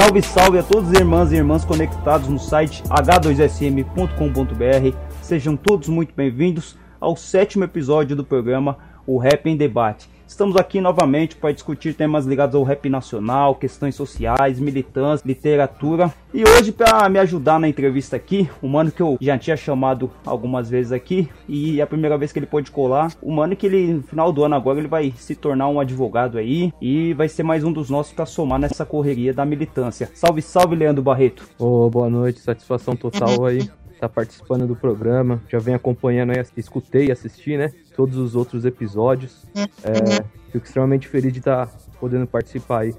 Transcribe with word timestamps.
Salve, 0.00 0.22
salve 0.22 0.58
a 0.58 0.62
todos 0.62 0.88
os 0.88 0.94
irmãs 0.94 1.30
e 1.30 1.36
irmãs 1.36 1.62
conectados 1.62 2.26
no 2.26 2.38
site 2.38 2.82
h2sm.com.br. 2.84 4.96
Sejam 5.20 5.58
todos 5.58 5.90
muito 5.90 6.14
bem-vindos 6.14 6.74
ao 6.98 7.14
sétimo 7.14 7.64
episódio 7.64 8.16
do 8.16 8.24
programa 8.24 8.78
O 9.06 9.18
Rap 9.18 9.46
em 9.46 9.58
Debate. 9.58 10.08
Estamos 10.30 10.54
aqui 10.56 10.80
novamente 10.80 11.34
para 11.34 11.50
discutir 11.50 11.92
temas 11.92 12.24
ligados 12.24 12.54
ao 12.54 12.62
rap 12.62 12.88
nacional, 12.88 13.56
questões 13.56 13.96
sociais, 13.96 14.60
militância, 14.60 15.26
literatura. 15.26 16.14
E 16.32 16.44
hoje, 16.48 16.70
para 16.70 17.08
me 17.08 17.18
ajudar 17.18 17.58
na 17.58 17.68
entrevista 17.68 18.14
aqui, 18.14 18.48
o 18.62 18.68
mano 18.68 18.92
que 18.92 19.02
eu 19.02 19.18
já 19.20 19.36
tinha 19.36 19.56
chamado 19.56 20.08
algumas 20.24 20.70
vezes 20.70 20.92
aqui, 20.92 21.28
e 21.48 21.80
é 21.80 21.82
a 21.82 21.86
primeira 21.86 22.16
vez 22.16 22.30
que 22.30 22.38
ele 22.38 22.46
pode 22.46 22.70
colar, 22.70 23.12
o 23.20 23.32
mano 23.32 23.56
que 23.56 23.66
ele, 23.66 23.94
no 23.94 24.02
final 24.04 24.32
do 24.32 24.44
ano 24.44 24.54
agora, 24.54 24.78
ele 24.78 24.86
vai 24.86 25.12
se 25.16 25.34
tornar 25.34 25.68
um 25.68 25.80
advogado 25.80 26.38
aí, 26.38 26.72
e 26.80 27.12
vai 27.12 27.28
ser 27.28 27.42
mais 27.42 27.64
um 27.64 27.72
dos 27.72 27.90
nossos 27.90 28.12
para 28.12 28.24
somar 28.24 28.60
nessa 28.60 28.86
correria 28.86 29.34
da 29.34 29.44
militância. 29.44 30.08
Salve, 30.14 30.40
salve, 30.40 30.76
Leandro 30.76 31.02
Barreto. 31.02 31.42
Ô, 31.58 31.90
boa 31.90 32.08
noite, 32.08 32.38
satisfação 32.38 32.94
total 32.94 33.46
aí. 33.46 33.68
Tá 34.00 34.08
participando 34.08 34.66
do 34.66 34.74
programa, 34.74 35.42
já 35.46 35.58
vem 35.58 35.74
acompanhando 35.74 36.30
aí, 36.30 36.42
escutei 36.56 37.08
e 37.08 37.12
assisti, 37.12 37.58
né? 37.58 37.70
Todos 37.94 38.16
os 38.16 38.34
outros 38.34 38.64
episódios. 38.64 39.44
É, 39.54 40.24
fico 40.50 40.64
extremamente 40.64 41.06
feliz 41.06 41.30
de 41.30 41.40
estar 41.40 41.68
podendo 42.00 42.26
participar 42.26 42.80
aí. 42.80 42.94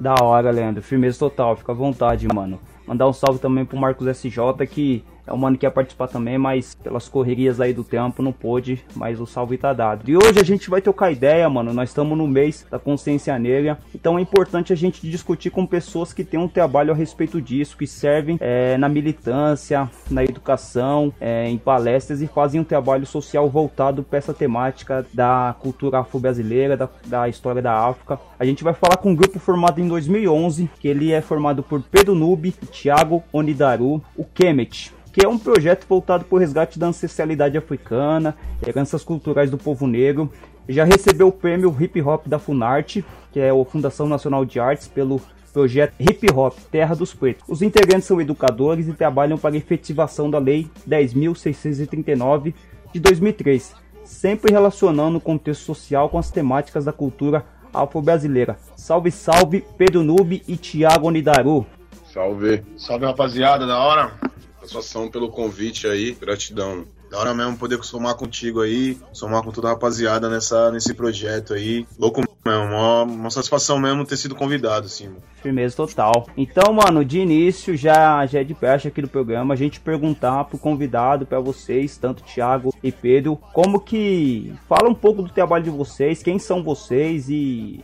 Da 0.00 0.14
hora, 0.22 0.50
Leandro. 0.50 0.82
Firmeza 0.82 1.18
total. 1.18 1.56
Fica 1.56 1.72
à 1.72 1.74
vontade, 1.74 2.26
mano. 2.26 2.58
Mandar 2.86 3.06
um 3.06 3.12
salve 3.12 3.38
também 3.38 3.66
pro 3.66 3.76
Marcos 3.76 4.06
SJ, 4.06 4.66
que 4.66 5.04
é 5.26 5.32
um 5.32 5.36
mano 5.36 5.58
que 5.58 5.66
ia 5.66 5.70
participar 5.70 6.06
também, 6.06 6.38
mas 6.38 6.74
pelas 6.74 7.08
correrias 7.08 7.60
aí 7.60 7.72
do 7.72 7.82
tempo 7.82 8.22
não 8.22 8.32
pôde, 8.32 8.84
mas 8.94 9.20
o 9.20 9.26
salve 9.26 9.58
tá 9.58 9.72
dado. 9.72 10.08
E 10.08 10.16
hoje 10.16 10.38
a 10.38 10.44
gente 10.44 10.70
vai 10.70 10.80
trocar 10.80 11.10
ideia, 11.10 11.48
mano. 11.50 11.74
Nós 11.74 11.90
estamos 11.90 12.16
no 12.16 12.26
mês 12.26 12.64
da 12.70 12.78
consciência 12.78 13.36
negra, 13.38 13.78
então 13.94 14.18
é 14.18 14.22
importante 14.22 14.72
a 14.72 14.76
gente 14.76 15.08
discutir 15.08 15.50
com 15.50 15.66
pessoas 15.66 16.12
que 16.12 16.24
têm 16.24 16.38
um 16.38 16.48
trabalho 16.48 16.92
a 16.92 16.94
respeito 16.94 17.40
disso, 17.42 17.76
que 17.76 17.86
servem 17.86 18.38
é, 18.40 18.76
na 18.78 18.88
militância, 18.88 19.90
na 20.10 20.22
educação, 20.22 21.12
é, 21.20 21.48
em 21.48 21.58
palestras 21.58 22.22
e 22.22 22.26
fazem 22.26 22.60
um 22.60 22.64
trabalho 22.64 23.06
social 23.06 23.48
voltado 23.48 24.02
para 24.02 24.18
essa 24.18 24.32
temática 24.32 25.04
da 25.12 25.54
cultura 25.58 26.00
afro-brasileira, 26.00 26.76
da, 26.76 26.88
da 27.06 27.28
história 27.28 27.60
da 27.60 27.72
África. 27.72 28.20
A 28.38 28.44
gente 28.44 28.62
vai 28.62 28.74
falar 28.74 28.98
com 28.98 29.10
um 29.10 29.14
grupo 29.14 29.38
formado 29.38 29.80
em 29.80 29.88
2011, 29.88 30.70
que 30.78 30.86
ele 30.86 31.12
é 31.12 31.20
formado 31.20 31.62
por 31.62 31.82
Pedro 31.82 32.14
Nube, 32.14 32.52
Thiago 32.52 33.24
Onidaru, 33.32 34.02
o 34.16 34.24
Kemet 34.24 34.94
que 35.16 35.24
é 35.24 35.28
um 35.28 35.38
projeto 35.38 35.86
voltado 35.88 36.26
para 36.26 36.36
o 36.36 36.38
resgate 36.38 36.78
da 36.78 36.88
ancestralidade 36.88 37.56
africana, 37.56 38.36
heranças 38.66 39.02
culturais 39.02 39.50
do 39.50 39.56
povo 39.56 39.86
negro. 39.86 40.30
Já 40.68 40.84
recebeu 40.84 41.28
o 41.28 41.32
prêmio 41.32 41.74
Hip 41.80 42.02
Hop 42.02 42.26
da 42.26 42.38
Funarte, 42.38 43.02
que 43.32 43.40
é 43.40 43.48
a 43.48 43.64
Fundação 43.64 44.06
Nacional 44.06 44.44
de 44.44 44.60
Artes, 44.60 44.88
pelo 44.88 45.18
projeto 45.54 45.94
Hip 45.98 46.30
Hop 46.30 46.58
Terra 46.70 46.94
dos 46.94 47.14
Pretos. 47.14 47.46
Os 47.48 47.62
integrantes 47.62 48.04
são 48.04 48.20
educadores 48.20 48.88
e 48.88 48.92
trabalham 48.92 49.38
para 49.38 49.54
a 49.54 49.56
efetivação 49.56 50.30
da 50.30 50.38
Lei 50.38 50.68
10.639 50.86 52.52
de 52.92 53.00
2003, 53.00 53.74
sempre 54.04 54.52
relacionando 54.52 55.16
o 55.16 55.20
contexto 55.20 55.64
social 55.64 56.10
com 56.10 56.18
as 56.18 56.30
temáticas 56.30 56.84
da 56.84 56.92
cultura 56.92 57.42
afro-brasileira. 57.72 58.58
Salve, 58.76 59.10
salve, 59.10 59.64
Pedro 59.78 60.02
Nube 60.02 60.42
e 60.46 60.58
Thiago 60.58 61.08
Onidaru. 61.08 61.64
Salve. 62.12 62.62
Salve, 62.76 63.06
rapaziada, 63.06 63.66
da 63.66 63.78
hora. 63.78 64.26
Satisfação 64.66 65.08
pelo 65.08 65.30
convite 65.30 65.86
aí, 65.86 66.12
gratidão. 66.12 66.84
Da 67.08 67.18
hora 67.18 67.32
mesmo 67.32 67.56
poder 67.56 67.82
somar 67.84 68.16
contigo 68.16 68.60
aí, 68.60 68.98
somar 69.12 69.40
com 69.42 69.52
toda 69.52 69.68
a 69.68 69.70
rapaziada 69.70 70.28
nessa, 70.28 70.72
nesse 70.72 70.92
projeto 70.92 71.54
aí. 71.54 71.86
Louco 71.96 72.20
mesmo, 72.44 72.64
uma, 72.64 73.02
uma 73.04 73.30
satisfação 73.30 73.78
mesmo 73.78 74.04
ter 74.04 74.16
sido 74.16 74.34
convidado, 74.34 74.86
assim, 74.86 75.06
mano. 75.06 75.22
Firmeza 75.40 75.76
total. 75.76 76.26
Então, 76.36 76.72
mano, 76.72 77.04
de 77.04 77.20
início 77.20 77.76
já, 77.76 78.26
já 78.26 78.40
é 78.40 78.44
de 78.44 78.54
praxe 78.54 78.88
aqui 78.88 79.00
do 79.00 79.08
programa 79.08 79.54
a 79.54 79.56
gente 79.56 79.78
perguntar 79.78 80.44
pro 80.44 80.58
convidado, 80.58 81.24
para 81.24 81.38
vocês, 81.38 81.96
tanto 81.96 82.24
Thiago 82.24 82.74
e 82.82 82.90
Pedro, 82.90 83.36
como 83.52 83.78
que. 83.78 84.52
Fala 84.68 84.88
um 84.88 84.94
pouco 84.94 85.22
do 85.22 85.28
trabalho 85.28 85.62
de 85.62 85.70
vocês, 85.70 86.24
quem 86.24 86.40
são 86.40 86.60
vocês 86.60 87.28
e. 87.28 87.80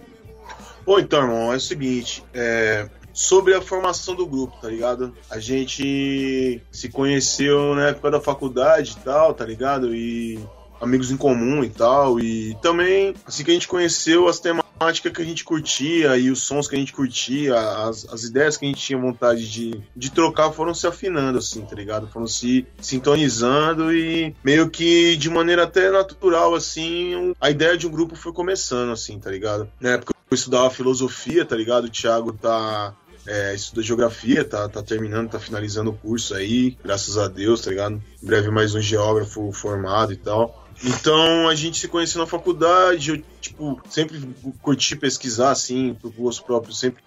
Bom, 0.85 0.99
então, 0.99 1.23
irmão, 1.23 1.53
é 1.53 1.57
o 1.57 1.61
seguinte, 1.61 2.25
é, 2.35 2.89
sobre 3.13 3.55
a 3.55 3.61
formação 3.61 4.15
do 4.15 4.27
grupo, 4.27 4.57
tá 4.61 4.69
ligado? 4.69 5.15
A 5.31 5.39
gente 5.39 6.61
se 6.71 6.89
conheceu 6.89 7.75
na 7.75 7.89
época 7.89 8.11
da 8.11 8.21
faculdade 8.21 8.97
e 8.99 9.05
tal, 9.05 9.35
tá 9.35 9.45
ligado? 9.45 9.95
E 9.95 10.39
amigos 10.83 11.11
em 11.11 11.17
comum 11.17 11.63
e 11.63 11.71
tal. 11.71 12.19
E 12.19 12.57
também, 12.61 13.15
assim 13.25 13.45
que 13.45 13.51
a 13.51 13.55
gente 13.55 13.69
conheceu 13.69 14.27
as 14.27 14.41
temáticas 14.41 15.13
que 15.13 15.23
a 15.23 15.25
gente 15.25 15.45
curtia 15.45 16.17
e 16.17 16.29
os 16.29 16.43
sons 16.43 16.67
que 16.67 16.75
a 16.75 16.79
gente 16.79 16.93
curtia, 16.93 17.55
as, 17.57 18.05
as 18.13 18.25
ideias 18.25 18.57
que 18.57 18.65
a 18.65 18.69
gente 18.69 18.81
tinha 18.81 18.99
vontade 18.99 19.49
de, 19.49 19.81
de 19.95 20.11
trocar 20.11 20.51
foram 20.51 20.75
se 20.75 20.87
afinando, 20.89 21.39
assim, 21.39 21.61
tá 21.63 21.77
ligado? 21.77 22.09
Foram 22.09 22.27
se 22.27 22.67
sintonizando 22.81 23.95
e 23.95 24.35
meio 24.43 24.69
que 24.69 25.17
de 25.17 25.31
maneira 25.31 25.63
até 25.63 25.89
natural, 25.89 26.55
assim, 26.55 27.33
a 27.41 27.49
ideia 27.49 27.77
de 27.77 27.87
um 27.87 27.91
grupo 27.91 28.17
foi 28.17 28.33
começando, 28.33 28.91
assim, 28.91 29.21
tá 29.21 29.31
ligado? 29.31 29.71
Na 29.81 29.91
época 29.91 30.13
eu 30.29 30.35
estudava 30.35 30.69
filosofia, 30.71 31.45
tá 31.45 31.55
ligado? 31.55 31.85
O 31.85 31.91
Thiago 31.91 32.33
tá 32.33 32.95
é, 33.27 33.55
estuda 33.55 33.83
geografia, 33.83 34.45
tá, 34.45 34.69
tá 34.69 34.83
terminando, 34.83 35.31
tá 35.31 35.39
finalizando 35.39 35.91
o 35.91 35.95
curso 35.95 36.35
aí, 36.35 36.77
graças 36.83 37.17
a 37.17 37.29
Deus, 37.29 37.61
tá 37.61 37.71
ligado? 37.71 38.03
Em 38.23 38.27
breve 38.27 38.51
mais 38.51 38.75
um 38.75 38.81
geógrafo 38.81 39.53
formado 39.53 40.13
e 40.13 40.17
tal. 40.17 40.67
Então 40.85 41.49
a 41.49 41.55
gente 41.55 41.79
se 41.79 41.89
conheceu 41.89 42.21
na 42.21 42.27
faculdade, 42.27 43.11
eu, 43.11 43.23
tipo, 43.41 43.81
sempre 43.89 44.21
curti 44.61 44.97
pesquisar, 44.97 45.51
assim, 45.51 45.95
pro 46.01 46.11
gosto 46.11 46.45
próprio, 46.45 46.75
sempre 46.75 47.03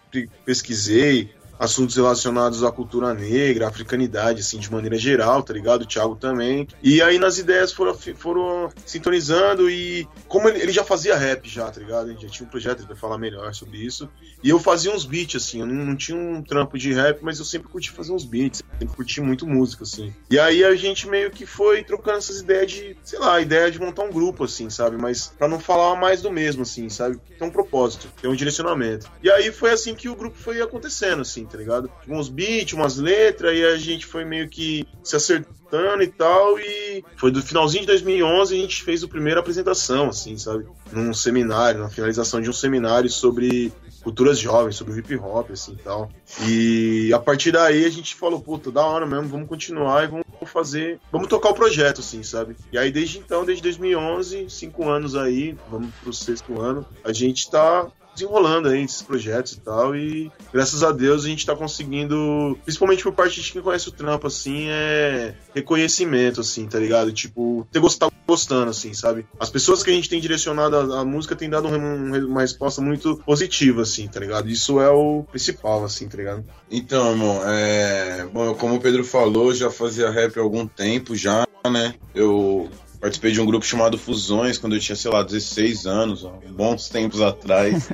pesquisei 0.46 1.34
assuntos 1.60 1.96
relacionados 1.96 2.64
à 2.64 2.72
cultura 2.72 3.14
negra, 3.14 3.66
à 3.66 3.70
africanidade, 3.70 4.42
assim, 4.42 4.60
de 4.60 4.72
maneira 4.72 4.98
geral, 4.98 5.42
tá 5.44 5.54
ligado? 5.54 5.84
O 5.84 5.86
Thiago 5.86 6.16
também. 6.16 6.68
E 6.82 7.02
aí 7.02 7.18
nas 7.18 7.38
ideias 7.38 7.72
foram, 7.72 7.96
foram 8.16 8.70
sintonizando 8.86 9.70
e 9.70 10.08
como 10.28 10.50
ele, 10.50 10.62
ele 10.62 10.72
já 10.72 10.84
fazia 10.84 11.16
rap 11.16 11.48
já, 11.48 11.70
tá 11.70 11.80
ligado? 11.80 12.10
Ele 12.10 12.20
já 12.20 12.28
tinha 12.28 12.48
um 12.48 12.50
projeto, 12.50 12.80
ele 12.80 12.88
vai 12.88 12.98
falar 12.98 13.18
melhor 13.18 13.54
sobre 13.54 13.78
isso. 13.78 14.10
E 14.44 14.50
eu 14.50 14.60
fazia 14.60 14.92
uns 14.92 15.06
beats, 15.06 15.42
assim, 15.42 15.62
eu 15.62 15.66
não, 15.66 15.86
não, 15.86 15.96
tinha 15.96 16.18
um 16.18 16.42
trampo 16.44 16.78
de 16.78 16.94
rap, 16.94 17.20
mas 17.22 17.40
eu 17.40 17.46
sempre 17.46 17.68
curti 17.68 17.92
fazer 17.92 18.12
uns 18.12 18.26
beats, 18.26 18.62
sempre 18.80 18.96
curti 18.96 19.22
muito 19.22 19.48
música, 19.48 19.84
assim. 19.84 20.14
E 20.30 20.38
aí 20.38 20.64
a 20.64 20.76
gente 20.76 21.08
meio 21.08 21.32
que 21.32 21.46
foi 21.46 21.84
trocando 21.84 22.18
essas 22.18 22.42
ideias 22.42 22.72
de, 22.72 22.98
sei 23.04 23.20
lá, 23.20 23.40
ideia 23.40 23.72
de 23.72 23.80
montar 23.80 24.04
um 24.04 24.12
grupo, 24.12 24.44
assim, 24.44 24.70
sabe? 24.70 24.98
Mas 24.98 25.28
para 25.28 25.48
não 25.48 25.60
falar 25.60 25.96
mais 25.96 26.22
do 26.22 26.32
mesmo, 26.32 26.64
assim, 26.64 26.90
sabe? 26.90 27.20
Tem 27.38 27.48
um 27.48 27.52
propósito, 27.52 28.08
tem 28.22 28.30
um 28.30 28.36
direcionamento. 28.36 29.12
E 29.24 29.30
aí 29.30 29.52
foi 29.52 29.72
assim 29.72 29.96
que 29.96 30.10
o 30.10 30.16
grupo 30.16 30.38
foi 30.38 30.62
acontecendo, 30.62 31.22
assim, 31.22 31.45
tá 31.46 31.58
ligado? 31.58 31.90
Uns 32.08 32.30
beats, 32.30 32.74
umas 32.74 32.98
letras, 32.98 33.58
e 33.58 33.64
a 33.64 33.78
gente 33.78 34.06
foi 34.06 34.26
meio 34.26 34.50
que 34.50 34.88
se 35.04 35.16
acertando 35.16 36.04
e 36.04 36.08
tal, 36.08 36.58
e 36.60 37.04
foi 37.18 37.32
do 37.32 37.42
finalzinho 37.42 37.82
de 37.82 37.88
2011 37.88 38.56
a 38.56 38.62
gente 38.62 38.84
fez 38.84 39.04
a 39.04 39.08
primeira 39.08 39.40
apresentação, 39.40 40.10
assim, 40.10 40.38
sabe? 40.38 40.66
Num 40.92 41.14
seminário, 41.14 41.82
na 41.82 41.90
finalização 41.90 42.42
de 42.42 42.50
um 42.50 42.54
seminário 42.54 43.10
sobre 43.10 43.74
culturas 44.06 44.38
jovens, 44.38 44.76
sobre 44.76 45.00
hip 45.00 45.16
hop, 45.18 45.50
assim 45.52 45.74
e 45.74 45.84
tal. 45.84 46.12
E 46.48 47.12
a 47.14 47.20
partir 47.20 47.52
daí 47.52 47.86
a 47.86 47.90
gente 47.90 48.14
falou, 48.14 48.40
puta, 48.40 48.72
da 48.72 48.86
hora 48.86 49.06
mesmo, 49.06 49.28
vamos 49.28 49.50
continuar 49.50 50.04
e 50.04 50.08
vamos 50.08 50.26
fazer, 50.46 51.00
vamos 51.12 51.28
tocar 51.28 51.50
o 51.50 51.56
projeto, 51.56 52.02
assim, 52.02 52.22
sabe? 52.22 52.56
E 52.72 52.78
aí 52.78 52.92
desde 52.92 53.18
então, 53.18 53.44
desde 53.44 53.64
2011, 53.64 54.48
cinco 54.50 54.88
anos 54.88 55.16
aí, 55.16 55.58
vamos 55.70 55.90
pro 55.96 56.14
sexto 56.14 56.62
ano, 56.62 56.86
a 57.04 57.12
gente 57.12 57.50
tá 57.50 57.88
desenrolando 58.16 58.70
aí 58.70 58.84
esses 58.84 59.02
projetos 59.02 59.54
e 59.54 59.60
tal. 59.60 59.96
E 59.96 60.32
graças 60.52 60.84
a 60.84 60.92
Deus 60.92 61.26
a 61.26 61.28
gente 61.28 61.46
tá 61.46 61.56
conseguindo, 61.56 62.58
principalmente 62.64 63.04
por 63.04 63.14
parte 63.14 63.42
de 63.42 63.52
quem 63.52 63.62
conhece 63.62 63.90
o 63.90 63.92
trampo, 63.92 64.28
assim, 64.28 64.68
é 64.70 65.36
reconhecimento, 65.54 66.42
assim, 66.42 66.66
tá 66.66 66.80
ligado? 66.80 67.12
Tipo, 67.12 67.68
ter 67.72 67.80
gostado 67.80 68.14
gostando, 68.28 68.72
assim, 68.72 68.94
sabe? 68.94 69.26
As 69.40 69.50
pessoas 69.50 69.84
que 69.84 69.92
a 69.92 69.94
gente 69.94 70.10
tem 70.10 70.20
direcionado 70.20 70.76
a 70.94 71.06
música 71.06 71.36
têm 71.36 71.50
dado 71.50 71.68
um, 71.68 72.26
uma 72.26 72.42
resposta 72.42 72.82
muito 72.82 73.18
positiva, 73.18 73.84
assim, 73.84 74.08
tá 74.08 74.20
ligado? 74.20 74.50
Isso 74.50 74.80
é 74.80 74.90
o 74.90 75.24
principal, 75.30 75.84
assim, 75.84 76.08
tá 76.08 76.18
ligado? 76.18 76.44
Então, 76.70 77.12
irmão, 77.12 77.42
é... 77.46 78.26
Bom, 78.34 78.56
como 78.56 78.76
o 78.76 78.82
Pedro 78.82 79.04
falou, 79.04 79.54
já 79.54 79.70
fazia 79.70 80.10
rap 80.10 80.38
há 80.38 80.42
algum 80.42 80.66
tempo 80.66 81.16
já, 81.16 81.46
né? 81.72 81.96
Eu 82.14 82.70
Participei 83.06 83.32
de 83.34 83.40
um 83.40 83.46
grupo 83.46 83.64
chamado 83.64 84.00
Fusões 84.00 84.58
quando 84.58 84.76
eu 84.76 84.80
tinha, 84.80 84.96
sei 84.96 85.12
lá, 85.12 85.22
16 85.22 85.86
anos, 85.86 86.24
ó, 86.24 86.40
bons 86.50 86.90
tempos 86.90 87.22
atrás. 87.22 87.88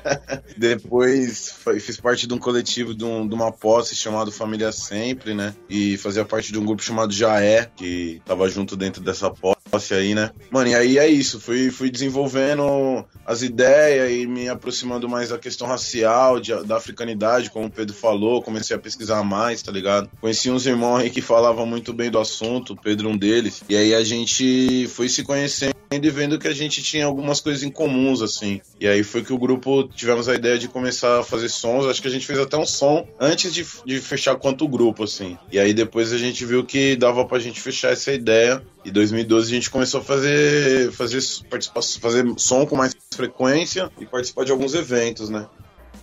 Depois 0.56 1.50
foi- 1.62 1.78
fiz 1.80 1.98
parte 2.00 2.26
de 2.26 2.32
um 2.32 2.38
coletivo 2.38 2.94
de, 2.94 3.04
um- 3.04 3.28
de 3.28 3.34
uma 3.34 3.52
posse 3.52 3.94
chamado 3.94 4.32
Família 4.32 4.72
Sempre, 4.72 5.34
né? 5.34 5.54
E 5.68 5.98
fazia 5.98 6.24
parte 6.24 6.50
de 6.50 6.58
um 6.58 6.64
grupo 6.64 6.82
chamado 6.82 7.12
Jaé, 7.12 7.70
que 7.76 8.22
tava 8.24 8.48
junto 8.48 8.74
dentro 8.74 9.02
dessa 9.02 9.30
posse 9.30 9.53
aí, 9.72 10.14
né? 10.14 10.30
Mano, 10.50 10.68
e 10.68 10.74
aí 10.74 10.98
é 10.98 11.08
isso, 11.08 11.40
fui, 11.40 11.70
fui 11.70 11.90
desenvolvendo 11.90 13.04
as 13.26 13.42
ideias 13.42 14.10
e 14.12 14.26
me 14.26 14.48
aproximando 14.48 15.08
mais 15.08 15.30
da 15.30 15.38
questão 15.38 15.66
racial, 15.66 16.38
de- 16.38 16.64
da 16.64 16.76
africanidade, 16.76 17.50
como 17.50 17.66
o 17.66 17.70
Pedro 17.70 17.94
falou, 17.94 18.42
comecei 18.42 18.76
a 18.76 18.78
pesquisar 18.78 19.22
mais, 19.24 19.62
tá 19.62 19.72
ligado? 19.72 20.08
Conheci 20.20 20.50
uns 20.50 20.66
irmãos 20.66 20.98
aí 21.00 21.10
que 21.10 21.20
falavam 21.22 21.66
muito 21.66 21.92
bem 21.92 22.10
do 22.10 22.18
assunto, 22.18 22.74
o 22.74 22.76
Pedro 22.80 23.08
um 23.08 23.16
deles, 23.16 23.62
e 23.68 23.76
aí 23.76 23.94
a 23.94 24.04
gente 24.04 24.86
foi 24.88 25.08
se 25.08 25.22
conhecendo 25.22 25.74
e 26.02 26.10
vendo 26.10 26.38
que 26.38 26.48
a 26.48 26.52
gente 26.52 26.82
tinha 26.82 27.06
algumas 27.06 27.40
coisas 27.40 27.62
em 27.62 27.70
comuns, 27.70 28.22
assim. 28.22 28.60
E 28.80 28.86
aí 28.86 29.02
foi 29.02 29.22
que 29.22 29.32
o 29.32 29.38
grupo 29.38 29.84
tivemos 29.88 30.28
a 30.28 30.34
ideia 30.34 30.58
de 30.58 30.68
começar 30.68 31.20
a 31.20 31.24
fazer 31.24 31.48
sons. 31.48 31.86
Acho 31.86 32.02
que 32.02 32.08
a 32.08 32.10
gente 32.10 32.26
fez 32.26 32.38
até 32.38 32.56
um 32.56 32.66
som 32.66 33.06
antes 33.20 33.52
de, 33.52 33.66
de 33.84 34.00
fechar 34.00 34.36
quanto 34.36 34.68
grupo, 34.68 35.04
assim. 35.04 35.38
E 35.50 35.58
aí 35.58 35.72
depois 35.72 36.12
a 36.12 36.18
gente 36.18 36.44
viu 36.44 36.64
que 36.64 36.96
dava 36.96 37.24
pra 37.24 37.38
gente 37.38 37.60
fechar 37.60 37.92
essa 37.92 38.12
ideia. 38.12 38.62
E 38.84 38.90
2012 38.90 39.50
a 39.50 39.54
gente 39.54 39.70
começou 39.70 40.00
a 40.00 40.04
fazer, 40.04 40.92
fazer, 40.92 41.20
participar, 41.48 41.82
fazer 41.82 42.24
som 42.36 42.66
com 42.66 42.76
mais 42.76 42.94
frequência 43.14 43.90
e 43.98 44.04
participar 44.04 44.44
de 44.44 44.52
alguns 44.52 44.74
eventos, 44.74 45.30
né? 45.30 45.46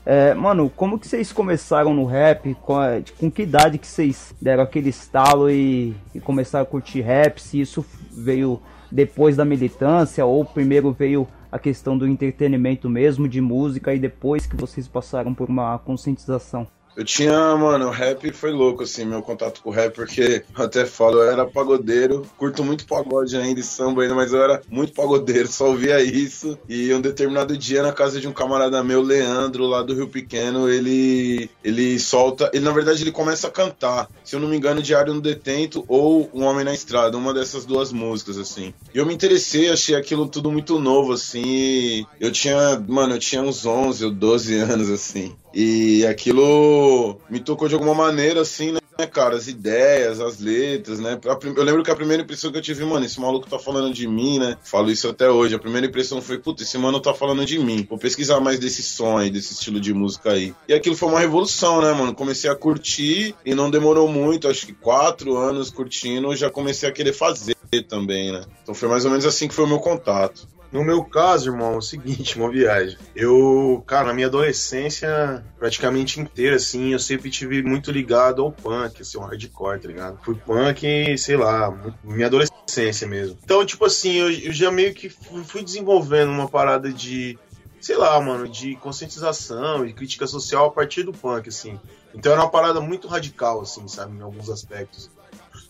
É, 0.06 0.34
mano, 0.34 0.70
como 0.76 0.98
que 0.98 1.08
vocês 1.08 1.32
começaram 1.32 1.94
no 1.94 2.06
rap? 2.06 2.56
Com, 2.56 2.76
com 3.20 3.30
que 3.30 3.44
idade 3.44 3.78
que 3.78 3.86
vocês 3.86 4.34
deram 4.42 4.64
aquele 4.64 4.90
estalo 4.90 5.50
e, 5.50 5.96
e 6.14 6.20
começaram 6.20 6.64
a 6.64 6.66
curtir 6.66 7.02
rap? 7.02 7.40
Se 7.40 7.62
isso 7.62 7.86
veio 8.12 8.60
depois 8.92 9.38
da 9.38 9.46
militância 9.46 10.26
ou 10.26 10.44
primeiro 10.44 10.92
veio 10.92 11.28
a 11.52 11.58
questão 11.58 11.98
do 11.98 12.08
entretenimento 12.08 12.90
mesmo, 12.90 13.28
de 13.28 13.42
música, 13.42 13.94
e 13.94 14.00
depois 14.00 14.46
que 14.46 14.56
vocês 14.56 14.88
passaram 14.88 15.34
por 15.34 15.50
uma 15.50 15.78
conscientização? 15.80 16.68
Eu 16.96 17.06
tinha, 17.06 17.56
mano, 17.56 17.88
o 17.88 17.92
rap 17.92 18.32
foi 18.32 18.52
louco, 18.52 18.84
assim, 18.84 19.06
meu 19.06 19.22
contato 19.22 19.62
com 19.62 19.70
o 19.70 19.74
rap, 19.74 19.96
porque 19.96 20.44
eu 20.58 20.66
até 20.66 20.86
falo, 20.86 21.20
eu 21.20 21.32
era 21.32 21.46
pagodeiro, 21.46 22.26
curto 22.38 22.64
muito 22.64 22.86
pagode 22.86 23.36
ainda 23.38 23.60
e 23.60 23.64
samba 23.64 24.02
ainda, 24.04 24.16
mas 24.16 24.34
eu 24.34 24.44
era 24.44 24.62
muito 24.70 24.94
pagodeiro, 24.94 25.48
só 25.48 25.70
ouvia 25.70 26.02
isso. 26.02 26.58
E 26.68 26.94
um 26.94 27.02
determinado 27.02 27.58
dia, 27.58 27.82
na 27.82 27.94
casa 27.94 28.20
de 28.20 28.28
um 28.28 28.34
camarada 28.34 28.84
meu, 28.84 29.02
Leandro, 29.02 29.66
lá 29.66 29.82
do 29.82 29.94
Rio 29.94 30.08
Pequeno, 30.08 30.70
ele 30.70 31.50
ele 31.64 32.00
solta, 32.00 32.50
ele 32.54 32.66
na 32.66 32.72
verdade 32.72 33.04
ele 33.04 33.12
começa 33.12 33.48
a 33.48 33.52
cantar, 33.52 34.10
se 34.24 34.36
eu 34.36 34.40
não 34.40 34.48
me 34.48 34.58
engano, 34.58 34.82
Diário 34.82 35.14
no 35.14 35.22
Detento 35.22 35.86
ou 35.88 36.30
Um 36.34 36.44
Homem 36.44 36.66
na 36.66 36.74
Estrada, 36.74 37.18
uma 37.18 37.34
dessas 37.34 37.66
duas 37.66 37.92
músicas, 37.92 38.38
assim. 38.38 38.74
E 38.94 38.98
eu 38.98 39.06
me 39.06 39.14
interessei, 39.14 39.70
achei 39.70 39.96
aquilo 39.96 40.28
tudo 40.28 40.52
muito 40.52 40.80
novo, 40.80 41.14
assim, 41.14 42.06
eu 42.20 42.32
tinha, 42.32 42.84
mano, 42.88 43.16
eu 43.16 43.20
tinha 43.20 43.42
uns 43.42 43.66
11 43.66 44.06
ou 44.06 44.12
12 44.12 44.56
anos, 44.60 44.90
assim. 44.90 45.36
E 45.54 46.06
aquilo 46.06 47.18
me 47.30 47.40
tocou 47.40 47.68
de 47.68 47.74
alguma 47.74 47.94
maneira, 47.94 48.42
assim, 48.42 48.72
né, 48.72 48.80
cara? 49.08 49.36
As 49.36 49.48
ideias, 49.48 50.20
as 50.20 50.40
letras, 50.40 51.00
né? 51.00 51.20
Eu 51.56 51.64
lembro 51.64 51.84
que 51.84 51.92
a 51.92 51.96
primeira 51.96 52.24
impressão 52.24 52.52
que 52.52 52.58
eu 52.58 52.62
tive, 52.62 52.86
mano, 52.86 53.06
esse 53.06 53.20
maluco 53.20 53.50
tá 53.50 53.60
falando 53.60 53.94
de 53.94 54.08
mim, 54.08 54.40
né? 54.40 54.58
Falo 54.64 54.92
isso 54.92 55.10
até 55.10 55.30
hoje. 55.30 55.56
A 55.56 55.60
primeira 55.60 55.88
impressão 55.88 56.22
foi, 56.22 56.38
puta, 56.38 56.64
esse 56.64 56.78
mano 56.78 57.00
tá 57.00 57.14
falando 57.14 57.46
de 57.46 57.60
mim. 57.60 57.86
Vou 57.90 57.98
pesquisar 57.98 58.40
mais 58.40 58.60
desse 58.60 58.84
som 58.84 59.18
aí, 59.18 59.30
desse 59.30 59.54
estilo 59.54 59.80
de 59.80 59.94
música 59.94 60.32
aí. 60.32 60.54
E 60.68 60.74
aquilo 60.74 60.96
foi 60.96 61.10
uma 61.10 61.20
revolução, 61.20 61.82
né, 61.82 61.92
mano? 61.94 62.14
Comecei 62.14 62.50
a 62.50 62.56
curtir 62.56 63.36
e 63.46 63.54
não 63.54 63.70
demorou 63.70 64.08
muito, 64.08 64.48
acho 64.48 64.66
que 64.66 64.74
quatro 64.74 65.36
anos 65.36 65.70
curtindo, 65.70 66.32
eu 66.32 66.36
já 66.36 66.50
comecei 66.50 66.88
a 66.88 66.92
querer 66.92 67.14
fazer 67.14 67.56
também, 67.88 68.32
né? 68.32 68.44
Então 68.62 68.76
foi 68.76 68.88
mais 68.88 69.06
ou 69.06 69.12
menos 69.12 69.26
assim 69.26 69.48
que 69.48 69.54
foi 69.54 69.66
o 69.66 69.68
meu 69.68 69.80
contato. 69.80 70.48
No 70.72 70.84
meu 70.84 71.04
caso, 71.04 71.50
irmão, 71.50 71.74
é 71.74 71.78
o 71.78 71.82
seguinte, 71.82 72.38
uma 72.40 72.50
viagem. 72.50 72.98
Eu, 73.16 73.84
cara, 73.86 74.08
na 74.08 74.14
minha 74.14 74.28
adolescência, 74.28 75.44
praticamente 75.60 76.20
inteira, 76.20 76.56
assim, 76.56 76.94
eu 76.94 77.00
sempre 77.00 77.30
tive 77.30 77.62
muito 77.62 77.92
ligado 77.92 78.42
ao 78.42 78.52
punk, 78.52 79.02
assim, 79.02 79.18
ao 79.18 79.26
hardcore, 79.26 79.82
tá 79.82 79.88
ligado? 79.88 80.20
Fui 80.24 80.36
punk, 80.36 81.18
sei 81.18 81.36
lá, 81.36 81.72
minha 82.04 82.28
adolescência 82.28 83.08
mesmo. 83.08 83.38
Então, 83.44 83.66
tipo 83.66 83.86
assim, 83.86 84.14
eu, 84.14 84.32
eu 84.32 84.54
já 84.54 84.72
meio 84.72 84.94
que 84.94 85.10
fui 85.10 85.64
desenvolvendo 85.64 86.30
uma 86.30 86.48
parada 86.48 86.92
de, 86.92 87.38
sei 87.82 87.98
lá, 87.98 88.20
mano, 88.22 88.48
de 88.48 88.76
conscientização, 88.78 89.86
de 89.86 89.94
crítica 89.94 90.26
social 90.26 90.68
a 90.68 90.72
partir 90.72 91.04
do 91.04 91.12
punk, 91.12 91.50
assim. 91.50 91.78
Então 92.14 92.32
era 92.32 92.42
uma 92.42 92.50
parada 92.50 92.80
muito 92.80 93.08
radical, 93.08 93.62
assim, 93.62 93.88
sabe, 93.88 94.18
em 94.18 94.22
alguns 94.22 94.50
aspectos. 94.50 95.10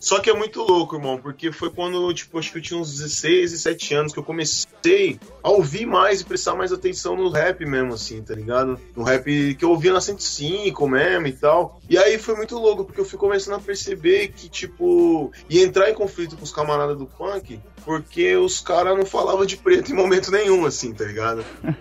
Só 0.02 0.18
que 0.18 0.28
é 0.28 0.34
muito 0.34 0.60
louco, 0.64 0.96
irmão, 0.96 1.16
porque 1.16 1.52
foi 1.52 1.70
quando, 1.70 2.12
tipo, 2.12 2.36
acho 2.36 2.50
que 2.50 2.58
eu 2.58 2.62
tinha 2.62 2.80
uns 2.80 2.90
16, 2.90 3.52
17 3.52 3.94
anos 3.94 4.12
que 4.12 4.18
eu 4.18 4.24
comecei 4.24 5.20
a 5.40 5.48
ouvir 5.48 5.86
mais 5.86 6.20
e 6.20 6.24
prestar 6.24 6.56
mais 6.56 6.72
atenção 6.72 7.14
no 7.14 7.30
rap 7.30 7.64
mesmo, 7.64 7.94
assim, 7.94 8.20
tá 8.20 8.34
ligado? 8.34 8.80
No 8.96 9.04
rap 9.04 9.54
que 9.54 9.64
eu 9.64 9.70
ouvia 9.70 9.92
na 9.92 10.00
105 10.00 10.88
mesmo 10.88 11.28
e 11.28 11.32
tal. 11.32 11.80
E 11.88 11.96
aí 11.96 12.18
foi 12.18 12.34
muito 12.34 12.58
louco, 12.58 12.84
porque 12.84 13.00
eu 13.00 13.04
fui 13.04 13.16
começando 13.16 13.54
a 13.54 13.60
perceber 13.60 14.32
que, 14.32 14.48
tipo, 14.48 15.30
ia 15.48 15.64
entrar 15.64 15.88
em 15.88 15.94
conflito 15.94 16.36
com 16.36 16.42
os 16.42 16.52
camaradas 16.52 16.98
do 16.98 17.06
punk, 17.06 17.60
porque 17.84 18.36
os 18.36 18.60
caras 18.60 18.98
não 18.98 19.06
falavam 19.06 19.46
de 19.46 19.56
preto 19.56 19.92
em 19.92 19.94
momento 19.94 20.32
nenhum, 20.32 20.66
assim, 20.66 20.92
tá 20.92 21.04
ligado? 21.04 21.44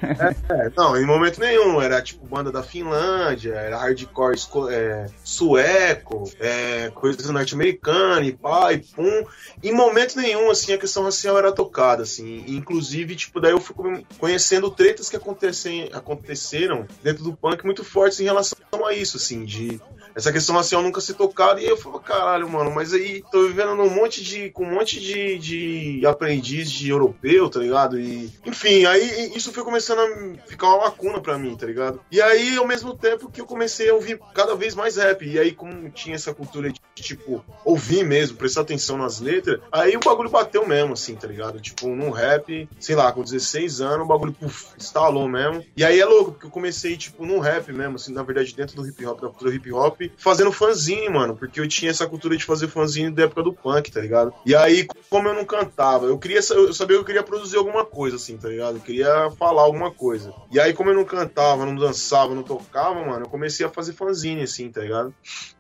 É, 0.52 0.70
não, 0.76 0.98
em 0.98 1.06
momento 1.06 1.40
nenhum. 1.40 1.82
Era 1.82 2.02
tipo 2.02 2.26
banda 2.26 2.52
da 2.52 2.62
Finlândia, 2.62 3.54
era 3.54 3.78
hardcore 3.78 4.38
é, 4.70 5.06
sueco, 5.24 6.30
é, 6.40 6.92
coisa 6.94 7.32
norte-americana 7.32 8.11
pá, 8.42 8.74
e 8.74 8.80
pum. 8.80 9.26
Em 9.64 9.74
momento 9.74 10.18
nenhum, 10.18 10.50
assim, 10.50 10.74
a 10.74 10.78
questão 10.78 11.04
racial 11.04 11.38
era 11.38 11.52
tocada, 11.52 12.04
assim. 12.04 12.44
Inclusive, 12.48 13.16
tipo, 13.16 13.40
daí 13.40 13.52
eu 13.52 13.62
fui 13.62 14.04
conhecendo 14.18 14.72
tretas 14.72 15.10
que 15.10 15.16
acontecem, 15.16 15.90
aconteceram 15.94 16.88
dentro 17.04 17.24
do 17.24 17.36
punk 17.36 17.64
muito 17.66 17.84
fortes 17.84 18.20
em 18.20 18.26
relação 18.26 18.58
a 18.86 18.94
isso, 18.94 19.18
assim, 19.18 19.46
de 19.46 19.80
essa 20.16 20.32
questão 20.32 20.56
racial 20.56 20.82
nunca 20.82 21.02
ser 21.02 21.14
tocada. 21.14 21.62
E 21.62 21.66
eu 21.66 21.78
falo, 21.78 22.00
caralho, 22.00 22.50
mano, 22.50 22.72
mas 22.72 22.94
aí 22.94 23.24
tô 23.32 23.48
vivendo 23.48 23.76
num 23.76 23.90
monte 23.90 24.24
de. 24.24 24.50
com 24.50 24.64
um 24.64 24.74
monte 24.74 25.00
de, 25.00 25.38
de 25.38 26.06
aprendiz 26.06 26.70
de 26.70 26.90
europeu, 26.90 27.50
tá 27.50 27.60
ligado? 27.60 28.00
E. 28.00 28.32
Enfim, 28.46 28.86
aí 28.86 29.32
isso 29.36 29.52
foi 29.52 29.64
começando 29.64 30.00
a 30.00 30.48
ficar 30.48 30.68
uma 30.68 30.86
lacuna 30.86 31.20
pra 31.20 31.38
mim, 31.38 31.56
tá 31.56 31.66
ligado? 31.66 32.02
E 32.12 32.22
aí, 32.22 32.58
ao 32.58 32.68
mesmo 32.68 32.96
tempo 32.96 33.30
que 33.32 33.42
eu 33.42 33.46
comecei 33.46 33.90
a 33.90 33.94
ouvir 33.94 34.20
cada 34.34 34.56
vez 34.56 34.76
mais 34.76 34.98
rap. 34.98 35.26
E 35.26 35.40
aí, 35.40 35.52
como 35.52 35.90
tinha 35.90 36.16
essa 36.16 36.34
cultura 36.34 36.72
de, 36.72 36.80
tipo, 36.96 37.44
ouvir 37.64 38.01
mesmo, 38.04 38.38
prestar 38.38 38.62
atenção 38.62 38.98
nas 38.98 39.20
letras, 39.20 39.60
aí 39.72 39.96
o 39.96 40.00
bagulho 40.00 40.30
bateu 40.30 40.68
mesmo, 40.68 40.94
assim, 40.94 41.16
tá 41.16 41.28
ligado? 41.28 41.60
Tipo, 41.60 41.88
num 41.88 42.10
rap, 42.10 42.68
sei 42.80 42.96
lá, 42.96 43.12
com 43.12 43.24
16 43.24 43.82
anos, 43.82 44.06
o 44.06 44.08
bagulho, 44.08 44.34
puf, 44.34 44.68
instalou 44.78 45.28
mesmo. 45.28 45.64
E 45.76 45.84
aí 45.84 46.00
é 46.00 46.06
louco, 46.06 46.32
porque 46.32 46.48
eu 46.48 46.52
comecei, 46.52 46.98
tipo, 46.98 47.26
num 47.26 47.40
rap 47.40 47.72
mesmo, 47.72 47.96
assim, 47.96 48.14
na 48.14 48.24
verdade, 48.24 48.56
dentro 48.56 48.76
do 48.76 48.88
hip 48.88 49.06
hop, 49.06 49.22
da 49.22 49.28
cultura 49.28 49.56
hip 49.56 49.72
hop, 49.72 50.02
fazendo 50.18 50.52
fanzine, 50.52 51.10
mano, 51.10 51.36
porque 51.36 51.60
eu 51.60 51.68
tinha 51.68 51.92
essa 51.92 52.08
cultura 52.08 52.36
de 52.36 52.44
fazer 52.44 52.68
fanzine 52.68 53.12
da 53.12 53.24
época 53.24 53.44
do 53.44 53.54
punk, 53.54 53.92
tá 53.92 54.02
ligado? 54.02 54.34
E 54.46 54.56
aí, 54.56 54.88
como 55.10 55.28
eu 55.28 55.34
não 55.34 55.46
cantava, 55.46 56.06
eu 56.06 56.18
queria, 56.18 56.40
eu 56.52 56.74
sabia 56.74 56.96
que 56.98 57.02
eu 57.02 57.06
queria 57.06 57.24
produzir 57.24 57.58
alguma 57.58 57.86
coisa, 57.86 58.16
assim, 58.16 58.38
tá 58.38 58.50
ligado? 58.50 58.78
Eu 58.78 58.82
queria 58.82 59.32
falar 59.38 59.62
alguma 59.64 59.92
coisa. 59.92 60.34
E 60.52 60.60
aí, 60.60 60.74
como 60.74 60.90
eu 60.90 60.96
não 60.96 61.06
cantava, 61.06 61.66
não 61.66 61.76
dançava, 61.76 62.34
não 62.34 62.44
tocava, 62.44 63.04
mano, 63.06 63.26
eu 63.26 63.30
comecei 63.30 63.66
a 63.66 63.70
fazer 63.70 63.94
fanzine, 63.94 64.42
assim, 64.42 64.70
tá 64.70 64.82
ligado? 64.82 65.14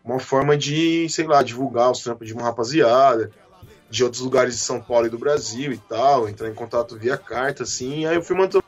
Uma 0.04 0.20
forma 0.20 0.58
de, 0.58 1.08
sei 1.10 1.26
lá, 1.26 1.44
divulgar 1.44 1.92
os 1.92 2.00
trampos 2.00 2.28
de 2.32 2.38
uma 2.38 2.44
rapaziada 2.44 3.32
de 3.90 4.06
outros 4.06 4.22
lugares 4.22 4.54
de 4.56 4.62
São 4.62 4.80
Paulo 4.80 5.08
e 5.08 5.10
do 5.10 5.20
Brasil 5.20 5.74
e 5.74 5.78
tal, 5.78 6.30
entrar 6.30 6.50
em 6.50 6.54
contato 6.54 6.98
via 6.98 7.18
carta, 7.18 7.64
assim, 7.64 8.06
aí 8.06 8.16
eu 8.16 8.24
fui 8.24 8.38
mantendo, 8.38 8.64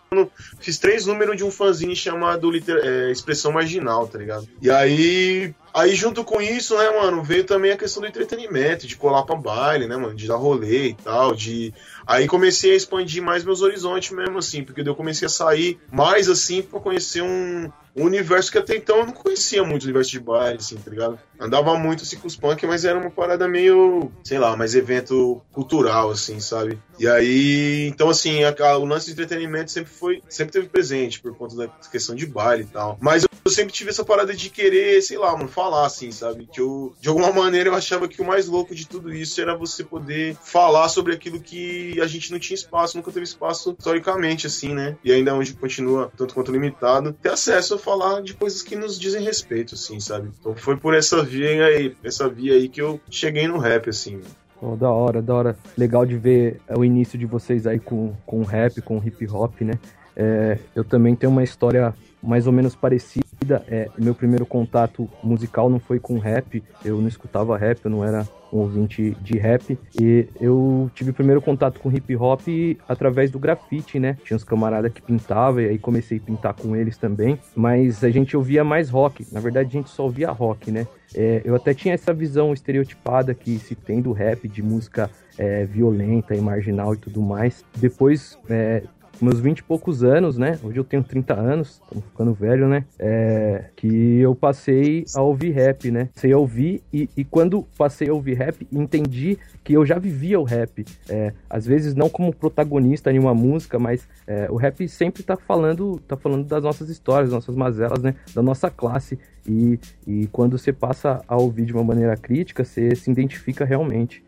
fiz 0.59 0.77
três 0.77 1.05
números 1.05 1.37
de 1.37 1.45
um 1.45 1.49
fanzine 1.49 1.95
chamado 1.95 2.51
Liter- 2.51 2.81
é, 2.83 3.09
Expressão 3.09 3.53
Marginal, 3.53 4.05
tá 4.05 4.17
ligado? 4.17 4.45
E 4.61 4.69
aí, 4.69 5.55
aí 5.73 5.95
junto 5.95 6.25
com 6.25 6.41
isso, 6.41 6.77
né, 6.77 6.89
mano, 6.89 7.23
veio 7.23 7.45
também 7.45 7.71
a 7.71 7.77
questão 7.77 8.01
do 8.01 8.07
entretenimento, 8.07 8.85
de 8.85 8.97
colar 8.97 9.23
pra 9.23 9.37
baile, 9.37 9.87
né, 9.87 9.95
mano, 9.95 10.13
de 10.13 10.27
dar 10.27 10.35
rolê 10.35 10.89
e 10.89 10.93
tal, 10.93 11.33
de... 11.33 11.73
Aí 12.05 12.27
comecei 12.27 12.73
a 12.73 12.75
expandir 12.75 13.23
mais 13.23 13.45
meus 13.45 13.61
horizontes 13.61 14.11
mesmo, 14.11 14.39
assim, 14.39 14.61
porque 14.61 14.81
eu 14.81 14.93
comecei 14.93 15.25
a 15.25 15.29
sair 15.29 15.79
mais, 15.89 16.27
assim, 16.27 16.61
pra 16.61 16.81
conhecer 16.81 17.23
um, 17.23 17.71
um 17.95 18.05
universo 18.05 18.51
que 18.51 18.57
até 18.57 18.75
então 18.75 18.97
eu 18.99 19.05
não 19.05 19.13
conhecia 19.13 19.63
muito 19.63 19.83
o 19.83 19.85
universo 19.85 20.11
de 20.11 20.19
baile, 20.19 20.57
assim, 20.57 20.75
tá 20.77 20.89
ligado? 20.89 21.19
Andava 21.39 21.77
muito 21.77 22.03
assim 22.03 22.17
com 22.17 22.27
os 22.27 22.35
punk, 22.35 22.65
mas 22.65 22.85
era 22.85 22.97
uma 22.97 23.09
parada 23.11 23.47
meio, 23.47 24.11
sei 24.23 24.39
lá, 24.39 24.55
mais 24.55 24.73
evento 24.75 25.41
cultural, 25.51 26.09
assim, 26.11 26.39
sabe? 26.39 26.79
E 26.97 27.07
aí, 27.07 27.87
então 27.87 28.09
assim, 28.09 28.43
a- 28.43 28.55
a- 28.59 28.77
o 28.77 28.85
lance 28.85 29.07
de 29.07 29.11
entretenimento 29.13 29.71
sempre 29.71 29.91
foi, 29.91 30.21
sempre 30.29 30.53
teve 30.53 30.67
presente 30.69 31.19
por 31.19 31.35
conta 31.35 31.55
da 31.55 31.67
questão 31.91 32.15
de 32.15 32.25
baile 32.25 32.63
e 32.63 32.67
tal. 32.67 32.97
Mas 33.01 33.23
eu, 33.23 33.29
eu 33.45 33.51
sempre 33.51 33.73
tive 33.73 33.89
essa 33.89 34.05
parada 34.05 34.33
de 34.33 34.49
querer, 34.49 35.01
sei 35.01 35.17
lá, 35.17 35.35
mano, 35.35 35.49
falar, 35.49 35.85
assim, 35.85 36.11
sabe? 36.11 36.47
Que 36.51 36.61
eu, 36.61 36.95
de 37.01 37.09
alguma 37.09 37.31
maneira, 37.31 37.69
eu 37.69 37.75
achava 37.75 38.07
que 38.07 38.21
o 38.21 38.25
mais 38.25 38.47
louco 38.47 38.73
de 38.73 38.87
tudo 38.87 39.13
isso 39.13 39.39
era 39.41 39.55
você 39.55 39.83
poder 39.83 40.37
falar 40.43 40.87
sobre 40.89 41.13
aquilo 41.13 41.39
que 41.41 41.99
a 41.99 42.07
gente 42.07 42.31
não 42.31 42.39
tinha 42.39 42.55
espaço, 42.55 42.95
nunca 42.97 43.11
teve 43.11 43.25
espaço 43.25 43.75
historicamente, 43.77 44.47
assim, 44.47 44.73
né? 44.73 44.95
E 45.03 45.11
ainda 45.11 45.33
onde 45.35 45.53
continua 45.53 46.11
tanto 46.17 46.33
quanto 46.33 46.51
limitado, 46.51 47.13
ter 47.21 47.29
acesso 47.29 47.75
a 47.75 47.77
falar 47.83 48.21
de 48.21 48.33
coisas 48.33 48.61
que 48.61 48.75
nos 48.75 48.97
dizem 48.97 49.23
respeito, 49.23 49.75
assim, 49.75 49.99
sabe? 49.99 50.29
Então 50.39 50.55
foi 50.55 50.77
por 50.77 50.93
essa 50.93 51.21
via 51.21 51.65
aí, 51.65 51.95
essa 52.03 52.29
via 52.29 52.53
aí 52.53 52.69
que 52.69 52.81
eu 52.81 52.99
cheguei 53.09 53.47
no 53.47 53.57
rap, 53.57 53.89
assim. 53.89 54.21
Oh, 54.61 54.75
da 54.77 54.89
hora, 54.89 55.21
da 55.21 55.33
hora. 55.33 55.57
Legal 55.77 56.05
de 56.05 56.17
ver 56.17 56.61
é, 56.67 56.77
o 56.77 56.85
início 56.85 57.19
de 57.19 57.25
vocês 57.25 57.67
aí 57.67 57.79
com, 57.79 58.13
com 58.25 58.43
rap, 58.43 58.81
com 58.81 58.97
hip 58.97 59.27
hop, 59.29 59.61
né? 59.61 59.73
É, 60.15 60.57
eu 60.73 60.83
também 60.83 61.15
tenho 61.15 61.31
uma 61.31 61.43
história 61.43 61.93
mais 62.21 62.47
ou 62.47 62.53
menos 62.53 62.73
parecida. 62.73 63.63
É, 63.67 63.89
meu 63.97 64.15
primeiro 64.15 64.45
contato 64.45 65.09
musical 65.21 65.69
não 65.69 65.79
foi 65.79 65.99
com 65.99 66.17
rap, 66.17 66.63
eu 66.85 67.01
não 67.01 67.07
escutava 67.09 67.57
rap, 67.57 67.83
eu 67.83 67.91
não 67.91 68.05
era 68.05 68.25
um 68.53 68.59
ouvinte 68.59 69.17
de 69.21 69.37
rap. 69.37 69.77
E 69.99 70.27
eu 70.39 70.89
tive 70.93 71.11
primeiro 71.11 71.41
contato 71.41 71.79
com 71.79 71.91
hip 71.91 72.15
hop 72.15 72.41
através 72.87 73.31
do 73.31 73.39
grafite, 73.39 73.99
né? 73.99 74.17
Tinha 74.23 74.37
uns 74.37 74.43
camaradas 74.43 74.91
que 74.93 75.01
pintavam 75.01 75.61
e 75.61 75.69
aí 75.69 75.77
comecei 75.79 76.19
a 76.19 76.21
pintar 76.21 76.53
com 76.53 76.75
eles 76.75 76.97
também. 76.97 77.39
Mas 77.55 78.03
a 78.03 78.09
gente 78.09 78.37
ouvia 78.37 78.63
mais 78.63 78.89
rock. 78.89 79.25
Na 79.31 79.39
verdade, 79.39 79.69
a 79.69 79.71
gente 79.71 79.89
só 79.89 80.03
ouvia 80.03 80.29
rock, 80.31 80.71
né? 80.71 80.87
É, 81.15 81.41
eu 81.43 81.55
até 81.55 81.73
tinha 81.73 81.93
essa 81.93 82.13
visão 82.13 82.53
estereotipada 82.53 83.33
que 83.33 83.57
se 83.59 83.75
tem 83.75 84.01
do 84.01 84.11
rap, 84.11 84.47
de 84.47 84.61
música 84.61 85.09
é, 85.37 85.65
violenta 85.65 86.35
e 86.35 86.41
marginal 86.41 86.93
e 86.93 86.97
tudo 86.97 87.21
mais. 87.21 87.63
Depois, 87.77 88.37
é, 88.49 88.83
meus 89.21 89.39
20 89.39 89.59
e 89.59 89.63
poucos 89.63 90.03
anos, 90.03 90.37
né? 90.37 90.59
Hoje 90.63 90.77
eu 90.77 90.83
tenho 90.83 91.03
30 91.03 91.33
anos, 91.33 91.81
tô 91.89 92.01
ficando 92.01 92.33
velho, 92.33 92.67
né? 92.67 92.85
É, 92.99 93.65
que 93.75 94.19
eu 94.19 94.35
passei 94.35 95.05
a 95.15 95.21
ouvir 95.21 95.51
rap, 95.51 95.91
né? 95.91 96.09
Sei 96.15 96.33
ouvir 96.33 96.81
e, 96.91 97.09
e 97.15 97.23
quando 97.23 97.63
passei 97.77 98.09
a 98.09 98.13
ouvir 98.13 98.33
rap, 98.33 98.67
entendi 98.71 99.37
que 99.63 99.73
eu 99.73 99.85
já 99.85 99.97
vivia 99.97 100.39
o 100.39 100.43
rap. 100.43 100.85
É, 101.07 101.33
às 101.49 101.65
vezes 101.65 101.95
não 101.95 102.09
como 102.09 102.33
protagonista 102.33 103.11
em 103.11 103.19
uma 103.19 103.33
música, 103.33 103.79
mas 103.79 104.07
é, 104.27 104.47
o 104.49 104.55
rap 104.55 104.87
sempre 104.87 105.23
tá 105.23 105.37
falando, 105.37 105.99
tá 106.07 106.17
falando 106.17 106.45
das 106.45 106.63
nossas 106.63 106.89
histórias, 106.89 107.29
das 107.29 107.35
nossas 107.35 107.55
mazelas, 107.55 108.01
né? 108.01 108.15
Da 108.33 108.41
nossa 108.41 108.69
classe. 108.69 109.17
E, 109.47 109.79
e 110.07 110.27
quando 110.27 110.57
você 110.57 110.73
passa 110.73 111.21
a 111.27 111.37
ouvir 111.37 111.65
de 111.65 111.73
uma 111.73 111.83
maneira 111.83 112.15
crítica, 112.17 112.63
você 112.63 112.95
se 112.95 113.11
identifica 113.11 113.63
realmente. 113.63 114.23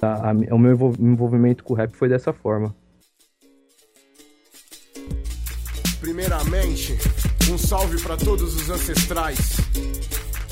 Da, 0.00 0.30
a, 0.30 0.32
o 0.54 0.58
meu 0.58 0.72
envolvimento 0.98 1.62
com 1.64 1.74
o 1.74 1.76
rap 1.76 1.92
foi 1.94 2.08
dessa 2.08 2.32
forma. 2.32 2.74
Primeiramente, 6.04 6.98
um 7.50 7.56
salve 7.56 7.98
para 8.02 8.14
todos 8.14 8.54
os 8.54 8.68
ancestrais, 8.68 9.38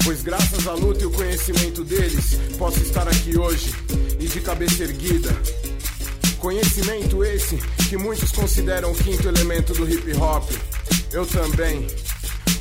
pois 0.02 0.22
graças 0.22 0.66
à 0.66 0.72
luta 0.72 1.02
e 1.02 1.06
o 1.06 1.10
conhecimento 1.10 1.84
deles, 1.84 2.38
posso 2.56 2.80
estar 2.80 3.06
aqui 3.06 3.36
hoje 3.36 3.70
e 4.18 4.26
de 4.26 4.40
cabeça 4.40 4.84
erguida. 4.84 5.28
Conhecimento 6.38 7.22
esse 7.22 7.58
que 7.86 7.98
muitos 7.98 8.32
consideram 8.32 8.92
o 8.92 8.94
quinto 8.94 9.28
elemento 9.28 9.74
do 9.74 9.86
hip 9.86 10.10
hop. 10.14 10.50
Eu 11.12 11.26
também. 11.26 11.86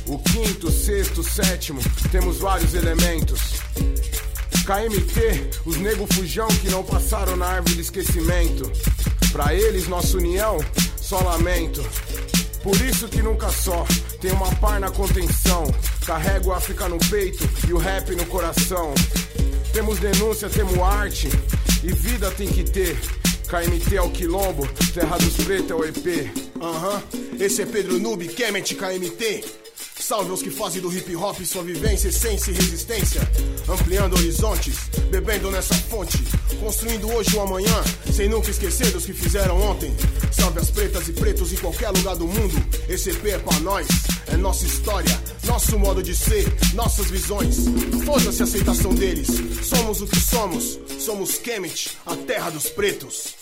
O 0.06 0.18
quinto, 0.18 0.70
sexto, 0.70 1.22
sétimo, 1.22 1.80
temos 2.10 2.40
vários 2.40 2.74
elementos. 2.74 3.40
KMT, 4.66 5.62
os 5.64 5.78
nego 5.78 6.06
fujão 6.12 6.48
que 6.48 6.68
não 6.68 6.84
passaram 6.84 7.36
na 7.36 7.46
árvore 7.46 7.76
de 7.76 7.80
esquecimento. 7.80 8.70
Pra 9.32 9.54
eles, 9.54 9.88
nossa 9.88 10.18
união, 10.18 10.58
só 11.00 11.20
lamento. 11.20 11.82
Por 12.62 12.76
isso 12.80 13.08
que 13.08 13.20
nunca 13.20 13.50
só, 13.50 13.84
tem 14.20 14.30
uma 14.32 14.54
par 14.56 14.78
na 14.78 14.90
contenção. 14.90 15.66
Carrego 16.06 16.52
a 16.52 16.58
África 16.58 16.88
no 16.88 16.98
peito 16.98 17.48
e 17.66 17.72
o 17.72 17.78
rap 17.78 18.14
no 18.14 18.24
coração. 18.26 18.94
Temos 19.72 19.98
denúncia, 19.98 20.48
temos 20.48 20.78
arte 20.78 21.28
e 21.82 21.92
vida 21.92 22.30
tem 22.30 22.46
que 22.46 22.62
ter. 22.62 22.96
KMT 23.52 23.96
é 23.96 24.00
o 24.00 24.08
Quilombo, 24.08 24.66
Terra 24.94 25.18
dos 25.18 25.44
Pretos 25.44 25.70
é 25.70 25.74
o 25.74 25.84
EP. 25.84 26.32
Aham, 26.58 27.02
uhum. 27.12 27.36
esse 27.38 27.60
é 27.60 27.66
Pedro 27.66 27.98
Nube, 27.98 28.26
Kemet 28.28 28.74
KMT. 28.74 29.44
Salve 30.00 30.30
aos 30.30 30.42
que 30.42 30.50
fazem 30.50 30.80
do 30.80 30.90
hip 30.90 31.14
hop 31.14 31.38
sua 31.44 31.62
vivência, 31.62 32.08
essência 32.08 32.50
e 32.50 32.54
resistência. 32.54 33.20
Ampliando 33.68 34.14
horizontes, 34.14 34.88
bebendo 35.10 35.50
nessa 35.50 35.74
fonte. 35.74 36.16
Construindo 36.60 37.12
hoje 37.12 37.36
o 37.36 37.42
amanhã, 37.42 37.84
sem 38.10 38.26
nunca 38.26 38.50
esquecer 38.50 38.90
dos 38.90 39.04
que 39.04 39.12
fizeram 39.12 39.60
ontem. 39.60 39.94
Salve 40.32 40.58
as 40.58 40.70
pretas 40.70 41.06
e 41.08 41.12
pretos 41.12 41.52
em 41.52 41.56
qualquer 41.56 41.90
lugar 41.90 42.16
do 42.16 42.26
mundo. 42.26 42.54
Esse 42.88 43.10
EP 43.10 43.26
é 43.26 43.38
pra 43.38 43.60
nós, 43.60 43.86
é 44.32 44.36
nossa 44.38 44.64
história, 44.64 45.20
nosso 45.46 45.78
modo 45.78 46.02
de 46.02 46.14
ser, 46.14 46.46
nossas 46.74 47.10
visões. 47.10 47.66
Foda-se 48.04 48.42
a 48.42 48.44
aceitação 48.44 48.94
deles. 48.94 49.28
Somos 49.64 50.00
o 50.00 50.06
que 50.06 50.18
somos, 50.18 50.80
somos 50.98 51.38
Kemet, 51.38 51.98
a 52.06 52.16
terra 52.16 52.50
dos 52.50 52.68
pretos. 52.68 53.34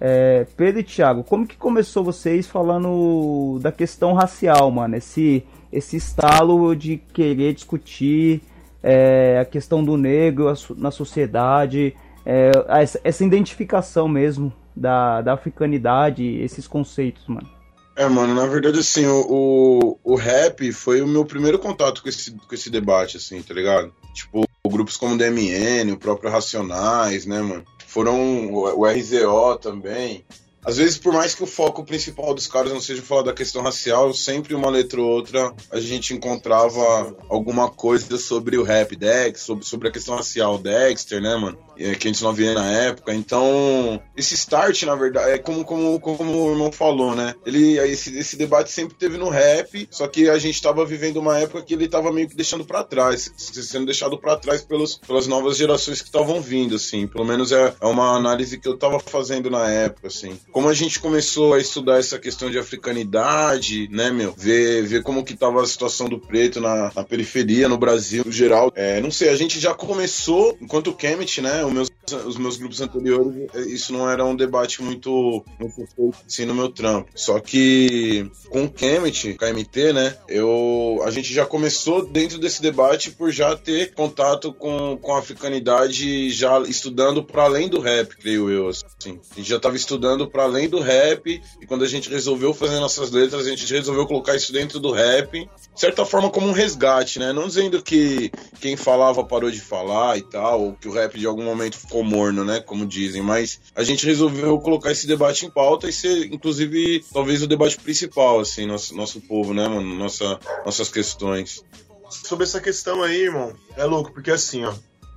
É, 0.00 0.46
Pedro 0.56 0.80
e 0.80 0.84
Thiago, 0.84 1.24
como 1.24 1.46
que 1.46 1.56
começou 1.56 2.04
vocês 2.04 2.46
falando 2.46 3.58
da 3.62 3.72
questão 3.72 4.12
racial, 4.12 4.70
mano? 4.70 4.96
Esse, 4.96 5.44
esse 5.72 5.96
estalo 5.96 6.74
de 6.74 6.98
querer 6.98 7.54
discutir 7.54 8.42
é, 8.82 9.38
a 9.40 9.44
questão 9.44 9.82
do 9.82 9.96
negro 9.96 10.52
na 10.76 10.90
sociedade, 10.90 11.96
é, 12.26 12.50
essa, 12.68 13.00
essa, 13.02 13.24
identificação 13.24 14.06
mesmo 14.08 14.52
da, 14.76 15.22
da 15.22 15.32
africanidade, 15.32 16.22
esses 16.42 16.66
conceitos, 16.66 17.26
mano. 17.26 17.53
É, 17.96 18.08
mano, 18.08 18.34
na 18.34 18.46
verdade, 18.46 18.80
assim, 18.80 19.06
o, 19.06 19.26
o, 19.28 20.12
o, 20.12 20.14
rap 20.16 20.72
foi 20.72 21.00
o 21.00 21.06
meu 21.06 21.24
primeiro 21.24 21.58
contato 21.58 22.02
com 22.02 22.08
esse, 22.08 22.32
com 22.32 22.54
esse 22.54 22.68
debate, 22.68 23.18
assim, 23.18 23.40
tá 23.40 23.54
ligado? 23.54 23.92
Tipo, 24.12 24.44
grupos 24.68 24.96
como 24.96 25.14
o 25.14 25.18
DMN, 25.18 25.92
o 25.92 25.98
próprio 25.98 26.30
Racionais, 26.30 27.24
né, 27.24 27.40
mano? 27.40 27.64
foram 27.94 28.52
o 28.52 28.84
RZO 28.84 29.56
também. 29.60 30.24
Às 30.64 30.78
vezes, 30.78 30.98
por 30.98 31.12
mais 31.12 31.32
que 31.32 31.44
o 31.44 31.46
foco 31.46 31.84
principal 31.84 32.34
dos 32.34 32.48
caras 32.48 32.72
não 32.72 32.80
seja 32.80 33.02
falar 33.02 33.22
da 33.22 33.32
questão 33.32 33.62
racial, 33.62 34.12
sempre 34.12 34.54
uma 34.54 34.68
letra 34.68 35.00
ou 35.00 35.08
outra 35.08 35.54
a 35.70 35.78
gente 35.78 36.12
encontrava 36.12 37.14
alguma 37.28 37.70
coisa 37.70 38.18
sobre 38.18 38.56
o 38.56 38.64
rap 38.64 38.96
Dex, 38.96 39.42
sobre, 39.42 39.64
sobre 39.64 39.88
a 39.88 39.92
questão 39.92 40.16
racial 40.16 40.58
Dexter, 40.58 41.22
né, 41.22 41.36
mano? 41.36 41.58
É, 41.78 41.94
que 41.94 42.08
a 42.08 42.12
gente 42.12 42.22
não 42.22 42.32
via 42.32 42.54
na 42.54 42.70
época. 42.70 43.14
Então, 43.14 44.00
esse 44.16 44.34
start, 44.34 44.82
na 44.84 44.94
verdade, 44.94 45.32
é 45.32 45.38
como, 45.38 45.64
como, 45.64 45.98
como 46.00 46.46
o 46.46 46.50
irmão 46.50 46.72
falou, 46.72 47.14
né? 47.14 47.34
Ele, 47.44 47.78
esse, 47.78 48.16
esse 48.16 48.36
debate 48.36 48.70
sempre 48.70 48.94
teve 48.94 49.16
no 49.16 49.28
rap, 49.28 49.86
só 49.90 50.06
que 50.06 50.28
a 50.28 50.38
gente 50.38 50.60
tava 50.60 50.84
vivendo 50.84 51.18
uma 51.18 51.38
época 51.38 51.62
que 51.62 51.74
ele 51.74 51.88
tava 51.88 52.12
meio 52.12 52.28
que 52.28 52.36
deixando 52.36 52.64
para 52.64 52.84
trás, 52.84 53.30
sendo 53.36 53.86
deixado 53.86 54.18
para 54.18 54.36
trás 54.36 54.62
pelos, 54.62 54.96
pelas 54.96 55.26
novas 55.26 55.56
gerações 55.56 56.00
que 56.00 56.08
estavam 56.08 56.40
vindo, 56.40 56.76
assim. 56.76 57.06
Pelo 57.06 57.24
menos 57.24 57.52
é, 57.52 57.74
é 57.80 57.86
uma 57.86 58.16
análise 58.16 58.58
que 58.58 58.68
eu 58.68 58.76
tava 58.76 58.98
fazendo 59.00 59.50
na 59.50 59.68
época, 59.68 60.08
assim 60.08 60.38
como 60.54 60.68
a 60.68 60.74
gente 60.74 61.00
começou 61.00 61.54
a 61.54 61.58
estudar 61.58 61.98
essa 61.98 62.18
questão 62.18 62.50
de 62.50 62.58
africanidade, 62.58 63.88
né, 63.90 64.10
meu? 64.10 64.32
Ver, 64.36 64.82
ver 64.84 65.02
como 65.02 65.24
que 65.24 65.36
tava 65.36 65.60
a 65.60 65.66
situação 65.66 66.08
do 66.08 66.18
preto 66.18 66.60
na, 66.60 66.92
na 66.94 67.02
periferia, 67.02 67.68
no 67.68 67.76
Brasil, 67.76 68.22
no 68.24 68.32
geral. 68.32 68.72
É, 68.74 69.00
não 69.00 69.10
sei, 69.10 69.30
a 69.30 69.36
gente 69.36 69.58
já 69.58 69.74
começou, 69.74 70.56
enquanto 70.60 70.90
o 70.90 70.94
Kemet, 70.94 71.40
né, 71.40 71.63
os 71.66 71.72
meus, 71.72 71.90
os 72.26 72.36
meus 72.36 72.56
grupos 72.56 72.80
anteriores, 72.80 73.48
é, 73.54 73.60
isso 73.60 73.92
não 73.92 74.08
era 74.08 74.24
um 74.24 74.36
debate 74.36 74.82
muito, 74.82 75.44
muito 75.58 76.14
assim 76.26 76.44
no 76.44 76.54
meu 76.54 76.68
trampo. 76.68 77.10
Só 77.14 77.40
que 77.40 78.30
com 78.48 78.64
o 78.64 78.70
Kemet, 78.70 79.34
KMT, 79.34 79.92
né, 79.92 80.16
eu, 80.28 81.00
a 81.04 81.10
gente 81.10 81.32
já 81.32 81.46
começou 81.46 82.06
dentro 82.06 82.38
desse 82.38 82.62
debate 82.62 83.10
por 83.10 83.30
já 83.30 83.56
ter 83.56 83.94
contato 83.94 84.52
com, 84.52 84.96
com 85.00 85.14
a 85.14 85.18
africanidade, 85.18 86.30
já 86.30 86.60
estudando 86.60 87.22
para 87.22 87.44
além 87.44 87.68
do 87.68 87.80
rap, 87.80 88.16
creio 88.16 88.50
eu, 88.50 88.68
assim. 88.68 89.18
A 89.32 89.34
gente 89.36 89.48
já 89.48 89.58
tava 89.58 89.76
estudando 89.76 90.28
para 90.28 90.44
além 90.44 90.68
do 90.68 90.80
rap, 90.80 91.40
e 91.60 91.66
quando 91.66 91.84
a 91.84 91.88
gente 91.88 92.10
resolveu 92.10 92.54
fazer 92.54 92.78
nossas 92.80 93.10
letras, 93.10 93.46
a 93.46 93.50
gente 93.50 93.72
resolveu 93.72 94.06
colocar 94.06 94.36
isso 94.36 94.52
dentro 94.52 94.78
do 94.78 94.92
rap, 94.92 95.48
de 95.74 95.80
certa 95.80 96.04
forma 96.04 96.30
como 96.30 96.48
um 96.48 96.52
resgate, 96.52 97.18
né? 97.18 97.32
Não 97.32 97.46
dizendo 97.46 97.82
que 97.82 98.30
quem 98.60 98.76
falava 98.76 99.24
parou 99.24 99.50
de 99.50 99.60
falar 99.60 100.18
e 100.18 100.22
tal, 100.22 100.62
ou 100.62 100.72
que 100.74 100.88
o 100.88 100.92
rap 100.92 101.18
de 101.18 101.26
algum 101.26 101.50
momento 101.54 101.78
ficou 101.78 102.04
morno, 102.04 102.44
né? 102.44 102.60
Como 102.60 102.86
dizem, 102.86 103.22
mas 103.22 103.60
a 103.74 103.82
gente 103.82 104.06
resolveu 104.06 104.58
colocar 104.58 104.92
esse 104.92 105.06
debate 105.06 105.46
em 105.46 105.50
pauta 105.50 105.88
e 105.88 105.92
ser, 105.92 106.26
inclusive, 106.32 107.04
talvez 107.12 107.42
o 107.42 107.46
debate 107.46 107.78
principal, 107.78 108.40
assim, 108.40 108.66
nosso, 108.66 108.94
nosso 108.94 109.20
povo, 109.20 109.54
né, 109.54 109.66
mano? 109.68 109.94
Nossa, 109.94 110.38
nossas 110.64 110.88
questões. 110.88 111.64
Sobre 112.10 112.44
essa 112.44 112.60
questão 112.60 113.02
aí, 113.02 113.22
irmão, 113.22 113.52
é 113.76 113.84
louco, 113.84 114.12
porque 114.12 114.30
assim, 114.30 114.64
ó 114.64 114.74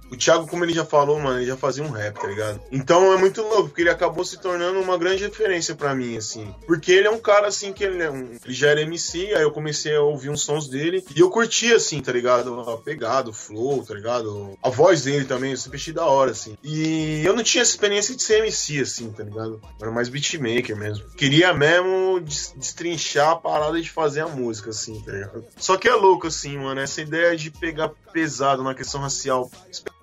o 0.10 0.16
Thiago, 0.16 0.48
como 0.48 0.64
ele 0.64 0.74
já 0.74 0.86
falou, 0.86 1.20
mano, 1.20 1.40
ele 1.40 1.46
já 1.46 1.58
fazia 1.58 1.84
um 1.84 1.90
rap, 1.90 2.20
tá 2.20 2.28
ligado? 2.28 2.62
Então 2.72 3.14
é 3.14 3.18
muito 3.18 3.42
louco, 3.42 3.70
porque 3.70 3.82
ele 3.82 3.90
acabou 3.90 4.24
se 4.24 4.40
tornando 4.40 4.80
uma 4.80 4.98
grande 4.98 5.24
referência 5.24 5.76
para 5.76 5.94
mim, 5.94 6.18
assim. 6.18 6.54
Porque 6.66 6.92
ele 6.92 7.08
é 7.08 7.12
um 7.12 7.20
cara, 7.20 7.48
assim, 7.48 7.74
que 7.74 7.84
ele, 7.84 8.02
é 8.02 8.10
um, 8.10 8.38
ele 8.44 8.54
já 8.54 8.70
era 8.70 8.82
MC, 8.82 9.34
aí 9.34 9.42
eu 9.42 9.52
comecei 9.52 9.96
a 9.96 10.02
ouvir 10.02 10.30
uns 10.30 10.42
sons 10.42 10.68
dele, 10.68 11.04
e 11.16 11.20
eu 11.20 11.30
curti, 11.30 11.74
assim, 11.74 12.02
tá 12.02 12.12
ligado? 12.12 12.60
A 12.62 12.78
pegada, 12.78 13.30
o 13.30 13.34
flow, 13.34 13.84
tá 13.84 13.94
ligado? 13.94 14.58
A 14.64 14.70
voz 14.70 15.04
dele 15.04 15.26
também, 15.26 15.52
eu 15.52 15.58
sempre 15.58 15.78
achei 15.78 15.94
da 15.94 16.06
hora, 16.06 16.32
assim. 16.32 16.58
E 16.64 17.22
eu 17.26 17.36
não 17.36 17.44
tinha 17.44 17.64
experiência 17.64 18.16
de 18.16 18.24
ser 18.24 18.40
MC, 18.40 18.80
assim, 18.80 19.12
tá 19.12 19.24
ligado? 19.24 19.62
Era 19.82 19.92
mais 19.92 20.10
beatmaker 20.10 20.76
mesmo. 20.76 21.06
Queria 21.12 21.54
mesmo 21.54 22.22
destrinchar 22.56 23.32
a 23.32 23.36
parada 23.36 23.82
de 23.82 23.90
fazer 23.90 24.22
a 24.22 24.28
música, 24.28 24.70
assim, 24.70 25.02
tá 25.02 25.12
ligado? 25.12 25.46
Só 25.58 25.78
que 25.78 25.88
é 25.88 25.94
louco, 25.94 26.28
assim, 26.28 26.58
mano, 26.58 26.80
essa 26.80 27.02
ideia 27.02 27.36
de 27.36 27.52
pegar 27.52 27.92
pesado 28.12 28.64
na 28.64 28.74
questão 28.74 29.02
racial, 29.02 29.50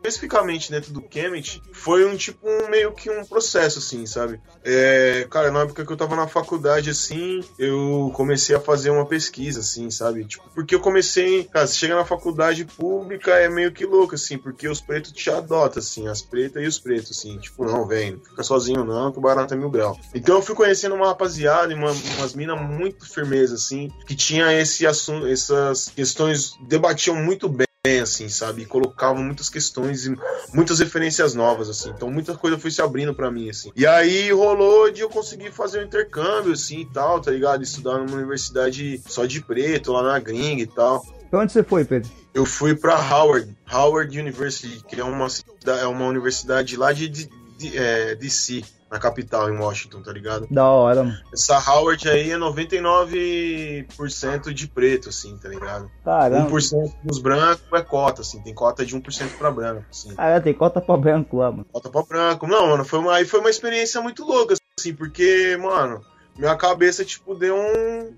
especificamente 0.05 0.71
dentro 0.71 0.93
do 0.93 1.01
Kemet, 1.01 1.63
foi 1.73 2.05
um 2.05 2.15
tipo 2.15 2.47
um, 2.47 2.69
meio 2.69 2.93
que 2.93 3.11
um 3.11 3.25
processo, 3.25 3.79
assim, 3.79 4.05
sabe? 4.05 4.39
É, 4.63 5.27
cara, 5.31 5.51
na 5.51 5.63
época 5.63 5.85
que 5.85 5.91
eu 5.91 5.97
tava 5.97 6.15
na 6.15 6.29
faculdade, 6.29 6.91
assim, 6.91 7.43
eu 7.59 8.13
comecei 8.15 8.55
a 8.55 8.61
fazer 8.61 8.91
uma 8.91 9.07
pesquisa, 9.07 9.61
assim, 9.61 9.91
sabe? 9.91 10.25
Tipo, 10.27 10.45
porque 10.55 10.75
eu 10.75 10.81
comecei, 10.81 11.45
cara, 11.45 11.67
você 11.67 11.75
chega 11.75 11.95
na 11.95 12.05
faculdade 12.05 12.67
pública, 12.67 13.33
é 13.33 13.49
meio 13.49 13.73
que 13.73 13.87
louco, 13.87 14.15
assim, 14.15 14.37
porque 14.37 14.69
os 14.69 14.81
pretos 14.81 15.13
te 15.13 15.31
adotam, 15.31 15.81
assim, 15.81 16.07
as 16.07 16.21
pretas 16.21 16.63
e 16.63 16.67
os 16.67 16.79
pretos, 16.79 17.17
assim, 17.17 17.39
tipo, 17.39 17.65
não, 17.65 17.87
vem, 17.87 18.19
fica 18.19 18.43
sozinho 18.43 18.85
não, 18.85 19.11
que 19.11 19.19
o 19.19 19.23
barato 19.23 19.55
é 19.55 19.57
mil 19.57 19.71
grau. 19.71 19.99
Então 20.15 20.37
eu 20.37 20.43
fui 20.43 20.55
conhecendo 20.55 20.95
uma 20.95 21.07
rapaziada 21.07 21.73
e 21.73 21.77
uma, 21.77 21.91
umas 22.19 22.35
minas 22.35 22.61
muito 22.61 23.09
firmeza, 23.11 23.55
assim, 23.55 23.91
que 24.07 24.15
tinha 24.15 24.53
esse 24.53 24.87
assunto, 24.87 25.27
essas 25.27 25.89
questões, 25.89 26.55
debatiam 26.69 27.17
muito 27.17 27.49
bem 27.49 27.65
assim, 28.01 28.31
sabe? 28.31 28.63
E 28.63 28.67
colocavam 28.67 29.23
muitas 29.23 29.51
questões 29.51 30.07
e 30.07 30.17
muitas 30.55 30.79
referências 30.79 31.35
novas, 31.35 31.69
assim. 31.69 31.91
Então 31.91 32.11
muita 32.11 32.35
coisa 32.35 32.59
foi 32.59 32.71
se 32.71 32.81
abrindo 32.81 33.15
para 33.15 33.31
mim, 33.31 33.51
assim. 33.51 33.71
E 33.77 33.87
aí 33.87 34.33
rolou 34.33 34.91
de 34.91 35.03
eu 35.03 35.11
conseguir 35.11 35.53
fazer 35.53 35.81
um 35.81 35.85
intercâmbio, 35.85 36.53
assim, 36.55 36.81
e 36.81 36.87
tal, 36.87 37.21
tá 37.21 37.31
ligado? 37.31 37.63
Estudar 37.63 37.99
numa 37.99 38.17
universidade 38.17 39.03
só 39.07 39.27
de 39.27 39.43
preto, 39.43 39.93
lá 39.93 40.03
na 40.03 40.19
gringa 40.19 40.63
e 40.63 40.67
tal. 40.67 41.05
Pra 41.31 41.41
onde 41.41 41.53
você 41.53 41.63
foi, 41.63 41.85
Pedro? 41.85 42.11
Eu 42.33 42.47
fui 42.47 42.75
para 42.75 42.97
Howard, 42.97 43.55
Howard 43.71 44.19
University, 44.19 44.83
que 44.89 44.99
é 44.99 45.05
uma, 45.05 45.27
é 45.67 45.87
uma 45.87 46.07
universidade 46.07 46.77
lá 46.77 46.91
de, 46.93 47.07
de, 47.07 47.31
de 47.59 47.77
é, 47.77 48.15
DC, 48.15 48.65
na 48.95 49.01
capital, 49.01 49.51
em 49.51 49.59
Washington, 49.59 50.01
tá 50.03 50.13
ligado? 50.13 50.47
Da 50.49 50.69
hora, 50.69 51.03
mano. 51.03 51.19
Essa 51.33 51.59
Howard 51.59 52.09
aí 52.09 52.31
é 52.31 52.39
99% 52.39 54.53
de 54.53 54.69
preto, 54.69 55.09
assim, 55.09 55.37
tá 55.37 55.49
ligado? 55.49 55.91
Caramba. 56.05 56.49
1% 56.49 56.95
dos 57.03 57.19
brancos 57.19 57.65
é 57.73 57.83
cota, 57.83 58.23
assim, 58.23 58.41
tem 58.41 58.55
cota 58.55 58.87
de 58.87 58.97
1% 58.97 59.37
pra 59.37 59.51
branco, 59.51 59.85
assim. 59.91 60.15
Ah, 60.17 60.29
é, 60.29 60.39
tem 60.39 60.55
cota 60.55 60.81
pra 60.81 60.97
branco 60.97 61.39
lá, 61.39 61.51
mano. 61.51 61.67
Cota 61.73 61.91
pra 61.91 62.05
branco. 62.05 62.47
Não, 62.47 62.69
mano, 62.69 62.85
foi 62.85 63.01
uma, 63.01 63.17
aí 63.17 63.25
foi 63.25 63.41
uma 63.41 63.51
experiência 63.51 64.01
muito 64.01 64.25
louca, 64.25 64.55
assim, 64.79 64.95
porque, 64.95 65.59
mano, 65.61 66.01
minha 66.39 66.55
cabeça, 66.55 67.05
tipo, 67.05 67.35
deu 67.35 67.57
um. 67.57 68.15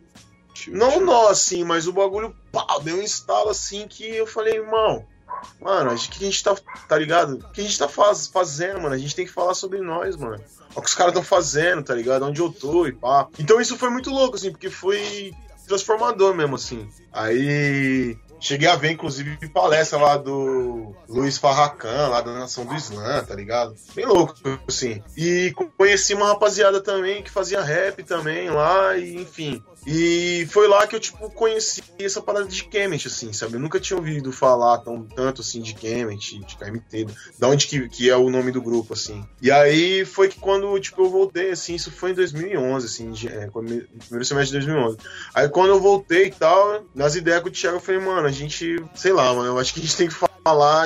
Não 0.68 0.99
um 0.99 1.04
nó, 1.04 1.28
assim, 1.28 1.64
mas 1.64 1.88
o 1.88 1.92
bagulho, 1.92 2.37
pau, 2.52 2.83
deu 2.83 2.97
um 2.97 3.02
estalo, 3.02 3.49
assim, 3.49 3.88
que 3.88 4.04
eu 4.04 4.26
falei, 4.26 4.56
irmão, 4.56 5.06
Mano, 5.61 5.95
o 5.95 5.97
que 5.97 6.25
a 6.25 6.26
gente 6.26 6.42
tá, 6.42 6.54
tá 6.88 6.99
ligado? 6.99 7.37
O 7.37 7.50
que 7.50 7.61
a 7.61 7.64
gente 7.64 7.78
tá 7.78 7.88
faz, 7.88 8.26
fazendo, 8.26 8.80
mano? 8.80 8.95
A 8.95 8.99
gente 8.99 9.14
tem 9.14 9.26
que 9.26 9.33
falar 9.33 9.54
sobre 9.54 9.80
nós, 9.80 10.16
mano. 10.16 10.42
O 10.76 10.83
que 10.83 10.88
os 10.88 10.95
caras 10.95 11.12
estão 11.12 11.25
fazendo, 11.25 11.83
tá 11.83 11.95
ligado? 11.95 12.26
Onde 12.26 12.40
eu 12.40 12.52
tô 12.52 12.87
e 12.87 12.92
pá. 12.92 13.26
Então 13.38 13.61
isso 13.61 13.76
foi 13.76 13.88
muito 13.90 14.11
louco, 14.11 14.37
assim, 14.37 14.50
porque 14.50 14.71
foi 14.71 15.33
transformador 15.66 16.35
mesmo, 16.35 16.54
assim. 16.54 16.88
Aí 17.12 18.16
cheguei 18.40 18.68
a 18.68 18.76
ver, 18.76 18.92
inclusive, 18.92 19.37
palestra 19.49 19.99
lá 19.99 20.16
do 20.16 20.95
Luiz 21.09 21.38
Farracan, 21.38 22.09
lá 22.09 22.21
da 22.21 22.33
Nação 22.33 22.64
do 22.64 22.75
Islã, 22.75 23.25
tá 23.25 23.35
ligado? 23.35 23.75
Bem 23.95 24.06
louco, 24.06 24.35
assim. 24.68 25.02
E 25.16 25.52
conheci 25.76 26.14
uma 26.14 26.28
rapaziada 26.28 26.80
também 26.80 27.23
que 27.23 27.30
fazia 27.30 27.62
rap 27.62 28.02
também 28.04 28.50
lá, 28.50 28.97
e 28.97 29.16
enfim. 29.16 29.62
E 29.87 30.47
foi 30.50 30.66
lá 30.66 30.85
que 30.87 30.97
eu, 30.97 31.00
tipo, 31.00 31.31
conheci 31.31 31.83
essa 31.99 32.21
parada 32.21 32.47
de 32.47 32.64
Kemet, 32.64 33.07
assim, 33.07 33.33
sabe? 33.33 33.55
Eu 33.55 33.61
nunca 33.61 33.78
tinha 33.78 33.97
ouvido 33.97 34.33
falar 34.33 34.78
tão, 34.78 35.05
tanto, 35.05 35.43
assim, 35.43 35.62
de 35.62 35.75
Kemet, 35.75 36.40
de 36.40 36.57
KMT, 36.57 37.07
da 37.38 37.49
onde 37.49 37.69
que, 37.69 37.88
que 37.88 38.11
é 38.11 38.16
o 38.16 38.28
nome 38.28 38.50
do 38.50 38.61
grupo, 38.61 38.95
assim. 38.95 39.25
E 39.40 39.50
aí 39.50 40.05
foi 40.05 40.28
que 40.28 40.40
quando, 40.40 40.78
tipo, 40.81 41.02
eu 41.02 41.11
voltei, 41.11 41.50
assim, 41.50 41.76
isso 41.76 41.93
foi 41.93 42.11
em 42.11 42.14
2011, 42.14 42.87
assim, 42.87 43.11
de, 43.12 43.28
é, 43.28 43.49
primeiro 43.49 44.25
semestre 44.25 44.59
de 44.59 44.66
2011. 44.66 44.99
Aí 45.33 45.49
quando 45.49 45.69
eu 45.69 45.81
voltei 45.81 46.26
e 46.26 46.33
tal, 46.33 46.85
nas 46.95 47.14
ideias 47.14 47.40
com 47.40 47.49
o 47.49 47.52
Thiago, 47.52 47.76
eu 47.76 47.81
falei, 47.81 48.00
mano, 48.00 48.26
a 48.26 48.33
gente, 48.33 48.76
sei 48.95 49.12
lá, 49.12 49.33
mano, 49.33 49.47
eu 49.47 49.59
acho 49.59 49.73
que 49.73 49.81
a 49.81 49.83
gente 49.83 49.97
tem 49.97 50.09
que 50.09 50.14
falar 50.14 50.36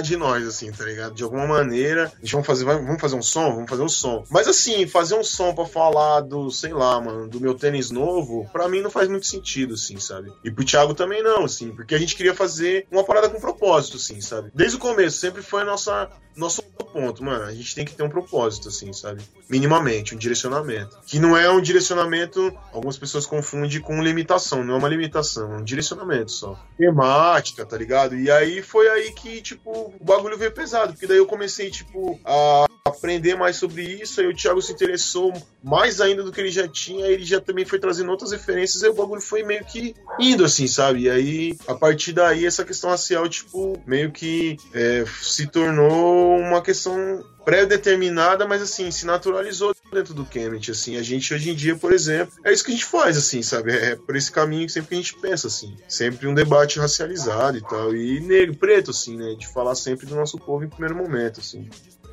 de 0.03 0.17
nós, 0.17 0.47
assim, 0.47 0.73
tá 0.73 0.85
ligado? 0.85 1.15
De 1.15 1.23
alguma 1.23 1.47
maneira, 1.47 2.11
a 2.17 2.21
gente 2.21 2.33
vamos 2.33 2.47
fazer, 2.47 2.65
vamos 2.65 3.01
fazer 3.01 3.17
um 3.17 3.23
som? 3.23 3.55
Vamos 3.55 3.69
fazer 3.69 3.83
um 3.83 3.89
som. 3.89 4.25
Mas 4.31 4.49
assim, 4.49 4.87
fazer 4.87 5.15
um 5.15 5.23
som 5.23 5.55
pra 5.55 5.67
falar 5.67 6.21
do, 6.21 6.51
sei 6.51 6.73
lá, 6.73 6.99
mano, 6.99 7.29
do 7.29 7.39
meu 7.39 7.55
tênis 7.55 7.91
novo, 7.91 8.49
pra 8.53 8.69
mim 8.69 8.81
não 8.81 8.91
faz 8.91 9.09
muito 9.09 9.27
sentido, 9.27 9.75
assim, 9.75 9.99
sabe? 9.99 10.33
E 10.43 10.51
pro 10.51 10.65
Thiago 10.65 10.95
também 10.95 11.23
não, 11.23 11.45
assim, 11.45 11.73
porque 11.73 11.95
a 11.95 11.99
gente 11.99 12.17
queria 12.17 12.35
fazer 12.35 12.87
uma 12.91 13.05
parada 13.05 13.29
com 13.29 13.39
propósito, 13.39 13.99
assim, 13.99 14.21
sabe? 14.21 14.51
Desde 14.55 14.77
o 14.77 14.81
começo, 14.81 15.19
sempre 15.19 15.43
foi 15.43 15.61
a 15.61 15.65
nossa, 15.67 16.09
nosso 16.35 16.63
ponto, 16.93 17.25
mano. 17.25 17.45
A 17.45 17.53
gente 17.53 17.75
tem 17.75 17.85
que 17.85 17.95
ter 17.95 18.03
um 18.03 18.09
propósito, 18.09 18.69
assim, 18.69 18.93
sabe? 18.93 19.23
Minimamente, 19.49 20.15
um 20.15 20.19
direcionamento. 20.19 20.99
Que 21.07 21.19
não 21.19 21.37
é 21.37 21.51
um 21.51 21.61
direcionamento, 21.61 22.53
algumas 22.73 22.99
pessoas 22.99 23.27
confundem 23.27 23.81
com 23.81 24.03
limitação, 24.03 24.65
não 24.65 24.75
é 24.75 24.79
uma 24.79 24.89
limitação, 24.89 25.55
é 25.55 25.57
um 25.59 25.65
direcionamento 25.65 26.33
só. 26.33 26.59
Temática, 26.77 27.65
tá 27.65 27.77
ligado? 27.77 28.17
E 28.17 28.31
aí 28.31 28.63
foi 28.63 28.89
aí 28.89 29.13
que, 29.13 29.41
tipo, 29.51 29.95
o 29.99 30.05
bagulho 30.05 30.39
veio 30.39 30.53
pesado, 30.53 30.93
porque 30.93 31.07
daí 31.07 31.19
eu 31.19 31.27
comecei, 31.27 31.71
tipo, 31.71 32.21
a 32.25 32.67
aprender 32.85 33.37
mais 33.37 33.57
sobre 33.57 33.83
isso, 33.83 34.21
aí 34.21 34.27
o 34.27 34.35
Thiago 34.35 34.63
se 34.63 34.73
interessou 34.73 35.33
mais 35.63 36.01
ainda 36.01 36.23
do 36.23 36.33
que 36.33 36.41
ele 36.41 36.51
já 36.51 36.67
tinha, 36.67 37.07
ele 37.07 37.25
já 37.25 37.41
também 37.41 37.65
foi 37.65 37.79
trazendo 37.79 38.11
outras 38.11 38.33
referências, 38.33 38.83
aí 38.83 38.91
o 38.91 38.95
bagulho 38.95 39.21
foi 39.21 39.43
meio 39.43 39.65
que 39.65 39.95
indo, 40.19 40.45
assim, 40.45 40.67
sabe? 40.67 41.03
E 41.03 41.11
aí, 41.11 41.57
a 41.67 41.75
partir 41.75 42.13
daí, 42.13 42.47
essa 42.47 42.65
questão 42.65 42.91
racial, 42.91 43.29
tipo, 43.29 43.81
meio 43.87 44.11
que 44.11 44.57
é, 44.73 45.05
se 45.21 45.47
tornou 45.47 46.39
uma 46.39 46.63
questão 46.63 47.23
pré-determinada, 47.45 48.47
mas 48.47 48.63
assim, 48.63 48.91
se 48.91 49.05
naturalizou 49.05 49.75
dentro 49.91 50.15
do 50.15 50.25
Kemet, 50.25 50.71
assim, 50.71 50.97
a 50.97 51.03
gente 51.03 51.33
hoje 51.33 51.51
em 51.51 51.55
dia, 51.55 51.77
por 51.77 51.93
exemplo, 51.93 52.33
é 52.45 52.53
isso 52.53 52.65
que 52.65 52.71
a 52.71 52.75
gente 52.75 52.85
faz, 52.85 53.17
assim, 53.17 53.43
sabe, 53.43 53.73
é 53.73 53.97
por 53.97 54.17
esse 54.17 54.31
caminho 54.31 54.67
que 54.67 54.73
sempre 54.73 54.95
a 54.95 54.99
gente 54.99 55.15
pensa, 55.17 55.47
assim, 55.47 55.77
sempre 55.89 56.27
um 56.27 56.35
debate 56.35 56.79
racializado 56.79 57.59
e 57.59 57.63
tal, 57.63 57.95
e 57.95 58.21
negro, 58.21 58.57
preto, 58.57 58.91
assim, 58.91 59.17
né, 59.17 59.35
de 59.39 59.47
falar 59.49 59.75
sempre 59.75 60.07
do 60.07 60.15
nosso 60.15 60.39
povo 60.39 60.65
em 60.65 60.69
primeiro 60.69 60.97
momento, 60.97 61.41
assim. 61.41 61.69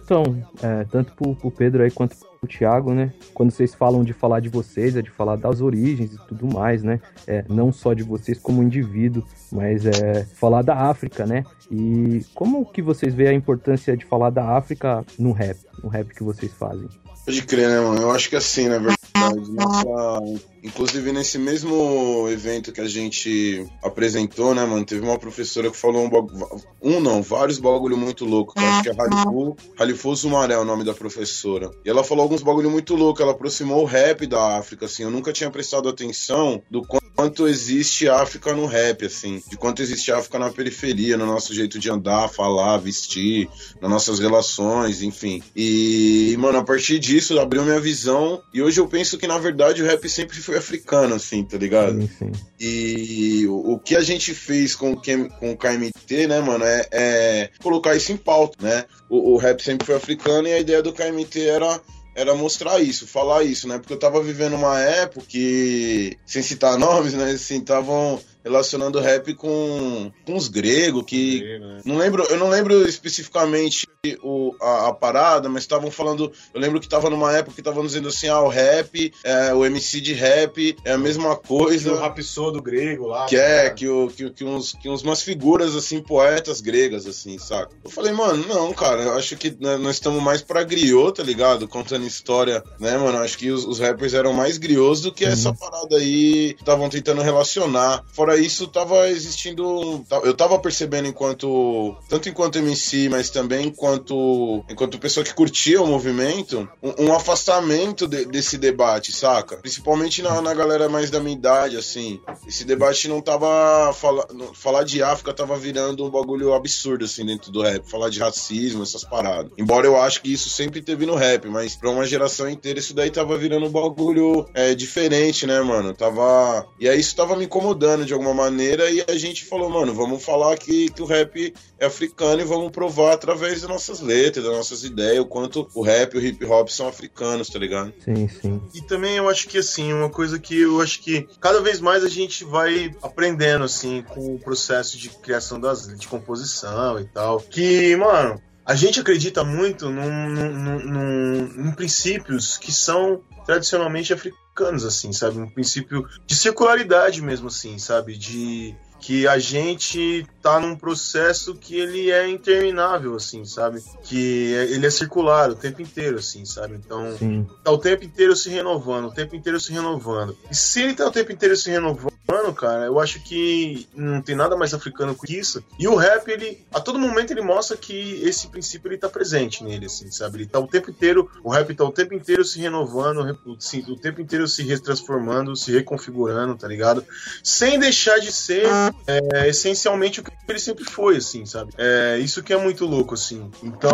Então, 0.07 0.41
é, 0.61 0.85
tanto 0.85 1.11
pro, 1.13 1.35
pro 1.35 1.51
Pedro 1.51 1.83
aí 1.83 1.91
quanto 1.91 2.15
pro 2.39 2.47
Thiago, 2.47 2.93
né? 2.93 3.11
Quando 3.33 3.51
vocês 3.51 3.75
falam 3.75 4.05
de 4.05 4.13
falar 4.13 4.39
de 4.39 4.47
vocês, 4.47 4.95
é 4.95 5.01
de 5.01 5.09
falar 5.09 5.35
das 5.35 5.59
origens 5.59 6.13
e 6.13 6.17
tudo 6.27 6.47
mais, 6.47 6.81
né? 6.81 7.01
É, 7.27 7.43
não 7.49 7.73
só 7.73 7.93
de 7.93 8.03
vocês 8.03 8.39
como 8.39 8.63
indivíduo, 8.63 9.21
mas 9.51 9.85
é 9.85 10.23
falar 10.23 10.61
da 10.61 10.75
África, 10.75 11.25
né? 11.25 11.43
E 11.69 12.21
como 12.33 12.65
que 12.65 12.81
vocês 12.81 13.13
veem 13.13 13.29
a 13.29 13.33
importância 13.33 13.97
de 13.97 14.05
falar 14.05 14.29
da 14.29 14.55
África 14.55 15.05
no 15.19 15.33
rap, 15.33 15.57
no 15.83 15.89
rap 15.89 16.13
que 16.13 16.23
vocês 16.23 16.53
fazem? 16.53 16.87
Pode 17.27 17.43
crer, 17.43 17.67
né, 17.67 17.81
mano? 17.81 18.03
Eu 18.03 18.11
acho 18.11 18.29
que 18.29 18.37
assim, 18.37 18.69
na 18.69 18.77
verdade, 18.77 19.51
nossa... 19.51 20.39
inclusive 20.67 21.12
nesse 21.12 21.38
mesmo 21.38 22.27
evento 22.30 22.71
que 22.71 22.82
a 22.82 22.88
gente 22.88 23.65
apresentou, 23.82 24.53
né, 24.53 24.65
mano, 24.65 24.86
teve 24.86 25.01
uma 25.01 25.17
professora 25.17 25.71
que 25.71 25.77
falou 25.77 26.06
um 26.06 26.10
bagulho, 26.10 26.62
um 26.82 26.99
não, 26.99 27.21
vários 27.21 27.58
bagulho 27.58 27.97
muito 27.97 28.25
louco, 28.25 28.53
que 28.53 28.60
eu 28.60 28.67
acho 28.67 28.84
que 28.84 28.89
é 28.89 28.95
Halifu, 28.97 29.56
Halifu 29.80 30.15
Zumaré 30.15 30.53
é 30.53 30.58
o 30.58 30.65
nome 30.65 30.84
da 30.84 30.93
professora. 30.93 31.71
E 31.86 31.89
ela 31.89 32.03
falou 32.03 32.23
alguns 32.23 32.43
bagulho 32.43 32.69
muito 32.69 32.95
louco, 32.95 33.21
ela 33.21 33.32
aproximou 33.32 33.82
o 33.82 33.86
rap 33.86 34.27
da 34.27 34.58
África, 34.58 34.86
assim, 34.86 35.03
eu 35.03 35.12
nunca 35.12 35.32
tinha 35.32 35.49
prestado 35.49 35.88
atenção 35.88 36.62
do 36.69 36.82
quanto 37.15 37.47
existe 37.47 38.08
África 38.08 38.53
no 38.53 38.65
rap, 38.65 39.06
assim, 39.06 39.41
de 39.49 39.58
quanto 39.58 39.82
existe 39.82 40.12
África 40.12 40.38
na 40.38 40.51
periferia, 40.51 41.17
no 41.17 41.25
nosso 41.25 41.53
jeito 41.53 41.80
de 41.80 41.89
andar, 41.89 42.30
falar, 42.30 42.77
vestir, 42.77 43.49
nas 43.82 43.89
nossas 43.89 44.19
relações, 44.19 45.01
enfim. 45.01 45.41
E, 45.56 46.36
mano, 46.38 46.60
a 46.60 46.63
partir 46.63 46.99
disso 46.99 47.39
abriu 47.39 47.63
minha 47.63 47.80
visão 47.80 48.41
e 48.53 48.62
hoje 48.62 48.80
eu 48.80 48.88
penso 48.88 49.17
que 49.17 49.27
na 49.27 49.38
verdade 49.38 49.82
o 49.82 49.86
rap 49.86 50.08
sempre 50.10 50.38
foi 50.38 50.57
africano, 50.58 51.15
assim, 51.15 51.43
tá 51.43 51.58
ligado? 51.58 52.02
Sim, 52.02 52.10
sim. 52.20 52.32
E 52.60 53.46
o, 53.48 53.74
o 53.74 53.80
que 53.80 53.96
a 53.96 54.02
gente 54.02 54.34
fez 54.34 54.76
com, 54.76 54.96
com 54.96 55.52
o 55.52 55.58
KMT, 55.58 56.28
né, 56.28 56.39
mano, 56.41 56.65
é, 56.65 56.88
é 56.91 57.50
colocar 57.62 57.96
isso 57.96 58.12
em 58.12 58.17
pauta, 58.17 58.58
né? 58.62 58.86
O, 59.10 59.34
o 59.34 59.38
rap 59.38 59.62
sempre 59.62 59.86
foi 59.86 59.96
africano 59.96 60.48
e 60.48 60.54
a 60.54 60.60
ideia 60.60 60.82
do 60.82 60.93
KMT 60.93 61.41
era 61.41 61.82
era 62.17 62.34
mostrar 62.34 62.82
isso, 62.82 63.06
falar 63.06 63.43
isso, 63.43 63.67
né? 63.67 63.78
Porque 63.78 63.93
eu 63.93 64.00
tava 64.00 64.20
vivendo 64.24 64.56
uma 64.56 64.80
época 64.80 65.24
que, 65.30 66.17
sem 66.26 66.41
citar 66.41 66.76
nomes, 66.80 67.13
né? 67.13 67.30
Assim, 67.30 67.60
estavam 67.60 68.20
relacionando 68.47 68.99
rap 68.99 69.33
com, 69.33 70.12
com 70.25 70.36
os 70.36 70.47
gregos, 70.47 71.03
que. 71.05 71.60
Não 71.86 71.97
lembro, 71.97 72.23
eu 72.23 72.38
não 72.38 72.49
lembro 72.49 72.88
especificamente 72.88 73.88
o, 74.23 74.55
a, 74.62 74.88
a 74.88 74.93
parada, 74.93 75.49
mas 75.49 75.63
estavam 75.63 75.91
falando. 75.91 76.31
Eu 76.53 76.60
lembro 76.60 76.79
que 76.79 76.88
tava 76.88 77.10
numa 77.10 77.31
época 77.33 77.55
que 77.55 77.62
estavam 77.62 77.86
dizendo 77.86 78.07
assim: 78.07 78.27
ah, 78.27 78.41
o 78.41 78.47
rap, 78.47 79.13
é, 79.23 79.53
o 79.53 79.65
MC 79.65 79.99
de 80.01 80.13
rap 80.13 80.75
é 80.86 80.93
a 80.93 80.97
mesma 80.97 81.36
coisa. 81.36 81.93
O 81.93 81.97
rapsodо 81.97 82.62
grego 82.62 83.07
lá. 83.07 83.25
Que 83.25 83.36
é, 83.36 83.63
cara. 83.63 83.69
que, 83.71 83.88
o, 83.88 84.07
que, 84.07 84.29
que, 84.29 84.43
uns, 84.43 84.73
que 84.73 84.89
uns, 84.89 85.03
umas 85.03 85.21
figuras, 85.21 85.75
assim, 85.75 86.01
poetas 86.01 86.62
gregas, 86.62 87.05
assim, 87.05 87.38
saca? 87.38 87.71
Eu 87.83 87.89
falei, 87.89 88.13
mano, 88.13 88.45
não, 88.47 88.73
cara, 88.73 89.03
eu 89.03 89.13
acho 89.13 89.36
que 89.36 89.55
né, 89.60 89.77
nós 89.77 89.95
estamos 89.95 90.21
mais 90.21 90.41
pra 90.41 90.63
griot, 90.63 91.17
tá 91.17 91.23
ligado? 91.23 91.67
Contando 91.67 92.05
história, 92.05 92.63
né, 92.79 92.97
mano? 92.97 93.17
Acho 93.17 93.38
que 93.38 93.51
os, 93.51 93.65
os 93.65 93.79
rappers 93.79 94.13
eram 94.13 94.33
mais 94.33 94.57
griots 94.57 95.01
do 95.01 95.12
que 95.12 95.25
essa 95.25 95.53
parada 95.53 95.97
aí 95.97 96.55
estavam 96.57 96.89
tentando 96.89 97.21
relacionar. 97.21 98.03
Fora 98.13 98.37
isso 98.39 98.67
tava 98.67 99.10
existindo. 99.10 100.06
Eu 100.23 100.34
tava 100.34 100.58
percebendo 100.60 101.08
enquanto. 101.08 101.95
Tanto 102.10 102.30
enquanto 102.30 102.58
MC, 102.58 103.10
mas 103.10 103.30
também 103.30 103.67
enquanto. 103.67 104.63
Enquanto 104.69 105.00
pessoa 105.00 105.23
que 105.23 105.34
curtia 105.34 105.82
o 105.82 105.88
movimento, 105.88 106.67
um, 106.82 107.06
um 107.06 107.13
afastamento 107.13 108.08
de, 108.08 108.26
desse 108.26 108.58
debate, 108.58 109.12
saca? 109.12 109.58
Principalmente 109.58 110.21
na, 110.21 110.41
na 110.41 110.54
galera 110.54 110.89
mais 110.89 111.10
da 111.10 111.19
minha 111.19 111.36
idade, 111.36 111.78
assim. 111.78 112.19
Esse 112.47 112.63
debate 112.63 113.08
não 113.08 113.21
tava. 113.21 113.93
Fala, 113.93 114.28
falar 114.54 114.84
de 114.84 115.04
África 115.04 115.34
tava 115.34 115.58
virando 115.58 116.06
um 116.06 116.10
bagulho 116.10 116.54
absurdo, 116.54 117.06
assim, 117.06 117.26
dentro 117.26 117.52
do 117.52 117.62
rap. 117.62 117.89
Falar 117.89 118.10
de 118.10 118.19
racismo, 118.19 118.84
essas 118.84 119.04
paradas. 119.04 119.52
Embora 119.58 119.86
eu 119.86 120.00
acho 120.00 120.21
que 120.21 120.32
isso 120.32 120.50
sempre 120.50 120.82
teve 120.82 121.06
no 121.06 121.15
rap, 121.15 121.47
mas 121.47 121.76
pra 121.76 121.89
uma 121.89 122.06
geração 122.06 122.50
inteira 122.50 122.80
isso 122.80 122.93
daí 122.93 123.10
tava 123.10 123.38
virando 123.38 123.65
um 123.65 123.71
bagulho 123.71 124.45
é, 124.54 124.73
diferente, 124.73 125.45
né, 125.45 125.62
mano? 125.62 125.93
Tava. 125.93 126.67
E 126.80 126.88
aí 126.88 127.00
isso 127.00 127.15
tava 127.15 127.36
me 127.36 127.45
incomodando 127.45 128.06
de 128.06 128.13
alguma 128.13 128.26
maneira 128.33 128.89
e 128.89 129.03
a 129.07 129.17
gente 129.17 129.45
falou, 129.45 129.69
mano, 129.69 129.93
vamos 129.93 130.23
falar 130.23 130.57
que, 130.57 130.89
que 130.89 131.01
o 131.01 131.05
rap 131.05 131.53
é 131.79 131.85
africano 131.85 132.41
e 132.41 132.45
vamos 132.45 132.71
provar 132.71 133.13
através 133.13 133.61
das 133.61 133.69
nossas 133.69 133.99
letras, 133.99 134.45
das 134.45 134.53
nossas 134.53 134.83
ideias, 134.83 135.19
o 135.19 135.25
quanto 135.25 135.67
o 135.73 135.81
rap 135.81 136.13
e 136.13 136.17
o 136.17 136.25
hip 136.25 136.43
hop 136.45 136.69
são 136.69 136.87
africanos, 136.87 137.49
tá 137.49 137.59
ligado? 137.59 137.93
Sim, 138.03 138.27
sim. 138.27 138.61
E 138.73 138.81
também 138.81 139.17
eu 139.17 139.29
acho 139.29 139.47
que, 139.47 139.57
assim, 139.57 139.93
uma 139.93 140.09
coisa 140.09 140.39
que 140.39 140.61
eu 140.61 140.81
acho 140.81 141.01
que 141.01 141.27
cada 141.39 141.61
vez 141.61 141.79
mais 141.79 142.03
a 142.03 142.09
gente 142.09 142.43
vai 142.43 142.95
aprendendo, 143.01 143.63
assim, 143.63 144.03
com 144.03 144.35
o 144.35 144.39
processo 144.39 144.97
de 144.97 145.09
criação 145.09 145.59
das 145.59 145.87
de 145.87 146.07
composição 146.07 146.99
e 146.99 147.05
tal. 147.05 147.39
Que, 147.39 147.95
mano, 147.95 148.41
a 148.65 148.75
gente 148.75 148.99
acredita 148.99 149.45
muito 149.45 149.89
num, 149.89 150.29
num, 150.29 150.79
num, 150.79 151.69
em 151.69 151.71
princípios 151.71 152.57
que 152.57 152.71
são 152.71 153.21
tradicionalmente 153.45 154.13
africanos, 154.13 154.46
assim, 154.65 155.13
sabe? 155.13 155.39
Um 155.39 155.50
princípio 155.50 156.08
de 156.26 156.36
circularidade 156.36 157.22
mesmo, 157.22 157.48
assim, 157.48 157.78
sabe? 157.78 158.17
De 158.17 158.76
que 159.00 159.28
a 159.28 159.38
gente 159.38 160.26
tá 160.41 160.60
num 160.60 160.76
processo 160.76 161.56
que 161.56 161.76
ele 161.76 162.12
é 162.12 162.28
interminável, 162.28 163.15
assim, 163.15 163.46
sabe? 163.46 163.84
Que 164.04 164.17
ele 164.17 164.86
é 164.86 164.89
circular 164.89 165.50
o 165.50 165.56
tempo 165.56 165.82
inteiro, 165.82 166.17
assim, 166.17 166.46
sabe? 166.46 166.76
Então, 166.76 167.15
Sim. 167.17 167.48
tá 167.63 167.72
o 167.72 167.78
tempo 167.78 168.04
inteiro 168.06 168.36
se 168.36 168.50
renovando, 168.50 169.06
o 169.06 169.13
tempo 169.13 169.36
inteiro 169.36 169.60
se 169.60 169.72
renovando. 169.72 170.36
E 170.50 170.56
se 170.56 170.82
ele 170.82 170.93
tá 170.96 171.08
o 171.08 171.12
tempo 171.12 171.32
inteiro 171.32 171.56
se 171.56 171.70
renovando, 171.70 172.16
cara, 172.57 172.85
eu 172.85 172.99
acho 172.99 173.21
que 173.21 173.87
não 173.95 174.21
tem 174.21 174.35
nada 174.35 174.57
mais 174.57 174.73
africano 174.73 175.15
que 175.15 175.37
isso. 175.37 175.63
E 175.79 175.87
o 175.87 175.95
rap, 175.95 176.27
ele, 176.27 176.65
a 176.73 176.79
todo 176.79 176.99
momento, 176.99 177.31
ele 177.31 177.41
mostra 177.41 177.77
que 177.77 178.21
esse 178.23 178.47
princípio 178.47 178.89
ele 178.89 178.97
tá 178.97 179.07
presente 179.07 179.63
nele, 179.63 179.85
assim, 179.85 180.09
sabe? 180.11 180.39
Ele 180.39 180.45
tá 180.47 180.59
o 180.59 180.67
tempo 180.67 180.89
inteiro, 180.89 181.29
o 181.43 181.49
rap 181.49 181.73
tá 181.73 181.83
o 181.83 181.91
tempo 181.91 182.13
inteiro 182.13 182.43
se 182.43 182.59
renovando, 182.59 183.37
o 183.45 183.95
tempo 183.97 184.21
inteiro 184.21 184.47
se 184.47 184.63
retransformando, 184.63 185.55
se 185.55 185.71
reconfigurando, 185.71 186.55
tá 186.55 186.67
ligado? 186.67 187.05
Sem 187.43 187.79
deixar 187.79 188.19
de 188.19 188.31
ser 188.31 188.65
é, 189.05 189.47
essencialmente 189.47 190.19
o 190.19 190.23
que 190.23 190.31
ele 190.47 190.59
sempre 190.59 190.85
foi, 190.85 191.17
assim, 191.17 191.45
sabe? 191.45 191.73
É 191.77 192.17
isso 192.19 192.43
que 192.43 192.53
é 192.53 192.57
muito 192.57 192.85
louco, 192.85 193.13
assim. 193.13 193.49
Então, 193.61 193.91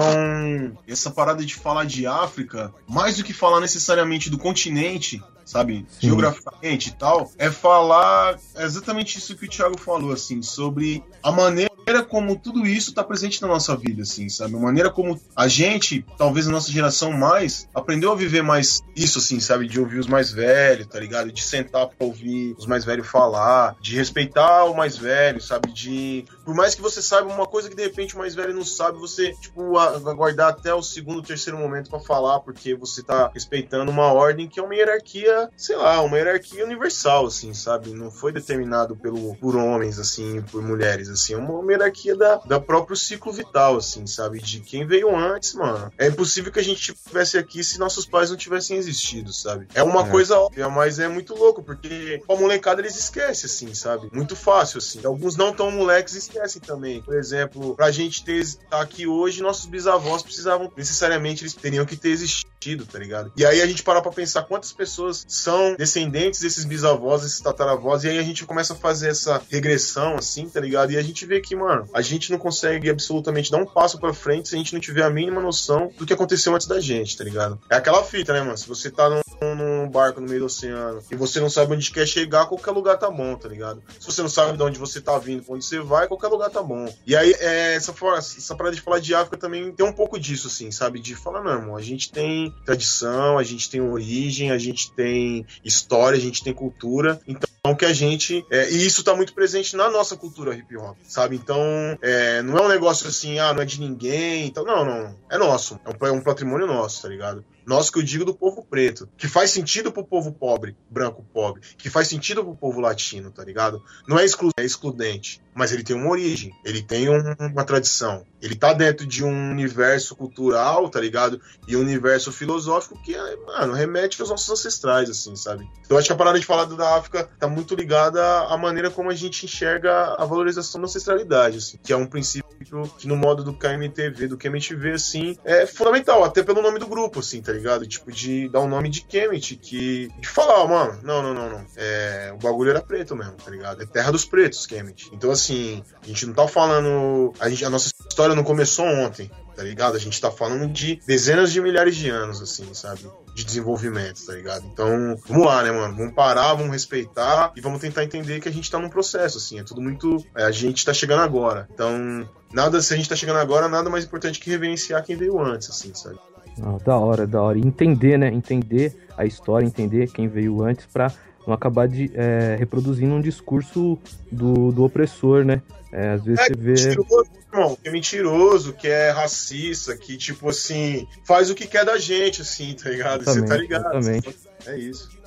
essa 0.87 1.11
parada 1.11 1.45
de 1.45 1.55
falar 1.55 1.85
de 1.85 2.07
África, 2.07 2.73
mais 2.87 3.17
do 3.17 3.23
que 3.23 3.33
falar 3.33 3.59
necessariamente 3.59 4.29
do 4.29 4.37
continente, 4.37 5.21
sabe? 5.45 5.85
Sim. 5.89 6.07
Geograficamente 6.07 6.89
e 6.89 6.91
tal, 6.93 7.31
é 7.37 7.49
falar 7.49 8.37
exatamente 8.57 9.17
isso 9.17 9.35
que 9.35 9.45
o 9.45 9.49
Thiago 9.49 9.79
falou, 9.79 10.11
assim, 10.11 10.41
sobre 10.41 11.03
a 11.21 11.31
maneira 11.31 11.72
como 12.01 12.37
tudo 12.37 12.65
isso 12.65 12.89
está 12.89 13.03
presente 13.03 13.41
na 13.41 13.47
nossa 13.47 13.75
vida, 13.75 14.01
assim, 14.01 14.29
sabe? 14.29 14.55
A 14.55 14.59
maneira 14.59 14.89
como 14.89 15.19
a 15.35 15.47
gente, 15.47 16.05
talvez 16.17 16.47
a 16.47 16.51
nossa 16.51 16.71
geração 16.71 17.11
mais, 17.11 17.67
aprendeu 17.73 18.11
a 18.11 18.15
viver 18.15 18.41
mais 18.41 18.81
isso, 18.95 19.19
assim, 19.19 19.39
sabe? 19.39 19.67
De 19.67 19.79
ouvir 19.79 19.99
os 19.99 20.07
mais 20.07 20.31
velhos, 20.31 20.87
tá 20.87 20.99
ligado? 20.99 21.31
De 21.31 21.43
sentar 21.43 21.87
pra 21.87 22.07
ouvir 22.07 22.55
os 22.57 22.65
mais 22.65 22.83
velhos 22.83 23.07
falar, 23.07 23.75
de 23.81 23.95
respeitar 23.95 24.65
o 24.65 24.75
mais 24.75 24.97
velho, 24.97 25.41
sabe? 25.41 25.71
De. 25.71 26.25
Por 26.45 26.55
mais 26.55 26.75
que 26.75 26.81
você 26.81 27.01
saiba 27.01 27.31
uma 27.31 27.45
coisa 27.45 27.69
que 27.69 27.75
de 27.75 27.83
repente 27.83 28.15
o 28.15 28.19
mais 28.19 28.35
velho 28.35 28.53
não 28.53 28.65
sabe, 28.65 28.97
você, 28.97 29.33
tipo, 29.33 29.77
aguardar 29.77 30.49
até 30.49 30.73
o 30.73 30.81
segundo, 30.81 31.21
terceiro 31.21 31.57
momento 31.57 31.89
para 31.89 31.99
falar, 31.99 32.39
porque 32.39 32.75
você 32.75 33.03
tá 33.03 33.29
respeitando 33.33 33.91
uma 33.91 34.11
ordem 34.11 34.47
que 34.47 34.59
é 34.59 34.63
uma 34.63 34.75
hierarquia, 34.75 35.49
sei 35.55 35.75
lá, 35.75 36.01
uma 36.01 36.17
hierarquia 36.17 36.65
universal, 36.65 37.27
assim, 37.27 37.53
sabe? 37.53 37.89
Não 37.91 38.09
foi 38.11 38.31
determinado 38.31 38.95
pelo, 38.95 39.35
por 39.35 39.55
homens, 39.55 39.99
assim, 39.99 40.41
por 40.51 40.61
mulheres, 40.61 41.09
assim. 41.09 41.33
É 41.33 41.37
uma 41.37 41.71
hierarquia 41.71 41.82
da, 42.17 42.35
da 42.37 42.59
próprio 42.59 42.95
ciclo 42.95 43.31
vital, 43.31 43.77
assim, 43.77 44.05
sabe? 44.05 44.39
De 44.39 44.59
quem 44.59 44.85
veio 44.85 45.15
antes, 45.15 45.53
mano. 45.53 45.91
É 45.97 46.07
impossível 46.07 46.51
que 46.51 46.59
a 46.59 46.63
gente 46.63 46.91
estivesse 46.91 47.37
aqui 47.37 47.63
se 47.63 47.79
nossos 47.79 48.05
pais 48.05 48.29
não 48.29 48.37
tivessem 48.37 48.77
existido, 48.77 49.33
sabe? 49.33 49.67
É 49.73 49.83
uma 49.83 50.07
é. 50.07 50.09
coisa 50.09 50.37
óbvia, 50.37 50.69
mas 50.69 50.99
é 50.99 51.07
muito 51.07 51.35
louco, 51.35 51.63
porque 51.63 52.21
a 52.27 52.35
molecada 52.35 52.81
eles 52.81 52.97
esquecem, 52.97 53.47
assim, 53.47 53.73
sabe? 53.73 54.09
Muito 54.11 54.35
fácil, 54.35 54.77
assim. 54.77 54.99
Alguns 55.03 55.35
não 55.35 55.53
tão 55.53 55.71
moleques 55.71 56.13
esquecem 56.13 56.61
também. 56.61 57.01
Por 57.01 57.15
exemplo, 57.15 57.75
pra 57.75 57.91
gente 57.91 58.23
ter 58.23 58.43
tá 58.69 58.81
aqui 58.81 59.07
hoje, 59.07 59.41
nossos 59.41 59.65
bisavós 59.65 60.21
precisavam, 60.21 60.71
necessariamente, 60.75 61.43
eles 61.43 61.53
teriam 61.53 61.85
que 61.85 61.95
ter 61.95 62.09
existido, 62.09 62.85
tá 62.85 62.99
ligado? 62.99 63.31
E 63.35 63.45
aí 63.45 63.61
a 63.61 63.65
gente 63.65 63.83
parar 63.83 64.01
pra 64.01 64.11
pensar 64.11 64.43
quantas 64.43 64.73
pessoas 64.73 65.25
são 65.27 65.75
descendentes 65.75 66.41
desses 66.41 66.65
bisavós, 66.65 67.21
desses 67.21 67.39
tataravós, 67.39 68.03
e 68.03 68.09
aí 68.09 68.17
a 68.17 68.23
gente 68.23 68.45
começa 68.45 68.73
a 68.73 68.75
fazer 68.75 69.09
essa 69.09 69.41
regressão, 69.49 70.15
assim, 70.15 70.47
tá 70.49 70.59
ligado? 70.59 70.91
E 70.91 70.97
a 70.97 71.01
gente 71.01 71.25
vê 71.25 71.39
que, 71.39 71.55
mano, 71.55 71.72
a 71.93 72.01
gente 72.01 72.31
não 72.31 72.37
consegue 72.37 72.89
absolutamente 72.89 73.51
dar 73.51 73.57
um 73.57 73.65
passo 73.65 73.99
para 73.99 74.13
frente 74.13 74.49
se 74.49 74.55
a 74.55 74.57
gente 74.57 74.73
não 74.73 74.79
tiver 74.79 75.03
a 75.03 75.09
mínima 75.09 75.41
noção 75.41 75.91
do 75.97 76.05
que 76.05 76.13
aconteceu 76.13 76.53
antes 76.55 76.67
da 76.67 76.79
gente, 76.79 77.17
tá 77.17 77.23
ligado? 77.23 77.59
É 77.69 77.75
aquela 77.75 78.03
fita, 78.03 78.33
né, 78.33 78.41
mano? 78.41 78.57
Se 78.57 78.67
você 78.67 78.89
tá 78.89 79.09
num, 79.09 79.55
num 79.55 79.89
barco 79.89 80.21
no 80.21 80.27
meio 80.27 80.41
do 80.41 80.45
oceano 80.45 81.01
e 81.11 81.15
você 81.15 81.39
não 81.39 81.49
sabe 81.49 81.73
onde 81.73 81.91
quer 81.91 82.07
chegar, 82.07 82.45
qualquer 82.45 82.71
lugar 82.71 82.97
tá 82.97 83.09
bom, 83.09 83.35
tá 83.35 83.47
ligado? 83.47 83.81
Se 83.99 84.05
você 84.05 84.21
não 84.21 84.29
sabe 84.29 84.57
de 84.57 84.63
onde 84.63 84.79
você 84.79 85.01
tá 85.01 85.17
vindo, 85.17 85.43
pra 85.43 85.55
onde 85.55 85.65
você 85.65 85.79
vai, 85.79 86.07
qualquer 86.07 86.27
lugar 86.27 86.49
tá 86.49 86.61
bom. 86.61 86.91
E 87.05 87.15
aí, 87.15 87.33
é, 87.39 87.75
essa, 87.75 87.93
essa 88.17 88.55
parada 88.55 88.75
de 88.75 88.81
falar 88.81 88.99
de 88.99 89.13
África 89.13 89.37
também 89.37 89.71
tem 89.71 89.85
um 89.85 89.93
pouco 89.93 90.19
disso, 90.19 90.47
assim, 90.47 90.71
sabe? 90.71 90.99
De 90.99 91.15
falar, 91.15 91.43
não, 91.43 91.51
irmão, 91.51 91.75
a 91.75 91.81
gente 91.81 92.11
tem 92.11 92.53
tradição, 92.65 93.37
a 93.37 93.43
gente 93.43 93.69
tem 93.69 93.81
origem, 93.81 94.51
a 94.51 94.57
gente 94.57 94.91
tem 94.91 95.45
história, 95.63 96.17
a 96.17 96.21
gente 96.21 96.43
tem 96.43 96.53
cultura. 96.53 97.19
Então, 97.27 97.52
que 97.77 97.85
a 97.85 97.93
gente. 97.93 98.45
É, 98.49 98.69
e 98.69 98.85
isso 98.85 99.05
tá 99.05 99.15
muito 99.15 99.33
presente 99.33 99.73
na 99.77 99.89
nossa 99.89 100.17
cultura 100.17 100.53
hip 100.53 100.75
hop, 100.75 100.97
sabe? 101.07 101.37
Então, 101.37 101.57
é, 102.01 102.41
não 102.41 102.57
é 102.57 102.61
um 102.61 102.67
negócio 102.67 103.07
assim, 103.07 103.39
ah, 103.39 103.53
não 103.53 103.61
é 103.61 103.65
de 103.65 103.79
ninguém. 103.79 104.45
Então, 104.45 104.65
não, 104.65 104.83
não. 104.83 105.15
É 105.29 105.37
nosso. 105.37 105.79
É 105.85 105.89
um, 105.89 106.07
é 106.07 106.11
um 106.11 106.21
patrimônio 106.21 106.67
nosso, 106.67 107.01
tá 107.01 107.07
ligado? 107.07 107.45
Nosso 107.65 107.91
que 107.91 107.99
eu 107.99 108.03
digo 108.03 108.25
do 108.25 108.33
povo 108.33 108.65
preto. 108.69 109.07
Que 109.17 109.27
faz 109.27 109.51
sentido 109.51 109.91
pro 109.91 110.03
povo 110.03 110.31
pobre, 110.31 110.75
branco 110.89 111.25
pobre. 111.33 111.61
Que 111.77 111.89
faz 111.89 112.07
sentido 112.07 112.43
pro 112.43 112.55
povo 112.55 112.79
latino, 112.79 113.31
tá 113.31 113.43
ligado? 113.43 113.83
Não 114.07 114.19
é, 114.19 114.25
exclu 114.25 114.49
é 114.57 114.63
excludente. 114.63 115.41
Mas 115.53 115.71
ele 115.71 115.83
tem 115.83 115.95
uma 115.95 116.09
origem. 116.09 116.51
Ele 116.65 116.81
tem 116.81 117.09
um, 117.09 117.21
uma 117.39 117.63
tradição. 117.63 118.25
Ele 118.41 118.55
tá 118.55 118.73
dentro 118.73 119.05
de 119.05 119.23
um 119.23 119.51
universo 119.51 120.15
cultural, 120.15 120.89
tá 120.89 120.99
ligado? 120.99 121.39
E 121.67 121.77
um 121.77 121.81
universo 121.81 122.31
filosófico 122.31 123.01
que, 123.01 123.15
mano, 123.45 123.73
remete 123.73 124.19
aos 124.19 124.29
nossos 124.29 124.49
ancestrais, 124.49 125.09
assim, 125.09 125.35
sabe? 125.35 125.67
Então 125.85 125.97
acho 125.97 126.07
que 126.07 126.13
a 126.13 126.17
parada 126.17 126.39
de 126.39 126.45
falar 126.45 126.65
da 126.65 126.97
África 126.97 127.29
tá 127.39 127.47
muito 127.47 127.75
ligada 127.75 128.21
à 128.47 128.57
maneira 128.57 128.89
como 128.89 129.09
a 129.09 129.15
gente 129.15 129.45
enxerga 129.45 130.15
a 130.17 130.25
valorização 130.25 130.81
da 130.81 130.85
ancestralidade, 130.85 131.57
assim, 131.57 131.77
que 131.81 131.93
é 131.93 131.97
um 131.97 132.05
princípio 132.05 132.52
que 132.63 133.07
no 133.07 133.15
modo 133.15 133.43
do 133.43 133.53
KMTV, 133.53 134.27
do 134.27 134.37
KMTV, 134.37 134.91
assim, 134.93 135.37
é 135.43 135.65
fundamental, 135.65 136.23
até 136.23 136.43
pelo 136.43 136.61
nome 136.61 136.79
do 136.79 136.87
grupo, 136.87 137.19
assim, 137.19 137.41
tá 137.41 137.51
ligado? 137.51 137.85
Tipo, 137.85 138.11
de 138.11 138.49
dar 138.49 138.59
o 138.59 138.65
um 138.65 138.69
nome 138.69 138.89
de 138.89 139.01
Kemet, 139.01 139.55
que. 139.55 140.09
de 140.19 140.27
falar, 140.27 140.67
mano, 140.67 140.99
não, 141.03 141.21
não, 141.21 141.33
não, 141.33 141.49
não. 141.49 141.65
É, 141.75 142.31
o 142.33 142.37
bagulho 142.37 142.69
era 142.69 142.81
preto 142.81 143.15
mesmo, 143.15 143.33
tá 143.33 143.49
ligado? 143.51 143.81
É 143.81 143.85
terra 143.85 144.11
dos 144.11 144.25
pretos, 144.25 144.65
Kemet. 144.65 145.09
Então, 145.13 145.31
assim, 145.31 145.83
a 146.01 146.07
gente 146.07 146.25
não 146.25 146.33
tá 146.33 146.47
falando. 146.47 147.33
A, 147.39 147.49
gente, 147.49 147.65
a 147.65 147.69
nossa 147.69 147.91
história 148.09 148.35
não 148.35 148.43
começou 148.43 148.85
ontem, 148.85 149.29
tá 149.55 149.63
ligado? 149.63 149.95
A 149.95 149.99
gente 149.99 150.19
tá 150.19 150.31
falando 150.31 150.67
de 150.71 150.99
dezenas 151.05 151.51
de 151.51 151.61
milhares 151.61 151.95
de 151.95 152.09
anos, 152.09 152.41
assim, 152.41 152.73
sabe? 152.73 153.01
De 153.33 153.43
desenvolvimento, 153.43 154.25
tá 154.25 154.33
ligado? 154.33 154.65
Então, 154.71 155.17
vamos 155.27 155.45
lá, 155.45 155.63
né, 155.63 155.71
mano? 155.71 155.95
Vamos 155.95 156.13
parar, 156.13 156.53
vamos 156.53 156.71
respeitar 156.71 157.51
e 157.55 157.61
vamos 157.61 157.79
tentar 157.79 158.03
entender 158.03 158.39
que 158.39 158.49
a 158.49 158.51
gente 158.51 158.69
tá 158.69 158.79
num 158.79 158.89
processo, 158.89 159.37
assim. 159.37 159.59
É 159.59 159.63
tudo 159.63 159.81
muito. 159.81 160.23
É, 160.35 160.43
a 160.43 160.51
gente 160.51 160.85
tá 160.85 160.93
chegando 160.93 161.21
agora. 161.21 161.67
Então, 161.73 162.27
nada, 162.51 162.81
se 162.81 162.93
a 162.93 162.97
gente 162.97 163.09
tá 163.09 163.15
chegando 163.15 163.39
agora, 163.39 163.67
nada 163.67 163.89
mais 163.89 164.05
importante 164.05 164.39
que 164.39 164.49
reverenciar 164.49 165.03
quem 165.03 165.15
veio 165.15 165.39
antes, 165.39 165.69
assim, 165.69 165.93
sabe? 165.93 166.17
Ah, 166.61 166.77
da 166.85 166.97
hora, 166.97 167.25
da 167.25 167.41
hora. 167.41 167.57
E 167.57 167.61
entender, 167.61 168.17
né? 168.17 168.27
Entender 168.27 168.95
a 169.17 169.25
história, 169.25 169.65
entender 169.65 170.11
quem 170.11 170.27
veio 170.27 170.61
antes 170.61 170.85
pra 170.85 171.11
não 171.45 171.53
acabar 171.53 171.87
de, 171.87 172.11
é, 172.13 172.55
reproduzindo 172.57 173.13
um 173.13 173.21
discurso 173.21 173.97
do, 174.31 174.71
do 174.71 174.83
opressor, 174.83 175.43
né? 175.43 175.61
É, 175.93 176.13
às 176.13 176.23
vezes 176.23 176.39
é, 176.39 176.47
você 176.47 176.55
vê. 176.55 176.71
Mentiroso, 176.71 177.29
irmão, 177.53 177.75
que 177.75 177.87
é 177.87 177.91
mentiroso, 177.91 178.73
que 178.73 178.87
é 178.87 179.11
racista, 179.11 179.95
que, 179.95 180.17
tipo 180.17 180.49
assim, 180.49 181.07
faz 181.23 181.49
o 181.49 181.55
que 181.55 181.67
quer 181.67 181.85
da 181.85 181.97
gente, 181.97 182.41
assim, 182.41 182.73
tá 182.73 182.89
ligado? 182.89 183.23
Você 183.23 183.45
tá 183.45 183.55
ligado? 183.55 183.97
Exatamente. 183.97 184.35
É 184.65 184.77
isso 184.77 185.23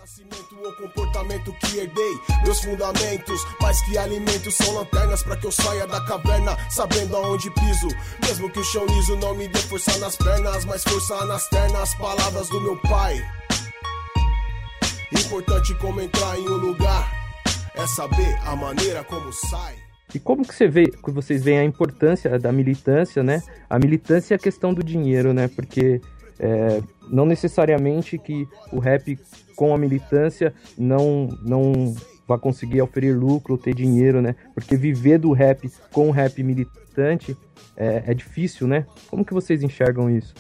o 0.69 0.73
comportamento 0.75 1.53
que 1.61 1.79
herdei, 1.79 2.21
meus 2.45 2.61
fundamentos, 2.61 3.41
mais 3.61 3.81
que 3.83 3.97
alimentos 3.97 4.55
são 4.55 4.75
lanternas 4.75 5.23
para 5.23 5.37
que 5.37 5.47
eu 5.47 5.53
saia 5.53 5.87
da 5.87 6.01
caverna, 6.05 6.57
sabendo 6.71 7.17
aonde 7.17 7.51
piso. 7.51 7.89
Mesmo 8.27 8.51
que 8.51 8.59
o 8.59 8.65
chão 8.65 8.85
liso 8.87 9.17
não 9.17 9.35
me 9.35 9.49
dê 9.49 9.59
força 9.61 9.97
nas 9.99 10.17
pernas, 10.17 10.65
mas 10.65 10.83
força 10.83 11.25
nas 11.27 11.49
ternas, 11.49 11.95
palavras 11.95 12.49
do 12.49 12.61
meu 12.61 12.77
pai. 12.79 13.23
Importante 15.13 15.75
como 15.77 16.01
entrar 16.01 16.39
em 16.39 16.49
um 16.49 16.57
lugar 16.57 17.11
é 17.75 17.87
saber 17.87 18.39
a 18.45 18.57
maneira 18.57 19.05
como 19.05 19.33
sai. 19.33 19.86
E 20.17 20.19
como 20.19 20.47
que 20.47 20.55
você 20.55 20.67
vê, 20.67 20.87
que 20.87 21.11
vocês 21.11 21.45
veem 21.45 21.59
a 21.59 21.65
importância 21.65 22.39
da 22.39 22.51
militância, 22.51 23.23
né? 23.23 23.43
A 23.69 23.79
militância 23.79 24.33
é 24.33 24.37
a 24.37 24.39
questão 24.39 24.73
do 24.73 24.83
dinheiro, 24.83 25.35
né? 25.35 25.47
Porque 25.47 26.01
é, 26.41 26.81
não 27.11 27.27
necessariamente 27.27 28.17
que 28.17 28.49
o 28.73 28.79
rap 28.79 29.19
com 29.55 29.75
a 29.75 29.79
militância 29.79 30.55
não 30.79 31.29
não 31.43 31.95
vai 32.27 32.39
conseguir 32.39 32.81
oferir 32.81 33.15
lucro 33.15 33.59
ter 33.59 33.75
dinheiro, 33.75 34.23
né? 34.23 34.35
Porque 34.55 34.75
viver 34.75 35.19
do 35.19 35.33
rap 35.33 35.71
com 35.93 36.09
o 36.09 36.11
rap 36.11 36.43
militante 36.43 37.37
é, 37.77 38.05
é 38.07 38.15
difícil, 38.15 38.67
né? 38.67 38.87
Como 39.09 39.23
que 39.23 39.35
vocês 39.35 39.63
enxergam 39.63 40.09
isso? 40.09 40.33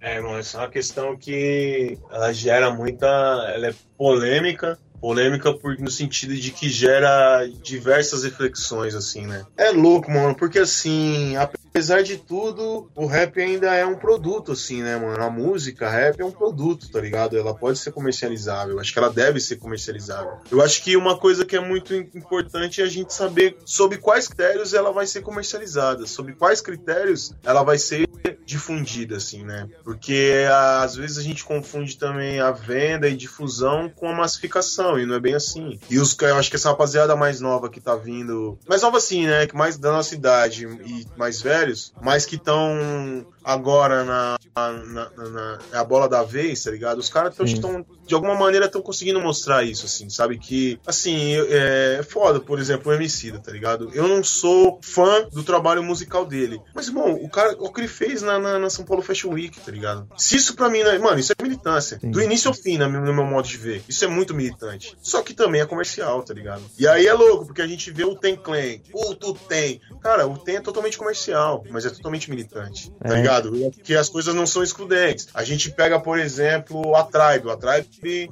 É, 0.00 0.16
irmão, 0.16 0.36
essa 0.36 0.58
é 0.58 0.60
uma 0.62 0.68
questão 0.68 1.16
que 1.16 1.96
ela 2.10 2.32
gera 2.32 2.68
muita. 2.74 3.06
Ela 3.54 3.68
é 3.68 3.74
polêmica, 3.96 4.76
polêmica 5.00 5.52
por, 5.52 5.78
no 5.78 5.90
sentido 5.90 6.34
de 6.34 6.50
que 6.50 6.68
gera 6.68 7.48
diversas 7.62 8.24
reflexões, 8.24 8.94
assim, 8.94 9.26
né? 9.26 9.44
É 9.56 9.70
louco, 9.70 10.10
mano, 10.10 10.34
porque 10.34 10.58
assim, 10.58 11.36
apesar 11.36 12.02
de 12.02 12.16
tudo, 12.16 12.90
o 12.94 13.06
rap 13.06 13.40
ainda 13.40 13.74
é 13.74 13.86
um 13.86 13.94
produto, 13.94 14.52
assim, 14.52 14.82
né, 14.82 14.96
mano? 14.96 15.22
A 15.22 15.30
música, 15.30 15.86
a 15.86 15.90
rap 15.90 16.20
é 16.20 16.24
um 16.24 16.30
produto, 16.30 16.90
tá 16.90 17.00
ligado? 17.00 17.38
Ela 17.38 17.54
pode 17.54 17.78
ser 17.78 17.92
comercializável, 17.92 18.78
acho 18.78 18.92
que 18.92 18.98
ela 18.98 19.10
deve 19.10 19.40
ser 19.40 19.56
comercializável. 19.56 20.38
Eu 20.50 20.60
acho 20.60 20.82
que 20.82 20.96
uma 20.96 21.16
coisa 21.16 21.44
que 21.44 21.56
é 21.56 21.60
muito 21.60 21.94
importante 21.94 22.82
é 22.82 22.84
a 22.84 22.88
gente 22.88 23.14
saber 23.14 23.56
sobre 23.64 23.98
quais 23.98 24.26
critérios 24.28 24.74
ela 24.74 24.92
vai 24.92 25.06
ser 25.06 25.22
comercializada, 25.22 26.06
sobre 26.06 26.34
quais 26.34 26.60
critérios 26.60 27.32
ela 27.44 27.62
vai 27.62 27.78
ser 27.78 28.09
difundida, 28.44 29.16
assim, 29.16 29.44
né? 29.44 29.68
Porque 29.84 30.44
às 30.82 30.96
vezes 30.96 31.18
a 31.18 31.22
gente 31.22 31.44
confunde 31.44 31.96
também 31.96 32.40
a 32.40 32.50
venda 32.50 33.08
e 33.08 33.16
difusão 33.16 33.88
com 33.88 34.08
a 34.08 34.14
massificação, 34.14 34.98
e 34.98 35.06
não 35.06 35.14
é 35.14 35.20
bem 35.20 35.34
assim. 35.34 35.78
E 35.88 35.98
os, 35.98 36.16
eu 36.20 36.36
acho 36.36 36.50
que 36.50 36.56
essa 36.56 36.70
rapaziada 36.70 37.14
mais 37.14 37.40
nova 37.40 37.70
que 37.70 37.80
tá 37.80 37.94
vindo, 37.94 38.58
mais 38.68 38.82
nova 38.82 38.98
assim, 38.98 39.26
né? 39.26 39.46
Que 39.46 39.56
mais 39.56 39.78
da 39.78 39.92
nossa 39.92 40.14
idade 40.14 40.66
e 40.66 41.06
mais 41.16 41.40
velhos, 41.40 41.92
mas 42.02 42.26
que 42.26 42.36
estão 42.36 43.26
agora 43.44 44.04
na, 44.04 44.38
na, 44.54 45.10
na, 45.16 45.28
na, 45.28 45.58
é 45.72 45.78
a 45.78 45.84
bola 45.84 46.08
da 46.08 46.22
vez, 46.22 46.62
tá 46.62 46.70
ligado? 46.70 46.98
Os 46.98 47.08
caras 47.08 47.34
estão, 47.38 47.84
de 48.06 48.14
alguma 48.14 48.34
maneira, 48.34 48.66
estão 48.66 48.82
conseguindo 48.82 49.20
mostrar 49.20 49.64
isso, 49.64 49.86
assim, 49.86 50.10
sabe? 50.10 50.38
Que, 50.38 50.78
assim, 50.86 51.36
é, 51.36 51.98
é 52.00 52.02
foda, 52.02 52.40
por 52.40 52.58
exemplo, 52.58 52.90
o 52.90 52.94
MC, 52.94 53.32
tá 53.38 53.52
ligado? 53.52 53.90
Eu 53.94 54.08
não 54.08 54.22
sou 54.22 54.78
fã 54.82 55.28
do 55.32 55.42
trabalho 55.42 55.82
musical 55.82 56.24
dele. 56.24 56.60
Mas, 56.74 56.88
bom, 56.88 57.14
o 57.14 57.28
cara, 57.28 57.56
o 57.58 57.72
que 57.72 57.80
ele 57.80 57.88
fez 57.88 58.22
na, 58.22 58.38
na, 58.38 58.70
São 58.70 58.84
Paulo 58.84 59.02
Fashion 59.02 59.30
Week, 59.30 59.58
tá 59.60 59.70
ligado? 59.70 60.08
Se 60.16 60.36
isso 60.36 60.54
pra 60.54 60.68
mim, 60.68 60.82
né, 60.82 60.98
mano, 60.98 61.18
isso 61.18 61.32
é 61.38 61.42
militância. 61.42 61.98
Sim. 61.98 62.10
Do 62.10 62.20
início 62.20 62.48
ao 62.48 62.54
fim, 62.54 62.78
no 62.78 62.88
meu, 62.88 63.00
no 63.00 63.14
meu 63.14 63.24
modo 63.24 63.46
de 63.46 63.56
ver. 63.56 63.82
Isso 63.88 64.04
é 64.04 64.08
muito 64.08 64.34
militante. 64.34 64.96
Só 65.00 65.22
que 65.22 65.34
também 65.34 65.60
é 65.60 65.66
comercial, 65.66 66.22
tá 66.22 66.34
ligado? 66.34 66.62
E 66.78 66.86
aí 66.86 67.06
é 67.06 67.12
louco, 67.12 67.46
porque 67.46 67.62
a 67.62 67.66
gente 67.66 67.90
vê 67.90 68.04
o 68.04 68.14
Ten 68.14 68.36
Clan, 68.36 68.80
o 68.92 69.14
Tu 69.14 69.34
Tem. 69.48 69.80
Cara, 70.00 70.26
o 70.26 70.36
Ten 70.36 70.56
é 70.56 70.60
totalmente 70.60 70.98
comercial, 70.98 71.64
mas 71.70 71.86
é 71.86 71.90
totalmente 71.90 72.30
militante, 72.30 72.90
tá 73.00 73.18
é. 73.18 73.22
Ligado? 73.30 73.70
Que 73.84 73.94
as 73.94 74.08
coisas 74.08 74.34
não 74.34 74.46
são 74.46 74.62
excludentes. 74.62 75.28
A 75.34 75.44
gente 75.44 75.70
pega, 75.70 76.00
por 76.00 76.18
exemplo, 76.18 76.94
a 76.96 77.04
Tribe. 77.04 77.50
A 77.50 77.56
Tribe 77.56 78.30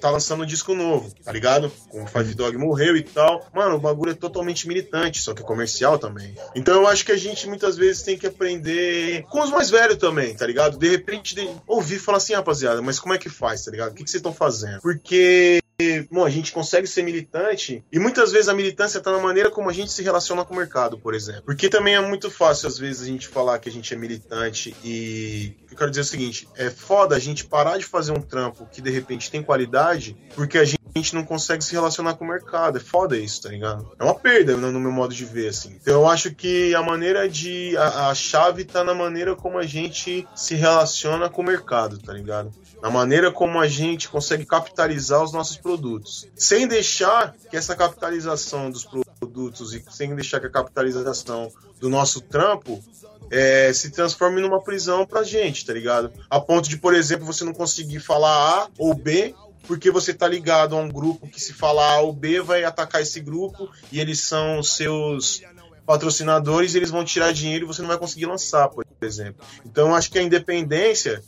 tá 0.00 0.10
lançando 0.10 0.42
um 0.42 0.46
disco 0.46 0.74
novo, 0.74 1.12
tá 1.24 1.32
ligado? 1.32 1.70
Com 1.88 2.04
o 2.04 2.06
Five 2.06 2.34
Dog 2.34 2.56
morreu 2.56 2.96
e 2.96 3.02
tal. 3.02 3.46
Mano, 3.54 3.76
o 3.76 3.80
bagulho 3.80 4.12
é 4.12 4.14
totalmente 4.14 4.66
militante, 4.66 5.20
só 5.20 5.34
que 5.34 5.42
é 5.42 5.44
comercial 5.44 5.98
também. 5.98 6.34
Então 6.54 6.74
eu 6.74 6.86
acho 6.86 7.04
que 7.04 7.12
a 7.12 7.16
gente 7.16 7.46
muitas 7.48 7.76
vezes 7.76 8.02
tem 8.02 8.16
que 8.16 8.26
aprender 8.26 9.22
com 9.30 9.40
os 9.40 9.50
mais 9.50 9.70
velhos 9.70 9.96
também, 9.96 10.34
tá 10.34 10.46
ligado? 10.46 10.78
De 10.78 10.88
repente, 10.88 11.34
de 11.34 11.48
ouvir 11.66 11.98
falar 11.98 12.18
assim, 12.18 12.34
rapaziada, 12.34 12.80
mas 12.80 12.98
como 12.98 13.14
é 13.14 13.18
que 13.18 13.28
faz, 13.28 13.64
tá 13.64 13.70
ligado? 13.70 13.92
O 13.92 13.94
que 13.94 14.02
vocês 14.02 14.14
estão 14.14 14.32
fazendo? 14.32 14.80
Porque 14.80 15.60
bom, 16.10 16.24
a 16.24 16.30
gente 16.30 16.52
consegue 16.52 16.86
ser 16.86 17.02
militante 17.02 17.84
e 17.90 17.98
muitas 17.98 18.30
vezes 18.30 18.48
a 18.48 18.54
militância 18.54 18.98
está 18.98 19.10
na 19.10 19.18
maneira 19.18 19.50
como 19.50 19.68
a 19.68 19.72
gente 19.72 19.90
se 19.90 20.02
relaciona 20.02 20.44
com 20.44 20.54
o 20.54 20.56
mercado, 20.56 20.98
por 20.98 21.14
exemplo. 21.14 21.42
Porque 21.44 21.68
também 21.68 21.94
é 21.94 22.00
muito 22.00 22.30
fácil, 22.30 22.68
às 22.68 22.78
vezes, 22.78 23.02
a 23.02 23.06
gente 23.06 23.26
falar 23.26 23.58
que 23.58 23.68
a 23.68 23.72
gente 23.72 23.92
é 23.92 23.96
militante 23.96 24.74
e. 24.84 25.54
Eu 25.70 25.76
quero 25.76 25.90
dizer 25.90 26.02
o 26.02 26.04
seguinte: 26.04 26.48
é 26.56 26.70
foda 26.70 27.16
a 27.16 27.18
gente 27.18 27.44
parar 27.44 27.78
de 27.78 27.84
fazer 27.84 28.12
um 28.12 28.20
trampo 28.20 28.66
que 28.70 28.80
de 28.80 28.90
repente 28.90 29.30
tem 29.30 29.42
qualidade 29.42 30.16
porque 30.34 30.58
a 30.58 30.64
gente 30.64 31.14
não 31.14 31.24
consegue 31.24 31.64
se 31.64 31.72
relacionar 31.72 32.14
com 32.14 32.24
o 32.24 32.28
mercado. 32.28 32.78
É 32.78 32.80
foda 32.80 33.16
isso, 33.16 33.42
tá 33.42 33.48
ligado? 33.48 33.90
É 33.98 34.04
uma 34.04 34.14
perda 34.14 34.56
no, 34.56 34.78
meu 34.78 34.92
modo 34.92 35.12
de 35.12 35.24
ver, 35.24 35.48
assim. 35.48 35.76
Então 35.80 35.94
eu 35.94 36.08
acho 36.08 36.32
que 36.32 36.74
a 36.74 36.82
maneira 36.82 37.28
de. 37.28 37.76
A, 37.76 38.10
a 38.10 38.14
chave 38.14 38.64
tá 38.64 38.84
na 38.84 38.94
maneira 38.94 39.34
como 39.34 39.58
a 39.58 39.66
gente 39.66 40.26
se 40.36 40.54
relaciona 40.54 41.28
com 41.28 41.42
o 41.42 41.44
mercado, 41.44 41.98
tá 41.98 42.12
ligado? 42.12 42.52
Na 42.84 42.90
maneira 42.90 43.32
como 43.32 43.58
a 43.58 43.66
gente 43.66 44.10
consegue 44.10 44.44
capitalizar 44.44 45.22
os 45.22 45.32
nossos 45.32 45.56
produtos. 45.56 46.28
Sem 46.36 46.68
deixar 46.68 47.34
que 47.50 47.56
essa 47.56 47.74
capitalização 47.74 48.70
dos 48.70 48.84
produtos 48.84 49.72
e 49.72 49.82
sem 49.88 50.14
deixar 50.14 50.38
que 50.38 50.48
a 50.48 50.50
capitalização 50.50 51.50
do 51.80 51.88
nosso 51.88 52.20
trampo 52.20 52.84
é, 53.30 53.72
se 53.72 53.90
transforme 53.90 54.42
numa 54.42 54.62
prisão 54.62 55.06
pra 55.06 55.22
gente, 55.22 55.64
tá 55.64 55.72
ligado? 55.72 56.12
A 56.28 56.38
ponto 56.38 56.68
de, 56.68 56.76
por 56.76 56.92
exemplo, 56.92 57.24
você 57.24 57.42
não 57.42 57.54
conseguir 57.54 58.00
falar 58.00 58.64
A 58.64 58.68
ou 58.76 58.92
B 58.92 59.34
porque 59.66 59.90
você 59.90 60.12
tá 60.12 60.28
ligado 60.28 60.76
a 60.76 60.78
um 60.78 60.90
grupo 60.90 61.26
que 61.26 61.40
se 61.40 61.54
falar 61.54 61.90
A 61.94 62.00
ou 62.02 62.12
B 62.12 62.42
vai 62.42 62.64
atacar 62.64 63.00
esse 63.00 63.18
grupo 63.18 63.66
e 63.90 63.98
eles 63.98 64.20
são 64.20 64.62
seus 64.62 65.40
patrocinadores 65.86 66.74
e 66.74 66.76
eles 66.76 66.90
vão 66.90 67.02
tirar 67.02 67.32
dinheiro 67.32 67.64
e 67.64 67.66
você 67.66 67.80
não 67.80 67.88
vai 67.88 67.96
conseguir 67.96 68.26
lançar, 68.26 68.68
por 68.68 68.84
exemplo. 69.00 69.42
Então 69.64 69.94
acho 69.94 70.10
que 70.10 70.18
a 70.18 70.22
independência, 70.22 71.22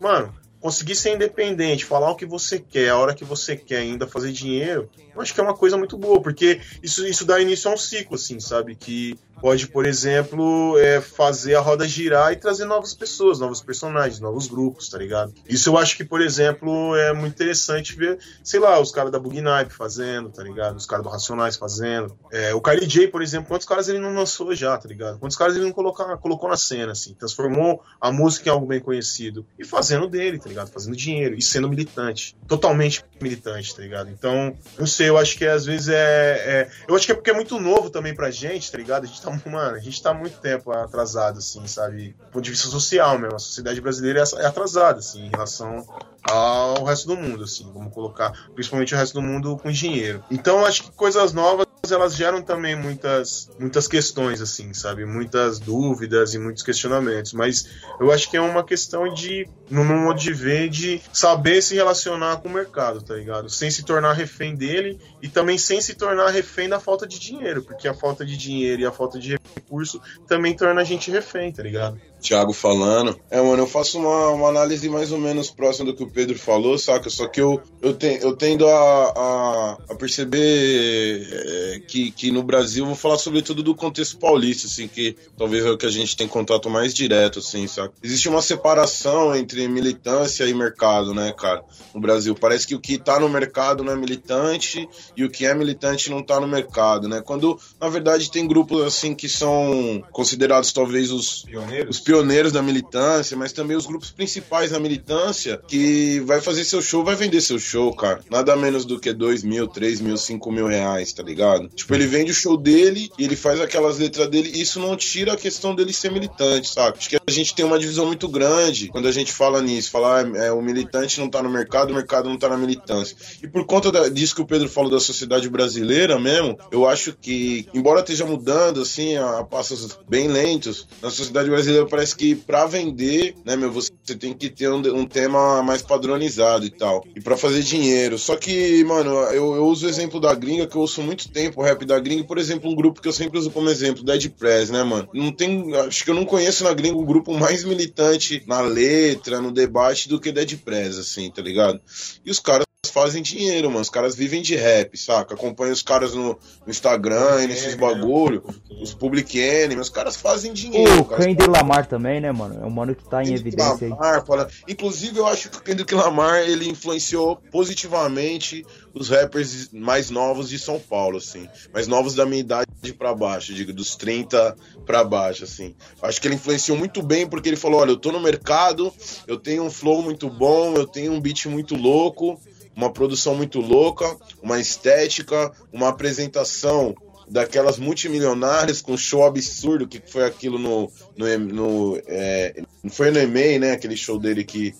mano, 0.00 0.34
conseguir 0.66 0.96
ser 0.96 1.14
independente, 1.14 1.84
falar 1.84 2.10
o 2.10 2.16
que 2.16 2.26
você 2.26 2.58
quer, 2.58 2.88
a 2.88 2.96
hora 2.98 3.14
que 3.14 3.24
você 3.24 3.56
quer, 3.56 3.78
ainda 3.78 4.04
fazer 4.04 4.32
dinheiro, 4.32 4.90
eu 5.16 5.22
acho 5.22 5.34
que 5.34 5.40
é 5.40 5.42
uma 5.42 5.56
coisa 5.56 5.76
muito 5.76 5.96
boa, 5.96 6.20
porque 6.20 6.60
isso, 6.82 7.06
isso 7.06 7.24
dá 7.24 7.40
início 7.40 7.70
a 7.70 7.74
um 7.74 7.76
ciclo, 7.76 8.16
assim, 8.16 8.38
sabe? 8.38 8.74
Que 8.74 9.18
pode, 9.40 9.68
por 9.68 9.86
exemplo, 9.86 10.78
é, 10.78 11.00
fazer 11.00 11.54
a 11.54 11.60
roda 11.60 11.86
girar 11.86 12.32
e 12.32 12.36
trazer 12.36 12.64
novas 12.64 12.94
pessoas, 12.94 13.38
novos 13.38 13.60
personagens, 13.60 14.20
novos 14.20 14.46
grupos, 14.46 14.88
tá 14.88 14.98
ligado? 14.98 15.32
Isso 15.48 15.68
eu 15.68 15.78
acho 15.78 15.96
que, 15.96 16.04
por 16.04 16.20
exemplo, 16.20 16.96
é 16.96 17.12
muito 17.12 17.34
interessante 17.34 17.94
ver, 17.94 18.18
sei 18.42 18.60
lá, 18.60 18.80
os 18.80 18.90
caras 18.90 19.12
da 19.12 19.18
Bug 19.18 19.40
Night 19.40 19.72
fazendo, 19.72 20.30
tá 20.30 20.42
ligado? 20.42 20.76
Os 20.76 20.86
caras 20.86 21.04
do 21.04 21.10
Racionais 21.10 21.56
fazendo. 21.56 22.16
É, 22.32 22.54
o 22.54 22.60
Kylie 22.60 22.86
J, 22.86 23.08
por 23.08 23.22
exemplo, 23.22 23.48
quantos 23.48 23.66
caras 23.66 23.88
ele 23.88 23.98
não 23.98 24.14
lançou 24.14 24.54
já, 24.54 24.76
tá 24.76 24.88
ligado? 24.88 25.18
Quantos 25.18 25.36
caras 25.36 25.54
ele 25.56 25.64
não 25.64 25.72
colocar, 25.72 26.16
colocou 26.18 26.48
na 26.48 26.56
cena, 26.56 26.92
assim, 26.92 27.14
transformou 27.14 27.82
a 28.00 28.10
música 28.10 28.48
em 28.48 28.52
algo 28.52 28.66
bem 28.66 28.80
conhecido 28.80 29.46
e 29.58 29.64
fazendo 29.64 30.08
dele, 30.08 30.38
tá 30.38 30.48
ligado? 30.48 30.70
Fazendo 30.70 30.96
dinheiro 30.96 31.34
e 31.36 31.42
sendo 31.42 31.68
militante, 31.68 32.36
totalmente 32.48 33.04
militante, 33.20 33.74
tá 33.74 33.82
ligado? 33.82 34.10
Então, 34.10 34.56
não 34.78 34.86
sei, 34.86 35.05
eu 35.06 35.18
acho 35.18 35.36
que 35.36 35.46
às 35.46 35.64
vezes 35.64 35.88
é, 35.88 35.94
é 35.94 36.70
eu 36.88 36.94
acho 36.94 37.06
que 37.06 37.12
é 37.12 37.14
porque 37.14 37.30
é 37.30 37.34
muito 37.34 37.58
novo 37.60 37.90
também 37.90 38.14
pra 38.14 38.30
gente, 38.30 38.70
tá 38.70 38.78
ligado? 38.78 39.04
A 39.04 39.06
gente 39.06 39.20
tá 39.20 39.26
tá, 39.30 39.50
mano, 39.50 39.76
a 39.76 39.80
gente 39.80 40.02
tá 40.02 40.14
muito 40.14 40.38
tempo 40.38 40.70
atrasado, 40.70 41.38
assim, 41.38 41.66
sabe? 41.66 42.14
Do 42.18 42.32
ponto 42.32 42.44
de 42.44 42.50
vista 42.50 42.68
social 42.68 43.18
mesmo. 43.18 43.36
A 43.36 43.38
sociedade 43.38 43.80
brasileira 43.80 44.20
é, 44.20 44.42
é 44.42 44.46
atrasada, 44.46 44.98
assim, 44.98 45.26
em 45.26 45.30
relação 45.30 45.86
ao 46.22 46.84
resto 46.84 47.06
do 47.06 47.16
mundo, 47.16 47.44
assim, 47.44 47.70
vamos 47.72 47.92
colocar, 47.92 48.32
principalmente 48.54 48.94
o 48.94 48.98
resto 48.98 49.14
do 49.14 49.22
mundo 49.22 49.56
com 49.56 49.70
dinheiro. 49.70 50.24
Então, 50.30 50.64
acho 50.64 50.84
que 50.84 50.92
coisas 50.92 51.32
novas 51.32 51.65
elas 51.90 52.14
geram 52.14 52.42
também 52.42 52.76
muitas 52.76 53.50
muitas 53.58 53.86
questões 53.86 54.40
assim, 54.40 54.72
sabe? 54.74 55.04
Muitas 55.04 55.58
dúvidas 55.58 56.34
e 56.34 56.38
muitos 56.38 56.62
questionamentos, 56.62 57.32
mas 57.32 57.68
eu 58.00 58.10
acho 58.10 58.30
que 58.30 58.36
é 58.36 58.40
uma 58.40 58.64
questão 58.64 59.12
de 59.12 59.48
no 59.70 59.84
meu 59.84 59.96
modo 59.96 60.18
de 60.18 60.32
ver 60.32 60.68
de 60.68 61.00
saber 61.12 61.62
se 61.62 61.74
relacionar 61.74 62.36
com 62.38 62.48
o 62.48 62.52
mercado, 62.52 63.02
tá 63.02 63.14
ligado? 63.14 63.48
Sem 63.48 63.70
se 63.70 63.84
tornar 63.84 64.12
refém 64.12 64.54
dele 64.54 64.98
e 65.22 65.28
também 65.28 65.58
sem 65.58 65.80
se 65.80 65.94
tornar 65.94 66.30
refém 66.30 66.68
da 66.68 66.80
falta 66.80 67.06
de 67.06 67.18
dinheiro, 67.18 67.62
porque 67.62 67.88
a 67.88 67.94
falta 67.94 68.24
de 68.24 68.36
dinheiro 68.36 68.82
e 68.82 68.86
a 68.86 68.92
falta 68.92 69.18
de 69.18 69.38
recurso 69.54 70.00
também 70.26 70.54
torna 70.54 70.80
a 70.80 70.84
gente 70.84 71.10
refém, 71.10 71.52
tá 71.52 71.62
ligado? 71.62 72.00
Thiago 72.26 72.52
falando. 72.52 73.18
É, 73.30 73.40
mano, 73.40 73.62
eu 73.62 73.66
faço 73.66 73.98
uma, 73.98 74.30
uma 74.30 74.48
análise 74.48 74.88
mais 74.88 75.12
ou 75.12 75.18
menos 75.18 75.48
próxima 75.48 75.86
do 75.86 75.96
que 75.96 76.02
o 76.02 76.10
Pedro 76.10 76.36
falou, 76.36 76.76
saca? 76.76 77.08
Só 77.08 77.28
que 77.28 77.40
eu, 77.40 77.60
eu, 77.80 77.94
te, 77.94 78.18
eu 78.20 78.34
tendo 78.34 78.66
a, 78.66 79.12
a, 79.16 79.78
a 79.90 79.94
perceber 79.94 81.28
é, 81.30 81.80
que, 81.86 82.10
que 82.10 82.32
no 82.32 82.42
Brasil, 82.42 82.84
vou 82.84 82.96
falar 82.96 83.18
sobretudo 83.18 83.62
do 83.62 83.74
contexto 83.74 84.18
paulista, 84.18 84.66
assim, 84.66 84.88
que 84.88 85.16
talvez 85.38 85.64
é 85.64 85.70
o 85.70 85.78
que 85.78 85.86
a 85.86 85.90
gente 85.90 86.16
tem 86.16 86.26
contato 86.26 86.68
mais 86.68 86.92
direto, 86.92 87.38
assim, 87.38 87.68
saca? 87.68 87.94
Existe 88.02 88.28
uma 88.28 88.42
separação 88.42 89.34
entre 89.36 89.68
militância 89.68 90.44
e 90.44 90.52
mercado, 90.52 91.14
né, 91.14 91.32
cara? 91.32 91.62
No 91.94 92.00
Brasil. 92.00 92.34
Parece 92.34 92.66
que 92.66 92.74
o 92.74 92.80
que 92.80 92.98
tá 92.98 93.20
no 93.20 93.28
mercado 93.28 93.84
não 93.84 93.92
é 93.92 93.96
militante 93.96 94.88
e 95.16 95.24
o 95.24 95.30
que 95.30 95.46
é 95.46 95.54
militante 95.54 96.10
não 96.10 96.22
tá 96.22 96.40
no 96.40 96.48
mercado, 96.48 97.08
né? 97.08 97.22
Quando, 97.24 97.58
na 97.80 97.88
verdade, 97.88 98.30
tem 98.30 98.46
grupos, 98.46 98.82
assim, 98.82 99.14
que 99.14 99.28
são 99.28 100.02
considerados 100.10 100.72
talvez 100.72 101.12
os 101.12 101.44
pioneiros, 101.44 101.96
os 101.96 102.00
pioneiros 102.00 102.15
pioneiros 102.16 102.52
da 102.52 102.62
militância, 102.62 103.36
mas 103.36 103.52
também 103.52 103.76
os 103.76 103.84
grupos 103.84 104.10
principais 104.10 104.70
da 104.70 104.80
militância 104.80 105.60
que 105.68 106.20
vai 106.20 106.40
fazer 106.40 106.64
seu 106.64 106.80
show, 106.80 107.04
vai 107.04 107.14
vender 107.14 107.40
seu 107.42 107.58
show, 107.58 107.94
cara. 107.94 108.20
Nada 108.30 108.56
menos 108.56 108.84
do 108.86 108.98
que 108.98 109.12
2 109.12 109.44
mil, 109.44 109.68
3 109.68 110.00
mil, 110.00 110.16
5 110.16 110.50
mil 110.50 110.66
reais, 110.66 111.12
tá 111.12 111.22
ligado? 111.22 111.68
Tipo, 111.68 111.94
ele 111.94 112.06
vende 112.06 112.30
o 112.30 112.34
show 112.34 112.56
dele 112.56 113.10
e 113.18 113.24
ele 113.24 113.36
faz 113.36 113.60
aquelas 113.60 113.98
letras 113.98 114.28
dele. 114.28 114.50
E 114.54 114.62
isso 114.62 114.80
não 114.80 114.96
tira 114.96 115.34
a 115.34 115.36
questão 115.36 115.74
dele 115.74 115.92
ser 115.92 116.10
militante, 116.10 116.68
sabe? 116.68 116.96
Acho 116.98 117.10
que 117.10 117.16
a 117.16 117.30
gente 117.30 117.54
tem 117.54 117.64
uma 117.64 117.78
divisão 117.78 118.06
muito 118.06 118.28
grande 118.28 118.88
quando 118.88 119.08
a 119.08 119.12
gente 119.12 119.32
fala 119.32 119.60
nisso. 119.60 119.90
Falar 119.90 120.24
ah, 120.24 120.38
é, 120.38 120.52
o 120.52 120.62
militante 120.62 121.20
não 121.20 121.28
tá 121.28 121.42
no 121.42 121.50
mercado, 121.50 121.90
o 121.90 121.94
mercado 121.94 122.28
não 122.28 122.38
tá 122.38 122.48
na 122.48 122.56
militância. 122.56 123.16
E 123.42 123.48
por 123.48 123.66
conta 123.66 123.92
da, 123.92 124.08
disso 124.08 124.34
que 124.34 124.42
o 124.42 124.46
Pedro 124.46 124.68
falou 124.68 124.90
da 124.90 125.00
sociedade 125.00 125.48
brasileira 125.48 126.18
mesmo, 126.18 126.58
eu 126.70 126.88
acho 126.88 127.12
que, 127.20 127.68
embora 127.74 128.00
esteja 128.00 128.24
mudando, 128.24 128.80
assim, 128.80 129.16
a, 129.16 129.40
a 129.40 129.44
passos 129.44 129.98
bem 130.08 130.28
lentos, 130.28 130.86
na 131.02 131.10
sociedade 131.10 131.50
brasileira 131.50 131.86
parece 131.86 132.05
que 132.14 132.34
para 132.34 132.66
vender, 132.66 133.34
né, 133.44 133.56
meu, 133.56 133.70
você 133.72 133.90
tem 134.18 134.32
que 134.34 134.48
ter 134.48 134.70
um, 134.70 134.80
um 134.94 135.06
tema 135.06 135.62
mais 135.62 135.82
padronizado 135.82 136.64
e 136.64 136.70
tal. 136.70 137.04
E 137.14 137.20
para 137.20 137.36
fazer 137.36 137.62
dinheiro. 137.62 138.18
Só 138.18 138.36
que, 138.36 138.84
mano, 138.84 139.10
eu, 139.10 139.54
eu 139.54 139.66
uso 139.66 139.86
o 139.86 139.88
exemplo 139.88 140.20
da 140.20 140.34
gringa, 140.34 140.66
que 140.66 140.76
eu 140.76 140.80
ouço 140.80 141.02
muito 141.02 141.28
tempo 141.28 141.60
o 141.60 141.64
rap 141.64 141.84
da 141.84 141.98
gringa, 141.98 142.24
por 142.24 142.38
exemplo, 142.38 142.70
um 142.70 142.74
grupo 142.74 143.00
que 143.00 143.08
eu 143.08 143.12
sempre 143.12 143.38
uso 143.38 143.50
como 143.50 143.70
exemplo, 143.70 144.04
Dead 144.04 144.28
Press, 144.30 144.70
né, 144.70 144.82
mano? 144.82 145.08
Não 145.12 145.32
tem. 145.32 145.74
Acho 145.74 146.04
que 146.04 146.10
eu 146.10 146.14
não 146.14 146.24
conheço 146.24 146.64
na 146.64 146.72
gringa 146.72 146.98
um 146.98 147.04
grupo 147.04 147.32
mais 147.32 147.64
militante 147.64 148.42
na 148.46 148.60
letra, 148.60 149.40
no 149.40 149.52
debate, 149.52 150.08
do 150.08 150.20
que 150.20 150.32
Dead 150.32 150.56
Press, 150.58 150.98
assim, 150.98 151.30
tá 151.30 151.42
ligado? 151.42 151.80
E 152.24 152.30
os 152.30 152.40
caras 152.40 152.65
fazem 152.90 153.22
dinheiro, 153.22 153.68
mano. 153.68 153.80
Os 153.82 153.90
caras 153.90 154.14
vivem 154.14 154.42
de 154.42 154.54
rap, 154.56 154.96
saca? 154.96 155.34
Acompanha 155.34 155.72
os 155.72 155.82
caras 155.82 156.14
no, 156.14 156.28
no 156.64 156.70
Instagram 156.70 157.42
e 157.42 157.46
nesses 157.46 157.74
bagulho. 157.74 158.42
Os 158.82 158.92
Public 158.94 159.38
Enemy, 159.38 159.80
os 159.80 159.88
caras 159.90 160.16
fazem 160.16 160.52
dinheiro. 160.52 161.00
O 161.00 161.04
Kendrick 161.04 161.46
Lamar 161.48 161.86
também, 161.86 162.20
né, 162.20 162.32
mano? 162.32 162.60
É 162.62 162.66
um 162.66 162.70
mano 162.70 162.94
que 162.94 163.08
tá 163.08 163.22
em 163.22 163.32
evidência 163.34 163.88
Lamar, 163.88 164.20
aí. 164.20 164.26
fala- 164.26 164.48
Inclusive, 164.68 165.18
eu 165.18 165.26
acho 165.26 165.48
que 165.50 165.58
o 165.58 165.62
Kendrick 165.62 165.94
Lamar 165.94 166.40
ele 166.40 166.68
influenciou 166.68 167.36
positivamente 167.50 168.64
os 168.94 169.08
rappers 169.10 169.68
mais 169.72 170.10
novos 170.10 170.48
de 170.48 170.58
São 170.58 170.78
Paulo, 170.78 171.18
assim. 171.18 171.48
Mais 171.72 171.86
novos 171.86 172.14
da 172.14 172.24
minha 172.24 172.40
idade 172.40 172.66
pra 172.98 173.14
baixo, 173.14 173.52
digo, 173.52 173.72
dos 173.72 173.96
30 173.96 174.56
pra 174.84 175.04
baixo, 175.04 175.44
assim. 175.44 175.74
Acho 176.02 176.20
que 176.20 176.28
ele 176.28 176.34
influenciou 176.36 176.76
muito 176.78 177.02
bem 177.02 177.26
porque 177.26 177.48
ele 177.48 177.56
falou: 177.56 177.80
olha, 177.80 177.90
eu 177.90 177.96
tô 177.96 178.10
no 178.12 178.20
mercado, 178.20 178.92
eu 179.26 179.36
tenho 179.38 179.64
um 179.64 179.70
flow 179.70 180.02
muito 180.02 180.28
bom, 180.30 180.74
eu 180.74 180.86
tenho 180.86 181.12
um 181.12 181.20
beat 181.20 181.46
muito 181.46 181.74
louco, 181.74 182.40
uma 182.76 182.92
produção 182.92 183.34
muito 183.34 183.58
louca, 183.60 184.14
uma 184.42 184.60
estética, 184.60 185.50
uma 185.72 185.88
apresentação 185.88 186.94
daquelas 187.28 187.76
multimilionárias 187.78 188.80
com 188.80 188.96
show 188.96 189.24
absurdo 189.24 189.88
que 189.88 190.00
foi 190.06 190.24
aquilo 190.24 190.58
no 190.60 190.88
no, 191.16 191.38
no 191.38 192.02
é, 192.06 192.62
foi 192.90 193.10
no 193.10 193.18
EMEI, 193.18 193.58
né 193.58 193.72
aquele 193.72 193.96
show 193.96 194.18
dele 194.18 194.44
que 194.44 194.72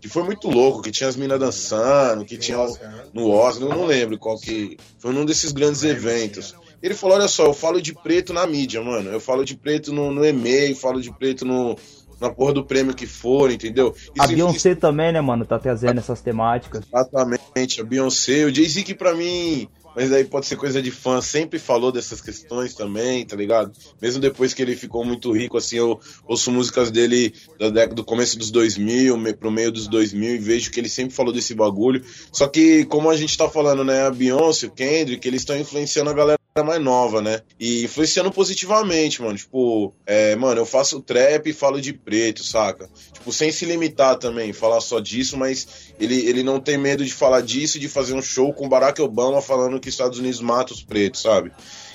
que 0.00 0.08
foi 0.08 0.22
muito 0.22 0.48
louco, 0.48 0.80
que 0.80 0.92
tinha 0.92 1.08
as 1.08 1.16
minas 1.16 1.40
dançando, 1.40 2.24
que 2.24 2.36
tinha 2.38 2.60
o- 2.60 2.78
no 3.12 3.30
Oscar, 3.30 3.68
eu 3.68 3.74
não 3.76 3.84
lembro 3.84 4.16
qual 4.16 4.38
que 4.38 4.76
foi 4.96 5.12
num 5.12 5.24
desses 5.24 5.50
grandes 5.50 5.82
eventos. 5.82 6.54
Ele 6.80 6.94
falou, 6.94 7.16
olha 7.16 7.26
só, 7.26 7.46
eu 7.46 7.52
falo 7.52 7.82
de 7.82 7.92
preto 7.92 8.32
na 8.32 8.46
mídia, 8.46 8.80
mano. 8.80 9.10
Eu 9.10 9.18
falo 9.18 9.44
de 9.44 9.56
preto 9.56 9.92
no, 9.92 10.12
no 10.12 10.24
e-mail, 10.24 10.76
falo 10.76 11.02
de 11.02 11.10
preto 11.12 11.44
no, 11.44 11.76
na 12.20 12.30
porra 12.30 12.52
do 12.54 12.64
prêmio 12.64 12.94
que 12.94 13.06
for, 13.06 13.50
entendeu? 13.50 13.94
A 14.18 14.24
Isso 14.24 14.34
Beyoncé 14.34 14.74
também, 14.74 15.12
né, 15.12 15.20
mano? 15.20 15.44
Tá 15.44 15.58
trazendo 15.58 15.98
essas 15.98 16.20
temáticas. 16.20 16.84
Exatamente, 16.86 17.80
a 17.80 17.84
Beyoncé, 17.84 18.44
o 18.44 18.54
Jay-Z 18.54 18.82
que 18.82 18.94
pra 18.94 19.14
mim, 19.14 19.68
mas 19.96 20.12
aí 20.12 20.24
pode 20.24 20.46
ser 20.46 20.56
coisa 20.56 20.80
de 20.80 20.90
fã, 20.90 21.20
sempre 21.20 21.58
falou 21.58 21.90
dessas 21.90 22.20
questões 22.20 22.74
também, 22.74 23.24
tá 23.26 23.34
ligado? 23.36 23.72
Mesmo 24.00 24.20
depois 24.20 24.54
que 24.54 24.62
ele 24.62 24.76
ficou 24.76 25.04
muito 25.04 25.32
rico, 25.32 25.56
assim, 25.56 25.76
eu 25.76 25.98
ouço 26.26 26.50
músicas 26.52 26.90
dele 26.90 27.32
da 27.58 27.68
década, 27.70 27.94
do 27.94 28.04
começo 28.04 28.38
dos 28.38 28.50
2000, 28.50 29.16
me- 29.16 29.32
pro 29.32 29.50
meio 29.50 29.72
dos 29.72 29.88
2000 29.88 30.34
e 30.34 30.38
vejo 30.38 30.70
que 30.70 30.78
ele 30.78 30.88
sempre 30.88 31.14
falou 31.14 31.32
desse 31.32 31.54
bagulho. 31.54 32.04
Só 32.32 32.46
que, 32.46 32.84
como 32.84 33.10
a 33.10 33.16
gente 33.16 33.36
tá 33.36 33.48
falando, 33.48 33.82
né, 33.84 34.06
a 34.06 34.10
Beyoncé, 34.10 34.66
o 34.66 34.70
Kendrick, 34.70 35.26
eles 35.26 35.40
estão 35.42 35.58
influenciando 35.58 36.10
a 36.10 36.14
galera 36.14 36.38
mais 36.64 36.82
nova, 36.82 37.22
né? 37.22 37.40
E 37.58 37.84
influenciando 37.84 38.30
positivamente, 38.32 39.22
mano. 39.22 39.36
Tipo, 39.36 39.94
é, 40.06 40.34
mano, 40.36 40.60
eu 40.60 40.66
faço 40.66 41.00
trap 41.00 41.48
e 41.48 41.52
falo 41.52 41.80
de 41.80 41.92
preto, 41.92 42.42
saca? 42.42 42.88
Tipo, 43.12 43.32
sem 43.32 43.52
se 43.52 43.64
limitar 43.64 44.16
também, 44.16 44.52
falar 44.52 44.80
só 44.80 44.98
disso, 44.98 45.36
mas 45.36 45.92
ele, 46.00 46.26
ele 46.26 46.42
não 46.42 46.60
tem 46.60 46.76
medo 46.76 47.04
de 47.04 47.12
falar 47.12 47.42
disso 47.42 47.76
e 47.76 47.80
de 47.80 47.88
fazer 47.88 48.14
um 48.14 48.22
show 48.22 48.52
com 48.52 48.68
Barack 48.68 49.00
Obama 49.00 49.40
falando 49.40 49.78
que 49.78 49.88
Estados 49.88 50.18
Unidos 50.18 50.40
mata 50.40 50.72
os 50.72 50.82
pretos, 50.82 51.22
sabe? 51.22 51.52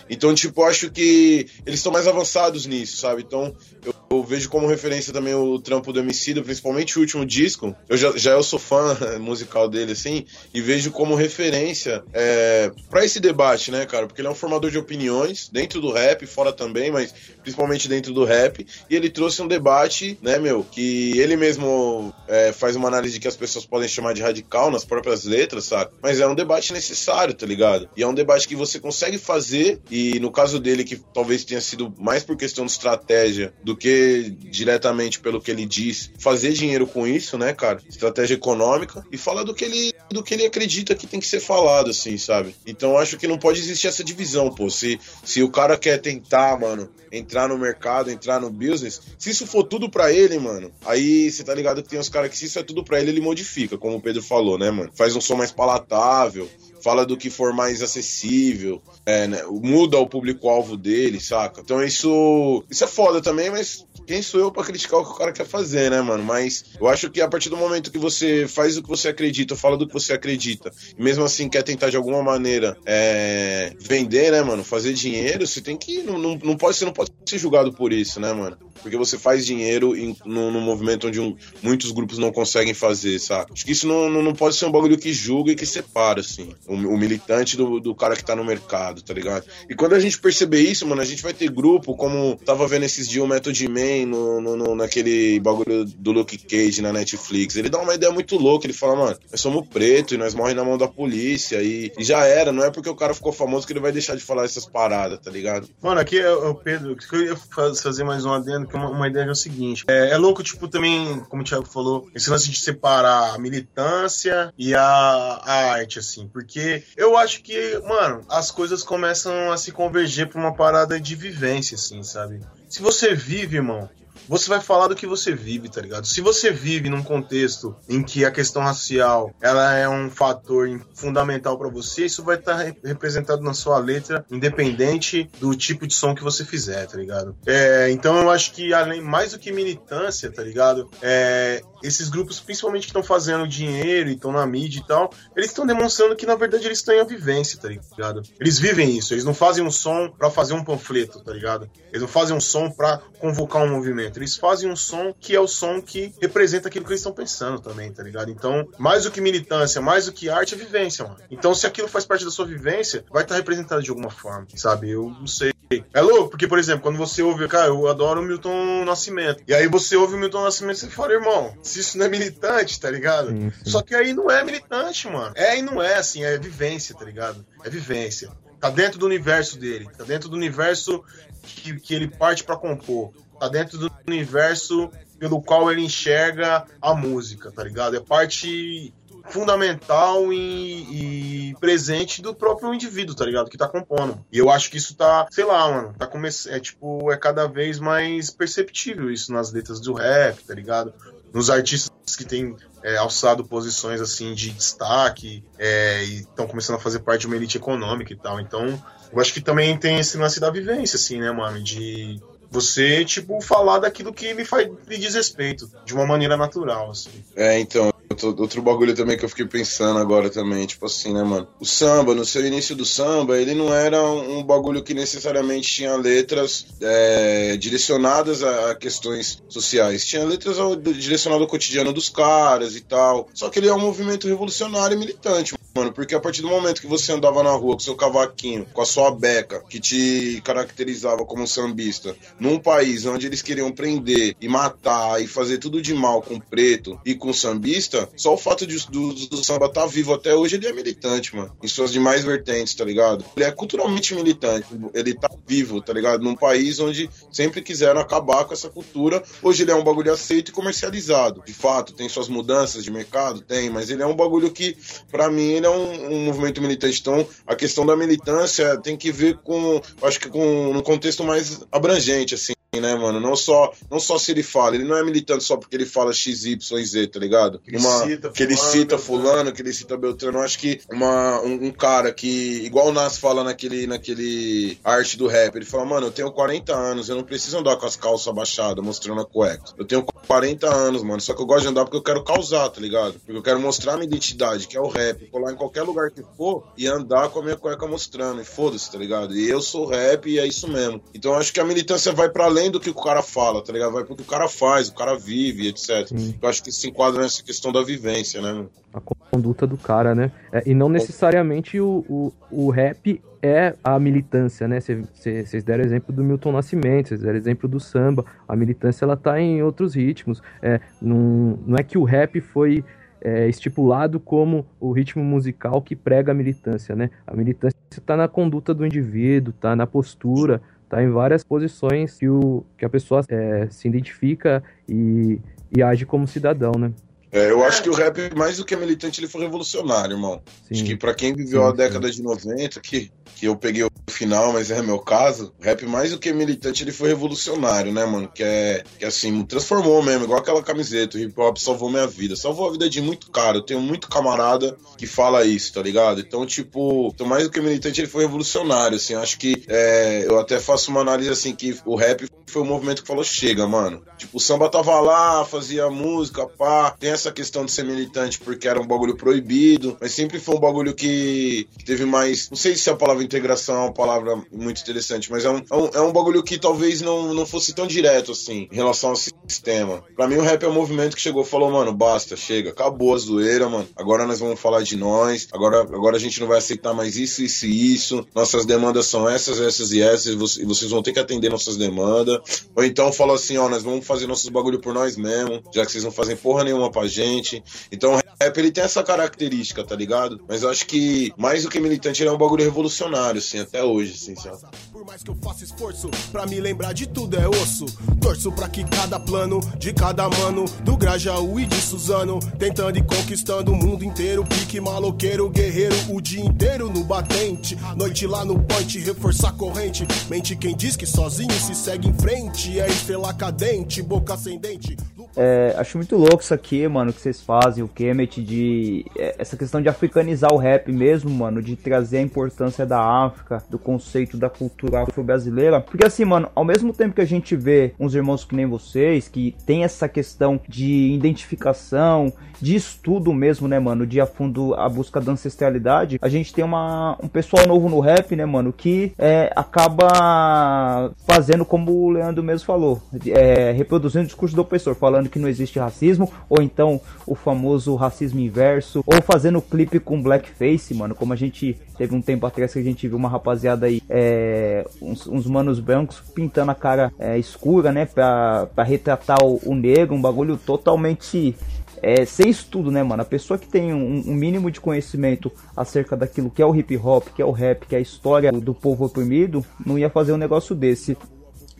Então, 0.09 0.33
tipo, 0.33 0.63
acho 0.63 0.91
que 0.91 1.47
eles 1.65 1.79
estão 1.79 1.91
mais 1.91 2.07
avançados 2.07 2.65
nisso, 2.65 2.97
sabe? 2.97 3.21
Então, 3.21 3.55
eu, 3.83 3.93
eu 4.17 4.23
vejo 4.23 4.49
como 4.49 4.67
referência 4.67 5.13
também 5.13 5.33
o 5.33 5.59
trampo 5.59 5.91
do 5.91 5.99
Emicida, 5.99 6.41
principalmente 6.41 6.97
o 6.97 7.01
último 7.01 7.25
disco. 7.25 7.75
Eu 7.89 7.97
já, 7.97 8.17
já 8.17 8.31
eu 8.31 8.43
sou 8.43 8.59
fã 8.59 8.97
musical 9.19 9.69
dele, 9.69 9.93
assim, 9.93 10.25
e 10.53 10.61
vejo 10.61 10.91
como 10.91 11.15
referência 11.15 12.03
é, 12.13 12.71
para 12.89 13.03
esse 13.05 13.19
debate, 13.19 13.71
né, 13.71 13.85
cara? 13.85 14.07
Porque 14.07 14.21
ele 14.21 14.27
é 14.27 14.31
um 14.31 14.35
formador 14.35 14.69
de 14.69 14.77
opiniões, 14.77 15.49
dentro 15.49 15.81
do 15.81 15.91
rap, 15.91 16.25
fora 16.25 16.51
também, 16.51 16.91
mas 16.91 17.13
principalmente 17.41 17.87
dentro 17.87 18.13
do 18.13 18.23
rap. 18.23 18.65
E 18.89 18.95
ele 18.95 19.09
trouxe 19.09 19.41
um 19.41 19.47
debate, 19.47 20.17
né, 20.21 20.37
meu, 20.37 20.63
que 20.63 21.17
ele 21.19 21.35
mesmo 21.35 22.13
é, 22.27 22.51
faz 22.51 22.75
uma 22.75 22.87
análise 22.87 23.19
que 23.19 23.27
as 23.27 23.35
pessoas 23.35 23.65
podem 23.65 23.87
chamar 23.87 24.13
de 24.13 24.21
radical 24.21 24.71
nas 24.71 24.85
próprias 24.85 25.23
letras, 25.23 25.65
sabe? 25.65 25.91
Mas 26.01 26.19
é 26.19 26.27
um 26.27 26.35
debate 26.35 26.73
necessário, 26.73 27.33
tá 27.33 27.45
ligado? 27.45 27.89
E 27.95 28.03
é 28.03 28.07
um 28.07 28.13
debate 28.13 28.47
que 28.47 28.55
você 28.55 28.79
consegue 28.79 29.17
fazer, 29.17 29.81
e 29.89 30.19
no 30.19 30.31
caso 30.31 30.59
dele, 30.59 30.83
que 30.83 30.97
talvez 31.13 31.43
tenha 31.43 31.61
sido 31.61 31.93
mais 31.97 32.23
por 32.23 32.37
questão 32.37 32.65
de 32.65 32.71
estratégia 32.71 33.53
do 33.63 33.75
que 33.75 34.02
diretamente 34.29 35.19
pelo 35.19 35.41
que 35.41 35.51
ele 35.51 35.65
diz, 35.65 36.11
fazer 36.17 36.53
dinheiro 36.53 36.87
com 36.87 37.07
isso, 37.07 37.37
né, 37.37 37.53
cara? 37.53 37.79
Estratégia 37.89 38.35
econômica, 38.35 39.05
e 39.11 39.17
falar 39.17 39.43
do 39.43 39.53
que 39.53 39.65
ele, 39.65 39.93
do 40.09 40.23
que 40.23 40.33
ele 40.33 40.45
acredita 40.45 40.95
que 40.95 41.07
tem 41.07 41.19
que 41.19 41.27
ser 41.27 41.39
falado, 41.39 41.89
assim, 41.89 42.17
sabe? 42.17 42.55
Então 42.65 42.97
acho 42.97 43.17
que 43.17 43.27
não 43.27 43.37
pode 43.37 43.59
existir 43.59 43.87
essa 43.87 44.03
divisão, 44.03 44.49
pô. 44.53 44.69
Se, 44.69 44.99
se 45.23 45.43
o 45.43 45.49
cara 45.49 45.77
quer 45.77 45.99
tentar, 45.99 46.59
mano, 46.59 46.89
entrar 47.11 47.47
no 47.47 47.57
mercado, 47.57 48.09
entrar 48.09 48.39
no 48.39 48.49
business, 48.49 49.01
se 49.17 49.29
isso 49.29 49.45
for 49.45 49.63
tudo 49.63 49.89
pra 49.89 50.11
ele, 50.11 50.37
mano, 50.39 50.71
aí 50.85 51.29
você 51.29 51.43
tá 51.43 51.53
ligado 51.53 51.83
que 51.83 51.89
tem 51.89 51.99
uns 51.99 52.09
caras 52.09 52.29
que 52.29 52.37
se 52.37 52.45
isso 52.45 52.59
é 52.59 52.63
tudo 52.63 52.83
pra 52.83 52.99
ele, 52.99 53.11
ele 53.11 53.21
modifica, 53.21 53.77
como 53.77 53.97
o 53.97 54.01
Pedro 54.01 54.21
falou, 54.21 54.57
né, 54.57 54.71
mano? 54.71 54.91
Faz 54.95 55.15
um 55.15 55.21
som 55.21 55.35
mais 55.35 55.51
palatável, 55.51 56.49
fala 56.83 57.05
do 57.05 57.15
que 57.15 57.29
for 57.29 57.53
mais 57.53 57.81
acessível, 57.81 58.81
é, 59.05 59.25
né, 59.27 59.43
muda 59.49 59.97
o 59.97 60.07
público-alvo 60.07 60.75
dele, 60.75 61.19
saca? 61.19 61.61
Então 61.61 61.81
isso, 61.83 62.63
isso 62.69 62.83
é 62.83 62.87
foda 62.87 63.21
também, 63.21 63.49
mas 63.49 63.85
quem 64.05 64.21
sou 64.21 64.39
eu 64.39 64.51
pra 64.51 64.63
criticar 64.63 64.99
o 64.99 65.05
que 65.05 65.11
o 65.11 65.15
cara 65.15 65.31
quer 65.31 65.45
fazer, 65.45 65.89
né, 65.89 66.01
mano? 66.01 66.23
Mas 66.23 66.65
eu 66.79 66.87
acho 66.87 67.09
que 67.09 67.21
a 67.21 67.27
partir 67.27 67.49
do 67.49 67.55
momento 67.57 67.91
que 67.91 67.97
você 67.97 68.47
faz 68.47 68.77
o 68.77 68.83
que 68.83 68.89
você 68.89 69.07
acredita, 69.07 69.55
fala 69.55 69.77
do 69.77 69.87
que 69.87 69.93
você 69.93 70.13
acredita, 70.13 70.71
e 70.97 71.01
mesmo 71.01 71.23
assim 71.23 71.47
quer 71.47 71.63
tentar 71.63 71.89
de 71.89 71.95
alguma 71.95 72.21
maneira 72.21 72.77
é, 72.85 73.71
vender, 73.79 74.31
né, 74.31 74.41
mano? 74.41 74.63
Fazer 74.63 74.93
dinheiro, 74.93 75.47
você 75.47 75.61
tem 75.61 75.77
que. 75.77 76.03
Não, 76.03 76.17
não, 76.17 76.37
não 76.43 76.57
pode, 76.57 76.75
você 76.77 76.85
não 76.85 76.91
pode 76.93 77.11
ser 77.25 77.37
julgado 77.37 77.71
por 77.71 77.93
isso, 77.93 78.19
né, 78.19 78.33
mano? 78.33 78.57
Porque 78.81 78.97
você 78.97 79.17
faz 79.17 79.45
dinheiro 79.45 79.93
num, 80.25 80.59
movimento 80.59 81.07
onde 81.07 81.19
um- 81.19 81.35
muitos 81.61 81.91
grupos 81.91 82.17
não 82.17 82.33
conseguem 82.33 82.73
fazer, 82.73 83.17
sabe? 83.19 83.53
Acho 83.53 83.63
que 83.63 83.71
isso 83.71 83.87
não, 83.87 84.09
não, 84.09 84.21
não 84.21 84.33
pode 84.33 84.57
ser 84.57 84.65
um 84.65 84.71
bagulho 84.71 84.97
que 84.97 85.13
julga 85.13 85.53
e 85.53 85.55
que 85.55 85.65
separa, 85.65 86.19
assim. 86.19 86.49
O, 86.73 86.93
o 86.93 86.97
militante 86.97 87.55
do, 87.57 87.79
do 87.79 87.95
cara 87.95 88.15
que 88.15 88.23
tá 88.25 88.35
no 88.35 88.43
mercado, 88.43 89.01
tá 89.01 89.13
ligado? 89.13 89.45
E 89.69 89.75
quando 89.75 89.93
a 89.93 89.99
gente 89.99 90.19
perceber 90.19 90.61
isso, 90.61 90.87
mano, 90.87 91.01
a 91.01 91.05
gente 91.05 91.21
vai 91.23 91.33
ter 91.33 91.49
grupo, 91.49 91.95
como 91.95 92.35
tava 92.45 92.67
vendo 92.67 92.83
esses 92.83 93.07
dias 93.07 93.23
o 93.23 93.27
Method 93.27 93.67
Man 93.67 94.05
no, 94.07 94.41
no, 94.41 94.55
no- 94.55 94.75
naquele 94.75 95.39
bagulho 95.39 95.85
do 95.85 96.11
Luke 96.11 96.37
Cage 96.37 96.81
na 96.81 96.91
Netflix. 96.93 97.55
Ele 97.55 97.69
dá 97.69 97.79
uma 97.79 97.95
ideia 97.95 98.11
muito 98.11 98.37
louca, 98.37 98.65
ele 98.65 98.73
fala, 98.73 98.95
mano, 98.95 99.17
nós 99.31 99.39
somos 99.39 99.67
preto 99.67 100.13
e 100.13 100.17
nós 100.17 100.33
morremos 100.33 100.63
na 100.63 100.69
mão 100.69 100.77
da 100.77 100.87
polícia 100.87 101.61
e, 101.61 101.91
e 101.97 102.03
já 102.03 102.25
era, 102.25 102.51
não 102.51 102.63
é 102.63 102.71
porque 102.71 102.89
o 102.89 102.95
cara 102.95 103.13
ficou 103.13 103.31
famoso 103.31 103.65
que 103.67 103.73
ele 103.73 103.79
vai 103.79 103.91
deixar 103.91 104.15
de 104.15 104.23
falar 104.23 104.45
essas 104.45 104.65
paradas, 104.65 105.19
tá 105.19 105.29
ligado? 105.31 105.67
Mano, 105.81 105.99
aqui 105.99 106.19
é 106.19 106.31
o 106.31 106.55
Pedro, 106.55 106.95
que 106.95 107.15
eu 107.15 107.21
ia 107.23 107.35
faz- 107.35 107.81
fazer 107.81 108.03
mais 108.03 108.25
um 108.25 108.33
adendo, 108.33 108.67
que 108.67 108.75
uma, 108.75 108.89
uma 108.89 109.07
ideia 109.07 109.25
é 109.25 109.31
o 109.31 109.35
seguinte. 109.35 109.83
É, 109.87 110.11
é 110.11 110.17
louco, 110.17 110.43
tipo, 110.43 110.67
também, 110.67 111.19
como 111.29 111.41
o 111.41 111.45
Thiago 111.45 111.65
falou, 111.65 112.07
esse 112.15 112.29
lance 112.29 112.49
de 112.49 112.59
separar 112.59 113.33
a 113.35 113.37
militância 113.37 114.53
e 114.57 114.73
a, 114.75 114.81
a 114.83 115.53
arte, 115.73 115.99
assim. 115.99 116.27
Porque 116.31 116.59
eu 116.95 117.17
acho 117.17 117.41
que, 117.41 117.79
mano, 117.87 118.25
as 118.29 118.51
coisas 118.51 118.83
começam 118.83 119.51
a 119.51 119.57
se 119.57 119.71
converger 119.71 120.27
pra 120.27 120.39
uma 120.39 120.53
parada 120.53 120.99
de 120.99 121.15
vivência, 121.15 121.75
assim, 121.75 122.03
sabe? 122.03 122.41
Se 122.69 122.81
você 122.81 123.13
vive, 123.13 123.57
irmão, 123.57 123.89
você 124.27 124.49
vai 124.49 124.59
falar 124.59 124.87
do 124.87 124.95
que 124.95 125.07
você 125.07 125.33
vive, 125.33 125.69
tá 125.69 125.81
ligado? 125.81 126.07
Se 126.07 126.21
você 126.21 126.51
vive 126.51 126.89
num 126.89 127.03
contexto 127.03 127.75
em 127.87 128.03
que 128.03 128.25
a 128.25 128.31
questão 128.31 128.61
racial 128.61 129.33
ela 129.41 129.73
é 129.75 129.87
um 129.87 130.09
fator 130.09 130.69
fundamental 130.93 131.57
pra 131.57 131.69
você, 131.69 132.05
isso 132.05 132.23
vai 132.23 132.37
estar 132.37 132.73
representado 132.83 133.41
na 133.41 133.53
sua 133.53 133.77
letra, 133.77 134.25
independente 134.31 135.29
do 135.39 135.55
tipo 135.55 135.87
de 135.87 135.93
som 135.93 136.15
que 136.15 136.23
você 136.23 136.45
fizer, 136.45 136.85
tá 136.87 136.97
ligado? 136.97 137.35
É, 137.45 137.89
então 137.91 138.17
eu 138.17 138.29
acho 138.29 138.53
que 138.53 138.73
além 138.73 139.01
mais 139.01 139.31
do 139.31 139.39
que 139.39 139.51
militância, 139.51 140.31
tá 140.31 140.43
ligado? 140.43 140.89
É, 141.01 141.61
esses 141.83 142.09
grupos, 142.09 142.39
principalmente 142.39 142.83
que 142.83 142.87
estão 142.87 143.03
fazendo 143.03 143.47
dinheiro 143.47 144.09
e 144.09 144.13
estão 144.13 144.31
na 144.31 144.45
mídia 144.45 144.79
e 144.79 144.87
tal, 144.87 145.11
eles 145.35 145.49
estão 145.49 145.65
demonstrando 145.65 146.15
que 146.15 146.25
na 146.25 146.35
verdade 146.35 146.65
eles 146.65 146.81
têm 146.81 146.99
a 146.99 147.03
vivência, 147.03 147.59
tá 147.59 147.67
ligado? 147.67 148.21
Eles 148.39 148.57
vivem 148.57 148.97
isso, 148.97 149.13
eles 149.13 149.25
não 149.25 149.33
fazem 149.33 149.63
um 149.63 149.71
som 149.71 150.09
pra 150.09 150.29
fazer 150.29 150.53
um 150.53 150.63
panfleto, 150.63 151.21
tá 151.21 151.33
ligado? 151.33 151.69
Eles 151.89 152.01
não 152.01 152.07
fazem 152.07 152.35
um 152.35 152.41
som 152.41 152.71
pra 152.71 153.01
convocar 153.19 153.63
um 153.63 153.69
movimento. 153.69 154.12
Eles 154.19 154.35
fazem 154.35 154.69
um 154.69 154.75
som 154.75 155.13
que 155.19 155.35
é 155.35 155.39
o 155.39 155.47
som 155.47 155.81
que 155.81 156.13
representa 156.21 156.67
aquilo 156.67 156.85
que 156.85 156.91
eles 156.91 156.99
estão 157.01 157.13
pensando 157.13 157.59
também, 157.59 157.91
tá 157.91 158.03
ligado? 158.03 158.31
Então, 158.31 158.67
mais 158.77 159.03
do 159.03 159.11
que 159.11 159.21
militância, 159.21 159.81
mais 159.81 160.05
do 160.05 160.11
que 160.11 160.29
arte, 160.29 160.55
é 160.55 160.57
vivência, 160.57 161.05
mano. 161.05 161.17
Então, 161.29 161.53
se 161.53 161.65
aquilo 161.65 161.87
faz 161.87 162.05
parte 162.05 162.25
da 162.25 162.31
sua 162.31 162.45
vivência, 162.45 163.03
vai 163.11 163.23
estar 163.23 163.35
representado 163.35 163.81
de 163.81 163.89
alguma 163.89 164.09
forma, 164.09 164.47
sabe? 164.55 164.89
Eu 164.89 165.09
não 165.09 165.27
sei. 165.27 165.53
É 165.93 166.01
louco, 166.01 166.31
porque, 166.31 166.47
por 166.47 166.59
exemplo, 166.59 166.81
quando 166.81 166.97
você 166.97 167.23
ouve, 167.23 167.47
cara, 167.47 167.67
eu 167.67 167.87
adoro 167.87 168.21
o 168.21 168.23
Milton 168.23 168.85
Nascimento. 168.85 169.43
E 169.47 169.53
aí 169.53 169.67
você 169.67 169.95
ouve 169.95 170.15
o 170.15 170.17
Milton 170.17 170.43
Nascimento 170.43 170.77
e 170.77 170.79
você 170.81 170.87
fala, 170.87 171.13
irmão, 171.13 171.57
se 171.63 171.79
isso 171.79 171.97
não 171.97 172.05
é 172.05 172.09
militante, 172.09 172.79
tá 172.79 172.91
ligado? 172.91 173.29
Sim, 173.29 173.51
sim. 173.51 173.69
Só 173.69 173.81
que 173.81 173.95
aí 173.95 174.13
não 174.13 174.29
é 174.29 174.43
militante, 174.43 175.07
mano. 175.07 175.33
É 175.35 175.57
e 175.57 175.61
não 175.61 175.81
é, 175.81 175.95
assim, 175.95 176.23
é 176.23 176.37
vivência, 176.37 176.95
tá 176.95 177.05
ligado? 177.05 177.43
É 177.63 177.69
vivência. 177.69 178.29
Tá 178.59 178.69
dentro 178.69 178.99
do 178.99 179.05
universo 179.05 179.57
dele. 179.57 179.89
Tá 179.97 180.03
dentro 180.03 180.29
do 180.29 180.35
universo 180.35 181.03
que, 181.43 181.79
que 181.79 181.93
ele 181.93 182.07
parte 182.07 182.43
pra 182.43 182.55
compor. 182.55 183.11
Tá 183.43 183.49
dentro 183.49 183.77
do 183.77 183.91
universo 184.07 184.89
pelo 185.19 185.41
qual 185.41 185.69
ele 185.69 185.81
enxerga 185.81 186.65
a 186.81 186.93
música, 186.93 187.51
tá 187.51 187.61
ligado? 187.61 187.93
É 187.93 187.99
parte 187.99 188.93
fundamental 189.25 190.31
e, 190.31 191.49
e 191.49 191.55
presente 191.59 192.21
do 192.21 192.33
próprio 192.33 192.73
indivíduo, 192.73 193.13
tá 193.13 193.25
ligado? 193.25 193.49
Que 193.49 193.57
tá 193.57 193.67
compondo. 193.67 194.25
E 194.31 194.37
eu 194.37 194.49
acho 194.49 194.71
que 194.71 194.77
isso 194.77 194.95
tá, 194.95 195.27
sei 195.29 195.43
lá, 195.43 195.69
mano, 195.69 195.93
tá 195.99 196.07
começando. 196.07 196.53
É 196.53 196.59
tipo, 196.61 197.11
é 197.11 197.17
cada 197.17 197.45
vez 197.45 197.79
mais 197.79 198.29
perceptível 198.29 199.11
isso 199.11 199.33
nas 199.33 199.51
letras 199.51 199.81
do 199.81 199.91
rap, 199.91 200.41
tá 200.45 200.53
ligado? 200.53 200.93
Nos 201.33 201.49
artistas 201.49 202.15
que 202.15 202.23
têm 202.23 202.55
é, 202.81 202.95
alçado 202.95 203.43
posições 203.43 203.99
assim 203.99 204.33
de 204.33 204.51
destaque 204.51 205.43
é, 205.59 206.01
e 206.05 206.19
estão 206.19 206.47
começando 206.47 206.77
a 206.77 206.79
fazer 206.79 206.99
parte 206.99 207.21
de 207.21 207.27
uma 207.27 207.35
elite 207.35 207.57
econômica 207.57 208.13
e 208.13 208.17
tal. 208.17 208.39
Então, 208.39 208.81
eu 209.11 209.19
acho 209.19 209.33
que 209.33 209.41
também 209.41 209.77
tem 209.77 209.99
esse 209.99 210.17
lance 210.17 210.39
da 210.39 210.49
vivência, 210.49 210.95
assim, 210.95 211.19
né, 211.19 211.29
mano? 211.29 211.61
De 211.61 212.21
você, 212.53 213.03
tipo, 213.03 213.41
falar 213.41 213.79
daquilo 213.79 214.13
que 214.13 214.31
lhe 214.31 214.45
faz 214.45 214.69
lhe 214.87 214.97
diz 214.97 215.15
respeito, 215.15 215.69
de 215.83 215.93
uma 215.93 216.05
maneira 216.05 216.37
natural, 216.37 216.91
assim. 216.91 217.09
É, 217.35 217.59
então, 217.59 217.91
outro, 218.37 218.61
bagulho 218.61 218.93
também 218.93 219.17
que 219.17 219.25
eu 219.25 219.29
fiquei 219.29 219.47
pensando 219.47 219.97
agora 219.97 220.29
também, 220.29 220.67
tipo 220.67 220.85
assim, 220.85 221.11
né, 221.13 221.23
mano? 221.23 221.47
O 221.59 221.65
samba, 221.65 222.13
no 222.13 222.23
seu 222.23 222.45
início 222.45 222.75
do 222.75 222.85
samba, 222.85 223.39
ele 223.39 223.55
não 223.55 223.73
era 223.73 223.99
um 224.03 224.43
bagulho 224.43 224.83
que 224.83 224.93
necessariamente 224.93 225.67
tinha 225.67 225.95
letras 225.95 226.67
é, 226.79 227.57
direcionadas 227.57 228.43
a, 228.43 228.75
questões 228.75 229.41
sociais. 229.49 230.05
Tinha 230.05 230.23
letras 230.23 230.57
direcionadas 230.95 231.41
ao 231.41 231.47
cotidiano 231.47 231.91
dos 231.91 232.09
caras 232.09 232.75
e 232.75 232.81
tal. 232.81 233.27
Só 233.33 233.49
que 233.49 233.57
ele 233.57 233.67
é 233.67 233.73
um 233.73 233.79
movimento 233.79 234.27
revolucionário 234.27 234.95
e 234.95 234.99
militante, 234.99 235.55
mano, 235.73 235.91
porque 235.91 236.13
a 236.13 236.19
partir 236.19 236.41
do 236.41 236.47
momento 236.47 236.81
que 236.81 236.87
você 236.87 237.11
andava 237.11 237.41
na 237.41 237.51
rua 237.51 237.73
com 237.73 237.79
seu 237.79 237.95
cavaquinho, 237.95 238.65
com 238.71 238.81
a 238.81 238.85
sua 238.85 239.11
beca, 239.11 239.63
que 239.67 239.79
te 239.79 240.41
caracterizava 240.43 241.25
como 241.25 241.47
sambista, 241.47 242.15
num 242.39 242.59
país 242.59 243.05
onde 243.05 243.25
eles 243.25 243.41
queriam 243.41 243.71
prender 243.71 244.35
e 244.39 244.47
matar 244.47 245.21
e 245.21 245.27
fazer 245.27 245.57
tudo 245.57 245.81
de 245.81 245.93
mal 245.93 246.21
com 246.21 246.39
preto 246.39 246.99
e 247.03 247.15
com 247.15 247.33
sambista, 247.33 248.07
só 248.15 248.33
o 248.33 248.37
fato 248.37 248.67
de, 248.67 248.85
do, 248.87 249.13
do 249.13 249.43
samba 249.43 249.65
estar 249.65 249.81
tá 249.81 249.87
vivo 249.87 250.13
até 250.13 250.35
hoje, 250.35 250.55
ele 250.55 250.67
é 250.67 250.73
militante, 250.73 251.35
mano, 251.35 251.55
em 251.61 251.67
suas 251.67 251.91
demais 251.91 252.23
vertentes, 252.23 252.75
tá 252.75 252.85
ligado? 252.85 253.25
Ele 253.35 253.45
é 253.45 253.51
culturalmente 253.51 254.13
militante, 254.13 254.67
ele 254.93 255.15
tá 255.15 255.29
vivo, 255.47 255.81
tá 255.81 255.91
ligado? 255.91 256.23
Num 256.23 256.35
país 256.35 256.79
onde 256.79 257.09
sempre 257.31 257.61
quiseram 257.61 257.99
acabar 257.99 258.45
com 258.45 258.53
essa 258.53 258.69
cultura, 258.69 259.23
hoje 259.41 259.63
ele 259.63 259.71
é 259.71 259.75
um 259.75 259.83
bagulho 259.83 260.13
aceito 260.13 260.49
e 260.49 260.51
comercializado. 260.51 261.41
De 261.45 261.53
fato, 261.53 261.93
tem 261.93 262.07
suas 262.07 262.27
mudanças 262.29 262.83
de 262.83 262.91
mercado, 262.91 263.41
tem, 263.41 263.69
mas 263.69 263.89
ele 263.89 264.03
é 264.03 264.05
um 264.05 264.15
bagulho 264.15 264.51
que, 264.51 264.77
para 265.11 265.29
mim, 265.31 265.62
ele 265.63 265.67
é 265.67 265.69
um, 265.69 266.13
um, 266.13 266.25
movimento 266.25 266.61
militante. 266.61 266.99
Então, 266.99 267.25
a 267.47 267.55
questão 267.55 267.85
da 267.85 267.95
militância 267.95 268.77
tem 268.77 268.97
que 268.97 269.11
ver 269.11 269.37
com, 269.37 269.81
acho 270.01 270.19
que 270.19 270.29
com 270.29 270.71
um 270.71 270.81
contexto 270.81 271.23
mais 271.23 271.61
abrangente, 271.71 272.35
assim 272.35 272.52
né, 272.79 272.95
mano? 272.95 273.19
Não 273.19 273.35
só, 273.35 273.73
não 273.89 273.99
só 273.99 274.17
se 274.17 274.31
ele 274.31 274.43
fala, 274.43 274.75
ele 274.75 274.83
não 274.83 274.97
é 274.97 275.03
militante 275.03 275.43
só 275.43 275.57
porque 275.57 275.75
ele 275.75 275.85
fala 275.85 276.13
X, 276.13 276.45
Y, 276.45 276.85
Z, 276.85 277.07
tá 277.07 277.19
ligado? 277.19 277.59
Que 277.59 277.71
ele 277.71 277.77
uma, 277.77 278.05
cita 278.05 278.29
que 278.29 278.43
ele 278.43 278.55
fulano, 278.55 278.71
cita 278.71 278.95
Beltrano. 278.95 279.21
fulano, 279.21 279.51
que 279.51 279.61
ele 279.61 279.73
cita 279.73 279.97
Beltrano. 279.97 280.37
Eu 280.39 280.43
acho 280.43 280.59
que 280.59 280.81
uma, 280.91 281.41
um, 281.41 281.67
um 281.67 281.71
cara 281.71 282.11
que, 282.11 282.61
igual 282.65 282.87
o 282.87 282.93
Nas 282.93 283.17
fala 283.17 283.43
naquele, 283.43 283.87
naquele 283.87 284.77
arte 284.83 285.17
do 285.17 285.27
rap, 285.27 285.55
ele 285.55 285.65
fala, 285.65 285.85
mano, 285.85 286.07
eu 286.07 286.11
tenho 286.11 286.31
40 286.31 286.75
anos, 286.75 287.09
eu 287.09 287.15
não 287.15 287.23
preciso 287.23 287.57
andar 287.57 287.75
com 287.77 287.85
as 287.85 287.95
calças 287.95 288.27
abaixadas, 288.27 288.83
mostrando 288.83 289.21
a 289.21 289.25
cueca. 289.25 289.73
Eu 289.77 289.85
tenho 289.85 290.03
40 290.03 290.67
anos, 290.73 291.03
mano, 291.03 291.21
só 291.21 291.33
que 291.33 291.41
eu 291.41 291.45
gosto 291.45 291.63
de 291.63 291.69
andar 291.69 291.85
porque 291.85 291.97
eu 291.97 292.03
quero 292.03 292.23
causar, 292.23 292.69
tá 292.69 292.79
ligado? 292.79 293.13
Porque 293.13 293.37
eu 293.37 293.43
quero 293.43 293.59
mostrar 293.59 293.93
a 293.93 293.97
minha 293.97 294.07
identidade, 294.07 294.67
que 294.67 294.77
é 294.77 294.81
o 294.81 294.87
rap. 294.87 295.27
Colar 295.27 295.51
em 295.51 295.55
qualquer 295.55 295.83
lugar 295.83 296.11
que 296.11 296.23
for 296.37 296.63
e 296.77 296.87
andar 296.87 297.29
com 297.29 297.39
a 297.39 297.43
minha 297.43 297.55
cueca 297.55 297.87
mostrando. 297.87 298.41
E 298.41 298.45
foda-se, 298.45 298.91
tá 298.91 298.97
ligado? 298.97 299.35
E 299.35 299.49
eu 299.49 299.61
sou 299.61 299.85
rap 299.85 300.29
e 300.29 300.39
é 300.39 300.45
isso 300.45 300.67
mesmo. 300.67 301.01
Então 301.13 301.33
eu 301.33 301.37
acho 301.37 301.53
que 301.53 301.59
a 301.59 301.65
militância 301.65 302.11
vai 302.11 302.29
para 302.29 302.45
além 302.45 302.62
do 302.71 302.79
que 302.79 302.89
o 302.89 302.95
cara 302.95 303.21
fala, 303.21 303.63
tá 303.63 303.71
ligado? 303.71 303.93
Vai 303.93 304.03
pro 304.03 304.15
que 304.15 304.21
o 304.21 304.25
cara 304.25 304.47
faz, 304.47 304.89
o 304.89 304.93
cara 304.93 305.17
vive, 305.17 305.67
etc. 305.67 306.07
Sim. 306.07 306.35
Eu 306.41 306.49
acho 306.49 306.63
que 306.63 306.71
se 306.71 306.89
enquadra 306.89 307.21
nessa 307.21 307.43
questão 307.43 307.71
da 307.71 307.83
vivência, 307.83 308.41
né, 308.41 308.65
a 308.93 309.01
conduta 309.01 309.65
do 309.65 309.75
cara, 309.75 310.13
né? 310.13 310.31
É, 310.51 310.63
e 310.67 310.73
não 310.73 310.87
necessariamente 310.87 311.79
o, 311.79 312.05
o, 312.07 312.33
o 312.51 312.69
rap 312.69 313.19
é 313.41 313.75
a 313.83 313.99
militância, 313.99 314.67
né? 314.67 314.79
Vocês 314.79 315.63
deram 315.63 315.83
exemplo 315.83 316.15
do 316.15 316.23
Milton 316.23 316.51
Nascimento, 316.51 317.09
vocês 317.09 317.21
deram 317.21 317.37
exemplo 317.37 317.67
do 317.67 317.79
samba. 317.79 318.23
A 318.47 318.55
militância 318.55 319.03
ela 319.03 319.17
tá 319.17 319.39
em 319.41 319.63
outros 319.63 319.95
ritmos. 319.95 320.41
É, 320.61 320.79
não, 321.01 321.59
não 321.65 321.75
é 321.77 321.83
que 321.83 321.97
o 321.97 322.03
rap 322.03 322.39
foi 322.39 322.85
é, 323.19 323.47
estipulado 323.47 324.19
como 324.19 324.65
o 324.79 324.91
ritmo 324.91 325.23
musical 325.23 325.81
que 325.81 325.95
prega 325.95 326.31
a 326.31 326.35
militância, 326.35 326.95
né? 326.95 327.09
A 327.25 327.35
militância 327.35 327.77
está 327.89 328.15
na 328.15 328.27
conduta 328.27 328.73
do 328.73 328.85
indivíduo, 328.85 329.53
tá 329.53 329.75
na 329.75 329.87
postura, 329.87 330.61
tá 330.93 331.01
em 331.01 331.09
várias 331.09 331.43
posições 331.43 332.19
que, 332.19 332.29
o, 332.29 332.63
que 332.77 332.85
a 332.85 332.89
pessoa 332.89 333.21
é, 333.27 333.67
se 333.71 333.87
identifica 333.87 334.63
e, 334.87 335.39
e 335.75 335.81
age 335.81 336.05
como 336.05 336.27
cidadão, 336.27 336.73
né? 336.77 336.93
É, 337.31 337.49
eu 337.49 337.63
acho 337.63 337.81
que 337.81 337.89
o 337.89 337.93
rap, 337.93 338.29
mais 338.35 338.57
do 338.57 338.65
que 338.65 338.75
militante, 338.75 339.19
ele 339.19 339.27
foi 339.27 339.41
revolucionário, 339.41 340.13
irmão. 340.13 340.39
Sim. 340.67 340.75
Acho 340.75 340.83
que 340.83 340.95
pra 340.95 341.15
quem 341.15 341.33
viveu 341.33 341.61
Sim, 341.61 341.67
a 341.67 341.71
sim. 341.71 341.77
década 341.77 342.11
de 342.11 342.21
90, 342.21 342.79
que, 342.79 343.11
que 343.35 343.47
eu 343.47 343.55
peguei 343.55 343.81
final, 344.09 344.53
mas 344.53 344.71
é 344.71 344.81
meu 344.81 344.99
caso, 344.99 345.53
rap, 345.59 345.85
mais 345.85 346.11
do 346.11 346.19
que 346.19 346.33
militante, 346.33 346.83
ele 346.83 346.91
foi 346.91 347.09
revolucionário, 347.09 347.91
né, 347.91 348.05
mano? 348.05 348.27
Que 348.27 348.43
é, 348.43 348.83
que 348.99 349.05
assim, 349.05 349.43
transformou 349.43 350.01
mesmo, 350.03 350.25
igual 350.25 350.39
aquela 350.39 350.63
camiseta, 350.63 351.17
o 351.17 351.19
hip 351.19 351.33
hop 351.39 351.57
salvou 351.57 351.89
minha 351.89 352.07
vida. 352.07 352.35
Salvou 352.35 352.67
a 352.67 352.71
vida 352.71 352.89
de 352.89 353.01
muito 353.01 353.31
cara. 353.31 353.57
Eu 353.57 353.61
tenho 353.61 353.81
muito 353.81 354.07
camarada 354.07 354.75
que 354.97 355.07
fala 355.07 355.45
isso, 355.45 355.73
tá 355.73 355.81
ligado? 355.81 356.19
Então, 356.19 356.45
tipo, 356.45 357.11
então, 357.13 357.27
mais 357.27 357.43
do 357.43 357.49
que 357.49 357.61
militante, 357.61 358.01
ele 358.01 358.07
foi 358.07 358.23
revolucionário, 358.23 358.97
assim. 358.97 359.15
Acho 359.15 359.37
que 359.37 359.63
é, 359.67 360.25
eu 360.27 360.39
até 360.39 360.59
faço 360.59 360.91
uma 360.91 361.01
análise 361.01 361.29
assim, 361.29 361.55
que 361.55 361.77
o 361.85 361.95
rap 361.95 362.27
foi 362.53 362.61
o 362.61 362.65
movimento 362.65 363.01
que 363.01 363.07
falou, 363.07 363.23
chega, 363.23 363.67
mano. 363.67 364.03
Tipo, 364.17 364.37
o 364.37 364.39
samba 364.39 364.69
tava 364.69 364.99
lá, 364.99 365.43
fazia 365.43 365.89
música, 365.89 366.45
pá. 366.45 366.91
Tem 366.91 367.09
essa 367.09 367.31
questão 367.31 367.65
de 367.65 367.71
ser 367.71 367.83
militante 367.83 368.39
porque 368.39 368.67
era 368.67 368.79
um 368.79 368.85
bagulho 368.85 369.17
proibido, 369.17 369.97
mas 369.99 370.13
sempre 370.13 370.39
foi 370.39 370.55
um 370.55 370.59
bagulho 370.59 370.93
que, 370.93 371.67
teve 371.85 372.05
mais. 372.05 372.49
Não 372.49 372.57
sei 372.57 372.75
se 372.75 372.89
a 372.89 372.95
palavra 372.95 373.23
integração 373.23 373.75
é 373.75 373.79
uma 373.79 373.93
palavra 373.93 374.41
muito 374.51 374.81
interessante, 374.81 375.31
mas 375.31 375.43
é 375.45 375.49
um, 375.49 375.57
é 375.57 375.75
um, 375.75 375.89
é 375.95 376.01
um 376.01 376.11
bagulho 376.11 376.43
que 376.43 376.59
talvez 376.59 377.01
não, 377.01 377.33
não 377.33 377.45
fosse 377.45 377.73
tão 377.73 377.87
direto 377.87 378.31
assim, 378.31 378.67
em 378.71 378.75
relação 378.75 379.09
ao 379.11 379.15
sistema. 379.15 380.03
Pra 380.15 380.27
mim, 380.27 380.35
o 380.35 380.41
rap 380.41 380.63
é 380.63 380.67
um 380.67 380.73
movimento 380.73 381.15
que 381.15 381.21
chegou 381.21 381.43
falou, 381.43 381.71
mano, 381.71 381.91
basta, 381.91 382.37
chega, 382.37 382.69
acabou 382.69 383.15
a 383.15 383.17
zoeira, 383.17 383.67
mano. 383.67 383.87
Agora 383.95 384.25
nós 384.25 384.39
vamos 384.39 384.59
falar 384.59 384.83
de 384.83 384.95
nós, 384.95 385.47
agora, 385.51 385.81
agora 385.81 386.15
a 386.17 386.19
gente 386.19 386.39
não 386.39 386.47
vai 386.47 386.59
aceitar 386.59 386.93
mais 386.93 387.17
isso, 387.17 387.41
isso 387.41 387.65
e 387.65 387.93
isso. 387.93 388.25
Nossas 388.35 388.65
demandas 388.65 389.07
são 389.07 389.27
essas, 389.27 389.59
essas 389.59 389.91
e 389.91 390.01
essas, 390.01 390.57
e 390.57 390.65
vocês 390.65 390.91
vão 390.91 391.01
ter 391.01 391.13
que 391.13 391.19
atender 391.19 391.49
nossas 391.49 391.77
demandas. 391.77 392.39
Ou 392.75 392.83
então 392.83 393.11
fala 393.11 393.35
assim, 393.35 393.57
ó, 393.57 393.69
nós 393.69 393.83
vamos 393.83 394.05
fazer 394.05 394.27
nossos 394.27 394.49
bagulho 394.49 394.79
por 394.79 394.93
nós 394.93 395.15
mesmo, 395.15 395.61
já 395.73 395.85
que 395.85 395.91
vocês 395.91 396.03
não 396.03 396.11
fazem 396.11 396.35
porra 396.35 396.63
nenhuma 396.63 396.91
pra 396.91 397.07
gente. 397.07 397.63
Então 397.91 398.13
o 398.15 398.19
rap 398.41 398.57
ele 398.57 398.71
tem 398.71 398.83
essa 398.83 399.03
característica, 399.03 399.83
tá 399.83 399.95
ligado? 399.95 400.43
Mas 400.47 400.63
eu 400.63 400.69
acho 400.69 400.85
que 400.85 401.31
mais 401.37 401.63
do 401.63 401.69
que 401.69 401.79
militante 401.79 402.21
ele 402.21 402.29
é 402.29 402.31
um 402.31 402.37
bagulho 402.37 402.63
revolucionário, 402.63 403.39
assim, 403.39 403.59
até 403.59 403.83
hoje, 403.83 404.13
assim, 404.13 404.35
sabe? 404.35 404.57
Por 404.91 405.05
mais 405.05 405.23
que 405.23 405.29
eu 405.29 405.35
faça 405.41 405.63
esforço 405.63 406.09
pra 406.31 406.45
me 406.45 406.59
lembrar 406.59 406.93
de 406.93 407.07
tudo 407.07 407.37
é 407.37 407.47
osso. 407.47 407.85
Torço 408.19 408.51
pra 408.51 408.67
que 408.67 408.83
cada 408.83 409.19
plano 409.19 409.59
de 409.77 409.93
cada 409.93 410.27
mano, 410.29 410.65
do 410.83 410.97
Grajaú 410.97 411.59
e 411.59 411.65
de 411.65 411.79
Suzano, 411.79 412.39
tentando 412.57 412.97
e 412.97 413.03
conquistando 413.03 413.71
o 413.71 413.75
mundo 413.75 414.03
inteiro. 414.03 414.43
Pique 414.43 414.79
maloqueiro, 414.79 415.49
guerreiro, 415.49 415.95
o 416.09 416.21
dia 416.21 416.43
inteiro 416.43 416.89
no 416.89 417.03
batente. 417.03 417.77
Noite 417.95 418.25
lá 418.25 418.43
no 418.43 418.59
point, 418.59 418.99
reforçar 418.99 419.53
corrente. 419.53 420.05
Mente 420.29 420.55
quem 420.55 420.75
diz 420.75 420.95
que 420.95 421.05
sozinho 421.05 421.53
se 421.53 421.75
segue 421.75 422.07
em 422.07 422.13
frente. 422.13 422.32
É 422.33 422.87
estrela 422.87 423.31
cadente, 423.31 424.01
boca 424.01 424.33
ascendente. 424.33 424.97
É, 425.37 425.75
acho 425.77 425.97
muito 425.97 426.15
louco 426.15 426.41
isso 426.41 426.53
aqui, 426.53 426.87
mano, 426.87 427.13
que 427.13 427.21
vocês 427.21 427.41
fazem, 427.41 427.83
o 427.83 427.87
Kemet, 427.87 428.41
de. 428.41 429.05
é, 429.15 429.35
essa 429.37 429.55
questão 429.55 429.79
de 429.79 429.87
africanizar 429.87 430.51
o 430.51 430.57
rap 430.57 430.91
mesmo, 430.91 431.29
mano, 431.29 431.61
de 431.61 431.75
trazer 431.75 432.17
a 432.17 432.21
importância 432.21 432.87
da 432.87 432.99
África, 432.99 433.63
do 433.69 433.77
conceito 433.77 434.35
da 434.35 434.49
cultura 434.49 435.03
afro-brasileira. 435.03 435.79
Porque 435.79 436.05
assim, 436.05 436.25
mano, 436.25 436.49
ao 436.55 436.65
mesmo 436.65 436.91
tempo 436.91 437.13
que 437.13 437.21
a 437.21 437.25
gente 437.25 437.55
vê 437.55 437.93
uns 437.99 438.15
irmãos 438.15 438.43
que 438.43 438.55
nem 438.55 438.65
vocês, 438.65 439.27
que 439.27 439.55
tem 439.65 439.83
essa 439.83 440.09
questão 440.09 440.59
de 440.67 441.11
identificação, 441.13 442.33
de 442.61 442.75
estudo 442.75 443.33
mesmo, 443.33 443.67
né, 443.67 443.79
mano, 443.79 444.07
de 444.07 444.21
a 444.21 444.25
fundo 444.25 444.73
a 444.75 444.87
busca 444.87 445.19
da 445.19 445.33
ancestralidade, 445.33 446.17
a 446.21 446.29
gente 446.29 446.53
tem 446.53 446.63
uma, 446.63 447.17
um 447.21 447.27
pessoal 447.27 447.67
novo 447.67 447.89
no 447.89 447.99
rap, 447.99 448.35
né, 448.35 448.45
mano, 448.45 448.71
que 448.71 449.11
é, 449.17 449.51
acaba 449.55 451.11
fazendo 451.27 451.65
como 451.65 452.09
Leandro 452.13 452.43
mesmo 452.43 452.65
falou, 452.65 453.01
é, 453.27 453.71
reproduzindo 453.71 454.23
o 454.23 454.27
discurso 454.27 454.55
do 454.55 454.61
opressor, 454.61 454.95
falando 454.95 455.29
que 455.29 455.39
não 455.39 455.47
existe 455.47 455.79
racismo, 455.79 456.31
ou 456.49 456.61
então 456.61 457.01
o 457.25 457.35
famoso 457.35 457.95
racismo 457.95 458.39
inverso, 458.39 459.03
ou 459.05 459.21
fazendo 459.21 459.61
clipe 459.61 459.99
com 459.99 460.21
blackface, 460.21 460.93
mano, 460.93 461.15
como 461.15 461.33
a 461.33 461.35
gente 461.35 461.77
teve 461.97 462.15
um 462.15 462.21
tempo 462.21 462.45
atrás 462.45 462.73
que 462.73 462.79
a 462.79 462.83
gente 462.83 463.07
viu 463.07 463.17
uma 463.17 463.29
rapaziada 463.29 463.85
aí, 463.85 464.01
é, 464.09 464.85
uns, 465.01 465.27
uns, 465.27 465.45
manos 465.47 465.79
brancos 465.79 466.21
pintando 466.33 466.71
a 466.71 466.75
cara 466.75 467.11
é, 467.19 467.37
escura, 467.37 467.91
né, 467.91 468.05
pra, 468.05 468.67
pra 468.73 468.83
retratar 468.83 469.43
o, 469.43 469.59
o 469.65 469.75
negro, 469.75 470.15
um 470.15 470.21
bagulho 470.21 470.57
totalmente 470.57 471.55
é, 472.03 472.25
sem 472.25 472.49
estudo, 472.49 472.91
né, 472.91 473.01
mano? 473.01 473.21
A 473.21 473.25
pessoa 473.25 473.57
que 473.57 473.65
tem 473.65 473.93
um, 473.93 474.23
um, 474.27 474.33
mínimo 474.33 474.69
de 474.69 474.81
conhecimento 474.81 475.49
acerca 475.75 476.17
daquilo 476.17 476.51
que 476.51 476.61
é 476.61 476.65
o 476.65 476.75
hip 476.75 476.97
hop, 476.97 477.29
que 477.33 477.41
é 477.41 477.45
o 477.45 477.51
rap, 477.51 477.87
que 477.87 477.95
é 477.95 477.97
a 477.97 478.01
história 478.01 478.51
do 478.51 478.73
povo 478.73 479.05
oprimido, 479.05 479.65
não 479.85 479.97
ia 479.97 480.09
fazer 480.09 480.33
um 480.33 480.37
negócio 480.37 480.75
desse. 480.75 481.17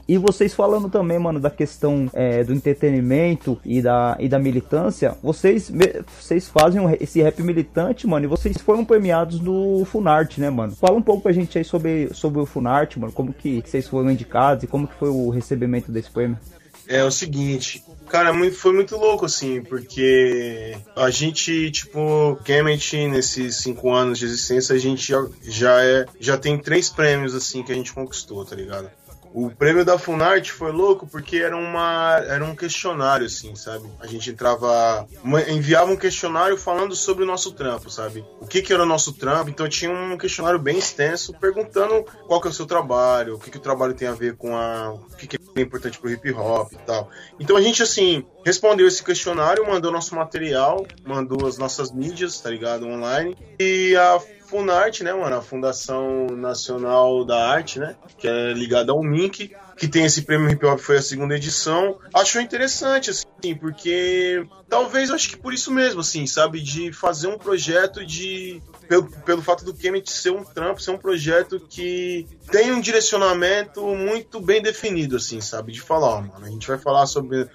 E 0.08 0.18
vocês 0.18 0.54
falando 0.54 0.90
também, 0.90 1.18
mano, 1.18 1.40
da 1.40 1.50
questão 1.50 2.10
é, 2.14 2.44
do 2.44 2.54
entretenimento 2.54 3.60
e 3.64 3.82
da, 3.82 4.18
e 4.20 4.28
da 4.28 4.38
militância, 4.38 5.16
vocês, 5.24 5.72
vocês 6.20 6.48
fazem 6.48 6.82
esse 7.00 7.22
rap 7.22 7.42
militante, 7.42 8.06
mano, 8.06 8.26
e 8.26 8.28
vocês 8.28 8.58
foram 8.58 8.84
premiados 8.84 9.40
no 9.40 9.86
Funart, 9.86 10.38
né, 10.38 10.50
mano? 10.50 10.76
Fala 10.76 10.98
um 10.98 11.02
pouco 11.02 11.24
pra 11.24 11.32
gente 11.32 11.58
aí 11.58 11.64
sobre, 11.64 12.10
sobre 12.14 12.42
o 12.42 12.46
Funart, 12.46 12.98
mano, 12.98 13.14
como 13.14 13.34
que 13.34 13.64
vocês 13.66 13.88
foram 13.88 14.12
indicados 14.12 14.64
e 14.64 14.68
como 14.68 14.88
que 14.88 14.96
foi 14.96 15.10
o 15.10 15.30
recebimento 15.30 15.92
desse 15.92 16.12
prêmio. 16.12 16.38
É 16.86 17.02
o 17.02 17.12
seguinte, 17.12 17.82
Cara, 18.10 18.32
foi 18.52 18.74
muito 18.74 18.96
louco, 18.96 19.26
assim, 19.26 19.62
porque 19.64 20.78
a 20.96 21.10
gente, 21.10 21.72
tipo, 21.72 22.38
Kemet, 22.46 23.08
nesses 23.08 23.56
cinco 23.56 23.92
anos 23.92 24.20
de 24.20 24.26
existência, 24.26 24.76
a 24.76 24.78
gente 24.78 25.08
já, 25.08 25.26
já, 25.42 25.84
é, 25.84 26.06
já 26.20 26.38
tem 26.38 26.60
três 26.60 26.92
prêmios, 26.92 27.34
assim, 27.34 27.64
que 27.64 27.72
a 27.72 27.76
gente 27.76 27.92
conquistou, 27.92 28.46
tá 28.46 28.56
ligado? 28.56 28.88
O 29.34 29.50
prêmio 29.50 29.84
da 29.84 29.98
Funarte 29.98 30.52
foi 30.52 30.72
louco 30.72 31.08
porque 31.08 31.38
era, 31.38 31.58
uma, 31.58 32.24
era 32.28 32.46
um 32.46 32.56
questionário, 32.56 33.26
assim, 33.26 33.56
sabe? 33.56 33.90
A 34.00 34.06
gente 34.06 34.30
entrava. 34.30 35.08
enviava 35.50 35.92
um 35.92 35.98
questionário 35.98 36.56
falando 36.56 36.96
sobre 36.96 37.24
o 37.24 37.28
nosso 37.28 37.52
trampo, 37.52 37.90
sabe? 37.90 38.24
O 38.40 38.46
que, 38.46 38.62
que 38.62 38.72
era 38.72 38.84
o 38.84 38.86
nosso 38.86 39.14
trampo. 39.14 39.50
Então 39.50 39.68
tinha 39.68 39.92
um 39.92 40.16
questionário 40.18 40.60
bem 40.60 40.78
extenso 40.78 41.34
perguntando 41.40 42.06
qual 42.28 42.40
que 42.40 42.48
é 42.48 42.52
o 42.52 42.54
seu 42.54 42.68
trabalho, 42.68 43.36
o 43.36 43.40
que, 43.40 43.50
que 43.50 43.58
o 43.58 43.62
trabalho 43.62 43.96
tem 43.96 44.08
a 44.08 44.14
ver 44.14 44.38
com 44.38 44.56
a. 44.56 44.94
o 44.94 45.16
que, 45.18 45.26
que 45.26 45.38
é 45.56 45.62
importante 45.62 46.00
pro 46.00 46.12
hip 46.12 46.32
hop 46.34 46.72
e 46.72 46.78
tal. 46.78 47.10
Então 47.40 47.58
a 47.58 47.62
gente, 47.62 47.82
assim, 47.82 48.24
respondeu 48.46 48.88
esse 48.88 49.04
questionário, 49.04 49.66
mandou 49.66 49.92
nosso 49.92 50.16
material, 50.16 50.86
mandou 51.04 51.48
as 51.48 51.58
nossas 51.58 51.92
mídias, 51.92 52.40
tá 52.40 52.52
ligado? 52.52 52.86
Online. 52.86 53.36
E 53.60 53.96
a 53.96 54.20
Funarte, 54.54 55.04
né, 55.04 55.12
mano? 55.12 55.36
A 55.36 55.42
Fundação 55.42 56.28
Nacional 56.28 57.26
da 57.26 57.50
Arte, 57.50 57.80
né? 57.80 57.96
Que 58.20 58.28
é 58.28 58.54
ligada 58.54 58.92
ao 58.92 59.02
MINC, 59.02 59.50
que 59.76 59.88
tem 59.88 60.06
esse 60.06 60.22
prêmio 60.22 60.48
hip 60.48 60.64
hop, 60.64 60.78
foi 60.78 60.98
a 60.98 61.02
segunda 61.02 61.36
edição. 61.36 61.98
Achou 62.14 62.40
interessante, 62.40 63.10
assim, 63.10 63.56
porque 63.56 64.46
talvez 64.70 65.10
acho 65.10 65.28
que 65.28 65.38
por 65.38 65.56
isso 65.56 65.72
mesmo, 65.72 66.02
assim, 66.02 66.28
sabe? 66.28 66.62
De 66.62 66.94
fazer 66.94 67.30
um 67.30 67.38
projeto 67.40 68.06
de. 68.06 68.62
Pelo, 68.88 69.10
pelo 69.10 69.42
fato 69.42 69.66
do 69.66 69.74
Kemet 69.74 70.12
ser 70.12 70.30
um 70.30 70.44
trampo, 70.44 70.80
ser 70.80 70.92
um 70.92 71.00
projeto 71.00 71.60
que 71.60 72.28
tem 72.52 72.72
um 72.72 72.80
direcionamento 72.80 73.84
muito 73.96 74.40
bem 74.40 74.62
definido, 74.62 75.16
assim, 75.16 75.42
sabe? 75.42 75.72
De 75.72 75.82
falar, 75.82 76.10
ó, 76.10 76.22
mano, 76.22 76.46
a 76.46 76.50
gente 76.50 76.68
vai 76.68 76.78
falar 76.78 77.08
sobre 77.08 77.50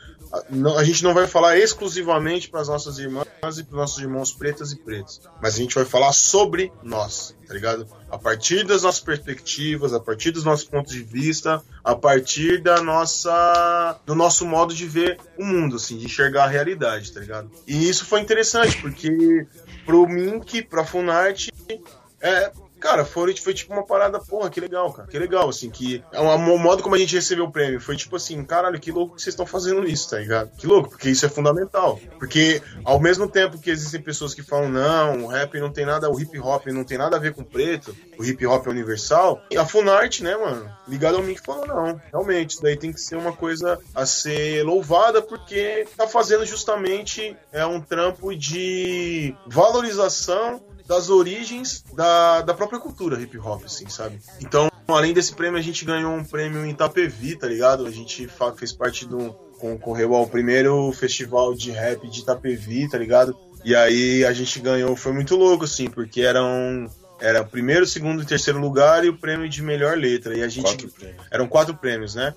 a 0.77 0.85
gente 0.85 1.03
não 1.03 1.15
vai 1.15 1.27
falar 1.27 1.57
exclusivamente 1.57 2.49
para 2.51 2.61
as 2.61 2.69
nossas 2.69 2.99
irmãs 2.99 3.27
e 3.59 3.65
para 3.65 3.73
os 3.73 3.81
nossos 3.81 3.99
irmãos 3.99 4.33
pretas 4.33 4.73
e 4.73 4.77
pretos, 4.77 5.21
mas 5.41 5.55
a 5.55 5.59
gente 5.59 5.75
vai 5.75 5.85
falar 5.85 6.13
sobre 6.13 6.71
nós, 6.83 7.35
tá 7.47 7.55
ligado? 7.55 7.87
A 8.11 8.19
partir 8.19 8.65
das 8.65 8.83
nossas 8.83 9.01
perspectivas, 9.01 9.95
a 9.95 10.01
partir 10.01 10.31
dos 10.31 10.45
nossos 10.45 10.67
pontos 10.67 10.93
de 10.93 11.03
vista, 11.03 11.63
a 11.83 11.95
partir 11.95 12.63
da 12.63 12.83
nossa 12.83 13.99
do 14.05 14.15
nosso 14.15 14.47
modo 14.47 14.75
de 14.75 14.87
ver 14.87 15.19
o 15.39 15.45
mundo, 15.45 15.77
assim, 15.77 15.97
de 15.97 16.07
enxergar 16.07 16.45
a 16.45 16.49
realidade, 16.49 17.13
tá 17.13 17.21
ligado? 17.21 17.51
E 17.67 17.89
isso 17.89 18.05
foi 18.05 18.21
interessante 18.21 18.81
porque 18.81 19.47
pro 19.87 20.07
Mink, 20.07 20.63
pra 20.63 20.85
Funarte, 20.85 21.51
é, 22.21 22.53
Cara, 22.81 23.05
foi, 23.05 23.37
foi 23.37 23.55
tipo 23.55 23.73
uma 23.73 23.85
parada, 23.85 24.21
porra, 24.21 24.51
que 24.51 24.61
legal, 24.61 24.93
cara. 24.93 25.09
Que 25.09 25.19
legal, 25.19 25.49
assim, 25.49 25.71
que. 25.71 26.03
É 26.13 26.21
o 26.21 26.59
modo 26.59 26.83
como 26.83 26.95
a 26.95 26.99
gente 26.99 27.15
recebeu 27.15 27.45
o 27.45 27.53
prêmio 27.53 27.81
foi 27.81 27.97
tipo 27.97 28.17
assim, 28.17 28.43
caralho, 28.45 28.79
que 28.79 28.93
louco 28.93 29.17
que 29.17 29.23
vocês 29.23 29.33
estão 29.33 29.47
fazendo 29.47 29.87
isso, 29.87 30.11
tá 30.11 30.19
ligado? 30.19 30.51
Que 30.57 30.67
louco, 30.67 30.91
porque 30.91 31.09
isso 31.11 31.25
é 31.27 31.29
fundamental. 31.29 31.99
Porque 32.19 32.63
ao 32.85 33.01
mesmo 33.01 33.29
tempo 33.29 33.59
que 33.59 33.71
existem 33.71 34.01
pessoas 34.01 34.35
que 34.35 34.43
falam, 34.43 34.69
não, 34.69 35.25
o 35.25 35.27
rap 35.27 35.59
não 35.59 35.71
tem 35.71 35.85
nada, 35.85 36.11
o 36.11 36.21
hip 36.21 36.39
hop 36.39 36.67
não 36.67 36.85
tem 36.85 36.99
nada 36.99 37.17
a 37.17 37.21
ver 37.21 37.35
com 37.35 37.43
preto, 37.43 37.97
o 38.19 38.25
hip 38.25 38.47
hop 38.47 38.67
é 38.67 38.71
universal, 38.71 39.43
e 39.51 39.57
a 39.57 39.65
Funart, 39.65 40.21
né, 40.21 40.37
mano, 40.37 40.71
ligado 40.87 41.17
ao 41.17 41.23
Mick 41.23 41.41
falou, 41.41 41.67
não, 41.67 42.01
realmente, 42.11 42.51
isso 42.51 42.63
daí 42.63 42.77
tem 42.77 42.93
que 42.93 43.01
ser 43.01 43.17
uma 43.17 43.33
coisa 43.33 43.79
a 43.95 44.07
ser 44.07 44.63
louvada, 44.65 45.23
porque 45.23 45.87
tá 45.97 46.07
fazendo 46.07 46.45
justamente 46.45 47.37
é 47.53 47.65
um 47.65 47.81
trampo 47.81 48.35
de 48.35 49.35
valorização 49.47 50.61
das 50.89 51.11
origens 51.11 51.85
da, 51.93 52.41
da 52.41 52.55
própria 52.55 52.81
cultura 52.81 53.21
hip 53.21 53.37
hop, 53.39 53.63
assim, 53.67 53.89
sabe? 53.91 54.19
Então, 54.41 54.71
além 54.89 55.13
desse 55.13 55.35
prêmio, 55.35 55.59
a 55.59 55.63
gente 55.63 55.85
ganhou 55.85 56.11
um 56.15 56.25
prêmio 56.25 56.65
em 56.65 56.71
Itapevi, 56.71 57.37
tá 57.37 57.47
ligado? 57.47 57.87
A 57.87 57.91
gente 57.91 58.27
fez 58.57 58.73
parte 58.73 59.05
do. 59.05 59.35
concorreu 59.61 60.15
ao 60.15 60.27
primeiro 60.27 60.91
festival 60.93 61.55
de 61.55 61.71
rap 61.71 62.09
de 62.09 62.21
Itapevi, 62.21 62.89
tá 62.89 62.97
ligado? 62.97 63.37
E 63.63 63.77
aí 63.77 64.25
a 64.25 64.33
gente 64.33 64.59
ganhou, 64.61 64.97
foi 64.97 65.13
muito 65.13 65.37
louco, 65.37 65.65
assim, 65.65 65.91
porque 65.91 66.23
eram. 66.23 66.91
Era 67.21 67.43
o 67.43 67.47
primeiro, 67.47 67.85
segundo 67.85 68.23
e 68.23 68.27
terceiro 68.27 68.61
lugar 68.61 69.05
e 69.05 69.09
o 69.09 69.19
prêmio 69.19 69.49
de 69.49 69.61
melhor 69.61 69.99
letra. 69.99 70.35
E 70.35 70.43
a 70.43 70.49
gente. 70.49 70.89
Quatro 70.89 71.15
eram 71.31 71.47
quatro 71.47 71.77
prêmios, 71.77 72.15
né? 72.15 72.33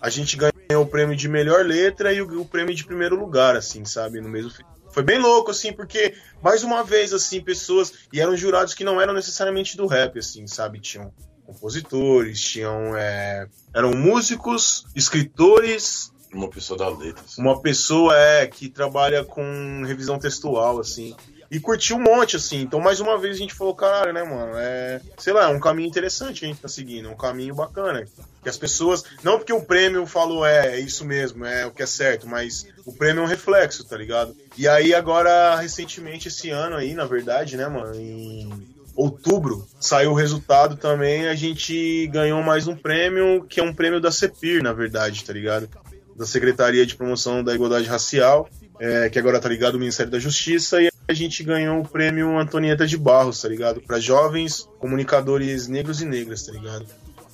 A 0.00 0.10
gente 0.10 0.36
ganhou 0.36 0.84
o 0.84 0.86
prêmio 0.86 1.16
de 1.16 1.28
melhor 1.28 1.64
letra 1.64 2.12
e 2.12 2.20
o, 2.20 2.42
o 2.42 2.44
prêmio 2.44 2.74
de 2.74 2.84
primeiro 2.84 3.18
lugar, 3.18 3.56
assim, 3.56 3.84
sabe? 3.84 4.20
No 4.20 4.28
mesmo 4.28 4.50
foi 4.96 5.02
bem 5.02 5.18
louco, 5.18 5.50
assim, 5.50 5.74
porque, 5.74 6.14
mais 6.42 6.64
uma 6.64 6.82
vez, 6.82 7.12
assim, 7.12 7.38
pessoas. 7.38 7.92
E 8.10 8.18
eram 8.18 8.34
jurados 8.34 8.72
que 8.72 8.82
não 8.82 8.98
eram 8.98 9.12
necessariamente 9.12 9.76
do 9.76 9.86
rap, 9.86 10.18
assim, 10.18 10.46
sabe? 10.46 10.80
Tinham 10.80 11.12
compositores, 11.44 12.40
tinham. 12.40 12.96
É, 12.96 13.46
eram 13.74 13.90
músicos, 13.90 14.86
escritores. 14.94 16.10
Uma 16.32 16.48
pessoa 16.48 16.78
da 16.78 16.88
letra. 16.88 17.22
Assim. 17.22 17.42
Uma 17.42 17.60
pessoa 17.60 18.16
é 18.16 18.46
que 18.46 18.70
trabalha 18.70 19.22
com 19.22 19.82
revisão 19.84 20.18
textual, 20.18 20.80
assim 20.80 21.14
e 21.50 21.60
curti 21.60 21.94
um 21.94 22.00
monte, 22.00 22.36
assim. 22.36 22.60
Então, 22.60 22.80
mais 22.80 23.00
uma 23.00 23.18
vez, 23.18 23.36
a 23.36 23.38
gente 23.38 23.54
falou, 23.54 23.74
caralho, 23.74 24.12
né, 24.12 24.22
mano? 24.22 24.52
É, 24.56 25.00
sei 25.18 25.32
lá, 25.32 25.44
é 25.44 25.54
um 25.54 25.60
caminho 25.60 25.88
interessante 25.88 26.44
a 26.44 26.48
gente 26.48 26.60
tá 26.60 26.68
seguindo, 26.68 27.08
um 27.08 27.16
caminho 27.16 27.54
bacana. 27.54 28.04
Que 28.42 28.48
as 28.48 28.56
pessoas. 28.56 29.04
Não 29.22 29.38
porque 29.38 29.52
o 29.52 29.62
prêmio 29.62 30.06
falou, 30.06 30.44
é, 30.46 30.76
é 30.76 30.80
isso 30.80 31.04
mesmo, 31.04 31.44
é 31.44 31.66
o 31.66 31.70
que 31.70 31.82
é 31.82 31.86
certo, 31.86 32.26
mas 32.26 32.66
o 32.84 32.92
prêmio 32.92 33.20
é 33.20 33.24
um 33.24 33.28
reflexo, 33.28 33.84
tá 33.84 33.96
ligado? 33.96 34.34
E 34.56 34.66
aí, 34.68 34.94
agora, 34.94 35.56
recentemente, 35.56 36.28
esse 36.28 36.50
ano 36.50 36.76
aí, 36.76 36.94
na 36.94 37.04
verdade, 37.04 37.56
né, 37.56 37.68
mano? 37.68 37.94
Em 37.94 38.74
outubro 38.94 39.68
saiu 39.78 40.12
o 40.12 40.14
resultado 40.14 40.76
também. 40.76 41.28
A 41.28 41.34
gente 41.34 42.06
ganhou 42.08 42.42
mais 42.42 42.66
um 42.66 42.74
prêmio, 42.74 43.44
que 43.44 43.60
é 43.60 43.62
um 43.62 43.74
prêmio 43.74 44.00
da 44.00 44.10
CEPIR, 44.10 44.62
na 44.62 44.72
verdade, 44.72 45.24
tá 45.24 45.32
ligado? 45.32 45.68
Da 46.16 46.24
Secretaria 46.24 46.86
de 46.86 46.96
Promoção 46.96 47.44
da 47.44 47.54
Igualdade 47.54 47.86
Racial 47.86 48.48
é, 48.78 49.08
que 49.08 49.18
agora 49.18 49.40
tá 49.40 49.48
ligado 49.48 49.74
ao 49.74 49.80
Ministério 49.80 50.10
da 50.10 50.18
Justiça, 50.18 50.80
e 50.82 50.90
a 51.08 51.12
gente 51.12 51.42
ganhou 51.42 51.80
o 51.80 51.88
prêmio 51.88 52.38
Antonieta 52.38 52.86
de 52.86 52.96
Barros, 52.96 53.40
tá 53.40 53.48
ligado? 53.48 53.80
Para 53.80 54.00
jovens 54.00 54.68
comunicadores 54.78 55.68
negros 55.68 56.00
e 56.00 56.04
negras, 56.04 56.44
tá 56.44 56.52
ligado? 56.52 56.86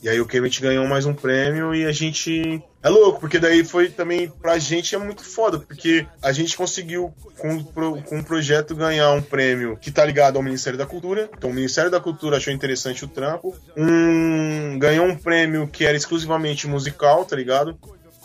E 0.02 0.08
aí 0.08 0.20
o 0.20 0.26
Kemet 0.26 0.60
ganhou 0.60 0.84
mais 0.84 1.06
um 1.06 1.14
prêmio 1.14 1.72
e 1.72 1.86
a 1.86 1.92
gente. 1.92 2.60
É 2.82 2.88
louco, 2.88 3.20
porque 3.20 3.38
daí 3.38 3.62
foi 3.62 3.88
também. 3.88 4.28
Pra 4.28 4.58
gente 4.58 4.96
é 4.96 4.98
muito 4.98 5.22
foda, 5.22 5.60
porque 5.60 6.04
a 6.20 6.32
gente 6.32 6.56
conseguiu, 6.56 7.14
com, 7.38 7.62
com 7.62 8.18
o 8.18 8.24
projeto, 8.24 8.74
ganhar 8.74 9.12
um 9.12 9.22
prêmio 9.22 9.76
que 9.80 9.92
tá 9.92 10.04
ligado 10.04 10.36
ao 10.36 10.42
Ministério 10.42 10.76
da 10.76 10.84
Cultura. 10.84 11.30
Então 11.38 11.50
o 11.50 11.54
Ministério 11.54 11.88
da 11.88 12.00
Cultura 12.00 12.38
achou 12.38 12.52
interessante 12.52 13.04
o 13.04 13.08
trampo. 13.08 13.54
Um, 13.76 14.76
ganhou 14.76 15.06
um 15.06 15.16
prêmio 15.16 15.68
que 15.68 15.84
era 15.84 15.96
exclusivamente 15.96 16.66
musical, 16.66 17.24
tá 17.24 17.36
ligado? 17.36 17.78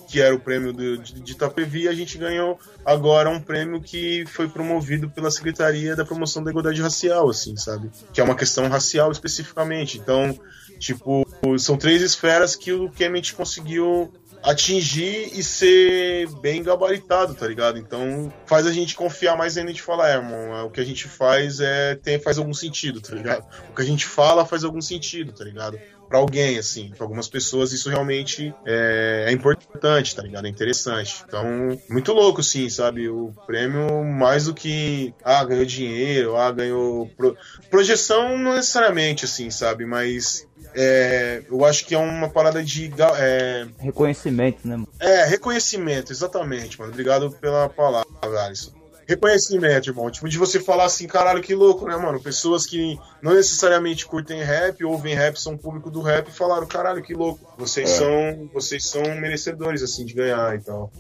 Que 0.08 0.22
era 0.22 0.34
o 0.34 0.40
prêmio 0.40 0.72
de, 0.72 0.98
de 0.98 1.32
Itapevi, 1.34 1.88
a 1.88 1.94
gente 1.94 2.18
ganhou 2.18 2.58
agora 2.86 3.30
um 3.30 3.42
prêmio 3.42 3.82
que 3.82 4.26
foi 4.28 4.48
promovido 4.48 5.10
pela 5.10 5.30
Secretaria 5.30 5.96
da 5.96 6.06
Promoção 6.06 6.44
da 6.44 6.50
Igualdade 6.50 6.82
Racial, 6.82 7.30
assim, 7.30 7.56
sabe? 7.58 7.92
Que 8.14 8.22
é 8.22 8.24
uma 8.24 8.36
questão 8.36 8.68
racial 8.70 9.12
especificamente. 9.12 9.98
Então, 9.98 10.38
tipo, 10.80 11.28
são 11.60 11.78
três 11.78 12.02
esferas 12.02 12.56
que 12.56 12.72
o 12.72 12.90
Kemet 12.90 13.34
conseguiu 13.34 14.14
atingir 14.44 15.32
e 15.34 15.44
ser 15.44 16.28
bem 16.42 16.64
gabaritado, 16.64 17.34
tá 17.34 17.48
ligado? 17.48 17.78
Então 17.78 18.32
faz 18.46 18.66
a 18.66 18.72
gente 18.72 18.96
confiar 18.96 19.36
mais 19.36 19.58
ainda 19.58 19.74
de 19.74 19.82
falar, 19.82 20.10
é, 20.10 20.16
irmão, 20.16 20.58
é, 20.58 20.64
o 20.64 20.70
que 20.70 20.80
a 20.80 20.86
gente 20.86 21.08
faz 21.08 21.60
é 21.60 21.96
tem, 21.96 22.20
faz 22.20 22.38
algum 22.38 22.54
sentido, 22.54 23.02
tá 23.02 23.16
ligado? 23.16 23.46
O 23.70 23.76
que 23.76 23.82
a 23.82 23.86
gente 23.86 24.06
fala 24.06 24.46
faz 24.46 24.64
algum 24.64 24.82
sentido, 24.82 25.32
tá 25.32 25.44
ligado? 25.44 25.80
para 26.08 26.20
alguém, 26.20 26.58
assim. 26.58 26.90
Para 26.96 27.06
algumas 27.06 27.28
pessoas 27.28 27.72
isso 27.72 27.90
realmente 27.90 28.54
é, 28.66 29.26
é, 29.28 29.32
importante, 29.32 30.16
tá 30.16 30.22
ligado? 30.22 30.46
É 30.46 30.50
interessante. 30.50 31.24
Então, 31.28 31.46
muito 31.90 32.14
louco, 32.14 32.42
sim, 32.42 32.70
sabe? 32.70 33.10
O 33.10 33.34
prêmio, 33.46 34.04
mais 34.04 34.46
do 34.46 34.54
que, 34.54 35.14
ah, 35.24 35.44
ganhou 35.44 35.66
dinheiro, 35.66 36.36
ah, 36.36 36.52
ganhou. 36.52 37.08
Pro... 37.16 37.38
Projeção 37.70 38.38
não 38.38 38.56
necessariamente, 38.56 39.26
assim, 39.26 39.50
sabe? 39.50 39.86
Mas 39.86 40.47
é, 40.80 41.42
eu 41.50 41.66
acho 41.66 41.88
que 41.88 41.96
é 41.96 41.98
uma 41.98 42.30
parada 42.30 42.64
de. 42.64 42.94
É, 43.20 43.68
reconhecimento, 43.80 44.60
né, 44.68 44.76
mano? 44.76 44.88
É, 45.00 45.26
reconhecimento, 45.26 46.12
exatamente, 46.12 46.80
mano. 46.80 46.92
Obrigado 46.92 47.32
pela 47.32 47.68
palavra, 47.68 48.06
Alisson. 48.46 48.72
Reconhecimento, 49.08 49.90
irmão. 49.90 50.12
Tipo, 50.12 50.30
de 50.30 50.38
você 50.38 50.60
falar 50.60 50.86
assim, 50.86 51.08
caralho, 51.08 51.42
que 51.42 51.56
louco, 51.56 51.88
né, 51.88 51.96
mano? 51.98 52.22
Pessoas 52.22 52.68
que 52.68 53.00
não 53.24 53.34
necessariamente 53.34 54.06
curtem 54.06 54.44
rap, 54.44 54.84
ouvem 54.84 55.16
rap, 55.16 55.42
são 55.42 55.58
público 55.58 55.90
do 55.90 56.02
rap 56.02 56.28
e 56.28 56.32
falaram, 56.32 56.68
caralho, 56.68 57.02
que 57.02 57.16
louco. 57.16 57.40
Vocês, 57.58 57.90
é. 57.90 57.94
são, 57.96 58.50
vocês 58.54 58.86
são 58.86 59.02
merecedores, 59.16 59.82
assim, 59.82 60.06
de 60.06 60.14
ganhar 60.14 60.56
e 60.56 60.60
tal. 60.60 60.92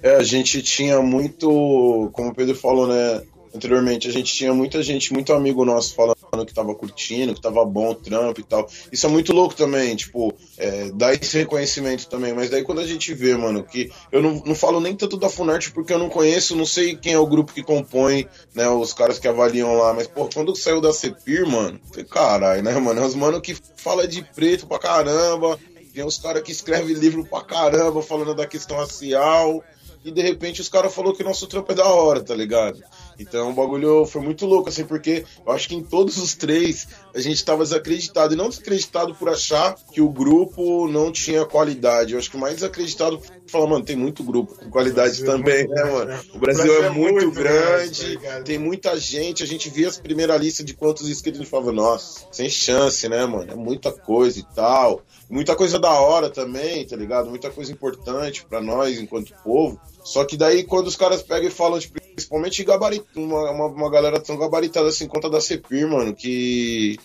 É, 0.00 0.14
a 0.14 0.22
gente 0.22 0.62
tinha 0.62 1.00
muito, 1.00 2.10
como 2.12 2.28
o 2.28 2.34
Pedro 2.34 2.54
falou, 2.54 2.86
né? 2.86 3.22
Anteriormente, 3.52 4.06
a 4.06 4.12
gente 4.12 4.32
tinha 4.32 4.54
muita 4.54 4.80
gente, 4.82 5.12
muito 5.12 5.32
amigo 5.32 5.64
nosso 5.64 5.94
falando 5.94 6.13
que 6.46 6.54
tava 6.54 6.74
curtindo, 6.74 7.34
que 7.34 7.40
tava 7.40 7.62
bom 7.66 7.90
o 7.90 7.94
trampo 7.94 8.40
e 8.40 8.44
tal. 8.44 8.66
Isso 8.90 9.04
é 9.04 9.08
muito 9.10 9.32
louco 9.34 9.54
também, 9.54 9.94
tipo, 9.94 10.32
é, 10.56 10.90
dá 10.94 11.12
esse 11.12 11.36
reconhecimento 11.36 12.08
também. 12.08 12.32
Mas 12.32 12.48
daí 12.48 12.62
quando 12.62 12.80
a 12.80 12.86
gente 12.86 13.12
vê, 13.12 13.36
mano, 13.36 13.62
que 13.62 13.90
eu 14.10 14.22
não, 14.22 14.42
não 14.46 14.54
falo 14.54 14.80
nem 14.80 14.96
tanto 14.96 15.18
da 15.18 15.28
Funarte 15.28 15.70
porque 15.70 15.92
eu 15.92 15.98
não 15.98 16.08
conheço, 16.08 16.56
não 16.56 16.64
sei 16.66 16.96
quem 16.96 17.12
é 17.12 17.18
o 17.18 17.26
grupo 17.26 17.52
que 17.52 17.62
compõe, 17.62 18.26
né, 18.54 18.66
os 18.68 18.94
caras 18.94 19.18
que 19.18 19.28
avaliam 19.28 19.76
lá. 19.76 19.92
Mas, 19.92 20.06
pô, 20.06 20.28
quando 20.32 20.56
saiu 20.56 20.80
da 20.80 20.92
Cepir, 20.92 21.46
mano, 21.46 21.78
falei, 21.90 22.04
caralho, 22.04 22.62
né, 22.62 22.72
mano? 22.78 23.00
É 23.00 23.06
os 23.06 23.14
mano 23.14 23.40
que 23.40 23.56
fala 23.76 24.08
de 24.08 24.22
preto 24.22 24.66
pra 24.66 24.78
caramba, 24.78 25.58
tem 25.92 26.04
os 26.04 26.18
caras 26.18 26.42
que 26.42 26.50
escrevem 26.50 26.94
livro 26.94 27.24
pra 27.24 27.42
caramba 27.42 28.02
falando 28.02 28.34
da 28.34 28.46
questão 28.46 28.76
racial 28.76 29.62
e 30.04 30.10
de 30.10 30.20
repente 30.20 30.60
os 30.60 30.68
caras 30.68 30.92
falaram 30.92 31.16
que 31.16 31.24
nosso 31.24 31.46
trampo 31.46 31.72
é 31.72 31.74
da 31.74 31.86
hora, 31.86 32.22
tá 32.22 32.34
ligado? 32.34 32.82
Então 33.18 33.50
o 33.50 33.54
bagulho 33.54 34.06
foi 34.06 34.20
muito 34.20 34.46
louco, 34.46 34.68
assim, 34.68 34.84
porque 34.84 35.24
eu 35.46 35.52
acho 35.52 35.68
que 35.68 35.74
em 35.74 35.82
todos 35.82 36.16
os 36.18 36.34
três 36.34 36.88
a 37.14 37.20
gente 37.20 37.44
tava 37.44 37.62
desacreditado. 37.62 38.34
E 38.34 38.36
não 38.36 38.48
desacreditado 38.48 39.14
por 39.14 39.28
achar 39.28 39.74
que 39.92 40.00
o 40.00 40.08
grupo 40.08 40.88
não 40.88 41.12
tinha 41.12 41.44
qualidade. 41.44 42.12
Eu 42.12 42.18
acho 42.18 42.30
que 42.30 42.36
mais 42.36 42.54
desacreditado 42.54 43.18
por 43.18 43.30
falar, 43.46 43.66
mano, 43.66 43.84
tem 43.84 43.96
muito 43.96 44.22
grupo 44.22 44.54
com 44.54 44.70
qualidade 44.70 45.22
é 45.22 45.26
também, 45.26 45.68
né, 45.68 45.84
mano? 45.84 46.20
O 46.34 46.38
Brasil, 46.38 46.38
o 46.38 46.38
Brasil 46.38 46.82
é, 46.82 46.86
é, 46.86 46.90
muito, 46.90 47.12
muito 47.12 47.30
grande, 47.30 48.16
grande 48.16 48.18
tá 48.18 48.42
tem 48.42 48.58
muita 48.58 48.98
gente. 48.98 49.42
A 49.42 49.46
gente 49.46 49.70
via 49.70 49.88
as 49.88 49.98
primeiras 49.98 50.40
listas 50.40 50.66
de 50.66 50.74
quantos 50.74 51.08
inscritos 51.08 51.40
e 51.40 51.44
falava, 51.46 51.72
nossa, 51.72 52.26
sem 52.32 52.48
chance, 52.48 53.08
né, 53.08 53.24
mano? 53.26 53.52
É 53.52 53.56
muita 53.56 53.92
coisa 53.92 54.38
e 54.38 54.44
tal. 54.54 55.02
Muita 55.28 55.56
coisa 55.56 55.78
da 55.78 55.92
hora 55.92 56.28
também, 56.28 56.86
tá 56.86 56.96
ligado? 56.96 57.30
Muita 57.30 57.50
coisa 57.50 57.72
importante 57.72 58.44
para 58.44 58.60
nós 58.60 58.98
enquanto 58.98 59.34
povo. 59.42 59.80
Só 60.04 60.22
que 60.24 60.36
daí 60.36 60.62
quando 60.62 60.86
os 60.86 60.96
caras 60.96 61.22
pegam 61.22 61.48
e 61.48 61.50
falam, 61.50 61.78
tipo, 61.78 61.98
principalmente 62.14 62.62
gabarito, 62.62 63.06
uma, 63.16 63.50
uma, 63.50 63.66
uma, 63.66 63.90
galera 63.90 64.20
tão 64.20 64.36
gabaritada 64.36 64.88
assim, 64.88 65.08
conta 65.08 65.30
da 65.30 65.40
CEPIR, 65.40 65.88
mano, 65.88 66.14
que. 66.14 66.98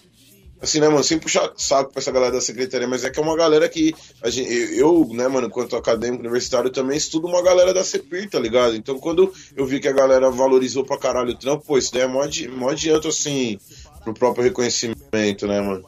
Assim, 0.62 0.82
né, 0.82 0.90
mano, 0.90 1.04
sem 1.06 1.18
puxar 1.18 1.50
saco 1.56 1.94
pra 1.94 2.02
essa 2.02 2.12
galera 2.12 2.34
da 2.34 2.42
secretaria, 2.42 2.86
mas 2.86 3.06
é 3.06 3.10
que 3.10 3.18
é 3.18 3.24
uma 3.24 3.38
galera 3.38 3.70
que. 3.70 3.96
A 4.22 4.30
gente, 4.30 4.52
eu, 4.78 5.08
né, 5.14 5.30
mano, 5.30 5.48
enquanto 5.48 5.78
acadêmico 5.78 6.22
universitário, 6.22 6.70
também 6.70 6.98
estudo 6.98 7.28
uma 7.28 7.42
galera 7.42 7.74
da 7.74 7.86
CEPIR, 7.86 8.30
tá 8.30 8.38
ligado? 8.38 8.76
Então 8.76 9.00
quando 9.00 9.32
eu 9.56 9.66
vi 9.66 9.80
que 9.80 9.88
a 9.88 9.94
galera 9.94 10.30
valorizou 10.30 10.84
pra 10.84 10.98
caralho 10.98 11.32
o 11.32 11.38
trampo, 11.38 11.66
pô, 11.66 11.78
isso 11.78 11.94
daí 11.94 12.02
é 12.02 12.08
mó, 12.08 12.26
mó 12.58 12.70
adianto, 12.70 13.08
assim, 13.08 13.58
pro 14.04 14.14
próprio 14.14 14.44
reconhecimento, 14.44 15.48
né, 15.48 15.62
mano? 15.62 15.86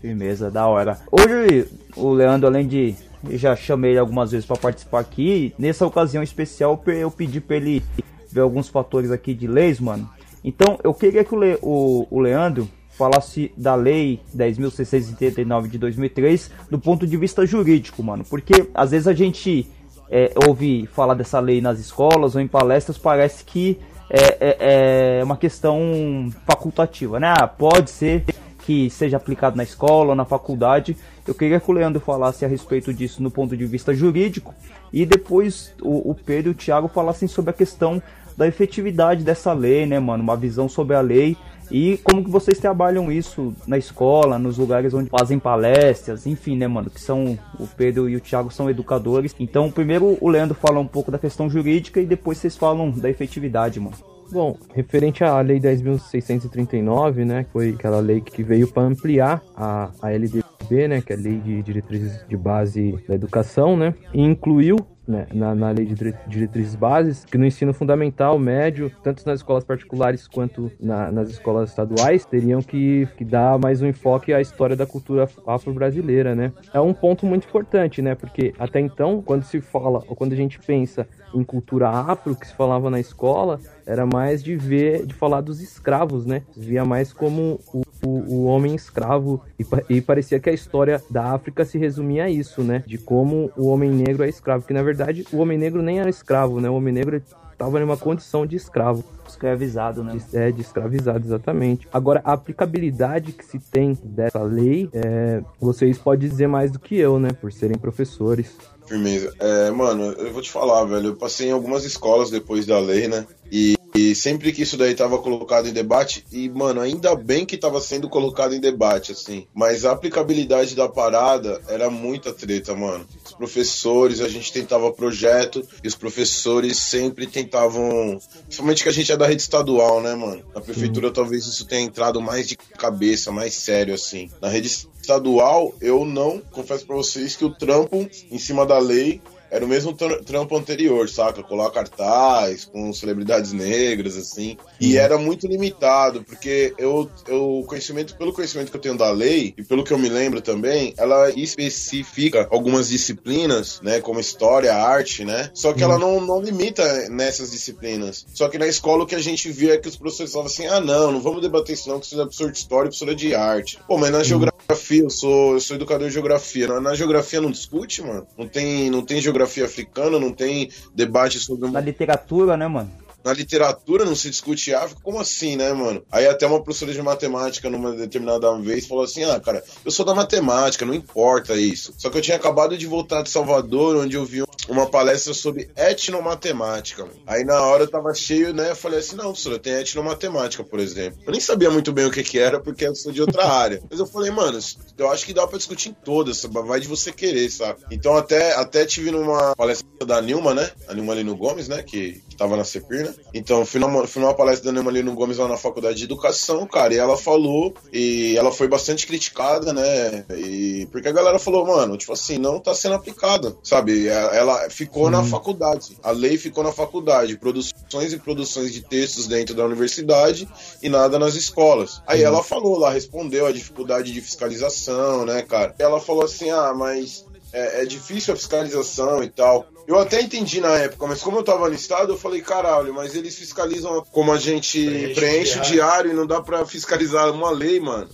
Firmeza, 0.00 0.50
da 0.50 0.66
hora. 0.66 0.98
Hoje, 1.12 1.68
o 1.94 2.10
Leandro, 2.10 2.48
além 2.48 2.66
de 2.66 2.96
eu 3.28 3.38
já 3.38 3.54
chamei 3.54 3.92
ele 3.92 3.98
algumas 3.98 4.30
vezes 4.32 4.46
para 4.46 4.56
participar 4.56 5.00
aqui. 5.00 5.54
Nessa 5.58 5.86
ocasião 5.86 6.22
especial, 6.22 6.82
eu 6.86 7.10
pedi 7.10 7.40
para 7.40 7.56
ele 7.56 7.82
ver 8.30 8.40
alguns 8.40 8.68
fatores 8.68 9.10
aqui 9.10 9.34
de 9.34 9.46
leis, 9.46 9.78
mano. 9.78 10.08
Então, 10.44 10.78
eu 10.82 10.92
queria 10.92 11.24
que 11.24 11.34
o, 11.34 11.38
Le, 11.38 11.58
o, 11.62 12.06
o 12.10 12.20
Leandro 12.20 12.68
falasse 12.90 13.52
da 13.56 13.74
lei 13.74 14.20
10.689 14.36 15.68
de 15.68 15.78
2003 15.78 16.50
do 16.70 16.78
ponto 16.78 17.06
de 17.06 17.16
vista 17.16 17.46
jurídico, 17.46 18.02
mano. 18.02 18.24
Porque 18.28 18.68
às 18.74 18.90
vezes 18.90 19.06
a 19.06 19.14
gente 19.14 19.68
é, 20.10 20.32
ouve 20.46 20.86
falar 20.86 21.14
dessa 21.14 21.40
lei 21.40 21.60
nas 21.60 21.78
escolas 21.78 22.34
ou 22.34 22.40
em 22.40 22.48
palestras, 22.48 22.98
parece 22.98 23.44
que 23.44 23.78
é, 24.10 24.36
é, 24.40 25.18
é 25.20 25.24
uma 25.24 25.36
questão 25.36 26.30
facultativa, 26.44 27.18
né? 27.18 27.32
Ah, 27.34 27.46
pode 27.46 27.90
ser 27.90 28.24
que 28.64 28.88
seja 28.90 29.16
aplicado 29.16 29.56
na 29.56 29.62
escola 29.62 30.14
na 30.14 30.24
faculdade. 30.24 30.96
Eu 31.26 31.34
queria 31.34 31.60
que 31.60 31.70
o 31.70 31.74
Leandro 31.74 32.00
falasse 32.00 32.44
a 32.44 32.48
respeito 32.48 32.92
disso 32.92 33.22
no 33.22 33.30
ponto 33.30 33.56
de 33.56 33.66
vista 33.66 33.94
jurídico 33.94 34.54
e 34.92 35.04
depois 35.04 35.72
o, 35.80 36.10
o 36.10 36.14
Pedro 36.14 36.50
e 36.50 36.52
o 36.52 36.56
Thiago 36.56 36.88
falassem 36.88 37.28
sobre 37.28 37.50
a 37.50 37.54
questão 37.54 38.02
da 38.36 38.46
efetividade 38.46 39.22
dessa 39.22 39.52
lei, 39.52 39.84
né, 39.86 39.98
mano? 39.98 40.22
Uma 40.22 40.36
visão 40.36 40.68
sobre 40.68 40.96
a 40.96 41.00
lei 41.00 41.36
e 41.70 41.98
como 42.04 42.22
que 42.22 42.30
vocês 42.30 42.58
trabalham 42.58 43.10
isso 43.10 43.54
na 43.66 43.78
escola, 43.78 44.38
nos 44.38 44.58
lugares 44.58 44.92
onde 44.92 45.08
fazem 45.08 45.38
palestras, 45.38 46.26
enfim, 46.26 46.56
né, 46.56 46.66
mano? 46.66 46.90
Que 46.90 47.00
são 47.00 47.38
o 47.58 47.66
Pedro 47.66 48.08
e 48.08 48.16
o 48.16 48.20
Thiago 48.20 48.52
são 48.52 48.68
educadores. 48.68 49.34
Então, 49.38 49.70
primeiro 49.70 50.18
o 50.20 50.28
Leandro 50.28 50.54
fala 50.54 50.78
um 50.78 50.86
pouco 50.86 51.10
da 51.10 51.18
questão 51.18 51.48
jurídica 51.48 52.00
e 52.00 52.06
depois 52.06 52.38
vocês 52.38 52.56
falam 52.56 52.90
da 52.90 53.08
efetividade, 53.08 53.80
mano. 53.80 54.11
Bom, 54.32 54.56
referente 54.74 55.22
à 55.22 55.38
Lei 55.42 55.60
10.639, 55.60 57.22
né, 57.22 57.44
foi 57.52 57.74
aquela 57.78 58.00
lei 58.00 58.22
que 58.22 58.42
veio 58.42 58.66
para 58.66 58.84
ampliar 58.84 59.42
a, 59.54 59.90
a 60.00 60.10
LDB, 60.10 60.88
né, 60.88 61.02
que 61.02 61.12
é 61.12 61.16
a 61.16 61.18
Lei 61.18 61.38
de 61.38 61.62
Diretrizes 61.62 62.24
de 62.26 62.34
Base 62.34 62.98
da 63.06 63.14
Educação, 63.14 63.76
né, 63.76 63.94
e 64.14 64.22
incluiu 64.22 64.78
né, 65.06 65.26
na, 65.32 65.54
na, 65.54 65.70
lei 65.70 65.86
de 65.86 66.14
diretrizes 66.26 66.74
bases, 66.74 67.24
que 67.24 67.36
no 67.36 67.44
ensino 67.44 67.74
fundamental, 67.74 68.38
médio, 68.38 68.90
tanto 69.02 69.26
nas 69.26 69.40
escolas 69.40 69.64
particulares 69.64 70.28
quanto 70.28 70.70
na, 70.80 71.10
nas 71.10 71.28
escolas 71.28 71.70
estaduais, 71.70 72.24
teriam 72.24 72.62
que, 72.62 73.08
que, 73.16 73.24
dar 73.24 73.58
mais 73.58 73.82
um 73.82 73.86
enfoque 73.86 74.32
à 74.32 74.40
história 74.40 74.76
da 74.76 74.86
cultura 74.86 75.28
afro-brasileira, 75.46 76.34
né? 76.34 76.52
É 76.72 76.80
um 76.80 76.92
ponto 76.92 77.26
muito 77.26 77.46
importante, 77.48 78.00
né? 78.00 78.14
Porque 78.14 78.54
até 78.58 78.78
então, 78.80 79.22
quando 79.22 79.42
se 79.42 79.60
fala, 79.60 80.02
ou 80.06 80.14
quando 80.14 80.32
a 80.32 80.36
gente 80.36 80.58
pensa 80.58 81.06
em 81.34 81.42
cultura 81.42 81.88
afro, 81.88 82.36
que 82.36 82.46
se 82.46 82.54
falava 82.54 82.90
na 82.90 83.00
escola, 83.00 83.58
era 83.86 84.06
mais 84.06 84.42
de 84.42 84.56
ver, 84.56 85.06
de 85.06 85.14
falar 85.14 85.40
dos 85.40 85.60
escravos, 85.60 86.24
né? 86.26 86.42
Via 86.56 86.84
mais 86.84 87.12
como 87.12 87.58
o, 87.72 87.82
o, 88.04 88.08
o 88.08 88.44
homem 88.44 88.74
escravo 88.74 89.42
e, 89.58 89.96
e, 89.96 90.00
parecia 90.00 90.38
que 90.38 90.50
a 90.50 90.52
história 90.52 91.02
da 91.10 91.32
África 91.32 91.64
se 91.64 91.78
resumia 91.78 92.24
a 92.24 92.30
isso, 92.30 92.62
né? 92.62 92.84
De 92.86 92.98
como 92.98 93.50
o 93.56 93.66
homem 93.66 93.90
negro 93.90 94.22
é 94.22 94.28
escravo, 94.28 94.66
que 94.66 94.72
na 94.72 94.82
verdade 94.82 94.91
o 95.32 95.38
homem 95.38 95.58
negro 95.58 95.82
nem 95.82 96.00
era 96.00 96.10
escravo, 96.10 96.60
né? 96.60 96.68
O 96.68 96.74
homem 96.74 96.92
negro 96.92 97.22
estava 97.52 97.80
em 97.80 97.84
uma 97.84 97.96
condição 97.96 98.44
de 98.44 98.56
escravo. 98.56 99.04
Escravizado, 99.28 100.04
né? 100.04 100.20
É, 100.32 100.50
de 100.50 100.60
escravizado, 100.60 101.24
exatamente. 101.24 101.88
Agora, 101.92 102.20
a 102.24 102.32
aplicabilidade 102.32 103.32
que 103.32 103.44
se 103.44 103.58
tem 103.58 103.96
dessa 104.02 104.42
lei, 104.42 104.90
é, 104.92 105.42
vocês 105.60 105.96
podem 105.96 106.28
dizer 106.28 106.48
mais 106.48 106.70
do 106.70 106.78
que 106.78 106.96
eu, 106.96 107.18
né? 107.18 107.30
Por 107.32 107.52
serem 107.52 107.78
professores. 107.78 108.54
Firmeza. 108.86 109.32
É, 109.38 109.70
mano, 109.70 110.04
eu 110.12 110.32
vou 110.32 110.42
te 110.42 110.50
falar, 110.50 110.84
velho. 110.84 111.08
Eu 111.08 111.16
passei 111.16 111.48
em 111.48 111.52
algumas 111.52 111.84
escolas 111.84 112.30
depois 112.30 112.66
da 112.66 112.78
lei, 112.78 113.08
né? 113.08 113.26
E, 113.50 113.76
e, 113.94 114.14
sempre 114.14 114.52
que 114.52 114.62
isso 114.62 114.76
daí 114.76 114.94
tava 114.94 115.18
colocado 115.18 115.68
em 115.68 115.72
debate, 115.72 116.24
e, 116.32 116.48
mano, 116.48 116.80
ainda 116.80 117.14
bem 117.14 117.46
que 117.46 117.56
tava 117.56 117.80
sendo 117.80 118.08
colocado 118.08 118.54
em 118.54 118.60
debate, 118.60 119.12
assim. 119.12 119.46
Mas 119.54 119.84
a 119.84 119.92
aplicabilidade 119.92 120.74
da 120.74 120.88
parada 120.88 121.60
era 121.68 121.88
muita 121.88 122.32
treta, 122.32 122.74
mano. 122.74 123.06
Professores, 123.42 124.20
a 124.20 124.28
gente 124.28 124.52
tentava 124.52 124.92
projeto, 124.92 125.66
e 125.82 125.88
os 125.88 125.96
professores 125.96 126.78
sempre 126.78 127.26
tentavam. 127.26 128.20
Principalmente 128.44 128.84
que 128.84 128.88
a 128.88 128.92
gente 128.92 129.10
é 129.10 129.16
da 129.16 129.26
rede 129.26 129.42
estadual, 129.42 130.00
né, 130.00 130.14
mano? 130.14 130.44
Na 130.54 130.60
prefeitura 130.60 131.08
uhum. 131.08 131.12
talvez 131.12 131.44
isso 131.44 131.66
tenha 131.66 131.82
entrado 131.82 132.20
mais 132.20 132.46
de 132.46 132.56
cabeça, 132.56 133.32
mais 133.32 133.54
sério, 133.54 133.94
assim. 133.94 134.30
Na 134.40 134.48
rede 134.48 134.68
estadual, 134.68 135.74
eu 135.80 136.04
não 136.04 136.38
confesso 136.52 136.86
para 136.86 136.94
vocês 136.94 137.34
que 137.34 137.44
o 137.44 137.50
trampo 137.50 138.08
em 138.30 138.38
cima 138.38 138.64
da 138.64 138.78
lei 138.78 139.20
era 139.52 139.66
o 139.66 139.68
mesmo 139.68 139.92
trampo 139.92 140.56
anterior, 140.56 141.06
saca? 141.10 141.42
Colar 141.42 141.70
cartaz 141.70 142.64
com 142.64 142.90
celebridades 142.90 143.52
negras, 143.52 144.16
assim. 144.16 144.56
E 144.80 144.96
era 144.96 145.18
muito 145.18 145.46
limitado, 145.46 146.24
porque 146.24 146.72
eu, 146.78 147.10
eu 147.28 147.62
conhecimento, 147.68 148.16
pelo 148.16 148.32
conhecimento 148.32 148.70
que 148.70 148.76
eu 148.78 148.80
tenho 148.80 148.96
da 148.96 149.10
lei, 149.10 149.52
e 149.58 149.62
pelo 149.62 149.84
que 149.84 149.92
eu 149.92 149.98
me 149.98 150.08
lembro 150.08 150.40
também, 150.40 150.94
ela 150.96 151.28
especifica 151.30 152.48
algumas 152.50 152.88
disciplinas, 152.88 153.78
né? 153.82 154.00
Como 154.00 154.18
história, 154.18 154.74
arte, 154.74 155.22
né? 155.22 155.50
Só 155.52 155.74
que 155.74 155.84
ela 155.84 155.98
não, 155.98 156.18
não 156.18 156.40
limita 156.40 157.10
nessas 157.10 157.50
disciplinas. 157.50 158.24
Só 158.32 158.48
que 158.48 158.56
na 158.56 158.66
escola 158.66 159.04
o 159.04 159.06
que 159.06 159.14
a 159.14 159.22
gente 159.22 159.52
via 159.52 159.74
é 159.74 159.78
que 159.78 159.88
os 159.88 159.96
professores 159.96 160.32
falavam 160.32 160.50
assim: 160.50 160.66
ah, 160.66 160.80
não, 160.80 161.12
não 161.12 161.20
vamos 161.20 161.42
debater 161.42 161.74
isso, 161.74 161.90
não, 161.90 162.00
que 162.00 162.06
você 162.06 162.14
é 162.14 162.18
professor 162.24 162.50
de 162.50 162.56
história 162.56 162.86
e 162.86 162.88
professora 162.88 163.14
de 163.14 163.34
arte. 163.34 163.78
Pô, 163.86 163.98
mas 163.98 164.10
na 164.10 164.22
geografia, 164.22 164.51
eu 164.90 165.10
sou, 165.10 165.54
eu 165.54 165.60
sou 165.60 165.76
educador 165.76 166.08
de 166.08 166.14
geografia. 166.14 166.68
Na, 166.68 166.80
na 166.80 166.94
geografia 166.94 167.40
não 167.40 167.50
discute, 167.50 168.02
mano. 168.02 168.26
Não 168.36 168.48
tem, 168.48 168.90
não 168.90 169.04
tem 169.04 169.20
geografia 169.20 169.64
africana, 169.64 170.18
não 170.18 170.32
tem 170.32 170.70
debate 170.94 171.38
sobre. 171.38 171.70
Na 171.70 171.80
literatura, 171.80 172.56
né, 172.56 172.66
mano? 172.66 172.90
Na 173.24 173.32
literatura 173.32 174.04
não 174.04 174.14
se 174.14 174.30
discute 174.30 174.74
África, 174.74 175.00
como 175.02 175.20
assim, 175.20 175.56
né, 175.56 175.72
mano? 175.72 176.04
Aí 176.10 176.26
até 176.26 176.46
uma 176.46 176.62
professora 176.62 176.92
de 176.92 177.02
matemática, 177.02 177.70
numa 177.70 177.92
determinada 177.92 178.52
vez, 178.58 178.86
falou 178.86 179.04
assim: 179.04 179.24
ah, 179.24 179.38
cara, 179.40 179.62
eu 179.84 179.90
sou 179.90 180.04
da 180.04 180.14
matemática, 180.14 180.84
não 180.84 180.94
importa 180.94 181.54
isso. 181.54 181.94
Só 181.96 182.10
que 182.10 182.18
eu 182.18 182.22
tinha 182.22 182.36
acabado 182.36 182.76
de 182.76 182.86
voltar 182.86 183.22
de 183.22 183.30
Salvador, 183.30 183.96
onde 183.96 184.16
eu 184.16 184.24
vi 184.24 184.42
uma 184.68 184.86
palestra 184.86 185.34
sobre 185.34 185.70
etnomatemática. 185.76 187.06
Aí 187.26 187.44
na 187.44 187.60
hora 187.62 187.84
eu 187.84 187.90
tava 187.90 188.14
cheio, 188.14 188.52
né? 188.52 188.70
Eu 188.70 188.76
falei 188.76 189.00
assim: 189.00 189.16
não, 189.16 189.26
professor, 189.26 189.58
tem 189.58 189.74
etnomatemática, 189.74 190.64
por 190.64 190.78
exemplo. 190.80 191.20
Eu 191.26 191.32
nem 191.32 191.40
sabia 191.40 191.70
muito 191.70 191.92
bem 191.92 192.06
o 192.06 192.10
que, 192.10 192.22
que 192.22 192.38
era, 192.38 192.60
porque 192.60 192.86
eu 192.86 192.94
sou 192.94 193.12
de 193.12 193.20
outra 193.20 193.44
área. 193.50 193.82
Mas 193.90 193.98
eu 193.98 194.06
falei, 194.06 194.30
mano, 194.30 194.58
eu 194.98 195.10
acho 195.10 195.24
que 195.24 195.34
dá 195.34 195.46
pra 195.46 195.58
discutir 195.58 195.90
em 195.90 195.94
todas, 195.94 196.42
vai 196.44 196.80
de 196.80 196.88
você 196.88 197.12
querer, 197.12 197.50
sabe? 197.50 197.80
Então 197.90 198.16
até, 198.16 198.54
até 198.54 198.84
tive 198.84 199.10
numa 199.10 199.54
palestra 199.56 199.86
da 200.06 200.20
Nilma, 200.20 200.54
né? 200.54 200.70
A 200.88 200.94
Nilma 200.94 201.14
Lino 201.14 201.36
Gomes, 201.36 201.68
né? 201.68 201.82
Que, 201.82 202.22
que 202.28 202.36
tava 202.36 202.56
na 202.56 202.64
CEPIR, 202.64 203.04
né? 203.04 203.11
Então 203.34 203.64
fui 203.64 203.80
numa, 203.80 204.06
fui 204.06 204.20
numa 204.20 204.34
palestra 204.34 204.72
da 204.72 204.90
Lino 204.90 205.14
Gomes 205.14 205.38
lá 205.38 205.48
na 205.48 205.56
Faculdade 205.56 205.98
de 205.98 206.04
Educação, 206.04 206.66
cara, 206.66 206.94
e 206.94 206.98
ela 206.98 207.16
falou, 207.16 207.74
e 207.92 208.36
ela 208.36 208.52
foi 208.52 208.68
bastante 208.68 209.06
criticada, 209.06 209.72
né? 209.72 210.24
E 210.30 210.86
porque 210.90 211.08
a 211.08 211.12
galera 211.12 211.38
falou, 211.38 211.66
mano, 211.66 211.96
tipo 211.96 212.12
assim, 212.12 212.38
não 212.38 212.60
tá 212.60 212.74
sendo 212.74 212.94
aplicada, 212.94 213.56
sabe? 213.62 214.08
Ela 214.08 214.68
ficou 214.70 215.10
na 215.10 215.22
faculdade, 215.24 215.96
a 216.02 216.10
lei 216.10 216.36
ficou 216.36 216.62
na 216.62 216.72
faculdade, 216.72 217.36
produções 217.36 218.12
e 218.12 218.18
produções 218.18 218.72
de 218.72 218.82
textos 218.82 219.26
dentro 219.26 219.54
da 219.54 219.64
universidade 219.64 220.48
e 220.82 220.88
nada 220.88 221.18
nas 221.18 221.34
escolas. 221.34 222.02
Aí 222.06 222.22
ela 222.22 222.42
falou 222.42 222.78
lá, 222.78 222.90
respondeu 222.90 223.46
a 223.46 223.52
dificuldade 223.52 224.12
de 224.12 224.20
fiscalização, 224.20 225.24
né, 225.24 225.42
cara? 225.42 225.74
Ela 225.78 226.00
falou 226.00 226.24
assim, 226.24 226.50
ah, 226.50 226.72
mas 226.74 227.24
é, 227.52 227.82
é, 227.82 227.84
difícil 227.84 228.32
a 228.32 228.36
fiscalização 228.36 229.22
e 229.22 229.28
tal. 229.28 229.66
Eu 229.86 229.98
até 229.98 230.20
entendi 230.20 230.60
na 230.60 230.76
época, 230.78 231.06
mas 231.06 231.20
como 231.20 231.38
eu 231.38 231.42
tava 231.42 231.68
no 231.68 231.74
estado, 231.74 232.12
eu 232.12 232.18
falei, 232.18 232.40
caralho, 232.40 232.94
mas 232.94 233.14
eles 233.14 233.36
fiscalizam 233.36 234.04
como 234.10 234.32
a 234.32 234.38
gente 234.38 234.84
preenche, 234.84 235.14
preenche 235.14 235.58
o 235.58 235.62
diário 235.62 236.10
e 236.10 236.14
não 236.14 236.26
dá 236.26 236.40
pra 236.40 236.64
fiscalizar 236.64 237.30
uma 237.30 237.50
lei, 237.50 237.80
mano. 237.80 238.08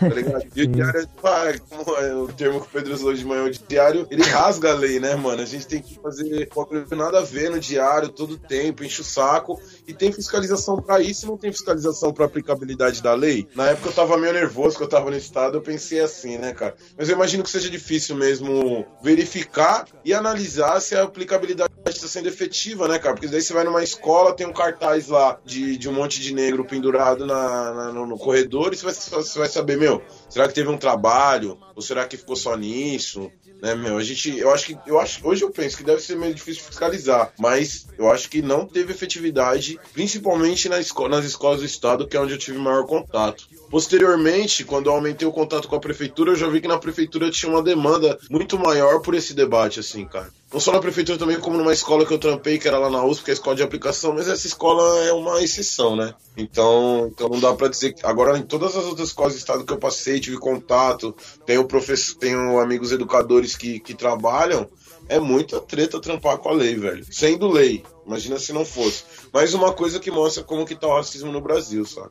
Tá 0.00 0.08
ligado? 0.08 0.46
E 0.54 0.62
o 0.62 0.66
diário, 0.66 1.08
pá, 1.20 1.54
como 1.68 1.96
é 1.96 2.14
o 2.14 2.28
termo 2.28 2.60
que 2.60 2.66
o 2.66 2.70
Pedro 2.70 2.94
usou 2.94 3.12
de 3.12 3.24
manhã, 3.24 3.44
o 3.44 3.50
diário, 3.50 4.06
ele 4.10 4.22
rasga 4.22 4.72
a 4.72 4.74
lei, 4.74 4.98
né, 4.98 5.14
mano? 5.14 5.42
A 5.42 5.46
gente 5.46 5.66
tem 5.66 5.80
que 5.80 5.98
fazer 6.00 6.48
nada 6.90 7.18
a 7.18 7.22
ver 7.22 7.50
no 7.50 7.58
diário 7.58 8.08
todo 8.08 8.38
tempo, 8.38 8.84
enche 8.84 9.00
o 9.00 9.04
saco. 9.04 9.60
E 9.86 9.92
tem 9.92 10.12
fiscalização 10.12 10.80
para 10.80 11.00
isso, 11.00 11.26
não 11.26 11.36
tem 11.36 11.52
fiscalização 11.52 12.12
para 12.12 12.24
aplicabilidade 12.24 13.02
da 13.02 13.14
lei. 13.14 13.46
Na 13.54 13.70
época 13.70 13.88
eu 13.88 13.92
tava 13.92 14.16
meio 14.16 14.32
nervoso, 14.32 14.76
que 14.76 14.82
eu 14.82 14.88
tava 14.88 15.10
no 15.10 15.16
estado, 15.16 15.56
eu 15.58 15.62
pensei 15.62 16.00
assim, 16.00 16.38
né, 16.38 16.52
cara? 16.52 16.74
Mas 16.96 17.08
eu 17.08 17.14
imagino 17.14 17.42
que 17.42 17.50
seja 17.50 17.70
difícil 17.70 18.16
mesmo 18.16 18.86
verificar 19.02 19.86
e 20.04 20.12
analisar 20.12 20.80
se 20.80 20.94
a 20.94 21.02
aplicabilidade 21.02 21.72
está 21.86 22.08
sendo 22.08 22.28
efetiva, 22.28 22.88
né, 22.88 22.98
cara? 22.98 23.14
Porque 23.14 23.28
daí 23.28 23.42
você 23.42 23.52
vai 23.52 23.64
numa 23.64 23.82
escola, 23.82 24.34
tem 24.34 24.46
um 24.46 24.52
cartaz 24.52 25.08
lá 25.08 25.38
de, 25.44 25.76
de 25.76 25.88
um 25.88 25.92
monte 25.92 26.20
de 26.20 26.34
negro 26.34 26.64
pendurado 26.64 27.26
na, 27.26 27.72
na 27.72 27.92
no, 27.92 28.06
no, 28.06 28.18
corredor 28.18 28.72
e 28.72 28.76
você 28.76 28.84
vai, 28.84 28.94
você 28.94 29.38
vai 29.38 29.48
saber, 29.48 29.73
meu, 29.76 30.02
será 30.28 30.48
que 30.48 30.54
teve 30.54 30.68
um 30.68 30.78
trabalho? 30.78 31.58
Ou 31.74 31.82
será 31.82 32.06
que 32.06 32.16
ficou 32.16 32.36
só 32.36 32.56
nisso? 32.56 33.30
Né, 33.62 33.74
meu? 33.74 33.96
A 33.96 34.02
gente, 34.02 34.36
eu 34.38 34.52
acho 34.52 34.66
que, 34.66 34.78
eu 34.86 35.00
acho, 35.00 35.26
hoje 35.26 35.42
eu 35.42 35.50
penso 35.50 35.76
que 35.76 35.84
deve 35.84 36.02
ser 36.02 36.16
meio 36.16 36.34
difícil 36.34 36.62
fiscalizar, 36.64 37.32
mas 37.38 37.86
eu 37.96 38.10
acho 38.10 38.28
que 38.28 38.42
não 38.42 38.66
teve 38.66 38.92
efetividade, 38.92 39.80
principalmente 39.92 40.68
na 40.68 40.78
esco 40.78 41.08
nas 41.08 41.24
escolas 41.24 41.60
do 41.60 41.66
estado, 41.66 42.06
que 42.06 42.16
é 42.16 42.20
onde 42.20 42.34
eu 42.34 42.38
tive 42.38 42.58
maior 42.58 42.84
contato. 42.84 43.48
Posteriormente, 43.70 44.64
quando 44.64 44.86
eu 44.86 44.92
aumentei 44.92 45.26
o 45.26 45.32
contato 45.32 45.68
com 45.68 45.76
a 45.76 45.80
prefeitura, 45.80 46.32
eu 46.32 46.36
já 46.36 46.48
vi 46.48 46.60
que 46.60 46.68
na 46.68 46.78
prefeitura 46.78 47.30
tinha 47.30 47.50
uma 47.50 47.62
demanda 47.62 48.18
muito 48.30 48.58
maior 48.58 49.00
por 49.00 49.14
esse 49.14 49.34
debate, 49.34 49.80
assim, 49.80 50.04
cara. 50.04 50.30
Não 50.52 50.60
só 50.60 50.70
na 50.70 50.78
prefeitura 50.78 51.18
também, 51.18 51.40
como 51.40 51.58
numa 51.58 51.72
escola 51.72 52.06
que 52.06 52.14
eu 52.14 52.18
trampei, 52.18 52.58
que 52.58 52.68
era 52.68 52.78
lá 52.78 52.88
na 52.88 53.04
USP, 53.04 53.24
que 53.24 53.30
é 53.30 53.32
a 53.32 53.34
escola 53.34 53.56
de 53.56 53.62
aplicação, 53.64 54.14
mas 54.14 54.28
essa 54.28 54.46
escola 54.46 55.00
é 55.04 55.12
uma 55.12 55.42
exceção, 55.42 55.96
né? 55.96 56.14
Então, 56.36 57.10
então 57.12 57.28
não 57.28 57.40
dá 57.40 57.52
para 57.54 57.66
dizer 57.66 57.92
que. 57.92 58.06
Agora, 58.06 58.38
em 58.38 58.42
todas 58.42 58.76
as 58.76 58.84
outras 58.84 59.08
escolas 59.08 59.32
do 59.32 59.38
estado 59.38 59.64
que 59.64 59.72
eu 59.72 59.78
passei, 59.78 60.20
tive 60.20 60.38
contato, 60.38 61.12
tenho, 61.44 61.64
professor, 61.64 62.16
tenho 62.16 62.60
amigos 62.60 62.92
educadores 62.92 63.56
que, 63.56 63.80
que 63.80 63.94
trabalham, 63.94 64.68
é 65.08 65.18
muita 65.18 65.60
treta 65.60 66.00
trampar 66.00 66.38
com 66.38 66.48
a 66.48 66.52
lei, 66.52 66.76
velho. 66.76 67.04
Sendo 67.10 67.50
lei. 67.50 67.82
Imagina 68.06 68.38
se 68.38 68.52
não 68.52 68.64
fosse. 68.64 69.02
Mais 69.32 69.54
uma 69.54 69.72
coisa 69.72 69.98
que 69.98 70.10
mostra 70.10 70.44
como 70.44 70.66
que 70.66 70.74
tá 70.74 70.86
o 70.86 70.96
racismo 70.96 71.32
no 71.32 71.40
Brasil, 71.40 71.84
sabe? 71.84 72.10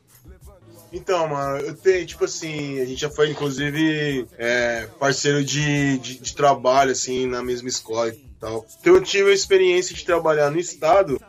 Então, 0.94 1.26
mano, 1.26 1.58
eu 1.58 1.74
tenho, 1.74 2.06
tipo 2.06 2.24
assim, 2.24 2.80
a 2.80 2.84
gente 2.84 3.00
já 3.00 3.10
foi, 3.10 3.28
inclusive, 3.28 4.28
é, 4.38 4.86
parceiro 4.96 5.44
de, 5.44 5.98
de, 5.98 6.20
de, 6.20 6.34
trabalho, 6.36 6.92
assim, 6.92 7.26
na 7.26 7.42
mesma 7.42 7.68
escola 7.68 8.10
e 8.10 8.12
tal. 8.38 8.64
Então 8.80 8.94
eu 8.94 9.02
tive 9.02 9.30
a 9.30 9.34
experiência 9.34 9.92
de 9.92 10.04
trabalhar 10.04 10.50
no 10.50 10.58
estado 10.58 11.20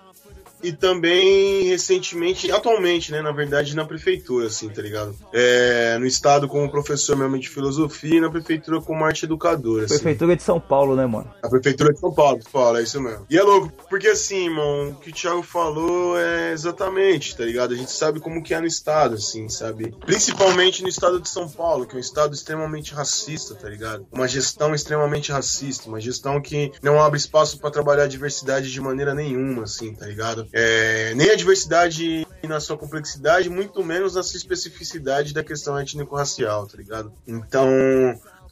e 0.66 0.74
também 0.74 1.64
recentemente, 1.66 2.52
atualmente, 2.52 3.12
né, 3.12 3.22
na 3.22 3.32
verdade, 3.32 3.76
na 3.76 3.86
prefeitura, 3.86 4.48
assim, 4.48 4.68
tá 4.70 4.82
ligado? 4.82 5.16
É, 5.32 5.98
no 6.00 6.06
estado 6.06 6.48
como 6.48 6.70
professor 6.70 7.16
mesmo 7.16 7.38
de 7.38 7.50
filosofia 7.50 8.18
e 8.18 8.22
na 8.22 8.30
prefeitura 8.30 8.82
como 8.82 9.06
arte 9.06 9.26
educadora. 9.26 9.86
Assim. 9.86 9.96
Prefeitura 9.96 10.36
de 10.36 10.44
São 10.44 10.60
Paulo, 10.60 10.96
né, 10.96 11.06
mano? 11.06 11.32
A 11.44 11.50
prefeitura 11.50 11.94
de 11.94 12.00
São 12.00 12.12
Paulo, 12.12 12.40
Paulo, 12.52 12.78
é 12.78 12.84
isso 12.84 13.00
mesmo. 13.00 13.26
E 13.30 13.38
é 13.38 13.44
louco, 13.44 13.72
porque 13.90 14.08
assim, 14.08 14.46
irmão, 14.46 14.90
o 14.90 14.96
que 14.96 15.10
o 15.10 15.14
Thiago 15.14 15.44
falou 15.44 16.18
é 16.18 16.52
exatamente, 16.52 17.36
tá 17.36 17.46
ligado? 17.46 17.74
A 17.74 17.78
gente 17.78 17.92
sabe 17.92 18.20
como 18.20 18.42
que 18.42 18.54
é 18.54 18.60
no 18.60 18.68
estado, 18.68 19.16
assim, 19.16 19.48
sabe? 19.50 19.94
Principalmente 20.06 20.82
no 20.82 20.90
estado 20.90 21.22
de 21.22 21.30
São 21.30 21.48
Paulo, 21.48 21.86
que 21.86 21.94
é 21.94 21.98
um 21.98 22.02
estado 22.02 22.34
extremamente 22.34 22.94
racista, 22.94 23.54
tá 23.56 23.70
ligado? 23.70 24.08
Uma 24.12 24.28
gestão 24.28 24.74
extremamente 24.74 25.32
racista, 25.32 25.88
uma 25.88 26.02
gestão 26.02 26.42
que 26.42 26.72
não 26.82 27.00
abre 27.00 27.20
espaço 27.20 27.60
para 27.60 27.70
trabalhar 27.70 28.04
a 28.04 28.08
diversidade 28.08 28.72
de 28.72 28.82
maneira 28.82 29.14
nenhuma, 29.14 29.64
assim, 29.64 29.94
tá 29.94 30.06
ligado? 30.06 30.48
É, 30.58 31.14
nem 31.16 31.32
a 31.32 31.36
diversidade 31.36 32.26
na 32.48 32.62
sua 32.62 32.78
complexidade, 32.78 33.50
muito 33.50 33.84
menos 33.84 34.16
na 34.16 34.24
sua 34.24 34.38
especificidade 34.38 35.34
da 35.34 35.44
questão 35.44 35.78
étnico-racial, 35.78 36.66
tá 36.66 36.78
ligado? 36.78 37.12
Então, 37.28 37.68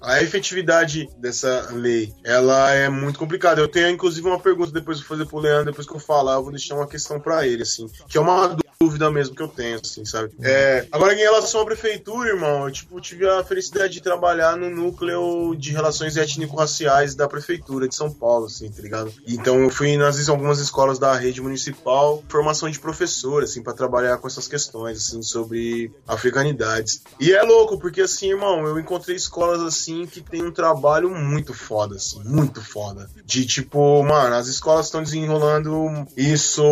a 0.01 0.21
efetividade 0.21 1.07
dessa 1.17 1.69
lei, 1.71 2.13
ela 2.25 2.71
é 2.71 2.89
muito 2.89 3.17
complicada. 3.17 3.61
Eu 3.61 3.69
tenho, 3.69 3.89
inclusive, 3.89 4.27
uma 4.27 4.39
pergunta 4.39 4.71
depois 4.71 4.97
de 4.97 5.05
fazer 5.05 5.25
pro 5.25 5.39
Leandro, 5.39 5.67
depois 5.67 5.87
que 5.87 5.95
eu 5.95 5.99
falar, 5.99 6.33
eu 6.33 6.43
vou 6.43 6.51
deixar 6.51 6.75
uma 6.75 6.87
questão 6.87 7.21
para 7.21 7.47
ele, 7.47 7.63
assim, 7.63 7.89
que 8.09 8.17
é 8.17 8.21
uma 8.21 8.57
dúvida 8.83 9.09
mesmo 9.09 9.35
que 9.35 9.41
eu 9.41 9.47
tenho, 9.47 9.79
assim, 9.83 10.03
sabe? 10.05 10.31
É, 10.41 10.85
agora, 10.91 11.13
em 11.13 11.19
relação 11.19 11.61
à 11.61 11.65
prefeitura, 11.65 12.29
irmão, 12.29 12.65
eu, 12.65 12.71
tipo, 12.71 12.99
tive 12.99 13.27
a 13.27 13.43
felicidade 13.43 13.93
de 13.93 14.01
trabalhar 14.01 14.57
no 14.57 14.69
núcleo 14.69 15.55
de 15.55 15.71
relações 15.71 16.17
étnico-raciais 16.17 17.15
da 17.15 17.27
prefeitura 17.27 17.87
de 17.87 17.95
São 17.95 18.11
Paulo, 18.11 18.47
assim, 18.47 18.69
tá 18.69 18.81
ligado? 18.81 19.13
Então, 19.27 19.59
eu 19.59 19.69
fui 19.69 19.95
nas 19.95 20.27
algumas 20.27 20.59
escolas 20.59 20.99
da 20.99 21.13
rede 21.15 21.41
municipal, 21.41 22.23
formação 22.27 22.69
de 22.69 22.79
professor, 22.79 23.43
assim, 23.43 23.61
para 23.61 23.73
trabalhar 23.73 24.17
com 24.17 24.27
essas 24.27 24.47
questões, 24.47 24.97
assim, 24.97 25.21
sobre 25.21 25.91
africanidades. 26.07 27.01
E 27.19 27.31
é 27.31 27.41
louco, 27.41 27.79
porque, 27.79 28.01
assim, 28.01 28.29
irmão, 28.29 28.65
eu 28.65 28.79
encontrei 28.79 29.15
escolas, 29.15 29.61
assim, 29.61 30.05
que 30.05 30.21
tem 30.21 30.43
um 30.43 30.51
trabalho 30.51 31.09
muito 31.09 31.53
foda, 31.53 31.95
assim, 31.95 32.21
muito 32.23 32.61
foda. 32.61 33.09
De, 33.25 33.45
tipo, 33.45 34.03
mano, 34.03 34.35
as 34.35 34.47
escolas 34.47 34.87
estão 34.87 35.03
desenrolando 35.03 36.05
isso 36.17 36.63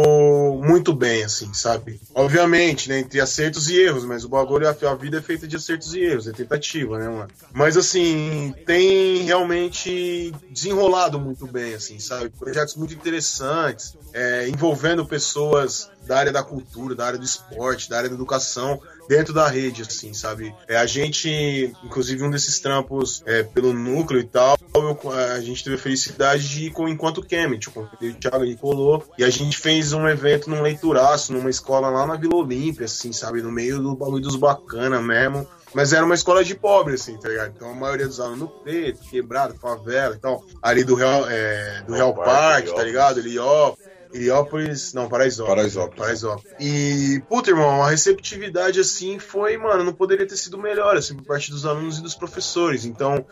muito 0.61 0.93
bem, 0.93 1.23
assim, 1.23 1.53
sabe? 1.53 2.00
Obviamente, 2.13 2.89
né? 2.89 2.99
Entre 2.99 3.21
acertos 3.21 3.69
e 3.69 3.79
erros, 3.79 4.03
mas 4.03 4.25
o 4.25 4.29
bagulho, 4.29 4.67
a, 4.67 4.95
vida 4.95 5.19
é 5.19 5.21
feita 5.21 5.47
de 5.47 5.55
acertos 5.55 5.93
e 5.93 6.01
erros, 6.01 6.27
é 6.27 6.31
tentativa, 6.31 6.99
né, 6.99 7.07
mano? 7.07 7.27
Mas 7.53 7.77
assim, 7.77 8.53
tem 8.65 9.23
realmente 9.23 10.33
desenrolado 10.49 11.19
muito 11.19 11.47
bem, 11.47 11.73
assim, 11.73 11.99
sabe? 11.99 12.29
Projetos 12.29 12.75
muito 12.75 12.93
interessantes, 12.93 13.95
é, 14.13 14.49
envolvendo 14.49 15.05
pessoas 15.05 15.89
da 16.05 16.17
área 16.17 16.31
da 16.31 16.43
cultura, 16.43 16.95
da 16.95 17.05
área 17.05 17.19
do 17.19 17.25
esporte, 17.25 17.89
da 17.89 17.97
área 17.97 18.09
da 18.09 18.15
educação, 18.15 18.81
dentro 19.11 19.33
da 19.33 19.45
rede, 19.45 19.81
assim, 19.81 20.13
sabe? 20.13 20.55
É, 20.69 20.77
a 20.77 20.85
gente, 20.85 21.73
inclusive, 21.83 22.23
um 22.23 22.31
desses 22.31 22.61
trampos 22.61 23.21
é, 23.25 23.43
pelo 23.43 23.73
núcleo 23.73 24.21
e 24.21 24.23
tal, 24.23 24.57
eu, 24.73 25.11
a 25.11 25.41
gente 25.41 25.65
teve 25.65 25.75
a 25.75 25.79
felicidade 25.79 26.47
de 26.47 26.67
ir 26.67 26.71
com, 26.71 26.87
enquanto 26.87 27.21
Kemet, 27.21 27.67
o 27.67 28.13
Thiago 28.13 28.45
ele 28.45 28.55
colou, 28.55 29.03
e 29.17 29.25
a 29.25 29.29
gente 29.29 29.57
fez 29.57 29.91
um 29.91 30.07
evento 30.07 30.49
num 30.49 30.61
leituraço, 30.61 31.33
numa 31.33 31.49
escola 31.49 31.89
lá 31.89 32.07
na 32.07 32.15
Vila 32.15 32.37
Olímpia, 32.37 32.85
assim, 32.85 33.11
sabe? 33.11 33.41
No 33.41 33.51
meio 33.51 33.81
do 33.81 33.93
bagulho 33.97 34.23
dos 34.23 34.37
bacana 34.37 35.01
mesmo. 35.01 35.45
Mas 35.73 35.93
era 35.93 36.05
uma 36.05 36.15
escola 36.15 36.43
de 36.43 36.55
pobre, 36.55 36.95
assim, 36.95 37.17
tá 37.17 37.29
ligado? 37.29 37.53
Então 37.55 37.69
a 37.69 37.73
maioria 37.73 38.07
dos 38.07 38.19
alunos 38.19 38.49
preto, 38.63 38.99
quebrado, 39.09 39.55
favela 39.55 40.15
e 40.15 40.19
tal. 40.19 40.43
Ali 40.61 40.83
do 40.83 40.95
Real, 40.95 41.29
é, 41.29 41.83
do 41.85 41.93
Real 41.93 42.13
Park, 42.13 42.67
tá 42.67 42.83
ligado? 42.83 43.19
Heliópolis. 43.19 43.90
Heliópolis, 44.13 44.93
não, 44.93 45.07
Paraisópolis. 45.07 45.55
Paraisópolis. 45.55 45.99
Paraisópolis. 45.99 46.53
E, 46.59 47.21
puta, 47.29 47.49
irmão, 47.49 47.81
a 47.81 47.89
receptividade, 47.89 48.79
assim, 48.79 49.19
foi, 49.19 49.57
mano, 49.57 49.83
não 49.83 49.93
poderia 49.93 50.27
ter 50.27 50.35
sido 50.35 50.57
melhor, 50.57 50.97
assim, 50.97 51.15
por 51.15 51.25
parte 51.25 51.49
dos 51.51 51.65
alunos 51.65 51.97
e 51.97 52.01
dos 52.01 52.15
professores. 52.15 52.85
Então, 52.85 53.25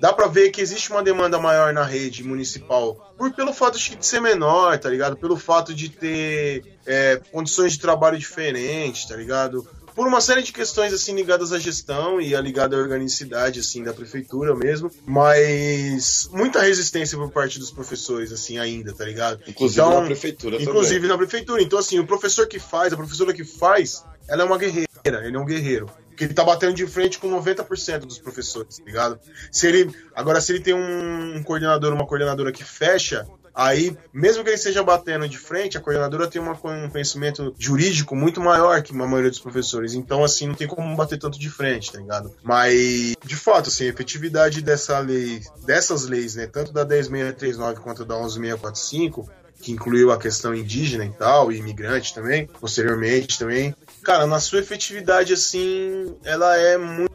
dá 0.00 0.12
para 0.12 0.26
ver 0.26 0.50
que 0.50 0.60
existe 0.60 0.90
uma 0.90 1.02
demanda 1.02 1.38
maior 1.38 1.72
na 1.72 1.84
rede 1.84 2.24
municipal, 2.24 3.14
por 3.16 3.32
pelo 3.32 3.52
fato 3.52 3.78
de 3.78 4.04
ser 4.04 4.20
menor, 4.20 4.78
tá 4.78 4.88
ligado? 4.88 5.16
Pelo 5.16 5.36
fato 5.36 5.74
de 5.74 5.88
ter 5.88 6.78
é, 6.86 7.20
condições 7.30 7.72
de 7.72 7.80
trabalho 7.80 8.18
diferentes, 8.18 9.06
tá 9.06 9.14
ligado? 9.14 9.66
Por 9.94 10.06
uma 10.06 10.20
série 10.20 10.42
de 10.42 10.52
questões 10.52 10.92
assim 10.92 11.14
ligadas 11.14 11.52
à 11.52 11.58
gestão 11.58 12.20
e 12.20 12.34
a 12.34 12.40
ligada 12.40 12.76
à 12.76 12.78
organicidade 12.78 13.60
assim 13.60 13.82
da 13.82 13.92
prefeitura 13.92 14.54
mesmo, 14.54 14.90
mas 15.06 16.28
muita 16.32 16.60
resistência 16.60 17.16
por 17.16 17.30
parte 17.30 17.58
dos 17.58 17.70
professores 17.70 18.32
assim 18.32 18.58
ainda, 18.58 18.92
tá 18.92 19.04
ligado? 19.04 19.40
Inclusive 19.46 19.80
então, 19.80 20.00
na 20.00 20.06
prefeitura 20.06 20.62
Inclusive 20.62 20.94
também. 20.94 21.08
na 21.10 21.18
prefeitura. 21.18 21.62
Então 21.62 21.78
assim, 21.78 21.98
o 21.98 22.06
professor 22.06 22.46
que 22.46 22.58
faz, 22.58 22.92
a 22.92 22.96
professora 22.96 23.32
que 23.32 23.44
faz, 23.44 24.04
ela 24.28 24.42
é 24.42 24.44
uma 24.44 24.58
guerreira, 24.58 24.88
ele 25.04 25.36
é 25.36 25.38
um 25.38 25.44
guerreiro. 25.44 25.90
Que 26.16 26.24
ele 26.24 26.34
tá 26.34 26.44
batendo 26.44 26.74
de 26.74 26.86
frente 26.86 27.18
com 27.18 27.30
90% 27.30 28.00
dos 28.00 28.18
professores, 28.18 28.76
tá 28.76 28.84
ligado? 28.84 29.18
Se 29.50 29.66
ele, 29.66 29.90
agora 30.14 30.42
se 30.42 30.52
ele 30.52 30.60
tem 30.60 30.74
um 30.74 31.42
coordenador, 31.42 31.92
uma 31.94 32.06
coordenadora 32.06 32.52
que 32.52 32.62
fecha, 32.62 33.26
Aí, 33.54 33.96
mesmo 34.12 34.42
que 34.42 34.48
ele 34.48 34.56
esteja 34.56 34.82
batendo 34.82 35.28
de 35.28 35.38
frente, 35.38 35.76
a 35.76 35.80
coordenadora 35.80 36.28
tem 36.28 36.40
uma, 36.40 36.52
um 36.52 36.88
conhecimento 36.88 37.54
jurídico 37.58 38.16
muito 38.16 38.40
maior 38.40 38.82
que 38.82 38.92
a 38.92 38.96
maioria 38.96 39.30
dos 39.30 39.38
professores. 39.38 39.94
Então, 39.94 40.24
assim, 40.24 40.46
não 40.46 40.54
tem 40.54 40.66
como 40.66 40.96
bater 40.96 41.18
tanto 41.18 41.38
de 41.38 41.50
frente, 41.50 41.92
tá 41.92 41.98
ligado? 41.98 42.32
Mas, 42.42 43.14
de 43.24 43.36
fato, 43.36 43.68
assim, 43.68 43.84
a 43.84 43.88
efetividade 43.88 44.62
dessa 44.62 44.98
lei, 44.98 45.42
dessas 45.64 46.06
leis, 46.06 46.34
né, 46.34 46.46
tanto 46.46 46.72
da 46.72 46.84
10639 46.84 47.80
quanto 47.80 48.04
da 48.04 48.16
11645, 48.16 49.28
que 49.60 49.72
incluiu 49.72 50.10
a 50.10 50.18
questão 50.18 50.54
indígena 50.54 51.04
e 51.04 51.10
tal, 51.10 51.52
e 51.52 51.58
imigrante 51.58 52.12
também, 52.12 52.48
posteriormente 52.60 53.38
também. 53.38 53.74
Cara, 54.02 54.26
na 54.26 54.40
sua 54.40 54.58
efetividade, 54.58 55.32
assim, 55.32 56.16
ela 56.24 56.56
é 56.56 56.76
muito. 56.76 57.11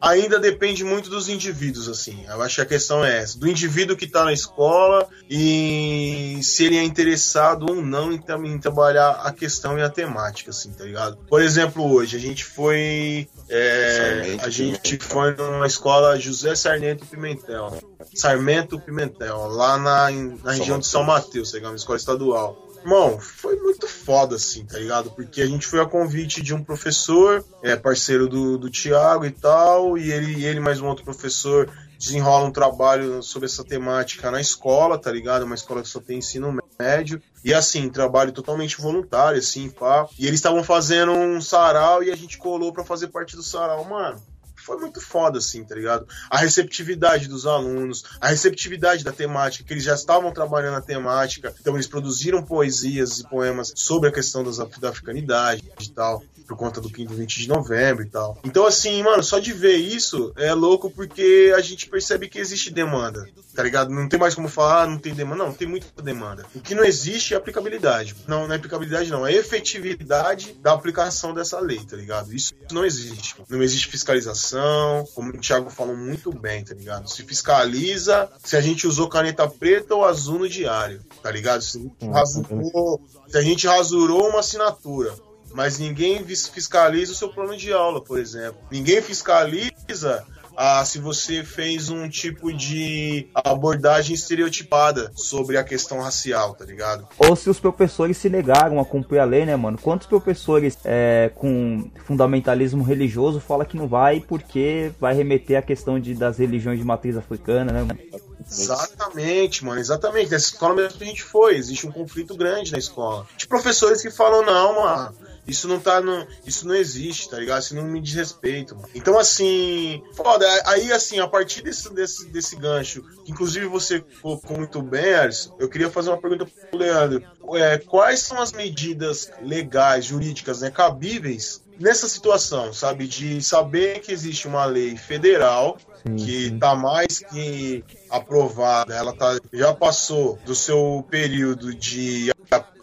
Ainda 0.00 0.38
depende 0.38 0.84
muito 0.84 1.10
dos 1.10 1.28
indivíduos, 1.28 1.88
assim. 1.88 2.24
Eu 2.28 2.42
acho 2.42 2.56
que 2.56 2.60
a 2.60 2.66
questão 2.66 3.04
é 3.04 3.18
essa: 3.18 3.38
do 3.38 3.48
indivíduo 3.48 3.96
que 3.96 4.06
tá 4.06 4.24
na 4.24 4.32
escola 4.32 5.08
e 5.28 6.38
se 6.42 6.64
ele 6.64 6.76
é 6.76 6.82
interessado 6.82 7.66
ou 7.68 7.76
não 7.82 8.12
em, 8.12 8.22
em 8.44 8.58
trabalhar 8.58 9.10
a 9.10 9.32
questão 9.32 9.78
e 9.78 9.82
a 9.82 9.88
temática, 9.88 10.50
assim, 10.50 10.72
tá 10.72 10.84
ligado? 10.84 11.16
Por 11.28 11.42
exemplo, 11.42 11.90
hoje 11.90 12.16
a 12.16 12.20
gente 12.20 12.44
foi. 12.44 13.28
É, 13.48 14.36
a 14.40 14.48
gente 14.48 14.98
foi 14.98 15.34
numa 15.34 15.66
escola 15.66 16.18
José 16.18 16.54
Sarnento 16.54 17.04
Pimentel. 17.06 17.78
Sarmento 18.14 18.78
Pimentel, 18.78 19.48
lá 19.48 19.78
na, 19.78 20.10
na 20.42 20.52
região 20.52 20.78
de 20.78 20.86
São 20.86 21.04
Mateus, 21.04 21.50
tá 21.50 21.58
ligado? 21.58 21.72
Uma 21.72 21.76
escola 21.76 21.98
estadual. 21.98 22.61
Irmão, 22.82 23.18
foi 23.20 23.56
muito 23.56 23.86
foda, 23.86 24.34
assim, 24.36 24.64
tá 24.64 24.76
ligado? 24.76 25.10
Porque 25.12 25.40
a 25.40 25.46
gente 25.46 25.66
foi 25.66 25.80
a 25.80 25.86
convite 25.86 26.42
de 26.42 26.52
um 26.52 26.62
professor, 26.62 27.44
é, 27.62 27.76
parceiro 27.76 28.28
do, 28.28 28.58
do 28.58 28.68
Tiago 28.68 29.24
e 29.24 29.30
tal, 29.30 29.96
e 29.96 30.10
ele, 30.10 30.44
ele 30.44 30.58
mais 30.58 30.80
um 30.80 30.88
outro 30.88 31.04
professor 31.04 31.70
desenrola 31.96 32.46
um 32.46 32.50
trabalho 32.50 33.22
sobre 33.22 33.46
essa 33.46 33.62
temática 33.62 34.28
na 34.32 34.40
escola, 34.40 34.98
tá 34.98 35.12
ligado? 35.12 35.44
Uma 35.44 35.54
escola 35.54 35.82
que 35.82 35.88
só 35.88 36.00
tem 36.00 36.18
ensino 36.18 36.58
médio. 36.76 37.22
E 37.44 37.54
assim, 37.54 37.88
trabalho 37.88 38.32
totalmente 38.32 38.80
voluntário, 38.80 39.38
assim, 39.38 39.70
pá. 39.70 40.08
E 40.18 40.26
eles 40.26 40.40
estavam 40.40 40.64
fazendo 40.64 41.12
um 41.12 41.40
sarau 41.40 42.02
e 42.02 42.10
a 42.10 42.16
gente 42.16 42.38
colou 42.38 42.72
para 42.72 42.84
fazer 42.84 43.08
parte 43.08 43.36
do 43.36 43.42
sarau, 43.42 43.84
mano 43.84 44.20
foi 44.62 44.78
muito 44.78 45.00
foda, 45.00 45.38
assim, 45.38 45.64
tá 45.64 45.74
ligado? 45.74 46.06
A 46.30 46.38
receptividade 46.38 47.28
dos 47.28 47.46
alunos, 47.46 48.04
a 48.20 48.28
receptividade 48.28 49.04
da 49.04 49.12
temática, 49.12 49.64
que 49.64 49.72
eles 49.72 49.84
já 49.84 49.94
estavam 49.94 50.32
trabalhando 50.32 50.76
a 50.76 50.82
temática, 50.82 51.54
então 51.60 51.74
eles 51.74 51.86
produziram 51.86 52.42
poesias 52.42 53.20
e 53.20 53.28
poemas 53.28 53.72
sobre 53.74 54.08
a 54.08 54.12
questão 54.12 54.44
das, 54.44 54.58
da 54.58 54.88
africanidade 54.88 55.62
e 55.80 55.90
tal 55.90 56.22
por 56.42 56.56
conta 56.56 56.80
do 56.80 56.90
15 56.90 57.14
20 57.14 57.40
de 57.40 57.48
novembro 57.48 58.02
e 58.02 58.08
tal. 58.08 58.38
Então, 58.44 58.66
assim, 58.66 59.02
mano, 59.02 59.22
só 59.22 59.38
de 59.38 59.52
ver 59.52 59.76
isso 59.76 60.32
é 60.36 60.52
louco 60.52 60.90
porque 60.90 61.52
a 61.56 61.60
gente 61.60 61.88
percebe 61.88 62.28
que 62.28 62.38
existe 62.38 62.70
demanda, 62.70 63.28
tá 63.54 63.62
ligado? 63.62 63.90
Não 63.90 64.08
tem 64.08 64.18
mais 64.18 64.34
como 64.34 64.48
falar, 64.48 64.82
ah, 64.82 64.86
não 64.86 64.98
tem 64.98 65.14
demanda. 65.14 65.44
Não, 65.44 65.52
tem 65.52 65.68
muita 65.68 66.02
demanda. 66.02 66.44
O 66.54 66.60
que 66.60 66.74
não 66.74 66.84
existe 66.84 67.34
é 67.34 67.36
aplicabilidade. 67.36 68.14
Não, 68.26 68.46
não 68.46 68.54
é 68.54 68.56
aplicabilidade, 68.56 69.10
não. 69.10 69.26
É 69.26 69.32
efetividade 69.32 70.54
da 70.60 70.72
aplicação 70.72 71.34
dessa 71.34 71.58
lei, 71.60 71.80
tá 71.84 71.96
ligado? 71.96 72.32
Isso 72.34 72.54
não 72.70 72.84
existe. 72.84 73.34
Não 73.48 73.62
existe 73.62 73.88
fiscalização, 73.88 75.06
como 75.14 75.30
o 75.30 75.38
Thiago 75.38 75.70
falou 75.70 75.96
muito 75.96 76.32
bem, 76.32 76.64
tá 76.64 76.74
ligado? 76.74 77.08
Se 77.08 77.22
fiscaliza 77.24 78.30
se 78.42 78.56
a 78.56 78.60
gente 78.60 78.86
usou 78.86 79.08
caneta 79.08 79.48
preta 79.48 79.94
ou 79.94 80.04
azul 80.04 80.38
no 80.38 80.48
diário, 80.48 81.02
tá 81.22 81.30
ligado? 81.30 81.62
Se 81.62 81.78
a 81.78 81.80
gente 81.80 82.06
rasurou, 82.08 83.00
se 83.28 83.38
a 83.38 83.42
gente 83.42 83.66
rasurou 83.66 84.28
uma 84.28 84.40
assinatura 84.40 85.14
mas 85.54 85.78
ninguém 85.78 86.24
fiscaliza 86.24 87.12
o 87.12 87.16
seu 87.16 87.28
plano 87.28 87.56
de 87.56 87.72
aula, 87.72 88.02
por 88.02 88.18
exemplo. 88.18 88.60
Ninguém 88.70 89.00
fiscaliza 89.00 90.24
ah, 90.56 90.84
se 90.84 90.98
você 90.98 91.42
fez 91.42 91.88
um 91.88 92.08
tipo 92.08 92.52
de 92.52 93.28
abordagem 93.34 94.14
estereotipada 94.14 95.10
sobre 95.14 95.56
a 95.56 95.64
questão 95.64 96.00
racial, 96.00 96.54
tá 96.54 96.64
ligado? 96.64 97.08
Ou 97.18 97.34
se 97.34 97.48
os 97.48 97.58
professores 97.58 98.16
se 98.16 98.28
negaram 98.28 98.78
a 98.80 98.84
cumprir 98.84 99.18
a 99.18 99.24
lei, 99.24 99.46
né, 99.46 99.56
mano? 99.56 99.78
Quantos 99.80 100.06
professores 100.06 100.76
é, 100.84 101.30
com 101.34 101.90
fundamentalismo 102.04 102.82
religioso 102.82 103.40
fala 103.40 103.64
que 103.64 103.76
não 103.76 103.88
vai 103.88 104.20
porque 104.20 104.92
vai 105.00 105.14
remeter 105.14 105.58
à 105.58 105.62
questão 105.62 105.98
de, 105.98 106.14
das 106.14 106.38
religiões 106.38 106.78
de 106.78 106.84
matriz 106.84 107.16
africana, 107.16 107.72
né, 107.72 107.82
mano? 107.82 107.98
Exatamente, 108.46 109.64
mano, 109.64 109.80
exatamente. 109.80 110.30
Nessa 110.30 110.46
escola 110.46 110.74
mesmo 110.74 110.98
que 110.98 111.04
a 111.04 111.06
gente 111.06 111.22
foi, 111.22 111.56
existe 111.56 111.86
um 111.86 111.92
conflito 111.92 112.36
grande 112.36 112.72
na 112.72 112.78
escola. 112.78 113.26
De 113.36 113.46
professores 113.46 114.02
que 114.02 114.10
falam, 114.10 114.44
não, 114.44 114.82
mano 114.82 115.14
isso 115.46 115.66
não 115.66 115.80
tá 115.80 116.00
no. 116.00 116.26
Isso 116.46 116.66
não 116.66 116.74
existe, 116.74 117.28
tá 117.28 117.38
ligado? 117.38 117.62
Isso 117.62 117.74
não 117.74 117.84
me 117.84 118.00
diz 118.00 118.14
respeito, 118.14 118.76
mano. 118.76 118.88
Então, 118.94 119.18
assim, 119.18 120.02
foda. 120.14 120.46
Aí, 120.66 120.92
assim, 120.92 121.18
a 121.18 121.26
partir 121.26 121.62
desse, 121.62 121.92
desse, 121.92 122.26
desse 122.26 122.56
gancho, 122.56 123.02
que 123.24 123.32
inclusive 123.32 123.66
você 123.66 124.04
colocou 124.20 124.56
muito 124.56 124.80
bem, 124.80 125.14
Alisson, 125.14 125.56
eu 125.58 125.68
queria 125.68 125.90
fazer 125.90 126.10
uma 126.10 126.20
pergunta 126.20 126.46
pro 126.46 126.78
Leandro. 126.78 127.24
É, 127.54 127.78
quais 127.78 128.20
são 128.20 128.40
as 128.40 128.52
medidas 128.52 129.30
legais, 129.42 130.04
jurídicas, 130.04 130.60
né, 130.60 130.70
cabíveis 130.70 131.62
nessa 131.78 132.08
situação, 132.08 132.72
sabe? 132.72 133.08
De 133.08 133.42
saber 133.42 134.00
que 134.00 134.12
existe 134.12 134.46
uma 134.46 134.64
lei 134.64 134.96
federal 134.96 135.76
sim, 136.06 136.16
que 136.16 136.48
sim. 136.48 136.58
tá 136.58 136.76
mais 136.76 137.18
que 137.18 137.84
aprovada, 138.08 138.94
ela 138.94 139.12
tá, 139.12 139.38
já 139.52 139.74
passou 139.74 140.38
do 140.44 140.54
seu 140.54 141.04
período 141.10 141.74
de 141.74 142.32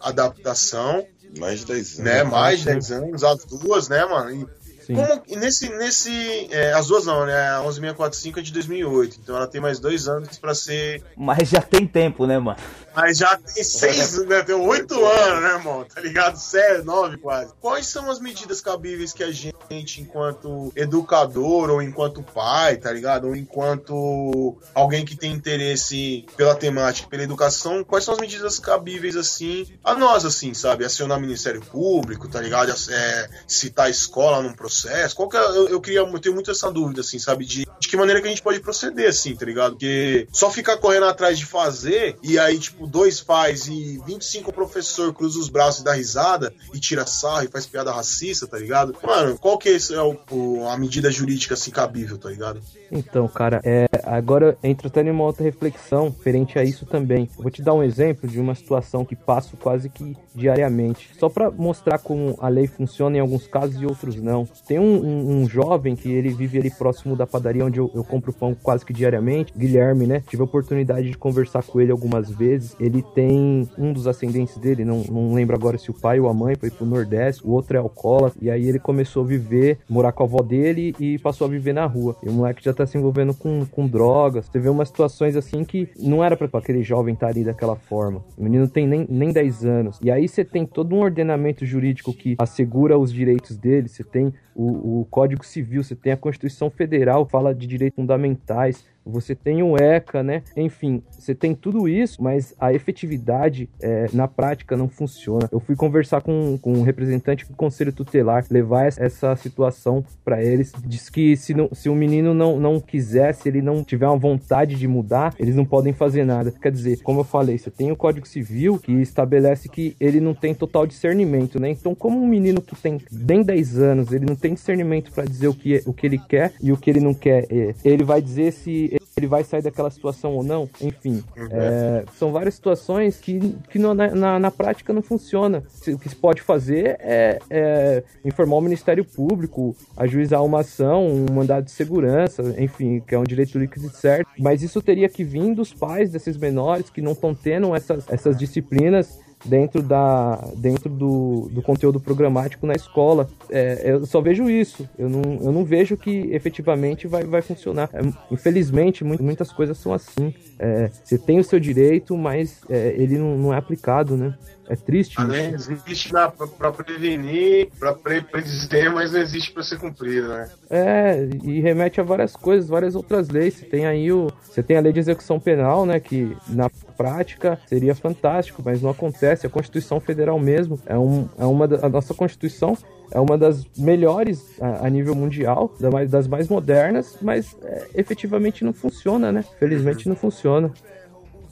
adaptação 0.02 1.06
mais 1.38 1.60
de 1.62 1.66
10 1.68 2.00
anos. 2.00 2.12
Né? 2.12 2.24
Mais 2.24 2.60
de 2.60 2.66
10 2.66 2.92
anos, 2.92 3.24
as 3.24 3.46
duas, 3.46 3.90
né, 3.90 4.06
mano? 4.06 4.32
E 4.32 4.48
como, 4.96 5.40
nesse, 5.40 5.70
nesse 5.70 6.48
é, 6.52 6.74
as 6.74 6.88
duas 6.88 7.06
não, 7.06 7.26
né? 7.26 7.50
A 7.52 7.62
11645 7.62 8.40
é 8.40 8.42
de 8.42 8.54
2008, 8.54 9.20
então 9.22 9.36
ela 9.36 9.48
tem 9.48 9.62
mais 9.62 9.80
dois 9.80 10.08
anos 10.08 10.38
para 10.38 10.56
ser. 10.56 11.04
Mas 11.16 11.50
já 11.50 11.62
tem 11.62 11.86
tempo, 11.86 12.26
né, 12.26 12.40
mano? 12.40 12.58
Mas 12.96 13.18
já 13.18 13.38
tem 13.38 13.64
seis, 13.64 14.18
né? 14.26 14.42
Tem 14.42 14.56
oito 14.56 14.94
anos, 15.06 15.44
né, 15.44 15.50
irmão? 15.52 15.86
Tá 15.86 16.02
ligado? 16.02 16.38
Sério, 16.38 16.84
nove 16.84 17.18
quase. 17.18 17.54
Quais 17.62 17.88
são 17.88 18.10
as 18.10 18.20
medidas 18.20 18.62
cabíveis 18.62 19.14
que 19.14 19.24
a 19.24 19.32
gente, 19.32 20.02
enquanto 20.02 20.72
educador, 20.76 21.70
ou 21.70 21.82
enquanto 21.82 22.24
pai, 22.24 22.78
tá 22.78 22.92
ligado? 22.92 23.28
Ou 23.28 23.36
enquanto 23.36 24.58
alguém 24.74 25.06
que 25.06 25.16
tem 25.16 25.32
interesse 25.32 26.26
pela 26.36 26.56
temática, 26.56 27.08
pela 27.08 27.24
educação, 27.24 27.84
quais 27.84 28.04
são 28.04 28.16
as 28.16 28.20
medidas 28.20 28.60
cabíveis, 28.60 29.16
assim, 29.16 29.68
a 29.84 29.94
nós, 29.94 30.26
assim, 30.26 30.54
sabe? 30.54 30.84
Acionar 30.84 31.18
o 31.18 31.22
Ministério 31.22 31.62
Público, 31.62 32.28
tá 32.28 32.42
ligado? 32.42 32.74
É, 32.90 33.30
citar 33.48 33.86
a 33.86 33.90
escola 33.90 34.42
num 34.42 34.54
processo. 34.54 34.79
Qual 35.16 35.30
que 35.30 35.38
é, 35.38 35.40
eu, 35.40 35.70
eu 35.70 35.82
queria, 35.82 36.00
eu 36.00 36.20
tenho 36.20 36.36
muito 36.36 36.52
essa 36.52 36.72
dúvida, 36.72 37.02
assim, 37.02 37.20
sabe? 37.20 37.46
De, 37.46 37.66
de 37.80 37.88
que 37.88 37.98
maneira 37.98 38.22
que 38.22 38.28
a 38.28 38.30
gente 38.30 38.42
pode 38.42 38.60
proceder, 38.60 39.10
assim, 39.10 39.36
tá 39.36 39.46
ligado? 39.46 39.72
Porque 39.72 40.28
só 40.32 40.50
ficar 40.50 40.78
correndo 40.78 41.06
atrás 41.06 41.38
de 41.38 41.46
fazer 41.46 42.18
e 42.22 42.38
aí, 42.38 42.58
tipo, 42.60 42.88
dois 42.88 43.20
faz 43.20 43.68
e 43.68 44.00
25 44.06 44.54
professor 44.54 45.14
cruza 45.14 45.40
os 45.40 45.50
braços 45.50 45.82
e 45.82 45.84
dá 45.84 45.94
risada 45.94 46.54
e 46.74 46.80
tira 46.80 47.06
sarro 47.06 47.44
e 47.44 47.48
faz 47.48 47.66
piada 47.66 47.92
racista, 47.92 48.48
tá 48.48 48.58
ligado? 48.58 48.96
Mano, 49.04 49.38
qual 49.38 49.58
que 49.58 49.70
é, 49.70 49.78
é 49.94 50.02
o, 50.02 50.18
o, 50.32 50.68
a 50.68 50.78
medida 50.78 51.12
jurídica 51.12 51.54
assim 51.54 51.72
cabível, 51.72 52.18
tá 52.18 52.30
ligado? 52.30 52.62
Então, 52.92 53.28
cara, 53.28 53.62
é, 53.64 53.88
agora 54.04 54.58
entra 54.64 54.88
até 54.88 55.02
em 55.02 55.10
uma 55.10 55.24
outra 55.24 55.44
reflexão 55.44 56.10
referente 56.10 56.58
a 56.58 56.64
isso 56.64 56.86
também. 56.86 57.30
Eu 57.38 57.44
vou 57.44 57.52
te 57.52 57.62
dar 57.62 57.74
um 57.74 57.84
exemplo 57.84 58.30
de 58.30 58.40
uma 58.40 58.56
situação 58.56 59.06
que 59.06 59.16
passo 59.16 59.58
quase 59.58 59.90
que 59.90 60.16
diariamente, 60.34 61.12
só 61.20 61.28
para 61.28 61.52
mostrar 61.52 62.00
como 62.00 62.36
a 62.40 62.48
lei 62.48 62.68
funciona 62.68 63.18
em 63.18 63.20
alguns 63.20 63.46
casos 63.48 63.82
e 63.82 63.86
outros 63.86 64.16
não. 64.16 64.48
Tem 64.68 64.80
um, 64.80 65.04
um, 65.04 65.42
um 65.42 65.50
jovem 65.50 65.96
que 65.96 66.12
ele 66.12 66.30
vive 66.30 66.58
ali 66.58 66.72
próximo 66.72 67.16
da 67.16 67.28
padaria 67.28 67.66
onde 67.66 67.80
eu, 67.80 67.92
eu 67.94 68.04
compro 68.04 68.32
pão 68.32 68.56
quase 68.56 68.86
que 68.86 68.94
diariamente, 68.94 69.54
Guilherme, 69.56 70.08
né? 70.08 70.24
Tive 70.28 70.42
a 70.42 70.46
oportunidade 70.46 71.10
de 71.10 71.18
conversar 71.18 71.64
com 71.64 71.82
ele 71.82 71.92
algumas 71.92 72.30
vezes 72.30 72.76
ele 72.80 73.02
tem 73.02 73.70
um 73.78 73.94
dos 73.94 74.08
ascendentes 74.08 74.58
dele, 74.58 74.86
não, 74.86 75.04
não 75.04 75.34
lembro 75.34 75.56
agora 75.56 75.78
se 75.78 75.92
o 75.92 75.94
pai 75.94 76.20
ou 76.20 76.30
a 76.30 76.34
mãe 76.34 76.56
foi 76.56 76.70
pro 76.70 76.86
Nordeste, 76.86 77.46
o 77.46 77.52
outro 77.52 77.78
é 77.78 77.80
alcoólatra, 77.80 78.40
e 78.42 78.50
aí 78.50 78.68
ele 78.68 78.80
começou 78.80 79.24
a 79.24 79.28
viver, 79.28 79.80
morar 79.90 80.12
com 80.12 80.24
a 80.24 80.26
avó 80.26 80.42
dele 80.42 80.96
e 81.00 81.18
passou 81.20 81.46
a 81.46 81.50
viver 81.50 81.74
na 81.74 81.86
rua. 81.86 82.16
E 82.24 82.30
o 82.30 82.32
moleque 82.32 82.64
já 82.64 82.72
tá 82.80 82.86
se 82.86 82.98
envolvendo 82.98 83.34
com, 83.34 83.66
com 83.66 83.88
drogas. 83.88 84.46
Você 84.46 84.60
vê 84.60 84.70
umas 84.70 84.88
situações 84.88 85.36
assim 85.36 85.64
que 85.64 85.90
não 85.98 86.24
era 86.24 86.36
para 86.36 86.48
aquele 86.54 86.84
jovem 86.84 87.14
estar 87.14 87.28
tá 87.28 87.32
ali 87.32 87.44
daquela 87.44 87.76
forma. 87.76 88.24
O 88.38 88.44
menino 88.44 88.68
tem 88.68 88.88
nem, 88.88 89.06
nem 89.10 89.32
10 89.32 89.66
anos. 89.66 90.00
E 90.02 90.10
aí 90.10 90.28
você 90.28 90.44
tem 90.44 90.66
todo 90.66 90.96
um 90.96 91.00
ordenamento 91.02 91.66
jurídico 91.66 92.14
que 92.14 92.36
assegura 92.38 92.98
os 92.98 93.12
direitos 93.12 93.58
dele, 93.58 93.88
você 93.88 94.04
tem 94.04 94.34
o, 94.56 95.02
o 95.02 95.06
Código 95.10 95.46
Civil, 95.46 95.84
você 95.84 95.96
tem 95.96 96.12
a 96.12 96.18
Constituição 96.18 96.70
Federal, 96.70 97.26
fala 97.26 97.54
de 97.54 97.66
direitos 97.66 97.96
fundamentais, 97.96 98.86
você 99.06 99.36
tem 99.36 99.64
o 99.64 99.76
ECA, 99.78 100.24
né? 100.24 100.44
Enfim, 100.56 101.02
você 101.10 101.34
tem 101.34 101.56
tudo 101.56 101.88
isso, 101.88 102.22
mas 102.22 102.54
a 102.60 102.74
efetividade 102.74 103.70
é, 103.82 104.08
na 104.14 104.28
prática 104.28 104.78
não 104.78 104.88
funciona. 104.88 105.50
Eu 105.52 105.60
fui 105.60 105.76
conversar 105.76 106.22
com, 106.22 106.58
com 106.58 106.74
um 106.74 106.84
representante 106.84 107.48
do 107.48 107.56
Conselho 107.56 107.92
Tutelar, 107.94 108.46
levar 108.50 108.86
essa 108.86 109.36
situação 109.36 110.04
para 110.24 110.44
eles. 110.44 110.72
Diz 110.86 111.10
que 111.10 111.36
se, 111.36 111.54
não, 111.54 111.70
se 111.74 111.90
o 111.90 111.96
menino 111.96 112.34
não, 112.34 112.60
não 112.60 112.80
quiser, 112.80 113.34
se 113.34 113.48
ele 113.48 113.62
não 113.62 113.84
tiver 113.84 114.08
uma 114.08 114.18
vontade 114.18 114.76
de 114.76 114.88
mudar, 114.88 115.34
eles 115.40 115.56
não 115.56 115.66
podem 115.66 115.94
fazer 115.94 116.24
nada. 116.24 116.52
Quer 116.52 116.72
dizer, 116.72 117.02
como 117.02 117.22
eu 117.22 117.24
falei, 117.24 117.58
você 117.58 117.72
tem 117.72 117.92
o 117.92 117.96
Código 117.96 118.28
Civil 118.28 118.80
que 118.80 118.94
estabelece 118.94 119.70
que 119.70 119.96
ele 120.00 120.20
não 120.20 120.34
tem 120.34 120.54
total 120.54 120.86
discernimento, 120.86 121.60
né? 121.60 121.70
Então, 121.70 121.96
como 121.96 122.22
um 122.22 122.28
menino 122.28 122.62
que 122.62 122.76
tem 122.76 123.00
bem 123.12 123.44
10 123.44 123.80
anos, 123.80 124.12
ele 124.12 124.26
não 124.26 124.36
tem 124.36 124.54
discernimento 124.54 125.12
para 125.12 125.26
dizer 125.26 125.48
o 125.48 125.54
que, 125.54 125.82
o 125.86 125.94
que 125.94 126.06
ele 126.06 126.18
quer 126.18 126.54
e 126.62 126.72
o 126.72 126.78
que 126.78 126.90
ele 126.90 127.00
não 127.00 127.14
quer, 127.14 127.46
é, 127.50 127.74
ele 127.84 128.04
vai 128.04 128.22
dizer 128.22 128.52
se 128.52 128.99
ele 129.20 129.28
vai 129.28 129.44
sair 129.44 129.62
daquela 129.62 129.90
situação 129.92 130.34
ou 130.34 130.44
não, 130.44 130.70
enfim. 130.82 131.24
É, 131.52 132.04
são 132.18 132.32
várias 132.32 132.56
situações 132.56 133.18
que, 133.18 133.56
que 133.70 133.78
no- 133.78 133.94
na, 133.94 134.40
na, 134.40 134.52
prática 134.52 134.94
não 134.94 135.02
funciona. 135.02 135.64
O 135.88 135.98
que 136.00 136.10
se 136.10 136.16
pode 136.16 136.42
fazer 136.42 136.98
é, 137.00 137.40
é 137.50 138.04
informar 138.26 138.58
o 138.58 138.62
Ministério 138.62 139.06
Público, 139.06 139.76
ajuizar 139.96 140.44
uma 140.44 140.62
ação, 140.62 141.08
um 141.08 141.26
mandado 141.34 141.66
de 141.66 141.72
segurança, 141.72 142.56
enfim, 142.58 143.02
que 143.06 143.14
é 143.14 143.20
um 143.20 143.24
direito 143.24 143.58
líquido 143.58 143.88
e 143.88 143.90
certo. 143.90 144.30
Mas 144.38 144.64
isso 144.64 144.82
teria 144.82 145.10
que 145.10 145.24
vir 145.24 145.54
dos 145.54 145.74
pais 145.74 146.10
desses 146.10 146.38
menores 146.38 146.90
que 146.90 147.02
não 147.02 147.14
estão 147.14 147.34
tendo 147.34 147.76
essas, 147.76 148.06
essas 148.10 148.38
disciplinas 148.38 149.20
dentro, 149.46 149.82
da, 149.82 150.36
dentro 150.56 150.90
do, 150.90 151.50
do 151.52 151.62
conteúdo 151.62 152.00
programático 152.00 152.66
na 152.68 152.74
escola. 152.74 153.30
É, 153.50 153.82
eu 153.86 154.06
só 154.06 154.22
vejo 154.22 154.50
isso. 154.50 154.88
Eu 154.98 155.10
não, 155.10 155.22
eu 155.42 155.52
não 155.52 155.64
vejo 155.64 155.96
que 155.98 156.30
efetivamente 156.32 157.08
vai, 157.08 157.24
vai 157.24 157.42
funcionar. 157.42 157.90
É, 157.94 158.02
infelizmente, 158.32 159.04
mu- 159.04 159.18
muitas 159.20 159.52
coisas 159.52 159.78
são 159.78 159.94
assim. 159.94 160.34
É, 160.58 160.90
você 161.04 161.18
tem 161.18 161.40
o 161.40 161.44
seu 161.44 161.60
direito, 161.60 162.18
mas 162.18 162.60
é, 162.70 162.94
ele 162.98 163.18
não, 163.18 163.38
não 163.38 163.54
é 163.54 163.58
aplicado, 163.58 164.16
né? 164.18 164.34
É 164.70 164.76
triste 164.76 165.20
A 165.20 165.24
lei 165.24 165.50
isso. 165.50 165.72
existe 165.72 166.10
pra 166.12 166.72
prevenir, 166.72 167.70
pra 167.80 167.92
pre- 167.94 168.22
predizer, 168.22 168.94
mas 168.94 169.12
não 169.12 169.20
existe 169.20 169.52
pra 169.52 169.64
ser 169.64 169.80
cumprida, 169.80 170.28
né? 170.28 170.50
É, 170.70 171.28
e 171.44 171.60
remete 171.60 172.00
a 172.00 172.04
várias 172.04 172.36
coisas, 172.36 172.70
várias 172.70 172.94
outras 172.94 173.30
leis. 173.30 173.56
Você 173.56 173.66
tem 173.66 173.88
aí 173.88 174.12
o. 174.12 174.32
Você 174.44 174.62
tem 174.62 174.78
a 174.78 174.80
lei 174.80 174.94
de 174.94 175.00
execução 175.00 175.40
penal, 175.40 175.88
né? 175.88 176.00
Que 176.00 176.38
na 176.48 176.70
prática 176.96 177.60
seria 177.68 177.96
fantástico, 177.96 178.62
mas 178.64 178.80
não 178.82 178.92
acontece. 178.92 179.48
A 179.48 179.50
Constituição 179.50 180.00
Federal 180.00 180.38
mesmo 180.40 180.80
é, 180.86 180.96
um, 180.98 181.28
é 181.40 181.46
uma 181.46 181.68
da, 181.68 181.86
a 181.88 181.90
nossa 181.90 182.14
Constituição 182.14 182.78
é 183.12 183.20
uma 183.20 183.40
das 183.40 183.66
melhores 183.76 184.62
a, 184.62 184.86
a 184.86 184.90
nível 184.90 185.16
mundial, 185.16 185.74
da 185.80 185.90
mais- 185.90 186.12
das 186.12 186.28
mais 186.28 186.48
modernas, 186.48 187.18
mas 187.20 187.58
é, 187.64 187.88
efetivamente 187.96 188.64
não 188.64 188.72
funciona, 188.72 189.32
né? 189.32 189.44
Felizmente 189.60 190.08
não 190.08 190.16
funciona. 190.16 190.72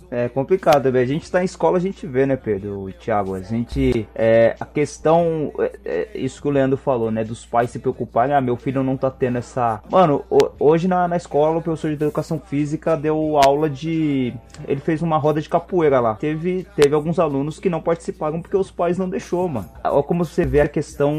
É 0.10 0.30
complicado. 0.30 0.88
A 0.88 1.06
gente 1.06 1.30
tá 1.30 1.42
em 1.42 1.46
escola, 1.46 1.78
a 1.78 1.82
gente 1.82 2.08
vê, 2.08 2.26
né, 2.26 2.36
Pedro 2.36 2.90
e 2.90 2.94
Thiago? 2.94 3.36
A 3.36 3.42
gente. 3.42 4.08
É, 4.16 4.56
a 4.60 4.66
questão. 4.66 5.52
É, 5.60 5.72
é, 5.86 6.08
isso 6.18 6.42
que 6.42 6.48
o 6.48 6.52
Leandro 6.52 6.78
falou, 6.78 7.12
né? 7.12 7.24
Dos 7.24 7.46
pais 7.46 7.72
se 7.72 7.80
preocuparem. 7.80 8.36
Ah, 8.36 8.42
meu 8.42 8.56
filho 8.56 8.84
não 8.84 8.96
tá 8.96 9.12
tendo 9.12 9.38
essa. 9.38 9.82
Mano, 9.90 10.24
ho- 10.30 10.52
hoje 10.60 10.88
na, 10.88 11.08
na 11.08 11.18
escola, 11.18 11.58
o 11.58 11.62
professor 11.62 11.90
de 11.90 11.96
educação 11.96 12.40
física 12.40 12.96
deu 12.96 13.38
aula 13.38 13.70
de. 13.70 14.34
Ele 14.68 14.80
fez 14.80 15.02
uma 15.02 15.18
roda 15.18 15.42
de 15.42 15.50
capoeira 15.50 16.00
lá. 16.00 16.16
Teve, 16.16 16.66
teve 16.76 16.96
alguns 16.96 17.20
alunos 17.20 17.60
que 17.60 17.70
não 17.70 17.82
participaram 17.82 18.42
porque 18.42 18.58
os 18.58 18.72
pais 18.72 18.98
não 18.98 19.10
deixou, 19.10 19.48
mano. 19.48 19.70
Olha 19.84 20.04
como 20.04 20.24
você 20.24 20.46
vê 20.46 20.62
a 20.62 20.68
questão 20.68 21.14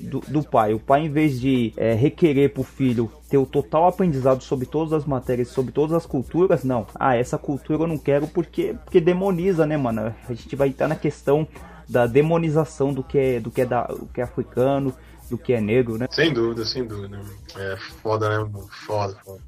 do, 0.00 0.20
do 0.20 0.42
pai. 0.42 0.72
O 0.72 0.80
pai, 0.80 1.02
em 1.04 1.10
vez 1.10 1.40
de 1.40 1.72
é, 1.76 1.92
requerer 1.94 2.52
pro 2.52 2.62
filho 2.62 3.10
ter 3.28 3.38
o 3.38 3.46
total 3.46 3.86
aprendizado 3.86 4.42
sobre 4.42 4.66
todas 4.66 4.92
as 4.92 5.04
matérias, 5.04 5.48
sobre 5.48 5.70
todas 5.70 5.94
as 5.94 6.04
culturas, 6.04 6.64
não. 6.64 6.84
Ah, 6.96 7.16
essa 7.16 7.38
cultura 7.38 7.84
eu 7.84 7.86
não 7.86 7.96
quero 7.96 8.26
porque, 8.32 8.74
porque 8.84 9.00
demoniza, 9.00 9.66
né, 9.66 9.76
mano? 9.76 10.14
A 10.28 10.32
gente 10.32 10.54
vai 10.56 10.68
estar 10.68 10.88
na 10.88 10.96
questão 10.96 11.46
da 11.88 12.06
demonização 12.06 12.92
do 12.92 13.02
que 13.02 13.18
é, 13.18 13.40
do 13.40 13.50
que 13.50 13.62
é, 13.62 13.66
da, 13.66 13.84
do 13.86 14.06
que 14.06 14.20
é 14.20 14.24
africano, 14.24 14.94
do 15.28 15.36
que 15.36 15.52
é 15.52 15.60
negro, 15.60 15.98
né? 15.98 16.06
Sem 16.10 16.32
dúvida, 16.32 16.64
sem 16.64 16.86
dúvida. 16.86 17.20
É 17.56 17.76
foda, 18.02 18.28
né? 18.28 18.50
Foda, 18.86 19.14
foda. 19.24 19.40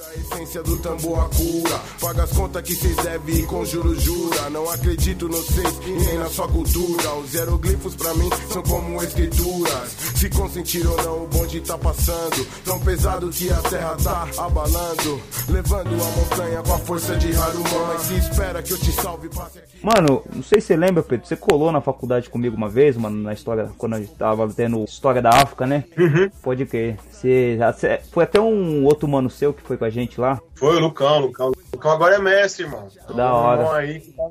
A 0.00 0.14
essência 0.14 0.62
do 0.62 0.78
tambor 0.78 1.18
a 1.18 1.28
cura. 1.28 1.80
Paga 2.00 2.22
as 2.24 2.32
contas 2.32 2.62
que 2.62 2.74
cês 2.74 2.96
devem 2.96 3.40
e 3.40 3.42
com 3.46 3.64
juros 3.64 4.02
jura. 4.02 4.48
Não 4.48 4.68
acredito 4.70 5.28
no 5.28 5.36
cês 5.42 5.78
e 5.86 5.90
nem 5.90 6.18
na 6.18 6.28
sua 6.30 6.48
cultura. 6.48 7.14
Os 7.16 7.34
hieroglifos 7.34 7.94
pra 7.94 8.14
mim 8.14 8.30
são 8.50 8.62
como 8.62 9.02
escrituras. 9.02 9.96
Se 10.16 10.30
consentir 10.30 10.86
ou 10.86 10.96
não, 11.02 11.24
o 11.24 11.26
bonde 11.26 11.60
tá 11.60 11.76
passando. 11.76 12.46
Tão 12.64 12.80
pesado 12.80 13.28
que 13.30 13.50
a 13.50 13.60
terra 13.62 13.96
tá 14.02 14.28
abalando. 14.38 15.20
Levando 15.48 15.92
a 15.92 16.18
montanha 16.18 16.62
com 16.62 16.74
a 16.74 16.78
força 16.78 17.16
de 17.16 17.34
Haruman. 17.34 17.86
Mas 17.88 18.02
se 18.02 18.14
espera 18.14 18.62
que 18.62 18.72
eu 18.72 18.78
te 18.78 18.92
salve, 18.92 19.28
passe 19.28 19.58
aqui. 19.58 19.78
Mano, 19.82 20.22
não 20.34 20.42
sei 20.42 20.60
se 20.60 20.68
você 20.68 20.76
lembra, 20.76 21.02
Pedro, 21.02 21.26
você 21.26 21.36
colou 21.36 21.70
na 21.70 21.80
faculdade 21.80 22.30
comigo 22.30 22.56
uma 22.56 22.68
vez, 22.68 22.96
mano, 22.96 23.22
na 23.22 23.32
história, 23.32 23.70
quando 23.76 23.94
a 23.94 24.00
gente 24.00 24.14
tava 24.14 24.48
tendo 24.48 24.84
História 24.84 25.20
da 25.20 25.30
África, 25.30 25.66
né? 25.66 25.84
Pode 26.42 26.64
crer. 26.66 26.96
Você, 27.20 28.00
foi 28.10 28.24
até 28.24 28.40
um 28.40 28.84
outro 28.84 29.06
mano 29.06 29.28
seu 29.28 29.52
que 29.52 29.62
foi 29.62 29.76
com 29.76 29.84
a 29.84 29.90
gente 29.90 30.18
lá. 30.18 30.40
Foi 30.54 30.76
o 30.76 30.80
Lucão, 30.80 31.18
Lucão. 31.20 31.48
O 31.48 31.54
Lucão 31.76 31.90
agora 31.90 32.16
é 32.16 32.18
mestre, 32.18 32.64
irmão. 32.64 32.88
Da 33.14 33.34
hora. 33.34 33.72
Aí 33.72 34.00
tá, 34.00 34.22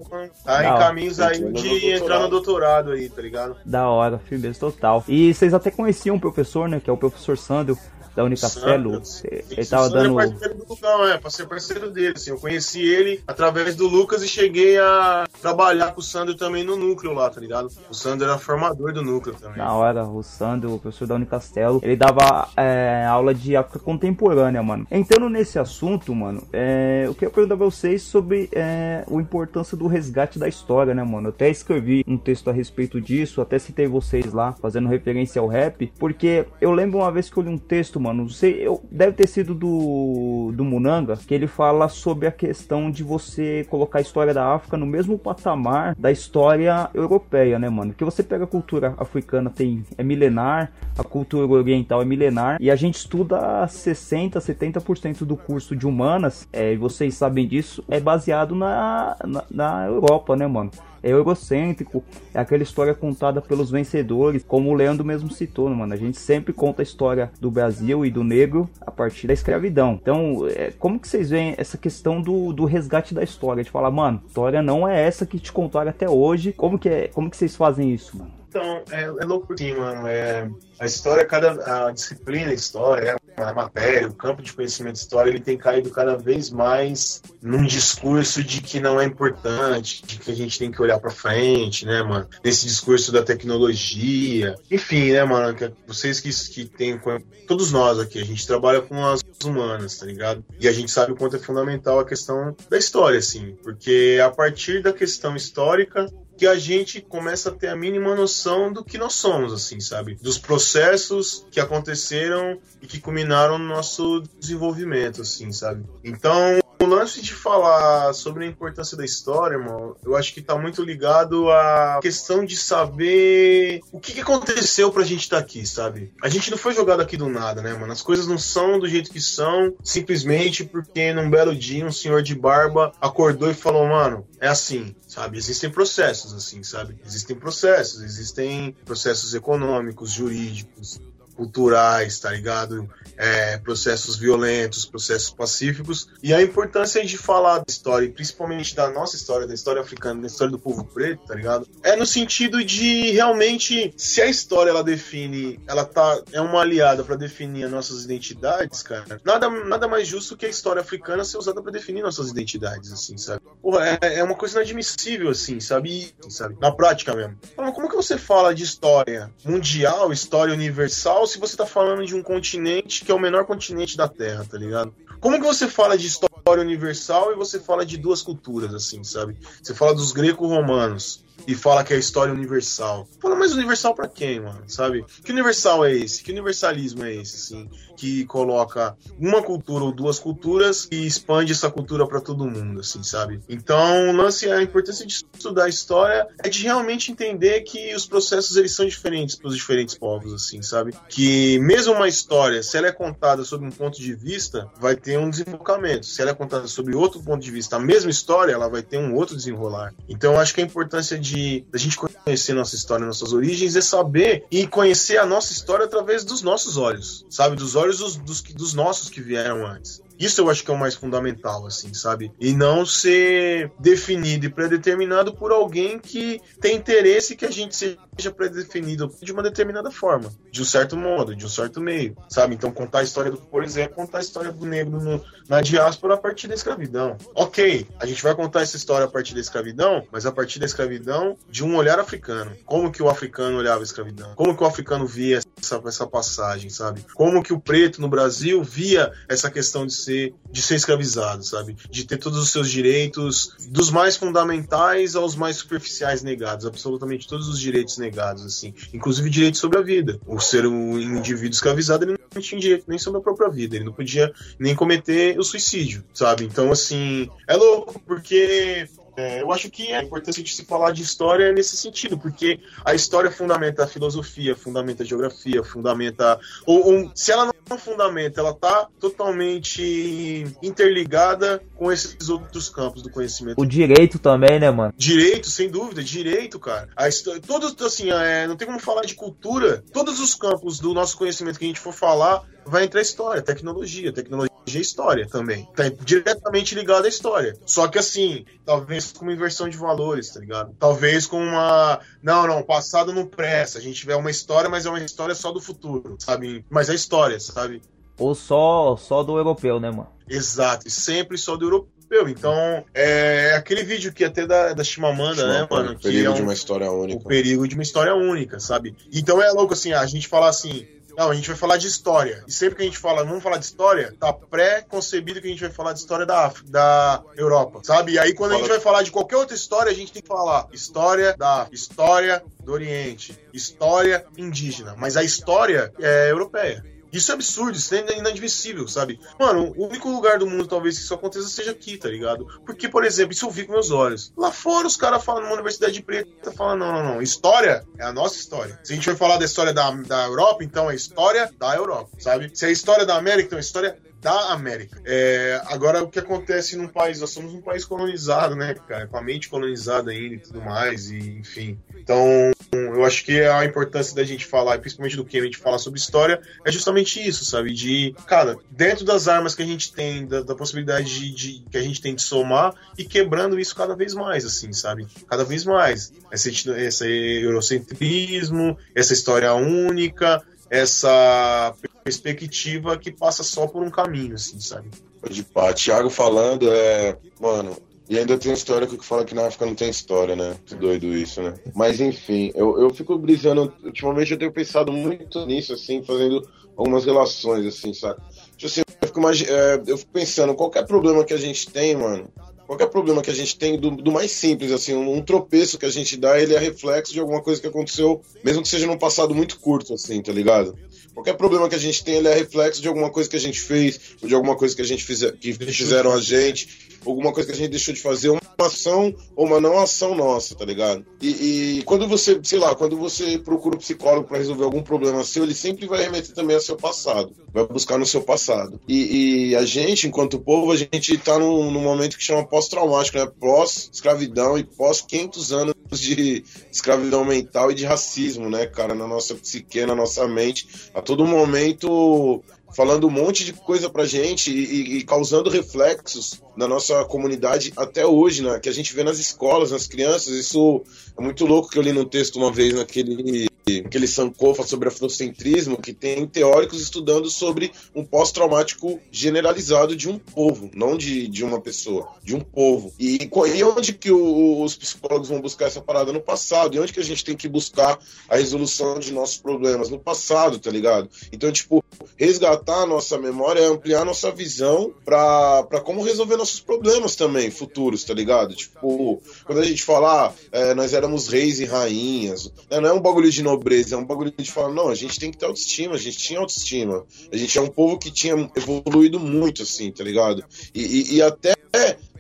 tá 0.44 0.58
Da 0.58 0.64
em 0.64 0.68
hora. 0.72 0.80
caminhos 0.80 1.20
aí 1.20 1.54
de 1.54 1.92
entrar 1.92 2.20
no 2.20 2.30
doutorado 2.30 2.92
aí, 2.92 3.08
tá 3.10 3.22
ligado? 3.22 3.56
Da 3.64 3.88
hora, 3.88 4.18
firmeza 4.18 4.60
total. 4.60 5.04
E 5.08 5.34
vocês 5.34 5.54
até 5.54 5.70
conheciam 5.70 6.16
um 6.16 6.20
professor, 6.20 6.68
né? 6.68 6.80
Que 6.84 6.90
é 6.90 6.94
o 6.94 6.98
professor 6.98 7.38
Sandro, 7.38 7.78
da 8.20 8.26
Unicastelo. 8.26 9.02
Ele 9.50 9.66
tava 9.66 9.84
O 9.84 9.90
Sandro 9.90 9.90
dando. 9.90 10.20
é 10.20 10.28
parceiro 10.28 10.56
do 10.56 10.66
Lucão, 10.70 11.08
é, 11.08 11.18
pra 11.18 11.30
ser 11.30 11.48
parceiro 11.48 11.90
dele. 11.90 12.14
Assim, 12.16 12.32
eu 12.32 12.38
conheci 12.38 12.82
ele 12.82 13.22
através 13.26 13.76
do 13.78 13.88
Lucas 13.88 14.22
e 14.22 14.28
cheguei 14.28 14.78
a 14.78 15.26
trabalhar 15.42 15.94
com 15.94 16.02
o 16.02 16.04
Sandro 16.04 16.36
também 16.36 16.64
no 16.64 16.76
núcleo 16.76 17.14
lá, 17.14 17.30
tá 17.30 17.40
ligado? 17.40 17.70
O 17.90 17.94
Sandro 17.94 18.28
era 18.28 18.38
formador 18.38 18.92
do 18.92 19.02
núcleo 19.02 19.36
também. 19.40 19.58
Na 19.58 19.74
hora, 19.74 20.04
o 20.04 20.22
Sandro, 20.22 20.74
o 20.76 20.80
professor 20.80 21.08
da 21.08 21.16
Unicastelo, 21.16 21.80
ele 21.82 21.96
dava 21.96 22.50
é, 22.58 23.06
aula 23.06 23.34
de 23.34 23.56
África 23.56 23.80
contemporânea, 23.80 24.62
mano. 24.62 24.86
Entrando 24.92 25.30
nesse 25.30 25.58
assunto, 25.58 26.14
mano, 26.14 26.44
é, 26.52 27.04
eu 27.06 27.14
queria 27.14 27.30
perguntar 27.30 27.56
pra 27.56 27.66
vocês 27.66 28.02
sobre 28.02 28.50
é, 28.52 29.06
a 29.10 29.14
importância 29.16 29.78
do 29.78 29.88
resgate 29.88 30.38
da 30.38 30.48
história, 30.48 30.94
né, 30.94 31.04
mano? 31.04 31.28
Eu 31.28 31.32
até 31.32 31.50
escrevi 31.50 32.04
um 32.08 32.18
texto 32.18 32.50
a 32.50 32.54
respeito 32.54 33.00
disso, 33.00 33.40
até 33.42 33.58
citei 33.58 33.88
vocês 33.88 34.34
lá, 34.34 34.52
fazendo 34.62 34.90
referência 34.90 35.40
ao 35.40 35.48
rap, 35.48 35.92
porque 35.98 36.46
eu 36.60 36.72
lembro 36.72 37.00
uma 37.00 37.12
vez 37.12 37.30
que 37.30 37.38
eu 37.38 37.44
li 37.44 37.50
um 37.50 37.58
texto, 37.58 38.00
mano, 38.00 38.09
não 38.14 38.30
sei, 38.30 38.66
eu, 38.66 38.82
deve 38.92 39.14
ter 39.14 39.28
sido 39.28 39.54
do, 39.54 40.52
do 40.54 40.64
Munanga, 40.64 41.18
que 41.18 41.34
ele 41.34 41.48
fala 41.48 41.88
sobre 41.88 42.28
a 42.28 42.32
questão 42.32 42.90
de 42.90 43.04
você 43.04 43.66
colocar 43.70 44.00
a 44.00 44.02
história 44.02 44.34
da 44.34 44.54
África 44.54 44.78
no 44.78 44.86
mesmo 44.86 45.18
patamar 45.18 45.96
da 45.98 46.12
história 46.12 46.90
europeia, 46.94 47.60
né, 47.60 47.70
mano? 47.70 47.92
Porque 47.92 48.06
você 48.06 48.24
pega 48.24 48.44
a 48.44 48.48
cultura 48.48 48.94
africana, 48.98 49.50
tem 49.50 49.84
é 49.98 50.04
milenar, 50.04 50.72
a 51.00 51.04
cultura 51.04 51.48
oriental 51.48 52.02
é 52.02 52.06
milenar, 52.06 52.58
e 52.60 52.70
a 52.70 52.76
gente 52.76 52.96
estuda 52.96 53.66
60, 53.68 54.40
70% 54.40 55.24
do 55.24 55.38
curso 55.38 55.76
de 55.76 55.88
humanas, 55.88 56.48
é, 56.52 56.74
e 56.74 56.78
vocês 56.78 57.16
sabem 57.16 57.48
disso, 57.48 57.84
é 57.88 58.00
baseado 58.00 58.54
na, 58.54 59.16
na, 59.26 59.44
na 59.50 59.86
Europa, 59.86 60.36
né, 60.36 60.46
mano? 60.46 60.72
é 61.02 61.12
eurocêntrico, 61.12 62.04
é 62.34 62.40
aquela 62.40 62.64
história 62.64 62.94
contada 62.94 63.42
pelos 63.42 63.72
vencedores, 63.72 64.44
como 64.44 64.70
o 64.70 64.74
Leandro 64.74 65.06
mesmo 65.06 65.32
citou, 65.32 65.70
mano. 65.70 65.94
A 65.94 65.98
gente 65.98 66.18
sempre 66.18 66.54
conta 66.54 66.82
a 66.82 66.84
história 66.84 67.32
do 67.40 67.50
Brasil 67.50 68.06
e 68.06 68.12
do 68.12 68.24
negro 68.24 68.70
a 68.82 68.92
partir 68.92 69.28
da 69.28 69.34
escravidão. 69.34 69.98
Então, 70.02 70.46
é, 70.48 70.74
como 70.78 71.00
que 71.00 71.08
vocês 71.08 71.30
veem 71.30 71.56
essa 71.58 71.78
questão 71.78 72.22
do, 72.22 72.52
do 72.54 72.66
resgate 72.66 73.14
da 73.14 73.24
história? 73.24 73.64
De 73.64 73.72
falar, 73.72 73.92
mano, 73.92 74.22
história 74.28 74.62
não 74.62 74.88
é 74.88 75.02
essa 75.02 75.26
que 75.26 75.40
te 75.40 75.52
contaram 75.52 75.90
até 75.90 76.10
hoje. 76.10 76.52
Como 76.52 76.78
que, 76.78 76.90
é, 76.90 77.08
como 77.08 77.30
que 77.30 77.38
vocês 77.38 77.56
fazem 77.56 77.94
isso, 77.94 78.18
mano? 78.18 78.40
Então, 78.50 78.84
é, 78.90 79.04
é 79.04 79.26
louco 79.26 79.56
sim, 79.56 79.76
mano. 79.76 80.08
É, 80.08 80.50
a 80.80 80.86
história, 80.86 81.24
cada 81.24 81.88
a 81.88 81.92
disciplina, 81.92 82.50
a 82.50 82.54
história, 82.56 83.16
a 83.38 83.54
matéria, 83.54 84.08
o 84.08 84.14
campo 84.14 84.42
de 84.42 84.52
conhecimento 84.54 84.96
de 84.96 85.02
história, 85.02 85.30
ele 85.30 85.40
tem 85.40 85.56
caído 85.56 85.92
cada 85.92 86.18
vez 86.18 86.50
mais 86.50 87.22
num 87.44 87.64
discurso 87.64 88.44
de 88.44 88.60
que 88.62 88.80
não 88.80 89.00
é 89.00 89.06
importante, 89.06 90.04
de 90.04 90.18
que 90.18 90.32
a 90.32 90.36
gente 90.36 90.58
tem 90.58 90.72
que 90.72 90.82
olhar 90.82 91.00
pra 91.00 91.12
frente, 91.12 91.86
né, 91.86 92.02
mano? 92.02 92.28
Nesse 92.44 92.66
discurso 92.66 93.12
da 93.12 93.22
tecnologia. 93.22 94.56
Enfim, 94.72 95.12
né, 95.12 95.24
mano? 95.24 95.56
Que 95.56 95.72
vocês 95.86 96.20
que, 96.20 96.32
que 96.32 96.66
têm. 96.66 97.00
Todos 97.48 97.72
nós 97.72 98.00
aqui, 98.00 98.20
a 98.20 98.26
gente 98.26 98.48
trabalha 98.48 98.82
com 98.82 99.06
as 99.06 99.22
humanas, 99.46 100.00
tá 100.00 100.08
ligado? 100.08 100.44
E 100.60 100.68
a 100.68 100.72
gente 100.72 100.90
sabe 100.90 101.12
o 101.12 101.16
quanto 101.16 101.36
é 101.36 101.40
fundamental 101.40 102.00
a 102.00 102.06
questão 102.06 102.56
da 102.68 102.80
história, 102.80 103.20
assim. 103.20 103.56
Porque 103.62 104.20
a 104.24 104.32
partir 104.32 104.82
da 104.82 104.92
questão 104.92 105.36
histórica, 105.36 106.08
que 106.40 106.48
a 106.48 106.58
gente 106.58 107.02
começa 107.02 107.50
a 107.50 107.52
ter 107.52 107.68
a 107.68 107.76
mínima 107.76 108.16
noção 108.16 108.72
do 108.72 108.82
que 108.82 108.98
nós 108.98 109.14
somos, 109.14 109.52
assim, 109.52 109.82
sabe? 109.82 110.16
Dos 110.16 110.38
processos 110.38 111.46
que 111.52 111.60
aconteceram 111.60 112.58
e 112.82 112.88
que 112.88 113.02
culminaram 113.02 113.58
no 113.58 113.68
nosso 113.68 114.24
desenvolvimento, 114.40 115.22
assim, 115.22 115.52
sabe? 115.52 115.84
Então, 116.02 116.62
lance 116.90 117.22
de 117.22 117.34
falar 117.34 118.14
sobre 118.14 118.46
a 118.46 118.48
importância 118.48 118.98
da 118.98 119.06
história, 119.06 119.56
irmão, 119.56 119.96
eu 120.04 120.16
acho 120.16 120.34
que 120.34 120.42
tá 120.42 120.58
muito 120.58 120.84
ligado 120.84 121.50
à 121.52 122.00
questão 122.02 122.44
de 122.44 122.58
saber 122.58 123.82
o 123.92 124.00
que, 124.00 124.14
que 124.14 124.22
aconteceu 124.22 124.92
pra 124.92 125.04
gente 125.04 125.22
estar 125.22 125.38
tá 125.38 125.42
aqui, 125.42 125.66
sabe? 125.66 126.14
A 126.22 126.30
gente 126.30 126.52
não 126.52 126.58
foi 126.58 126.74
jogado 126.74 127.02
aqui 127.02 127.16
do 127.16 127.30
nada, 127.30 127.62
né, 127.62 127.74
mano? 127.74 127.92
As 127.92 128.02
coisas 128.02 128.28
não 128.28 128.38
são 128.38 128.80
do 128.80 128.88
jeito 128.88 129.12
que 129.12 129.22
são, 129.22 129.74
simplesmente 129.84 130.64
porque 130.64 131.14
num 131.14 131.30
belo 131.30 131.56
dia 131.56 131.86
um 131.86 131.92
senhor 131.92 132.22
de 132.22 132.36
barba 132.36 132.92
acordou 133.00 133.50
e 133.50 133.54
falou, 133.54 133.88
mano, 133.88 134.26
é 134.40 134.48
assim, 134.48 134.96
sabe? 135.08 135.38
Existem 135.38 135.70
processos, 135.70 136.34
assim, 136.34 136.64
sabe? 136.64 136.98
Existem 137.06 137.36
processos, 137.36 138.02
existem 138.02 138.76
processos 138.86 139.34
econômicos, 139.34 140.12
jurídicos, 140.12 141.00
culturais, 141.40 142.20
tá 142.20 142.32
ligado? 142.32 142.90
É, 143.16 143.58
processos 143.60 144.18
violentos, 144.18 144.86
processos 144.86 145.30
pacíficos, 145.30 146.10
e 146.22 146.34
a 146.34 146.42
importância 146.42 147.06
de 147.06 147.18
falar 147.18 147.60
da 147.60 147.66
história, 147.70 148.12
principalmente 148.12 148.76
da 148.76 148.90
nossa 148.90 149.16
história, 149.16 149.48
da 149.48 149.54
história 149.54 149.82
africana, 149.82 150.20
da 150.20 150.28
história 150.28 150.52
do 150.52 150.60
povo 150.60 150.84
preto, 150.84 151.26
tá 151.26 151.36
ligado? 151.36 151.66
É 151.82 151.96
no 151.96 152.06
sentido 152.06 152.62
de 152.62 153.12
realmente, 153.12 153.94
se 153.96 154.22
a 154.22 154.26
história 154.26 154.70
ela 154.70 154.84
define, 154.84 155.58
ela 155.66 155.86
tá, 155.86 156.22
é 156.34 156.42
uma 156.42 156.60
aliada 156.60 157.06
para 157.06 157.16
definir 157.16 157.64
as 157.64 157.72
nossas 157.72 158.04
identidades, 158.04 158.84
cara, 158.84 159.22
nada, 159.24 159.50
nada 159.50 159.88
mais 159.88 160.08
justo 160.08 160.36
que 160.36 160.46
a 160.46 160.50
história 160.50 160.82
africana 160.82 161.24
ser 161.24 161.38
usada 161.38 161.62
para 161.62 161.72
definir 161.72 162.02
nossas 162.02 162.30
identidades, 162.30 162.92
assim, 162.92 163.18
sabe? 163.18 163.42
Porra, 163.62 163.98
é, 164.02 164.20
é 164.20 164.24
uma 164.24 164.36
coisa 164.36 164.58
inadmissível, 164.58 165.30
assim, 165.30 165.62
sabe? 165.62 166.14
E, 166.26 166.32
sabe? 166.32 166.58
Na 166.60 166.72
prática 166.72 167.16
mesmo. 167.16 167.38
Como 167.56 167.90
que 167.90 167.96
você 167.96 168.18
fala 168.18 168.54
de 168.54 168.64
história 168.64 169.32
mundial, 169.46 170.12
história 170.12 170.54
universal, 170.54 171.29
se 171.30 171.40
você 171.40 171.56
tá 171.56 171.66
falando 171.66 172.06
de 172.06 172.16
um 172.16 172.24
continente 172.24 173.06
que 173.06 173.12
é 173.12 173.16
o 173.16 173.20
menor 173.20 173.46
continente 173.46 173.96
da 173.96 174.08
Terra, 174.08 174.46
tá 174.50 174.58
ligado? 174.58 174.94
Como 175.20 175.38
que 175.38 175.46
você 175.46 175.68
fala 175.68 175.98
de 175.98 176.08
história 176.08 176.62
universal 176.62 177.32
e 177.32 177.36
você 177.36 177.60
fala 177.60 177.86
de 177.86 177.98
duas 177.98 178.22
culturas, 178.22 178.74
assim, 178.74 179.04
sabe? 179.04 179.38
Você 179.62 179.74
fala 179.74 179.94
dos 179.94 180.12
greco-romanos 180.12 181.24
e 181.48 181.56
fala 181.56 181.84
que 181.84 181.94
é 181.94 181.98
história 181.98 182.34
universal. 182.34 183.08
Fala, 183.22 183.36
mas 183.36 183.54
universal 183.54 183.94
para 183.96 184.08
quem, 184.08 184.40
mano? 184.40 184.64
Sabe? 184.68 185.06
Que 185.24 185.32
universal 185.32 185.86
é 185.86 185.94
esse? 185.94 186.24
Que 186.24 186.32
universalismo 186.32 187.04
é 187.04 187.16
esse, 187.16 187.36
assim? 187.36 187.70
Que 187.96 188.26
coloca 188.26 188.96
uma 189.20 189.42
cultura 189.42 189.84
ou 189.84 189.92
duas 189.92 190.20
culturas 190.20 190.88
e 190.92 191.06
expande 191.06 191.52
essa 191.52 191.70
cultura 191.70 192.08
para 192.08 192.22
todo 192.22 192.50
mundo, 192.50 192.80
assim, 192.80 193.04
sabe? 193.04 193.42
Então, 193.50 194.10
o 194.10 194.14
lance, 194.14 194.50
a 194.50 194.62
importância 194.62 195.06
de 195.06 195.14
estudar 195.34 195.66
a 195.66 195.70
história 195.70 196.28
é 196.44 196.50
de 196.50 196.64
realmente 196.64 197.12
entender 197.12 197.62
que 197.62 197.94
os 197.94 198.06
processos 198.06 198.56
eles 198.56 198.74
são 198.74 198.86
diferentes 198.86 199.36
para 199.36 199.50
os 199.50 199.56
diferentes 199.56 199.96
povos, 199.96 200.34
assim, 200.34 200.62
sabe? 200.62 200.94
Que 201.10 201.60
mesmo 201.60 201.94
uma 201.94 202.08
história, 202.08 202.64
se 202.64 202.78
ela 202.78 202.88
é 202.88 202.92
contada 202.92 203.44
sob 203.44 203.66
um 203.66 203.72
ponto 203.72 204.00
de 204.00 204.14
vista, 204.14 204.70
vai 204.80 204.96
ter 204.96 205.18
um 205.18 205.30
desenvolvimento. 205.30 206.06
Se 206.06 206.22
ela 206.22 206.32
é 206.32 206.34
contada 206.34 206.68
sob 206.68 206.96
outro 206.96 207.22
ponto 207.22 207.44
de 207.44 207.52
vista, 207.52 207.76
a 207.76 207.80
mesma 207.80 208.10
história, 208.10 208.54
ela 208.54 208.70
vai 208.70 208.82
ter 208.82 208.98
um 208.98 209.14
outro 209.14 209.36
desenrolar. 209.36 209.94
Então, 210.08 210.40
acho 210.40 210.54
que 210.54 210.62
a 210.62 210.64
importância 210.64 211.18
de 211.18 211.29
de 211.30 211.66
a 211.74 211.78
gente 211.78 211.98
conhecer 211.98 212.54
nossa 212.54 212.76
história, 212.76 213.06
nossas 213.06 213.34
origens, 213.34 213.76
é 213.76 213.82
saber 213.82 214.46
e 214.52 214.66
conhecer 214.68 215.18
a 215.18 215.26
nossa 215.26 215.52
história 215.52 215.86
através 215.86 216.24
dos 216.24 216.42
nossos 216.42 216.78
olhos, 216.78 217.26
sabe? 217.30 217.56
Dos 217.56 217.76
olhos 217.76 218.00
dos, 218.00 218.16
dos, 218.18 218.42
dos 218.42 218.74
nossos 218.74 219.10
que 219.10 219.22
vieram 219.22 219.66
antes. 219.66 220.02
Isso 220.20 220.42
eu 220.42 220.50
acho 220.50 220.64
que 220.64 220.70
é 220.70 220.74
o 220.74 220.78
mais 220.78 220.96
fundamental, 220.96 221.66
assim, 221.66 221.94
sabe? 221.94 222.32
E 222.40 222.54
não 222.54 222.86
ser 222.86 223.72
definido 223.80 224.46
e 224.46 224.50
predeterminado 224.50 225.34
por 225.34 225.52
alguém 225.52 225.98
que 225.98 226.42
tem 226.60 226.76
interesse 226.76 227.38
que 227.38 227.46
a 227.46 227.52
gente 227.52 227.76
seja 227.76 228.32
predefinido 228.36 229.10
de 229.22 229.32
uma 229.32 229.42
determinada 229.42 229.90
forma, 229.90 230.30
de 230.52 230.62
um 230.62 230.66
certo 230.66 230.98
modo, 230.98 231.34
de 231.34 231.46
um 231.46 231.50
certo 231.50 231.80
meio, 231.80 232.18
sabe? 232.28 232.54
Então, 232.54 232.70
contar 232.70 233.00
a 233.00 233.04
história 233.04 233.32
do, 233.32 233.38
por 233.38 233.64
exemplo, 233.64 233.96
contar 233.96 234.18
a 234.18 234.22
história 234.22 234.52
do 234.52 234.66
negro 234.66 235.00
no, 235.00 235.24
na 235.48 235.62
diáspora 235.62 236.16
a 236.16 236.18
partir 236.18 236.50
da 236.50 236.54
escravidão. 236.54 237.18
Ok, 237.34 237.88
a 237.98 238.06
gente 238.06 238.22
vai 238.22 238.36
contar 238.36 238.62
essa 238.62 238.76
história 238.76 239.06
a 239.06 239.10
partir 239.10 239.34
da 239.34 239.40
escravidão, 239.40 240.06
mas 240.12 240.26
a 240.26 240.32
partir 240.32 240.60
da 240.60 240.66
escravidão 240.66 241.38
de 241.50 241.64
um 241.64 241.78
olhar 241.78 241.98
africano. 241.98 242.52
Como 242.66 242.92
que 242.92 243.02
o 243.02 243.10
africano 243.10 243.58
olhava 243.58 243.80
a 243.80 243.84
escravidão? 243.84 244.34
Como 244.36 244.56
que 244.56 244.64
o 244.64 244.68
africano 244.68 245.08
via 245.08 245.40
essa, 245.58 245.82
essa 245.86 246.06
passagem, 246.06 246.70
sabe? 246.70 247.06
Como 247.14 247.42
que 247.42 247.54
o 247.54 247.60
preto 247.60 248.02
no 248.02 248.10
Brasil 248.10 248.62
via 248.64 249.12
essa 249.30 249.50
questão 249.50 249.86
de 249.86 249.94
ser 249.94 250.09
ser, 250.10 250.34
de 250.52 250.62
ser 250.62 250.76
escravizado, 250.76 251.44
sabe? 251.44 251.76
De 251.90 252.06
ter 252.06 252.18
todos 252.18 252.40
os 252.40 252.52
seus 252.52 252.70
direitos, 252.70 253.56
dos 253.70 253.92
mais 253.92 254.18
fundamentais 254.18 255.16
aos 255.16 255.36
mais 255.36 255.58
superficiais 255.58 256.24
negados, 256.24 256.66
absolutamente 256.66 257.28
todos 257.28 257.48
os 257.48 257.60
direitos 257.60 257.98
negados, 257.98 258.44
assim, 258.44 258.74
inclusive 258.94 259.30
direito 259.30 259.58
sobre 259.58 259.78
a 259.78 259.82
vida. 259.82 260.20
O 260.26 260.40
ser 260.40 260.66
um 260.66 261.00
indivíduo 261.00 261.52
escravizado, 261.52 262.06
ele 262.06 262.18
não 262.34 262.42
tinha 262.42 262.60
direito 262.60 262.86
nem 262.88 262.98
sobre 262.98 263.20
a 263.20 263.24
própria 263.24 263.50
vida, 263.50 263.76
ele 263.76 263.86
não 263.86 263.94
podia 263.94 264.34
nem 264.58 264.76
cometer 264.76 265.38
o 265.40 265.44
suicídio, 265.44 266.04
sabe? 266.14 266.44
Então, 266.44 266.72
assim, 266.72 267.30
é 267.48 267.56
louco, 267.56 268.00
porque 268.06 268.88
é, 269.20 269.42
eu 269.42 269.52
acho 269.52 269.70
que 269.70 269.88
é 269.88 270.02
importante 270.02 270.54
se 270.54 270.64
falar 270.64 270.92
de 270.92 271.02
história 271.02 271.52
nesse 271.52 271.76
sentido, 271.76 272.18
porque 272.18 272.60
a 272.86 272.96
história 272.96 273.30
fundamenta 273.30 273.84
a 273.84 273.88
filosofia, 273.88 274.56
fundamenta 274.56 275.04
a 275.04 275.06
geografia, 275.06 275.62
fundamenta. 275.62 276.40
Ou, 276.66 276.88
ou 276.88 277.12
se 277.14 277.32
ela 277.32 277.52
não 277.70 277.78
fundamenta, 277.78 278.40
ela 278.40 278.52
está 278.52 278.88
totalmente 279.00 280.46
interligada 280.64 281.62
com 281.76 281.92
esses 281.92 282.30
outros 282.30 282.70
campos 282.70 283.02
do 283.02 283.12
conhecimento. 283.12 283.62
O 283.62 283.66
direito 283.66 284.18
também, 284.18 284.58
né, 284.58 284.72
mano? 284.72 284.94
Direito, 284.98 285.50
sem 285.50 285.70
dúvida, 285.70 286.02
direito, 286.02 286.58
cara. 286.60 286.88
A 286.96 287.10
história, 287.10 287.42
todos, 287.42 287.76
assim, 287.82 288.10
é, 288.10 288.48
não 288.48 288.56
tem 288.56 288.68
como 288.68 288.80
falar 288.80 289.02
de 289.02 289.16
cultura. 289.16 289.84
Todos 289.92 290.20
os 290.20 290.34
campos 290.34 290.80
do 290.80 290.94
nosso 290.94 291.18
conhecimento 291.18 291.60
que 291.60 291.66
a 291.66 291.68
gente 291.68 291.80
for 291.80 291.94
falar 291.94 292.44
vai 292.66 292.86
entrar 292.86 293.02
história, 293.02 293.42
tecnologia, 293.42 294.14
tecnologia 294.14 294.50
e 294.68 294.80
história 294.80 295.28
também. 295.28 295.68
Tá 295.76 295.90
diretamente 295.90 296.76
ligado 296.76 297.06
à 297.06 297.10
história. 297.10 297.56
Só 297.66 297.88
que 297.88 297.98
assim, 297.98 298.46
talvez 298.66 299.12
com 299.12 299.26
uma 299.26 299.34
inversão 299.34 299.70
de 299.70 299.78
valores, 299.78 300.30
tá 300.30 300.40
ligado? 300.40 300.76
Talvez 300.80 301.26
com 301.26 301.42
uma. 301.42 302.00
Não, 302.22 302.48
não, 302.48 302.60
o 302.60 302.66
passado 302.66 303.14
não 303.14 303.26
presta. 303.26 303.80
A 303.80 303.82
gente 303.82 304.06
vê 304.06 304.14
uma 304.14 304.32
história, 304.32 304.70
mas 304.70 304.86
é 304.86 304.90
uma 304.90 305.00
história 305.00 305.36
só 305.36 305.52
do 305.52 305.62
futuro, 305.62 306.16
sabe? 306.20 306.66
Mas 306.70 306.90
é 306.90 306.96
história, 306.96 307.40
sabe? 307.40 307.82
Ou 308.18 308.36
só, 308.36 308.98
só 308.98 309.24
do 309.24 309.38
europeu, 309.38 309.80
né, 309.80 309.90
mano? 309.90 310.10
Exato, 310.28 310.88
e 310.88 310.92
sempre 310.92 311.38
só 311.38 311.56
do 311.56 311.66
europeu. 311.66 312.28
Então, 312.28 312.84
é 312.94 313.54
aquele 313.56 313.84
vídeo 313.84 314.12
que 314.12 314.26
até 314.26 314.46
da, 314.46 314.74
da 314.74 314.84
Chimamanda, 314.84 315.48
né, 315.48 315.68
mano? 315.70 315.94
O 315.94 316.00
perigo 316.00 316.28
é 316.28 316.30
um, 316.30 316.34
de 316.34 316.42
uma 316.42 316.54
história 316.54 316.92
única. 316.92 317.20
O 317.20 317.24
perigo 317.24 317.68
de 317.68 317.76
uma 317.76 317.84
história 317.84 318.14
única, 318.14 318.60
sabe? 318.60 318.96
Então 319.14 319.42
é 319.42 319.50
louco 319.52 319.74
assim, 319.74 319.94
a 319.94 320.06
gente 320.06 320.28
fala 320.28 320.50
assim, 320.50 320.86
não, 321.18 321.30
a 321.30 321.36
gente 321.36 321.48
vai 321.48 321.58
falar 321.58 321.78
de 321.78 321.88
história. 321.88 322.44
E 322.48 322.52
sempre 322.52 322.76
que 322.76 322.82
a 322.84 322.86
gente 322.86 322.98
fala, 322.98 323.24
vamos 323.24 323.44
falar 323.44 323.58
de 323.58 323.66
história, 323.66 324.14
tá 324.20 324.32
pré-concebido 324.32 325.42
que 325.42 325.48
a 325.48 325.50
gente 325.50 325.62
vai 325.62 325.70
falar 325.70 325.94
de 325.94 326.00
história 326.00 326.26
da 326.26 326.46
África, 326.46 326.70
da 326.70 327.24
Europa, 327.36 327.82
sabe? 327.84 328.14
E 328.14 328.20
aí 328.20 328.34
quando 328.34 328.54
a 328.54 328.58
gente 328.58 328.70
vai 328.70 328.80
falar 328.80 329.04
de 329.04 329.12
qualquer 329.12 329.38
outra 329.38 329.56
história, 329.56 329.92
a 329.92 329.96
gente 329.96 330.12
tem 330.12 330.22
que 330.22 330.28
falar 330.28 330.68
história 330.72 331.36
da 331.38 331.68
história 331.72 332.44
do 332.64 332.72
Oriente, 332.72 333.40
história 333.54 334.26
indígena. 334.38 334.96
Mas 334.98 335.18
a 335.18 335.24
história 335.24 335.92
é 336.00 336.32
europeia. 336.32 336.84
Isso 337.12 337.32
é 337.32 337.36
absurdo, 337.36 337.78
isso 337.78 337.94
é 337.96 338.18
inadmissível, 338.18 338.88
sabe? 338.88 339.20
Mano, 339.40 339.74
o 339.76 339.88
único 339.88 340.10
lugar 340.10 340.40
do 340.40 340.48
mundo 340.48 340.68
talvez 340.68 340.98
que 340.98 341.04
isso 341.04 341.14
aconteça 341.14 341.48
seja 341.48 341.72
aqui, 341.72 341.98
tá 341.98 342.10
ligado? 342.10 342.46
Porque, 342.66 342.88
por 342.88 343.04
exemplo, 343.04 343.34
isso 343.34 343.46
eu 343.46 343.52
vi 343.52 343.66
com 343.66 343.74
meus 343.74 343.92
olhos. 343.92 344.34
Lá 344.38 344.52
fora 344.52 344.88
os 344.88 344.96
caras 344.96 345.24
falam 345.24 345.44
numa 345.44 345.54
universidade 345.54 346.02
preta, 346.02 346.52
falam, 346.52 346.78
não, 346.78 346.92
não, 346.92 347.04
não, 347.16 347.22
história 347.22 347.84
é 347.98 348.04
a 348.04 348.14
nossa 348.14 348.36
história. 348.36 348.80
Se 348.84 348.94
a 348.94 348.96
gente 348.96 349.06
vai 349.06 349.16
falar 349.16 349.38
da 349.38 349.46
história 349.46 349.74
da, 349.74 349.90
da 349.92 350.26
Europa, 350.26 350.64
então 350.64 350.90
é 350.90 350.96
história 350.96 351.52
da 351.58 351.76
Europa, 351.76 352.10
sabe? 352.20 352.52
Se 352.54 352.66
é 352.66 352.70
a 352.70 352.72
história 352.72 353.06
da 353.06 353.16
América, 353.16 353.48
então 353.48 353.58
é 353.58 353.62
história 353.62 353.98
da 354.22 354.52
América. 354.52 355.02
É, 355.06 355.62
agora, 355.66 356.04
o 356.04 356.10
que 356.10 356.20
acontece 356.20 356.76
num 356.76 356.88
país, 356.88 357.20
nós 357.22 357.30
somos 357.30 357.54
um 357.54 357.62
país 357.62 357.86
colonizado, 357.86 358.56
né, 358.56 358.76
cara, 358.88 359.08
com 359.08 359.18
a 359.18 359.22
mente 359.22 359.50
colonizada 359.50 360.12
ainda 360.12 360.36
e 360.36 360.40
tudo 360.40 360.62
mais, 360.62 361.10
e 361.10 361.40
enfim. 361.40 361.80
Então, 361.96 362.52
eu 362.72 363.04
acho 363.04 363.26
que 363.26 363.42
a 363.42 363.66
importância 363.66 364.16
da 364.16 364.24
gente 364.24 364.46
falar, 364.46 364.78
principalmente 364.80 365.16
do 365.16 365.26
que 365.26 365.40
a 365.40 365.44
gente 365.44 365.58
fala 365.58 365.80
sobre 365.80 366.00
história, 366.00 366.42
é 366.66 366.72
justamente 366.72 367.26
isso, 367.26 367.44
sabe? 367.46 367.74
De, 367.74 368.16
cara, 368.28 368.58
dentro 368.70 369.04
das 369.04 369.28
armas 369.28 369.56
que 369.56 369.64
a 369.64 369.66
gente 369.66 369.92
tem, 369.92 370.26
da, 370.28 370.42
da 370.42 370.56
possibilidade 370.56 371.08
de, 371.08 371.32
de, 371.32 371.66
que 371.70 371.78
a 371.78 371.82
gente 371.82 372.02
tem 372.02 372.14
de 372.14 372.22
somar 372.22 372.76
e 372.98 373.04
quebrando 373.04 373.60
isso 373.60 373.76
cada 373.76 373.96
vez 373.96 374.14
mais, 374.14 374.46
assim, 374.46 374.72
sabe? 374.72 375.08
Cada 375.28 375.44
vez 375.44 375.66
mais. 375.66 376.14
Esse, 376.32 376.70
esse 376.70 377.42
eurocentrismo, 377.42 378.78
essa 378.94 379.14
história 379.14 379.54
única, 379.54 380.44
essa 380.70 381.74
perspectiva 382.04 382.98
que 382.98 383.12
passa 383.12 383.44
só 383.44 383.68
por 383.68 383.82
um 383.82 383.90
caminho, 383.90 384.36
assim, 384.36 384.60
sabe? 384.60 384.90
De 385.30 385.44
pá, 385.44 385.74
Thiago 385.74 386.10
falando, 386.10 386.72
é. 386.72 387.18
Mano, 387.40 387.78
e 388.10 388.18
ainda 388.18 388.38
tem 388.40 388.52
história 388.52 388.88
que 388.88 388.98
fala 389.06 389.24
que 389.24 389.36
na 389.36 389.46
África 389.46 389.68
não 389.68 389.76
tem 389.76 389.90
história, 389.90 390.36
né? 390.36 390.56
Que 390.66 390.74
doido 390.74 391.14
isso, 391.14 391.44
né? 391.44 391.54
Mas 391.76 392.02
enfim, 392.02 392.52
eu, 392.56 392.82
eu 392.82 392.90
fico 392.92 393.16
brisando. 393.20 393.72
Ultimamente 393.84 394.32
eu 394.32 394.40
tenho 394.40 394.52
pensado 394.52 394.92
muito 394.92 395.46
nisso, 395.46 395.74
assim, 395.74 396.02
fazendo 396.04 396.42
algumas 396.76 397.06
relações, 397.06 397.68
assim, 397.68 397.94
sabe? 397.94 398.20
Tipo 398.58 398.66
assim, 398.66 398.82
eu 399.02 399.08
fico, 399.08 399.30
é, 399.52 399.82
eu 399.86 399.98
fico 399.98 400.12
pensando, 400.12 400.56
qualquer 400.56 400.88
problema 400.88 401.24
que 401.24 401.34
a 401.34 401.38
gente 401.38 401.70
tem, 401.70 401.96
mano, 401.96 402.28
qualquer 402.66 402.88
problema 402.88 403.22
que 403.22 403.30
a 403.30 403.34
gente 403.34 403.58
tem, 403.58 403.80
do, 403.80 403.92
do, 403.92 404.12
mais 404.12 404.32
simples, 404.32 404.72
assim, 404.72 404.96
um, 404.96 405.18
um, 405.18 405.22
tropeço 405.22 405.78
que 405.78 405.86
a 405.86 405.90
gente 405.90 406.18
dá, 406.18 406.40
ele 406.40 406.56
é 406.56 406.60
reflexo 406.60 407.14
de 407.14 407.20
alguma 407.20 407.42
coisa 407.42 407.60
que 407.60 407.68
aconteceu, 407.68 408.22
mesmo 408.44 408.62
que 408.64 408.68
seja 408.70 408.88
num 408.88 408.98
passado 408.98 409.36
muito 409.36 409.60
curto, 409.60 409.94
assim, 409.94 410.22
tá 410.22 410.32
ligado? 410.32 410.76
Qualquer 411.20 411.34
problema 411.34 411.68
que 411.68 411.76
a 411.76 411.80
gente 411.80 412.02
tem, 412.02 412.16
ele 412.16 412.30
é 412.30 412.34
reflexo 412.34 412.82
de 412.82 412.88
alguma 412.88 413.10
coisa 413.10 413.30
que 413.30 413.36
a 413.36 413.40
gente 413.40 413.60
fez, 413.60 414.00
ou 414.22 414.30
de 414.30 414.34
alguma 414.34 414.56
coisa 414.56 414.74
que 414.74 414.82
a 414.82 414.86
gente 414.86 415.04
fizer, 415.04 415.34
que 415.34 415.52
fizeram 415.52 416.14
a 416.14 416.22
gente, 416.22 416.98
alguma 417.06 417.34
coisa 417.34 417.50
que 417.50 417.54
a 417.54 417.58
gente 417.58 417.72
deixou 417.72 417.94
de 417.94 418.00
fazer, 418.00 418.30
uma 418.30 418.40
ação 418.58 419.14
ou 419.36 419.46
uma 419.46 419.60
não 419.60 419.78
ação 419.78 420.16
nossa, 420.16 420.56
tá 420.56 420.64
ligado? 420.64 421.06
E, 421.22 421.80
e 421.80 421.84
quando 421.84 422.08
você, 422.08 422.40
sei 422.42 422.58
lá, 422.58 422.74
quando 422.74 422.96
você 422.96 423.38
procura 423.38 423.76
um 423.76 423.80
psicólogo 423.80 424.30
para 424.30 424.38
resolver 424.38 424.64
algum 424.64 424.82
problema 424.82 425.22
seu, 425.26 425.44
ele 425.44 425.54
sempre 425.54 425.86
vai 425.88 426.04
remeter 426.04 426.34
também 426.34 426.56
ao 426.56 426.62
seu 426.62 426.78
passado, 426.78 427.36
vai 427.54 427.68
buscar 427.68 427.98
no 427.98 428.06
seu 428.06 428.22
passado. 428.22 428.80
E, 428.88 429.50
e 429.50 429.56
a 429.58 429.66
gente, 429.66 430.08
enquanto 430.08 430.40
povo, 430.40 430.72
a 430.72 430.78
gente 430.78 431.18
tá 431.18 431.38
num, 431.38 431.70
num 431.70 431.82
momento 431.82 432.18
que 432.18 432.24
chama 432.24 432.48
pós-traumático, 432.48 433.18
né? 433.18 433.30
Pós-escravidão 433.40 434.58
e 434.58 434.64
pós-500 434.64 435.52
anos 435.54 435.74
de 435.92 436.44
escravidão 436.72 437.24
mental 437.24 437.72
e 437.72 437.76
de 437.76 437.86
racismo, 437.86 438.50
né, 438.50 438.66
cara, 438.66 438.94
na 438.94 439.08
nossa 439.08 439.36
psique, 439.36 439.86
na 439.86 439.96
nossa 439.96 440.28
mente, 440.28 440.68
a 440.94 441.02
todo 441.02 441.26
momento 441.26 442.44
falando 442.76 443.08
um 443.08 443.12
monte 443.12 443.44
de 443.44 443.54
coisa 443.54 443.90
pra 443.90 444.06
gente 444.06 444.52
e, 444.52 444.98
e, 444.98 445.04
causando 445.04 445.50
reflexos 445.50 446.42
na 446.56 446.68
nossa 446.68 447.04
comunidade 447.06 447.74
até 447.76 448.06
hoje, 448.06 448.44
né? 448.44 448.60
Que 448.60 448.70
a 448.70 448.72
gente 448.72 448.94
vê 448.94 449.04
nas 449.04 449.18
escolas, 449.18 449.72
nas 449.72 449.88
crianças. 449.88 450.34
Isso 450.34 450.84
é 451.18 451.22
muito 451.22 451.46
louco 451.46 451.70
que 451.70 451.80
eu 451.80 451.82
li 451.82 451.92
num 451.92 452.06
texto 452.06 452.36
uma 452.36 452.52
vez 452.52 452.74
naquele 452.76 453.49
aquele 453.86 454.08
Sankofa 454.08 454.64
sobre 454.64 454.90
afrocentrismo, 454.90 455.82
que 455.82 455.94
tem 455.94 456.26
teóricos 456.28 456.82
estudando 456.82 457.30
sobre 457.30 457.72
um 457.96 458.04
pós-traumático 458.04 459.00
generalizado 459.12 459.96
de 459.96 460.10
um 460.10 460.18
povo, 460.18 460.70
não 460.74 460.98
de, 460.98 461.28
de 461.28 461.44
uma 461.44 461.62
pessoa, 461.62 462.10
de 462.24 462.36
um 462.36 462.40
povo. 462.40 462.94
E, 463.00 463.30
e 463.56 463.64
onde 463.64 463.94
que 463.94 464.12
o, 464.12 464.62
os 464.62 464.76
psicólogos 464.76 465.30
vão 465.30 465.42
buscar 465.42 465.66
essa 465.66 465.82
parada? 465.82 466.12
No 466.12 466.22
passado. 466.22 466.76
E 466.76 466.80
onde 466.80 466.94
que 466.94 467.00
a 467.00 467.04
gente 467.04 467.24
tem 467.24 467.36
que 467.36 467.48
buscar 467.48 468.00
a 468.28 468.36
resolução 468.36 469.00
de 469.00 469.12
nossos 469.12 469.38
problemas? 469.38 469.90
No 469.90 470.00
passado, 470.00 470.60
tá 470.60 470.72
ligado? 470.72 471.10
Então, 471.32 471.52
tipo, 471.52 471.84
resgatar 472.18 472.84
a 472.84 472.86
nossa 472.86 473.18
memória 473.18 473.62
é 473.62 473.66
ampliar 473.66 474.06
nossa 474.06 474.32
visão 474.32 474.94
para 475.06 475.82
como 475.84 476.04
resolver 476.04 476.38
nossos 476.38 476.60
problemas 476.60 477.16
também, 477.16 477.50
futuros, 477.52 478.04
tá 478.04 478.14
ligado? 478.14 478.56
Tipo, 478.56 479.22
quando 479.46 479.60
a 479.60 479.66
gente 479.66 479.84
falar, 479.84 480.10
ah, 480.10 480.34
é, 480.52 480.74
nós 480.74 480.94
éramos 480.94 481.28
reis 481.28 481.60
e 481.60 481.66
rainhas, 481.66 482.52
né? 482.70 482.80
não 482.80 482.90
é 482.90 482.94
um 482.94 483.02
bagulho 483.02 483.30
de 483.30 483.44
nobreza, 483.60 483.96
é 483.96 483.98
um 483.98 484.06
bagulho 484.06 484.34
de 484.36 484.50
falar, 484.50 484.74
não, 484.74 484.88
a 484.88 484.96
gente 484.96 485.20
tem 485.20 485.30
que 485.30 485.38
ter 485.38 485.46
autoestima, 485.46 485.96
a 485.96 485.98
gente 485.98 486.18
tinha 486.18 486.40
autoestima. 486.40 487.06
A 487.32 487.38
gente 487.38 487.58
é 487.58 487.62
um 487.62 487.68
povo 487.68 487.98
que 487.98 488.10
tinha 488.10 488.50
evoluído 488.56 489.20
muito, 489.20 489.64
assim, 489.64 489.92
tá 489.92 490.04
ligado? 490.04 490.44
E, 490.74 490.82
e, 490.82 491.16
e 491.16 491.22
até 491.22 491.56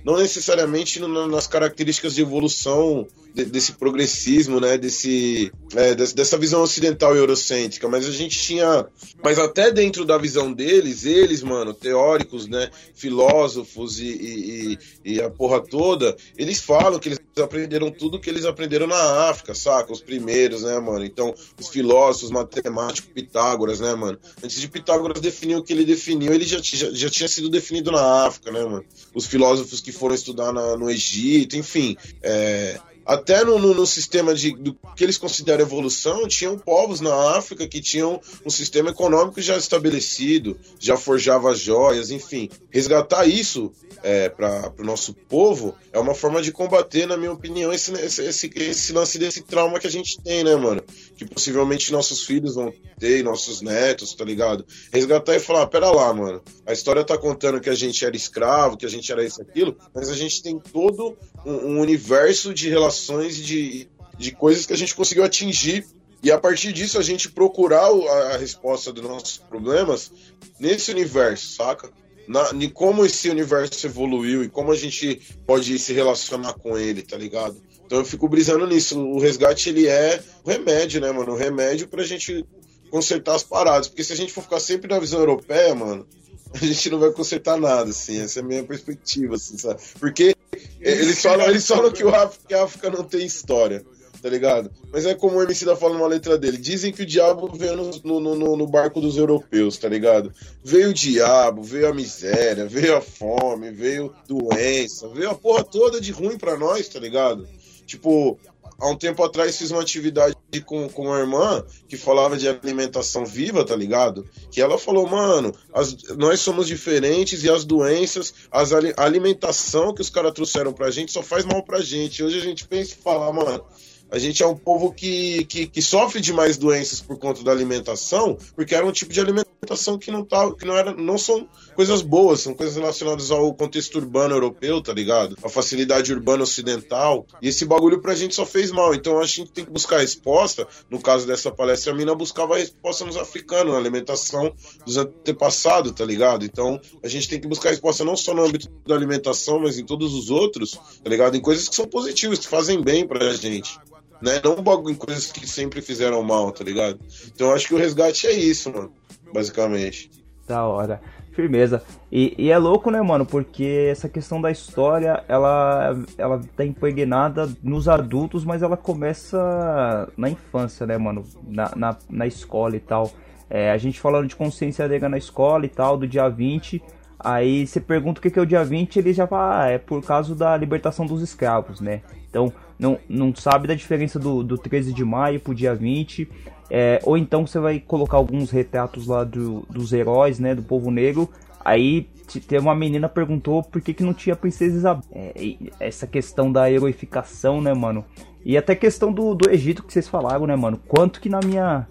não 0.03 0.17
necessariamente 0.17 0.99
nas 0.99 1.47
características 1.47 2.15
de 2.15 2.21
evolução 2.21 3.07
de, 3.33 3.45
desse 3.45 3.73
progressismo, 3.73 4.59
né, 4.59 4.77
desse, 4.77 5.51
é, 5.75 5.95
dessa 5.95 6.37
visão 6.37 6.61
ocidental 6.61 7.15
e 7.15 7.19
eurocêntrica, 7.19 7.87
mas 7.87 8.05
a 8.07 8.11
gente 8.11 8.37
tinha, 8.39 8.85
mas 9.23 9.39
até 9.39 9.71
dentro 9.71 10.05
da 10.05 10.17
visão 10.17 10.51
deles, 10.51 11.05
eles, 11.05 11.41
mano, 11.41 11.73
teóricos, 11.73 12.47
né, 12.47 12.69
filósofos 12.95 13.99
e, 13.99 14.77
e, 15.05 15.13
e 15.13 15.21
a 15.21 15.29
porra 15.29 15.61
toda, 15.61 16.15
eles 16.37 16.59
falam 16.59 16.99
que 16.99 17.09
eles 17.09 17.19
aprenderam 17.41 17.91
tudo 17.91 18.19
que 18.19 18.29
eles 18.29 18.45
aprenderam 18.45 18.87
na 18.87 19.29
África, 19.29 19.53
saca? 19.53 19.91
Os 19.91 20.01
primeiros, 20.01 20.63
né, 20.63 20.77
mano? 20.79 21.05
Então, 21.05 21.33
os 21.59 21.69
filósofos, 21.69 22.31
matemáticos, 22.31 23.09
Pitágoras, 23.13 23.79
né, 23.79 23.93
mano? 23.95 24.19
Antes 24.43 24.59
de 24.59 24.67
Pitágoras 24.67 25.21
definir 25.21 25.55
o 25.55 25.63
que 25.63 25.73
ele 25.73 25.85
definiu, 25.85 26.33
ele 26.33 26.45
já, 26.45 26.59
já, 26.61 26.91
já 26.91 27.09
tinha 27.09 27.27
sido 27.27 27.49
definido 27.49 27.91
na 27.91 28.25
África, 28.25 28.51
né, 28.51 28.63
mano? 28.63 28.85
Os 29.13 29.25
filósofos 29.25 29.81
que 29.81 29.91
foram 29.91 30.15
estudar 30.15 30.51
na, 30.51 30.75
no 30.75 30.89
Egito, 30.89 31.55
enfim. 31.55 31.95
É, 32.21 32.79
até 33.09 33.43
no, 33.43 33.57
no, 33.57 33.73
no, 33.73 33.87
sistema 33.87 34.35
de, 34.35 34.55
do 34.55 34.77
que 34.95 35.03
eles 35.03 35.17
consideram 35.17 35.63
evolução, 35.63 36.27
tinham 36.27 36.59
povos 36.59 37.01
na 37.01 37.35
África 37.35 37.67
que 37.67 37.81
tinham 37.81 38.21
um 38.45 38.51
sistema 38.51 38.91
econômico 38.91 39.41
já 39.41 39.57
estabelecido, 39.57 40.55
já 40.79 40.95
forjava 40.95 41.55
joias, 41.55 42.11
enfim. 42.11 42.51
Resgatar 42.69 43.25
isso 43.25 43.71
é, 44.03 44.29
para 44.29 44.71
o 44.77 44.83
nosso 44.83 45.15
povo 45.15 45.75
é 45.91 45.97
uma 45.97 46.13
forma 46.13 46.39
de 46.39 46.51
combater, 46.51 47.07
na 47.07 47.17
minha 47.17 47.31
opinião, 47.31 47.73
esse, 47.73 47.91
esse, 47.93 48.51
esse 48.55 48.93
lance 48.93 49.17
desse 49.17 49.41
trauma 49.41 49.79
que 49.79 49.87
a 49.87 49.91
gente 49.91 50.21
tem, 50.21 50.43
né, 50.43 50.55
mano? 50.55 50.83
Que 51.17 51.25
possivelmente 51.25 51.91
nossos 51.91 52.23
filhos 52.23 52.53
vão 52.53 52.71
ter, 52.99 53.23
nossos 53.23 53.59
netos, 53.59 54.13
tá 54.13 54.23
ligado? 54.23 54.63
Resgatar 54.93 55.35
e 55.35 55.39
falar: 55.39 55.63
ah, 55.63 55.67
pera 55.67 55.89
lá, 55.89 56.13
mano, 56.13 56.43
a 56.63 56.71
história 56.73 57.03
tá 57.03 57.17
contando 57.17 57.59
que 57.59 57.71
a 57.71 57.75
gente 57.75 58.05
era 58.05 58.15
escravo, 58.15 58.77
que 58.77 58.85
a 58.85 58.89
gente 58.89 59.11
era 59.11 59.25
isso, 59.25 59.41
aquilo, 59.41 59.75
mas 59.95 60.09
a 60.09 60.15
gente 60.15 60.43
tem 60.43 60.59
todo 60.59 61.17
um, 61.43 61.53
um 61.53 61.79
universo 61.79 62.53
de 62.53 62.69
relações 62.69 62.98
de, 63.07 63.87
de 64.17 64.31
coisas 64.31 64.65
que 64.65 64.73
a 64.73 64.77
gente 64.77 64.95
conseguiu 64.95 65.23
atingir 65.23 65.85
e 66.21 66.31
a 66.31 66.37
partir 66.37 66.73
disso 66.73 66.99
a 66.99 67.03
gente 67.03 67.31
procurar 67.31 67.87
a, 67.87 68.33
a 68.33 68.37
resposta 68.37 68.91
dos 68.91 69.03
nossos 69.03 69.37
problemas 69.37 70.11
nesse 70.59 70.91
universo, 70.91 71.55
saca? 71.55 71.89
Na, 72.27 72.51
de 72.51 72.69
como 72.69 73.05
esse 73.05 73.29
universo 73.29 73.87
evoluiu 73.87 74.43
e 74.43 74.49
como 74.49 74.71
a 74.71 74.75
gente 74.75 75.19
pode 75.47 75.79
se 75.79 75.93
relacionar 75.93 76.53
com 76.53 76.77
ele, 76.77 77.01
tá 77.01 77.17
ligado? 77.17 77.59
Então 77.85 77.99
eu 77.99 78.05
fico 78.05 78.29
brisando 78.29 78.67
nisso. 78.67 78.99
O 78.99 79.19
resgate 79.19 79.69
ele 79.69 79.87
é 79.87 80.21
o 80.43 80.49
remédio, 80.49 81.01
né, 81.01 81.11
mano? 81.11 81.31
O 81.31 81.37
remédio 81.37 81.87
pra 81.87 82.03
gente 82.03 82.45
consertar 82.91 83.35
as 83.35 83.43
paradas. 83.43 83.87
Porque 83.87 84.03
se 84.03 84.13
a 84.13 84.15
gente 84.15 84.31
for 84.31 84.43
ficar 84.43 84.59
sempre 84.59 84.93
na 84.93 84.99
visão 84.99 85.19
europeia, 85.19 85.73
mano, 85.73 86.05
a 86.53 86.57
gente 86.57 86.89
não 86.91 86.99
vai 86.99 87.11
consertar 87.11 87.57
nada, 87.57 87.89
assim. 87.89 88.21
Essa 88.21 88.41
é 88.41 88.43
a 88.43 88.45
minha 88.45 88.63
perspectiva, 88.63 89.35
assim, 89.35 89.57
sabe? 89.57 89.81
Porque 89.99 90.35
eles 90.79 91.21
falam, 91.21 91.47
eles 91.47 91.67
falam 91.67 91.91
que, 91.91 92.03
o 92.03 92.13
África, 92.13 92.63
África 92.63 92.89
não 92.89 93.03
tem 93.03 93.25
história, 93.25 93.83
tá 94.21 94.29
ligado? 94.29 94.71
Mas 94.91 95.05
é 95.05 95.13
como 95.13 95.37
o 95.37 95.43
MC 95.43 95.65
da 95.65 95.75
fala 95.75 95.93
numa 95.93 96.07
letra 96.07 96.37
dele. 96.37 96.57
Dizem 96.57 96.91
que 96.91 97.03
o 97.03 97.05
diabo 97.05 97.47
veio 97.53 97.75
no, 98.03 98.19
no, 98.19 98.57
no, 98.57 98.67
barco 98.67 99.01
dos 99.01 99.17
europeus, 99.17 99.77
tá 99.77 99.89
ligado? 99.89 100.33
Veio 100.63 100.89
o 100.89 100.93
diabo, 100.93 101.61
veio 101.63 101.89
a 101.89 101.93
miséria, 101.93 102.65
veio 102.65 102.95
a 102.95 103.01
fome, 103.01 103.71
veio 103.71 104.13
doença, 104.27 105.07
veio 105.09 105.29
a 105.29 105.35
porra 105.35 105.63
toda 105.63 105.99
de 105.99 106.11
ruim 106.11 106.37
pra 106.37 106.57
nós, 106.57 106.87
tá 106.87 106.99
ligado? 106.99 107.47
Tipo, 107.85 108.39
há 108.79 108.89
um 108.89 108.95
tempo 108.95 109.23
atrás 109.23 109.57
fiz 109.57 109.71
uma 109.71 109.81
atividade 109.81 110.35
com, 110.59 110.89
com 110.89 111.07
uma 111.07 111.19
irmã 111.19 111.63
que 111.87 111.95
falava 111.95 112.35
de 112.35 112.47
alimentação 112.47 113.25
viva, 113.25 113.63
tá 113.63 113.75
ligado? 113.75 114.27
Que 114.51 114.61
ela 114.61 114.77
falou, 114.79 115.07
mano, 115.07 115.53
as, 115.73 115.95
nós 116.17 116.39
somos 116.39 116.65
diferentes 116.65 117.43
e 117.43 117.49
as 117.49 117.63
doenças, 117.63 118.33
as, 118.51 118.71
a 118.73 118.79
alimentação 118.97 119.93
que 119.93 120.01
os 120.01 120.09
caras 120.09 120.33
trouxeram 120.33 120.73
pra 120.73 120.89
gente 120.89 121.11
só 121.11 121.21
faz 121.21 121.45
mal 121.45 121.61
pra 121.61 121.81
gente. 121.81 122.23
Hoje 122.23 122.39
a 122.39 122.43
gente 122.43 122.65
pensa 122.65 122.93
e 122.93 123.03
fala, 123.03 123.31
mano, 123.31 123.63
a 124.11 124.17
gente 124.17 124.41
é 124.41 124.47
um 124.47 124.55
povo 124.55 124.91
que, 124.91 125.45
que, 125.45 125.67
que, 125.67 125.81
sofre 125.81 126.19
de 126.19 126.33
mais 126.33 126.57
doenças 126.57 127.01
por 127.01 127.17
conta 127.17 127.43
da 127.43 127.51
alimentação, 127.51 128.37
porque 128.55 128.73
era 128.73 128.85
um 128.85 128.91
tipo 128.91 129.13
de 129.13 129.19
alimentação 129.19 129.97
que 129.99 130.09
não 130.09 130.23
tá, 130.23 130.51
que 130.53 130.65
não 130.65 130.75
era, 130.75 130.93
não 130.93 131.17
são 131.17 131.47
coisas 131.75 132.01
boas, 132.01 132.41
são 132.41 132.53
coisas 132.53 132.75
relacionadas 132.75 133.29
ao 133.29 133.53
contexto 133.53 133.95
urbano 133.97 134.33
europeu, 134.33 134.81
tá 134.81 134.93
ligado? 134.93 135.37
A 135.43 135.49
facilidade 135.49 136.11
urbana 136.11 136.43
ocidental. 136.43 137.25
E 137.41 137.49
esse 137.49 137.65
bagulho 137.65 138.01
pra 138.01 138.15
gente 138.15 138.33
só 138.33 138.45
fez 138.45 138.71
mal. 138.71 138.95
Então 138.95 139.19
a 139.19 139.25
gente 139.25 139.51
tem 139.51 139.65
que 139.65 139.71
buscar 139.71 139.99
resposta. 139.99 140.67
No 140.89 140.99
caso 140.99 141.27
dessa 141.27 141.51
palestra, 141.51 141.93
a 141.93 141.95
mina 141.95 142.15
buscava 142.15 142.55
a 142.55 142.57
resposta 142.57 143.05
nos 143.05 143.17
africanos, 143.17 143.73
na 143.73 143.79
alimentação 143.79 144.53
dos 144.85 144.97
antepassados, 144.97 145.91
tá 145.91 146.05
ligado? 146.05 146.45
Então 146.45 146.79
a 147.03 147.07
gente 147.07 147.29
tem 147.29 147.39
que 147.39 147.47
buscar 147.47 147.69
resposta 147.69 148.03
não 148.03 148.15
só 148.15 148.33
no 148.33 148.43
âmbito 148.43 148.69
da 148.87 148.95
alimentação, 148.95 149.59
mas 149.59 149.77
em 149.77 149.85
todos 149.85 150.13
os 150.13 150.29
outros, 150.29 150.71
tá 150.71 151.09
ligado? 151.09 151.35
Em 151.35 151.41
coisas 151.41 151.69
que 151.69 151.75
são 151.75 151.85
positivas, 151.85 152.39
que 152.39 152.47
fazem 152.47 152.81
bem 152.81 153.07
pra 153.07 153.33
gente 153.33 153.77
né? 154.21 154.41
Não 154.43 154.89
em 154.89 154.95
coisas 154.95 155.31
que 155.31 155.47
sempre 155.47 155.81
fizeram 155.81 156.21
mal, 156.23 156.51
tá 156.51 156.63
ligado? 156.63 156.99
Então 157.33 157.51
acho 157.53 157.67
que 157.67 157.73
o 157.73 157.77
resgate 157.77 158.27
é 158.27 158.33
isso, 158.33 158.71
mano, 158.71 158.91
basicamente. 159.33 160.11
Da 160.47 160.65
hora. 160.65 161.01
Firmeza. 161.31 161.81
E, 162.11 162.35
e, 162.37 162.49
é 162.49 162.57
louco, 162.57 162.91
né, 162.91 163.01
mano? 163.01 163.25
Porque 163.25 163.87
essa 163.89 164.09
questão 164.09 164.41
da 164.41 164.51
história, 164.51 165.23
ela, 165.27 165.95
ela 166.17 166.41
tá 166.57 166.65
impregnada 166.65 167.49
nos 167.63 167.87
adultos, 167.87 168.43
mas 168.43 168.61
ela 168.61 168.75
começa 168.75 170.11
na 170.17 170.29
infância, 170.29 170.85
né, 170.85 170.97
mano? 170.97 171.23
Na, 171.47 171.71
na, 171.75 171.97
na 172.09 172.27
escola 172.27 172.75
e 172.75 172.79
tal. 172.79 173.09
É, 173.49 173.71
a 173.71 173.77
gente 173.77 174.01
falando 174.01 174.27
de 174.27 174.35
consciência 174.35 174.87
negra 174.87 175.07
na 175.07 175.17
escola 175.17 175.65
e 175.65 175.69
tal, 175.69 175.97
do 175.97 176.07
dia 176.07 176.27
20. 176.27 176.81
Aí 177.17 177.65
você 177.65 177.79
pergunta 177.79 178.19
o 178.19 178.21
que 178.21 178.37
é 178.37 178.41
o 178.41 178.45
dia 178.45 178.63
20, 178.63 178.97
ele 178.97 179.13
já 179.13 179.27
fala, 179.27 179.63
ah, 179.63 179.67
é 179.67 179.77
por 179.77 180.01
causa 180.03 180.33
da 180.33 180.55
libertação 180.55 181.05
dos 181.05 181.21
escravos, 181.21 181.81
né? 181.81 182.01
Então, 182.29 182.53
não, 182.79 182.97
não 183.09 183.35
sabe 183.35 183.67
da 183.67 183.75
diferença 183.75 184.17
do, 184.17 184.41
do 184.41 184.57
13 184.57 184.93
de 184.93 185.03
maio 185.03 185.39
pro 185.39 185.53
dia 185.53 185.75
20. 185.75 186.29
É, 186.71 187.01
ou 187.03 187.17
então 187.17 187.45
você 187.45 187.59
vai 187.59 187.79
colocar 187.79 188.17
alguns 188.17 188.49
retratos 188.51 189.07
lá 189.07 189.23
do, 189.23 189.65
dos 189.69 189.91
heróis, 189.91 190.39
né, 190.39 190.55
do 190.55 190.63
povo 190.63 190.89
negro. 190.89 191.29
Aí 191.63 192.07
tem 192.47 192.59
uma 192.59 192.73
menina 192.73 193.09
perguntou 193.09 193.61
por 193.63 193.81
que, 193.81 193.93
que 193.93 194.03
não 194.03 194.13
tinha 194.13 194.35
Princesa 194.35 194.77
Isabel. 194.77 195.03
É, 195.11 195.55
essa 195.79 196.07
questão 196.07 196.51
da 196.51 196.71
heroificação, 196.71 197.59
né, 197.59 197.73
mano? 197.73 198.05
E 198.45 198.57
até 198.57 198.75
questão 198.75 199.11
do, 199.11 199.35
do 199.35 199.49
Egito 199.49 199.83
que 199.83 199.91
vocês 199.91 200.07
falaram, 200.07 200.47
né, 200.47 200.55
mano? 200.55 200.79
Quanto 200.87 201.19
que 201.19 201.27
na 201.27 201.39
minha 201.43 201.85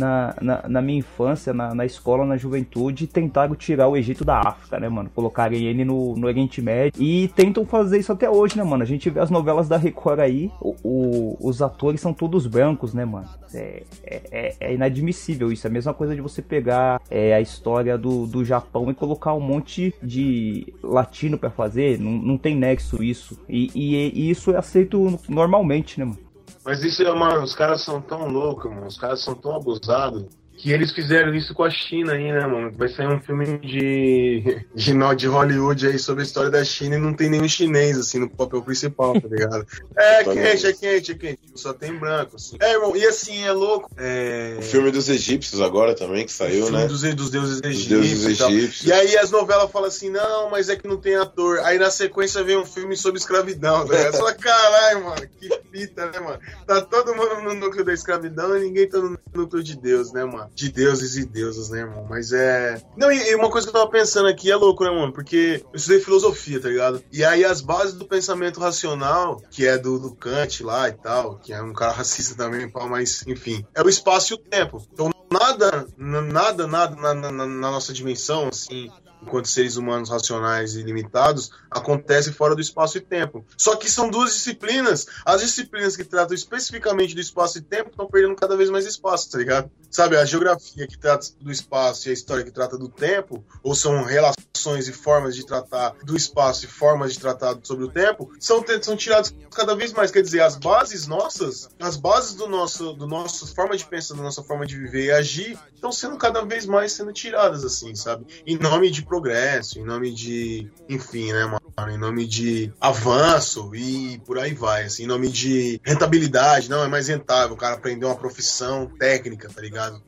na, 0.00 0.34
na, 0.40 0.68
na, 0.68 0.82
minha 0.82 0.98
infância, 0.98 1.52
na, 1.52 1.74
na 1.74 1.84
escola, 1.84 2.24
na 2.24 2.36
juventude, 2.36 3.06
tentaram 3.06 3.54
tirar 3.54 3.88
o 3.88 3.96
Egito 3.96 4.24
da 4.24 4.40
África, 4.40 4.80
né, 4.80 4.88
mano? 4.88 5.10
Colocarem 5.14 5.64
ele 5.64 5.84
no, 5.84 6.16
no 6.16 6.26
Oriente 6.26 6.62
Médio. 6.62 7.00
E 7.00 7.28
tentam 7.28 7.66
fazer 7.66 7.98
isso 7.98 8.10
até 8.10 8.28
hoje, 8.28 8.56
né, 8.56 8.64
mano? 8.64 8.82
A 8.82 8.86
gente 8.86 9.10
vê 9.10 9.20
as 9.20 9.30
novelas 9.30 9.68
da 9.68 9.76
Record 9.76 10.20
aí, 10.20 10.50
o, 10.60 10.74
o, 10.82 11.36
os 11.40 11.60
atores 11.60 12.00
são 12.00 12.14
todos 12.14 12.46
brancos, 12.46 12.94
né, 12.94 13.04
mano? 13.04 13.28
É, 13.52 13.82
é, 14.04 14.22
é, 14.30 14.54
é 14.60 14.74
inadmissível 14.74 15.52
isso. 15.52 15.66
É 15.66 15.70
a 15.70 15.72
mesma 15.72 15.92
coisa 15.92 16.14
de 16.14 16.20
você 16.20 16.40
pegar 16.40 17.00
é, 17.10 17.34
a 17.34 17.40
história 17.40 17.98
do, 17.98 18.26
do 18.26 18.44
Japão 18.44 18.90
e 18.90 18.94
colocar 18.94 19.34
um 19.34 19.40
monte 19.40 19.94
de 20.02 20.72
latino 20.82 21.36
para 21.36 21.50
fazer. 21.50 21.98
Não, 21.98 22.12
não 22.12 22.38
tem 22.38 22.56
nexo 22.56 23.02
isso. 23.02 23.38
E, 23.48 23.70
e, 23.74 24.20
e 24.20 24.30
isso 24.30 24.52
é 24.52 24.56
aceito 24.56 25.18
normalmente, 25.28 25.98
né, 25.98 26.06
mano? 26.06 26.29
Mas 26.64 26.84
isso 26.84 27.02
é 27.02 27.10
uma. 27.10 27.42
Os 27.42 27.54
caras 27.54 27.82
são 27.82 28.00
tão 28.00 28.28
loucos, 28.28 28.70
mano. 28.70 28.86
Os 28.86 28.98
caras 28.98 29.20
são 29.20 29.34
tão 29.34 29.56
abusados 29.56 30.26
que 30.60 30.70
eles 30.70 30.92
fizeram 30.92 31.34
isso 31.34 31.54
com 31.54 31.64
a 31.64 31.70
China 31.70 32.12
aí, 32.12 32.30
né, 32.30 32.46
mano? 32.46 32.70
Vai 32.76 32.88
sair 32.88 33.06
um 33.06 33.18
filme 33.18 33.58
de, 33.58 34.62
de, 34.74 34.92
de 35.16 35.26
Hollywood 35.26 35.86
aí 35.86 35.98
sobre 35.98 36.22
a 36.22 36.26
história 36.26 36.50
da 36.50 36.62
China 36.62 36.96
e 36.96 36.98
não 36.98 37.14
tem 37.14 37.30
nenhum 37.30 37.48
chinês, 37.48 37.98
assim, 37.98 38.18
no 38.18 38.28
papel 38.28 38.62
principal, 38.62 39.18
tá 39.18 39.26
ligado? 39.26 39.66
É 39.96 40.24
quente, 40.24 40.66
é 40.66 40.72
quente, 40.72 41.12
é 41.12 41.14
quente. 41.14 41.40
Só 41.54 41.72
tem 41.72 41.96
branco, 41.96 42.36
assim. 42.36 42.56
É, 42.60 42.72
irmão, 42.72 42.96
e 42.96 43.04
assim, 43.06 43.42
é 43.42 43.52
louco. 43.52 43.90
É... 43.96 44.56
O 44.58 44.62
filme 44.62 44.90
dos 44.90 45.08
egípcios 45.08 45.60
agora 45.60 45.94
também, 45.94 46.24
que 46.24 46.32
saiu, 46.32 46.66
filme 46.66 46.78
né? 46.78 46.86
Dos, 46.86 47.02
dos 47.14 47.30
deuses 47.30 47.60
Dos 47.60 47.70
egípcios. 47.70 47.88
deuses 47.88 48.36
e 48.36 48.38
tal. 48.38 48.50
egípcios. 48.50 48.86
E 48.86 48.92
aí 48.92 49.16
as 49.16 49.30
novelas 49.30 49.70
falam 49.70 49.88
assim, 49.88 50.10
não, 50.10 50.50
mas 50.50 50.68
é 50.68 50.76
que 50.76 50.86
não 50.86 50.96
tem 50.96 51.16
ator. 51.16 51.60
Aí 51.60 51.78
na 51.78 51.90
sequência 51.90 52.42
vem 52.42 52.56
um 52.56 52.64
filme 52.64 52.96
sobre 52.96 53.18
escravidão. 53.18 53.86
Tá 53.86 53.94
ligado? 53.94 54.12
Você 54.12 54.18
fala, 54.18 54.34
caralho, 54.34 55.04
mano, 55.04 55.28
que 55.38 55.48
fita, 55.70 56.06
né, 56.06 56.20
mano? 56.20 56.38
Tá 56.66 56.80
todo 56.80 57.14
mundo 57.14 57.42
no 57.42 57.54
núcleo 57.54 57.84
da 57.84 57.92
escravidão 57.92 58.56
e 58.56 58.60
ninguém 58.60 58.88
tá 58.88 58.98
no 58.98 59.18
núcleo 59.34 59.62
de 59.62 59.76
Deus, 59.76 60.12
né, 60.12 60.24
mano? 60.24 60.49
De 60.54 60.70
deuses 60.70 61.16
e 61.16 61.24
deusas, 61.24 61.70
né, 61.70 61.80
irmão? 61.80 62.06
Mas 62.08 62.32
é. 62.32 62.82
Não, 62.96 63.10
e, 63.10 63.34
uma 63.34 63.50
coisa 63.50 63.66
que 63.66 63.70
eu 63.76 63.80
tava 63.80 63.90
pensando 63.90 64.28
aqui 64.28 64.50
é 64.50 64.56
louco, 64.56 64.84
né, 64.84 64.90
mano? 64.90 65.12
Porque 65.12 65.64
eu 65.72 65.76
estudei 65.76 66.00
filosofia, 66.00 66.60
tá 66.60 66.68
ligado? 66.68 67.02
E 67.12 67.24
aí 67.24 67.44
as 67.44 67.60
bases 67.60 67.94
do 67.94 68.04
pensamento 68.04 68.60
racional, 68.60 69.40
que 69.50 69.66
é 69.66 69.78
do, 69.78 69.98
do 69.98 70.14
Kant 70.14 70.62
lá 70.62 70.88
e 70.88 70.92
tal, 70.92 71.36
que 71.38 71.52
é 71.52 71.62
um 71.62 71.72
cara 71.72 71.92
racista 71.92 72.34
também, 72.34 72.70
mas 72.88 73.24
enfim, 73.26 73.64
é 73.74 73.82
o 73.82 73.88
espaço 73.88 74.32
e 74.32 74.34
o 74.34 74.38
tempo. 74.38 74.86
Então 74.92 75.10
nada, 75.32 75.86
nada, 75.96 76.66
nada 76.66 76.96
na, 76.96 77.14
na- 77.14 77.32
na- 77.32 77.46
na 77.46 77.70
nossa 77.70 77.92
dimensão, 77.92 78.48
assim, 78.48 78.90
enquanto 79.22 79.48
seres 79.48 79.76
humanos 79.76 80.08
racionais 80.08 80.74
e 80.74 80.82
limitados, 80.82 81.50
acontece 81.70 82.32
fora 82.32 82.54
do 82.54 82.60
espaço 82.60 82.98
e 82.98 83.00
tempo. 83.00 83.44
Só 83.56 83.76
que 83.76 83.90
são 83.90 84.10
duas 84.10 84.32
disciplinas. 84.34 85.06
As 85.24 85.40
disciplinas 85.40 85.96
que 85.96 86.04
tratam 86.04 86.34
especificamente 86.34 87.14
do 87.14 87.20
espaço 87.20 87.58
e 87.58 87.60
tempo 87.60 87.90
estão 87.90 88.06
perdendo 88.06 88.34
cada 88.34 88.56
vez 88.56 88.70
mais 88.70 88.86
espaço, 88.86 89.30
tá 89.30 89.38
ligado? 89.38 89.70
Sabe, 89.90 90.16
a 90.16 90.24
geografia 90.24 90.86
que 90.86 90.98
trata 90.98 91.26
do 91.40 91.50
espaço 91.50 92.08
e 92.08 92.10
a 92.10 92.14
história 92.14 92.44
que 92.44 92.50
trata 92.50 92.78
do 92.78 92.88
tempo, 92.88 93.44
ou 93.62 93.74
são 93.74 94.02
relações 94.04 94.88
e 94.88 94.92
formas 94.92 95.34
de 95.34 95.44
tratar 95.44 95.94
do 96.04 96.16
espaço 96.16 96.64
e 96.64 96.68
formas 96.68 97.12
de 97.12 97.18
tratar 97.18 97.58
sobre 97.62 97.84
o 97.84 97.88
tempo, 97.88 98.30
são, 98.38 98.64
são 98.82 98.96
tiradas 98.96 99.34
cada 99.54 99.74
vez 99.74 99.92
mais. 99.92 100.10
Quer 100.10 100.22
dizer, 100.22 100.42
as 100.42 100.56
bases 100.56 101.06
nossas, 101.06 101.68
as 101.80 101.96
bases 101.96 102.34
do 102.34 102.48
nosso, 102.48 102.92
do 102.92 103.06
nosso 103.06 103.52
forma 103.54 103.76
de 103.76 103.84
pensar, 103.84 104.14
da 104.14 104.22
nossa 104.22 104.42
forma 104.42 104.66
de 104.66 104.76
viver 104.76 105.06
e 105.06 105.10
agir, 105.10 105.58
estão 105.74 105.90
sendo 105.90 106.16
cada 106.16 106.42
vez 106.42 106.66
mais 106.66 106.92
sendo 106.92 107.12
tiradas, 107.12 107.64
assim, 107.64 107.94
sabe? 107.94 108.26
Em 108.46 108.56
nome 108.56 108.90
de 108.90 109.02
progresso, 109.10 109.80
em 109.80 109.84
nome 109.84 110.12
de, 110.14 110.70
enfim, 110.88 111.32
né, 111.32 111.44
mano? 111.44 111.60
Em 111.92 111.98
nome 111.98 112.24
de 112.26 112.72
avanço 112.80 113.74
e 113.74 114.20
por 114.24 114.38
aí 114.38 114.54
vai, 114.54 114.84
assim, 114.84 115.02
em 115.02 115.06
nome 115.06 115.28
de 115.28 115.80
rentabilidade, 115.84 116.70
não, 116.70 116.84
é 116.84 116.88
mais 116.88 117.08
rentável 117.08 117.54
o 117.54 117.58
cara 117.58 117.74
aprender 117.74 118.06
uma 118.06 118.14
profissão 118.14 118.86
técnica, 118.86 119.48
tá 119.52 119.60
ligado? 119.60 120.00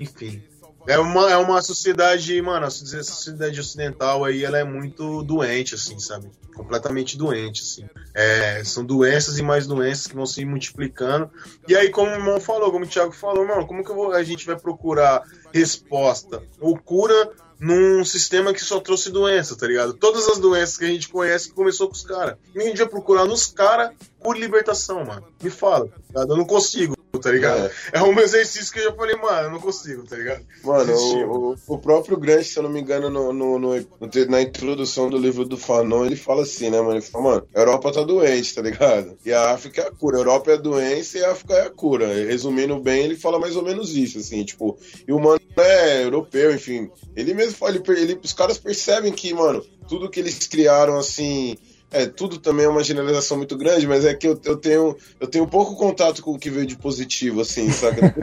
Enfim. 0.00 0.42
É 0.86 0.98
uma, 0.98 1.30
é 1.30 1.36
uma 1.36 1.60
sociedade, 1.62 2.40
mano, 2.42 2.66
a 2.66 2.70
sociedade 2.70 3.60
ocidental 3.60 4.24
aí, 4.24 4.44
ela 4.44 4.58
é 4.58 4.64
muito 4.64 5.22
doente, 5.22 5.74
assim, 5.74 5.98
sabe? 6.00 6.28
Completamente 6.56 7.16
doente, 7.18 7.62
assim. 7.62 7.84
É, 8.14 8.64
são 8.64 8.84
doenças 8.84 9.38
e 9.38 9.42
mais 9.42 9.66
doenças 9.66 10.06
que 10.06 10.16
vão 10.16 10.26
se 10.26 10.42
multiplicando. 10.44 11.30
E 11.68 11.76
aí, 11.76 11.90
como 11.90 12.10
o 12.10 12.14
irmão 12.14 12.40
falou, 12.40 12.72
como 12.72 12.86
o 12.86 12.88
Thiago 12.88 13.12
falou, 13.12 13.46
mano, 13.46 13.66
como 13.66 13.84
que 13.84 13.92
vou- 13.92 14.12
a 14.12 14.24
gente 14.24 14.46
vai 14.46 14.58
procurar 14.58 15.22
resposta 15.52 16.42
ou 16.58 16.76
cura 16.78 17.30
num 17.60 18.02
sistema 18.04 18.54
que 18.54 18.64
só 18.64 18.80
trouxe 18.80 19.10
doença, 19.10 19.54
tá 19.54 19.66
ligado? 19.66 19.92
Todas 19.92 20.26
as 20.26 20.38
doenças 20.38 20.78
que 20.78 20.84
a 20.86 20.88
gente 20.88 21.08
conhece 21.10 21.52
começou 21.52 21.88
com 21.88 21.94
os 21.94 22.02
caras. 22.02 22.36
E 22.54 22.58
a 22.58 22.62
procurar 22.88 23.26
nos 23.26 23.46
caras 23.46 23.92
por 24.22 24.36
libertação, 24.38 25.04
mano. 25.04 25.26
Me 25.42 25.50
fala, 25.50 25.88
tá? 26.12 26.22
Eu 26.22 26.36
não 26.36 26.46
consigo, 26.46 26.96
tá 27.20 27.30
ligado? 27.30 27.70
É. 27.92 28.02
um 28.02 28.18
exercício 28.18 28.72
que 28.72 28.78
eu 28.80 28.84
já 28.84 28.92
falei, 28.92 29.16
mano, 29.16 29.48
eu 29.48 29.50
não 29.52 29.60
consigo, 29.60 30.02
tá 30.04 30.16
ligado? 30.16 30.44
Mano, 30.64 30.92
o, 30.94 31.56
o- 31.66 31.78
próprio 31.78 32.16
Grant, 32.16 32.44
se 32.44 32.56
eu 32.58 32.62
não 32.62 32.70
me 32.70 32.80
engano, 32.80 33.08
no, 33.10 33.32
no- 33.32 33.58
no- 33.58 33.86
na 34.28 34.42
introdução 34.42 35.08
do 35.10 35.18
livro 35.18 35.44
do 35.44 35.56
Fanon, 35.56 36.06
ele 36.06 36.16
fala 36.16 36.42
assim, 36.42 36.70
né, 36.70 36.80
mano? 36.80 36.92
Ele 36.94 37.00
fala, 37.02 37.24
mano, 37.24 37.48
a 37.54 37.58
Europa 37.60 37.92
tá 37.92 38.02
doente, 38.02 38.54
tá 38.54 38.62
ligado? 38.62 39.16
E 39.24 39.32
a 39.32 39.50
África 39.52 39.82
é 39.82 39.88
a 39.88 39.90
cura. 39.90 40.16
A 40.16 40.20
Europa 40.20 40.50
é 40.50 40.54
a 40.54 40.58
doença 40.58 41.18
e 41.18 41.24
a 41.24 41.32
África 41.32 41.54
é 41.54 41.66
a 41.66 41.70
cura. 41.70 42.06
Resumindo 42.26 42.78
bem, 42.80 43.04
ele 43.04 43.16
fala 43.16 43.38
mais 43.38 43.56
ou 43.56 43.62
menos 43.62 43.94
isso, 43.96 44.18
assim, 44.18 44.44
tipo, 44.44 44.78
e 45.06 45.12
o 45.12 45.18
mano 45.18 45.40
é 45.56 46.04
europeu, 46.04 46.54
enfim. 46.54 46.90
Ele 47.16 47.34
mesmo 47.34 47.54
fala, 47.56 47.74
ele, 47.76 47.82
ele- 48.00 48.20
os 48.22 48.32
caras 48.32 48.58
percebem 48.58 49.12
que, 49.12 49.32
mano, 49.34 49.64
tudo 49.88 50.08
que 50.08 50.20
eles 50.20 50.46
criaram, 50.46 50.98
assim. 50.98 51.56
É, 51.92 52.06
tudo 52.06 52.38
também 52.38 52.66
é 52.66 52.68
uma 52.68 52.84
generalização 52.84 53.36
muito 53.36 53.56
grande, 53.56 53.86
mas 53.86 54.04
é 54.04 54.14
que 54.14 54.28
eu, 54.28 54.40
eu 54.44 54.56
tenho 54.56 54.96
eu 55.18 55.26
tenho 55.26 55.46
pouco 55.46 55.74
contato 55.74 56.22
com 56.22 56.30
o 56.32 56.38
que 56.38 56.48
veio 56.48 56.64
de 56.66 56.76
positivo, 56.76 57.40
assim, 57.40 57.68
saca? 57.72 58.14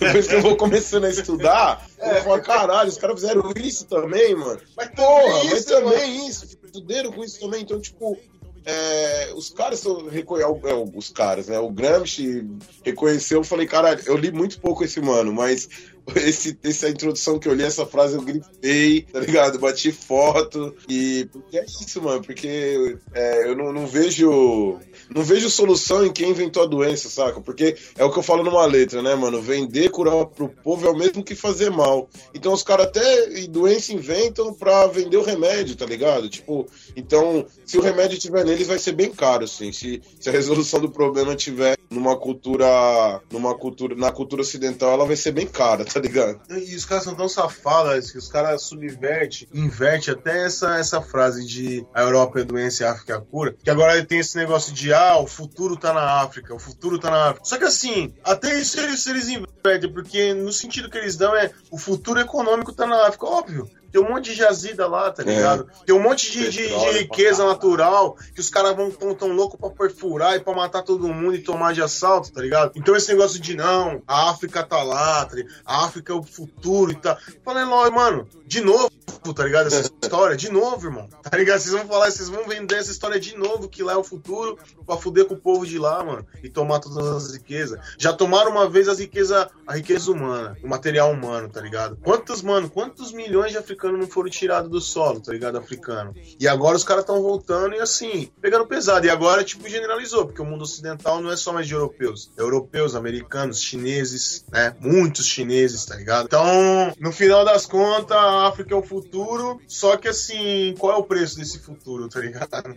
Depois 0.00 0.26
que 0.26 0.34
eu 0.34 0.42
vou 0.42 0.56
começando 0.58 1.04
a 1.04 1.10
estudar, 1.10 1.86
eu 2.00 2.22
falo, 2.24 2.42
caralho, 2.42 2.88
os 2.88 2.98
caras 2.98 3.20
fizeram 3.20 3.52
isso 3.62 3.84
também, 3.86 4.34
mano. 4.34 4.58
Mas 4.76 4.88
porra, 4.90 5.44
mas 5.44 5.52
isso, 5.52 5.66
também 5.68 6.26
isso, 6.28 6.58
fuderam 6.72 7.12
com 7.12 7.22
isso 7.22 7.38
também, 7.38 7.62
então, 7.62 7.80
tipo, 7.80 8.18
é, 8.64 9.32
os 9.36 9.50
caras 9.50 9.78
são 9.78 10.08
reconhe- 10.08 10.42
é, 10.42 10.46
o- 10.74 10.90
os 10.96 11.08
caras, 11.10 11.46
né? 11.46 11.58
O 11.60 11.70
Gramsci 11.70 12.44
reconheceu, 12.84 13.38
eu 13.38 13.44
falei, 13.44 13.66
caralho, 13.68 14.02
eu 14.06 14.16
li 14.16 14.32
muito 14.32 14.60
pouco 14.60 14.82
esse 14.84 15.00
mano, 15.00 15.32
mas 15.32 15.68
esse, 16.16 16.58
essa 16.62 16.88
introdução 16.88 17.38
que 17.38 17.48
eu 17.48 17.54
li, 17.54 17.64
essa 17.64 17.84
frase 17.84 18.16
eu 18.16 18.22
grifei, 18.22 19.02
tá 19.02 19.20
ligado? 19.20 19.58
Bati 19.58 19.90
foto 19.92 20.74
e 20.88 21.28
porque 21.32 21.58
é 21.58 21.64
isso, 21.64 22.00
mano, 22.00 22.22
porque 22.22 22.96
é, 23.12 23.48
eu 23.48 23.56
não, 23.56 23.72
não 23.72 23.86
vejo 23.86 24.78
não 25.14 25.22
vejo 25.22 25.50
solução 25.50 26.04
em 26.04 26.12
quem 26.12 26.30
inventou 26.30 26.62
a 26.62 26.66
doença, 26.66 27.08
saca? 27.08 27.40
Porque 27.40 27.76
é 27.96 28.04
o 28.04 28.10
que 28.10 28.18
eu 28.18 28.22
falo 28.22 28.44
numa 28.44 28.64
letra, 28.66 29.02
né, 29.02 29.14
mano? 29.14 29.42
Vender, 29.42 29.90
curar 29.90 30.26
pro 30.26 30.48
povo 30.48 30.86
é 30.86 30.90
o 30.90 30.96
mesmo 30.96 31.24
que 31.24 31.34
fazer 31.34 31.70
mal. 31.70 32.08
Então 32.34 32.52
os 32.52 32.62
caras 32.62 32.86
até 32.86 33.38
e 33.38 33.46
doença 33.46 33.92
inventam 33.92 34.52
pra 34.54 34.86
vender 34.86 35.16
o 35.16 35.22
remédio, 35.22 35.76
tá 35.76 35.86
ligado? 35.86 36.28
Tipo, 36.28 36.66
então, 36.94 37.46
se 37.64 37.78
o 37.78 37.82
remédio 37.82 38.18
tiver 38.18 38.44
neles, 38.44 38.66
vai 38.66 38.78
ser 38.78 38.92
bem 38.92 39.10
caro, 39.10 39.44
assim. 39.44 39.72
Se, 39.72 40.02
se 40.20 40.28
a 40.28 40.32
resolução 40.32 40.80
do 40.80 40.90
problema 40.90 41.34
tiver 41.34 41.76
numa 41.90 42.16
cultura. 42.16 43.20
numa 43.30 43.54
cultura. 43.56 43.94
Na 43.94 44.12
cultura 44.12 44.42
ocidental, 44.42 44.92
ela 44.92 45.06
vai 45.06 45.16
ser 45.16 45.32
bem 45.32 45.46
cara, 45.46 45.84
tá 45.84 46.00
ligado? 46.00 46.40
E 46.50 46.74
os 46.74 46.84
caras 46.84 47.04
são 47.04 47.14
tão 47.14 47.28
safados 47.28 48.10
que 48.10 48.18
os 48.18 48.28
caras 48.28 48.62
subvertem, 48.62 49.48
inverte 49.52 50.10
até 50.10 50.44
essa, 50.44 50.76
essa 50.76 51.00
frase 51.00 51.46
de 51.46 51.86
a 51.94 52.02
Europa 52.02 52.40
é 52.40 52.44
doença 52.44 52.82
e 52.82 52.86
a 52.86 52.92
África 52.92 53.14
é 53.14 53.16
a 53.16 53.20
cura. 53.20 53.56
Que 53.62 53.70
agora 53.70 54.04
tem 54.04 54.18
esse 54.18 54.36
negócio 54.36 54.72
de 54.72 54.92
ah, 54.92 55.18
o 55.18 55.26
futuro 55.26 55.76
tá 55.76 55.92
na 55.92 56.22
África, 56.22 56.54
o 56.54 56.58
futuro 56.58 56.98
tá 56.98 57.10
na 57.10 57.30
África. 57.30 57.44
Só 57.44 57.58
que 57.58 57.64
assim, 57.64 58.14
até 58.24 58.58
isso 58.58 58.78
eles, 58.80 59.06
eles 59.06 59.28
invertem, 59.28 59.92
porque 59.92 60.34
no 60.34 60.52
sentido 60.52 60.90
que 60.90 60.98
eles 60.98 61.16
dão 61.16 61.34
é 61.34 61.50
o 61.70 61.78
futuro 61.78 62.20
econômico 62.20 62.72
tá 62.72 62.86
na 62.86 63.06
África, 63.06 63.26
óbvio. 63.26 63.68
Tem 63.92 64.00
um 64.02 64.08
monte 64.08 64.26
de 64.26 64.34
jazida 64.34 64.86
lá, 64.86 65.10
tá 65.10 65.22
ligado? 65.22 65.68
Tem 65.84 65.94
um 65.94 66.00
monte 66.02 66.30
de, 66.30 66.48
de- 66.50 66.68
de 66.68 66.90
riqueza 66.98 67.44
natural 67.46 68.16
que 68.34 68.40
os 68.40 68.50
caras 68.50 68.74
vão 68.76 68.90
tão, 68.90 69.14
tão 69.14 69.32
loucos 69.32 69.58
pra 69.58 69.70
perfurar 69.70 70.36
e 70.36 70.40
pra 70.40 70.54
matar 70.54 70.82
todo 70.82 71.08
mundo 71.08 71.34
e 71.34 71.42
tomar 71.42 71.72
de 71.72 71.82
assalto, 71.82 72.32
tá 72.32 72.40
ligado? 72.40 72.72
Então 72.74 72.94
esse 72.96 73.08
negócio 73.08 73.38
de 73.40 73.54
não, 73.54 74.02
a 74.06 74.30
África 74.30 74.62
tá 74.62 74.82
lá, 74.82 75.24
tá 75.24 75.36
a 75.64 75.84
África 75.84 76.12
é 76.12 76.16
o 76.16 76.22
futuro 76.22 76.92
e 76.92 76.94
tá. 76.96 77.16
Falei, 77.44 77.64
mano, 77.64 78.26
de 78.46 78.60
novo, 78.60 78.90
tá 79.34 79.44
ligado? 79.44 79.66
Essa 79.68 79.90
história, 80.02 80.36
de 80.36 80.50
novo, 80.50 80.86
irmão. 80.86 81.08
Tá 81.22 81.36
ligado? 81.36 81.58
Vocês 81.60 81.74
vão 81.74 81.86
falar, 81.86 82.10
vocês 82.10 82.28
vão 82.28 82.46
vender 82.46 82.76
essa 82.76 82.90
história 82.90 83.18
de 83.18 83.36
novo, 83.36 83.68
que 83.68 83.82
lá 83.82 83.92
é 83.94 83.96
o 83.96 84.04
futuro, 84.04 84.58
pra 84.84 84.96
fuder 84.96 85.24
com 85.26 85.34
o 85.34 85.38
povo 85.40 85.66
de 85.66 85.78
lá, 85.78 86.02
mano, 86.04 86.26
e 86.42 86.48
tomar 86.48 86.80
todas 86.80 87.06
as 87.26 87.32
riquezas. 87.32 87.78
Já 87.98 88.12
tomaram 88.12 88.50
uma 88.50 88.68
vez 88.68 88.88
as 88.88 88.98
riquezas, 88.98 89.46
a 89.66 89.74
riqueza 89.76 90.10
humana, 90.10 90.56
o 90.62 90.68
material 90.68 91.10
humano, 91.12 91.48
tá 91.48 91.60
ligado? 91.60 91.96
Quantos, 92.02 92.42
mano, 92.42 92.68
quantos 92.70 93.12
milhões 93.12 93.52
de 93.52 93.58
africanos 93.58 93.75
não 93.84 94.06
foram 94.06 94.30
tirados 94.30 94.70
do 94.70 94.80
solo, 94.80 95.20
tá 95.20 95.32
ligado? 95.32 95.58
Africano. 95.58 96.14
E 96.38 96.46
agora 96.48 96.76
os 96.76 96.84
caras 96.84 97.02
estão 97.02 97.22
voltando 97.22 97.74
e 97.74 97.80
assim, 97.80 98.30
pegando 98.40 98.66
pesado. 98.66 99.06
E 99.06 99.10
agora, 99.10 99.44
tipo, 99.44 99.68
generalizou, 99.68 100.26
porque 100.26 100.42
o 100.42 100.44
mundo 100.44 100.62
ocidental 100.62 101.20
não 101.20 101.30
é 101.30 101.36
só 101.36 101.52
mais 101.52 101.66
de 101.66 101.74
europeus. 101.74 102.30
É 102.36 102.40
europeus, 102.40 102.94
americanos, 102.94 103.60
chineses, 103.60 104.44
né? 104.50 104.74
Muitos 104.80 105.26
chineses, 105.26 105.84
tá 105.84 105.96
ligado? 105.96 106.26
Então, 106.26 106.94
no 106.98 107.12
final 107.12 107.44
das 107.44 107.66
contas, 107.66 108.16
a 108.16 108.48
África 108.48 108.74
é 108.74 108.78
o 108.78 108.82
futuro. 108.82 109.60
Só 109.66 109.96
que 109.96 110.08
assim, 110.08 110.74
qual 110.78 110.92
é 110.92 110.96
o 110.96 111.04
preço 111.04 111.36
desse 111.36 111.58
futuro, 111.58 112.08
tá 112.08 112.20
ligado? 112.20 112.76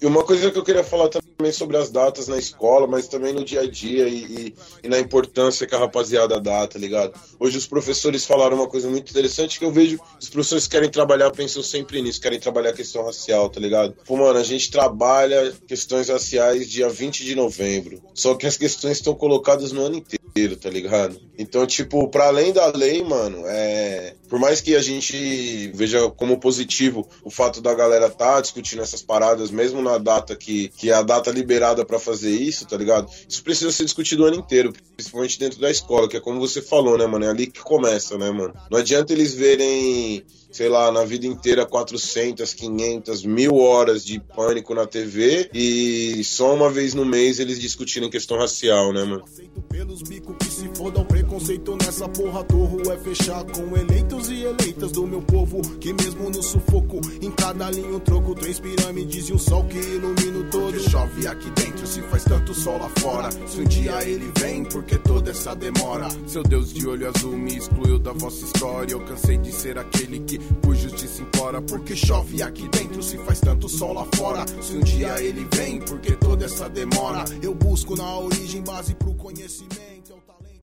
E 0.00 0.06
uma 0.06 0.24
coisa 0.24 0.50
que 0.50 0.58
eu 0.58 0.64
queria 0.64 0.84
falar 0.84 1.08
também 1.08 1.27
sobre 1.52 1.76
as 1.76 1.88
datas 1.88 2.26
na 2.26 2.36
escola, 2.36 2.84
mas 2.88 3.06
também 3.06 3.32
no 3.32 3.44
dia 3.44 3.60
a 3.60 3.70
dia 3.70 4.08
e, 4.08 4.24
e- 4.24 4.54
e 4.82 4.88
na 4.88 4.98
importância 4.98 5.68
que 5.68 5.74
a 5.74 5.78
rapaziada 5.78 6.40
dá, 6.40 6.66
tá 6.66 6.76
ligado? 6.80 7.12
Hoje 7.38 7.56
os 7.56 7.64
professores 7.66 8.24
falaram 8.24 8.56
uma 8.56 8.66
coisa 8.66 8.88
muito 8.88 9.08
interessante 9.08 9.56
que 9.56 9.64
eu 9.64 9.70
vejo, 9.70 10.00
os 10.20 10.28
professores 10.28 10.64
que 10.64 10.72
querem 10.72 10.90
trabalhar 10.90 11.30
pensam 11.30 11.62
sempre 11.62 12.02
nisso, 12.02 12.20
querem 12.20 12.40
trabalhar 12.40 12.70
a 12.70 12.74
questão 12.74 13.04
racial, 13.04 13.48
tá 13.48 13.60
ligado? 13.60 13.94
Pô, 14.04 14.16
mano, 14.16 14.36
a 14.36 14.42
gente 14.42 14.68
trabalha 14.68 15.54
questões 15.68 16.08
raciais 16.08 16.68
dia 16.68 16.88
20 16.88 17.24
de 17.24 17.36
novembro, 17.36 18.02
só 18.14 18.34
que 18.34 18.44
as 18.44 18.56
questões 18.56 18.96
estão 18.96 19.14
colocadas 19.14 19.70
no 19.70 19.82
ano 19.82 19.94
inteiro, 19.96 20.56
tá 20.56 20.68
ligado? 20.68 21.20
Então, 21.38 21.64
tipo, 21.68 22.08
para 22.08 22.26
além 22.26 22.52
da 22.52 22.66
lei, 22.66 23.04
mano, 23.04 23.44
é. 23.46 24.14
Por 24.28 24.38
mais 24.40 24.60
que 24.60 24.74
a 24.76 24.82
gente 24.82 25.68
veja 25.72 26.10
como 26.10 26.38
positivo 26.38 27.08
o 27.24 27.30
fato 27.30 27.60
da 27.62 27.72
galera 27.74 28.10
tá 28.10 28.40
discutindo 28.40 28.82
essas 28.82 29.02
paradas, 29.02 29.50
mesmo 29.50 29.80
na 29.80 29.98
data 29.98 30.36
que, 30.36 30.68
que 30.76 30.90
é 30.90 30.94
a 30.94 31.02
data 31.02 31.27
tá 31.28 31.38
liberada 31.38 31.84
para 31.84 31.98
fazer 31.98 32.30
isso, 32.30 32.66
tá 32.66 32.76
ligado? 32.76 33.08
Isso 33.28 33.42
precisa 33.42 33.70
ser 33.70 33.84
discutido 33.84 34.22
o 34.22 34.26
ano 34.26 34.36
inteiro, 34.36 34.72
principalmente 34.96 35.38
dentro 35.38 35.60
da 35.60 35.70
escola, 35.70 36.08
que 36.08 36.16
é 36.16 36.20
como 36.20 36.40
você 36.40 36.60
falou, 36.62 36.98
né, 36.98 37.06
mano? 37.06 37.24
É 37.24 37.28
ali 37.28 37.46
que 37.46 37.60
começa, 37.60 38.16
né, 38.16 38.30
mano? 38.30 38.54
Não 38.70 38.78
adianta 38.78 39.12
eles 39.12 39.34
verem 39.34 40.24
sei 40.50 40.68
lá, 40.68 40.90
na 40.90 41.04
vida 41.04 41.26
inteira 41.26 41.66
400, 41.66 42.54
500, 42.54 43.24
mil 43.24 43.56
horas 43.56 44.04
de 44.04 44.18
pânico 44.20 44.74
na 44.74 44.86
TV 44.86 45.50
e 45.52 46.22
só 46.24 46.54
uma 46.54 46.70
vez 46.70 46.94
no 46.94 47.04
mês 47.04 47.38
eles 47.38 47.60
discutirem 47.60 48.10
questão 48.10 48.38
racial, 48.38 48.92
né, 48.92 49.04
mano? 49.04 49.24
Pelos 49.68 50.02
bicos 50.02 50.36
que 50.38 50.46
se 50.46 50.68
fodam, 50.74 51.04
preconceito 51.04 51.76
nessa 51.76 52.08
porra 52.08 52.42
torro 52.44 52.90
é 52.90 52.98
fechar 52.98 53.44
com 53.44 53.76
eleitos 53.76 54.28
e 54.30 54.42
eleitas 54.42 54.92
do 54.92 55.06
meu 55.06 55.22
povo. 55.22 55.60
Que 55.78 55.92
mesmo 55.92 56.30
no 56.30 56.42
sufoco, 56.42 57.00
em 57.20 57.30
cada 57.30 57.70
linha 57.70 57.96
um 57.96 58.00
troco, 58.00 58.34
três 58.34 58.58
pirâmides 58.58 59.28
e 59.28 59.38
sol 59.38 59.64
que 59.64 59.78
ilumina 59.78 60.48
todo. 60.50 60.78
Chove 60.78 61.26
aqui 61.26 61.50
dentro, 61.50 61.86
se 61.86 62.00
faz 62.02 62.24
tanto 62.24 62.54
sol 62.54 62.78
lá 62.78 62.88
fora. 62.98 63.30
Se 63.46 63.60
um 63.60 63.64
dia 63.64 64.02
ele 64.04 64.30
vem, 64.38 64.64
porque 64.64 64.98
toda 64.98 65.30
essa 65.30 65.54
demora. 65.54 66.08
Seu 66.26 66.42
Deus 66.42 66.72
de 66.72 66.86
olho 66.86 67.08
azul 67.08 67.36
me 67.36 67.56
excluiu 67.56 67.98
da 67.98 68.12
vossa 68.12 68.44
história. 68.44 68.92
Eu 68.92 69.00
cansei 69.04 69.36
de 69.36 69.52
ser 69.52 69.78
aquele 69.78 70.20
que 70.20 70.37
por 70.62 70.74
justiça 70.74 71.22
implora. 71.22 71.60
Porque 71.62 71.96
chove 71.96 72.42
aqui 72.42 72.68
dentro, 72.68 73.02
se 73.02 73.18
faz 73.18 73.40
tanto 73.40 73.68
sol 73.68 73.92
lá 73.94 74.06
fora. 74.14 74.46
Se 74.62 74.76
um 74.76 74.80
dia 74.80 75.20
ele 75.22 75.46
vem, 75.54 75.80
porque 75.80 76.16
toda 76.16 76.44
essa 76.44 76.68
demora. 76.68 77.24
Eu 77.42 77.54
busco 77.54 77.96
na 77.96 78.18
origem 78.18 78.62
base 78.62 78.94
pro 78.94 79.14
conhecimento. 79.14 80.12
É 80.12 80.14
o 80.14 80.20
talento. 80.20 80.60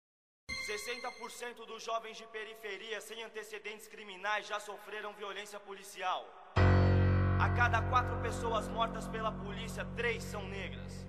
60% 0.50 1.66
dos 1.68 1.84
jovens 1.84 2.18
de 2.18 2.26
periferia 2.28 3.00
sem 3.02 3.24
antecedentes 3.24 3.88
criminais 3.88 4.48
já 4.48 4.60
sofreram 4.60 5.14
violência 5.14 5.60
policial. 5.60 6.26
A 7.40 7.50
cada 7.50 7.82
quatro 7.82 8.18
pessoas 8.22 8.68
mortas 8.68 9.08
pela 9.08 9.32
polícia, 9.32 9.86
três 9.96 10.24
são 10.24 10.48
negras. 10.48 11.06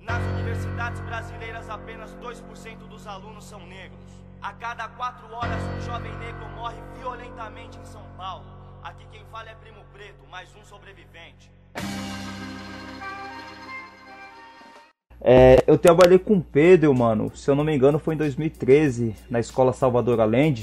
Nas 0.00 0.22
universidades 0.34 1.00
brasileiras, 1.00 1.70
apenas 1.70 2.14
2% 2.16 2.88
dos 2.88 3.06
alunos 3.06 3.44
são 3.44 3.64
negros. 3.66 4.23
A 4.44 4.52
cada 4.52 4.86
quatro 4.90 5.26
horas, 5.32 5.62
um 5.62 5.80
jovem 5.80 6.14
negro 6.18 6.46
morre 6.50 6.76
violentamente 6.98 7.78
em 7.78 7.84
São 7.86 8.02
Paulo. 8.14 8.44
Aqui 8.82 9.06
quem 9.10 9.24
fala 9.32 9.48
é 9.48 9.54
Primo 9.54 9.82
Preto, 9.90 10.26
mais 10.26 10.54
um 10.54 10.62
sobrevivente. 10.62 11.50
É, 15.20 15.62
eu 15.66 15.78
trabalhei 15.78 16.18
com 16.18 16.34
o 16.34 16.40
Pedro, 16.40 16.94
mano, 16.94 17.30
se 17.34 17.50
eu 17.50 17.54
não 17.54 17.64
me 17.64 17.74
engano 17.74 17.98
foi 17.98 18.14
em 18.14 18.18
2013, 18.18 19.14
na 19.30 19.40
escola 19.40 19.72
Salvador 19.72 20.14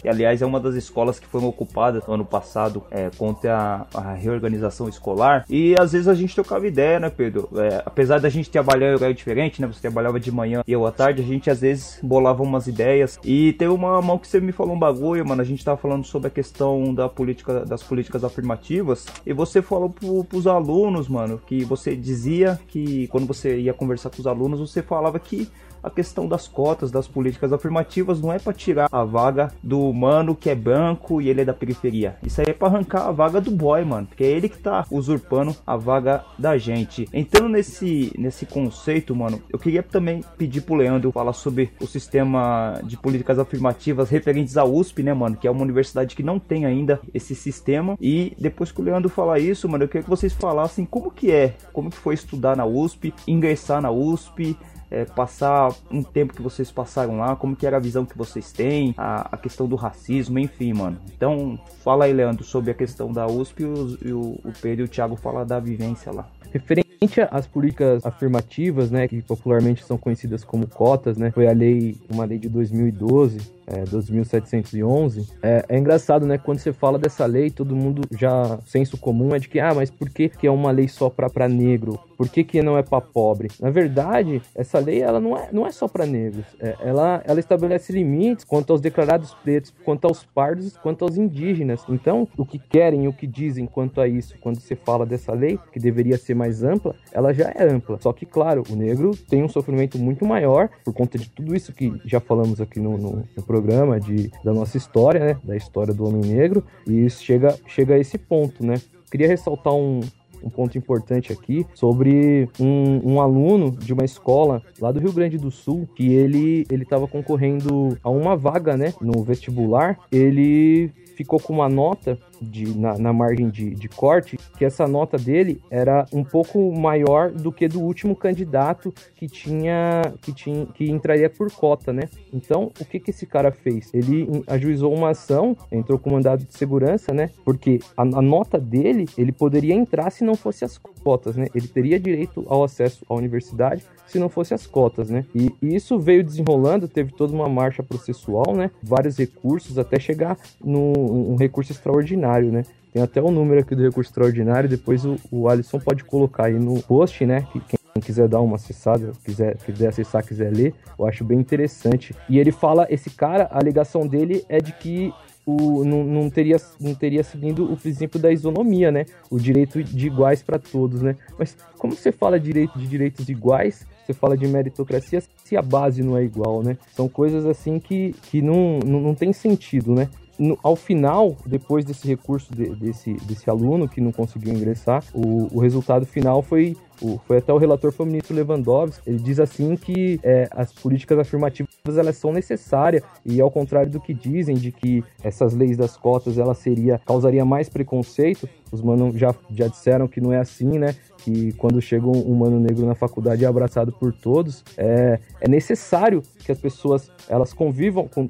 que 0.01 0.07
aliás 0.07 0.41
é 0.41 0.45
uma 0.45 0.59
das 0.59 0.75
escolas 0.75 1.19
que 1.19 1.27
foram 1.27 1.47
ocupadas 1.47 2.05
no 2.07 2.13
ano 2.13 2.25
passado 2.25 2.83
é, 2.89 3.09
contra 3.17 3.87
a, 3.93 3.99
a, 3.99 4.13
reorganização 4.13 4.87
escolar. 4.87 5.45
E 5.49 5.75
às 5.77 5.91
vezes 5.91 6.07
a 6.07 6.13
gente 6.13 6.33
trocava 6.33 6.67
ideia, 6.67 6.99
né, 6.99 7.09
Pedro? 7.09 7.49
É, 7.57 7.81
apesar 7.85 8.19
da 8.19 8.29
gente 8.29 8.49
trabalhar 8.49 8.91
em 8.91 8.95
horário 8.95 9.15
diferente, 9.15 9.61
né? 9.61 9.67
Você 9.67 9.81
trabalhava 9.81 10.19
de 10.19 10.31
manhã 10.31 10.63
e 10.65 10.71
eu 10.71 10.85
à 10.85 10.91
tarde, 10.91 11.21
a 11.21 11.25
gente 11.25 11.49
às 11.49 11.61
vezes 11.61 11.99
bolava 12.01 12.41
umas 12.43 12.67
ideias. 12.67 13.19
E 13.23 13.53
tem 13.53 13.67
uma 13.67 14.01
mão 14.01 14.17
que 14.17 14.27
você 14.27 14.39
me 14.39 14.51
falou 14.51 14.75
um 14.75 14.79
bagulho, 14.79 15.27
mano. 15.27 15.41
A 15.41 15.45
gente 15.45 15.63
tava 15.63 15.77
falando 15.77 16.05
sobre 16.05 16.27
a 16.27 16.31
questão 16.31 16.93
da 16.93 17.09
política, 17.09 17.65
das 17.65 17.83
políticas 17.83 18.23
afirmativas. 18.23 19.05
E 19.25 19.33
você 19.33 19.61
falou 19.61 19.89
pro, 19.89 20.23
pros 20.23 20.47
alunos, 20.47 21.07
mano, 21.07 21.41
que 21.45 21.63
você 21.63 21.95
dizia 21.95 22.59
que 22.67 23.07
quando 23.07 23.27
você 23.27 23.59
ia 23.59 23.73
conversar 23.73 24.09
com 24.09 24.19
os 24.19 24.27
alunos, 24.27 24.40
você 24.49 24.81
falava 24.81 25.19
que 25.19 25.49
a 25.83 25.89
questão 25.89 26.27
das 26.27 26.47
cotas, 26.47 26.91
das 26.91 27.07
políticas 27.07 27.53
afirmativas, 27.53 28.21
não 28.21 28.31
é 28.31 28.39
para 28.39 28.53
tirar 28.53 28.87
a 28.91 29.03
vaga 29.03 29.51
do 29.61 29.91
mano 29.93 30.35
que 30.35 30.49
é 30.49 30.55
branco 30.55 31.21
e 31.21 31.29
ele 31.29 31.41
é 31.41 31.45
da 31.45 31.53
periferia. 31.53 32.15
Isso 32.23 32.41
aí 32.41 32.47
é 32.49 32.53
para 32.53 32.67
arrancar 32.67 33.07
a 33.07 33.11
vaga 33.11 33.41
do 33.41 33.51
boy, 33.51 33.83
mano, 33.83 34.07
porque 34.07 34.23
é 34.23 34.27
ele 34.27 34.49
que 34.49 34.57
tá 34.57 34.85
usurpando 34.89 35.55
a 35.65 35.75
vaga 35.75 36.23
da 36.37 36.57
gente. 36.57 37.07
Entrando 37.13 37.49
nesse, 37.49 38.13
nesse 38.17 38.45
conceito, 38.45 39.15
mano, 39.15 39.41
eu 39.49 39.59
queria 39.59 39.83
também 39.83 40.23
pedir 40.37 40.61
pro 40.61 40.75
Leandro 40.75 41.11
falar 41.11 41.33
sobre 41.33 41.71
o 41.79 41.87
sistema 41.87 42.79
de 42.83 42.97
políticas 42.97 43.39
afirmativas 43.39 44.09
referentes 44.09 44.57
à 44.57 44.63
USP, 44.63 45.03
né, 45.03 45.13
mano, 45.13 45.35
que 45.35 45.47
é 45.47 45.51
uma 45.51 45.61
universidade 45.61 46.15
que 46.15 46.23
não 46.23 46.39
tem 46.39 46.65
ainda 46.65 46.99
esse 47.13 47.35
sistema. 47.35 47.97
E 47.99 48.35
depois 48.39 48.71
que 48.71 48.81
o 48.81 48.83
Leandro 48.83 49.09
falar 49.09 49.39
isso, 49.39 49.67
mano, 49.67 49.83
eu 49.83 49.87
queria 49.87 50.03
que 50.03 50.09
vocês 50.09 50.33
falassem 50.33 50.85
como 50.85 51.11
que 51.11 51.31
é, 51.31 51.55
como 51.73 51.89
que 51.89 51.97
foi 51.97 52.13
estudar 52.13 52.55
na 52.55 52.65
USP, 52.65 53.13
ingressar 53.27 53.81
na 53.81 53.91
USP, 53.91 54.57
é, 54.91 55.05
passar 55.05 55.73
um 55.89 56.03
tempo 56.03 56.33
que 56.33 56.41
vocês 56.41 56.69
passaram 56.69 57.17
lá, 57.17 57.35
como 57.35 57.55
que 57.55 57.65
era 57.65 57.77
a 57.77 57.79
visão 57.79 58.05
que 58.05 58.17
vocês 58.17 58.51
têm, 58.51 58.93
a, 58.97 59.29
a 59.35 59.37
questão 59.37 59.65
do 59.65 59.77
racismo, 59.77 60.37
enfim, 60.37 60.73
mano. 60.73 60.97
Então, 61.15 61.57
fala 61.83 62.05
aí, 62.05 62.13
Leandro, 62.13 62.43
sobre 62.43 62.71
a 62.71 62.73
questão 62.73 63.11
da 63.11 63.25
USP 63.25 63.63
e 63.63 63.65
o, 63.65 63.97
e 64.03 64.13
o, 64.13 64.53
Pedro 64.61 64.83
e 64.83 64.85
o 64.85 64.87
Thiago 64.89 65.15
falam 65.15 65.45
da 65.45 65.59
vivência 65.59 66.11
lá. 66.11 66.27
Referente 66.51 66.91
às 67.31 67.47
políticas 67.47 68.05
afirmativas, 68.05 68.91
né, 68.91 69.07
que 69.07 69.21
popularmente 69.21 69.83
são 69.83 69.97
conhecidas 69.97 70.43
como 70.43 70.67
cotas, 70.67 71.17
né, 71.17 71.31
foi 71.31 71.47
a 71.47 71.53
lei, 71.53 71.97
uma 72.09 72.25
lei 72.25 72.37
de 72.37 72.49
2012, 72.49 73.39
é, 73.67 73.83
2711, 73.85 75.29
é, 75.41 75.65
é, 75.69 75.77
engraçado, 75.77 76.25
né? 76.25 76.37
Quando 76.37 76.59
você 76.59 76.73
fala 76.73 76.97
dessa 76.97 77.25
lei, 77.25 77.49
todo 77.49 77.75
mundo 77.75 78.01
já, 78.17 78.59
senso 78.65 78.97
comum 78.97 79.33
é 79.35 79.39
de 79.39 79.47
que, 79.47 79.59
ah, 79.59 79.73
mas 79.73 79.89
por 79.89 80.09
que, 80.09 80.29
que 80.29 80.47
é 80.47 80.51
uma 80.51 80.71
lei 80.71 80.87
só 80.87 81.09
para 81.09 81.47
negro? 81.47 81.99
Por 82.17 82.29
que, 82.29 82.43
que 82.43 82.61
não 82.61 82.77
é 82.77 82.83
para 82.83 83.01
pobre? 83.01 83.49
Na 83.59 83.71
verdade, 83.71 84.43
essa 84.53 84.77
lei 84.77 85.01
ela 85.01 85.19
não 85.19 85.35
é, 85.35 85.49
não 85.51 85.65
é 85.65 85.71
só 85.71 85.87
para 85.87 86.05
negros. 86.05 86.45
É, 86.59 86.75
ela, 86.81 87.19
ela 87.25 87.39
estabelece 87.39 87.91
limites 87.91 88.45
quanto 88.45 88.71
aos 88.71 88.79
declarados 88.79 89.33
pretos, 89.33 89.73
quanto 89.83 90.05
aos 90.05 90.23
pardos, 90.23 90.77
quanto 90.77 91.03
aos 91.03 91.17
indígenas. 91.17 91.83
Então, 91.89 92.27
o 92.37 92.45
que 92.45 92.59
querem, 92.59 93.07
o 93.07 93.13
que 93.13 93.25
dizem 93.25 93.65
quanto 93.65 93.99
a 93.99 94.07
isso, 94.07 94.35
quando 94.39 94.59
você 94.59 94.75
fala 94.75 95.03
dessa 95.03 95.33
lei, 95.33 95.57
que 95.71 95.79
deveria 95.79 96.15
ser 96.15 96.35
mais 96.35 96.63
ampla, 96.63 96.95
ela 97.11 97.33
já 97.33 97.51
é 97.55 97.63
ampla. 97.63 97.97
Só 97.99 98.13
que, 98.13 98.25
claro, 98.25 98.63
o 98.69 98.75
negro 98.75 99.17
tem 99.27 99.43
um 99.43 99.49
sofrimento 99.49 99.97
muito 99.97 100.23
maior 100.23 100.69
por 100.85 100.93
conta 100.93 101.17
de 101.17 101.27
tudo 101.27 101.55
isso 101.55 101.73
que 101.73 101.91
já 102.05 102.19
falamos 102.19 102.61
aqui 102.61 102.79
no, 102.79 102.99
no, 102.99 103.27
no 103.35 103.43
programa 103.51 103.99
de, 103.99 104.31
da 104.43 104.53
nossa 104.53 104.77
história, 104.77 105.19
né? 105.19 105.37
Da 105.43 105.57
história 105.57 105.93
do 105.93 106.07
homem 106.07 106.21
negro. 106.21 106.63
E 106.87 107.09
chega, 107.09 107.57
chega 107.67 107.95
a 107.95 107.99
esse 107.99 108.17
ponto, 108.17 108.65
né? 108.65 108.75
Queria 109.11 109.27
ressaltar 109.27 109.73
um, 109.73 109.99
um 110.41 110.49
ponto 110.49 110.77
importante 110.77 111.33
aqui 111.33 111.65
sobre 111.73 112.47
um, 112.57 113.13
um, 113.13 113.21
aluno 113.21 113.69
de 113.69 113.91
uma 113.91 114.05
escola 114.05 114.61
lá 114.79 114.89
do 114.89 115.01
Rio 115.01 115.11
Grande 115.11 115.37
do 115.37 115.51
Sul 115.51 115.87
que 115.95 116.13
ele 116.13 116.65
ele 116.71 116.83
estava 116.83 117.07
concorrendo 117.07 117.97
a 118.01 118.09
uma 118.09 118.37
vaga, 118.37 118.77
né, 118.77 118.93
no 119.01 119.21
vestibular. 119.21 119.99
Ele 120.09 120.91
ficou 121.21 121.39
com 121.39 121.53
uma 121.53 121.69
nota 121.69 122.17
de, 122.41 122.75
na, 122.77 122.97
na 122.97 123.13
margem 123.13 123.49
de, 123.49 123.69
de, 123.75 123.87
corte, 123.87 124.37
que 124.57 124.65
essa 124.65 124.87
nota 124.87 125.17
dele 125.17 125.61
era 125.69 126.05
um 126.11 126.23
pouco 126.23 126.71
maior 126.73 127.31
do 127.31 127.51
que 127.51 127.67
do 127.67 127.79
último 127.79 128.15
candidato 128.15 128.91
que 129.15 129.27
tinha 129.27 130.01
que 130.21 130.33
tinha 130.33 130.65
que 130.65 130.89
entraria 130.89 131.29
por 131.29 131.51
cota, 131.51 131.93
né? 131.93 132.03
Então, 132.33 132.71
o 132.79 132.85
que 132.85 132.99
que 132.99 133.11
esse 133.11 133.27
cara 133.27 133.51
fez? 133.51 133.93
Ele 133.93 134.43
ajuizou 134.47 134.93
uma 134.93 135.11
ação, 135.11 135.55
entrou 135.71 135.99
com 135.99 136.09
mandado 136.09 136.43
de 136.43 136.53
segurança, 136.57 137.13
né? 137.13 137.29
Porque 137.45 137.79
a, 137.95 138.01
a 138.01 138.21
nota 138.21 138.59
dele, 138.59 139.07
ele 139.17 139.31
poderia 139.31 139.75
entrar 139.75 140.09
se 140.09 140.23
não 140.23 140.35
fosse 140.35 140.65
as 140.65 140.77
cotas, 140.77 141.35
né? 141.35 141.47
Ele 141.53 141.67
teria 141.67 141.99
direito 141.99 142.43
ao 142.47 142.63
acesso 142.63 143.05
à 143.07 143.13
universidade 143.13 143.83
se 144.11 144.19
não 144.19 144.29
fosse 144.29 144.53
as 144.53 144.67
cotas, 144.67 145.09
né? 145.09 145.25
E, 145.33 145.51
e 145.61 145.75
isso 145.75 145.99
veio 145.99 146.23
desenrolando, 146.23 146.87
teve 146.87 147.11
toda 147.13 147.33
uma 147.33 147.49
marcha 147.49 147.81
processual, 147.81 148.55
né? 148.55 148.71
Vários 148.83 149.17
recursos 149.17 149.77
até 149.77 149.99
chegar 149.99 150.37
num 150.63 151.31
um 151.31 151.35
recurso 151.35 151.71
extraordinário, 151.71 152.51
né? 152.51 152.63
Tem 152.93 153.01
até 153.01 153.21
o 153.21 153.31
número 153.31 153.61
aqui 153.61 153.73
do 153.73 153.83
recurso 153.83 154.09
extraordinário, 154.09 154.67
depois 154.67 155.05
o, 155.05 155.15
o 155.31 155.47
Alisson 155.47 155.79
pode 155.79 156.03
colocar 156.03 156.45
aí 156.45 156.59
no 156.59 156.81
post, 156.83 157.25
né? 157.25 157.47
Que 157.53 157.61
quem 157.61 158.01
quiser 158.01 158.27
dar 158.27 158.41
uma 158.41 158.55
acessada, 158.55 159.13
quiser, 159.23 159.57
quiser 159.57 159.87
acessar, 159.87 160.25
quiser 160.25 160.51
ler, 160.51 160.73
eu 160.97 161.05
acho 161.05 161.23
bem 161.23 161.39
interessante. 161.39 162.13
E 162.29 162.37
ele 162.37 162.51
fala, 162.51 162.87
esse 162.89 163.09
cara, 163.09 163.45
a 163.45 163.59
alegação 163.59 164.05
dele 164.05 164.43
é 164.49 164.59
de 164.59 164.73
que 164.73 165.13
o, 165.45 165.83
não, 165.83 166.03
não, 166.03 166.29
teria, 166.29 166.57
não 166.79 166.93
teria 166.93 167.23
seguindo 167.23 167.71
o 167.71 167.77
princípio 167.77 168.19
da 168.19 168.31
isonomia, 168.31 168.91
né? 168.91 169.05
O 169.29 169.39
direito 169.39 169.83
de 169.83 170.07
iguais 170.07 170.43
para 170.43 170.59
todos, 170.59 171.01
né? 171.01 171.15
Mas 171.37 171.57
como 171.77 171.95
você 171.95 172.11
fala 172.11 172.39
direito 172.39 172.77
de 172.77 172.87
direitos 172.87 173.27
iguais, 173.29 173.85
você 174.11 174.13
fala 174.13 174.37
de 174.37 174.47
meritocracia 174.47 175.23
se 175.43 175.57
a 175.57 175.61
base 175.61 176.03
não 176.03 176.17
é 176.17 176.23
igual, 176.23 176.61
né? 176.61 176.77
São 176.95 177.07
coisas 177.07 177.45
assim 177.45 177.79
que, 177.79 178.13
que 178.23 178.41
não, 178.41 178.79
não, 178.79 178.99
não 178.99 179.15
tem 179.15 179.33
sentido, 179.33 179.93
né? 179.93 180.09
No, 180.37 180.57
ao 180.63 180.75
final, 180.75 181.37
depois 181.45 181.85
desse 181.85 182.07
recurso 182.07 182.53
de, 182.53 182.69
desse, 182.75 183.13
desse 183.25 183.49
aluno 183.49 183.87
que 183.87 184.01
não 184.01 184.11
conseguiu 184.11 184.53
ingressar, 184.53 185.03
o, 185.13 185.55
o 185.55 185.59
resultado 185.59 186.05
final 186.05 186.41
foi 186.41 186.75
o, 187.01 187.19
foi 187.27 187.37
até 187.37 187.51
o 187.51 187.57
relator 187.57 187.91
foi 187.91 188.05
o 188.05 188.09
ministro 188.09 188.35
Lewandowski. 188.35 189.09
Ele 189.09 189.19
diz 189.19 189.39
assim 189.39 189.75
que 189.75 190.19
é, 190.23 190.47
as 190.51 190.71
políticas 190.71 191.19
afirmativas 191.19 191.70
elas 191.97 192.17
são 192.17 192.31
necessárias 192.31 193.01
e 193.25 193.41
ao 193.41 193.49
contrário 193.49 193.91
do 193.91 193.99
que 193.99 194.13
dizem 194.13 194.55
de 194.55 194.71
que 194.71 195.03
essas 195.23 195.53
leis 195.53 195.75
das 195.75 195.97
cotas 195.97 196.37
ela 196.37 196.53
seria 196.53 197.01
causaria 197.05 197.43
mais 197.43 197.69
preconceito, 197.69 198.47
os 198.71 198.81
manos 198.81 199.17
já, 199.17 199.35
já 199.49 199.67
disseram 199.67 200.07
que 200.07 200.21
não 200.21 200.31
é 200.31 200.37
assim, 200.37 200.79
né? 200.79 200.95
Que 201.17 201.51
quando 201.53 201.81
chega 201.81 202.07
um, 202.07 202.31
um 202.31 202.35
mano 202.35 202.59
negro 202.59 202.85
na 202.85 202.95
faculdade 202.95 203.43
é 203.43 203.47
abraçado 203.47 203.91
por 203.91 204.13
todos, 204.13 204.63
é, 204.77 205.19
é 205.41 205.49
necessário 205.49 206.23
que 206.39 206.51
as 206.51 206.57
pessoas 206.57 207.11
elas 207.27 207.51
convivam 207.51 208.07
com, 208.07 208.29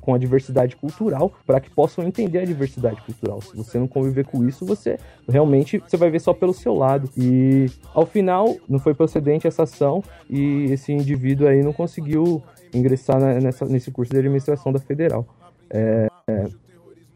com 0.00 0.14
a 0.14 0.18
diversidade 0.18 0.76
cultural 0.76 1.32
para 1.46 1.60
que 1.60 1.70
possam 1.70 2.04
entender 2.04 2.40
a 2.40 2.44
diversidade 2.44 3.00
cultural. 3.02 3.40
Se 3.40 3.56
você 3.56 3.78
não 3.78 3.88
conviver 3.88 4.26
com 4.26 4.46
isso, 4.46 4.66
você 4.66 4.98
realmente 5.26 5.78
você 5.78 5.96
vai 5.96 6.10
ver 6.10 6.20
só 6.20 6.34
pelo 6.34 6.52
seu 6.52 6.74
lado. 6.74 7.08
E 7.16 7.66
ao 7.94 8.04
final 8.04 8.56
não 8.68 8.78
foi 8.78 8.92
procedente 8.92 9.46
essa 9.46 9.62
ação 9.62 10.02
e 10.28 10.64
esse 10.64 10.92
indivíduo 10.92 11.48
aí 11.48 11.62
não 11.62 11.72
conseguiu 11.72 12.42
ingressar 12.72 13.20
nessa, 13.20 13.64
nesse 13.64 13.90
curso 13.90 14.12
de 14.12 14.18
administração 14.18 14.72
da 14.72 14.78
federal. 14.78 15.26
É, 15.70 16.08
é, 16.26 16.46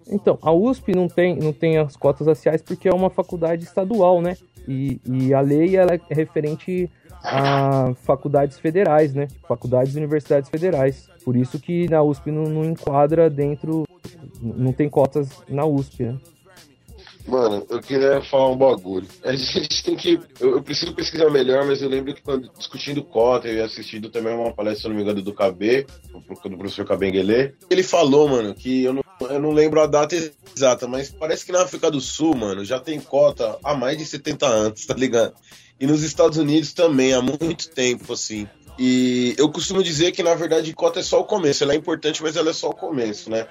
então, 0.09 0.39
a 0.43 0.53
USP 0.53 0.95
não 0.95 1.09
tem, 1.09 1.37
não 1.37 1.53
tem 1.53 1.79
as 1.79 1.97
cotas 1.97 2.27
raciais 2.27 2.63
porque 2.63 2.89
é 2.89 2.95
uma 2.95 3.11
faculdade 3.11 3.65
estadual, 3.65 4.21
né? 4.21 4.37
E, 4.69 5.01
e 5.05 5.35
a 5.35 5.41
lei 5.41 5.77
ela 5.77 5.95
é 5.95 6.01
referente 6.11 6.91
a 7.25 7.95
faculdades 8.03 8.59
federais, 8.59 9.15
né? 9.15 9.29
Faculdades 9.49 9.95
e 9.95 9.99
universidades 9.99 10.51
federais. 10.51 11.09
Por 11.25 11.37
isso 11.37 11.59
que 11.59 11.89
na 11.89 12.03
USP 12.03 12.31
não, 12.31 12.45
não 12.45 12.65
enquadra 12.65 13.31
dentro, 13.31 13.87
não 14.41 14.73
tem 14.73 14.89
cotas 14.89 15.43
na 15.49 15.65
USP, 15.65 16.05
né? 16.05 16.19
Mano, 17.27 17.65
eu 17.71 17.81
queria 17.81 18.21
falar 18.23 18.51
um 18.51 18.57
bagulho. 18.57 19.07
A 19.23 19.35
gente 19.35 19.85
tem 19.85 19.97
que. 19.97 20.21
Eu, 20.41 20.57
eu, 20.57 20.63
preciso 20.63 20.95
pesquisar 20.95 21.31
melhor, 21.31 21.65
mas 21.65 21.81
eu 21.81 21.89
lembro 21.89 22.13
que 22.15 22.23
quando 22.23 22.51
discutindo 22.59 23.03
cota, 23.03 23.49
eu 23.49 23.55
ia 23.55 23.65
assistindo 23.65 24.11
também 24.11 24.35
uma 24.35 24.53
palestra, 24.53 24.83
se 24.83 24.89
não 24.89 24.97
me 24.97 25.03
engano, 25.03 25.23
do 25.23 25.33
KB, 25.33 25.87
do 26.45 26.59
professor 26.59 26.85
Cabenguele. 26.85 27.55
Ele 27.71 27.83
falou, 27.83 28.29
mano, 28.29 28.55
que 28.55 28.85
eu 28.85 28.93
não, 28.93 29.03
eu 29.21 29.41
não 29.41 29.53
lembro 29.53 29.81
a 29.81 29.87
data 29.87 30.17
exata, 30.55 30.89
mas 30.89 31.11
parece 31.11 31.47
que 31.47 31.53
na 31.53 31.63
África 31.63 31.91
do 31.91 32.01
Sul, 32.01 32.35
mano, 32.35 32.65
já 32.65 32.81
tem 32.81 33.01
cota 33.01 33.57
há 33.63 33.75
mais 33.75 33.97
de 33.97 34.05
70 34.05 34.47
anos, 34.47 34.85
tá 34.85 34.95
ligado? 34.95 35.35
E 35.79 35.87
nos 35.87 36.03
Estados 36.03 36.39
Unidos 36.39 36.73
também, 36.73 37.13
há 37.13 37.23
muito 37.23 37.69
tempo, 37.71 38.13
assim. 38.13 38.49
E 38.79 39.35
eu 39.39 39.51
costumo 39.51 39.83
dizer 39.83 40.13
que, 40.13 40.23
na 40.23 40.35
verdade, 40.35 40.73
cota 40.73 41.01
é 41.01 41.03
só 41.03 41.21
o 41.21 41.25
começo. 41.25 41.63
Ela 41.63 41.75
é 41.75 41.77
importante, 41.77 42.23
mas 42.23 42.37
ela 42.37 42.51
é 42.51 42.53
só 42.53 42.71
o 42.71 42.75
começo, 42.75 43.31
né? 43.31 43.47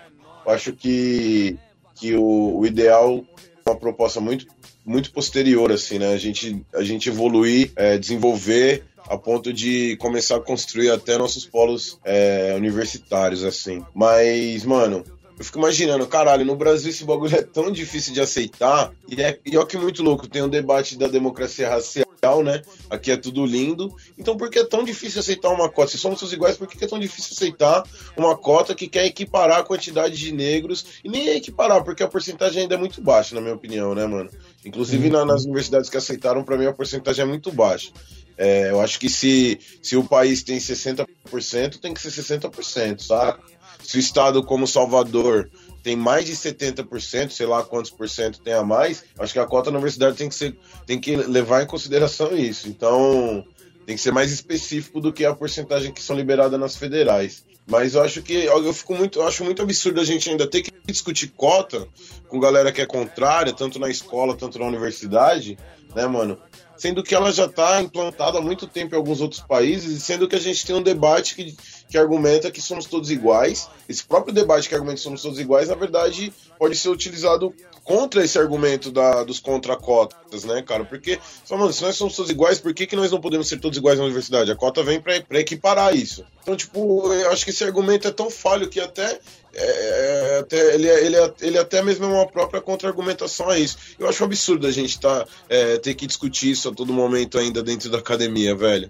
Eu 0.45 0.51
acho 0.51 0.73
que, 0.73 1.57
que 1.95 2.15
o, 2.15 2.59
o 2.59 2.65
ideal 2.65 3.23
uma 3.71 3.79
proposta 3.79 4.19
muito, 4.19 4.45
muito 4.85 5.11
posterior, 5.11 5.71
assim, 5.71 5.99
né? 5.99 6.13
A 6.13 6.17
gente, 6.17 6.63
a 6.73 6.83
gente 6.83 7.09
evoluir, 7.09 7.71
é, 7.75 7.97
desenvolver 7.97 8.83
a 9.07 9.17
ponto 9.17 9.51
de 9.51 9.97
começar 9.97 10.37
a 10.37 10.41
construir 10.41 10.89
até 10.89 11.17
nossos 11.17 11.45
polos 11.45 11.99
é, 12.03 12.53
universitários, 12.55 13.43
assim. 13.43 13.83
Mas, 13.93 14.63
mano, 14.63 15.03
eu 15.41 15.45
fico 15.45 15.57
imaginando, 15.57 16.05
caralho, 16.05 16.45
no 16.45 16.55
Brasil 16.55 16.91
esse 16.91 17.03
bagulho 17.03 17.35
é 17.35 17.41
tão 17.41 17.71
difícil 17.71 18.13
de 18.13 18.21
aceitar. 18.21 18.93
E, 19.09 19.19
é, 19.19 19.39
e 19.43 19.57
olha 19.57 19.65
que 19.65 19.75
muito 19.75 20.03
louco, 20.03 20.27
tem 20.27 20.43
um 20.43 20.47
debate 20.47 20.95
da 20.95 21.07
democracia 21.07 21.67
racial 21.67 22.05
né? 22.43 22.61
Aqui 22.87 23.09
é 23.09 23.17
tudo 23.17 23.43
lindo. 23.43 23.95
Então, 24.15 24.37
por 24.37 24.51
que 24.51 24.59
é 24.59 24.63
tão 24.63 24.83
difícil 24.83 25.19
aceitar 25.19 25.49
uma 25.49 25.67
cota? 25.67 25.89
Se 25.89 25.97
somos 25.97 26.19
todos 26.19 26.31
iguais, 26.31 26.55
por 26.55 26.67
que 26.67 26.85
é 26.85 26.87
tão 26.87 26.99
difícil 26.99 27.31
aceitar 27.33 27.83
uma 28.15 28.37
cota 28.37 28.75
que 28.75 28.87
quer 28.87 29.07
equiparar 29.07 29.61
a 29.61 29.63
quantidade 29.63 30.15
de 30.15 30.31
negros? 30.31 30.85
E 31.03 31.09
nem 31.09 31.29
é 31.29 31.35
equiparar, 31.37 31.83
porque 31.83 32.03
a 32.03 32.07
porcentagem 32.07 32.61
ainda 32.61 32.75
é 32.75 32.77
muito 32.77 33.01
baixa, 33.01 33.33
na 33.33 33.41
minha 33.41 33.55
opinião, 33.55 33.95
né, 33.95 34.05
mano? 34.05 34.29
Inclusive 34.63 35.09
na, 35.09 35.25
nas 35.25 35.45
universidades 35.45 35.89
que 35.89 35.97
aceitaram, 35.97 36.43
para 36.43 36.55
mim 36.55 36.67
a 36.67 36.73
porcentagem 36.73 37.23
é 37.23 37.27
muito 37.27 37.51
baixa. 37.51 37.91
É, 38.37 38.69
eu 38.69 38.79
acho 38.79 38.99
que 38.99 39.09
se, 39.09 39.59
se 39.81 39.97
o 39.97 40.03
país 40.03 40.43
tem 40.43 40.59
60%, 40.59 41.79
tem 41.79 41.91
que 41.91 42.01
ser 42.01 42.11
60%, 42.11 43.01
sabe? 43.01 43.41
Se 43.83 43.97
o 43.97 43.99
estado 43.99 44.43
como 44.43 44.67
Salvador 44.67 45.49
tem 45.83 45.95
mais 45.95 46.25
de 46.25 46.33
70%, 46.33 47.31
sei 47.31 47.45
lá 47.45 47.63
quantos 47.63 47.91
por 47.91 48.07
cento 48.07 48.39
tem 48.39 48.53
a 48.53 48.63
mais, 48.63 49.03
acho 49.17 49.33
que 49.33 49.39
a 49.39 49.45
cota 49.45 49.71
na 49.71 49.77
universidade 49.77 50.17
tem 50.17 50.29
que, 50.29 50.35
ser, 50.35 50.55
tem 50.85 50.99
que 50.99 51.15
levar 51.15 51.63
em 51.63 51.67
consideração 51.67 52.35
isso. 52.37 52.67
Então, 52.67 53.43
tem 53.85 53.95
que 53.95 54.01
ser 54.01 54.11
mais 54.11 54.31
específico 54.31 55.01
do 55.01 55.11
que 55.11 55.25
a 55.25 55.33
porcentagem 55.33 55.91
que 55.91 56.01
são 56.01 56.15
liberadas 56.15 56.59
nas 56.59 56.75
federais. 56.75 57.43
Mas 57.67 57.93
eu 57.93 58.01
acho 58.01 58.21
que 58.21 58.33
eu 58.33 58.73
fico 58.73 58.95
muito, 58.95 59.19
eu 59.19 59.27
acho 59.27 59.43
muito 59.43 59.61
absurdo 59.61 60.01
a 60.01 60.03
gente 60.03 60.29
ainda 60.29 60.47
ter 60.47 60.61
que 60.61 60.71
discutir 60.85 61.27
cota 61.29 61.87
com 62.27 62.39
galera 62.39 62.71
que 62.71 62.81
é 62.81 62.85
contrária, 62.85 63.53
tanto 63.53 63.79
na 63.79 63.89
escola, 63.89 64.35
tanto 64.35 64.59
na 64.59 64.65
universidade, 64.65 65.57
né, 65.95 66.05
mano? 66.07 66.37
Sendo 66.81 67.03
que 67.03 67.13
ela 67.13 67.31
já 67.31 67.45
está 67.45 67.79
implantada 67.79 68.39
há 68.39 68.41
muito 68.41 68.65
tempo 68.65 68.95
em 68.95 68.97
alguns 68.97 69.21
outros 69.21 69.39
países, 69.39 69.95
e 69.95 70.01
sendo 70.01 70.27
que 70.27 70.35
a 70.35 70.39
gente 70.39 70.65
tem 70.65 70.75
um 70.75 70.81
debate 70.81 71.35
que 71.35 71.55
que 71.91 71.97
argumenta 71.97 72.49
que 72.49 72.61
somos 72.61 72.85
todos 72.85 73.11
iguais. 73.11 73.69
Esse 73.87 74.03
próprio 74.03 74.33
debate 74.33 74.69
que 74.69 74.73
argumenta 74.73 74.95
que 74.95 75.03
somos 75.03 75.21
todos 75.21 75.39
iguais, 75.39 75.67
na 75.67 75.75
verdade, 75.75 76.33
pode 76.57 76.77
ser 76.77 76.87
utilizado 76.87 77.53
contra 77.83 78.23
esse 78.23 78.37
argumento 78.37 78.91
da, 78.91 79.23
dos 79.23 79.39
contracotas, 79.39 80.43
né, 80.43 80.61
cara? 80.61 80.85
Porque, 80.85 81.19
mano, 81.49 81.73
se 81.73 81.81
nós 81.81 81.95
somos 81.95 82.15
todos 82.15 82.31
iguais, 82.31 82.59
por 82.59 82.73
que, 82.73 82.85
que 82.85 82.95
nós 82.95 83.11
não 83.11 83.19
podemos 83.19 83.47
ser 83.47 83.59
todos 83.59 83.77
iguais 83.77 83.97
na 83.97 84.05
universidade? 84.05 84.51
A 84.51 84.55
cota 84.55 84.83
vem 84.83 85.01
para 85.01 85.39
equiparar 85.39 85.95
isso. 85.95 86.23
Então, 86.41 86.55
tipo, 86.55 87.11
eu 87.13 87.31
acho 87.31 87.43
que 87.43 87.51
esse 87.51 87.63
argumento 87.63 88.07
é 88.07 88.11
tão 88.11 88.29
falho 88.29 88.69
que 88.69 88.79
até 88.79 89.19
é, 89.53 90.35
é, 90.35 90.39
até, 90.39 90.73
ele, 90.75 90.87
ele, 90.87 91.15
ele 91.41 91.57
até 91.57 91.81
mesmo 91.81 92.05
é 92.05 92.07
uma 92.07 92.27
própria 92.27 92.61
contra-argumentação 92.61 93.49
a 93.49 93.59
isso. 93.59 93.77
Eu 93.99 94.07
acho 94.07 94.23
absurdo 94.23 94.65
a 94.65 94.71
gente 94.71 94.99
tá, 94.99 95.25
é, 95.49 95.77
ter 95.77 95.93
que 95.93 96.07
discutir 96.07 96.51
isso 96.51 96.69
a 96.69 96.73
todo 96.73 96.93
momento 96.93 97.37
ainda 97.37 97.61
dentro 97.61 97.89
da 97.89 97.97
academia, 97.97 98.55
velho 98.55 98.89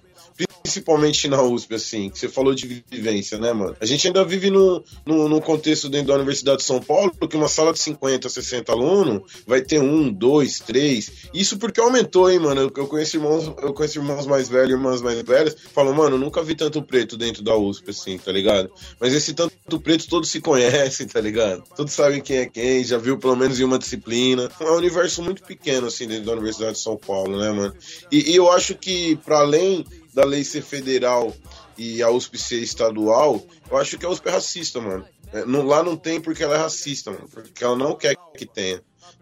principalmente 0.64 1.28
na 1.28 1.42
USP, 1.42 1.76
assim, 1.76 2.10
que 2.10 2.18
você 2.18 2.30
falou 2.30 2.54
de 2.54 2.84
vivência, 2.90 3.38
né, 3.38 3.52
mano? 3.52 3.76
A 3.80 3.86
gente 3.86 4.08
ainda 4.08 4.24
vive 4.24 4.50
num, 4.50 4.82
no 5.06 5.42
contexto 5.42 5.90
dentro 5.90 6.08
da 6.08 6.16
Universidade 6.16 6.60
de 6.60 6.64
São 6.64 6.82
Paulo 6.82 7.12
que 7.30 7.36
uma 7.36 7.48
sala 7.48 7.74
de 7.74 7.80
50, 7.80 8.30
60 8.30 8.72
alunos 8.72 9.22
vai 9.46 9.62
ter 9.62 9.80
um, 9.80 10.12
dois, 10.12 10.60
três. 10.60 11.12
Isso 11.34 11.58
porque 11.58 11.80
aumentou, 11.80 12.30
hein, 12.30 12.40
mano? 12.40 12.62
Eu, 12.62 12.72
eu 12.76 12.88
conheço 12.88 13.18
irmãos, 13.18 13.52
eu 13.62 13.74
conheço 13.74 14.00
irmãos 14.00 14.26
mais 14.26 14.50
velhos, 14.50 14.72
irmãs 14.72 15.02
mais 15.02 15.22
velhas, 15.22 15.56
falam, 15.74 15.94
mano, 15.94 16.18
nunca 16.18 16.42
vi 16.42 16.56
tanto 16.56 16.82
preto 16.82 17.18
dentro 17.18 17.44
da 17.44 17.56
USP, 17.56 17.90
assim, 17.90 18.18
tá 18.18 18.32
ligado? 18.32 18.72
Mas 19.00 19.14
esse 19.14 19.34
tanto 19.34 19.80
preto 19.80 20.08
todos 20.08 20.30
se 20.30 20.40
conhecem, 20.40 21.08
tá 21.08 21.20
ligado? 21.20 21.64
Todos 21.76 21.94
sabem 21.94 22.22
quem 22.22 22.38
é 22.38 22.46
quem, 22.46 22.84
já 22.84 22.98
viu 22.98 23.18
pelo 23.18 23.36
menos 23.36 23.60
em 23.60 23.64
uma 23.64 23.80
disciplina. 23.80 24.50
É 24.60 24.72
um 24.72 24.76
universo 24.76 25.22
muito 25.22 25.44
pequeno, 25.44 25.88
assim, 25.88 26.08
dentro 26.08 26.26
da 26.26 26.34
Universidade 26.34 26.74
de 26.74 26.80
São 26.80 26.98
Paulo, 26.98 27.38
né, 27.38 27.52
mano? 27.52 27.74
E, 28.12 28.32
e 28.32 28.36
eu 28.36 28.52
acho 28.52 28.76
que, 28.76 29.16
para 29.18 29.40
além 29.40 29.86
da 30.14 30.26
lei 30.26 30.44
ser 30.44 30.62
federal 30.62 31.34
e 31.78 32.02
a 32.02 32.10
USP 32.10 32.38
ser 32.38 32.60
estadual, 32.60 33.44
eu 33.70 33.78
acho 33.78 33.98
que 33.98 34.06
a 34.06 34.10
USP 34.10 34.28
é 34.28 34.32
racista, 34.32 34.82
mano. 34.82 35.06
É, 35.34 35.44
lá 35.46 35.82
não 35.82 35.96
tem 35.96 36.20
porque 36.20 36.44
ela 36.44 36.56
é 36.56 36.60
racista, 36.60 37.12
mano. 37.12 37.28
Porque 37.30 37.64
ela 37.64 37.76
não 37.76 37.96
quer 37.96 38.16
que 38.38 38.46
tenha 38.46 38.82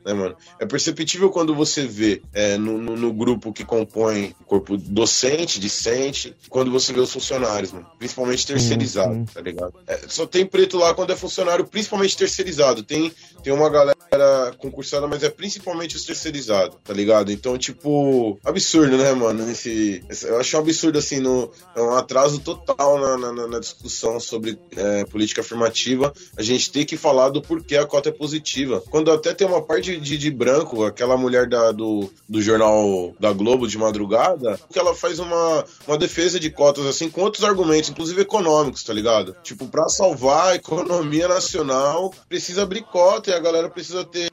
né, 0.10 0.14
mano? 0.14 0.36
É 0.60 0.66
perceptível 0.66 1.30
quando 1.30 1.54
você 1.54 1.86
vê 1.86 2.22
é, 2.34 2.58
no, 2.58 2.78
no, 2.78 2.96
no, 2.96 3.14
grupo 3.14 3.54
que 3.54 3.64
compõe 3.64 4.36
o 4.42 4.44
corpo 4.46 4.78
docente, 4.78 5.60
discente, 5.60 6.36
quando 6.50 6.72
você 6.72 6.92
vê 6.92 7.00
os 7.00 7.12
funcionários, 7.12 7.72
mano. 7.72 7.86
Principalmente 7.98 8.46
terceirizado, 8.46 9.14
uhum. 9.14 9.26
tá 9.26 9.42
ligado? 9.42 9.74
É, 9.88 10.00
só 10.08 10.26
tem 10.26 10.46
preto 10.46 10.78
lá 10.78 10.94
quando 10.94 11.14
é 11.14 11.16
funcionário, 11.16 11.66
principalmente 11.66 12.18
terceirizado. 12.18 12.82
Tem, 12.82 13.12
tem 13.44 13.54
uma 13.54 13.70
galera 13.70 14.56
concursada, 14.58 15.08
mas 15.08 15.24
é 15.24 15.30
principalmente 15.30 15.96
os 15.96 16.06
terceirizados, 16.06 16.78
tá 16.84 16.94
ligado? 16.94 17.32
Então, 17.32 17.58
tipo, 17.58 18.40
absurdo, 18.44 18.98
né, 18.98 19.14
mano? 19.14 19.50
Esse, 19.50 20.04
eu 20.24 20.40
acho 20.40 20.58
um 20.58 20.60
absurdo, 20.60 20.98
assim, 20.98 21.20
no, 21.20 21.52
é 21.76 21.82
um 21.82 21.94
atraso 21.94 22.40
total 22.40 23.00
na, 23.00 23.32
na, 23.32 23.48
na 23.48 23.60
discussão 23.60 24.20
sobre 24.20 24.58
é, 24.76 25.06
política 25.06 25.42
afirmativa. 25.42 26.14
A 26.38 26.42
gente 26.42 26.72
tem 26.72 26.86
que 26.86 26.98
falar 26.98 27.30
do 27.30 27.42
porquê 27.42 27.78
a 27.78 27.86
cota 27.86 28.10
é 28.10 28.12
positiva. 28.12 28.82
Quando 28.90 29.12
até 29.12 29.34
tem 29.34 29.48
uma 29.48 29.62
parte 29.62 29.99
de, 30.00 30.18
de 30.18 30.32
branco, 30.32 30.84
aquela 30.84 31.18
mulher 31.18 31.48
da, 31.48 31.72
do, 31.72 32.10
do 32.28 32.42
jornal 32.42 33.14
da 33.20 33.32
Globo 33.34 33.68
de 33.68 33.78
madrugada, 33.78 34.60
que 34.72 34.80
ela 34.80 34.96
faz 34.96 35.20
uma, 35.20 35.66
uma 35.88 35.98
defesa 35.98 36.40
de 36.40 36.50
cotas, 36.50 36.86
assim, 36.86 37.10
com 37.10 37.22
outros 37.22 37.44
argumentos, 37.44 37.90
inclusive 37.90 38.22
econômicos, 38.22 38.84
tá 38.84 38.94
ligado? 38.94 39.36
Tipo, 39.44 39.68
pra 39.68 39.90
salvar 39.90 40.50
a 40.50 40.56
economia 40.56 41.28
nacional, 41.28 42.14
precisa 42.28 42.64
abrir 42.64 42.82
cota 42.84 43.30
e 43.30 43.34
a 43.34 43.40
galera 43.40 43.70
precisa 43.70 44.04
ter 44.04 44.30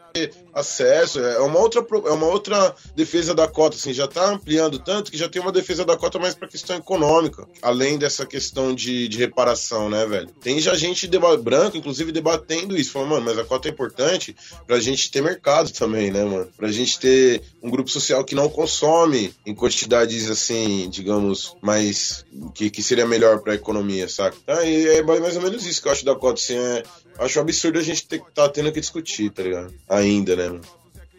acesso. 0.56 1.20
É 1.20 1.38
uma 1.40 1.60
outra, 1.60 1.84
é 2.06 2.10
uma 2.10 2.26
outra 2.26 2.74
defesa 2.94 3.34
da 3.34 3.46
cota, 3.46 3.76
assim, 3.76 3.92
já 3.92 4.08
tá 4.08 4.30
ampliando 4.30 4.78
tanto 4.78 5.12
que 5.12 5.18
já 5.18 5.28
tem 5.28 5.40
uma 5.40 5.52
defesa 5.52 5.84
da 5.84 5.96
cota 5.96 6.18
mais 6.18 6.34
pra 6.34 6.48
questão 6.48 6.76
econômica, 6.76 7.46
além 7.60 7.98
dessa 7.98 8.24
questão 8.24 8.74
de, 8.74 9.06
de 9.06 9.18
reparação, 9.18 9.90
né, 9.90 10.06
velho? 10.06 10.28
Tem 10.40 10.58
já 10.58 10.74
gente 10.74 11.06
branco, 11.42 11.76
inclusive, 11.76 12.10
debatendo 12.10 12.76
isso, 12.76 12.92
falando, 12.92 13.10
mano, 13.10 13.26
mas 13.26 13.38
a 13.38 13.44
cota 13.44 13.68
é 13.68 13.70
importante 13.70 14.34
pra 14.66 14.80
gente 14.80 15.10
ter 15.10 15.22
mercado 15.22 15.70
também, 15.70 16.10
né, 16.10 16.24
mano? 16.24 16.48
Pra 16.56 16.72
gente 16.72 16.98
ter 16.98 17.42
um 17.62 17.70
grupo 17.70 17.90
social 17.90 18.24
que 18.24 18.34
não 18.34 18.48
consome 18.48 19.34
em 19.44 19.54
quantidades, 19.54 20.30
assim, 20.30 20.88
digamos, 20.88 21.54
mais. 21.60 22.24
que, 22.54 22.70
que 22.70 22.82
seria 22.82 23.06
melhor 23.06 23.40
pra 23.40 23.54
economia, 23.54 24.08
saca? 24.08 24.36
Ah, 24.46 24.64
é 24.64 25.02
mais 25.02 25.36
ou 25.36 25.42
menos 25.42 25.66
isso 25.66 25.82
que 25.82 25.88
eu 25.88 25.92
acho 25.92 26.04
da 26.04 26.14
cota, 26.14 26.40
assim, 26.40 26.56
é. 26.56 26.82
Acho 27.18 27.40
absurdo 27.40 27.78
a 27.78 27.82
gente 27.82 28.06
ter, 28.06 28.22
tá 28.34 28.48
tendo 28.48 28.72
que 28.72 28.80
discutir, 28.80 29.30
tá 29.30 29.42
ligado? 29.42 29.74
Ainda, 29.88 30.36
né, 30.36 30.48
mano? 30.48 30.62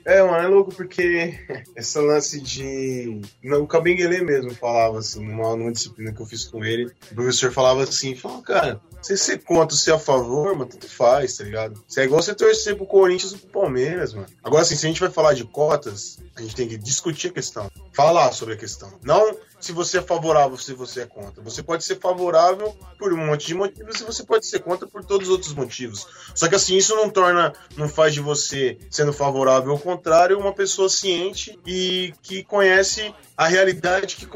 É, 0.08 0.24
mano, 0.24 0.38
é 0.38 0.48
louco 0.48 0.74
porque 0.74 1.38
esse 1.76 2.00
lance 2.00 2.40
de. 2.40 3.22
Não, 3.44 3.64
o 3.64 3.68
Cabinguele 3.68 4.22
mesmo 4.22 4.56
falava 4.56 5.00
assim, 5.00 5.22
numa, 5.22 5.54
numa 5.54 5.72
disciplina 5.72 6.14
que 6.14 6.22
eu 6.22 6.26
fiz 6.26 6.46
com 6.46 6.64
ele, 6.64 6.86
o 7.12 7.16
professor 7.16 7.52
falava 7.52 7.84
assim, 7.84 8.16
falava, 8.16 8.42
cara, 8.42 8.82
se 9.02 9.18
você 9.18 9.38
conta 9.38 9.76
se 9.76 9.92
é 9.92 9.94
a 9.94 10.00
favor, 10.00 10.54
mano, 10.54 10.66
tanto 10.66 10.88
faz, 10.88 11.36
tá 11.36 11.44
ligado? 11.44 11.84
Isso 11.86 12.00
é 12.00 12.06
igual 12.06 12.22
você 12.22 12.34
torcer 12.34 12.78
pro 12.78 12.86
Corinthians 12.86 13.34
ou 13.34 13.40
pro 13.40 13.62
Palmeiras, 13.62 14.14
mano. 14.14 14.28
Agora, 14.42 14.62
assim, 14.62 14.78
se 14.78 14.86
a 14.86 14.90
gente 14.90 15.02
vai 15.02 15.10
falar 15.10 15.34
de 15.34 15.44
cotas, 15.44 16.20
a 16.38 16.42
gente 16.42 16.56
tem 16.56 16.70
que 16.70 16.78
discutir 16.78 17.28
a 17.28 17.34
questão, 17.34 17.70
falar 17.92 18.32
sobre 18.32 18.54
a 18.54 18.58
questão. 18.58 18.90
Não 19.04 19.36
se 19.60 19.72
você 19.72 20.00
é 20.00 20.02
favorável, 20.02 20.58
se 20.58 20.74
você 20.74 21.02
é 21.02 21.06
contra. 21.06 21.42
Você 21.42 21.64
pode 21.64 21.84
ser 21.84 22.00
favorável 22.00 22.76
por 22.98 23.14
um 23.14 23.18
monte 23.18 23.48
de 23.48 23.54
motivos 23.54 24.00
e 24.00 24.04
você 24.04 24.24
pode 24.24 24.46
ser 24.46 24.60
contra 24.60 24.88
por 24.88 25.04
todos 25.04 25.28
os 25.28 25.34
outros 25.34 25.54
motivos. 25.54 26.08
Só 26.36 26.48
que 26.48 26.56
assim, 26.56 26.78
isso 26.78 26.96
não 26.96 27.10
torna, 27.10 27.54
não 27.76 27.90
faz 27.90 28.14
de 28.14 28.22
você, 28.22 28.78
sendo 28.90 29.12
favorável 29.12 29.72
ou 29.72 29.80
contrário, 29.80 30.40
uma 30.40 30.54
pessoa 30.54 30.90
ciente 30.90 31.58
e 31.66 32.14
que 32.22 32.44
conhece 32.44 33.14
a 33.36 33.48
realidade 33.48 34.16
que, 34.16 34.28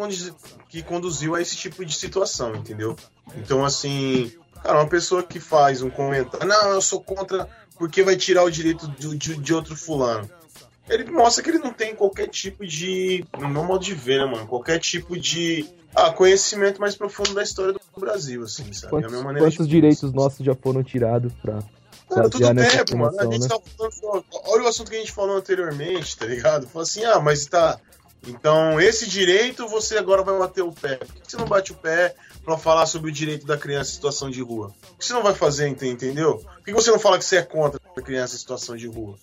que 0.69 0.84
conduziu 0.84 1.35
a 1.35 1.41
esse 1.41 1.56
tipo 1.56 1.85
de 1.85 1.93
situação, 1.93 2.56
entendeu? 2.56 2.95
Então, 3.35 3.64
assim, 3.64 4.31
cara, 4.64 4.80
uma 4.80 4.88
pessoa 4.88 5.23
que 5.23 5.39
faz 5.39 5.81
um 5.81 5.89
comentário, 5.89 6.48
não, 6.48 6.72
eu 6.72 6.81
sou 6.81 7.02
contra 7.02 7.48
porque 7.77 8.03
vai 8.03 8.15
tirar 8.15 8.43
o 8.43 8.52
direito 8.52 8.88
de, 8.88 9.18
de, 9.18 9.35
de 9.38 9.53
outro 9.53 9.76
fulano 9.76 10.30
ele 10.91 11.09
mostra 11.09 11.41
que 11.43 11.49
ele 11.49 11.59
não 11.59 11.72
tem 11.72 11.95
qualquer 11.95 12.27
tipo 12.27 12.65
de. 12.65 13.26
No 13.39 13.47
meu 13.47 13.63
modo 13.63 13.84
de 13.84 13.95
ver, 13.95 14.19
né, 14.19 14.26
mano? 14.26 14.47
Qualquer 14.47 14.80
tipo 14.80 15.18
de. 15.18 15.65
Ah, 15.95 16.11
conhecimento 16.11 16.80
mais 16.80 16.95
profundo 16.95 17.34
da 17.34 17.43
história 17.43 17.73
do 17.73 17.80
Brasil, 17.97 18.43
assim, 18.43 18.72
sabe? 18.73 18.91
Quantos, 18.91 19.13
a 19.13 19.23
minha 19.23 19.39
quantos 19.39 19.68
direitos 19.68 20.13
nossos 20.13 20.45
já 20.45 20.53
foram 20.53 20.84
tirados 20.84 21.34
pra. 21.41 21.59
Cara, 22.09 22.30
tudo 22.30 22.45
tempo, 22.53 22.97
mano. 22.97 23.19
A 23.19 23.23
gente 23.23 23.39
né? 23.39 23.47
tá 23.47 23.57
falando, 23.77 24.26
olha 24.47 24.63
o 24.63 24.68
assunto 24.68 24.89
que 24.89 24.97
a 24.97 24.99
gente 24.99 25.13
falou 25.13 25.38
anteriormente, 25.38 26.18
tá 26.18 26.26
ligado? 26.26 26.68
Falou 26.68 26.84
assim, 26.84 27.05
ah, 27.05 27.19
mas 27.19 27.45
tá. 27.45 27.80
Então, 28.27 28.80
esse 28.80 29.09
direito 29.09 29.68
você 29.68 29.97
agora 29.97 30.22
vai 30.22 30.38
bater 30.38 30.61
o 30.61 30.72
pé. 30.72 30.97
Por 30.97 31.07
que 31.07 31.31
você 31.31 31.38
não 31.38 31.47
bate 31.47 31.72
o 31.72 31.76
pé 31.76 32.13
para 32.43 32.57
falar 32.57 32.85
sobre 32.85 33.09
o 33.09 33.13
direito 33.13 33.47
da 33.47 33.57
criança 33.57 33.91
em 33.91 33.93
situação 33.93 34.30
de 34.30 34.41
rua? 34.41 34.73
O 34.93 34.97
que 34.97 35.05
você 35.05 35.13
não 35.13 35.23
vai 35.23 35.34
fazer, 35.34 35.68
entendeu? 35.68 36.38
Por 36.38 36.63
que 36.65 36.73
você 36.73 36.91
não 36.91 36.99
fala 36.99 37.18
que 37.18 37.26
você 37.26 37.38
é 37.38 37.41
contra 37.41 37.80
a 37.97 38.01
criança 38.01 38.35
em 38.35 38.39
situação 38.39 38.76
de 38.76 38.88
rua? 38.88 39.18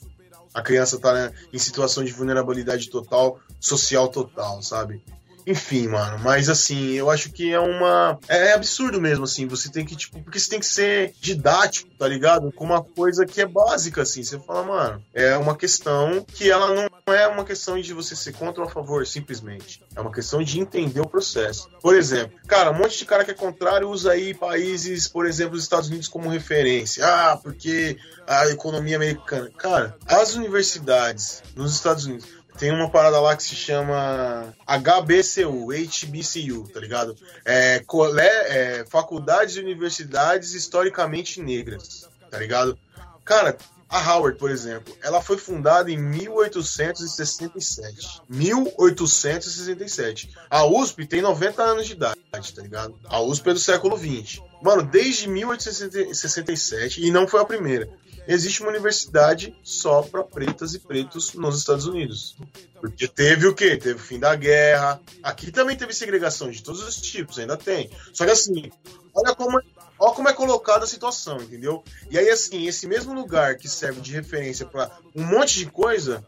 A 0.59 0.63
criança 0.63 0.97
está 0.97 1.13
né, 1.13 1.33
em 1.53 1.59
situação 1.59 2.05
de 2.05 2.13
vulnerabilidade 2.13 2.91
total, 2.91 3.39
social 3.61 4.09
total, 4.09 4.61
sabe? 4.63 5.03
Enfim, 5.47 5.89
mano, 5.89 6.19
mas 6.19 6.51
assim, 6.51 6.93
eu 6.93 7.09
acho 7.09 7.33
que 7.33 7.51
é 7.51 7.59
uma. 7.59 8.19
É, 8.29 8.49
é 8.49 8.53
absurdo 8.53 9.01
mesmo, 9.01 9.25
assim. 9.25 9.47
Você 9.47 9.71
tem 9.71 9.83
que, 9.83 9.97
tipo, 9.97 10.21
porque 10.23 10.39
você 10.39 10.51
tem 10.51 10.61
que 10.61 10.67
ser 10.67 11.15
didático, 11.23 11.89
tá 11.99 12.07
ligado? 12.07 12.53
Com 12.53 12.65
uma 12.65 12.85
coisa 12.85 13.25
que 13.25 13.41
é 13.41 13.47
básica, 13.47 14.03
assim. 14.03 14.23
Você 14.23 14.39
fala, 14.41 14.63
mano, 14.63 15.03
é 15.15 15.39
uma 15.39 15.57
questão 15.57 16.23
que 16.35 16.51
ela 16.51 16.75
não 16.75 16.88
é 17.13 17.27
uma 17.27 17.45
questão 17.45 17.81
de 17.81 17.93
você 17.93 18.15
ser 18.17 18.33
contra 18.33 18.63
ou 18.63 18.69
a 18.69 18.71
favor, 18.71 19.07
simplesmente. 19.07 19.83
É 19.95 20.01
uma 20.01 20.13
questão 20.13 20.43
de 20.43 20.61
entender 20.61 21.01
o 21.01 21.09
processo. 21.09 21.69
Por 21.81 21.95
exemplo, 21.95 22.39
cara, 22.47 22.71
um 22.71 22.75
monte 22.75 22.99
de 22.99 23.05
cara 23.05 23.25
que 23.25 23.31
é 23.31 23.35
contrário 23.35 23.89
usa 23.89 24.13
aí 24.13 24.35
países, 24.35 25.09
por 25.09 25.27
exemplo, 25.27 25.57
os 25.57 25.63
Estados 25.63 25.89
Unidos 25.89 26.09
como 26.09 26.29
referência. 26.29 27.05
Ah, 27.07 27.37
porque 27.37 27.99
a 28.27 28.49
economia 28.49 28.97
americana. 28.97 29.51
Cara, 29.57 29.97
as 30.07 30.35
universidades 30.35 31.43
nos 31.55 31.75
Estados 31.75 32.07
Unidos 32.07 32.27
tem 32.59 32.73
uma 32.73 32.91
parada 32.91 33.21
lá 33.21 33.37
que 33.37 33.43
se 33.43 33.55
chama 33.55 34.53
HBCU, 34.67 35.69
HBCU, 35.73 36.69
tá 36.69 36.81
ligado? 36.81 37.17
É, 37.45 37.79
colé, 37.87 38.27
é, 38.27 38.85
faculdades 38.91 39.57
e 39.57 39.61
universidades 39.61 40.55
historicamente 40.55 41.41
negras, 41.41 42.09
tá 42.29 42.39
ligado? 42.39 42.77
Cara, 43.25 43.57
a 43.89 44.13
Howard, 44.13 44.39
por 44.39 44.51
exemplo, 44.51 44.95
ela 45.03 45.23
foi 45.23 45.39
fundada 45.39 45.91
em 45.91 45.97
1867. 45.97 48.21
1867. 48.29 50.31
A 50.51 50.67
USP 50.67 51.07
tem 51.07 51.23
90 51.23 51.63
anos 51.63 51.87
de 51.87 51.95
idade, 51.95 52.21
tá 52.31 52.63
ligado? 52.63 52.95
A 53.07 53.19
USP 53.21 53.49
é 53.51 53.55
do 53.55 53.61
século 53.61 53.97
20. 53.97 54.43
Mano, 54.63 54.83
desde 54.83 55.29
1867, 55.29 57.03
e 57.03 57.11
não 57.11 57.27
foi 57.27 57.41
a 57.41 57.45
primeira 57.45 57.91
existe 58.29 58.61
uma 58.61 58.69
universidade 58.69 59.57
só 59.65 60.03
para 60.03 60.23
pretas 60.23 60.75
e 60.75 60.79
pretos 60.79 61.33
nos 61.33 61.57
Estados 61.57 61.87
Unidos. 61.87 62.37
Porque 62.79 63.09
teve 63.09 63.47
o 63.47 63.55
quê? 63.55 63.79
Teve 63.79 63.95
o 63.95 63.99
fim 63.99 64.19
da 64.19 64.37
guerra. 64.37 65.01
Aqui 65.23 65.51
também 65.51 65.77
teve 65.77 65.95
segregação 65.95 66.51
de 66.51 66.63
todos 66.63 66.87
os 66.87 67.01
tipos, 67.01 67.39
ainda 67.39 67.57
tem. 67.57 67.91
Só 68.13 68.27
que 68.27 68.31
assim, 68.31 68.71
olha 69.15 69.35
como, 69.35 69.59
olha 69.99 70.15
como 70.15 70.29
é 70.29 70.33
colocada 70.33 70.85
a 70.85 70.89
situação, 70.89 71.39
entendeu? 71.39 71.83
E 72.11 72.19
aí, 72.19 72.31
assim, 72.31 72.67
esse 72.67 72.87
mesmo 72.87 73.15
lugar 73.15 73.57
que 73.57 73.69
serve 73.69 74.01
de 74.01 74.13
referência 74.13 74.67
para 74.67 74.91
um 75.15 75.25
monte 75.25 75.59
de 75.59 75.67
coisa, 75.67 76.25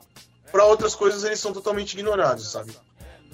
para 0.51 0.65
outras 0.65 0.95
coisas 0.95 1.25
eles 1.25 1.41
são 1.41 1.53
totalmente 1.53 1.95
ignorados, 1.95 2.51
sabe? 2.51 2.75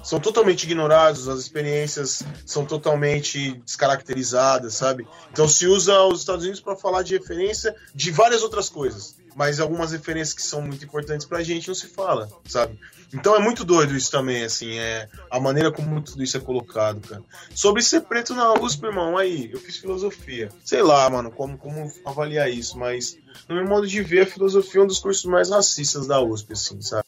são 0.07 0.21
totalmente 0.21 0.63
ignorados, 0.63 1.27
as 1.27 1.41
experiências 1.41 2.23
são 2.45 2.65
totalmente 2.65 3.61
descaracterizadas, 3.65 4.75
sabe? 4.75 5.05
Então 5.33 5.49
se 5.49 5.67
usa 5.67 6.01
os 6.05 6.21
Estados 6.21 6.45
Unidos 6.45 6.61
para 6.61 6.77
falar 6.77 7.03
de 7.03 7.19
referência 7.19 7.75
de 7.93 8.13
várias 8.13 8.45
outras 8.45 8.69
coisas, 8.69 9.17
mas 9.37 9.61
algumas 9.61 9.93
referências 9.93 10.33
que 10.33 10.43
são 10.43 10.63
muito 10.63 10.83
importantes 10.85 11.27
para 11.27 11.39
a 11.39 11.43
gente 11.43 11.69
não 11.69 11.75
se 11.75 11.89
fala, 11.89 12.29
sabe? 12.49 12.79
Então 13.13 13.37
é 13.37 13.39
muito 13.39 13.65
doido 13.65 13.95
isso 13.95 14.11
também, 14.11 14.43
assim, 14.43 14.79
é 14.79 15.09
a 15.31 15.39
maneira 15.39 15.71
como 15.71 16.01
tudo 16.01 16.23
isso 16.25 16.37
é 16.39 16.41
colocado, 16.41 17.07
cara. 17.07 17.23
Sobre 17.55 17.83
ser 17.83 18.01
preto 18.01 18.35
na 18.35 18.55
USP, 18.55 18.87
irmão, 18.87 19.17
aí, 19.17 19.51
eu 19.53 19.61
fiz 19.61 19.77
filosofia. 19.77 20.49
Sei 20.65 20.83
lá, 20.83 21.09
mano, 21.11 21.31
como, 21.31 21.59
como 21.59 21.93
avaliar 22.05 22.51
isso, 22.51 22.79
mas 22.79 23.19
no 23.47 23.55
meu 23.55 23.67
modo 23.67 23.87
de 23.87 24.03
ver, 24.03 24.23
a 24.23 24.27
filosofia 24.27 24.81
é 24.81 24.85
um 24.85 24.87
dos 24.87 24.99
cursos 24.99 25.25
mais 25.27 25.51
racistas 25.51 26.07
da 26.07 26.21
USP, 26.21 26.55
assim, 26.55 26.81
sabe? 26.81 27.05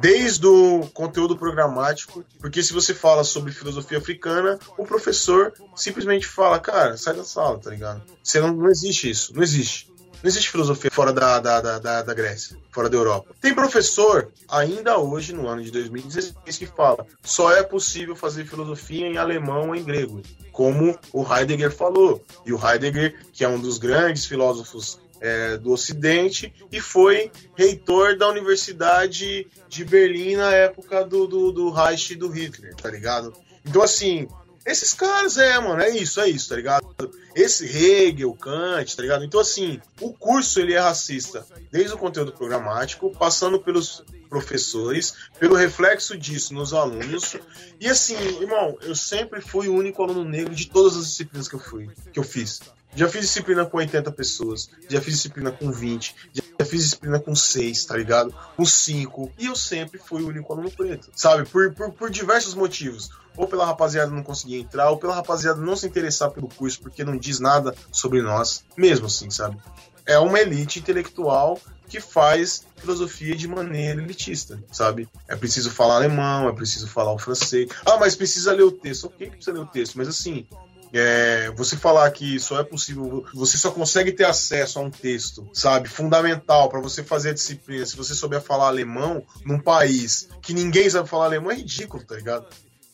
Desde 0.00 0.46
o 0.46 0.86
conteúdo 0.92 1.36
programático, 1.36 2.24
porque 2.40 2.62
se 2.62 2.72
você 2.72 2.92
fala 2.92 3.22
sobre 3.22 3.52
filosofia 3.52 3.98
africana, 3.98 4.58
o 4.76 4.84
professor 4.84 5.52
simplesmente 5.76 6.26
fala, 6.26 6.58
cara, 6.58 6.96
sai 6.96 7.14
da 7.14 7.24
sala, 7.24 7.58
tá 7.58 7.70
ligado? 7.70 8.02
Você 8.22 8.40
não, 8.40 8.52
não 8.52 8.68
existe 8.68 9.08
isso, 9.08 9.32
não 9.32 9.42
existe. 9.42 9.88
Não 10.22 10.28
existe 10.28 10.50
filosofia 10.50 10.90
fora 10.90 11.12
da, 11.12 11.38
da, 11.38 11.60
da, 11.78 12.02
da, 12.02 12.14
Grécia, 12.14 12.56
fora 12.72 12.88
da 12.88 12.96
Europa. 12.96 13.34
Tem 13.40 13.54
professor, 13.54 14.32
ainda 14.48 14.98
hoje, 14.98 15.32
no 15.32 15.46
ano 15.46 15.62
de 15.62 15.70
2016, 15.70 16.58
que 16.58 16.66
fala 16.66 17.06
só 17.22 17.52
é 17.52 17.62
possível 17.62 18.16
fazer 18.16 18.44
filosofia 18.44 19.06
em 19.06 19.16
alemão 19.16 19.68
ou 19.68 19.76
em 19.76 19.84
grego, 19.84 20.20
como 20.50 20.98
o 21.12 21.24
Heidegger 21.24 21.70
falou. 21.70 22.24
E 22.44 22.52
o 22.52 22.58
Heidegger, 22.58 23.16
que 23.32 23.44
é 23.44 23.48
um 23.48 23.60
dos 23.60 23.78
grandes 23.78 24.26
filósofos 24.26 24.98
é, 25.20 25.56
do 25.56 25.72
Ocidente 25.72 26.52
e 26.70 26.80
foi 26.80 27.30
reitor 27.56 28.16
da 28.16 28.28
Universidade 28.28 29.46
de 29.68 29.84
Berlim 29.84 30.36
na 30.36 30.52
época 30.52 31.04
do, 31.04 31.26
do, 31.26 31.52
do 31.52 31.70
Reich 31.70 32.12
e 32.12 32.16
do 32.16 32.28
Hitler, 32.28 32.74
tá 32.74 32.90
ligado? 32.90 33.32
Então, 33.64 33.82
assim, 33.82 34.28
esses 34.70 34.92
caras, 34.92 35.38
é, 35.38 35.58
mano, 35.58 35.80
é 35.80 35.90
isso, 35.90 36.20
é 36.20 36.28
isso, 36.28 36.48
tá 36.48 36.56
ligado? 36.56 36.86
Esse 37.34 37.64
Hegel, 37.64 38.34
Kant, 38.34 38.94
tá 38.94 39.02
ligado? 39.02 39.24
Então, 39.24 39.40
assim, 39.40 39.80
o 40.00 40.12
curso 40.12 40.60
ele 40.60 40.74
é 40.74 40.78
racista, 40.78 41.46
desde 41.72 41.94
o 41.94 41.98
conteúdo 41.98 42.32
programático, 42.32 43.10
passando 43.16 43.58
pelos 43.58 44.04
professores, 44.28 45.14
pelo 45.38 45.54
reflexo 45.54 46.16
disso 46.18 46.52
nos 46.52 46.74
alunos. 46.74 47.36
E 47.80 47.88
assim, 47.88 48.16
irmão, 48.40 48.76
eu 48.82 48.94
sempre 48.94 49.40
fui 49.40 49.68
o 49.68 49.74
único 49.74 50.02
aluno 50.02 50.24
negro 50.24 50.54
de 50.54 50.68
todas 50.68 50.96
as 50.96 51.06
disciplinas 51.06 51.48
que 51.48 51.54
eu 51.54 51.60
fui, 51.60 51.88
que 52.12 52.18
eu 52.18 52.24
fiz. 52.24 52.60
Já 52.94 53.08
fiz 53.08 53.22
disciplina 53.22 53.64
com 53.64 53.76
80 53.76 54.10
pessoas, 54.12 54.70
já 54.88 55.00
fiz 55.00 55.14
disciplina 55.14 55.52
com 55.52 55.70
20, 55.70 56.14
já 56.32 56.64
fiz 56.64 56.82
disciplina 56.82 57.20
com 57.20 57.34
6, 57.34 57.84
tá 57.84 57.96
ligado? 57.96 58.34
Com 58.56 58.64
5. 58.64 59.32
E 59.38 59.46
eu 59.46 59.54
sempre 59.54 59.98
fui 59.98 60.22
o 60.22 60.28
único 60.28 60.52
aluno 60.52 60.70
preto, 60.70 61.10
sabe? 61.14 61.48
Por, 61.48 61.72
por, 61.74 61.92
por 61.92 62.10
diversos 62.10 62.54
motivos. 62.54 63.10
Ou 63.36 63.46
pela 63.46 63.64
rapaziada 63.64 64.10
não 64.10 64.22
conseguir 64.24 64.56
entrar, 64.56 64.90
ou 64.90 64.96
pela 64.96 65.14
rapaziada 65.14 65.60
não 65.60 65.76
se 65.76 65.86
interessar 65.86 66.30
pelo 66.30 66.48
curso 66.48 66.80
porque 66.80 67.04
não 67.04 67.16
diz 67.16 67.38
nada 67.38 67.72
sobre 67.92 68.20
nós. 68.20 68.64
Mesmo 68.76 69.06
assim, 69.06 69.30
sabe? 69.30 69.56
É 70.04 70.18
uma 70.18 70.40
elite 70.40 70.80
intelectual 70.80 71.60
que 71.88 72.00
faz 72.00 72.66
filosofia 72.76 73.34
de 73.34 73.48
maneira 73.48 74.02
elitista, 74.02 74.62
sabe? 74.70 75.08
É 75.26 75.34
preciso 75.34 75.70
falar 75.70 75.96
alemão, 75.96 76.48
é 76.48 76.52
preciso 76.52 76.86
falar 76.86 77.12
o 77.12 77.18
francês. 77.18 77.68
Ah, 77.86 77.96
mas 77.98 78.14
precisa 78.14 78.52
ler 78.52 78.64
o 78.64 78.72
texto. 78.72 79.06
Ok, 79.06 79.26
que 79.26 79.36
precisa 79.36 79.56
ler 79.56 79.62
o 79.62 79.66
texto, 79.66 79.96
mas 79.96 80.08
assim, 80.08 80.46
é, 80.92 81.50
você 81.56 81.76
falar 81.76 82.10
que 82.10 82.38
só 82.38 82.60
é 82.60 82.64
possível, 82.64 83.24
você 83.34 83.56
só 83.56 83.70
consegue 83.70 84.12
ter 84.12 84.24
acesso 84.24 84.78
a 84.78 84.82
um 84.82 84.90
texto, 84.90 85.48
sabe, 85.52 85.88
fundamental 85.88 86.68
para 86.68 86.80
você 86.80 87.02
fazer 87.02 87.30
a 87.30 87.34
disciplina, 87.34 87.84
se 87.84 87.96
você 87.96 88.14
souber 88.14 88.40
falar 88.40 88.68
alemão 88.68 89.24
num 89.44 89.58
país 89.58 90.28
que 90.42 90.54
ninguém 90.54 90.88
sabe 90.88 91.08
falar 91.08 91.26
alemão, 91.26 91.50
é 91.50 91.56
ridículo, 91.56 92.04
tá 92.04 92.14
ligado? 92.14 92.46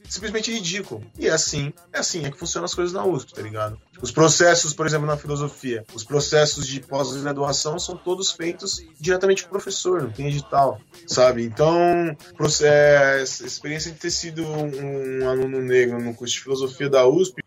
Simplesmente 0.08 0.52
ridículo. 0.52 1.02
E 1.18 1.26
é 1.26 1.30
assim, 1.30 1.72
é 1.92 1.98
assim 1.98 2.26
é 2.26 2.30
que 2.30 2.38
funcionam 2.38 2.66
as 2.66 2.74
coisas 2.74 2.92
na 2.92 3.04
USP, 3.04 3.32
tá 3.32 3.40
ligado? 3.40 3.78
Os 4.02 4.10
processos, 4.10 4.74
por 4.74 4.86
exemplo, 4.86 5.06
na 5.06 5.16
filosofia, 5.16 5.84
os 5.94 6.04
processos 6.04 6.66
de 6.66 6.80
pós-graduação 6.80 7.78
são 7.78 7.96
todos 7.96 8.30
feitos 8.30 8.84
diretamente 9.00 9.42
com 9.42 9.48
o 9.48 9.52
professor, 9.52 10.02
não 10.02 10.10
tem 10.10 10.28
edital, 10.28 10.78
sabe? 11.06 11.42
Então, 11.42 12.14
processo, 12.36 13.46
experiência 13.46 13.90
de 13.92 13.98
ter 13.98 14.10
sido 14.10 14.44
um 14.44 15.28
aluno 15.28 15.62
negro 15.62 15.98
no 15.98 16.14
curso 16.14 16.34
de 16.34 16.40
filosofia 16.40 16.90
da 16.90 17.06
USP 17.06 17.43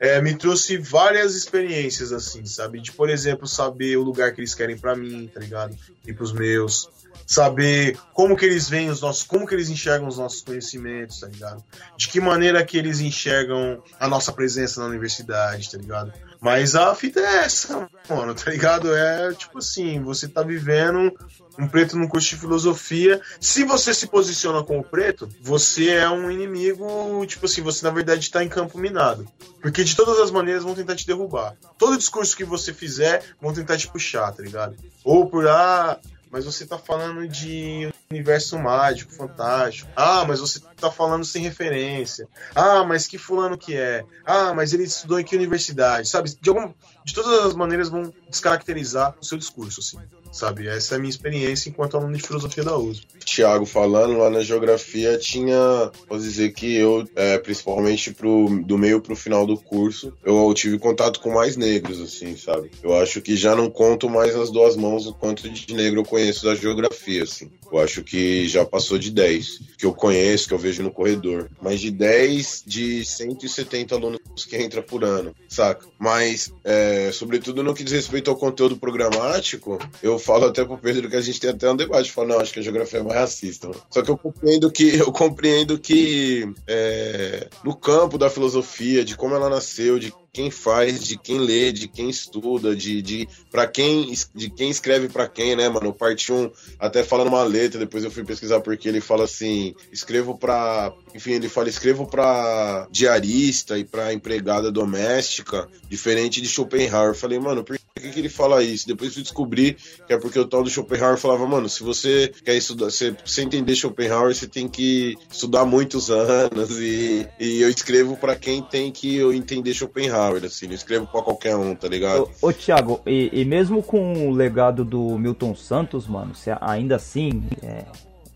é, 0.00 0.20
me 0.20 0.34
trouxe 0.34 0.76
várias 0.76 1.34
experiências, 1.34 2.12
assim, 2.12 2.44
sabe? 2.46 2.80
De, 2.80 2.92
por 2.92 3.08
exemplo, 3.08 3.46
saber 3.46 3.96
o 3.96 4.02
lugar 4.02 4.32
que 4.32 4.40
eles 4.40 4.54
querem 4.54 4.76
para 4.76 4.96
mim, 4.96 5.30
tá 5.32 5.40
ligado? 5.40 5.76
E 6.06 6.12
pros 6.12 6.32
meus. 6.32 6.90
Saber 7.26 7.98
como 8.14 8.36
que 8.36 8.44
eles 8.44 8.68
veem 8.68 8.88
os 8.88 9.02
nossos, 9.02 9.22
como 9.22 9.46
que 9.46 9.54
eles 9.54 9.68
enxergam 9.68 10.08
os 10.08 10.16
nossos 10.16 10.40
conhecimentos, 10.40 11.20
tá 11.20 11.26
ligado? 11.26 11.62
De 11.96 12.08
que 12.08 12.20
maneira 12.20 12.64
que 12.64 12.78
eles 12.78 13.00
enxergam 13.00 13.82
a 14.00 14.08
nossa 14.08 14.32
presença 14.32 14.80
na 14.80 14.86
universidade, 14.86 15.70
tá 15.70 15.76
ligado? 15.76 16.12
Mas 16.40 16.74
a 16.74 16.94
fita 16.94 17.20
é 17.20 17.44
essa, 17.44 17.88
mano, 18.08 18.34
tá 18.34 18.50
ligado? 18.50 18.94
É 18.94 19.34
tipo 19.34 19.58
assim, 19.58 20.00
você 20.00 20.26
tá 20.26 20.42
vivendo 20.42 21.12
um 21.58 21.66
preto 21.66 21.98
no 21.98 22.08
curso 22.08 22.28
de 22.28 22.36
filosofia. 22.36 23.20
Se 23.40 23.64
você 23.64 23.92
se 23.92 24.06
posiciona 24.06 24.62
como 24.62 24.84
preto, 24.84 25.28
você 25.42 25.90
é 25.90 26.08
um 26.08 26.30
inimigo, 26.30 27.26
tipo 27.26 27.46
assim, 27.46 27.60
você 27.62 27.84
na 27.84 27.92
verdade 27.92 28.30
tá 28.30 28.44
em 28.44 28.48
campo 28.48 28.78
minado. 28.78 29.26
Porque 29.60 29.82
de 29.82 29.96
todas 29.96 30.18
as 30.20 30.30
maneiras 30.30 30.62
vão 30.62 30.74
tentar 30.74 30.94
te 30.94 31.06
derrubar. 31.06 31.56
Todo 31.76 31.98
discurso 31.98 32.36
que 32.36 32.44
você 32.44 32.72
fizer 32.72 33.22
vão 33.40 33.52
tentar 33.52 33.76
te 33.76 33.88
puxar, 33.88 34.32
tá 34.32 34.42
ligado? 34.42 34.76
Ou 35.04 35.26
por 35.26 35.48
ah, 35.48 35.98
mas 36.30 36.44
você 36.44 36.66
tá 36.66 36.78
falando 36.78 37.26
de 37.26 37.90
universo 38.10 38.58
mágico, 38.58 39.12
fantástico. 39.12 39.90
Ah, 39.96 40.24
mas 40.26 40.40
você 40.40 40.60
tá 40.80 40.90
falando 40.90 41.24
sem 41.24 41.42
referência. 41.42 42.28
Ah, 42.54 42.84
mas 42.84 43.06
que 43.06 43.18
fulano 43.18 43.56
que 43.56 43.76
é? 43.76 44.04
Ah, 44.24 44.54
mas 44.54 44.72
ele 44.72 44.84
estudou 44.84 45.18
em 45.18 45.24
que 45.24 45.36
universidade? 45.36 46.08
Sabe? 46.08 46.34
De, 46.40 46.48
algum, 46.48 46.72
de 47.08 47.14
todas 47.14 47.46
as 47.46 47.54
maneiras 47.54 47.88
vão 47.88 48.12
descaracterizar 48.28 49.16
o 49.20 49.24
seu 49.24 49.38
discurso, 49.38 49.80
assim 49.80 49.98
sabe? 50.32 50.68
Essa 50.68 50.94
é 50.94 50.96
a 50.96 50.98
minha 50.98 51.10
experiência 51.10 51.68
enquanto 51.68 51.96
aluno 51.96 52.16
de 52.16 52.22
filosofia 52.22 52.64
da 52.64 52.76
USP. 52.76 53.06
Tiago 53.24 53.66
falando, 53.66 54.18
lá 54.18 54.30
na 54.30 54.42
geografia 54.42 55.18
tinha, 55.18 55.90
posso 56.06 56.22
dizer 56.22 56.52
que 56.52 56.74
eu, 56.76 57.06
é, 57.14 57.38
principalmente 57.38 58.12
pro, 58.12 58.62
do 58.64 58.78
meio 58.78 59.00
pro 59.00 59.16
final 59.16 59.46
do 59.46 59.56
curso, 59.56 60.12
eu 60.24 60.52
tive 60.54 60.78
contato 60.78 61.20
com 61.20 61.30
mais 61.30 61.56
negros, 61.56 62.00
assim, 62.00 62.36
sabe? 62.36 62.70
Eu 62.82 62.96
acho 62.96 63.20
que 63.20 63.36
já 63.36 63.54
não 63.54 63.70
conto 63.70 64.08
mais 64.08 64.34
as 64.34 64.50
duas 64.50 64.76
mãos 64.76 65.06
o 65.06 65.14
quanto 65.14 65.48
de 65.48 65.74
negro 65.74 66.00
eu 66.00 66.04
conheço 66.04 66.44
da 66.44 66.54
geografia, 66.54 67.22
assim. 67.22 67.50
Eu 67.70 67.78
acho 67.78 68.02
que 68.02 68.48
já 68.48 68.64
passou 68.64 68.98
de 68.98 69.10
10, 69.10 69.60
que 69.76 69.84
eu 69.84 69.92
conheço, 69.92 70.48
que 70.48 70.54
eu 70.54 70.58
vejo 70.58 70.82
no 70.82 70.90
corredor. 70.90 71.50
Mas 71.60 71.80
de 71.80 71.90
10 71.90 72.64
de 72.66 73.04
170 73.04 73.94
alunos 73.94 74.18
que 74.48 74.56
entra 74.56 74.82
por 74.82 75.04
ano, 75.04 75.34
saca? 75.48 75.86
Mas, 75.98 76.50
é, 76.64 76.97
sobretudo 77.12 77.62
no 77.62 77.74
que 77.74 77.84
diz 77.84 77.92
respeito 77.92 78.30
ao 78.30 78.36
conteúdo 78.36 78.76
programático, 78.76 79.78
eu 80.02 80.18
falo 80.18 80.46
até 80.46 80.64
pro 80.64 80.78
Pedro 80.78 81.08
que 81.08 81.16
a 81.16 81.20
gente 81.20 81.40
tem 81.40 81.50
até 81.50 81.70
um 81.70 81.76
debate. 81.76 82.12
Falo, 82.12 82.28
não, 82.28 82.40
acho 82.40 82.52
que 82.52 82.60
a 82.60 82.62
geografia 82.62 83.00
é 83.00 83.02
mais 83.02 83.18
racista. 83.18 83.70
Só 83.90 84.02
que 84.02 84.10
eu 84.10 84.16
compreendo 84.16 84.70
que, 84.70 84.96
eu 84.98 85.12
compreendo 85.12 85.78
que 85.78 86.52
é, 86.66 87.48
no 87.64 87.74
campo 87.74 88.18
da 88.18 88.30
filosofia, 88.30 89.04
de 89.04 89.16
como 89.16 89.34
ela 89.34 89.48
nasceu, 89.48 89.98
de 89.98 90.12
quem 90.32 90.50
faz, 90.50 91.02
de 91.02 91.18
quem 91.18 91.38
lê, 91.38 91.72
de 91.72 91.88
quem 91.88 92.08
estuda, 92.08 92.74
de, 92.74 93.02
de 93.02 93.28
para 93.50 93.66
quem 93.66 94.12
de 94.34 94.50
quem 94.50 94.70
escreve 94.70 95.08
para 95.08 95.28
quem, 95.28 95.56
né, 95.56 95.68
mano? 95.68 95.92
Parte 95.92 96.32
1, 96.32 96.50
até 96.78 97.02
falando 97.02 97.28
uma 97.28 97.42
letra, 97.42 97.78
depois 97.78 98.04
eu 98.04 98.10
fui 98.10 98.24
pesquisar 98.24 98.60
porque 98.60 98.88
ele 98.88 99.00
fala 99.00 99.24
assim, 99.24 99.74
escrevo 99.92 100.36
para, 100.36 100.92
enfim, 101.14 101.32
ele 101.32 101.48
fala 101.48 101.68
escrevo 101.68 102.06
para 102.06 102.86
diarista 102.90 103.78
e 103.78 103.84
para 103.84 104.12
empregada 104.12 104.70
doméstica, 104.70 105.68
diferente 105.88 106.40
de 106.40 106.48
Schopenhauer. 106.48 107.10
Eu 107.10 107.14
falei, 107.14 107.38
mano, 107.38 107.64
por 107.64 107.78
que, 108.00 108.10
que 108.10 108.18
ele 108.18 108.28
fala 108.28 108.62
isso? 108.62 108.86
Depois 108.86 109.14
fui 109.14 109.22
descobrir 109.22 109.76
que 110.06 110.12
é 110.12 110.18
porque 110.18 110.38
o 110.38 110.46
tal 110.46 110.62
do 110.62 110.70
Schopenhauer 110.70 111.16
falava, 111.18 111.46
mano, 111.46 111.68
se 111.68 111.82
você 111.82 112.32
quer 112.44 112.56
estudar, 112.56 112.90
se 112.90 113.14
você 113.24 113.42
entender 113.42 113.74
Schopenhauer, 113.74 114.34
você 114.34 114.46
tem 114.46 114.68
que 114.68 115.16
estudar 115.30 115.64
muitos 115.64 116.10
anos 116.10 116.78
e, 116.78 117.26
e 117.38 117.60
eu 117.60 117.68
escrevo 117.68 118.16
para 118.16 118.36
quem 118.36 118.62
tem 118.62 118.90
que 118.90 119.20
entender 119.34 119.74
Schopenhauer 119.74 120.44
assim, 120.44 120.66
não 120.66 120.74
escrevo 120.74 121.06
pra 121.06 121.22
qualquer 121.22 121.56
um, 121.56 121.74
tá 121.74 121.88
ligado? 121.88 122.28
Ô, 122.40 122.48
ô 122.48 122.52
Thiago, 122.52 123.00
e, 123.06 123.30
e, 123.32 123.44
mesmo 123.44 123.82
com 123.82 124.28
o 124.28 124.32
legado 124.32 124.84
do 124.84 125.18
Milton 125.18 125.54
Santos, 125.54 126.06
mano, 126.06 126.34
você 126.34 126.54
ainda 126.60 126.96
assim, 126.96 127.42
é, 127.62 127.84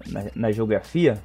na, 0.07 0.25
na, 0.35 0.53
geografia? 0.53 1.23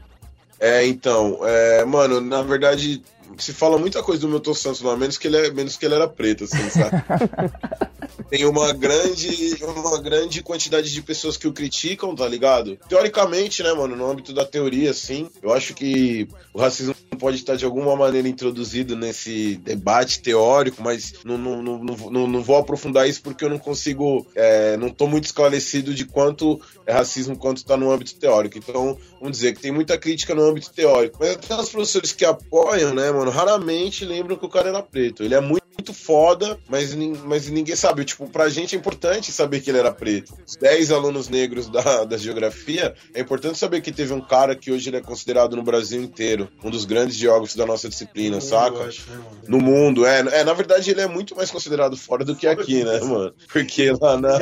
É, 0.60 0.86
então, 0.86 1.40
é, 1.44 1.86
mano, 1.86 2.20
na 2.20 2.42
verdade, 2.42 3.02
se 3.38 3.54
fala 3.54 3.78
muita 3.78 4.02
coisa 4.04 4.22
do 4.22 4.30
Milton 4.30 4.54
Santos 4.54 4.82
lá, 4.82 4.95
menos 4.95 5.18
que 5.18 5.28
ele, 5.28 5.38
é, 5.38 5.52
menos 5.52 5.78
que 5.78 5.86
ele 5.86 5.95
era 5.95 6.08
preto, 6.08 6.45
assim, 6.45 6.70
sabe? 6.70 7.04
Tem 8.30 8.45
uma 8.45 8.74
grande, 8.74 9.58
uma 9.64 10.02
grande 10.02 10.41
quantidade 10.41 10.91
de 10.91 11.02
pessoas 11.02 11.38
que 11.38 11.48
o 11.48 11.54
criticam, 11.54 12.14
tá 12.14 12.28
ligado? 12.28 12.78
Teoricamente, 12.90 13.64
né, 13.64 13.72
mano, 13.74 13.95
no 13.95 14.10
âmbito 14.10 14.34
da 14.34 14.45
teoria, 14.45 14.91
assim, 14.91 15.30
eu 15.41 15.54
acho 15.54 15.74
que 15.74 16.28
o 16.54 16.60
racismo 16.60 16.94
pode 17.18 17.38
estar 17.38 17.56
de 17.56 17.66
alguma 17.66 17.95
maneira 17.95 18.28
introduzido 18.28 18.95
nesse 18.95 19.56
debate 19.58 20.22
teórico, 20.22 20.82
mas 20.82 21.14
não, 21.24 21.38
não, 21.38 21.62
não, 21.62 22.28
não, 22.28 22.44
vou 22.44 22.58
aprofundar 22.58 23.08
isso 23.08 23.22
porque 23.22 23.44
eu 23.44 23.49
não 23.49 23.58
consigo, 23.58 24.26
é, 24.36 24.78
não 24.78 24.90
tô 24.90 25.08
muito 25.08 25.26
esclarecido 25.26 25.94
de 25.94 26.06
quanto 26.06 26.62
é 26.86 26.94
racismo, 26.94 27.38
quanto 27.38 27.58
está 27.58 27.76
no 27.76 27.91
âmbito 27.91 28.16
teórico. 28.16 28.58
Então, 28.58 28.98
vamos 29.20 29.38
dizer 29.38 29.54
que 29.54 29.62
tem 29.62 29.72
muita 29.72 29.98
crítica 29.98 30.36
no 30.36 30.44
âmbito 30.44 30.72
teórico. 30.72 31.18
Mas 31.20 31.32
até 31.32 31.56
os 31.56 31.70
professores 31.70 32.12
que 32.12 32.26
apoiam, 32.26 32.94
né, 32.94 33.12
mano, 33.18 33.31
raramente 33.31 34.06
lembram 34.06 34.38
que 34.38 34.45
o 34.45 34.49
cara 34.49 34.69
era 34.69 34.81
preto. 34.81 35.23
Ele 35.23 35.35
é 35.35 35.41
muito 35.41 35.66
muito 35.78 35.94
foda, 35.94 36.60
mas, 36.68 36.94
mas 37.24 37.48
ninguém 37.49 37.76
sabe. 37.76 38.04
Tipo, 38.04 38.28
pra 38.28 38.49
gente 38.49 38.76
é 38.76 38.80
importante 38.80 39.32
saber 39.32 39.62
que 39.62 39.70
ele 39.70 39.78
era 39.78 39.91
preto. 39.91 40.34
Os 40.45 40.56
10 40.56 40.91
alunos 40.91 41.30
negros 41.30 41.68
da, 41.70 42.04
da 42.04 42.18
geografia, 42.18 42.95
é 43.14 43.22
importante 43.22 43.58
saber 43.58 43.82
que 43.82 43.91
teve 43.91 44.12
um 44.12 44.22
cara 44.22 44.56
que 44.56 44.72
hoje 44.72 44.90
ele 44.90 44.98
é 44.98 45.02
considerado 45.02 45.56
no 45.56 45.64
Brasil 45.64 46.02
inteiro 46.02 46.49
um 46.64 46.72
dos 46.72 46.86
grandes 46.86 47.16
geógrafos 47.16 47.56
da 47.56 47.66
nossa 47.66 47.88
disciplina, 47.88 48.38
no 48.38 48.41
saca? 48.41 48.72
Mundo, 48.72 48.88
acho, 48.88 49.12
né, 49.12 49.24
no 49.48 49.60
mundo, 49.60 50.06
é, 50.06 50.20
é. 50.20 50.44
Na 50.44 50.54
verdade, 50.54 50.90
ele 50.90 51.02
é 51.02 51.08
muito 51.08 51.36
mais 51.36 51.52
considerado 51.52 51.95
fora 51.95 52.26
do 52.26 52.36
que 52.36 52.48
aqui, 52.48 52.84
né, 52.84 52.99
mano? 52.99 53.34
Porque 53.52 53.91
lá 53.91 54.18
na, 54.18 54.38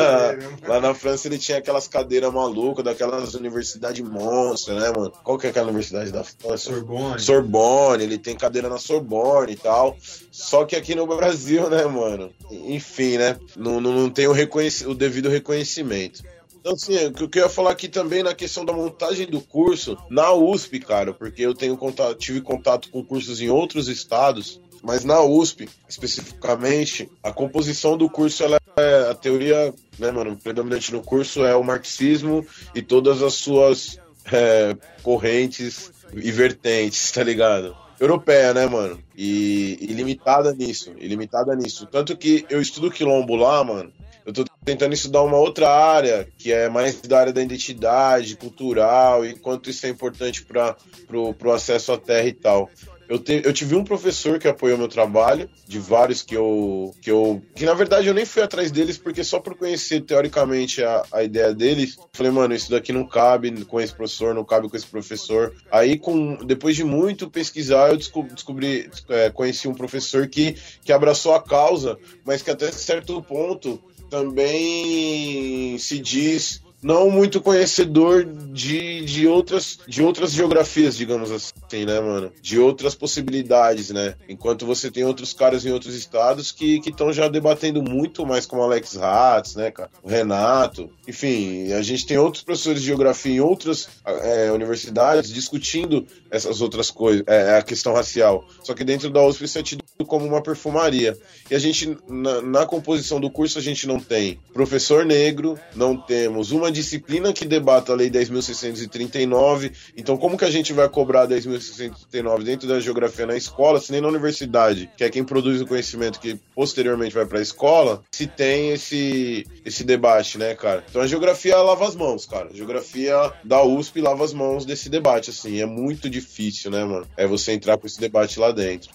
lá 0.68 0.80
na 0.80 0.94
França 0.94 1.28
ele 1.28 1.38
tinha 1.38 1.58
aquelas 1.58 1.88
cadeiras 1.88 2.32
malucas, 2.34 2.86
daquelas 2.86 3.34
universidades 3.34 4.06
monstras, 4.08 4.82
né, 4.82 4.92
mano? 4.96 5.12
Qual 5.24 5.38
que 5.38 5.48
é 5.48 5.50
aquela 5.50 5.68
universidade 5.68 6.12
da 6.12 6.24
França? 6.24 6.70
Sorbonne. 6.70 7.20
Sorbonne, 7.20 8.04
ele 8.04 8.18
tem 8.18 8.36
cadeira 8.36 8.70
na 8.70 8.78
Sorbonne 8.78 9.52
e 9.52 9.56
tal. 9.56 9.98
Só 10.32 10.66
que 10.66 10.76
aqui 10.76 10.96
no 10.96 11.06
Brasil 11.06 11.25
Brasil, 11.26 11.70
né, 11.72 11.84
mano? 11.86 12.32
Enfim, 12.52 13.18
né? 13.18 13.36
Não, 13.56 13.82
não, 13.82 13.92
não 13.92 14.10
tem 14.12 14.28
o, 14.28 14.32
o 14.32 14.94
devido 14.94 15.28
reconhecimento. 15.28 16.24
Então, 16.60 16.74
assim, 16.74 16.96
o 17.08 17.28
que 17.28 17.40
eu 17.40 17.44
ia 17.44 17.50
falar 17.50 17.72
aqui 17.72 17.88
também 17.88 18.22
na 18.22 18.36
questão 18.36 18.64
da 18.64 18.72
montagem 18.72 19.26
do 19.26 19.42
curso, 19.42 19.98
na 20.10 20.32
USP, 20.34 20.80
cara, 20.80 21.14
porque 21.14 21.42
eu 21.42 21.56
tenho 21.56 21.76
contato, 21.78 22.16
tive 22.16 22.42
contato 22.42 22.90
com 22.92 23.04
cursos 23.04 23.42
em 23.42 23.50
outros 23.50 23.88
estados, 23.88 24.62
mas 24.84 25.04
na 25.04 25.22
USP, 25.22 25.68
especificamente, 25.90 27.10
a 27.24 27.32
composição 27.32 27.98
do 27.98 28.08
curso, 28.08 28.44
ela 28.44 28.60
é 28.78 29.10
a 29.10 29.16
teoria, 29.16 29.74
né, 29.98 30.12
mano, 30.12 30.38
predominante 30.38 30.92
no 30.92 31.02
curso 31.02 31.44
é 31.44 31.56
o 31.56 31.64
marxismo 31.64 32.46
e 32.76 32.84
todas 32.84 33.24
as 33.24 33.34
suas 33.34 34.00
é, 34.32 34.78
correntes 35.02 35.92
e 36.14 36.32
vertentes, 36.32 37.12
tá 37.12 37.24
ligado? 37.24 37.85
Europeia, 38.00 38.54
né, 38.54 38.66
mano? 38.66 39.00
E, 39.16 39.78
e 39.82 39.94
limitada 39.94 40.54
nisso, 40.54 40.94
e 40.98 41.08
limitada 41.08 41.56
nisso. 41.56 41.86
Tanto 41.86 42.16
que 42.16 42.46
eu 42.50 42.62
estudo 42.62 42.92
quilombo 42.92 43.36
lá, 43.36 43.64
mano. 43.64 43.92
Eu 44.26 44.34
tô 44.34 44.44
tentando 44.64 44.94
estudar 44.94 45.22
uma 45.22 45.38
outra 45.38 45.70
área, 45.70 46.28
que 46.38 46.52
é 46.52 46.68
mais 46.68 47.00
da 47.02 47.20
área 47.20 47.34
da 47.34 47.44
identidade 47.44 48.36
cultural, 48.36 49.24
e 49.24 49.36
quanto 49.36 49.70
isso 49.70 49.86
é 49.86 49.90
importante 49.90 50.44
para 50.44 50.76
pro, 51.06 51.34
pro 51.36 51.52
acesso 51.52 51.94
à 51.94 51.98
terra 51.98 52.28
e 52.28 52.34
tal. 52.34 52.70
Eu, 53.08 53.20
te, 53.20 53.42
eu 53.44 53.54
tive 53.54 53.76
um 53.76 53.84
professor 53.84 54.40
que 54.40 54.48
apoiou 54.48 54.78
meu 54.78 54.88
trabalho, 54.88 55.50
de 55.68 55.80
vários 55.80 56.22
que 56.22 56.36
eu, 56.36 56.94
que 57.02 57.12
eu. 57.12 57.42
Que 57.56 57.66
na 57.66 57.74
verdade 57.74 58.08
eu 58.08 58.14
nem 58.14 58.26
fui 58.26 58.42
atrás 58.42 58.72
deles, 58.72 58.98
porque 58.98 59.24
só 59.24 59.40
por 59.40 59.56
conhecer 59.56 60.02
teoricamente 60.02 60.84
a, 60.84 61.04
a 61.12 61.24
ideia 61.24 61.54
deles, 61.54 61.98
falei, 62.14 62.32
mano, 62.32 62.56
isso 62.56 62.72
daqui 62.72 62.92
não 62.92 63.06
cabe 63.06 63.66
com 63.66 63.80
esse 63.80 63.94
professor, 63.94 64.34
não 64.34 64.44
cabe 64.44 64.70
com 64.70 64.76
esse 64.76 64.88
professor. 64.88 65.54
Aí, 65.72 65.98
com, 65.98 66.36
depois 66.46 66.76
de 66.76 66.84
muito 66.84 67.30
pesquisar, 67.30 67.90
eu 67.90 67.98
descobri, 67.98 68.34
descobri 68.34 68.90
é, 69.10 69.30
conheci 69.30 69.68
um 69.68 69.74
professor 69.74 70.28
que, 70.28 70.56
que 70.84 70.92
abraçou 70.92 71.34
a 71.34 71.42
causa, 71.42 71.98
mas 72.24 72.42
que 72.42 72.52
até 72.52 72.72
certo 72.72 73.22
ponto 73.22 73.80
também 74.10 75.78
se 75.78 76.00
diz 76.00 76.64
não 76.86 77.10
muito 77.10 77.42
conhecedor 77.42 78.24
de, 78.24 79.04
de, 79.06 79.28
outras, 79.28 79.80
de 79.88 80.04
outras 80.04 80.32
geografias, 80.32 80.96
digamos 80.96 81.32
assim, 81.32 81.52
né, 81.74 82.00
mano? 82.00 82.32
De 82.42 82.60
outras 82.60 82.96
possibilidades, 82.96 83.90
né? 83.90 84.16
Enquanto 84.28 84.66
você 84.66 84.92
tem 84.92 85.04
outros 85.04 85.34
caras 85.34 85.66
em 85.66 85.72
outros 85.72 85.96
estados 85.96 86.52
que 86.52 86.82
estão 86.86 87.12
já 87.12 87.28
debatendo 87.28 87.82
muito 87.82 88.26
mais, 88.26 88.46
como 88.46 88.62
Alex 88.62 88.98
Hatz, 88.98 89.56
né, 89.56 89.72
cara? 89.72 89.90
O 90.04 90.10
Renato. 90.10 90.90
Enfim, 91.08 91.72
a 91.74 91.82
gente 91.82 92.06
tem 92.06 92.18
outros 92.18 92.44
professores 92.44 92.82
de 92.82 92.88
geografia 92.88 93.36
em 93.36 93.40
outras 93.40 93.88
é, 94.06 94.52
universidades 94.52 95.32
discutindo 95.32 96.06
essas 96.30 96.62
outras 96.62 96.92
coisas, 96.92 97.24
é, 97.28 97.58
a 97.58 97.62
questão 97.62 97.94
racial. 97.94 98.46
Só 98.64 98.74
que 98.74 98.84
dentro 98.84 99.10
da 99.10 99.26
USP 99.26 99.46
isso 99.46 99.58
é 99.60 99.64
tido 99.64 99.84
como 100.06 100.26
uma 100.26 100.42
perfumaria. 100.42 101.18
E 101.50 101.56
a 101.56 101.60
gente, 101.60 101.98
na, 102.08 102.42
na 102.42 102.66
composição 102.66 103.20
do 103.20 103.30
curso, 103.30 103.58
a 103.58 103.62
gente 103.62 103.88
não 103.88 104.00
tem 104.00 104.40
professor 104.54 105.06
negro, 105.06 105.58
não 105.76 105.96
temos 105.96 106.52
uma 106.52 106.72
disciplina 106.72 107.32
que 107.32 107.46
debata 107.46 107.92
a 107.92 107.96
Lei 107.96 108.10
10.639. 108.10 109.72
Então, 109.96 110.18
como 110.18 110.38
que 110.38 110.46
a 110.46 110.52
gente 110.52 110.74
vai 110.74 110.90
cobrar 110.90 111.28
10.000 111.28 111.55
1939 111.58 112.44
dentro 112.44 112.68
da 112.68 112.80
geografia 112.80 113.26
na 113.26 113.36
escola, 113.36 113.80
se 113.80 113.92
nem 113.92 114.02
na 114.02 114.08
universidade, 114.08 114.90
que 114.98 115.04
é 115.04 115.10
quem 115.10 115.24
produz 115.24 115.62
o 115.62 115.68
conhecimento 115.68 116.20
que 116.20 116.40
posteriormente 116.54 117.14
vai 117.14 117.26
para 117.26 117.40
a 117.40 117.42
escola, 117.42 118.04
se 118.12 118.28
tem 118.28 118.72
esse, 118.72 119.46
esse 119.64 119.84
debate, 119.84 120.38
né, 120.38 120.56
cara? 120.56 120.84
Então 120.90 121.02
a 121.02 121.08
geografia 121.08 121.58
lava 121.58 121.88
as 121.88 121.96
mãos, 121.96 122.26
cara. 122.26 122.50
A 122.52 122.56
geografia 122.56 123.34
da 123.44 123.64
USP 123.64 124.02
lava 124.02 124.24
as 124.24 124.34
mãos 124.34 124.66
desse 124.66 124.90
debate, 124.90 125.30
assim. 125.30 125.62
É 125.62 125.66
muito 125.66 126.10
difícil, 126.10 126.72
né, 126.72 126.84
mano? 126.84 127.08
É 127.18 127.28
você 127.28 127.54
entrar 127.54 127.78
com 127.78 127.88
esse 127.88 128.00
debate 128.00 128.40
lá 128.40 128.52
dentro. 128.52 128.90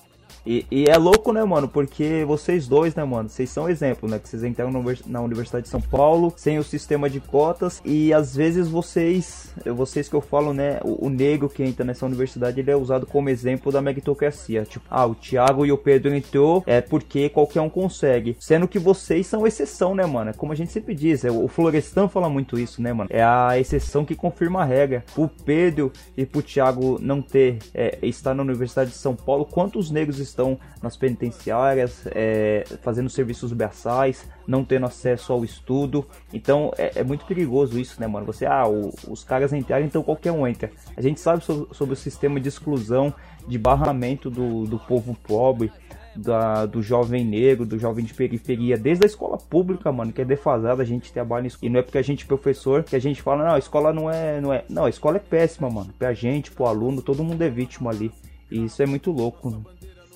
E, 0.47 0.67
e, 0.71 0.85
é 0.87 0.97
louco, 0.97 1.33
né, 1.33 1.45
mano? 1.45 1.69
Porque 1.69 2.25
vocês 2.27 2.67
dois, 2.67 2.95
né, 2.95 3.05
mano? 3.05 3.29
Vocês 3.29 3.51
são 3.51 3.69
exemplo, 3.69 4.09
né? 4.09 4.19
Que 4.19 4.29
vocês 4.29 4.43
entraram 4.43 4.73
na 5.07 5.21
Universidade 5.21 5.65
de 5.65 5.71
São 5.71 5.81
Paulo 5.81 6.33
sem 6.37 6.59
o 6.59 6.65
sistema 6.65 7.09
de 7.11 7.21
cotas 7.21 7.81
e 7.85 8.13
às 8.13 8.35
vezes 8.35 8.69
vocês, 8.69 9.55
vocês 9.67 10.09
que 10.09 10.15
eu 10.15 10.21
falo, 10.21 10.53
né? 10.53 10.81
O, 10.83 11.07
o 11.07 11.11
negro 11.11 11.49
que 11.49 11.63
entra 11.63 11.85
nessa 11.85 12.07
universidade 12.07 12.61
ele 12.61 12.71
é 12.71 12.77
usado 12.77 13.07
como 13.07 13.29
exemplo 13.29 13.71
da 13.71 13.83
meritocracia. 13.83 14.65
Tipo, 14.65 14.85
ah, 14.91 15.07
o 15.07 15.15
Thiago 15.15 15.67
e 15.67 15.73
o 15.73 15.79
Pedro 15.79 16.15
entrou 16.15 16.63
é 16.67 16.81
porque 16.81 17.29
qualquer 17.29 17.61
um 17.61 17.69
consegue. 17.69 18.37
Sendo 18.41 18.69
que 18.69 18.79
vocês 18.79 19.27
são 19.27 19.47
exceção, 19.47 19.95
né, 19.95 20.07
mano? 20.07 20.33
Como 20.37 20.53
a 20.53 20.57
gente 20.57 20.73
sempre 20.73 20.95
diz, 20.95 21.25
é, 21.25 21.31
o 21.31 21.49
Florestan 21.49 22.09
fala 22.09 22.29
muito 22.29 22.59
isso, 22.59 22.83
né, 22.83 22.93
mano? 22.93 23.11
É 23.13 23.23
a 23.23 23.59
exceção 23.59 24.05
que 24.05 24.15
confirma 24.15 24.63
a 24.63 24.65
regra. 24.65 25.05
O 25.17 25.29
Pedro 25.29 25.93
e 26.17 26.25
pro 26.25 26.43
Thiago 26.43 26.99
não 27.01 27.21
ter, 27.21 27.59
é, 27.75 27.99
estar 28.03 28.35
na 28.35 28.43
Universidade 28.43 28.91
de 28.91 28.97
São 28.97 29.15
Paulo, 29.15 29.45
quantos 29.45 29.91
negros 29.91 30.19
estão 30.31 30.59
nas 30.83 30.97
penitenciárias, 30.97 32.07
é, 32.07 32.65
fazendo 32.83 33.11
serviços 33.11 33.53
braçais, 33.53 34.29
não 34.47 34.65
tendo 34.65 34.87
acesso 34.87 35.33
ao 35.33 35.45
estudo. 35.45 36.07
Então 36.33 36.73
é, 36.79 37.01
é 37.01 37.05
muito 37.05 37.27
perigoso 37.27 37.79
isso, 37.79 38.01
né, 38.01 38.07
mano? 38.07 38.27
Você, 38.27 38.47
ah, 38.47 38.67
o, 38.67 38.93
os 39.09 39.23
caras 39.23 39.53
entraram, 39.53 39.85
então 39.85 40.03
qualquer 40.03 40.33
um 40.33 40.47
entra. 40.47 40.71
A 40.97 41.03
gente 41.03 41.21
sabe 41.21 41.45
so, 41.45 41.69
sobre 41.73 41.95
o 41.95 41.97
sistema 41.97 42.41
de 42.41 42.49
exclusão, 42.49 43.13
de 43.47 43.59
barramento 43.59 44.31
do, 44.31 44.65
do 44.65 44.79
povo 44.79 45.17
pobre. 45.23 45.71
Da, 46.17 46.67
do 46.67 46.83
jovem 46.83 47.25
negro, 47.25 47.65
do 47.65 47.79
jovem 47.79 48.05
de 48.05 48.13
periferia, 48.13 48.77
desde 48.77 49.05
a 49.05 49.07
escola 49.07 49.39
pública, 49.39 49.93
mano, 49.93 50.13
que 50.13 50.21
é 50.21 50.25
defasada, 50.25 50.83
a 50.83 50.85
gente 50.85 51.13
trabalha 51.13 51.45
nisso. 51.45 51.57
E 51.63 51.69
não 51.69 51.79
é 51.79 51.83
porque 51.85 51.99
a 51.99 52.03
gente 52.03 52.25
é 52.25 52.27
professor 52.27 52.83
que 52.83 52.97
a 52.97 52.99
gente 52.99 53.23
fala, 53.23 53.45
não, 53.45 53.55
a 53.55 53.59
escola 53.61 53.93
não 53.93 54.11
é, 54.11 54.41
não 54.41 54.53
é. 54.53 54.65
Não, 54.69 54.87
a 54.87 54.91
escola 54.91 55.19
é 55.19 55.21
péssima, 55.21 55.71
mano. 55.71 55.95
Pra 55.97 56.13
gente, 56.13 56.51
pro 56.51 56.67
aluno, 56.67 57.01
todo 57.01 57.23
mundo 57.23 57.41
é 57.43 57.49
vítima 57.49 57.91
ali. 57.91 58.11
E 58.51 58.65
isso 58.65 58.83
é 58.83 58.87
muito 58.87 59.13
louco. 59.13 59.49
Mano. 59.49 59.65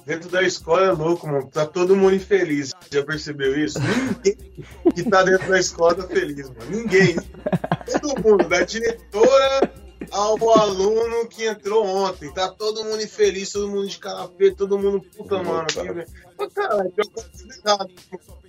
Dentro 0.06 0.28
da 0.28 0.42
escola 0.42 0.86
é 0.86 0.92
louco, 0.92 1.26
mano. 1.26 1.48
Tá 1.50 1.66
todo 1.66 1.96
mundo 1.96 2.14
infeliz. 2.14 2.72
Já 2.90 3.02
percebeu 3.02 3.58
isso? 3.58 3.78
Ninguém 3.80 4.36
que 4.94 5.10
tá 5.10 5.22
dentro 5.22 5.48
da 5.48 5.58
escola 5.58 5.94
tá 5.94 6.06
feliz, 6.06 6.50
mano. 6.50 6.70
Ninguém. 6.70 7.16
Todo 8.00 8.22
mundo, 8.22 8.48
da 8.48 8.62
diretora 8.62 9.72
ao 10.10 10.58
aluno 10.58 11.26
que 11.28 11.46
entrou 11.46 11.86
ontem. 11.86 12.32
Tá 12.32 12.48
todo 12.48 12.84
mundo 12.84 13.02
infeliz, 13.02 13.50
todo 13.52 13.68
mundo 13.68 13.88
de 13.88 13.98
cara 13.98 14.28
feia, 14.36 14.54
todo 14.54 14.78
mundo 14.78 15.00
puta, 15.16 15.42
mano. 15.42 15.66
Mas, 16.38 16.52
caralho, 16.52 16.92
eu 16.96 17.10
posso 17.10 17.30
errado. 17.66 17.90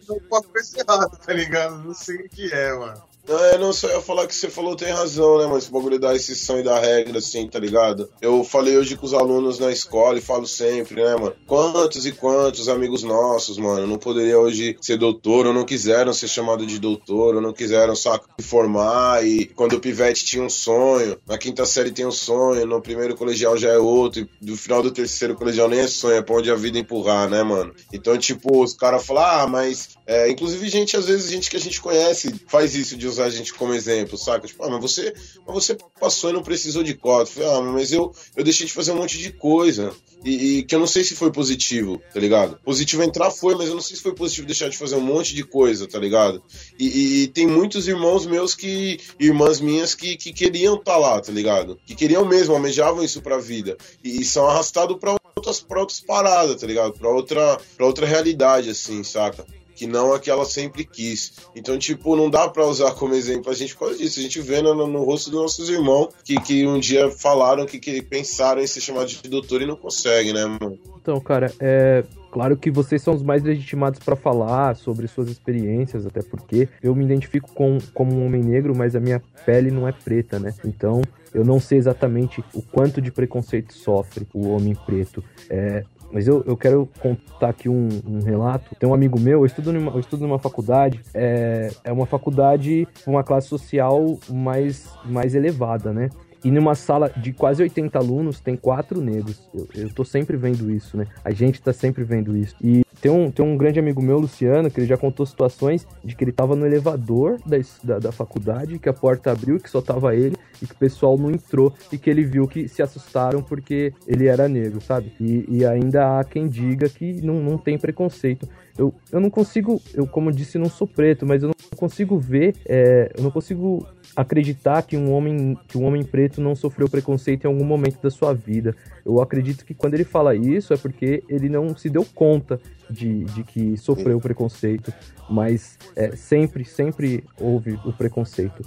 Eu 0.08 0.22
posso 0.30 0.50
errado, 0.78 1.18
tá 1.18 1.34
ligado? 1.34 1.78
Não 1.84 1.94
sei 1.94 2.18
o 2.18 2.30
que 2.30 2.52
é, 2.54 2.74
mano. 2.74 3.02
Não, 3.28 3.44
é, 3.46 3.58
não, 3.58 3.74
só 3.74 3.90
ia 3.90 4.02
falar 4.02 4.28
que 4.28 4.36
você 4.36 4.50
falou 4.50 4.76
tem 4.76 4.92
razão, 4.92 5.40
né, 5.40 5.48
mas 5.48 5.64
esse 5.64 5.72
bagulho 5.72 6.00
da 6.00 6.16
exceção 6.16 6.60
e 6.60 6.64
da 6.64 6.80
regra, 6.80 7.18
assim, 7.18 7.48
tá 7.48 7.60
ligado? 7.60 8.10
Eu 8.22 8.44
falei 8.44 8.78
hoje 8.78 8.96
com 8.96 9.06
os 9.06 9.14
alunos 9.14 9.58
na 9.58 9.72
escola 9.72 10.18
e 10.18 10.22
falo 10.22 10.46
sempre, 10.46 11.04
né, 11.04 11.16
mano? 11.16 11.36
Quantos 11.48 12.06
e 12.06 12.12
quantos 12.12 12.70
amigos 12.70 13.04
nossos, 13.04 13.58
mano, 13.58 13.88
não 13.88 13.98
poderiam 13.98 14.42
hoje 14.42 14.78
ser 14.80 14.98
doutor, 14.98 15.48
ou 15.48 15.54
não 15.54 15.66
quiseram 15.66 16.14
ser 16.14 16.28
chamado 16.28 16.66
de 16.66 16.80
doutor, 16.80 17.36
ou 17.36 17.42
não 17.42 17.54
quiseram, 17.54 17.96
saco, 17.96 18.28
se 18.40 18.46
formar, 18.46 19.26
e 19.26 19.46
quando 19.46 19.74
o 19.74 19.80
pivete 19.80 20.24
tinha 20.24 20.44
um 20.44 20.50
sonho, 20.50 21.18
na 21.28 21.38
quinta 21.38 21.66
série 21.66 21.92
tem 21.92 22.06
um 22.06 22.12
sonho, 22.12 22.66
no 22.66 22.82
primeiro 22.82 23.16
colegial 23.16 23.58
já 23.58 23.70
é 23.70 23.78
outro, 23.78 24.22
e 24.22 24.46
do 24.46 24.56
final 24.56 24.84
do 24.84 24.92
terceiro 24.92 25.36
colegial 25.36 25.68
nem 25.68 25.80
é 25.80 25.88
sonho, 25.88 26.18
é 26.18 26.22
pra 26.22 26.36
onde 26.36 26.52
a 26.52 26.56
vida 26.56 26.78
empurrar, 26.78 27.30
né, 27.30 27.42
mano? 27.42 27.74
Então, 27.92 28.18
tipo, 28.18 28.64
os 28.64 28.74
caras 28.74 29.06
falam, 29.06 29.24
ah, 29.24 29.48
mas, 29.48 29.90
é, 30.08 30.30
inclusive 30.30 30.70
gente, 30.70 30.96
às 30.96 31.08
vezes, 31.08 31.32
gente 31.32 31.50
que 31.50 31.58
a 31.58 31.60
gente 31.60 31.82
conhece 31.82 32.34
faz 32.48 32.76
isso 32.76 32.96
de 32.96 33.08
usar 33.08 33.26
a 33.26 33.30
gente 33.30 33.54
como 33.54 33.74
exemplo, 33.74 34.18
saca? 34.18 34.48
Tipo, 34.48 34.64
ah, 34.64 34.70
mas 34.70 34.82
você, 34.82 35.14
mas 35.46 35.56
você 35.56 35.76
passou 36.00 36.30
e 36.30 36.34
não 36.34 36.44
precisou 36.44 36.84
de 36.84 36.94
cota. 36.94 37.32
Ah, 37.44 37.62
mas 37.62 37.92
eu, 37.92 38.14
eu 38.36 38.44
deixei 38.44 38.68
de 38.68 38.74
fazer 38.74 38.92
um 38.92 38.98
monte 38.98 39.18
de 39.18 39.32
coisa. 39.32 39.92
E, 40.24 40.60
e, 40.60 40.64
que 40.64 40.74
eu 40.74 40.80
não 40.80 40.88
sei 40.88 41.04
se 41.04 41.16
foi 41.16 41.32
positivo, 41.32 42.02
tá 42.14 42.20
ligado? 42.20 42.58
Positivo 42.64 43.04
entrar 43.04 43.30
foi, 43.32 43.56
mas 43.56 43.68
eu 43.68 43.76
não 43.76 43.82
sei 43.82 43.96
se 43.96 44.02
foi 44.02 44.14
positivo 44.14 44.48
deixar 44.48 44.70
de 44.70 44.78
fazer 44.78 44.96
um 44.96 45.02
monte 45.02 45.36
de 45.36 45.44
coisa, 45.44 45.88
tá 45.88 46.00
ligado? 46.00 46.42
E, 46.80 46.88
e, 46.88 47.24
e 47.24 47.28
tem 47.28 47.48
muitos 47.48 47.88
irmãos 47.88 48.26
meus 48.26 48.54
que. 48.54 49.00
irmãs 49.20 49.60
minhas 49.60 49.96
que, 49.96 50.16
que 50.16 50.32
queriam 50.32 50.76
estar 50.76 50.94
tá 50.94 50.98
lá, 50.98 51.20
tá 51.20 51.32
ligado? 51.32 51.80
Que 51.86 51.96
queriam 51.96 52.26
mesmo, 52.26 52.54
almejavam 52.54 53.04
isso 53.04 53.22
pra 53.22 53.38
vida. 53.38 53.76
E, 54.04 54.22
e 54.22 54.26
são 54.26 54.48
arrastados 54.48 54.98
pra 54.98 55.16
outras, 55.36 55.62
pra 55.62 55.80
outras 55.80 56.00
paradas, 56.00 56.62
tá 56.62 56.68
ligado? 56.68 56.94
Pra 56.94 57.10
outra, 57.10 57.60
pra 57.76 57.86
outra 57.86 58.06
realidade, 58.06 58.70
assim, 58.70 59.04
saca? 59.04 59.46
Que 59.76 59.86
não 59.86 60.14
a 60.14 60.20
que 60.20 60.30
ela 60.30 60.46
sempre 60.46 60.86
quis. 60.86 61.34
Então, 61.56 61.78
tipo, 61.78 62.16
não 62.16 62.30
dá 62.30 62.48
para 62.48 62.66
usar 62.66 62.92
como 62.94 63.14
exemplo 63.14 63.52
a 63.52 63.54
gente 63.54 63.76
por 63.76 63.96
disso. 63.96 64.20
A 64.20 64.24
gente 64.24 64.42
vê 64.42 64.62
no, 64.62 64.88
no 64.88 65.04
rosto 65.04 65.30
dos 65.30 65.42
nossos 65.42 65.70
irmãos 65.70 66.10
que, 66.24 66.40
que 66.40 66.66
um 66.66 66.80
dia 66.80 67.12
falaram 67.12 67.66
que, 67.66 67.80
que 67.80 68.02
pensaram 68.02 68.62
em 68.62 68.68
ser 68.68 68.82
chamado 68.82 69.08
de 69.08 69.30
doutor 69.30 69.62
e 69.62 69.66
não 69.66 69.76
conseguem, 69.76 70.34
né, 70.34 70.46
mano? 70.46 70.80
Então, 71.02 71.20
cara, 71.20 71.54
é. 71.60 72.04
Claro 72.32 72.58
que 72.58 72.70
vocês 72.70 73.02
são 73.02 73.14
os 73.14 73.24
mais 73.24 73.42
legitimados 73.44 73.98
para 74.00 74.14
falar 74.14 74.76
sobre 74.76 75.08
suas 75.08 75.30
experiências, 75.30 76.06
até 76.06 76.22
porque 76.22 76.68
eu 76.84 76.94
me 76.94 77.06
identifico 77.06 77.50
com, 77.54 77.78
como 77.94 78.14
um 78.14 78.26
homem 78.26 78.44
negro, 78.44 78.76
mas 78.76 78.94
a 78.94 79.00
minha 79.00 79.24
pele 79.46 79.72
não 79.72 79.88
é 79.88 79.94
preta, 79.94 80.38
né? 80.38 80.54
Então 80.66 81.02
eu 81.34 81.44
não 81.44 81.60
sei 81.60 81.78
exatamente 81.78 82.44
o 82.54 82.62
quanto 82.62 83.02
de 83.02 83.12
preconceito 83.12 83.74
sofre 83.74 84.28
o 84.34 84.50
homem 84.50 84.74
preto. 84.74 85.24
É, 85.50 85.84
mas 86.12 86.28
eu, 86.28 86.44
eu 86.46 86.56
quero 86.56 86.88
contar 87.00 87.50
aqui 87.50 87.68
um, 87.68 87.90
um 88.08 88.22
relato. 88.22 88.76
Tem 88.76 88.88
um 88.88 88.94
amigo 88.94 89.20
meu, 89.20 89.40
eu 89.40 89.46
estudo 89.46 89.74
numa, 89.74 89.92
eu 89.92 90.00
estudo 90.00 90.22
numa 90.28 90.40
faculdade, 90.40 91.02
é, 91.14 91.72
é 91.84 91.92
uma 91.92 92.06
faculdade 92.06 92.88
com 93.04 93.12
uma 93.12 93.24
classe 93.24 93.48
social 93.48 94.18
mais, 94.30 94.90
mais 95.06 95.36
elevada, 95.36 95.92
né? 95.92 96.10
E 96.46 96.52
numa 96.52 96.76
sala 96.76 97.10
de 97.10 97.34
quase 97.34 97.64
80 97.64 97.98
alunos, 97.98 98.40
tem 98.40 98.56
quatro 98.56 99.02
negros. 99.02 99.50
Eu, 99.52 99.68
eu 99.74 99.90
tô 99.90 100.06
sempre 100.06 100.38
vendo 100.38 100.70
isso, 100.70 100.96
né? 100.96 101.08
A 101.24 101.32
gente 101.32 101.60
tá 101.60 101.74
sempre 101.74 102.04
vendo 102.04 102.38
isso. 102.38 102.56
E 102.62 102.86
tem 103.02 103.10
um, 103.10 103.32
tem 103.32 103.44
um 103.44 103.58
grande 103.58 103.80
amigo 103.80 104.00
meu, 104.00 104.20
Luciano, 104.20 104.70
que 104.70 104.80
ele 104.80 104.86
já 104.86 104.96
contou 104.96 105.26
situações 105.26 105.88
de 106.04 106.16
que 106.16 106.24
ele 106.24 106.32
tava 106.32 106.56
no 106.56 106.64
elevador 106.64 107.40
da, 107.44 107.58
da, 107.84 107.98
da 107.98 108.12
faculdade, 108.12 108.78
que 108.78 108.88
a 108.88 108.94
porta 108.94 109.32
abriu, 109.32 109.60
que 109.60 109.72
só 109.72 109.82
tava 109.82 110.16
ele, 110.16 110.38
e 110.62 110.68
que 110.68 110.74
o 110.74 110.78
pessoal 110.78 111.18
não 111.18 111.32
entrou, 111.32 111.74
e 111.92 111.98
que 111.98 112.12
ele 112.12 112.24
viu 112.24 112.48
que 112.48 112.68
se 112.68 112.84
assustaram 112.84 113.42
porque 113.42 113.92
ele 114.08 114.28
era 114.28 114.48
negro, 114.48 114.80
sabe? 114.82 115.14
E, 115.20 115.46
e 115.50 115.66
ainda 115.66 116.20
há 116.20 116.24
quem 116.24 116.48
diga 116.48 116.88
que 116.88 117.22
não, 117.24 117.42
não 117.42 117.58
tem 117.58 117.76
preconceito. 117.76 118.48
Eu, 118.78 118.94
eu 119.12 119.20
não 119.20 119.32
consigo, 119.32 119.82
eu 119.94 120.06
como 120.06 120.32
disse, 120.32 120.60
não 120.60 120.70
sou 120.70 120.86
preto, 120.86 121.26
mas 121.26 121.42
eu 121.42 121.50
não 121.50 121.78
consigo 121.78 122.20
ver, 122.20 122.56
é, 122.66 123.12
eu 123.18 123.24
não 123.24 123.32
consigo 123.32 123.86
acreditar 124.16 124.82
que 124.84 124.96
um 124.96 125.12
homem 125.12 125.58
que 125.68 125.78
um 125.78 125.84
homem 125.84 126.04
preto 126.04 126.42
não 126.42 126.56
sofreu 126.56 126.90
preconceito 126.90 127.46
em 127.46 127.48
algum 127.48 127.66
momento 127.66 128.02
da 128.02 128.10
sua 128.10 128.34
vida. 128.34 128.76
Eu 129.06 129.22
acredito 129.22 129.66
que 129.66 129.74
quando 129.74 129.94
ele 129.94 130.04
fala 130.04 130.36
isso 130.36 130.74
é 130.74 130.78
porque 130.78 131.24
ele 131.28 131.50
não 131.50 131.76
se 131.76 131.90
deu 131.90 132.06
conta 132.16 132.60
de, 132.90 133.26
de 133.26 133.44
que 133.44 133.78
sofreu 133.78 134.20
preconceito, 134.20 134.94
mas 135.30 135.78
é, 135.96 136.16
sempre, 136.16 136.64
sempre 136.64 137.24
houve 137.40 137.80
o 137.84 137.92
preconceito. 137.92 138.64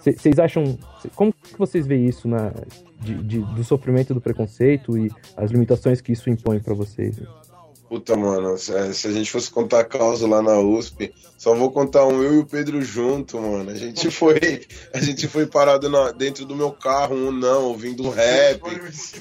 Vocês 0.00 0.38
é, 0.38 0.42
acham. 0.42 0.78
Como 1.14 1.32
que 1.32 1.58
vocês 1.58 1.86
veem 1.86 2.06
isso 2.06 2.26
na, 2.26 2.52
de, 3.00 3.14
de, 3.22 3.38
do 3.40 3.62
sofrimento 3.62 4.12
do 4.12 4.20
preconceito 4.20 4.98
e 4.98 5.10
as 5.36 5.50
limitações 5.50 6.00
que 6.00 6.12
isso 6.12 6.28
impõe 6.28 6.58
para 6.58 6.74
vocês? 6.74 7.20
Puta, 7.94 8.16
mano, 8.16 8.58
se, 8.58 8.72
a 8.74 9.12
gente 9.12 9.30
fosse 9.30 9.48
contar 9.48 9.84
causa 9.84 10.26
lá 10.26 10.42
na 10.42 10.58
USP, 10.58 11.14
só 11.38 11.54
vou 11.54 11.70
contar 11.70 12.04
um 12.04 12.24
eu 12.24 12.34
e 12.34 12.38
o 12.38 12.44
Pedro 12.44 12.82
junto, 12.82 13.38
mano. 13.38 13.70
A 13.70 13.74
gente 13.76 14.10
foi, 14.10 14.66
a 14.92 14.98
gente 14.98 15.28
foi 15.28 15.46
parado 15.46 15.88
na, 15.88 16.10
dentro 16.10 16.44
do 16.44 16.56
meu 16.56 16.72
carro, 16.72 17.14
um 17.14 17.30
não, 17.30 17.66
ouvindo 17.66 18.10
rap, 18.10 18.60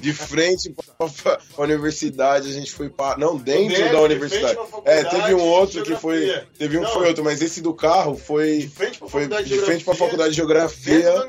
de 0.02 0.12
frente 0.12 0.74
pra, 0.98 1.08
pra, 1.08 1.40
universidade, 1.64 2.50
a 2.50 2.52
gente 2.52 2.72
foi 2.72 2.90
para 2.90 3.16
não 3.20 3.38
dentro, 3.38 3.76
dentro 3.76 3.92
da 3.92 4.02
universidade. 4.02 4.58
É, 4.86 5.04
teve 5.04 5.36
um 5.36 5.44
outro 5.44 5.84
que 5.84 5.96
foi, 5.96 6.44
teve 6.58 6.80
um 6.80 6.84
que 6.84 6.94
foi 6.94 7.10
outro, 7.10 7.24
mas 7.24 7.44
esse 7.44 7.62
do 7.62 7.76
carro 7.76 8.18
foi 8.18 8.58
de 8.58 8.70
frente 8.70 8.98
pra 8.98 9.08
foi 9.08 9.28
de 9.28 9.60
frente 9.60 9.84
pra 9.84 9.94
faculdade 9.94 10.32
de 10.32 10.38
geografia. 10.38 11.28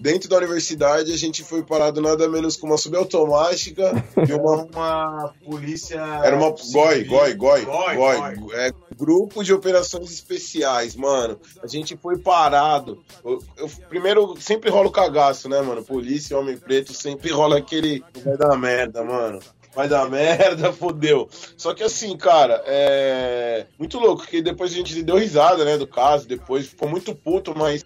Dentro 0.00 0.28
da 0.28 0.36
universidade, 0.38 1.12
a 1.12 1.16
gente 1.18 1.42
foi 1.42 1.62
parado 1.62 2.00
nada 2.00 2.28
menos 2.28 2.56
com 2.56 2.66
uma 2.66 2.78
subautomática 2.78 3.92
e 4.26 4.32
uma, 4.32 4.64
uma 4.64 5.34
polícia. 5.44 5.98
Era 6.22 6.34
uma 6.34 6.50
GOI, 6.50 7.04
GOI, 7.04 7.34
GOI, 7.34 7.64
GOI. 7.64 8.54
É, 8.54 8.72
grupo 8.96 9.44
de 9.44 9.52
operações 9.52 10.10
especiais, 10.10 10.96
mano. 10.96 11.38
A 11.62 11.66
gente 11.66 11.96
foi 11.96 12.18
parado. 12.18 13.02
Eu, 13.24 13.42
eu, 13.58 13.68
primeiro, 13.88 14.34
sempre 14.40 14.70
rola 14.70 14.88
o 14.88 14.92
cagaço, 14.92 15.48
né, 15.48 15.60
mano? 15.60 15.84
Polícia, 15.84 16.38
homem 16.38 16.56
preto, 16.56 16.94
sempre 16.94 17.30
rola 17.30 17.58
aquele. 17.58 18.02
Vai 18.24 18.36
dar 18.36 18.56
merda, 18.56 19.04
mano 19.04 19.40
vai 19.74 19.88
dar 19.88 20.08
merda, 20.08 20.70
fodeu. 20.72 21.28
Só 21.56 21.74
que 21.74 21.82
assim, 21.82 22.16
cara, 22.16 22.62
é 22.64 23.66
muito 23.78 23.98
louco, 23.98 24.26
que 24.26 24.40
depois 24.40 24.72
a 24.72 24.76
gente 24.76 25.02
deu 25.02 25.16
risada, 25.16 25.64
né, 25.64 25.76
do 25.76 25.86
caso, 25.86 26.28
depois 26.28 26.68
ficou 26.68 26.88
muito 26.88 27.12
puto, 27.12 27.52
mas 27.56 27.84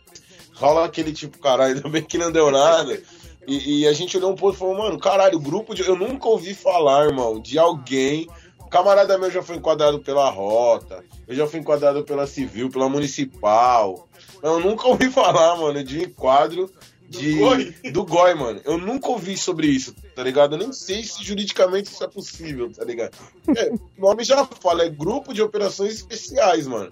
rola 0.59 0.85
aquele 0.85 1.13
tipo, 1.13 1.39
caralho, 1.39 1.77
ainda 1.77 1.89
bem 1.89 2.03
que 2.03 2.19
não 2.19 2.31
deu 2.31 2.51
nada. 2.51 3.01
E, 3.47 3.81
e 3.81 3.87
a 3.87 3.93
gente 3.93 4.17
olhou 4.17 4.33
um 4.33 4.37
pouco 4.37 4.55
e 4.55 4.59
falou, 4.59 4.77
mano, 4.77 4.99
caralho, 4.99 5.39
grupo 5.39 5.75
de. 5.75 5.83
Eu 5.83 5.97
nunca 5.97 6.29
ouvi 6.29 6.55
falar, 6.55 7.07
irmão, 7.07 7.41
de 7.41 7.59
alguém. 7.59 8.29
Camarada 8.71 9.17
meu 9.17 9.31
já 9.31 9.43
foi 9.43 9.57
enquadrado 9.57 9.99
pela 10.01 10.29
Rota, 10.29 11.03
eu 11.27 11.35
já 11.35 11.47
fui 11.47 11.59
enquadrado 11.59 12.05
pela 12.05 12.27
Civil, 12.27 12.69
pela 12.69 12.87
Municipal. 12.87 14.07
Eu 14.43 14.61
nunca 14.61 14.87
ouvi 14.87 15.09
falar, 15.11 15.57
mano, 15.57 15.83
de 15.83 16.05
enquadro 16.05 16.71
de, 17.09 17.33
do, 17.33 17.39
Goi. 17.39 17.75
do 17.93 18.05
Goi, 18.05 18.35
mano. 18.35 18.61
Eu 18.65 18.77
nunca 18.77 19.09
ouvi 19.09 19.37
sobre 19.37 19.67
isso, 19.67 19.95
tá 20.15 20.23
ligado? 20.23 20.55
Eu 20.55 20.59
nem 20.59 20.73
sei 20.73 21.03
se 21.03 21.25
juridicamente 21.25 21.91
isso 21.91 22.05
é 22.05 22.09
possível, 22.09 22.71
tá 22.71 22.85
ligado? 22.85 23.17
É, 23.57 23.71
o 23.73 23.81
nome 23.99 24.23
já 24.25 24.45
fala, 24.45 24.85
é 24.85 24.91
Grupo 24.91 25.33
de 25.33 25.41
Operações 25.41 25.95
Especiais, 25.95 26.67
mano. 26.67 26.91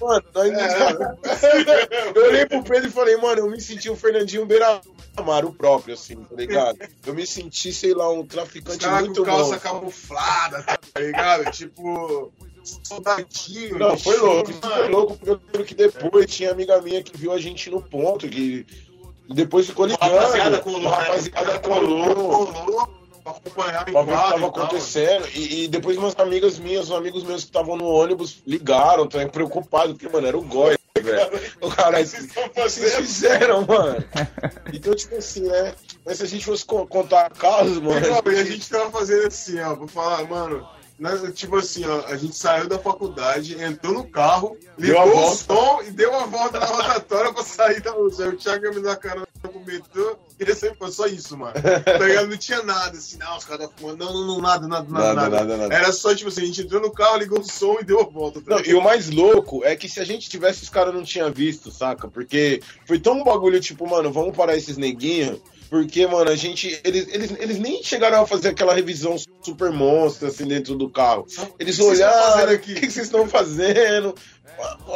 Mano, 0.00 0.24
nós 0.34 0.50
é. 0.52 2.12
Eu 2.14 2.26
olhei 2.26 2.46
pro 2.46 2.62
Pedro 2.62 2.88
e 2.88 2.92
falei, 2.92 3.16
mano, 3.16 3.40
eu 3.40 3.50
me 3.50 3.60
senti 3.60 3.88
o 3.90 3.96
Fernandinho 3.96 4.46
Beiramar, 4.46 5.44
o 5.44 5.52
próprio, 5.52 5.94
assim, 5.94 6.16
tá 6.16 6.34
ligado? 6.36 6.78
Eu 7.06 7.14
me 7.14 7.26
senti, 7.26 7.72
sei 7.72 7.94
lá, 7.94 8.10
um 8.10 8.26
traficante 8.26 8.86
muito 8.86 9.20
com 9.20 9.26
calça 9.26 9.58
camuflada, 9.58 10.62
tá 10.62 11.00
ligado? 11.00 11.50
tipo 11.50 12.32
soldadinho. 12.64 13.78
Não, 13.78 13.98
foi 13.98 14.16
louco, 14.16 14.52
foi 14.52 14.88
louco, 14.88 15.18
porque 15.50 15.64
que 15.64 15.74
depois 15.74 16.26
tinha 16.26 16.52
amiga 16.52 16.80
minha 16.80 17.02
que 17.02 17.16
viu 17.16 17.32
a 17.32 17.38
gente 17.38 17.70
no 17.70 17.82
ponto, 17.82 18.28
que 18.28 18.66
depois 19.28 19.66
ficou 19.66 19.86
ligando. 19.86 20.10
Rapaziada 20.10 20.58
colou, 20.60 20.88
rapaziada 20.88 21.58
colou 21.60 23.01
acompanhar 23.24 23.82
o 23.82 23.84
que 23.84 23.90
estava 23.90 24.46
acontecendo. 24.46 25.28
E, 25.34 25.64
e, 25.64 25.68
depois 25.68 25.96
umas 25.96 26.14
amigas 26.18 26.58
minhas, 26.58 26.90
uns 26.90 26.96
amigos 26.96 27.22
meus 27.24 27.42
que 27.42 27.50
estavam 27.50 27.76
no 27.76 27.86
ônibus 27.86 28.42
ligaram, 28.46 29.06
também 29.06 29.28
preocupados, 29.28 29.92
porque, 29.92 30.08
mano, 30.08 30.26
era 30.26 30.38
o 30.38 30.42
Goi, 30.42 30.76
velho. 31.00 31.40
O 31.60 31.70
cara, 31.70 31.98
vocês 32.04 32.94
fizeram, 32.96 33.66
mano. 33.66 34.04
Então, 34.72 34.94
tipo 34.94 35.16
assim, 35.16 35.42
né? 35.42 35.74
Mas 36.04 36.18
se 36.18 36.24
a 36.24 36.26
gente 36.26 36.44
fosse 36.44 36.64
contar 36.64 37.30
casos, 37.30 37.78
mano. 37.78 38.00
E 38.26 38.40
a 38.40 38.44
gente 38.44 38.68
tava 38.68 38.90
fazendo 38.90 39.26
assim, 39.26 39.60
ó, 39.60 39.76
pra 39.76 39.88
falar, 39.88 40.28
mano. 40.28 40.66
Nós, 41.02 41.20
tipo 41.34 41.56
assim, 41.56 41.84
ó, 41.84 42.06
a 42.06 42.16
gente 42.16 42.36
saiu 42.36 42.68
da 42.68 42.78
faculdade, 42.78 43.60
entrou 43.60 43.92
no 43.92 44.04
carro, 44.04 44.56
ligou 44.78 45.32
o 45.32 45.34
som 45.34 45.82
e 45.84 45.90
deu 45.90 46.08
uma 46.10 46.28
volta 46.28 46.60
na 46.60 46.66
rotatória 46.66 47.32
pra 47.32 47.42
sair 47.42 47.80
da 47.80 47.92
luz. 47.92 48.20
Aí 48.20 48.28
o 48.28 48.36
Thiago 48.36 48.72
me 48.72 48.80
dá 48.80 48.92
a 48.92 48.96
cara 48.96 49.26
no 49.42 49.60
metrô, 49.66 50.16
queria 50.38 50.54
sempre 50.54 50.78
foi 50.78 50.92
só 50.92 51.06
isso, 51.08 51.36
mano. 51.36 51.54
Tá 51.54 52.24
Não 52.24 52.36
tinha 52.36 52.62
nada, 52.62 52.96
assim, 52.96 53.18
não, 53.18 53.36
os 53.36 53.44
caras 53.44 53.68
fumando, 53.76 53.98
não, 53.98 54.12
não, 54.12 54.26
não, 54.28 54.40
nada, 54.40 54.68
nada, 54.68 54.88
nada, 54.88 55.14
nada, 55.14 55.28
nada, 55.28 55.56
nada. 55.56 55.74
Era 55.74 55.92
só, 55.92 56.14
tipo 56.14 56.28
assim, 56.28 56.42
a 56.42 56.46
gente 56.46 56.62
entrou 56.62 56.80
no 56.80 56.92
carro, 56.92 57.16
ligou 57.16 57.40
o 57.40 57.44
som 57.44 57.78
e 57.80 57.84
deu 57.84 57.98
a 57.98 58.04
volta. 58.04 58.40
Tá 58.40 58.54
não, 58.54 58.64
e 58.64 58.72
o 58.72 58.80
mais 58.80 59.10
louco 59.10 59.64
é 59.64 59.74
que 59.74 59.88
se 59.88 59.98
a 59.98 60.04
gente 60.04 60.30
tivesse, 60.30 60.62
os 60.62 60.68
caras 60.68 60.94
não 60.94 61.02
tinham 61.02 61.32
visto, 61.32 61.72
saca? 61.72 62.06
Porque 62.06 62.62
foi 62.86 63.00
tão 63.00 63.14
um 63.14 63.24
bagulho, 63.24 63.60
tipo, 63.60 63.90
mano, 63.90 64.12
vamos 64.12 64.36
parar 64.36 64.56
esses 64.56 64.76
neguinhos 64.76 65.40
porque, 65.72 66.06
mano, 66.06 66.30
a 66.30 66.36
gente. 66.36 66.78
Eles, 66.84 67.08
eles, 67.08 67.34
eles 67.40 67.58
nem 67.58 67.82
chegaram 67.82 68.20
a 68.20 68.26
fazer 68.26 68.50
aquela 68.50 68.74
revisão 68.74 69.16
super 69.40 69.72
monstra 69.72 70.28
assim 70.28 70.46
dentro 70.46 70.74
do 70.74 70.90
carro. 70.90 71.26
Eles 71.58 71.80
olharam, 71.80 72.52
o 72.52 72.58
que, 72.58 72.74
que 72.74 72.90
vocês 72.90 73.06
estão 73.06 73.26
fazendo? 73.26 74.14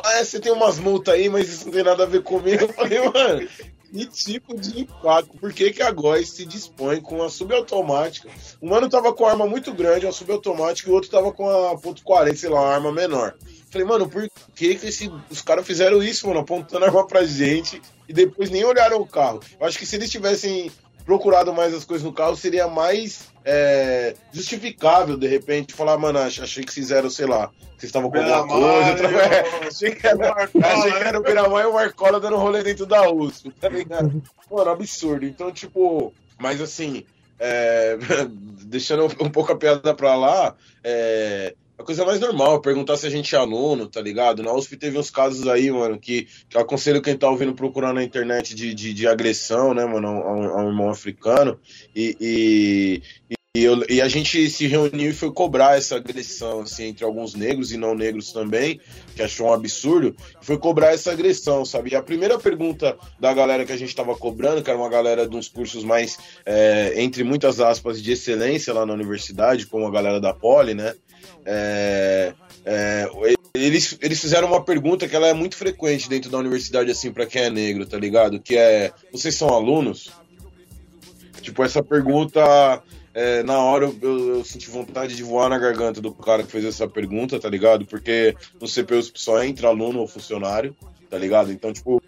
Ah, 0.05 0.23
você 0.23 0.39
tem 0.39 0.53
umas 0.53 0.79
multas 0.79 1.15
aí, 1.15 1.31
mas 1.31 1.49
isso 1.49 1.65
não 1.65 1.73
tem 1.73 1.83
nada 1.83 2.03
a 2.03 2.07
ver 2.07 2.23
comigo. 2.23 2.65
Eu 2.65 2.69
falei, 2.69 3.01
mano, 3.01 3.49
que 3.97 4.07
tipo 4.07 4.59
de 4.59 4.81
impacto? 4.81 5.39
Por 5.39 5.53
que, 5.53 5.73
que 5.73 5.83
a 5.83 5.91
GOS 5.91 6.31
se 6.31 6.45
dispõe 6.45 7.01
com 7.01 7.23
a 7.23 7.31
subautomática? 7.31 8.29
Um 8.61 8.69
mano 8.69 8.89
tava 8.89 9.13
com 9.13 9.25
a 9.25 9.31
arma 9.31 9.47
muito 9.47 9.73
grande, 9.73 10.05
uma 10.05 10.13
subautomática, 10.13 10.89
e 10.89 10.93
o 10.93 10.95
outro 10.95 11.11
tava 11.11 11.33
com 11.33 11.49
a 11.49 11.79
ponto 11.79 12.03
.40, 12.03 12.37
sei 12.37 12.51
lá, 12.51 12.61
uma 12.61 12.75
arma 12.75 12.93
menor. 12.93 13.35
Falei, 13.71 13.87
mano, 13.87 14.09
por 14.09 14.29
que, 14.55 14.75
que 14.75 14.87
esse, 14.89 15.11
os 15.31 15.41
caras 15.41 15.67
fizeram 15.67 16.03
isso, 16.03 16.29
mano? 16.29 16.41
Apontando 16.41 16.85
arma 16.85 17.07
pra 17.07 17.25
gente 17.25 17.81
e 18.09 18.13
depois 18.13 18.51
nem 18.51 18.65
olharam 18.65 19.01
o 19.01 19.07
carro. 19.07 19.41
Eu 19.59 19.67
acho 19.67 19.79
que 19.79 19.87
se 19.87 19.97
eles 19.97 20.11
tivessem 20.11 20.71
procurado 21.05 21.53
mais 21.55 21.73
as 21.73 21.85
coisas 21.85 22.05
no 22.05 22.13
carro, 22.13 22.37
seria 22.37 22.69
mais 22.69 23.35
é, 23.49 24.15
justificável, 24.33 25.17
de 25.17 25.29
repente, 25.29 25.73
falar, 25.73 25.97
mano, 25.97 26.19
achei 26.19 26.65
que 26.65 26.73
fizeram, 26.73 27.09
sei 27.09 27.27
lá, 27.27 27.53
vocês 27.79 27.85
estavam 27.85 28.11
com 28.11 28.19
alguma 28.19 28.47
coisa. 28.49 28.91
Outra... 28.91 29.09
Eu... 29.09 29.69
achei 29.69 29.95
que 29.95 30.05
era, 30.05 30.33
achei 30.35 30.93
que 30.93 31.05
era 31.05 31.21
o 31.21 31.23
Miramar 31.23 31.63
e 31.63 31.67
o 31.67 31.75
Marcola 31.75 32.19
dando 32.19 32.37
rolê 32.37 32.65
dentro 32.65 32.87
da 32.87 33.09
USP, 33.09 33.53
tá 33.53 33.69
ligado? 33.69 34.21
Mano, 34.51 34.71
absurdo. 34.71 35.25
Então, 35.25 35.53
tipo, 35.53 36.13
mas 36.41 36.61
assim, 36.61 37.05
é, 37.39 37.97
deixando 38.67 39.05
um 39.05 39.31
pouco 39.31 39.53
a 39.53 39.57
piada 39.57 39.95
pra 39.95 40.17
lá, 40.17 40.57
é, 40.83 41.55
a 41.79 41.85
coisa 41.85 42.05
mais 42.05 42.19
normal, 42.19 42.61
perguntar 42.61 42.97
se 42.97 43.07
a 43.07 43.11
gente 43.11 43.35
é 43.35 43.39
aluno, 43.39 43.87
tá 43.87 44.01
ligado? 44.01 44.43
Na 44.43 44.53
USP 44.53 44.77
teve 44.77 44.99
uns 44.99 45.11
casos 45.11 45.47
aí, 45.47 45.71
mano, 45.71 45.99
que, 45.99 46.27
que 46.49 46.57
eu 46.57 46.63
aconselho 46.63 47.03
quem 47.03 47.17
tá 47.17 47.29
ouvindo 47.29 47.55
procurar 47.55 47.93
na 47.93 48.03
internet 48.03 48.55
de, 48.55 48.75
de, 48.75 48.95
de 48.95 49.07
agressão, 49.07 49.75
né, 49.75 49.85
mano, 49.85 50.09
a 50.09 50.33
um, 50.33 50.45
a 50.49 50.65
um 50.65 50.69
irmão 50.69 50.89
africano. 50.89 51.61
E, 51.95 52.17
e, 53.31 53.36
e, 53.57 53.65
eu, 53.65 53.83
e, 53.89 54.03
a 54.03 54.09
gente 54.09 54.51
se 54.51 54.67
reuniu 54.67 55.11
e 55.11 55.15
foi 55.15 55.33
cobrar 55.33 55.79
essa 55.79 55.97
agressão, 55.97 56.61
assim, 56.61 56.89
entre 56.89 57.05
alguns 57.05 57.35
negros 57.35 57.73
e 57.73 57.79
não 57.79 57.95
negros 57.95 58.31
também, 58.31 58.79
que 59.15 59.23
achou 59.23 59.49
um 59.49 59.53
absurdo, 59.53 60.15
foi 60.43 60.59
cobrar 60.59 60.93
essa 60.93 61.11
agressão, 61.13 61.65
sabe? 61.65 61.93
E 61.93 61.97
a 61.97 62.03
primeira 62.03 62.39
pergunta 62.39 62.99
da 63.19 63.33
galera 63.33 63.65
que 63.65 63.73
a 63.73 63.77
gente 63.77 63.97
tava 63.97 64.15
cobrando, 64.15 64.63
que 64.63 64.69
era 64.69 64.79
uma 64.79 64.91
galera 64.91 65.27
de 65.27 65.35
uns 65.35 65.49
cursos 65.49 65.85
mais, 65.85 66.19
é, 66.45 66.95
entre 66.97 67.25
muitas 67.25 67.59
aspas, 67.59 68.03
de 68.03 68.13
excelência 68.13 68.75
lá 68.75 68.85
na 68.85 68.93
universidade, 68.93 69.67
como 69.67 69.87
a 69.87 69.91
galera 69.91 70.21
da 70.21 70.35
Poli, 70.35 70.75
né? 70.75 70.95
É, 71.47 72.35
é, 72.65 73.09
eles, 73.55 73.97
eles 74.03 74.21
fizeram 74.21 74.49
uma 74.49 74.63
pergunta 74.63 75.09
que 75.09 75.17
ela 75.17 75.29
é 75.29 75.33
muito 75.33 75.57
frequente 75.57 76.09
dentro 76.09 76.31
da 76.31 76.39
universidade, 76.39 76.91
assim, 76.91 77.11
para 77.11 77.25
quem 77.25 77.43
é 77.43 77.51
negro, 77.51 77.87
tá 77.87 77.97
ligado? 77.97 78.39
Que 78.39 78.57
é: 78.57 78.93
vocês 79.11 79.35
são 79.35 79.49
alunos? 79.49 80.11
Tipo, 81.41 81.63
essa 81.63 81.83
pergunta, 81.83 82.83
é, 83.17 83.43
na 83.43 83.59
hora 83.59 83.87
eu, 83.87 83.97
eu, 84.03 84.29
eu, 84.37 84.45
senti 84.45 84.69
vontade 84.69 85.17
de 85.17 85.23
voar 85.23 85.49
na 85.49 85.59
garganta 85.59 86.03
do 86.03 86.13
cara 86.13 86.43
que 86.43 86.53
fez 86.53 86.67
essa 86.67 86.87
pergunta, 86.87 87.41
tá 87.41 87.49
ligado? 87.49 87.87
Porque 87.87 88.37
no 88.61 88.69
CPU 88.69 89.03
só 89.15 89.43
entra 89.43 89.69
aluno 89.69 90.01
ou 90.01 90.07
funcionário, 90.07 90.77
tá 91.09 91.17
ligado? 91.17 91.51
Então, 91.51 91.73
tipo, 91.73 91.99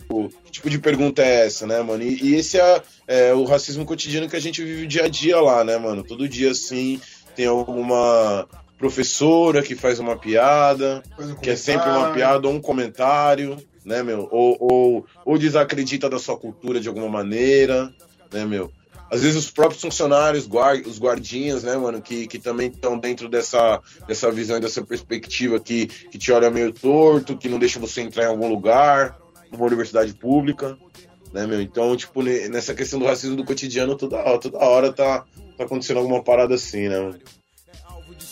que 0.45 0.51
tipo 0.51 0.69
de 0.69 0.79
pergunta 0.79 1.23
é 1.23 1.47
essa, 1.47 1.67
né, 1.67 1.81
mano? 1.81 2.03
E, 2.03 2.23
e 2.23 2.35
esse 2.35 2.61
é, 2.61 2.83
é, 3.07 3.33
o 3.33 3.45
racismo 3.45 3.87
cotidiano 3.87 4.29
que 4.29 4.37
a 4.37 4.41
gente 4.41 4.63
vive 4.63 4.87
dia 4.87 5.07
a 5.07 5.09
dia 5.09 5.41
lá, 5.41 5.65
né, 5.65 5.79
mano? 5.79 6.05
Todo 6.05 6.29
dia, 6.29 6.51
assim, 6.51 7.01
tem 7.35 7.47
alguma 7.47 8.47
professora 8.77 9.63
que 9.63 9.75
faz 9.75 9.99
uma 9.99 10.15
piada, 10.15 11.03
um 11.19 11.35
que 11.37 11.49
é 11.49 11.57
sempre 11.57 11.89
uma 11.89 12.13
piada 12.13 12.47
ou 12.47 12.53
um 12.53 12.61
comentário, 12.61 13.57
né, 13.83 14.03
meu? 14.03 14.29
Ou, 14.31 14.59
ou, 14.61 15.07
ou 15.25 15.39
desacredita 15.39 16.11
da 16.11 16.19
sua 16.19 16.37
cultura 16.37 16.79
de 16.79 16.89
alguma 16.89 17.09
maneira, 17.09 17.91
né, 18.31 18.45
meu? 18.45 18.71
Às 19.11 19.23
vezes 19.23 19.37
os 19.37 19.51
próprios 19.51 19.81
funcionários, 19.81 20.47
guard, 20.47 20.87
os 20.87 20.99
guardinhas, 20.99 21.63
né, 21.63 21.77
mano, 21.77 22.01
que, 22.03 22.27
que 22.27 22.39
também 22.39 22.69
estão 22.69 22.99
dentro 22.99 23.29
dessa, 23.29 23.81
dessa 24.07 24.31
visão 24.31 24.59
e 24.59 24.61
dessa 24.61 24.85
perspectiva 24.85 25.59
que, 25.59 25.87
que 25.87 26.19
te 26.19 26.31
olha 26.31 26.51
meio 26.51 26.73
torto, 26.73 27.37
que 27.37 27.49
não 27.49 27.59
deixa 27.59 27.81
você 27.81 28.03
entrar 28.03 28.25
em 28.25 28.29
algum 28.29 28.49
lugar, 28.49 29.19
numa 29.51 29.65
universidade 29.65 30.13
pública, 30.13 30.77
né, 31.33 31.47
meu? 31.47 31.61
Então, 31.61 31.97
tipo, 31.97 32.23
nessa 32.23 32.75
questão 32.75 32.99
do 32.99 33.07
racismo 33.07 33.37
do 33.37 33.45
cotidiano, 33.45 33.97
toda, 33.97 34.39
toda 34.39 34.59
hora 34.59 34.93
tá, 34.93 35.25
tá 35.57 35.65
acontecendo 35.65 35.99
alguma 35.99 36.23
parada 36.23 36.55
assim, 36.55 36.89
né, 36.89 36.99
mano? 36.99 37.19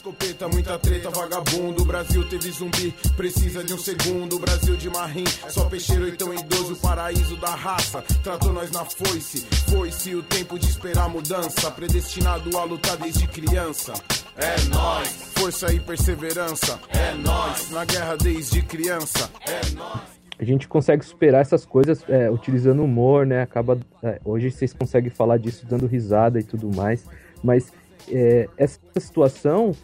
Escopeta, 0.06 0.48
muita 0.48 0.78
treta, 0.78 1.10
vagabundo. 1.10 1.82
O 1.82 1.84
Brasil 1.84 2.28
teve 2.28 2.50
zumbi, 2.50 2.94
precisa 3.16 3.64
de 3.64 3.74
um 3.74 3.78
segundo. 3.78 4.36
O 4.36 4.38
Brasil 4.38 4.76
de 4.76 4.88
marrim, 4.88 5.24
só 5.48 5.64
peixeiro 5.64 6.08
então 6.08 6.32
idoso, 6.32 6.76
paraíso 6.76 7.36
da 7.36 7.54
raça. 7.54 8.02
Tratou 8.22 8.52
nós 8.52 8.70
na 8.70 8.84
foice, 8.84 9.44
foi-se 9.68 10.14
o 10.14 10.22
tempo 10.22 10.58
de 10.58 10.66
esperar 10.66 11.08
mudança. 11.08 11.70
Predestinado 11.72 12.56
a 12.56 12.64
lutar 12.64 12.96
desde 12.96 13.26
criança. 13.26 13.92
É 14.36 14.68
nós, 14.68 15.08
força 15.36 15.72
e 15.72 15.80
perseverança. 15.80 16.78
É 16.88 17.14
nós, 17.14 17.70
na 17.70 17.84
guerra 17.84 18.16
desde 18.16 18.62
criança. 18.62 19.28
É 19.46 19.70
nós 19.74 20.16
a 20.38 20.44
gente 20.44 20.68
consegue 20.68 21.02
superar 21.02 21.40
essas 21.40 21.64
coisas 21.64 22.04
é, 22.10 22.30
utilizando 22.30 22.84
humor, 22.84 23.24
né? 23.24 23.40
Acaba 23.40 23.78
é, 24.02 24.20
hoje 24.22 24.50
vocês 24.50 24.70
conseguem 24.70 25.08
falar 25.08 25.38
disso 25.38 25.64
dando 25.64 25.86
risada 25.86 26.38
e 26.38 26.42
tudo 26.42 26.70
mais, 26.76 27.06
mas 27.42 27.72
é, 28.12 28.46
essa 28.58 28.78
situação 28.98 29.74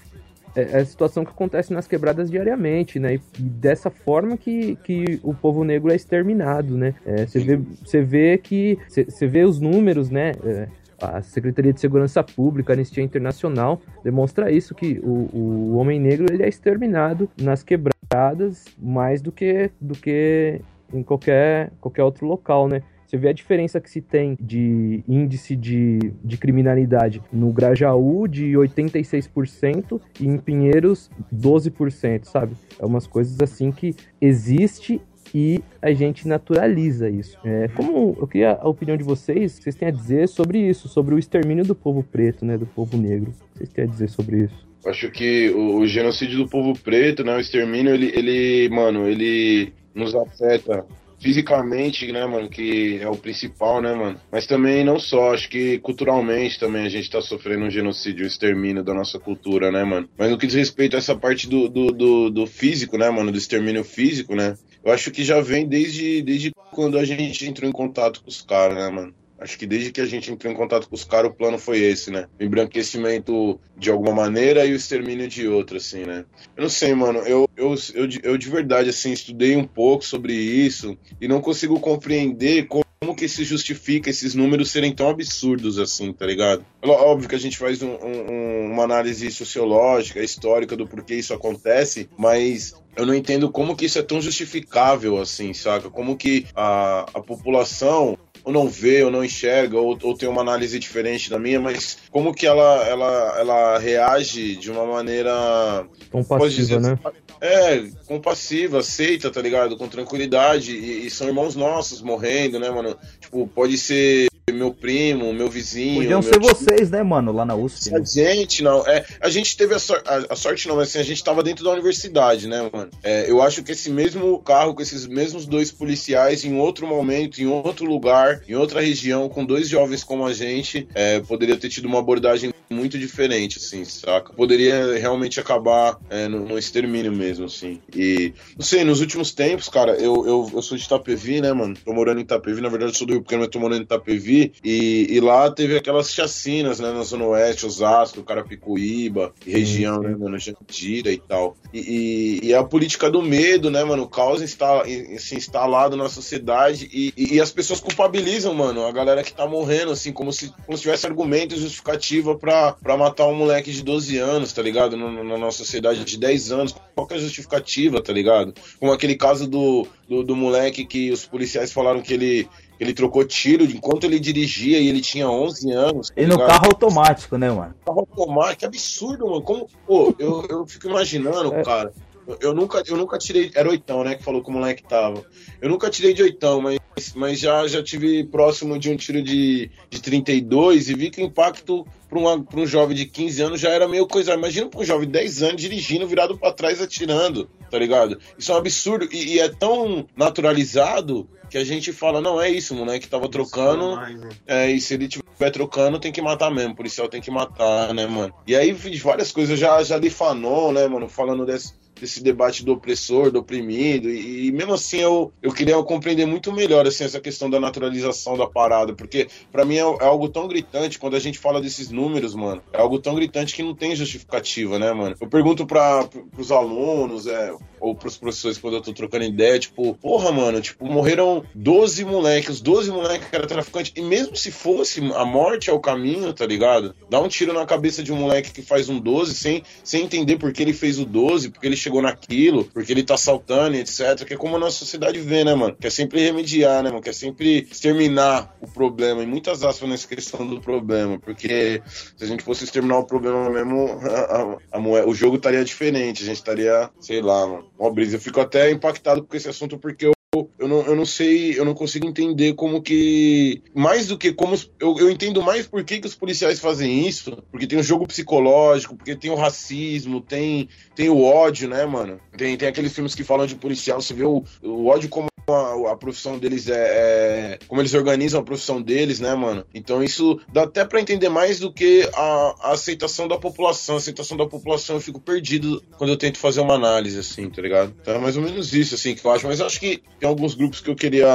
é, 0.55 0.63
é 0.63 0.77
a 0.79 0.85
situação 0.85 1.25
que 1.25 1.31
acontece 1.31 1.73
nas 1.73 1.87
quebradas 1.87 2.31
diariamente, 2.31 2.99
né? 2.99 3.15
E, 3.15 3.21
e 3.39 3.43
dessa 3.43 3.91
forma 3.91 4.37
que, 4.37 4.77
que 4.77 5.21
o 5.23 5.35
povo 5.35 5.65
negro 5.65 5.91
é 5.93 5.97
exterminado, 5.97 6.77
né? 6.77 6.95
É, 7.05 7.27
você, 7.27 7.41
vê, 7.41 7.57
você 7.57 8.03
vê 8.03 8.39
que. 8.39 8.79
Você 8.89 9.27
vê 9.27 9.45
os 9.45 9.61
números, 9.61 10.11
né? 10.11 10.33
É, 10.45 10.69
a 11.01 11.21
Secretaria 11.21 11.73
de 11.73 11.81
Segurança 11.81 12.23
Pública, 12.23 12.73
a 12.73 12.75
Anistia 12.75 13.03
Internacional, 13.03 13.81
demonstra 14.05 14.53
isso, 14.53 14.75
que 14.75 15.01
o, 15.03 15.29
o 15.33 15.77
homem 15.77 15.99
negro 15.99 16.33
ele 16.33 16.45
é 16.45 16.49
exterminado 16.49 17.29
nas 17.41 17.63
quebradas 17.63 18.65
mais 18.79 19.21
do 19.21 19.33
que, 19.33 19.71
do 19.81 19.95
que 19.95 20.61
em 20.93 21.03
qualquer, 21.03 21.73
qualquer 21.81 22.05
outro 22.05 22.27
local, 22.27 22.69
né? 22.69 22.83
Você 23.13 23.19
vê 23.19 23.29
a 23.29 23.33
diferença 23.35 23.79
que 23.79 23.91
se 23.91 24.01
tem 24.01 24.39
de 24.41 25.05
índice 25.07 25.55
de, 25.55 25.99
de 26.25 26.39
criminalidade 26.39 27.21
no 27.31 27.53
Grajaú 27.53 28.27
de 28.27 28.53
86% 28.53 30.01
e 30.19 30.27
em 30.27 30.39
Pinheiros 30.39 31.11
12%, 31.31 32.25
sabe? 32.25 32.55
É 32.79 32.87
umas 32.87 33.07
coisas 33.07 33.39
assim 33.43 33.71
que 33.71 33.95
existe 34.19 34.99
e 35.35 35.63
a 35.83 35.93
gente 35.93 36.27
naturaliza 36.27 37.11
isso. 37.11 37.39
É, 37.45 37.69
como 37.77 38.17
eu 38.19 38.27
queria 38.27 38.53
a 38.53 38.67
opinião 38.67 38.97
de 38.97 39.05
vocês, 39.05 39.59
vocês 39.61 39.75
têm 39.75 39.89
a 39.89 39.91
dizer 39.91 40.27
sobre 40.27 40.59
isso, 40.59 40.89
sobre 40.89 41.15
o 41.15 41.19
extermínio 41.19 41.67
do 41.67 41.75
povo 41.75 42.03
preto, 42.03 42.47
né, 42.47 42.57
do 42.57 42.65
povo 42.65 42.97
negro. 42.97 43.35
Vocês 43.55 43.69
têm 43.69 43.85
a 43.85 43.87
dizer 43.87 44.09
sobre 44.09 44.45
isso? 44.45 44.67
Acho 44.87 45.11
que 45.11 45.51
o, 45.51 45.81
o 45.81 45.87
genocídio 45.87 46.39
do 46.39 46.49
povo 46.49 46.73
preto, 46.83 47.23
né, 47.23 47.37
o 47.37 47.41
extermínio, 47.41 47.93
ele, 47.93 48.11
ele, 48.15 48.71
mano, 48.71 49.07
ele 49.07 49.71
nos 49.95 50.15
afeta 50.15 50.87
fisicamente, 51.23 52.11
né, 52.11 52.27
mano, 52.27 52.49
que 52.49 52.99
é 53.01 53.09
o 53.09 53.17
principal, 53.17 53.81
né, 53.81 53.95
mano? 53.95 54.21
Mas 54.31 54.45
também 54.45 54.85
não 54.85 54.99
só, 54.99 55.33
acho 55.33 55.49
que 55.49 55.79
culturalmente 55.79 56.59
também 56.59 56.85
a 56.85 56.89
gente 56.89 57.09
tá 57.09 57.23
sofrendo 57.23 57.65
um 57.65 57.71
genocídio, 57.71 58.25
um 58.25 58.27
extermínio 58.29 58.83
da 58.83 58.93
nossa 58.93 59.21
cultura, 59.21 59.71
né, 59.71 59.85
mano? 59.85 60.09
Mas 60.19 60.31
no 60.31 60.37
que 60.37 60.49
diz 60.49 60.57
respeito 60.57 60.97
a 60.97 60.99
essa 60.99 61.15
parte 61.15 61.49
do, 61.49 61.69
do, 61.69 61.93
do, 61.93 62.31
do 62.31 62.47
físico, 62.47 62.99
né, 62.99 63.09
mano, 63.09 63.31
do 63.31 63.39
extermínio 63.39 63.85
físico, 63.85 64.35
né? 64.35 64.57
Eu 64.85 64.93
acho 64.93 65.13
que 65.13 65.23
já 65.23 65.41
vem 65.41 65.69
desde, 65.69 66.21
desde 66.23 66.51
quando 66.73 66.99
a 66.99 67.05
gente 67.05 67.47
entrou 67.47 67.71
em 67.71 67.73
contato 67.73 68.21
com 68.21 68.29
os 68.29 68.43
caras, 68.43 68.77
né, 68.77 68.91
mano? 68.91 69.15
Acho 69.43 69.59
que 69.59 69.67
desde 69.67 69.91
que 69.91 70.01
a 70.01 70.07
gente 70.07 70.31
entrou 70.31 70.53
em 70.53 70.57
contato 70.57 70.89
com 70.89 70.95
os 70.95 71.05
caras, 71.05 71.31
o 71.31 71.35
plano 71.35 71.59
foi 71.59 71.81
esse, 71.81 72.11
né? 72.11 72.27
O 72.39 72.45
embranquecimento 72.45 73.61
de 73.77 73.91
alguma 73.91 74.15
maneira 74.15 74.65
e 74.65 74.73
o 74.73 74.77
extermínio 74.77 75.27
de 75.27 75.49
outra, 75.49 75.79
assim, 75.79 76.05
né? 76.05 76.25
Eu 76.57 76.63
não 76.63 76.71
sei, 76.71 76.95
mano. 76.95 77.19
Eu, 77.21 77.49
eu, 77.57 77.75
eu, 77.95 78.09
eu 78.23 78.39
de 78.39 78.49
verdade, 78.49 78.91
assim, 78.91 79.13
estudei 79.13 79.57
um 79.57 79.67
pouco 79.67 80.05
sobre 80.05 80.33
isso 80.33 80.97
e 81.21 81.27
não 81.27 81.41
consigo 81.41 81.81
compreender 81.81 82.67
como 82.67 82.83
como 83.03 83.17
que 83.17 83.29
se 83.29 83.43
justifica 83.43 84.09
esses 84.11 84.33
números 84.33 84.71
serem 84.71 84.95
tão 84.95 85.09
absurdos 85.09 85.77
assim, 85.77 86.13
tá 86.13 86.25
ligado? 86.25 86.65
Óbvio 86.81 87.29
que 87.29 87.35
a 87.35 87.39
gente 87.39 87.59
faz 87.59 87.83
um, 87.83 87.97
um, 87.97 88.71
uma 88.71 88.85
análise 88.85 89.29
sociológica, 89.33 90.23
histórica 90.23 90.77
do 90.77 90.87
porquê 90.87 91.17
isso 91.17 91.35
acontece, 91.35 92.09
mas 92.17 92.73
eu 92.95 93.05
não 93.05 93.13
entendo 93.13 93.51
como 93.51 93.75
que 93.75 93.87
isso 93.87 93.99
é 93.99 94.03
tão 94.03 94.21
justificável 94.21 95.21
assim, 95.21 95.53
saca? 95.53 95.91
Como 95.91 96.17
que 96.17 96.47
a, 96.55 97.07
a 97.13 97.21
população 97.21 98.17
ou 98.45 98.53
não 98.53 98.69
vê, 98.69 99.03
ou 99.03 99.11
não 99.11 99.25
enxerga, 99.25 99.79
ou, 99.79 99.99
ou 100.03 100.17
tem 100.17 100.29
uma 100.29 100.41
análise 100.41 100.79
diferente 100.79 101.31
da 101.31 101.39
minha, 101.39 101.61
mas 101.61 101.99
como 102.11 102.35
que 102.35 102.47
ela, 102.47 102.87
ela, 102.87 103.39
ela 103.39 103.79
reage 103.79 104.57
de 104.57 104.71
uma 104.71 104.85
maneira. 104.85 105.87
Compassiva, 106.11 106.51
dizer, 106.51 106.81
né? 106.81 106.99
É, 107.41 107.85
compassiva, 108.07 108.79
aceita, 108.79 109.31
tá 109.31 109.41
ligado? 109.41 109.77
Com 109.77 109.89
tranquilidade. 109.89 110.77
E, 110.77 111.07
e, 111.07 111.11
são 111.11 111.27
irmãos 111.27 111.57
nossos 111.57 112.03
morrendo, 112.03 112.59
né, 112.59 112.71
mano? 112.71 112.97
Tipo, 113.21 113.47
pode 113.49 113.79
ser 113.79 114.32
meu 114.51 114.75
primo, 114.75 115.33
meu 115.33 115.49
vizinho. 115.49 116.03
Podiam 116.03 116.21
meu 116.21 116.33
ser 116.33 116.41
vocês, 116.41 116.91
né, 116.91 117.03
mano, 117.03 117.31
lá 117.31 117.45
na 117.45 117.55
USP. 117.55 117.95
A 117.95 117.99
né? 117.99 118.05
gente, 118.05 118.63
não. 118.63 118.85
É, 118.87 119.05
a 119.21 119.29
gente 119.31 119.57
teve 119.57 119.75
a, 119.75 119.79
sor 119.79 120.03
a, 120.05 120.33
a, 120.33 120.37
sorte, 120.37 120.67
não, 120.67 120.77
mas 120.77 120.89
assim, 120.89 120.99
a 120.99 121.05
gente 121.05 121.23
tava 121.23 121.45
dentro 121.45 121.63
da 121.63 121.71
universidade, 121.71 122.49
né, 122.49 122.69
mano? 122.73 122.91
É, 123.05 123.31
eu 123.31 123.41
acho 123.41 123.63
que 123.63 123.71
esse 123.71 123.89
mesmo 123.89 124.39
carro, 124.41 124.75
com 124.75 124.83
esses 124.83 125.07
mesmos 125.07 125.47
dois 125.47 125.71
policiais, 125.71 126.45
em 126.45 126.59
outro 126.59 126.87
momento, 126.89 127.41
em 127.41 127.47
outro 127.47 127.85
lugar, 127.85 128.43
em 128.49 128.55
outra 128.55 128.81
região, 128.81 129.29
com 129.29 129.45
dois 129.45 129.69
jovens 129.69 130.03
como 130.03 130.27
a 130.27 130.33
gente, 130.33 130.89
é, 130.93 131.21
poderia 131.21 131.57
ter 131.57 131.69
tido 131.69 131.87
uma 131.87 132.01
abordagem 132.01 132.53
muito 132.71 132.99
diferente, 132.99 133.59
assim, 133.59 133.85
saca? 133.85 134.33
Poderia 134.33 134.99
realmente 134.99 135.39
acabar 135.41 135.99
é, 136.09 136.29
no, 136.29 136.41
no, 136.41 136.59
extermínio 136.59 137.13
mesmo, 137.13 137.47
assim. 137.47 137.81
E, 137.95 138.33
não 138.57 138.65
sei, 138.65 138.85
nos 138.85 139.01
últimos 139.01 139.33
tempos, 139.33 139.69
cara, 139.69 139.93
eu, 139.93 140.27
eu, 140.27 140.51
eu 140.55 140.63
sou 140.63 140.77
de 140.77 140.85
Itapevi, 140.85 141.41
né, 141.41 141.53
mano? 141.53 141.77
Tô 141.85 141.93
morando 141.93 142.19
em 142.19 142.23
Itapevi, 142.23 142.61
na 142.61 142.69
verdade 142.69 142.93
eu 142.93 142.97
sou 142.97 143.07
do 143.07 143.13
Rio 143.15 143.23
Pequeno, 143.23 143.43
mas 143.43 143.51
tô 143.51 143.59
morando 143.59 143.81
em 143.81 143.85
Itapevi 143.85 144.53
e, 144.65 145.07
e 145.11 145.21
lá 145.21 145.51
teve 145.51 145.77
aquelas 145.77 146.13
chacinas, 146.13 146.81
né, 146.81 146.93
na 146.93 147.03
Zona 147.03 147.25
Oeste, 147.25 147.67
Osasco, 147.67 148.23
Carapicuíba, 148.23 149.33
região, 149.47 150.01
né, 150.01 150.15
mano, 150.17 150.39
Jandira 150.39 151.13
e 151.13 151.19
tal. 151.19 151.57
E, 151.73 152.41
e, 152.43 152.49
e, 152.49 152.55
a 152.55 152.63
política 152.63 153.11
do 153.11 153.23
medo, 153.23 153.71
né, 153.71 153.83
mano, 153.85 154.05
o 154.05 154.09
caos 154.09 154.43
está, 154.43 154.83
assim, 154.83 155.37
instalado 155.37 155.97
na 155.97 156.09
sociedade 156.09 156.89
e, 156.93 157.13
e, 157.17 157.41
as 157.41 157.51
pessoas 157.51 157.81
culpabilizam, 157.81 158.55
mano, 158.55 158.87
a 158.87 158.93
galera 158.93 159.23
que 159.23 159.33
tá 159.33 159.47
morrendo, 159.47 159.93
assim, 159.93 160.13
como 160.13 160.33
se, 160.33 160.53
como 160.67 160.77
se 160.77 160.83
tivesse 160.83 161.07
argumento 161.07 161.55
e 161.55 161.59
justificativa 161.59 162.37
pra, 162.37 162.62
pra 162.71 162.97
matar 162.97 163.27
um 163.27 163.35
moleque 163.35 163.73
de 163.73 163.83
12 163.83 164.19
anos, 164.19 164.53
tá 164.53 164.63
ligado? 164.63 164.97
Na, 164.97 165.11
na 165.25 165.39
nossa 165.39 165.59
sociedade 165.59 166.05
de 166.05 166.17
10 166.19 166.53
anos. 166.53 166.75
Qual 166.95 167.07
que 167.07 167.15
é 167.15 167.17
a 167.17 167.21
justificativa, 167.21 168.01
tá 168.01 168.13
ligado? 168.13 168.55
Como 168.79 168.93
aquele 168.93 169.17
caso 169.17 169.49
do, 169.49 169.89
do, 170.09 170.23
do 170.23 170.37
moleque 170.37 170.85
que 170.85 171.11
os 171.11 171.27
policiais 171.27 171.73
falaram 171.73 172.01
que 172.01 172.13
ele 172.13 172.49
ele 172.83 172.93
trocou 172.93 173.25
tiro 173.25 173.63
enquanto 173.65 174.05
ele 174.05 174.19
dirigia 174.19 174.81
e 174.81 174.89
ele 174.89 175.01
tinha 175.01 175.31
11 175.31 175.71
anos. 175.71 176.09
Tá 176.09 176.21
e 176.21 176.27
no 176.27 176.37
carro 176.37 176.67
automático, 176.67 177.39
né, 177.39 177.49
mano? 177.49 177.75
Carro 177.87 178.01
automático, 178.01 178.59
que 178.59 178.67
absurdo, 178.67 179.27
mano. 179.27 179.43
Como, 179.43 179.69
pô, 179.87 180.13
eu, 180.19 180.45
eu 180.51 180.67
fico 180.67 180.89
imaginando, 180.89 181.55
é. 181.55 181.63
cara. 181.63 181.93
Eu 182.41 182.53
nunca, 182.53 182.83
eu 182.87 182.97
nunca 182.97 183.19
tirei. 183.19 183.51
Era 183.55 183.69
oitão, 183.69 184.03
né? 184.03 184.17
Que 184.17 184.25
falou 184.25 184.43
que 184.43 184.49
o 184.49 184.53
moleque 184.53 184.83
tava. 184.83 185.25
Eu 185.61 185.69
nunca 185.69 185.91
tirei 185.91 186.13
de 186.13 186.23
oitão, 186.23 186.61
mas, 186.61 186.81
mas 187.15 187.39
já, 187.39 187.67
já 187.67 187.83
tive 187.83 188.25
próximo 188.25 188.79
de 188.79 188.91
um 188.91 188.97
tiro 188.97 189.23
de, 189.23 189.71
de 189.89 190.03
32 190.03 190.89
e 190.89 190.95
vi 190.95 191.11
que 191.11 191.23
o 191.23 191.25
impacto 191.25 191.87
para 192.21 192.61
um, 192.61 192.67
jovem 192.67 192.97
de 192.97 193.07
15 193.07 193.43
anos 193.43 193.61
já 193.61 193.71
era 193.71 193.89
meio 193.89 194.07
coisa. 194.07 194.35
Imagina 194.35 194.69
para 194.69 194.81
um 194.81 194.85
jovem 194.85 195.07
de 195.07 195.13
10 195.13 195.43
anos 195.43 195.63
dirigindo, 195.63 196.07
virado 196.07 196.37
para 196.37 196.53
trás, 196.53 196.81
atirando, 196.81 197.49
tá 197.71 197.79
ligado? 197.79 198.19
Isso 198.39 198.53
é 198.53 198.55
um 198.55 198.59
absurdo 198.59 199.09
e, 199.11 199.35
e 199.35 199.41
é 199.41 199.49
tão 199.49 200.07
naturalizado 200.17 201.29
que 201.49 201.59
a 201.59 201.65
gente 201.65 201.93
fala, 201.93 202.21
não, 202.21 202.41
é 202.41 202.49
isso, 202.49 202.75
moleque 202.75 203.07
tava 203.07 203.29
trocando. 203.29 203.97
Né? 203.97 204.29
É, 204.47 204.71
e 204.71 204.81
se 204.81 204.95
ele 204.95 205.07
tiver 205.07 205.51
trocando, 205.51 205.99
tem 205.99 206.11
que 206.11 206.23
matar 206.23 206.51
mesmo. 206.51 206.73
O 206.73 206.77
policial 206.77 207.09
tem 207.09 207.21
que 207.21 207.31
matar, 207.31 207.93
né, 207.93 208.07
mano? 208.07 208.33
E 208.47 208.57
aí 208.57 208.73
várias 208.73 209.31
coisas, 209.31 209.59
já, 209.59 209.83
já 209.83 209.99
li 209.99 210.09
Fanon, 210.09 210.73
né, 210.73 210.89
mano, 210.89 211.09
falando 211.09 211.45
desse 211.45 211.75
desse 212.03 212.21
debate 212.21 212.65
do 212.65 212.73
opressor, 212.73 213.31
do 213.31 213.39
oprimido, 213.39 214.11
e, 214.11 214.49
e, 214.49 214.53
mesmo 214.53 214.75
assim 214.75 214.99
eu, 214.99 215.33
eu 215.41 215.53
queria 215.53 215.81
compreender 215.85 216.27
muito 216.27 216.53
melhor 216.53 216.85
assim, 216.85 217.05
essa 217.05 217.21
questão 217.21 217.49
da 217.49 217.61
naturalização 217.61 218.37
da 218.37 218.45
parada, 218.45 218.93
porque 218.93 219.29
para 219.53 219.65
mim 219.65 219.77
é, 219.77 219.83
é, 219.83 220.05
algo 220.05 220.29
tão 220.29 220.49
gritante 220.49 220.99
quando 220.99 221.15
a 221.15 221.21
gente 221.21 221.39
fala 221.39 221.61
desses 221.61 221.91
números, 221.91 222.35
mano, 222.35 222.61
é 222.73 222.81
algo 222.81 222.99
tão 222.99 223.15
gritante 223.15 223.55
que 223.55 223.63
não 223.63 223.73
tem 223.73 223.95
justificativa, 223.95 224.81
né, 224.81 224.93
mano? 224.93 225.15
Eu 225.21 225.29
pergunto 225.29 225.65
para 225.65 226.09
pros 226.33 226.51
alunos, 226.51 227.29
é, 227.29 227.55
ou 227.83 227.95
pros 227.95 228.17
professores 228.17 228.57
quando 228.59 228.75
eu 228.75 228.81
tô 228.81 228.93
trocando 228.93 229.25
ideia, 229.25 229.59
tipo, 229.59 229.95
porra, 229.95 230.31
mano, 230.31 230.61
tipo, 230.61 230.87
morreram 230.87 231.45
12 231.55 232.05
moleques, 232.05 232.61
12 232.61 232.91
moleques 232.91 233.29
que 233.29 233.37
eram 233.37 233.47
traficantes, 233.47 233.93
e 233.97 234.01
mesmo 234.01 234.37
se 234.37 234.53
fosse 234.53 235.01
a 235.15 235.25
morte 235.25 235.69
é 235.69 235.73
o 235.73 235.81
caminho, 235.81 236.33
tá 236.33 236.47
ligado? 236.47 236.95
Dá 237.11 237.21
um 237.21 237.29
tiro 237.29 237.53
na 237.53 237.67
cabeça 237.67 238.03
de 238.03 238.13
um 238.13 238.17
moleque 238.17 238.53
que 238.53 238.63
faz 238.63 238.89
um 238.89 239.01
12 239.01 239.35
sem, 239.35 239.63
sem 239.83 240.05
entender 240.05 240.37
por 240.37 240.53
que 240.53 240.63
ele 240.63 240.73
fez 240.73 240.99
o 240.99 241.05
12, 241.05 241.51
porque 241.51 241.67
ele 241.67 241.77
chegou 241.77 242.01
naquilo, 242.01 242.65
porque 242.73 242.93
ele 242.93 243.03
tá 243.03 243.17
saltando, 243.17 243.77
etc. 243.77 244.25
Que 244.25 244.35
é 244.35 244.37
como 244.37 244.57
a 244.57 244.59
nossa 244.59 244.79
sociedade 244.79 245.19
vê, 245.19 245.45
né, 245.45 245.55
mano? 245.55 245.77
Quer 245.81 245.91
sempre 245.91 246.21
remediar, 246.21 246.83
né, 246.83 246.91
mano? 246.91 247.03
Quer 247.03 247.15
sempre 247.15 247.67
exterminar 247.71 248.57
o 248.61 248.69
problema. 248.69 249.23
E 249.23 249.27
muitas 249.27 249.65
aspas 249.65 249.89
nessa 249.89 250.07
questão 250.07 250.47
do 250.47 250.61
problema. 250.61 251.19
Porque 251.19 251.83
se 252.17 252.25
a 252.25 252.27
gente 252.27 252.45
fosse 252.45 252.65
exterminar 252.65 252.99
o 252.99 253.05
problema 253.05 253.51
mesmo, 253.51 253.99
a, 254.07 254.77
a, 254.77 254.79
a, 254.79 255.07
o 255.07 255.15
jogo 255.15 255.37
estaria 255.37 255.65
diferente. 255.65 256.23
A 256.23 256.27
gente 256.27 256.37
estaria, 256.37 256.91
sei 257.01 257.21
lá, 257.21 257.47
mano. 257.47 257.72
Ó, 257.83 257.91
brisa. 257.91 258.15
Eu 258.15 258.21
fico 258.21 258.41
até 258.41 258.71
impactado 258.71 259.27
com 259.27 259.37
esse 259.37 259.49
assunto 259.49 259.77
porque 259.77 260.07
eu 260.07 260.13
eu 260.35 260.67
não, 260.67 260.81
eu 260.87 260.97
não 260.97 261.05
sei, 261.05 261.59
eu 261.59 261.65
não 261.65 261.75
consigo 261.75 262.07
entender 262.07 262.55
como 262.55 262.81
que. 262.81 263.63
Mais 263.75 264.07
do 264.07 264.17
que 264.17 264.33
como. 264.33 264.57
Eu, 264.81 264.99
eu 264.99 265.11
entendo 265.11 265.43
mais 265.43 265.67
por 265.67 265.85
que, 265.85 266.01
que 266.01 266.07
os 266.07 266.15
policiais 266.15 266.59
fazem 266.59 267.07
isso. 267.07 267.37
Porque 267.51 267.67
tem 267.67 267.79
o 267.79 267.83
jogo 267.83 268.07
psicológico, 268.07 268.97
porque 268.97 269.15
tem 269.15 269.31
o 269.31 269.35
racismo, 269.35 270.23
tem, 270.23 270.71
tem 270.95 271.11
o 271.11 271.23
ódio, 271.23 271.69
né, 271.69 271.85
mano? 271.85 272.19
Tem, 272.35 272.57
tem 272.57 272.67
aqueles 272.67 272.95
filmes 272.95 273.15
que 273.15 273.23
falam 273.23 273.47
de 273.47 273.57
policial, 273.57 274.01
você 274.01 274.15
vê 274.15 274.25
o, 274.25 274.43
o 274.63 274.87
ódio 274.87 275.11
como 275.11 275.27
a, 275.51 275.93
a, 275.93 275.97
profissão 275.97 276.39
deles 276.39 276.69
é, 276.69 276.75
é, 276.75 277.59
como 277.67 277.81
eles 277.81 277.95
organizam 277.95 278.41
a 278.41 278.45
profissão 278.45 278.81
deles, 278.81 279.21
né, 279.21 279.35
mano? 279.35 279.67
Então 279.75 280.03
isso 280.03 280.41
dá 280.53 280.63
até 280.63 280.85
para 280.85 281.01
entender 281.01 281.29
mais 281.29 281.59
do 281.59 281.73
que 281.73 282.09
a, 282.15 282.55
a, 282.61 282.73
aceitação 282.73 283.27
da 283.27 283.39
população. 283.39 283.97
A 283.97 283.99
aceitação 283.99 284.37
da 284.37 284.47
população 284.47 284.97
eu 284.97 285.01
fico 285.01 285.21
perdido 285.21 285.83
quando 285.99 286.11
eu 286.11 286.17
tento 286.17 286.39
fazer 286.39 286.61
uma 286.61 286.75
análise, 286.75 287.19
assim, 287.19 287.51
tá 287.51 287.61
ligado? 287.61 287.95
Então 288.01 288.15
é 288.15 288.19
mais 288.19 288.37
ou 288.37 288.43
menos 288.43 288.73
isso, 288.73 288.95
assim, 288.95 289.15
que 289.15 289.25
eu 289.25 289.31
acho. 289.31 289.47
Mas 289.47 289.61
eu 289.61 289.67
acho 289.67 289.81
que 289.81 290.03
tem 290.23 290.29
alguns 290.29 290.55
grupos 290.55 290.81
que 290.81 290.89
eu 290.89 290.95
queria, 290.95 291.27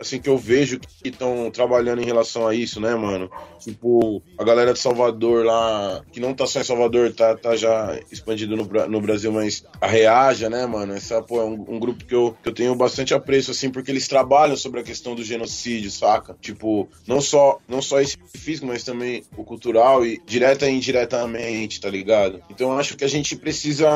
assim, 0.00 0.20
que 0.20 0.28
eu 0.28 0.36
vejo 0.36 0.80
que 0.80 1.10
estão 1.10 1.48
trabalhando 1.48 2.02
em 2.02 2.04
relação 2.04 2.44
a 2.44 2.52
isso, 2.52 2.80
né, 2.80 2.92
mano? 2.92 3.30
Tipo, 3.60 4.20
a 4.36 4.42
galera 4.42 4.72
de 4.72 4.80
Salvador 4.80 5.44
lá, 5.44 6.04
que 6.10 6.18
não 6.18 6.34
tá 6.34 6.44
só 6.44 6.60
em 6.60 6.64
Salvador, 6.64 7.12
tá, 7.12 7.36
tá 7.36 7.54
já 7.54 7.96
expandido 8.10 8.56
no, 8.56 8.64
no 8.88 9.00
Brasil, 9.00 9.30
mas 9.30 9.64
a 9.80 9.86
Reaja, 9.86 10.50
né, 10.50 10.66
mano? 10.66 10.92
Essa, 10.92 11.22
pô, 11.22 11.40
é 11.40 11.44
um, 11.44 11.64
um 11.68 11.78
grupo 11.78 12.04
que 12.04 12.16
eu, 12.16 12.36
que 12.42 12.48
eu 12.48 12.52
tenho 12.52 12.74
bastante 12.74 13.14
apreço 13.14 13.52
assim, 13.52 13.70
porque 13.70 13.92
eles 13.92 14.08
trabalham 14.08 14.56
sobre 14.56 14.80
a 14.80 14.82
questão 14.82 15.14
do 15.14 15.22
genocídio, 15.22 15.92
saca? 15.92 16.36
Tipo, 16.40 16.88
não 17.06 17.20
só, 17.20 17.60
não 17.68 17.80
só 17.80 18.00
esse 18.00 18.16
físico, 18.36 18.66
mas 18.66 18.82
também 18.82 19.22
o 19.36 19.44
cultural 19.44 20.04
e 20.04 20.20
direta 20.26 20.68
e 20.68 20.74
indiretamente, 20.74 21.80
tá 21.80 21.88
ligado? 21.88 22.42
Então 22.50 22.72
eu 22.72 22.78
acho 22.80 22.96
que 22.96 23.04
a 23.04 23.08
gente 23.08 23.36
precisa, 23.36 23.88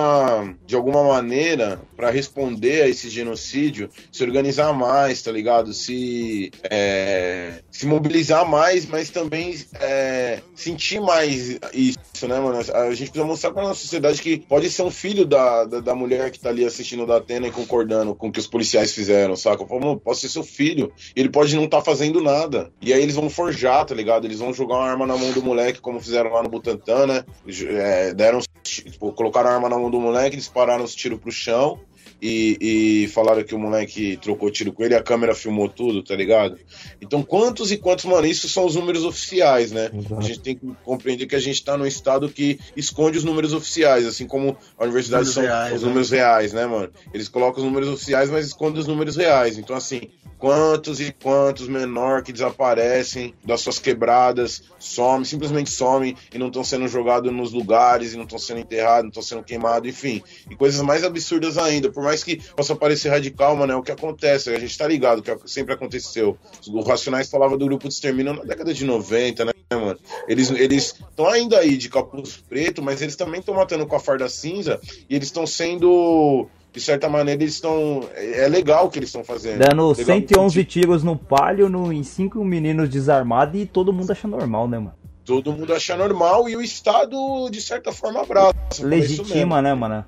de 0.64 0.76
alguma 0.76 1.02
maneira, 1.02 1.80
para 1.96 2.10
responder 2.10 2.82
a 2.82 2.88
esse 2.88 3.10
genocídio, 3.10 3.90
se 4.12 4.22
organizar 4.22 4.35
mais, 4.74 5.22
tá 5.22 5.30
ligado? 5.30 5.72
Se, 5.72 6.50
é, 6.70 7.60
se 7.70 7.86
mobilizar 7.86 8.48
mais, 8.48 8.86
mas 8.86 9.10
também 9.10 9.54
é, 9.80 10.40
sentir 10.54 11.00
mais 11.00 11.58
isso, 11.72 12.26
né, 12.26 12.38
mano? 12.40 12.58
A 12.58 12.94
gente 12.94 13.10
precisa 13.10 13.24
mostrar 13.24 13.52
pra 13.52 13.62
nossa 13.62 13.80
sociedade 13.80 14.20
que 14.20 14.38
pode 14.38 14.70
ser 14.70 14.82
um 14.82 14.90
filho 14.90 15.24
da, 15.24 15.64
da, 15.64 15.80
da 15.80 15.94
mulher 15.94 16.30
que 16.30 16.40
tá 16.40 16.48
ali 16.48 16.64
assistindo 16.64 17.06
da 17.06 17.16
Atena 17.16 17.46
e 17.46 17.52
concordando 17.52 18.14
com 18.14 18.28
o 18.28 18.32
que 18.32 18.40
os 18.40 18.46
policiais 18.46 18.92
fizeram, 18.92 19.36
saca? 19.36 19.64
Mano, 19.66 19.98
pode 19.98 20.18
ser 20.18 20.28
seu 20.28 20.42
filho. 20.42 20.92
Ele 21.14 21.28
pode 21.28 21.54
não 21.54 21.64
estar 21.64 21.78
tá 21.78 21.84
fazendo 21.84 22.20
nada. 22.20 22.70
E 22.80 22.92
aí 22.92 23.02
eles 23.02 23.14
vão 23.14 23.28
forjar, 23.28 23.84
tá 23.84 23.94
ligado? 23.94 24.24
Eles 24.24 24.38
vão 24.38 24.52
jogar 24.52 24.76
uma 24.76 24.88
arma 24.88 25.06
na 25.06 25.16
mão 25.16 25.32
do 25.32 25.42
moleque, 25.42 25.80
como 25.80 26.00
fizeram 26.00 26.32
lá 26.32 26.42
no 26.42 26.48
Butantã, 26.48 27.06
né? 27.06 27.24
É, 27.68 28.14
deram, 28.14 28.40
tipo, 28.62 29.12
colocaram 29.12 29.50
a 29.50 29.54
arma 29.54 29.68
na 29.68 29.78
mão 29.78 29.90
do 29.90 30.00
moleque, 30.00 30.36
dispararam 30.36 30.84
os 30.84 30.94
tiros 30.94 31.20
pro 31.20 31.30
chão 31.30 31.78
e, 32.20 33.04
e, 33.04 33.08
falaram 33.08 33.44
que 33.44 33.54
o 33.54 33.58
moleque 33.58 34.16
trocou 34.16 34.50
tiro 34.50 34.72
com 34.72 34.82
ele, 34.82 34.94
a 34.94 35.02
câmera 35.02 35.34
filmou 35.34 35.68
tudo, 35.68 36.02
tá 36.02 36.14
ligado? 36.16 36.58
Então, 37.00 37.22
quantos 37.22 37.70
e 37.70 37.76
quantos, 37.76 38.06
mano, 38.06 38.26
isso 38.26 38.48
são 38.48 38.64
os 38.64 38.74
números 38.74 39.04
oficiais, 39.04 39.70
né? 39.70 39.90
Exato. 39.92 40.18
A 40.18 40.22
gente 40.22 40.40
tem 40.40 40.56
que 40.56 40.66
compreender 40.84 41.26
que 41.26 41.36
a 41.36 41.40
gente 41.40 41.62
tá 41.62 41.76
num 41.76 41.86
estado 41.86 42.28
que 42.28 42.58
esconde 42.76 43.18
os 43.18 43.24
números 43.24 43.52
oficiais, 43.52 44.06
assim 44.06 44.26
como 44.26 44.56
a 44.78 44.84
universidade 44.84 45.28
são 45.28 45.42
reais, 45.42 45.74
os 45.74 45.82
né? 45.82 45.88
números 45.88 46.10
reais, 46.10 46.52
né, 46.52 46.66
mano? 46.66 46.90
Eles 47.12 47.28
colocam 47.28 47.62
os 47.62 47.64
números 47.64 47.88
oficiais, 47.88 48.30
mas 48.30 48.46
escondem 48.46 48.80
os 48.80 48.86
números 48.86 49.16
reais. 49.16 49.58
Então, 49.58 49.76
assim, 49.76 50.08
quantos 50.38 51.00
e 51.00 51.12
quantos 51.12 51.68
menor 51.68 52.22
que 52.22 52.32
desaparecem 52.32 53.34
das 53.44 53.60
suas 53.60 53.78
quebradas, 53.78 54.62
somem, 54.78 55.24
simplesmente 55.24 55.70
somem 55.70 56.16
e 56.32 56.38
não 56.38 56.48
estão 56.48 56.64
sendo 56.64 56.88
jogados 56.88 57.32
nos 57.32 57.52
lugares, 57.52 58.12
e 58.12 58.16
não 58.16 58.24
estão 58.24 58.38
sendo 58.38 58.60
enterrados, 58.60 59.04
não 59.04 59.08
estão 59.08 59.22
sendo 59.22 59.42
queimados, 59.42 59.88
enfim. 59.88 60.22
E 60.50 60.56
coisas 60.56 60.80
mais 60.82 61.04
absurdas 61.04 61.58
ainda, 61.58 61.90
por 61.90 62.05
mais 62.06 62.24
que 62.24 62.40
possa 62.54 62.74
parecer 62.74 63.10
radical, 63.10 63.56
mano, 63.56 63.72
é 63.72 63.76
o 63.76 63.82
que 63.82 63.92
acontece, 63.92 64.50
a 64.50 64.58
gente 64.58 64.76
tá 64.76 64.86
ligado, 64.86 65.22
que 65.22 65.30
é 65.30 65.36
sempre 65.44 65.74
aconteceu. 65.74 66.38
O 66.68 66.82
Racionais 66.82 67.28
falava 67.28 67.56
do 67.56 67.66
grupo 67.66 67.88
de 67.88 67.94
extermínio 67.94 68.32
na 68.32 68.42
década 68.42 68.72
de 68.72 68.84
90, 68.84 69.44
né, 69.44 69.52
mano? 69.70 69.98
Eles 70.28 70.50
estão 70.50 71.26
ainda 71.28 71.58
aí 71.58 71.76
de 71.76 71.88
capuz 71.88 72.36
preto, 72.48 72.82
mas 72.82 73.02
eles 73.02 73.16
também 73.16 73.40
estão 73.40 73.54
matando 73.54 73.86
com 73.86 73.96
a 73.96 74.00
farda 74.00 74.28
cinza 74.28 74.80
e 75.08 75.14
eles 75.14 75.28
estão 75.28 75.46
sendo 75.46 76.48
de 76.72 76.82
certa 76.82 77.08
maneira, 77.08 77.42
eles 77.42 77.54
estão. 77.54 78.06
É 78.14 78.46
legal 78.48 78.86
o 78.86 78.90
que 78.90 78.98
eles 78.98 79.08
estão 79.08 79.24
fazendo. 79.24 79.60
Dando 79.60 79.88
legal 79.96 80.04
111 80.04 80.64
tiros 80.64 81.02
no 81.02 81.16
palio 81.16 81.70
no, 81.70 81.90
em 81.90 82.02
cinco 82.02 82.44
meninos 82.44 82.90
desarmados 82.90 83.58
e 83.58 83.64
todo 83.64 83.94
mundo 83.94 84.12
acha 84.12 84.28
normal, 84.28 84.68
né, 84.68 84.78
mano? 84.78 84.94
Todo 85.24 85.52
mundo 85.52 85.72
acha 85.72 85.96
normal 85.96 86.48
e 86.48 86.54
o 86.54 86.60
Estado, 86.60 87.48
de 87.50 87.60
certa 87.62 87.92
forma, 87.92 88.20
abraça. 88.20 88.54
Legitima, 88.80 89.62
né, 89.62 89.74
mano? 89.74 90.04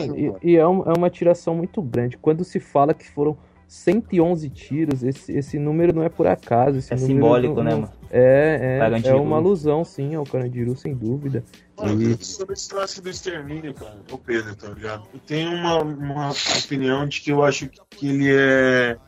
Sim, 0.00 0.36
e, 0.42 0.52
e 0.52 0.56
é, 0.56 0.66
um, 0.66 0.82
é 0.84 0.92
uma 0.96 1.10
tiração 1.10 1.54
muito 1.54 1.82
grande. 1.82 2.16
Quando 2.16 2.44
se 2.44 2.58
fala 2.58 2.94
que 2.94 3.08
foram 3.08 3.36
111 3.72 4.50
tiros, 4.50 5.02
esse, 5.02 5.32
esse 5.32 5.58
número 5.58 5.94
não 5.94 6.02
é 6.02 6.08
por 6.08 6.26
acaso. 6.26 6.78
é 6.90 6.96
simbólico, 6.96 7.56
não, 7.56 7.62
né, 7.62 7.74
mano? 7.74 7.92
É, 8.10 8.78
é, 9.04 9.08
é 9.08 9.14
uma 9.14 9.36
alusão, 9.36 9.82
sim, 9.82 10.14
ao 10.14 10.24
Carandiru, 10.24 10.76
sem 10.76 10.94
dúvida. 10.94 11.42
Mano, 11.78 12.02
e... 12.02 12.22
sobre 12.22 12.52
esse 12.52 12.74
lance 12.74 13.00
do 13.00 13.08
extermínio, 13.08 13.72
cara, 13.72 13.98
o 14.10 14.18
Pedro, 14.18 14.54
tá 14.54 14.68
ligado? 14.68 15.04
Eu 15.14 15.20
tenho 15.20 15.50
uma, 15.54 15.82
uma 15.82 16.30
opinião 16.30 17.08
de 17.08 17.22
que 17.22 17.32
eu 17.32 17.42
acho 17.42 17.70
que 17.90 18.08
ele 18.08 18.30
é. 18.30 18.98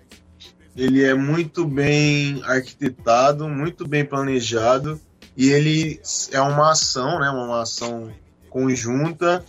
Ele 0.75 1.05
é 1.05 1.15
muito 1.15 1.65
bem 1.67 2.43
arquitetado, 2.45 3.49
muito 3.49 3.87
bem 3.87 4.05
planejado, 4.05 4.99
e 5.37 5.51
ele 5.51 6.01
é 6.33 6.41
uma 6.41 6.73
ação, 6.73 7.21
né? 7.21 7.29
Uma 7.29 7.63
ação 7.63 8.11
conjunta, 8.49 9.45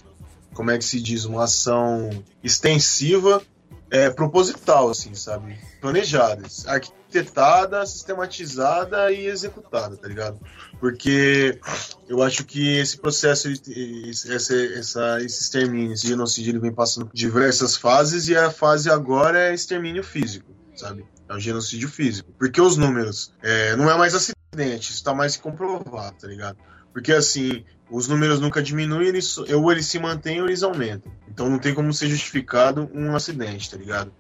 como 0.56 0.72
é 0.72 0.78
que 0.78 0.86
se 0.86 1.00
diz? 1.00 1.26
Uma 1.26 1.44
ação 1.44 2.10
extensiva 2.42 3.44
é, 3.92 4.10
proposital, 4.10 4.90
assim, 4.90 5.14
sabe? 5.14 5.60
Planejada, 5.80 6.44
arquitetada, 6.66 7.86
sistematizada 7.86 9.12
e 9.12 9.28
executada, 9.28 9.96
tá 9.98 10.08
ligado? 10.08 10.40
Porque 10.80 11.60
eu 12.08 12.24
acho 12.24 12.46
que 12.46 12.78
esse 12.78 12.98
processo, 12.98 13.50
esse, 13.50 14.34
essa, 14.34 15.22
esse 15.22 15.42
extermínio, 15.42 15.94
esse 15.94 16.08
genocídio, 16.08 16.52
ele 16.52 16.60
vem 16.60 16.74
passando 16.74 17.08
por 17.08 17.16
diversas 17.16 17.76
fases 17.76 18.28
e 18.28 18.36
a 18.36 18.50
fase 18.50 18.90
agora 18.90 19.50
é 19.50 19.54
extermínio 19.54 20.04
físico, 20.04 20.52
sabe? 20.76 21.06
É 21.28 21.34
o 21.34 21.40
genocídio 21.40 21.90
físico. 21.90 22.32
Porque 22.40 22.62
os 22.62 22.78
números, 22.78 23.34
é, 23.44 23.76
não 23.76 23.90
é 23.92 23.98
mais 23.98 24.16
acidente, 24.16 24.92
isso 24.92 25.04
tá 25.04 25.14
mais 25.14 25.36
comprovado, 25.36 26.16
tá 26.18 26.28
ligado? 26.28 26.58
Porque 26.96 27.12
assim, 27.12 27.66
os 27.92 28.08
números 28.08 28.40
nunca 28.40 28.64
diminuem, 28.64 29.10
eles, 29.10 29.38
ou 29.38 29.70
eles 29.70 29.86
se 29.86 30.00
mantêm 30.00 30.40
ou 30.40 30.48
eles 30.48 30.64
aumentam. 30.64 31.12
Então 31.28 31.50
não 31.50 31.60
tem 31.60 31.74
como 31.74 31.94
ser 31.94 32.08
justificado 32.08 32.90
um 32.94 33.14
acidente, 33.14 33.70
tá 33.70 33.76
ligado? 33.76 34.14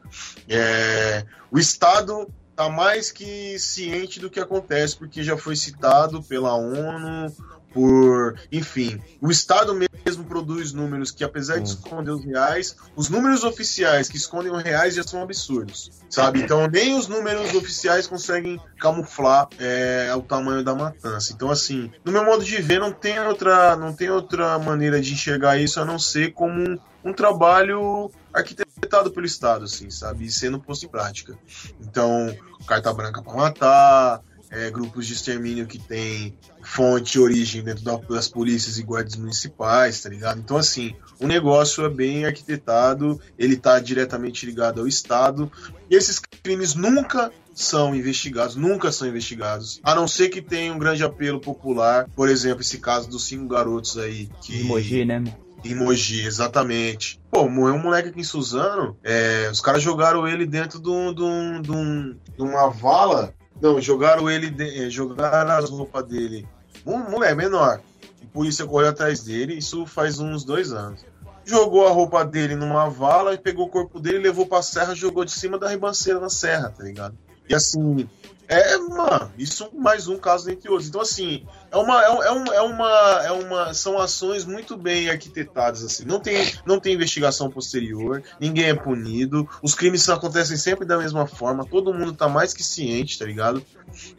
É, 0.45 1.26
o 1.49 1.57
Estado 1.57 2.30
tá 2.53 2.68
mais 2.68 3.14
que 3.14 3.57
ciente 3.60 4.19
do 4.19 4.30
que 4.30 4.41
acontece, 4.41 4.97
porque 4.97 5.23
já 5.23 5.38
foi 5.38 5.56
citado 5.56 6.22
pela 6.22 6.53
ONU, 6.53 7.34
por. 7.76 8.39
Enfim, 8.49 9.02
o 9.19 9.30
Estado 9.30 9.76
mesmo 9.76 10.23
produz 10.23 10.72
números 10.72 11.11
que, 11.11 11.26
apesar 11.26 11.60
de 11.60 11.68
esconder 11.68 12.11
os 12.11 12.23
reais, 12.23 12.77
os 12.95 13.10
números 13.10 13.43
oficiais 13.43 14.07
que 14.07 14.15
escondem 14.15 14.49
os 14.49 14.64
reais 14.64 14.95
já 14.95 15.03
são 15.03 15.22
absurdos, 15.22 15.91
sabe? 16.10 16.41
Então, 16.41 16.65
nem 16.68 16.97
os 16.97 17.10
números 17.10 17.53
oficiais 17.53 18.07
conseguem 18.07 18.61
camuflar 18.80 19.49
é, 19.60 20.10
o 20.15 20.22
tamanho 20.22 20.64
da 20.64 20.73
matança. 20.73 21.34
Então, 21.34 21.52
assim, 21.52 21.91
no 22.06 22.14
meu 22.14 22.23
modo 22.23 22.45
de 22.45 22.61
ver, 22.61 22.80
não 22.80 22.93
tem 22.93 23.19
outra, 23.19 23.76
não 23.76 23.91
tem 23.91 24.10
outra 24.10 24.57
maneira 24.57 25.02
de 25.02 25.11
enxergar 25.11 25.57
isso 25.57 25.77
a 25.81 25.84
não 25.84 25.99
ser 25.99 26.31
como 26.31 26.57
um, 26.57 26.80
um 27.03 27.14
trabalho 27.14 28.10
arquitetado 28.34 29.11
pelo 29.11 29.26
Estado, 29.26 29.65
assim, 29.65 29.89
sabe? 29.89 30.26
E 30.26 30.31
sendo 30.31 30.61
posto 30.61 30.85
em 30.85 30.89
prática. 30.89 31.38
Então, 31.81 32.34
carta 32.65 32.93
branca 32.93 33.22
para 33.22 33.34
matar 33.34 34.22
é, 34.49 34.69
grupos 34.69 35.06
de 35.06 35.14
extermínio 35.14 35.68
que 35.68 35.77
tem 35.77 36.38
fonte 36.65 37.17
e 37.17 37.21
origem 37.21 37.63
dentro 37.63 37.83
das 38.09 38.27
polícias 38.27 38.77
e 38.77 38.83
guardas 38.83 39.15
municipais, 39.15 40.01
tá 40.01 40.09
ligado? 40.09 40.39
Então, 40.39 40.57
assim, 40.57 40.95
o 41.21 41.27
negócio 41.27 41.85
é 41.85 41.89
bem 41.89 42.25
arquitetado, 42.25 43.21
ele 43.37 43.55
tá 43.55 43.79
diretamente 43.79 44.45
ligado 44.45 44.81
ao 44.81 44.87
Estado, 44.87 45.49
e 45.89 45.95
esses 45.95 46.19
crimes 46.19 46.73
nunca 46.73 47.31
são 47.53 47.95
investigados, 47.95 48.55
nunca 48.55 48.91
são 48.91 49.07
investigados, 49.07 49.79
a 49.83 49.95
não 49.95 50.07
ser 50.07 50.29
que 50.29 50.41
tenha 50.41 50.73
um 50.73 50.79
grande 50.79 51.03
apelo 51.03 51.39
popular, 51.39 52.09
por 52.15 52.27
exemplo, 52.27 52.61
esse 52.61 52.79
caso 52.79 53.09
dos 53.09 53.25
cinco 53.25 53.47
garotos 53.47 53.97
aí 53.97 54.29
que... 54.41 54.61
Emoji, 54.61 55.05
né? 55.05 55.23
Emoji, 55.63 56.25
exatamente. 56.25 57.19
Pô, 57.31 57.47
morreu 57.47 57.75
um 57.75 57.79
moleque 57.79 58.09
aqui 58.09 58.19
em 58.19 58.23
Suzano, 58.23 58.97
é, 59.03 59.49
os 59.51 59.61
caras 59.61 59.81
jogaram 59.81 60.27
ele 60.27 60.45
dentro 60.45 60.81
de, 60.81 60.89
um, 60.89 61.13
de, 61.13 61.21
um, 61.21 61.61
de, 61.61 61.71
um, 61.71 62.17
de 62.35 62.41
uma 62.41 62.69
vala 62.69 63.33
não, 63.61 63.79
jogaram 63.79 64.29
ele, 64.29 64.49
de, 64.49 64.85
eh, 64.85 64.89
jogaram 64.89 65.51
as 65.51 65.69
roupas 65.69 66.05
dele. 66.05 66.45
Um 66.86 67.10
moleque 67.10 67.36
menor. 67.36 67.82
A 68.24 68.28
polícia 68.34 68.66
correu 68.66 68.90
atrás 68.90 69.24
dele, 69.24 69.57
isso 69.57 69.86
faz 69.86 70.20
uns 70.20 70.44
dois 70.44 70.72
anos. 70.72 71.06
Jogou 71.44 71.88
a 71.88 71.91
roupa 71.91 72.26
dele 72.26 72.56
numa 72.56 72.90
vala 72.90 73.34
e 73.34 73.38
pegou 73.38 73.68
o 73.68 73.70
corpo 73.70 73.99
dele, 73.99 74.20
levou 74.20 74.45
pra 74.45 74.62
serra, 74.62 74.95
jogou 74.95 75.24
de 75.24 75.32
cima 75.32 75.57
da 75.57 75.70
ribanceira 75.70 76.20
na 76.20 76.30
serra, 76.30 76.70
tá 76.70 76.84
ligado? 76.84 77.16
E 77.48 77.53
assim, 77.53 78.10
é, 78.48 78.78
mano, 78.78 79.32
isso 79.38 79.70
mais 79.74 80.07
um 80.07 80.18
caso 80.18 80.45
dentre 80.45 80.70
outros. 80.70 80.88
Então, 80.88 81.02
assim, 81.02 81.45
é 81.72 81.78
uma, 81.78 82.03
é, 82.03 82.06
é, 82.06 82.32
um, 82.32 82.45
é, 82.45 82.62
uma, 82.62 82.90
é 83.24 83.32
uma. 83.32 83.74
São 83.74 83.98
ações 83.98 84.45
muito 84.45 84.78
bem 84.78 85.10
arquitetadas, 85.10 85.84
assim. 85.84 86.06
Não 86.06 86.20
tem, 86.20 86.53
não 86.66 86.80
tem 86.80 86.94
investigação 86.94 87.49
posterior, 87.49 88.22
ninguém 88.40 88.66
é 88.66 88.76
punido, 88.76 89.49
os 89.62 89.74
crimes 89.74 90.07
acontecem 90.10 90.57
sempre 90.57 90.86
da 90.86 90.98
mesma 90.98 91.26
forma, 91.26 91.66
todo 91.66 91.94
mundo 91.94 92.14
tá 92.14 92.30
mais 92.30 92.53
que 92.53 92.64
ciente, 92.64 93.18
tá 93.18 93.26
ligado? 93.26 93.66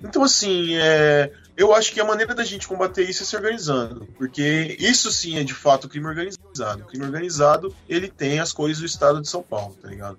Então, 0.02 0.22
assim, 0.22 0.76
é, 0.76 1.32
eu 1.56 1.74
acho 1.74 1.92
que 1.92 2.00
a 2.00 2.04
maneira 2.04 2.34
da 2.34 2.44
gente 2.44 2.68
combater 2.68 3.08
isso 3.08 3.22
é 3.22 3.26
se 3.26 3.36
organizando, 3.36 4.06
porque 4.18 4.76
isso 4.78 5.10
sim 5.10 5.38
é 5.38 5.44
de 5.44 5.54
fato 5.54 5.88
crime 5.88 6.06
organizado. 6.06 6.82
O 6.82 6.86
crime 6.86 7.04
organizado, 7.04 7.74
ele 7.88 8.08
tem 8.08 8.38
as 8.38 8.52
cores 8.52 8.78
do 8.78 8.86
estado 8.86 9.20
de 9.20 9.28
São 9.28 9.42
Paulo, 9.42 9.76
tá 9.80 9.88
ligado? 9.88 10.18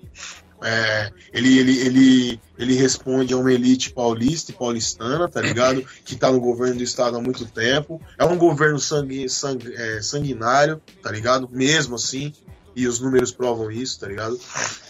É, 0.61 1.11
ele, 1.31 1.59
ele, 1.59 1.80
ele, 1.81 2.41
ele 2.57 2.73
responde 2.73 3.34
a 3.34 3.38
uma 3.38 3.53
elite 3.53 3.91
paulista 3.91 4.51
e 4.51 4.55
paulistana, 4.55 5.30
tá 5.30 5.39
ligado? 5.39 5.85
Que 6.03 6.15
tá 6.15 6.31
no 6.31 6.39
governo 6.39 6.77
do 6.77 6.84
estado 6.84 7.15
há 7.15 7.22
muito 7.22 7.45
tempo. 7.45 8.01
É 8.18 8.26
um 8.26 8.38
governo 8.38 8.80
sangue, 8.80 9.30
sangue, 9.30 9.72
é, 9.76 10.01
sanguinário, 10.01 10.81
tá 11.03 11.11
ligado? 11.11 11.47
Mesmo 11.51 11.95
assim. 11.95 12.34
E 12.76 12.88
os 12.88 12.99
números 12.99 13.31
provam 13.31 13.72
isso, 13.72 13.99
tá 13.99 14.07
ligado? 14.07 14.39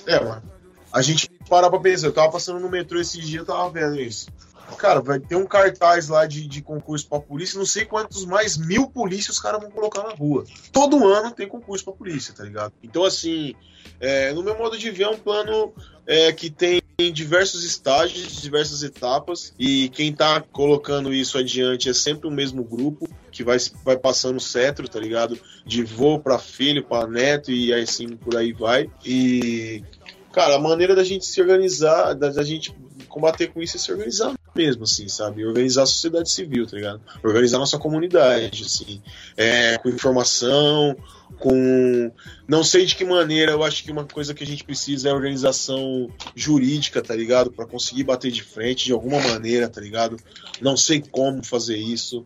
É, 0.05 0.23
mano. 0.23 0.43
A 0.91 1.01
gente 1.01 1.29
para 1.49 1.69
pra 1.69 1.79
pensar. 1.79 2.07
Eu 2.07 2.13
tava 2.13 2.31
passando 2.31 2.59
no 2.59 2.69
metrô 2.69 2.99
esse 2.99 3.19
dia, 3.19 3.39
eu 3.39 3.45
tava 3.45 3.69
vendo 3.69 3.99
isso. 3.99 4.27
Cara, 4.77 5.01
vai 5.01 5.19
ter 5.19 5.35
um 5.35 5.45
cartaz 5.45 6.07
lá 6.07 6.25
de, 6.25 6.47
de 6.47 6.61
concurso 6.61 7.07
pra 7.07 7.19
polícia, 7.19 7.57
não 7.57 7.65
sei 7.65 7.83
quantos 7.83 8.25
mais 8.25 8.57
mil 8.57 8.87
polícias 8.87 9.37
os 9.37 9.41
caras 9.41 9.59
vão 9.59 9.71
colocar 9.71 10.03
na 10.03 10.13
rua. 10.13 10.45
Todo 10.71 11.07
ano 11.07 11.31
tem 11.31 11.47
concurso 11.47 11.83
pra 11.83 11.93
polícia, 11.93 12.33
tá 12.33 12.43
ligado? 12.43 12.73
Então, 12.83 13.03
assim, 13.03 13.55
é, 13.99 14.31
no 14.33 14.43
meu 14.43 14.57
modo 14.57 14.77
de 14.77 14.91
ver, 14.91 15.03
é 15.03 15.09
um 15.09 15.17
plano 15.17 15.73
é, 16.05 16.31
que 16.31 16.49
tem 16.49 16.81
diversos 17.11 17.63
estágios, 17.63 18.41
diversas 18.41 18.83
etapas, 18.83 19.53
e 19.57 19.89
quem 19.89 20.13
tá 20.13 20.41
colocando 20.41 21.13
isso 21.13 21.37
adiante 21.37 21.89
é 21.89 21.93
sempre 21.93 22.27
o 22.27 22.31
mesmo 22.31 22.63
grupo, 22.63 23.07
que 23.31 23.43
vai, 23.43 23.57
vai 23.83 23.97
passando 23.97 24.37
o 24.37 24.41
cetro, 24.41 24.87
tá 24.87 24.99
ligado? 24.99 25.39
De 25.65 25.83
vô 25.83 26.19
para 26.19 26.39
filho, 26.39 26.83
para 26.83 27.07
neto, 27.07 27.51
e 27.51 27.73
assim 27.73 28.09
por 28.09 28.35
aí 28.35 28.53
vai. 28.53 28.89
E, 29.05 29.83
cara, 30.31 30.55
a 30.55 30.59
maneira 30.59 30.95
da 30.95 31.03
gente 31.03 31.25
se 31.25 31.41
organizar, 31.41 32.13
da, 32.13 32.29
da 32.29 32.43
gente 32.43 32.75
combater 33.17 33.47
com 33.47 33.61
isso 33.61 33.77
é 33.77 33.79
se 33.79 33.91
organizar 33.91 34.37
mesmo, 34.55 34.83
assim, 34.83 35.07
sabe? 35.07 35.43
Organizar 35.43 35.83
a 35.83 35.85
sociedade 35.87 36.29
civil, 36.29 36.67
tá 36.67 36.75
ligado? 36.75 37.01
Organizar 37.23 37.57
a 37.57 37.59
nossa 37.59 37.79
comunidade, 37.79 38.63
assim, 38.63 39.01
é, 39.35 39.77
com 39.79 39.89
informação, 39.89 40.95
com. 41.39 42.11
Não 42.47 42.63
sei 42.63 42.85
de 42.85 42.95
que 42.95 43.03
maneira, 43.03 43.51
eu 43.51 43.63
acho 43.63 43.83
que 43.83 43.91
uma 43.91 44.05
coisa 44.05 44.33
que 44.33 44.43
a 44.43 44.47
gente 44.47 44.63
precisa 44.63 45.09
é 45.09 45.13
organização 45.13 46.09
jurídica, 46.35 47.01
tá 47.01 47.15
ligado? 47.15 47.51
Para 47.51 47.65
conseguir 47.65 48.03
bater 48.03 48.31
de 48.31 48.43
frente 48.43 48.85
de 48.85 48.93
alguma 48.93 49.19
maneira, 49.19 49.67
tá 49.67 49.81
ligado? 49.81 50.17
Não 50.61 50.77
sei 50.77 51.01
como 51.01 51.43
fazer 51.43 51.77
isso 51.77 52.25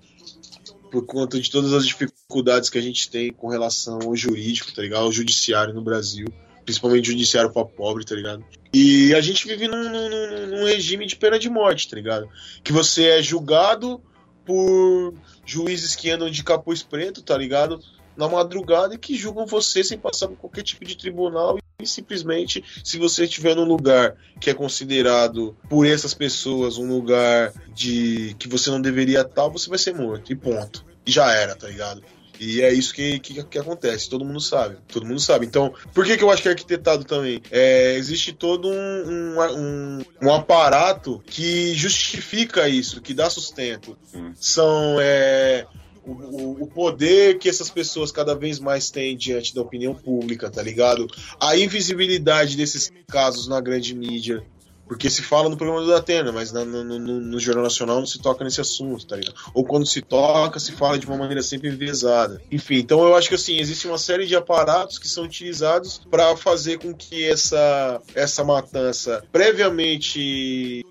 por 0.92 1.06
conta 1.06 1.40
de 1.40 1.50
todas 1.50 1.72
as 1.72 1.88
dificuldades 1.88 2.70
que 2.70 2.78
a 2.78 2.82
gente 2.82 3.10
tem 3.10 3.32
com 3.32 3.48
relação 3.48 4.00
ao 4.04 4.16
jurídico, 4.16 4.74
tá 4.74 4.82
ligado? 4.82 5.04
Ao 5.04 5.12
judiciário 5.12 5.74
no 5.74 5.82
Brasil, 5.82 6.28
principalmente 6.64 7.08
judiciário 7.08 7.52
para 7.52 7.66
pobre, 7.66 8.06
tá 8.06 8.16
ligado? 8.16 8.44
E 8.74 9.14
a 9.14 9.22
gente 9.22 9.48
vive 9.48 9.68
num, 9.68 9.90
num, 9.90 10.48
num, 10.48 10.66
regime 10.66 11.06
de 11.06 11.16
pena 11.16 11.38
de 11.38 11.50
morte, 11.50 11.90
tá 11.90 11.96
ligado? 11.96 12.30
Que 12.64 12.72
você 12.72 13.10
é 13.10 13.22
julgado 13.22 14.02
por 14.46 15.14
juízes 15.46 15.96
que 15.96 16.10
andam 16.10 16.30
de 16.30 16.44
capuz 16.44 16.82
preto, 16.82 17.22
tá 17.22 17.38
ligado? 17.38 17.82
Na 18.16 18.28
madrugada 18.28 18.96
e 18.96 18.98
que 18.98 19.16
julgam 19.16 19.46
você 19.46 19.84
sem 19.84 19.98
passar 19.98 20.28
por 20.28 20.38
qualquer 20.38 20.64
tipo 20.64 20.86
de 20.86 20.98
tribunal 20.98 21.58
e 21.82 21.88
simplesmente 21.88 22.64
se 22.84 22.98
você 22.98 23.24
estiver 23.24 23.56
num 23.56 23.66
lugar 23.66 24.16
que 24.40 24.50
é 24.50 24.54
considerado 24.54 25.56
por 25.70 25.86
essas 25.86 26.14
pessoas 26.14 26.78
um 26.78 26.88
lugar 26.88 27.52
de 27.74 28.36
que 28.38 28.48
você 28.48 28.70
não 28.70 28.82
deveria 28.82 29.22
estar, 29.22 29.48
você 29.48 29.70
vai 29.70 29.80
ser 29.80 29.96
morto 29.96 30.32
e 30.32 30.36
ponto. 30.36 30.86
E 31.06 31.12
já 31.12 31.32
era, 31.32 31.56
tá 31.56 31.68
ligado? 31.68 32.04
E 32.42 32.60
é 32.60 32.74
isso 32.74 32.92
que, 32.92 33.20
que, 33.20 33.44
que, 33.44 33.60
acontece, 33.60 34.10
todo 34.10 34.26
mundo 34.26 34.42
sabe. 34.42 34.78
Todo 34.88 35.06
mundo 35.06 35.20
sabe. 35.20 35.46
Então, 35.46 35.72
por 35.94 36.04
que, 36.04 36.18
que 36.18 36.24
eu 36.24 36.32
acho 36.32 36.42
que 36.42 36.48
é 36.48 36.52
arquitetado 36.52 37.04
também? 37.04 37.40
É, 37.52 37.94
existe 37.94 38.34
todo 38.34 38.68
um, 38.68 38.74
um, 38.74 39.40
um, 39.40 40.02
um, 40.24 40.34
aparato 40.34 41.22
que 41.28 41.76
justifica 41.76 42.68
isso, 42.68 43.00
que 43.00 43.14
dá 43.14 43.30
sustento. 43.30 43.96
Hum. 44.12 44.34
São 44.36 44.98
é, 45.00 45.68
o, 46.04 46.64
o, 46.64 46.68
poder 46.68 47.38
que 47.38 47.48
essas 47.48 47.70
pessoas 47.70 48.12
cada 48.12 48.34
vez 48.34 48.60
mais 48.60 48.90
têm 48.90 49.16
diante 49.16 49.54
da 49.54 49.62
opinião 49.62 49.94
pública, 49.94 50.50
tá 50.50 50.64
ligado? 50.64 51.06
A 51.40 51.56
invisibilidade 51.56 52.58
desses 52.58 52.92
casos 53.08 53.48
na 53.48 53.62
grande 53.62 53.94
mídia. 53.94 54.44
Porque 54.92 55.10
se 55.10 55.22
fala 55.22 55.48
no 55.48 55.56
programa 55.56 55.86
do 55.86 55.88
Datena, 55.88 56.34
mas 56.34 56.52
no, 56.52 56.66
no, 56.66 57.00
no, 57.00 57.40
Jornal 57.40 57.64
Nacional 57.64 58.00
não 58.00 58.06
se 58.06 58.20
toca 58.20 58.44
nesse 58.44 58.60
assunto, 58.60 59.08
tá 59.08 59.16
ligado? 59.16 59.36
Ou 59.54 59.64
quando 59.64 59.86
se 59.86 60.02
toca, 60.02 60.60
se 60.60 60.74
fala 60.74 61.00
de 61.00 61.06
uma 61.06 61.16
maneira 61.16 61.42
sempre 61.42 61.70
enviesada. 61.70 62.42
Enfim, 62.52 62.80
então 62.80 63.02
eu 63.02 63.16
acho 63.16 63.30
que 63.30 63.36
assim, 63.36 63.58
existe 63.58 63.88
uma 63.88 63.98
série 63.98 64.28
de 64.28 64.36
aparatos 64.36 65.00
que 65.00 65.08
são 65.08 65.24
utilizados 65.24 66.02
para 66.12 66.36
fazer 66.36 66.78
com 66.78 66.94
que 66.94 67.24
essa, 67.24 68.02
essa 68.14 68.44
matança 68.44 69.24
previamente 69.32 70.86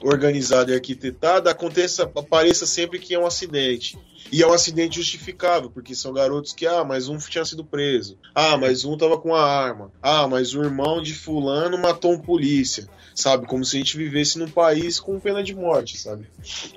organizada 0.00 0.70
e 0.70 0.74
arquitetada 0.76 1.50
aconteça, 1.50 2.04
apareça 2.04 2.64
sempre 2.64 3.00
que 3.00 3.12
é 3.12 3.18
um 3.18 3.26
acidente. 3.26 3.98
E 4.30 4.40
é 4.40 4.46
um 4.46 4.52
acidente 4.52 4.96
justificável, 4.96 5.68
porque 5.68 5.96
são 5.96 6.12
garotos 6.12 6.52
que, 6.52 6.66
ah, 6.66 6.84
mas 6.84 7.08
um 7.08 7.18
tinha 7.18 7.44
sido 7.44 7.64
preso. 7.64 8.16
Ah, 8.34 8.56
mas 8.56 8.84
um 8.84 8.96
tava 8.96 9.18
com 9.18 9.34
a 9.34 9.44
arma. 9.44 9.90
Ah, 10.00 10.26
mas 10.26 10.54
o 10.54 10.62
irmão 10.62 11.02
de 11.02 11.12
fulano 11.12 11.76
matou 11.76 12.12
um 12.12 12.18
polícia. 12.18 12.88
Sabe? 13.14 13.46
Como 13.46 13.64
se 13.64 13.76
a 13.76 13.78
gente 13.78 13.96
vivesse 13.96 14.38
num 14.38 14.48
país 14.48 14.98
com 14.98 15.20
pena 15.20 15.42
de 15.42 15.54
morte, 15.54 15.98
sabe? 15.98 16.26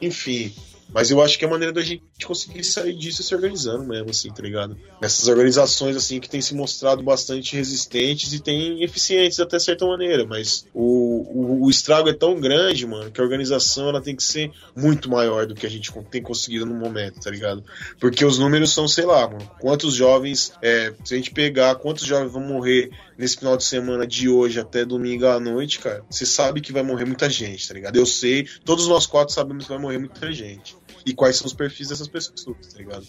Enfim. 0.02 0.54
Mas 0.94 1.12
eu 1.12 1.22
acho 1.22 1.38
que 1.38 1.44
é 1.44 1.48
a 1.48 1.52
maneira 1.52 1.74
da 1.74 1.82
gente 1.82 2.04
conseguir 2.26 2.64
sair 2.64 2.94
disso 2.94 3.22
é 3.22 3.26
se 3.26 3.36
organizando 3.36 3.84
mesmo, 3.84 4.10
assim, 4.10 4.32
tá 4.32 4.42
ligado? 4.42 4.78
Essas 5.02 5.28
organizações, 5.28 5.96
assim, 5.96 6.20
que 6.20 6.30
têm 6.30 6.42
se 6.42 6.56
mostrado 6.56 7.04
bastante 7.04 7.56
resistentes 7.56 8.34
e 8.34 8.40
têm 8.40 8.84
eficientes 8.84 9.40
até 9.40 9.60
certa 9.60 9.86
maneira, 9.86 10.26
mas 10.26 10.66
o, 10.74 11.26
o, 11.34 11.66
o, 11.66 11.70
estrago 11.70 12.10
é 12.10 12.14
tão 12.14 12.40
grande, 12.40 12.86
mano, 12.86 13.12
que 13.12 13.20
a 13.20 13.24
organização 13.24 13.90
ela 13.90 14.02
tem 14.02 14.16
que 14.16 14.24
ser 14.24 14.52
muito 14.76 15.10
maior 15.10 15.46
do 15.46 15.56
que 15.56 15.66
a 15.66 15.70
gente 15.70 15.92
tem 16.10 16.22
conseguido 16.22 16.66
no 16.66 16.76
momento, 16.76 17.20
tá 17.20 17.30
ligado? 17.30 17.64
Porque 18.00 18.24
os 18.24 18.40
números 18.40 18.74
são, 18.74 18.88
sei 18.88 19.06
lá, 19.06 19.28
mano, 19.28 19.50
quantos 19.60 19.94
jovens, 19.94 20.54
é, 20.62 20.94
se 21.04 21.14
a 21.14 21.18
gente 21.18 21.32
pegar 21.32 21.76
quantos 21.76 22.06
jovens 22.06 22.32
vão 22.32 22.42
morrer 22.42 22.90
nesse 23.18 23.38
final 23.38 23.58
de 23.58 23.64
semana 23.64 24.06
de 24.06 24.30
hoje 24.30 24.60
até 24.60 24.86
domingo 24.86 25.26
à 25.28 25.40
noite, 25.40 25.80
cara, 25.80 26.04
você 26.10 26.26
sabe 26.26 26.62
que 26.62 26.72
vai 26.72 26.84
morrer 26.84 27.06
muita 27.06 27.30
gente, 27.30 27.68
tá 27.68 27.74
ligado? 27.74 27.96
Eu 27.96 28.06
sei, 28.06 28.48
todos 28.64 28.88
nós 28.88 29.06
quatro 29.06 29.34
sabemos 29.34 29.66
que 29.66 29.70
vai 29.70 29.80
morrer 29.80 29.98
muita 29.98 30.32
gente. 30.32 30.75
E 31.06 31.14
quais 31.14 31.38
são 31.38 31.46
os 31.46 31.54
perfis 31.54 31.90
dessas 31.90 32.08
pessoas, 32.08 32.58
tá 32.74 32.78
ligado? 32.78 33.06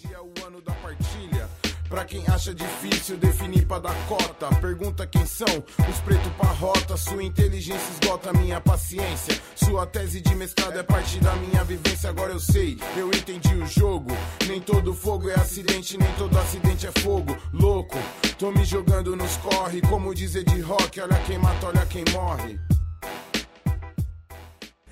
Pra 1.89 2.03
quem 2.03 2.21
acha 2.27 2.53
difícil 2.53 3.17
definir 3.17 3.65
pra 3.65 3.79
dar 3.79 3.95
cota, 4.07 4.53
pergunta 4.59 5.07
quem 5.07 5.25
são 5.25 5.47
os 5.89 5.99
pretos 6.01 6.31
pra 6.33 6.49
rota. 6.49 6.97
Sua 6.97 7.23
inteligência 7.23 7.89
esgota 7.93 8.33
minha 8.33 8.59
paciência. 8.59 9.41
Sua 9.55 9.85
tese 9.85 10.19
de 10.19 10.35
mestrado 10.35 10.77
é 10.77 10.83
parte 10.83 11.17
da 11.19 11.33
minha 11.37 11.63
vivência. 11.63 12.09
Agora 12.09 12.33
eu 12.33 12.39
sei, 12.39 12.77
eu 12.97 13.07
entendi 13.07 13.55
o 13.55 13.65
jogo. 13.65 14.11
Nem 14.47 14.59
todo 14.59 14.93
fogo 14.93 15.29
é 15.29 15.35
acidente, 15.35 15.97
nem 15.97 16.11
todo 16.15 16.37
acidente 16.37 16.85
é 16.85 16.91
fogo. 16.99 17.35
Louco, 17.53 17.97
tô 18.37 18.51
me 18.51 18.65
jogando 18.65 19.15
nos 19.15 19.37
corre. 19.37 19.81
Como 19.81 20.13
dizer 20.13 20.43
de 20.43 20.59
rock, 20.59 20.99
olha 20.99 21.19
quem 21.21 21.37
mata, 21.37 21.67
olha 21.67 21.85
quem 21.85 22.03
morre. 22.11 22.59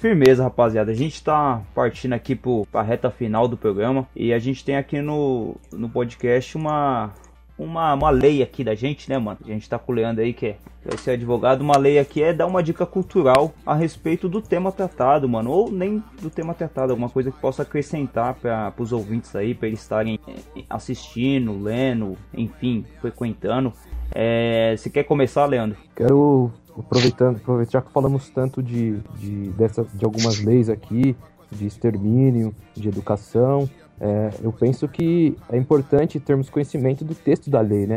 Firmeza, 0.05 0.43
rapaziada. 0.43 0.91
A 0.91 0.93
gente 0.93 1.23
tá 1.23 1.63
partindo 1.73 2.13
aqui 2.13 2.35
pro, 2.35 2.67
pra 2.71 2.83
reta 2.83 3.09
final 3.09 3.47
do 3.47 3.57
programa. 3.57 4.07
E 4.15 4.31
a 4.31 4.37
gente 4.37 4.63
tem 4.63 4.77
aqui 4.77 5.01
no, 5.01 5.55
no 5.73 5.89
podcast 5.89 6.55
uma, 6.55 7.11
uma, 7.57 7.91
uma 7.95 8.11
lei 8.11 8.43
aqui 8.43 8.63
da 8.63 8.75
gente, 8.75 9.09
né, 9.09 9.17
mano? 9.17 9.39
A 9.43 9.47
gente 9.47 9.67
tá 9.67 9.79
com 9.79 9.91
o 9.91 9.95
Leandro 9.95 10.23
aí, 10.23 10.31
que, 10.31 10.45
é, 10.45 10.57
vai 10.85 10.95
ser 10.99 11.11
advogado. 11.13 11.61
Uma 11.61 11.75
lei 11.75 11.97
aqui 11.97 12.21
é 12.21 12.31
dar 12.31 12.45
uma 12.45 12.61
dica 12.61 12.85
cultural 12.85 13.51
a 13.65 13.73
respeito 13.73 14.29
do 14.29 14.43
tema 14.43 14.71
tratado, 14.71 15.27
mano. 15.27 15.49
Ou 15.49 15.71
nem 15.71 16.03
do 16.21 16.29
tema 16.29 16.53
tratado, 16.53 16.91
alguma 16.91 17.09
coisa 17.09 17.31
que 17.31 17.39
possa 17.39 17.63
acrescentar 17.63 18.35
para 18.35 18.71
os 18.77 18.93
ouvintes 18.93 19.35
aí, 19.35 19.55
para 19.55 19.69
eles 19.69 19.81
estarem 19.81 20.19
é, 20.27 20.61
assistindo, 20.69 21.57
lendo, 21.59 22.15
enfim, 22.31 22.85
frequentando. 23.01 23.73
É, 24.13 24.75
você 24.77 24.87
quer 24.87 25.03
começar, 25.05 25.47
Leandro? 25.47 25.79
Quero 25.95 26.53
aproveitando, 26.77 27.37
aproveitar 27.37 27.81
que 27.81 27.91
falamos 27.91 28.29
tanto 28.29 28.61
de, 28.61 28.99
de, 29.17 29.49
dessa, 29.51 29.85
de 29.93 30.05
algumas 30.05 30.39
leis 30.39 30.69
aqui, 30.69 31.15
de 31.51 31.65
extermínio, 31.65 32.53
de 32.73 32.89
educação, 32.89 33.69
é, 33.99 34.31
eu 34.41 34.51
penso 34.51 34.87
que 34.87 35.37
é 35.49 35.57
importante 35.57 36.19
termos 36.19 36.49
conhecimento 36.49 37.05
do 37.05 37.15
texto 37.15 37.49
da 37.49 37.61
lei, 37.61 37.87
né? 37.87 37.95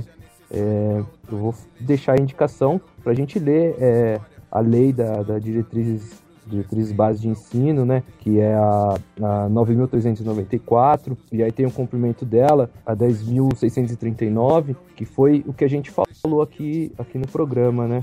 É, 0.50 1.02
eu 1.30 1.38
vou 1.38 1.54
deixar 1.80 2.18
a 2.18 2.22
indicação 2.22 2.80
para 3.02 3.12
a 3.12 3.14
gente 3.14 3.38
ler 3.38 3.74
é, 3.78 4.20
a 4.50 4.60
lei 4.60 4.92
da, 4.92 5.22
da 5.22 5.38
diretrizes 5.38 6.26
diretrizes 6.48 6.92
base 6.92 7.20
de 7.20 7.28
ensino, 7.28 7.84
né, 7.84 8.02
que 8.20 8.40
é 8.40 8.54
a, 8.54 8.94
a 9.20 9.48
9.394, 9.50 11.16
e 11.30 11.42
aí 11.42 11.52
tem 11.52 11.66
o 11.66 11.70
cumprimento 11.70 12.24
dela, 12.24 12.70
a 12.86 12.96
10.639, 12.96 14.74
que 14.96 15.04
foi 15.04 15.44
o 15.46 15.52
que 15.52 15.62
a 15.62 15.68
gente 15.68 15.90
falou 15.90 16.40
aqui, 16.40 16.90
aqui 16.98 17.18
no 17.18 17.28
programa, 17.28 17.86
né, 17.86 18.02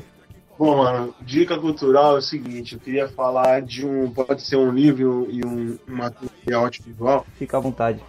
Bom, 0.57 0.77
mano, 0.77 1.13
dica 1.21 1.59
cultural 1.59 2.15
é 2.15 2.19
o 2.19 2.21
seguinte, 2.21 2.75
eu 2.75 2.79
queria 2.79 3.09
falar 3.09 3.61
de 3.61 3.85
um, 3.85 4.09
pode 4.09 4.41
ser 4.41 4.55
um 4.55 4.71
livro 4.71 5.27
e 5.29 5.45
um, 5.45 5.77
um 5.87 5.95
material 5.95 6.63
audiovisual. 6.63 7.25
Fica 7.37 7.57
à 7.57 7.59
vontade. 7.59 8.01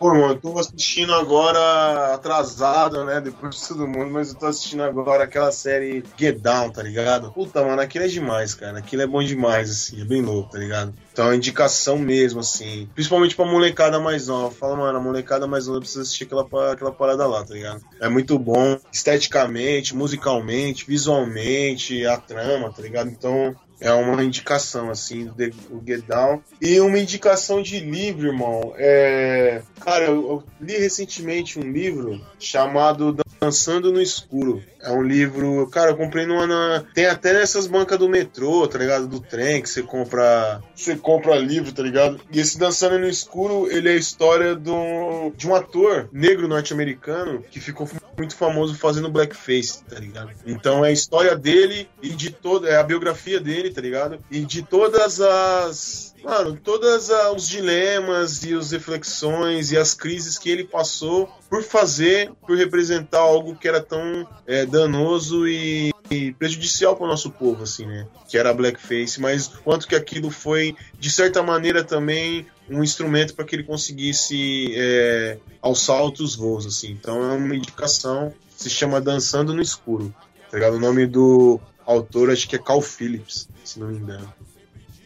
Pô, 0.00 0.14
mano, 0.14 0.28
eu 0.28 0.40
tô 0.40 0.58
assistindo 0.58 1.12
agora 1.12 2.14
atrasado, 2.14 3.04
né? 3.04 3.20
Depois 3.20 3.54
de 3.54 3.68
todo 3.68 3.86
mundo, 3.86 4.10
mas 4.10 4.30
eu 4.30 4.34
tô 4.34 4.46
assistindo 4.46 4.82
agora 4.82 5.24
aquela 5.24 5.52
série 5.52 6.02
Get 6.16 6.38
Down, 6.38 6.70
tá 6.70 6.82
ligado? 6.82 7.30
Puta, 7.32 7.62
mano, 7.62 7.82
aquilo 7.82 8.06
é 8.06 8.08
demais, 8.08 8.54
cara. 8.54 8.78
Aquilo 8.78 9.02
é 9.02 9.06
bom 9.06 9.22
demais, 9.22 9.70
assim, 9.70 10.00
é 10.00 10.04
bem 10.06 10.22
louco, 10.22 10.52
tá 10.52 10.58
ligado? 10.58 10.94
Então 11.12 11.30
é 11.30 11.36
indicação 11.36 11.98
mesmo, 11.98 12.40
assim. 12.40 12.88
Principalmente 12.94 13.36
pra 13.36 13.44
molecada 13.44 14.00
mais 14.00 14.28
nova. 14.28 14.50
Fala, 14.54 14.74
mano, 14.74 14.96
a 14.96 15.02
molecada 15.02 15.46
mais 15.46 15.66
nova 15.66 15.80
precisa 15.80 16.00
assistir 16.00 16.24
aquela, 16.24 16.72
aquela 16.72 16.92
parada 16.92 17.26
lá, 17.26 17.44
tá 17.44 17.52
ligado? 17.52 17.82
É 18.00 18.08
muito 18.08 18.38
bom, 18.38 18.78
esteticamente, 18.90 19.94
musicalmente, 19.94 20.86
visualmente, 20.86 22.06
a 22.06 22.16
trama, 22.16 22.72
tá 22.72 22.80
ligado? 22.80 23.10
Então 23.10 23.54
é 23.80 23.92
uma 23.92 24.22
indicação, 24.22 24.90
assim, 24.90 25.24
do 25.24 25.82
Get 25.86 26.04
Down. 26.06 26.42
E 26.60 26.78
uma 26.80 26.98
indicação 26.98 27.62
de 27.62 27.80
livro, 27.80 28.28
irmão. 28.28 28.74
É... 28.76 29.62
Cara, 29.80 30.04
eu 30.06 30.44
li 30.60 30.76
recentemente 30.76 31.58
um 31.58 31.62
livro 31.62 32.20
chamado 32.38 33.16
Dançando 33.40 33.90
no 33.90 34.02
Escuro. 34.02 34.62
É 34.82 34.90
um 34.90 35.02
livro, 35.02 35.66
cara, 35.68 35.92
eu 35.92 35.96
comprei 35.96 36.26
numa. 36.26 36.46
Na... 36.46 36.84
Tem 36.94 37.06
até 37.06 37.32
nessas 37.32 37.66
bancas 37.66 37.98
do 37.98 38.08
metrô, 38.08 38.68
tá 38.68 38.78
ligado? 38.78 39.06
Do 39.06 39.20
trem, 39.20 39.62
que 39.62 39.68
você 39.68 39.82
compra. 39.82 40.60
Você 40.74 40.96
compra 40.96 41.36
livro, 41.36 41.72
tá 41.72 41.82
ligado? 41.82 42.20
E 42.30 42.38
esse 42.38 42.58
Dançando 42.58 42.98
no 42.98 43.08
Escuro, 43.08 43.70
ele 43.70 43.88
é 43.88 43.92
a 43.92 43.96
história 43.96 44.54
do... 44.54 45.32
de 45.34 45.48
um 45.48 45.54
ator 45.54 46.08
negro 46.12 46.46
norte-americano 46.46 47.42
que 47.50 47.60
ficou 47.60 47.86
muito 48.20 48.36
famoso 48.36 48.74
fazendo 48.74 49.08
blackface, 49.08 49.82
tá 49.84 49.98
ligado? 49.98 50.30
Então 50.46 50.84
é 50.84 50.90
a 50.90 50.92
história 50.92 51.34
dele 51.34 51.88
e 52.02 52.10
de 52.10 52.30
toda. 52.30 52.68
É 52.68 52.76
a 52.76 52.82
biografia 52.82 53.40
dele, 53.40 53.70
tá 53.70 53.80
ligado? 53.80 54.18
E 54.30 54.40
de 54.40 54.62
todas 54.62 55.20
as. 55.20 56.14
Mano, 56.22 56.54
todos 56.62 57.08
os 57.34 57.48
dilemas 57.48 58.44
e 58.44 58.52
as 58.52 58.72
reflexões 58.72 59.72
e 59.72 59.78
as 59.78 59.94
crises 59.94 60.36
que 60.36 60.50
ele 60.50 60.64
passou 60.64 61.30
por 61.48 61.62
fazer, 61.62 62.30
por 62.46 62.58
representar 62.58 63.20
algo 63.20 63.56
que 63.56 63.66
era 63.66 63.80
tão 63.80 64.28
é, 64.46 64.66
danoso 64.66 65.48
e 65.48 65.90
prejudicial 66.38 66.96
para 66.96 67.04
o 67.04 67.08
nosso 67.08 67.30
povo, 67.30 67.62
assim, 67.62 67.86
né? 67.86 68.06
Que 68.28 68.36
era 68.36 68.52
blackface, 68.52 69.20
mas 69.20 69.46
quanto 69.46 69.86
que 69.86 69.94
aquilo 69.94 70.30
foi, 70.30 70.74
de 70.98 71.10
certa 71.10 71.42
maneira, 71.42 71.84
também 71.84 72.46
um 72.68 72.82
instrumento 72.82 73.34
para 73.34 73.44
que 73.44 73.54
ele 73.54 73.62
conseguisse 73.62 74.72
é, 74.74 75.38
alçar 75.62 75.96
altos 75.96 76.34
voos, 76.34 76.66
assim. 76.66 76.90
Então 76.90 77.22
é 77.30 77.34
uma 77.34 77.54
indicação, 77.54 78.32
se 78.56 78.68
chama 78.68 79.00
Dançando 79.00 79.54
no 79.54 79.62
Escuro. 79.62 80.14
Tá? 80.50 80.68
O 80.70 80.80
nome 80.80 81.06
do 81.06 81.60
autor 81.86 82.30
acho 82.30 82.48
que 82.48 82.56
é 82.56 82.58
Carl 82.58 82.80
Phillips, 82.80 83.48
se 83.64 83.78
não 83.78 83.88
me 83.88 83.98
engano. 83.98 84.32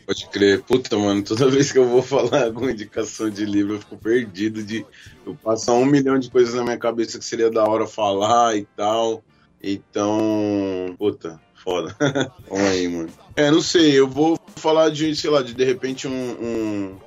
Pode 0.07 0.27
crer. 0.29 0.63
Puta, 0.63 0.99
mano, 0.99 1.23
toda 1.23 1.49
vez 1.49 1.73
que 1.73 1.79
eu 1.79 1.89
vou 1.89 2.01
falar 2.03 2.45
alguma 2.45 2.71
indicação 2.71 3.31
de 3.31 3.45
livro, 3.45 3.75
eu 3.75 3.81
fico 3.81 3.97
perdido 3.97 4.63
de. 4.63 4.85
Eu 5.27 5.35
passo 5.35 5.73
um 5.73 5.85
milhão 5.85 6.19
de 6.19 6.31
coisas 6.31 6.55
na 6.55 6.63
minha 6.63 6.79
cabeça 6.79 7.19
que 7.19 7.25
seria 7.25 7.51
da 7.51 7.65
hora 7.65 7.87
falar 7.87 8.57
e 8.57 8.67
tal. 8.77 9.23
Então. 9.65 10.95
Puta, 10.99 11.41
foda. 11.55 11.97
Vamos 12.49 12.67
aí, 12.67 12.87
mano. 12.89 13.09
É, 13.35 13.51
não 13.51 13.63
sei, 13.63 13.99
eu 13.99 14.07
vou 14.07 14.39
falar 14.57 14.91
de, 14.91 15.17
sei 15.17 15.31
lá, 15.31 15.43
de 15.43 15.55
de 15.55 15.65
repente 15.65 16.07
um. 16.07 16.13
um, 16.13 16.99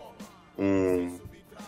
um, 0.58 1.20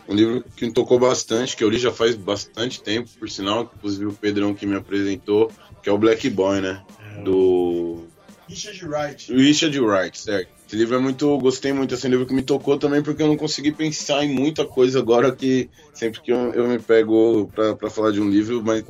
um 0.08 0.14
livro 0.16 0.44
que 0.56 0.66
me 0.66 0.74
tocou 0.74 0.98
bastante, 1.00 1.56
que 1.56 1.64
eu 1.64 1.70
li 1.70 1.78
já 1.78 1.92
faz 1.92 2.16
bastante 2.16 2.82
tempo, 2.82 3.10
por 3.20 3.30
sinal, 3.30 3.72
inclusive 3.76 4.08
o 4.08 4.14
Pedrão 4.14 4.56
que 4.56 4.66
me 4.66 4.76
apresentou, 4.76 5.52
que 5.84 5.90
é 5.90 5.92
o 5.92 5.98
Black 5.98 6.28
Boy, 6.30 6.62
né? 6.62 6.84
Do. 7.24 8.08
Richard 8.48 8.84
Wright. 8.84 9.32
Richard 9.32 9.80
Wright, 9.80 10.20
certo. 10.20 10.59
Esse 10.70 10.76
livro 10.76 10.98
é 10.98 11.00
muito. 11.00 11.36
Gostei 11.40 11.74
muito. 11.74 11.96
Esse 11.96 12.08
livro 12.08 12.28
que 12.28 12.34
me 12.34 12.44
tocou 12.44 12.78
também, 12.78 13.02
porque 13.02 13.24
eu 13.24 13.28
não 13.28 13.36
consegui 13.36 13.72
pensar 13.72 14.24
em 14.24 14.32
muita 14.32 14.64
coisa 14.64 15.00
agora 15.00 15.36
que 15.36 15.68
sempre 15.96 16.22
que 16.22 16.32
eu, 16.32 16.54
eu 16.54 16.68
me 16.68 16.78
pego 16.78 17.50
pra, 17.56 17.76
pra 17.76 17.90
falar 17.90 18.12
de 18.12 18.22
um 18.22 18.30
livro, 18.30 18.62
mas 18.64 18.84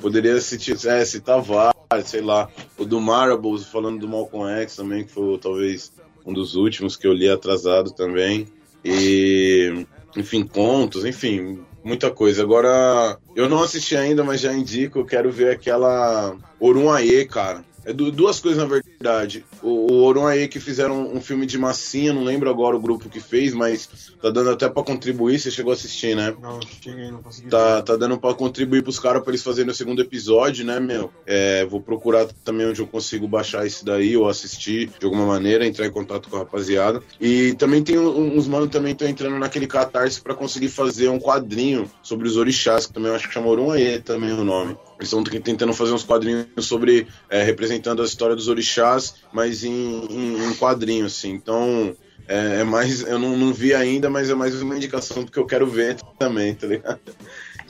poderia 0.00 0.40
citar, 0.40 0.98
é, 0.98 1.04
citar 1.04 1.42
vários, 1.42 1.74
sei 2.08 2.20
lá. 2.20 2.48
O 2.78 2.84
do 2.84 3.00
Marbles, 3.00 3.64
falando 3.64 3.98
do 3.98 4.08
Malcolm 4.08 4.48
X 4.62 4.76
também, 4.76 5.02
que 5.02 5.10
foi 5.10 5.36
talvez 5.38 5.90
um 6.24 6.32
dos 6.32 6.54
últimos 6.54 6.96
que 6.96 7.08
eu 7.08 7.12
li 7.12 7.28
atrasado 7.28 7.90
também. 7.90 8.46
E. 8.84 9.84
Enfim, 10.16 10.46
contos, 10.46 11.04
enfim, 11.04 11.58
muita 11.82 12.08
coisa. 12.12 12.40
Agora, 12.40 13.18
eu 13.34 13.48
não 13.48 13.64
assisti 13.64 13.96
ainda, 13.96 14.22
mas 14.22 14.40
já 14.40 14.52
indico, 14.52 15.00
eu 15.00 15.04
quero 15.04 15.32
ver 15.32 15.50
aquela 15.50 16.36
Orumaê, 16.60 17.24
cara. 17.24 17.64
É 17.84 17.92
duas 17.92 18.40
coisas, 18.40 18.62
na 18.62 18.68
verdade. 18.68 19.44
O, 19.62 19.92
o 19.92 20.02
Orumaê 20.04 20.48
que 20.48 20.60
fizeram 20.60 21.12
um 21.14 21.20
filme 21.20 21.46
de 21.46 21.58
massinha, 21.58 22.12
não 22.12 22.22
lembro 22.22 22.50
agora 22.50 22.76
o 22.76 22.80
grupo 22.80 23.08
que 23.08 23.20
fez, 23.20 23.54
mas 23.54 23.88
tá 24.20 24.30
dando 24.30 24.50
até 24.50 24.68
pra 24.68 24.82
contribuir. 24.82 25.38
Você 25.38 25.50
chegou 25.50 25.70
a 25.70 25.74
assistir, 25.74 26.14
né? 26.14 26.34
Não, 26.40 26.60
cheguei, 26.82 27.10
não 27.10 27.22
consegui. 27.22 27.48
Tá, 27.48 27.82
tá 27.82 27.96
dando 27.96 28.18
pra 28.18 28.34
contribuir 28.34 28.82
pros 28.82 28.98
caras 28.98 29.22
pra 29.22 29.30
eles 29.30 29.42
fazerem 29.42 29.70
o 29.70 29.74
segundo 29.74 30.02
episódio, 30.02 30.64
né, 30.64 30.78
meu? 30.78 31.10
É, 31.26 31.64
vou 31.64 31.80
procurar 31.80 32.26
também 32.44 32.66
onde 32.66 32.80
eu 32.80 32.86
consigo 32.86 33.26
baixar 33.26 33.66
esse 33.66 33.84
daí 33.84 34.16
ou 34.16 34.28
assistir 34.28 34.90
de 34.98 35.04
alguma 35.04 35.26
maneira, 35.26 35.66
entrar 35.66 35.86
em 35.86 35.90
contato 35.90 36.28
com 36.28 36.36
a 36.36 36.40
rapaziada. 36.40 37.02
E 37.20 37.54
também 37.54 37.82
tem 37.82 37.98
uns 37.98 38.46
mano 38.46 38.68
também 38.68 38.92
estão 38.92 39.08
entrando 39.08 39.38
naquele 39.38 39.66
catarse 39.66 40.20
pra 40.20 40.34
conseguir 40.34 40.68
fazer 40.68 41.08
um 41.08 41.18
quadrinho 41.18 41.90
sobre 42.02 42.28
os 42.28 42.36
orixás, 42.36 42.86
que 42.86 42.92
também 42.92 43.10
eu 43.10 43.16
acho 43.16 43.28
que 43.28 43.34
chama 43.34 43.48
Orumaê 43.48 43.98
também 43.98 44.32
o 44.32 44.44
nome. 44.44 44.76
Eles 45.00 45.08
estão 45.08 45.24
tentando 45.24 45.72
fazer 45.72 45.94
uns 45.94 46.04
quadrinhos 46.04 46.46
sobre 46.58 47.06
é, 47.30 47.42
representando 47.42 48.02
a 48.02 48.04
história 48.04 48.36
dos 48.36 48.48
orixás, 48.48 49.14
mas 49.32 49.64
em, 49.64 49.70
em, 49.70 50.44
em 50.44 50.54
quadrinho, 50.56 51.06
assim. 51.06 51.30
Então, 51.30 51.96
é, 52.28 52.60
é 52.60 52.64
mais. 52.64 53.00
Eu 53.00 53.18
não, 53.18 53.34
não, 53.34 53.50
vi 53.50 53.74
ainda, 53.74 54.10
mas 54.10 54.28
é 54.28 54.34
mais 54.34 54.60
uma 54.60 54.76
indicação 54.76 55.24
porque 55.24 55.38
eu 55.38 55.46
quero 55.46 55.66
ver 55.66 55.96
também, 56.18 56.54
tá 56.54 56.66
ligado? 56.66 57.00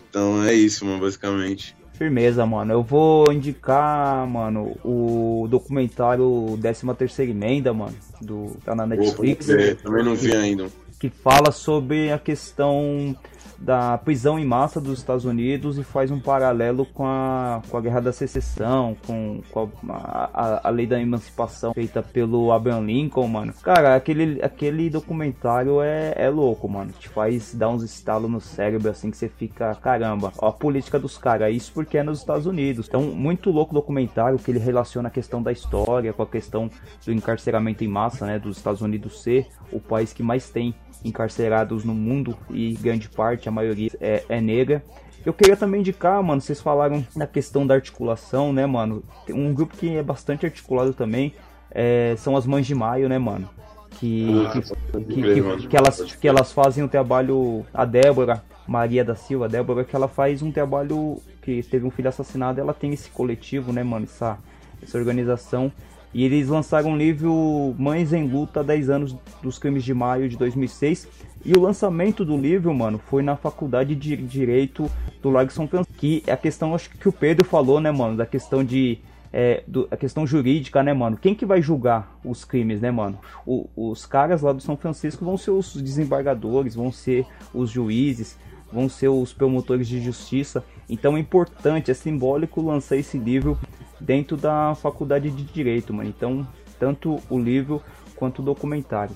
Então 0.09 0.43
é 0.43 0.53
isso, 0.53 0.85
mano, 0.85 0.99
basicamente. 0.99 1.77
Firmeza, 1.93 2.45
mano. 2.45 2.73
Eu 2.73 2.83
vou 2.83 3.33
indicar, 3.33 4.27
mano, 4.27 4.77
o 4.85 5.47
documentário 5.49 6.59
13 6.61 6.95
terceira 6.95 7.31
emenda, 7.31 7.73
mano, 7.73 7.95
do, 8.21 8.57
tá 8.65 8.75
na 8.75 8.89
Netflix. 8.89 9.49
Opa, 9.49 9.83
também 9.85 10.05
não 10.05 10.17
vi 10.17 10.35
ainda. 10.35 10.67
Que 10.99 11.09
fala 11.09 11.53
sobre 11.53 12.11
a 12.11 12.19
questão 12.19 13.17
da 13.61 13.99
prisão 13.99 14.39
em 14.39 14.45
massa 14.45 14.81
dos 14.81 14.99
Estados 14.99 15.27
Unidos 15.27 15.77
e 15.77 15.85
faz 15.85 16.11
um 16.11 16.19
paralelo 16.19 16.87
com 16.87 17.05
a, 17.05 17.61
com 17.69 17.77
a 17.77 17.81
Guerra 17.81 18.01
da 18.01 18.13
Secessão, 18.13 18.97
com, 19.07 19.43
com 19.51 19.69
a, 19.91 20.31
a, 20.33 20.69
a, 20.69 20.71
lei 20.71 20.87
da 20.87 20.99
emancipação 20.99 21.75
feita 21.75 22.03
pelo 22.03 22.53
Abraham 22.53 22.87
Lincoln, 22.87 23.29
mano. 23.29 23.53
Cara, 23.63 23.95
aquele, 23.95 24.43
aquele 24.43 24.89
documentário 24.89 25.83
é, 25.83 26.15
é 26.17 26.31
louco, 26.31 26.67
mano. 26.69 26.91
Te 26.99 27.09
faz 27.11 27.55
dar 27.55 27.69
uns 27.69 27.83
estalos 27.83 28.31
no 28.31 28.41
cérebro 28.41 28.91
assim 28.91 29.11
que 29.11 29.17
você 29.19 29.29
fica, 29.29 29.75
caramba, 29.75 30.33
ó, 30.39 30.49
a 30.49 30.53
política 30.53 30.99
dos 30.99 31.19
caras. 31.19 31.55
Isso 31.55 31.71
porque 31.73 31.99
é 31.99 32.03
nos 32.03 32.21
Estados 32.21 32.47
Unidos. 32.47 32.87
Então, 32.89 33.03
muito 33.03 33.51
louco 33.51 33.75
documentário 33.75 34.39
que 34.39 34.51
ele 34.51 34.59
relaciona 34.59 35.09
a 35.09 35.11
questão 35.11 35.43
da 35.43 35.53
história 35.53 36.15
com 36.15 36.23
a 36.23 36.27
questão 36.27 36.71
do 37.05 37.13
encarceramento 37.13 37.85
em 37.85 37.89
massa, 37.89 38.25
né, 38.25 38.39
dos 38.39 38.57
Estados 38.57 38.81
Unidos 38.81 39.23
ser 39.23 39.49
o 39.71 39.79
país 39.79 40.13
que 40.15 40.23
mais 40.23 40.49
tem 40.49 40.75
encarcerados 41.05 41.85
no 41.85 41.95
mundo 41.95 42.37
e 42.51 42.75
grande 42.75 43.09
parte, 43.09 43.49
a 43.49 43.53
maioria 43.53 43.91
é, 44.01 44.25
é 44.29 44.41
negra. 44.41 44.83
Eu 45.25 45.35
queria 45.35 45.57
também 45.57 45.81
indicar, 45.81 46.23
mano, 46.23 46.41
vocês 46.41 46.61
falaram 46.61 47.05
da 47.15 47.27
questão 47.27 47.67
da 47.67 47.75
articulação, 47.75 48.53
né, 48.53 48.65
mano? 48.65 49.03
Tem 49.27 49.35
um 49.35 49.53
grupo 49.53 49.77
que 49.77 49.97
é 49.97 50.03
bastante 50.03 50.47
articulado 50.47 50.95
também, 50.95 51.35
é, 51.71 52.15
são 52.19 52.37
as 52.37 52.47
Mães 52.47 52.67
de 52.67 52.75
Maio, 52.75 53.09
né, 53.09 53.19
mano? 53.19 53.49
Que, 53.91 54.47
ah, 54.47 54.51
que, 54.51 54.63
que, 54.63 55.23
que, 55.23 55.69
que, 55.69 55.77
elas, 55.77 56.01
que 56.01 56.29
elas 56.29 56.53
fazem 56.53 56.83
um 56.83 56.89
trabalho, 56.89 57.67
a 57.75 57.85
Débora, 57.85 58.43
Maria 58.67 59.05
da 59.05 59.15
Silva, 59.15 59.45
a 59.45 59.49
Débora, 59.49 59.85
que 59.85 59.95
ela 59.95 60.09
faz 60.09 60.43
um 60.43 60.51
trabalho 60.51 61.21
que 61.43 61.63
teve 61.63 61.85
um 61.85 61.91
filho 61.91 62.09
assassinado, 62.09 62.61
ela 62.61 62.73
tem 62.73 62.93
esse 62.93 63.11
coletivo, 63.11 63.73
né, 63.73 63.83
mano, 63.83 64.05
essa, 64.05 64.39
essa 64.83 64.97
organização 64.97 65.71
e 66.13 66.25
eles 66.25 66.49
lançaram 66.49 66.93
o 66.93 66.97
livro 66.97 67.75
Mães 67.79 68.13
em 68.13 68.27
Luta 68.27 68.65
10 68.65 68.91
anos 68.91 69.17
dos 69.43 69.59
crimes 69.59 69.85
de 69.85 69.95
maio 69.95 70.29
de 70.29 70.37
2006. 70.37 71.09
E 71.45 71.53
o 71.53 71.61
lançamento 71.61 72.25
do 72.25 72.37
livro, 72.37 72.75
mano, 72.75 72.99
foi 72.99 73.23
na 73.23 73.37
faculdade 73.37 73.95
de 73.95 74.17
Direito 74.17 74.91
do 75.23 75.31
Largo 75.31 75.53
São 75.53 75.69
Francisco. 75.69 75.95
Que 75.97 76.23
é 76.27 76.33
a 76.33 76.37
questão, 76.37 76.75
acho 76.75 76.91
que 76.91 77.09
o 77.09 77.13
Pedro 77.13 77.45
falou, 77.45 77.81
né, 77.81 77.91
mano, 77.91 78.17
da 78.17 78.27
questão 78.27 78.65
de. 78.65 78.99
É, 79.33 79.63
do, 79.65 79.87
a 79.93 79.97
questão 79.97 80.27
jurídica, 80.27 80.83
né, 80.83 80.93
mano? 80.93 81.17
Quem 81.17 81.37
que 81.37 81.47
vai 81.47 81.63
julgar 81.63 82.19
os 82.25 82.45
crimes, 82.45 82.81
né, 82.81 82.91
mano? 82.91 83.17
O, 83.47 83.69
os 83.77 84.05
caras 84.05 84.43
lá 84.43 84.53
do 84.53 84.61
São 84.61 84.77
Francisco 84.77 85.25
vão 85.25 85.37
ser 85.37 85.53
os 85.53 85.81
desembargadores, 85.81 86.75
vão 86.75 86.91
ser 86.91 87.25
os 87.55 87.71
juízes, 87.71 88.37
vão 88.73 88.89
ser 88.89 89.09
os 89.09 89.33
promotores 89.33 89.87
de 89.87 90.01
justiça. 90.01 90.65
Então 90.89 91.17
é 91.17 91.21
importante, 91.21 91.93
é 91.93 91.95
simbólico 91.95 92.61
lançar 92.61 92.97
esse 92.97 93.17
livro 93.17 93.57
dentro 94.01 94.37
da 94.37 94.75
faculdade 94.75 95.31
de 95.31 95.43
direito, 95.45 95.93
mano. 95.93 96.09
Então, 96.09 96.47
tanto 96.79 97.21
o 97.29 97.39
livro 97.39 97.83
quanto 98.17 98.41
o 98.41 98.45
documentário. 98.45 99.15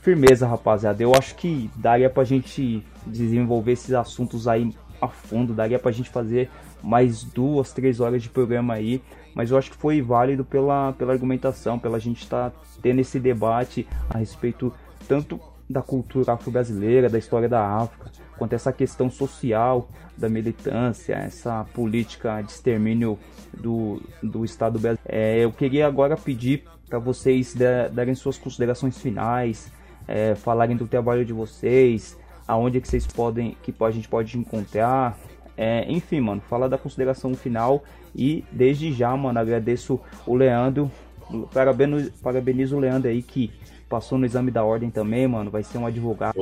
Firmeza, 0.00 0.46
rapaziada. 0.46 1.02
Eu 1.02 1.12
acho 1.14 1.34
que 1.34 1.70
daria 1.76 2.08
pra 2.08 2.24
gente 2.24 2.84
desenvolver 3.06 3.72
esses 3.72 3.92
assuntos 3.92 4.48
aí 4.48 4.74
a 5.00 5.08
fundo, 5.08 5.54
daria 5.54 5.78
pra 5.78 5.92
gente 5.92 6.10
fazer 6.10 6.50
mais 6.82 7.22
duas, 7.22 7.72
três 7.72 8.00
horas 8.00 8.22
de 8.22 8.28
programa 8.28 8.74
aí. 8.74 9.02
Mas 9.34 9.50
eu 9.50 9.58
acho 9.58 9.70
que 9.70 9.76
foi 9.76 10.00
válido 10.02 10.44
pela, 10.44 10.92
pela 10.92 11.12
argumentação, 11.12 11.78
pela 11.78 12.00
gente 12.00 12.22
estar 12.22 12.50
tá 12.50 12.56
tendo 12.82 13.00
esse 13.00 13.20
debate 13.20 13.86
a 14.08 14.18
respeito 14.18 14.72
tanto 15.06 15.40
da 15.68 15.82
cultura 15.82 16.32
afro-brasileira, 16.32 17.08
da 17.08 17.18
história 17.18 17.48
da 17.48 17.64
África, 17.64 18.10
quanto 18.40 18.54
essa 18.54 18.72
questão 18.72 19.10
social 19.10 19.90
da 20.16 20.26
militância, 20.26 21.12
essa 21.12 21.62
política 21.74 22.40
de 22.40 22.52
extermínio 22.52 23.18
do, 23.52 24.00
do 24.22 24.46
Estado 24.46 24.78
brasileiro. 24.78 25.02
É, 25.06 25.44
eu 25.44 25.52
queria 25.52 25.86
agora 25.86 26.16
pedir 26.16 26.64
para 26.88 26.98
vocês 26.98 27.54
darem 27.92 28.14
suas 28.14 28.38
considerações 28.38 28.96
finais, 28.96 29.70
é, 30.08 30.34
falarem 30.34 30.74
do 30.74 30.88
trabalho 30.88 31.22
de 31.22 31.34
vocês, 31.34 32.18
aonde 32.48 32.80
que 32.80 32.88
vocês 32.88 33.06
podem, 33.06 33.58
que 33.62 33.74
a 33.78 33.90
gente 33.90 34.08
pode 34.08 34.38
encontrar, 34.38 35.18
é, 35.54 35.84
enfim, 35.92 36.20
mano, 36.20 36.40
fala 36.40 36.66
da 36.66 36.78
consideração 36.78 37.34
final 37.34 37.84
e 38.16 38.42
desde 38.50 38.90
já, 38.90 39.14
mano, 39.14 39.38
agradeço 39.38 40.00
o 40.26 40.34
Leandro, 40.34 40.90
parabenizo, 41.52 42.10
parabenizo 42.22 42.76
o 42.78 42.80
Leandro 42.80 43.10
aí 43.10 43.20
que 43.20 43.52
passou 43.90 44.16
no 44.16 44.24
exame 44.24 44.52
da 44.52 44.64
ordem 44.64 44.88
também, 44.88 45.26
mano. 45.26 45.50
Vai 45.50 45.64
ser 45.64 45.76
um 45.76 45.84
advogado. 45.84 46.34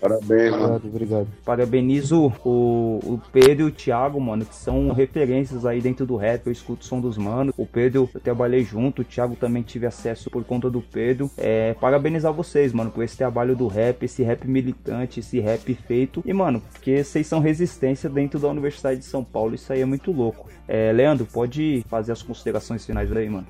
Parabéns, 0.00 0.52
mano. 0.52 0.64
Obrigado, 0.64 0.86
obrigado. 0.86 1.28
Parabenizo 1.44 2.32
o, 2.44 3.00
o 3.02 3.20
Pedro 3.32 3.66
e 3.66 3.68
o 3.68 3.72
Thiago, 3.72 4.20
mano, 4.20 4.46
que 4.46 4.54
são 4.54 4.92
referências 4.92 5.66
aí 5.66 5.80
dentro 5.80 6.06
do 6.06 6.16
rap. 6.16 6.46
Eu 6.46 6.52
escuto 6.52 6.82
o 6.82 6.84
som 6.84 7.00
dos 7.00 7.18
manos. 7.18 7.52
O 7.58 7.66
Pedro, 7.66 8.08
eu 8.14 8.20
trabalhei 8.20 8.64
junto. 8.64 9.02
O 9.02 9.04
Thiago 9.04 9.34
também 9.34 9.62
tive 9.62 9.84
acesso 9.84 10.30
por 10.30 10.44
conta 10.44 10.70
do 10.70 10.80
Pedro. 10.80 11.28
É, 11.36 11.74
parabenizar 11.74 12.32
vocês, 12.32 12.72
mano, 12.72 12.90
por 12.90 13.02
esse 13.02 13.16
trabalho 13.16 13.56
do 13.56 13.66
rap, 13.66 14.04
esse 14.04 14.22
rap 14.22 14.46
militante, 14.46 15.18
esse 15.18 15.40
rap 15.40 15.74
feito. 15.74 16.22
E, 16.24 16.32
mano, 16.32 16.62
porque 16.72 17.02
vocês 17.02 17.26
são 17.26 17.40
resistência 17.40 18.08
dentro 18.08 18.38
da 18.38 18.48
Universidade 18.48 19.00
de 19.00 19.06
São 19.06 19.24
Paulo. 19.24 19.56
Isso 19.56 19.72
aí 19.72 19.80
é 19.80 19.86
muito 19.86 20.12
louco. 20.12 20.48
É, 20.68 20.92
Leandro, 20.92 21.26
pode 21.26 21.84
fazer 21.88 22.12
as 22.12 22.22
considerações 22.22 22.86
finais 22.86 23.10
aí, 23.10 23.28
mano. 23.28 23.46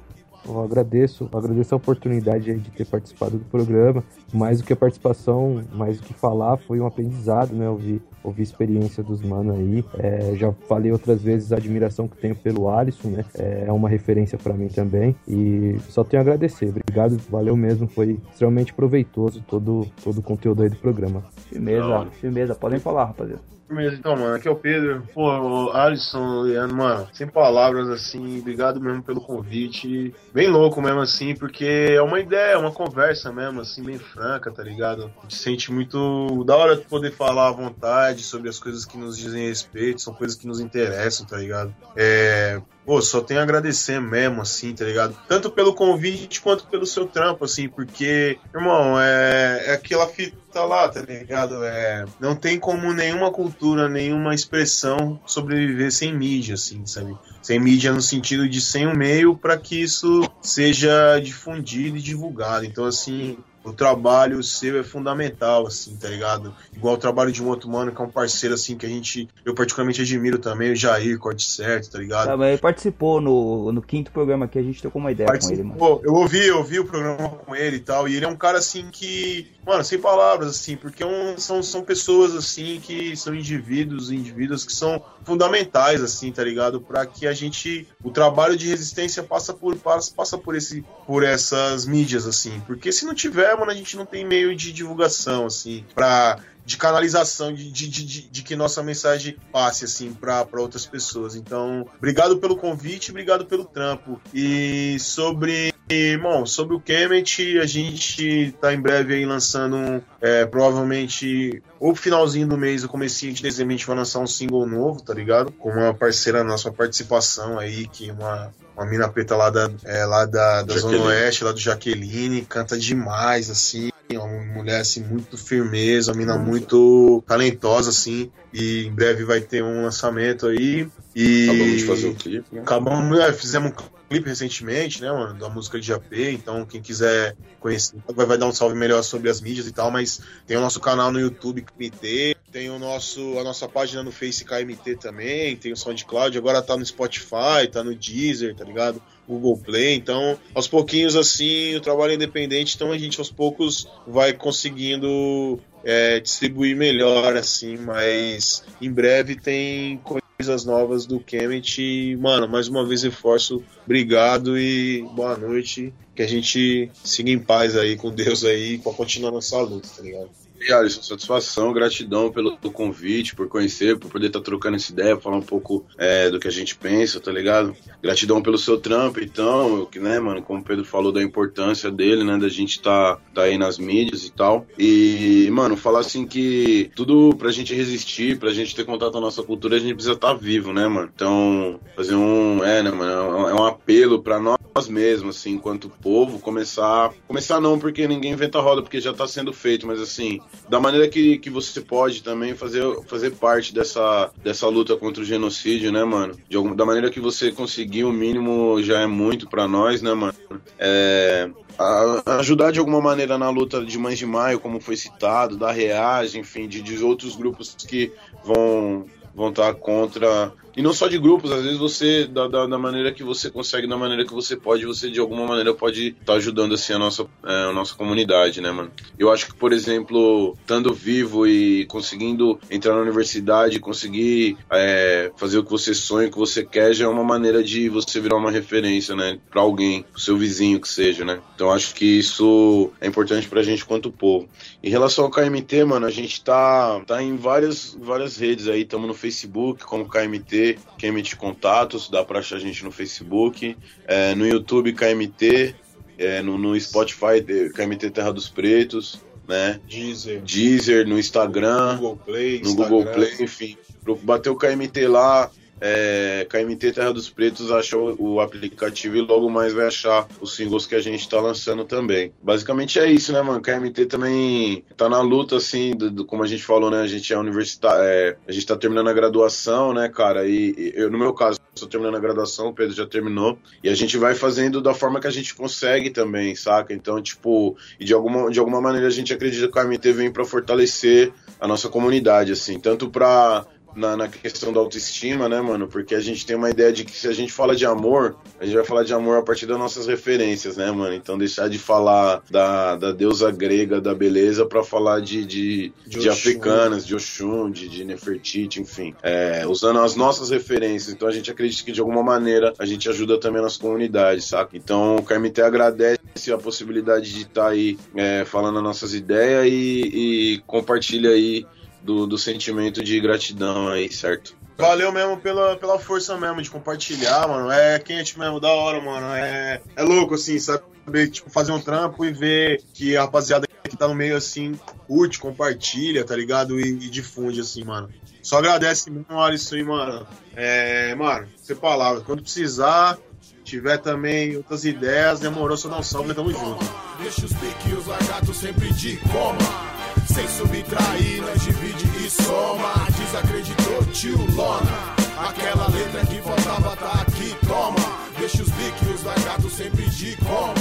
Eu 0.47 0.63
agradeço, 0.63 1.29
eu 1.33 1.39
agradeço 1.39 1.75
a 1.75 1.77
oportunidade 1.77 2.55
de 2.59 2.71
ter 2.71 2.85
participado 2.85 3.39
do 3.39 3.45
programa. 3.45 4.03
Mais 4.33 4.61
do 4.61 4.67
que 4.67 4.73
a 4.73 4.77
participação, 4.77 5.63
mais 5.73 5.99
do 5.99 6.07
que 6.07 6.15
falar, 6.15 6.57
foi 6.57 6.81
um 6.81 6.87
aprendizado, 6.87 7.55
né? 7.55 7.69
Ouvir, 7.69 8.03
ouvir 8.25 8.43
a 8.43 8.45
experiência 8.45 9.03
dos 9.03 9.23
manos 9.23 9.57
aí. 9.57 9.85
É, 9.99 10.35
já 10.35 10.53
falei 10.69 10.91
outras 10.91 11.23
vezes 11.23 11.53
a 11.53 11.57
admiração 11.57 12.09
que 12.09 12.17
tenho 12.17 12.35
pelo 12.35 12.69
Alisson, 12.69 13.09
né? 13.09 13.25
É, 13.39 13.65
é 13.69 13.73
uma 13.73 13.89
referência 13.89 14.37
para 14.37 14.55
mim 14.55 14.69
também. 14.69 15.15
E 15.29 15.77
só 15.89 16.03
tenho 16.03 16.21
a 16.21 16.23
agradecer. 16.23 16.69
Obrigado, 16.71 17.17
valeu 17.31 17.57
mesmo. 17.57 17.87
Foi 17.87 18.19
extremamente 18.31 18.75
proveitoso 18.75 19.43
todo, 19.47 19.87
todo 20.03 20.19
o 20.19 20.23
conteúdo 20.23 20.63
aí 20.63 20.69
do 20.69 20.77
programa. 20.77 21.23
Firmeza, 21.49 22.07
firmeza. 22.13 22.55
Podem 22.55 22.79
falar, 22.79 23.07
rapaziada. 23.07 23.43
Então, 23.81 24.17
mano. 24.17 24.35
Aqui 24.35 24.49
é 24.49 24.51
o 24.51 24.57
Pedro. 24.57 25.07
Pô, 25.15 25.71
Alisson, 25.73 26.43
Leandro, 26.43 26.77
mano, 26.77 27.09
sem 27.13 27.27
palavras, 27.27 27.89
assim, 27.89 28.41
obrigado 28.41 28.81
mesmo 28.81 29.03
pelo 29.03 29.21
convite. 29.21 30.15
Bem 30.33 30.49
louco 30.49 30.81
mesmo, 30.83 31.01
assim, 31.01 31.35
porque 31.35 31.95
é 31.97 32.03
uma 32.03 32.21
ideia, 32.21 32.59
uma 32.59 32.73
conversa 32.73 33.33
mesmo, 33.33 33.61
assim, 33.61 33.83
bem 33.83 33.99
franca, 33.99 34.51
tá 34.51 34.63
ligado? 34.63 35.13
A 35.19 35.23
gente 35.23 35.37
sente 35.37 35.73
muito 35.73 36.45
da 36.45 36.57
hora 36.57 36.77
de 36.77 36.83
poder 36.83 37.13
falar 37.13 37.49
à 37.49 37.53
vontade 37.53 38.23
sobre 38.23 38.49
as 38.49 38.59
coisas 38.59 38.85
que 38.85 38.99
nos 38.99 39.17
dizem 39.17 39.49
respeito, 39.49 40.03
são 40.03 40.15
coisas 40.15 40.37
que 40.37 40.47
nos 40.47 40.61
interessam, 40.61 41.27
tá 41.27 41.37
ligado? 41.37 41.75
É, 41.97 42.61
Pô, 42.85 43.01
só 43.01 43.21
tenho 43.21 43.39
a 43.39 43.45
agradecer 43.45 44.01
mesmo, 44.01 44.43
assim, 44.43 44.75
tá 44.75 44.85
ligado? 44.85 45.17
Tanto 45.29 45.51
pelo 45.51 45.73
convite 45.73 46.41
quanto 46.41 46.67
pelo 46.67 46.85
seu 46.85 47.07
trampo, 47.07 47.45
assim, 47.45 47.69
porque, 47.69 48.39
irmão, 48.53 49.01
é, 49.01 49.67
é 49.67 49.73
aquela 49.75 50.09
fita 50.09 50.42
lá, 50.61 50.89
tá 50.89 51.01
ligado? 51.01 51.65
É, 51.65 52.05
não 52.21 52.37
tem 52.37 52.59
como 52.59 52.93
nenhuma 52.93 53.31
cultura, 53.31 53.89
nenhuma 53.89 54.35
expressão 54.35 55.21
sobreviver 55.27 55.91
sem 55.91 56.15
mídia, 56.15 56.55
assim, 56.55 56.85
sabe? 56.87 57.17
Sem 57.43 57.59
mídia 57.59 57.93
no 57.93 58.03
sentido 58.03 58.49
de 58.49 58.61
sem 58.61 58.87
um 58.87 58.95
meio 58.95 59.37
para 59.37 59.57
que 59.57 59.81
isso 59.81 60.29
seja 60.41 61.19
difundido 61.19 61.97
e 61.97 62.03
divulgado. 62.03 62.65
Então, 62.65 62.85
assim, 62.85 63.39
o 63.65 63.73
trabalho 63.73 64.43
seu 64.43 64.79
é 64.79 64.83
fundamental, 64.83 65.67
assim, 65.67 65.97
tá 65.97 66.09
ligado? 66.09 66.55
Igual 66.75 66.95
o 66.95 66.99
trabalho 66.99 67.31
de 67.31 67.43
um 67.43 67.49
outro 67.49 67.69
mano, 67.69 67.93
que 67.93 68.01
é 68.01 68.05
um 68.05 68.11
parceiro, 68.11 68.55
assim, 68.55 68.77
que 68.77 68.85
a 68.85 68.89
gente, 68.89 69.29
eu 69.45 69.55
particularmente 69.55 70.03
admiro 70.03 70.39
também, 70.39 70.73
o 70.73 70.77
Jair, 70.77 71.19
corte 71.19 71.45
certo, 71.45 71.91
tá 71.91 71.99
ligado? 71.99 72.27
Tá, 72.27 72.37
mas 72.37 72.49
ele 72.49 72.61
participou 72.61 73.21
no, 73.21 73.73
no 73.73 73.83
quinto 73.83 74.11
programa 74.11 74.47
aqui, 74.47 74.59
a 74.59 74.63
gente 74.63 74.81
trocou 74.81 75.01
uma 75.01 75.13
ideia 75.13 75.27
participou, 75.27 75.57
com 75.57 75.63
ele, 75.63 75.81
mano. 75.81 76.01
Eu 76.05 76.15
ouvi, 76.15 76.47
eu 76.47 76.59
ouvi 76.59 76.81
o 76.81 76.85
programa 76.85 77.29
com 77.29 77.55
ele 77.55 77.77
e 77.77 77.81
tal, 77.81 78.09
e 78.09 78.17
ele 78.17 78.25
é 78.25 78.29
um 78.29 78.37
cara, 78.37 78.59
assim, 78.59 78.89
que, 78.91 79.51
mano, 79.65 79.85
sem 79.85 79.99
palavras, 79.99 80.51
assim, 80.51 80.77
porque 80.77 81.03
é 81.03 81.07
um, 81.07 81.39
são, 81.39 81.63
são 81.63 81.83
pessoas, 81.83 82.35
assim, 82.35 82.81
que 82.81 83.17
são 83.17 83.35
indivíduos, 83.35 84.11
indivíduos 84.11 84.65
que 84.65 84.73
são 84.73 85.03
fundamentais, 85.25 86.03
assim, 86.03 86.33
tá 86.33 86.43
ligado? 86.43 86.81
Para 86.81 87.07
que 87.07 87.27
a 87.27 87.33
gente, 87.33 87.87
o 88.03 88.11
trabalho 88.11 88.57
de 88.57 88.69
resistência 88.69 89.23
passa 89.23 89.55
por, 89.55 89.77
passa, 89.77 90.13
passa 90.15 90.39
por, 90.39 90.57
esse, 90.57 90.85
por 91.07 91.23
essas 91.23 91.87
mídias, 91.87 92.27
assim, 92.27 92.61
porque 92.67 92.91
se 92.91 93.05
não 93.05 93.15
tiver, 93.15 93.52
mano, 93.57 93.71
a 93.71 93.75
gente 93.75 93.97
não 93.97 94.07
tem 94.07 94.25
meio 94.25 94.55
de 94.55 94.73
divulgação, 94.73 95.47
assim, 95.47 95.85
pra 95.95 96.39
de 96.65 96.77
canalização, 96.77 97.53
de, 97.53 97.71
de, 97.71 97.89
de, 97.89 98.23
de, 98.29 98.43
que 98.43 98.55
nossa 98.55 98.83
mensagem 98.83 99.37
passe, 99.51 99.85
assim, 99.85 100.13
para 100.13 100.47
outras 100.55 100.87
pessoas. 100.87 101.35
Então, 101.35 101.87
obrigado 101.99 102.39
pelo 102.39 102.57
convite, 102.57 103.11
obrigado 103.11 103.45
pelo 103.47 103.65
trampo. 103.65 104.21
E 104.33 104.97
sobre, 105.01 105.75
bom, 106.21 106.47
sobre 106.47 106.77
o 106.77 106.81
Kemet, 106.81 107.59
a 107.59 107.67
gente 107.67 108.55
tá 108.61 108.73
em 108.73 108.81
breve 108.81 109.15
aí 109.15 109.27
lançando, 109.27 110.03
é, 110.21 110.47
provavelmente, 110.47 111.63
ou 111.81 111.95
finalzinho 111.95 112.47
do 112.47 112.57
mês, 112.57 112.85
o 112.85 112.89
comecinho 112.89 113.33
de 113.33 113.43
dezembro, 113.43 113.75
a 113.75 113.77
gente 113.77 113.87
vai 113.87 113.97
lançar 113.97 114.21
um 114.21 114.27
single 114.27 114.67
novo, 114.67 115.03
tá 115.03 115.13
ligado? 115.13 115.51
Com 115.53 115.71
uma 115.71 115.93
parceira 115.93 116.45
nossa 116.45 116.71
participação 116.71 117.59
aí, 117.59 117.89
que 117.89 118.11
uma, 118.13 118.55
uma 118.77 118.87
mina 118.87 119.09
preta 119.09 119.35
lá 119.35 119.51
da, 119.51 119.69
é, 119.85 120.05
lá 120.05 120.25
da, 120.27 120.63
da 120.63 120.79
Zona 120.79 121.03
Oeste, 121.07 121.43
lá 121.43 121.51
do 121.51 121.59
Jaqueline, 121.59 122.43
canta 122.43 122.79
demais, 122.79 123.51
assim 123.51 123.92
uma 124.19 124.45
mulher 124.55 124.81
assim 124.81 125.03
muito 125.03 125.37
firmeza, 125.37 126.13
uma 126.13 126.19
mina 126.19 126.39
muito 126.39 127.23
talentosa 127.27 127.91
assim, 127.91 128.31
e 128.53 128.87
em 128.87 128.93
breve 128.93 129.25
vai 129.25 129.41
ter 129.41 129.63
um 129.63 129.83
lançamento 129.83 130.47
aí. 130.47 130.89
E 131.15 131.45
acabamos 131.45 131.77
de 131.79 131.85
fazer 131.85 132.07
o 132.07 132.15
clipe, 132.15 132.47
né? 132.53 132.61
Acabamos, 132.63 133.19
é, 133.19 133.33
fizemos 133.33 133.71
um 133.71 133.75
clipe 134.13 134.29
recentemente, 134.29 135.01
né, 135.01 135.11
mano, 135.11 135.39
da 135.39 135.49
música 135.49 135.81
de 135.81 135.91
AP, 135.91 136.13
então 136.13 136.67
quem 136.67 136.83
quiser 136.83 137.35
conhecer 137.59 137.97
vai, 138.15 138.37
dar 138.37 138.47
um 138.47 138.53
salve 138.53 138.77
melhor 138.77 139.03
sobre 139.03 139.31
as 139.31 139.41
mídias 139.41 139.67
e 139.67 139.73
tal, 139.73 139.91
mas 139.91 140.21
tem 140.47 140.55
o 140.55 140.61
nosso 140.61 140.81
canal 140.81 141.11
no 141.11 141.19
YouTube 141.19 141.63
KMT, 141.63 142.37
tem 142.53 142.69
o 142.69 142.79
nosso 142.79 143.39
a 143.39 143.43
nossa 143.43 143.67
página 143.67 144.03
no 144.03 144.13
Face 144.13 144.45
KMT 144.45 144.97
também, 144.97 145.57
tem 145.57 145.73
o 145.73 145.77
SoundCloud, 145.77 146.37
agora 146.37 146.61
tá 146.61 146.77
no 146.77 146.85
Spotify, 146.85 147.67
tá 147.73 147.83
no 147.83 147.95
Deezer, 147.95 148.55
tá 148.55 148.65
ligado? 148.65 149.03
Google 149.27 149.57
Play, 149.57 149.95
então 149.95 150.39
aos 150.55 150.69
pouquinhos 150.69 151.17
assim, 151.17 151.75
o 151.75 151.81
trabalho 151.81 152.13
é 152.13 152.17
independente, 152.17 152.75
então 152.77 152.93
a 152.93 152.99
gente 152.99 153.19
aos 153.19 153.31
poucos 153.31 153.89
vai 154.07 154.35
conseguindo 154.35 155.59
é, 155.83 156.21
distribuir 156.21 156.77
melhor 156.77 157.35
assim, 157.35 157.79
mas 157.79 158.63
em 158.79 158.93
breve 158.93 159.37
tem 159.37 159.97
coisas 160.43 160.65
novas 160.65 161.07
do 161.07 161.21
Kemet 161.21 161.81
e, 161.81 162.17
mano, 162.17 162.49
mais 162.49 162.67
uma 162.67 162.85
vez 162.85 163.05
reforço, 163.05 163.63
obrigado 163.85 164.59
e 164.59 165.03
boa 165.15 165.37
noite, 165.37 165.95
que 166.17 166.23
a 166.23 166.27
gente 166.27 166.91
siga 167.05 167.31
em 167.31 167.39
paz 167.39 167.77
aí 167.77 167.97
com 167.97 168.11
Deus 168.11 168.45
aí 168.45 168.77
pra 168.79 168.93
continuar 168.93 169.31
nossa 169.31 169.61
luta, 169.61 169.89
tá 169.97 170.03
ligado? 170.03 170.42
E 170.67 170.73
Alisson, 170.73 171.03
satisfação, 171.03 171.73
gratidão 171.73 172.31
pelo 172.31 172.57
convite, 172.57 173.35
por 173.35 173.49
conhecer, 173.49 173.99
por 173.99 174.11
poder 174.11 174.29
estar 174.29 174.39
tá 174.39 174.45
trocando 174.45 174.77
essa 174.77 174.93
ideia, 174.93 175.17
falar 175.17 175.37
um 175.37 175.43
pouco 175.43 175.85
é, 175.99 176.31
do 176.31 176.39
que 176.39 176.47
a 176.47 176.53
gente 176.53 176.77
pensa, 176.77 177.21
tá 177.21 177.33
ligado? 177.33 177.75
Gratidão 178.03 178.41
pelo 178.41 178.57
seu 178.57 178.79
trampo, 178.79 179.21
então, 179.21 179.87
que, 179.87 179.99
né, 179.99 180.21
mano, 180.21 180.43
como 180.43 180.61
o 180.61 180.65
Pedro 180.65 180.85
falou 180.85 181.13
da 181.13 181.23
importância 181.23 181.91
dele, 181.91 182.23
né, 182.23 182.39
da 182.39 182.49
gente 182.49 182.81
tá, 182.81 183.19
tá 183.35 183.43
aí 183.43 183.59
nas 183.59 183.79
mídias 183.79 184.25
e 184.25 184.33
tal. 184.33 184.67
E, 184.79 185.49
mano, 185.51 185.77
falar 185.77 186.01
assim 186.01 186.27
que 186.27 186.91
tudo 186.95 187.35
pra 187.37 187.51
gente 187.51 187.75
resistir, 187.75 188.39
pra 188.39 188.53
gente 188.53 188.75
ter 188.75 188.85
contato 188.85 189.13
com 189.13 189.19
a 189.19 189.23
nossa 189.23 189.43
cultura, 189.43 189.77
a 189.77 189.81
gente 189.81 189.95
precisa 189.95 190.15
estar 190.15 190.29
tá 190.29 190.35
vivo, 190.35 190.73
né, 190.73 190.87
mano? 190.87 191.11
Então, 191.15 191.81
fazer 191.97 192.15
um, 192.15 192.63
é, 192.65 192.83
né, 192.83 192.91
mano, 192.91 193.49
é 193.49 193.55
um 193.55 193.65
apelo 193.65 194.23
pra 194.23 194.39
nós 194.39 194.89
mesmos, 194.89 195.37
assim, 195.37 195.53
enquanto 195.53 195.89
povo, 195.89 196.39
começar, 196.39 197.13
começar 197.27 197.61
não 197.61 197.79
porque 197.79 198.07
ninguém 198.09 198.33
inventa 198.33 198.61
roda, 198.61 198.83
porque 198.83 199.01
já 199.01 199.13
tá 199.13 199.27
sendo 199.27 199.53
feito, 199.53 199.87
mas 199.87 200.01
assim, 200.01 200.41
da 200.69 200.81
maneira 200.81 201.09
que, 201.09 201.39
que 201.39 201.51
você 201.51 201.81
pode 201.81 202.23
também 202.23 202.55
fazer, 202.55 202.83
fazer 203.07 203.33
parte 203.33 203.75
dessa, 203.75 204.31
dessa 204.43 204.67
luta 204.69 204.97
contra 204.97 205.23
o 205.23 205.27
genocídio, 205.27 205.93
né, 205.93 206.05
mano? 206.05 206.37
De 206.49 206.57
algum, 206.57 206.75
da 206.75 206.85
maneira 206.85 207.11
que 207.11 207.21
você 207.21 207.53
conseguir 207.53 208.05
o 208.05 208.13
mínimo 208.13 208.83
já 208.83 209.01
é 209.01 209.07
muito 209.07 209.49
para 209.49 209.69
nós, 209.69 210.01
né, 210.01 210.15
mano? 210.15 210.35
É, 210.79 211.51
a, 211.79 212.39
ajudar 212.39 212.71
de 212.71 212.79
alguma 212.79 213.01
maneira 213.01 213.37
na 213.37 213.51
luta 213.51 213.85
de 213.85 213.99
Mães 213.99 214.19
de 214.19 214.27
Maio, 214.27 214.61
como 214.61 214.81
foi 214.81 214.97
citado, 214.97 215.57
da 215.57 215.71
Reage, 215.71 216.39
enfim, 216.39 216.69
de, 216.69 216.81
de 216.81 217.03
outros 217.03 217.37
grupos 217.37 217.77
que 217.87 218.13
vão 218.45 219.07
vão 219.35 219.49
estar 219.49 219.75
contra 219.75 220.53
e 220.77 220.83
não 220.83 220.93
só 220.93 221.07
de 221.07 221.19
grupos, 221.19 221.53
às 221.53 221.63
vezes 221.63 221.79
você, 221.79 222.27
da, 222.27 222.49
da, 222.49 222.67
da, 222.67 222.79
maneira 222.79 223.13
que 223.13 223.23
você 223.23 223.51
consegue, 223.51 223.87
da 223.87 223.97
maneira 223.97 224.25
que 224.25 224.33
você 224.33 224.57
pode, 224.57 224.87
você 224.87 225.11
de 225.11 225.21
alguma 225.21 225.47
maneira 225.47 225.75
pode 225.75 226.09
estar 226.09 226.25
tá 226.25 226.33
ajudando 226.35 226.75
assim 226.75 226.95
a 226.95 226.99
nossa, 226.99 227.27
é, 227.45 227.71
a 227.71 227.73
nossa 227.73 227.95
comunidade, 227.95 228.61
né, 228.61 228.71
mano? 228.71 228.91
Eu 229.19 229.31
acho 229.31 229.47
que, 229.47 229.55
por 229.55 229.73
exemplo, 229.73 230.57
estando 230.61 230.95
vivo 230.95 231.47
e 231.47 231.85
conseguindo 231.87 232.59
entrar 232.71 232.95
na 232.95 233.03
universidade, 233.03 233.79
conseguir 233.79 234.57
é, 234.71 235.31
fazer 235.37 235.59
o 235.59 235.65
que 235.65 235.71
você 235.71 235.93
sonha, 235.93 236.29
o 236.29 236.31
que 236.31 236.39
você 236.39 236.65
quer, 236.65 236.95
já 236.95 237.05
é 237.05 237.09
uma 237.09 237.25
maneira 237.25 237.63
de 237.63 237.89
você 237.89 238.19
virar 238.21 238.37
uma 238.37 238.51
referência, 238.51 239.15
né, 239.15 239.39
para 239.51 239.61
alguém, 239.61 240.03
pro 240.03 240.21
seu 240.21 240.37
vizinho 240.37 240.81
que 240.81 240.89
seja, 240.89 241.25
né? 241.25 241.41
Então 241.55 241.71
acho 241.71 241.95
que 241.95 242.05
isso 242.05 242.91
é 243.01 243.07
importante 243.07 243.47
pra 243.49 243.63
gente 243.63 243.85
quanto 243.85 244.11
povo. 244.11 244.49
Em 244.83 244.89
relação 244.89 245.25
ao 245.25 245.31
KMT, 245.31 245.85
mano, 245.85 246.07
a 246.07 246.11
gente 246.11 246.43
tá, 246.43 247.01
tá 247.07 247.23
em 247.23 247.37
várias, 247.37 247.97
várias 248.01 248.37
redes 248.37 248.69
aí, 248.69 248.83
estamos 248.83 249.07
no 249.07 249.15
Facebook 249.15 249.85
como 249.85 250.09
KMT 250.09 250.62
KMT 250.99 251.37
Contatos, 251.37 252.09
dá 252.09 252.25
pra 252.25 252.41
achar 252.41 252.57
a 252.57 252.61
gente 252.61 252.85
no 252.85 252.91
Facebook, 252.91 253.77
é, 254.07 254.35
no 254.35 254.47
YouTube 254.47 254.93
KMT, 254.93 255.75
é, 256.19 256.43
no, 256.43 256.59
no 256.59 256.79
Spotify 256.79 257.43
KMT 257.75 258.11
Terra 258.11 258.33
dos 258.33 258.49
Pretos, 258.49 259.21
né? 259.49 259.81
Deezer. 259.89 260.43
Deezer, 260.43 261.07
no 261.07 261.19
Instagram, 261.19 261.95
no 261.95 261.99
Google 261.99 262.17
Play, 262.25 262.63
no 262.63 262.75
Google 262.75 263.07
Play, 263.07 263.35
enfim. 263.41 263.77
Bateu 264.23 264.53
o 264.53 264.57
KMT 264.57 265.07
lá, 265.07 265.51
é, 265.85 266.47
KMT 266.49 266.93
Terra 266.93 267.13
dos 267.13 267.29
Pretos 267.29 267.73
acha 267.73 267.99
o, 267.99 268.41
aplicativo 268.41 269.17
e 269.17 269.21
logo 269.21 269.51
mais 269.51 269.73
vai 269.73 269.89
achar 269.89 270.29
os 270.41 270.55
singles 270.55 270.87
que 270.87 270.95
a 270.95 271.01
gente 271.01 271.29
tá 271.29 271.41
lançando 271.41 271.85
também. 271.85 272.33
Basicamente 272.41 273.01
é 273.01 273.11
isso, 273.11 273.33
né, 273.33 273.43
mano? 273.43 273.61
KMT 273.61 274.07
também 274.07 274.85
tá 274.97 275.09
na 275.09 275.21
luta, 275.21 275.57
assim, 275.57 275.91
do, 275.91 276.09
do, 276.09 276.25
como 276.25 276.45
a 276.45 276.47
gente 276.47 276.63
falou, 276.63 276.89
né? 276.89 277.01
A 277.01 277.07
gente 277.09 277.33
é 277.33 277.37
universitário, 277.37 278.05
é, 278.05 278.37
a 278.47 278.53
gente 278.53 278.65
tá 278.65 278.77
terminando 278.77 279.09
a 279.09 279.13
graduação, 279.13 279.93
né, 279.93 280.09
cara? 280.09 280.47
E, 280.47 280.73
e 280.79 280.93
eu, 280.95 281.11
no 281.11 281.19
meu 281.19 281.35
caso, 281.35 281.59
estou 281.75 281.89
terminando 281.89 282.17
a 282.17 282.21
graduação, 282.21 282.69
o 282.69 282.73
Pedro 282.73 282.95
já 282.95 283.07
terminou, 283.07 283.59
e 283.83 283.89
a 283.89 283.95
gente 283.95 284.17
vai 284.17 284.37
fazendo 284.37 284.81
da 284.81 284.95
forma 284.95 285.19
que 285.19 285.27
a 285.27 285.33
gente 285.33 285.53
consegue 285.53 286.11
também, 286.11 286.55
saca? 286.55 286.95
Então, 286.95 287.21
tipo, 287.21 287.77
e 287.99 288.05
de 288.05 288.15
alguma, 288.15 288.51
de 288.51 288.61
alguma 288.61 288.81
maneira 288.81 289.09
a 289.09 289.11
gente 289.11 289.33
acredita 289.33 289.67
que 289.69 289.79
o 289.79 289.83
KMT 289.83 290.13
vem 290.13 290.31
para 290.31 290.45
fortalecer 290.45 291.33
a 291.61 291.67
nossa 291.67 291.89
comunidade, 291.89 292.53
assim, 292.53 292.79
tanto 292.79 293.09
para 293.09 293.65
na, 293.95 294.17
na 294.17 294.29
questão 294.29 294.73
da 294.73 294.81
autoestima, 294.81 295.49
né, 295.49 295.61
mano? 295.61 295.87
Porque 295.87 296.15
a 296.15 296.21
gente 296.21 296.45
tem 296.47 296.57
uma 296.57 296.71
ideia 296.71 296.93
de 296.93 297.05
que 297.05 297.17
se 297.17 297.29
a 297.29 297.33
gente 297.33 297.53
fala 297.53 297.75
de 297.75 297.85
amor, 297.85 298.37
a 298.61 298.65
gente 298.65 298.75
vai 298.75 298.85
falar 298.85 299.05
de 299.05 299.13
amor 299.13 299.39
a 299.39 299.43
partir 299.43 299.67
das 299.67 299.79
nossas 299.79 300.07
referências, 300.07 300.77
né, 300.77 300.91
mano? 300.91 301.15
Então 301.15 301.37
deixar 301.37 301.69
de 301.69 301.79
falar 301.79 302.43
da, 302.51 302.97
da 302.97 303.13
deusa 303.13 303.51
grega 303.51 304.01
da 304.01 304.15
beleza 304.15 304.65
para 304.67 304.83
falar 304.83 305.21
de, 305.21 305.45
de, 305.45 305.93
de, 306.07 306.21
de 306.21 306.29
africanas, 306.29 307.07
de 307.07 307.15
Oxum, 307.15 307.71
de, 307.71 307.89
de 307.89 308.05
Nefertiti, 308.05 308.81
enfim. 308.81 309.15
É, 309.23 309.67
usando 309.67 310.01
as 310.01 310.17
nossas 310.17 310.51
referências. 310.51 311.13
Então 311.15 311.29
a 311.29 311.33
gente 311.33 311.51
acredita 311.51 311.85
que 311.85 311.93
de 311.93 312.01
alguma 312.01 312.23
maneira 312.23 312.73
a 312.79 312.87
gente 312.87 313.09
ajuda 313.09 313.39
também 313.39 313.61
a 313.61 313.65
nossa 313.65 313.79
comunidade, 313.79 314.43
saca? 314.43 314.77
Então 314.77 315.17
o 315.17 315.23
Carmité 315.23 315.63
agradece 315.63 316.53
a 316.53 316.59
possibilidade 316.59 317.33
de 317.33 317.43
estar 317.43 317.65
tá 317.65 317.69
aí 317.69 317.99
é, 318.17 318.45
falando 318.45 318.79
as 318.79 318.85
nossas 318.85 319.15
ideias 319.15 319.67
e, 319.67 320.55
e 320.55 320.59
compartilha 320.67 321.31
aí 321.31 321.67
do, 322.03 322.27
do 322.27 322.39
sentimento 322.39 323.03
de 323.03 323.21
gratidão 323.21 323.89
aí, 323.89 324.13
certo? 324.13 324.57
Valeu 324.77 325.13
mesmo 325.13 325.37
pela, 325.37 325.77
pela 325.77 325.99
força 325.99 326.37
mesmo 326.37 326.61
de 326.61 326.71
compartilhar, 326.71 327.47
mano. 327.47 327.71
É 327.71 327.99
quente 327.99 328.39
mesmo, 328.39 328.59
da 328.59 328.69
hora, 328.69 329.01
mano. 329.01 329.27
É, 329.35 329.81
é 329.95 330.03
louco, 330.03 330.35
assim, 330.35 330.59
sabe? 330.59 330.83
Tipo, 331.31 331.51
fazer 331.51 331.73
um 331.73 331.81
trampo 331.81 332.25
e 332.25 332.33
ver 332.33 332.83
que 332.95 333.17
a 333.17 333.23
rapaziada 333.23 333.67
que 333.67 333.97
tá 333.97 334.09
no 334.09 334.15
meio, 334.15 334.37
assim, 334.37 334.79
curte, 335.07 335.39
compartilha, 335.39 336.25
tá 336.25 336.35
ligado? 336.35 336.81
E, 336.81 336.89
e 336.89 337.11
difunde, 337.11 337.61
assim, 337.61 337.85
mano. 337.85 338.09
Só 338.43 338.59
agradece 338.59 339.11
mesmo, 339.11 339.41
Alisson, 339.41 339.77
aí, 339.77 339.85
mano. 339.85 340.27
É, 340.57 341.15
mano, 341.15 341.47
sem 341.57 341.77
palavras. 341.77 342.25
Quando 342.25 342.43
precisar, 342.43 343.19
tiver 343.63 343.99
também 343.99 344.57
outras 344.57 344.85
ideias, 344.85 345.39
demorou, 345.41 345.77
só 345.77 345.89
dá 345.89 345.99
um 345.99 346.03
salve, 346.03 346.35
tamo 346.35 346.51
junto. 346.51 346.85
Deixa 347.21 347.45
os 347.45 347.53
piques, 347.53 348.49
os 348.49 348.57
sempre 348.57 348.93
de 348.95 349.17
coma. 349.19 350.02
Sem 350.27 350.49
subtrair, 350.49 351.43
nós 351.43 351.63
divide 351.63 352.27
e 352.27 352.31
soma. 352.31 352.93
Desacreditou, 353.17 354.05
tio 354.13 354.39
Lona. 354.55 355.15
Aquela 355.37 355.89
letra 355.89 356.25
que 356.27 356.41
faltava 356.43 356.97
tá 356.97 357.23
aqui, 357.23 357.57
toma. 357.67 357.97
Deixa 358.39 358.63
os 358.63 358.69
biques 358.71 359.09
e 359.09 359.13
os 359.13 359.23
lagartos 359.25 359.73
sempre 359.73 360.09
de 360.11 360.37
coma. 360.37 360.75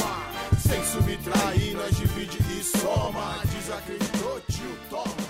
Sem 0.60 0.84
subtrair, 0.84 1.76
nós 1.76 1.96
divide 1.96 2.38
e 2.52 2.64
soma. 2.64 3.40
Desacreditou, 3.46 4.42
tio, 4.50 4.78
toma. 4.90 5.20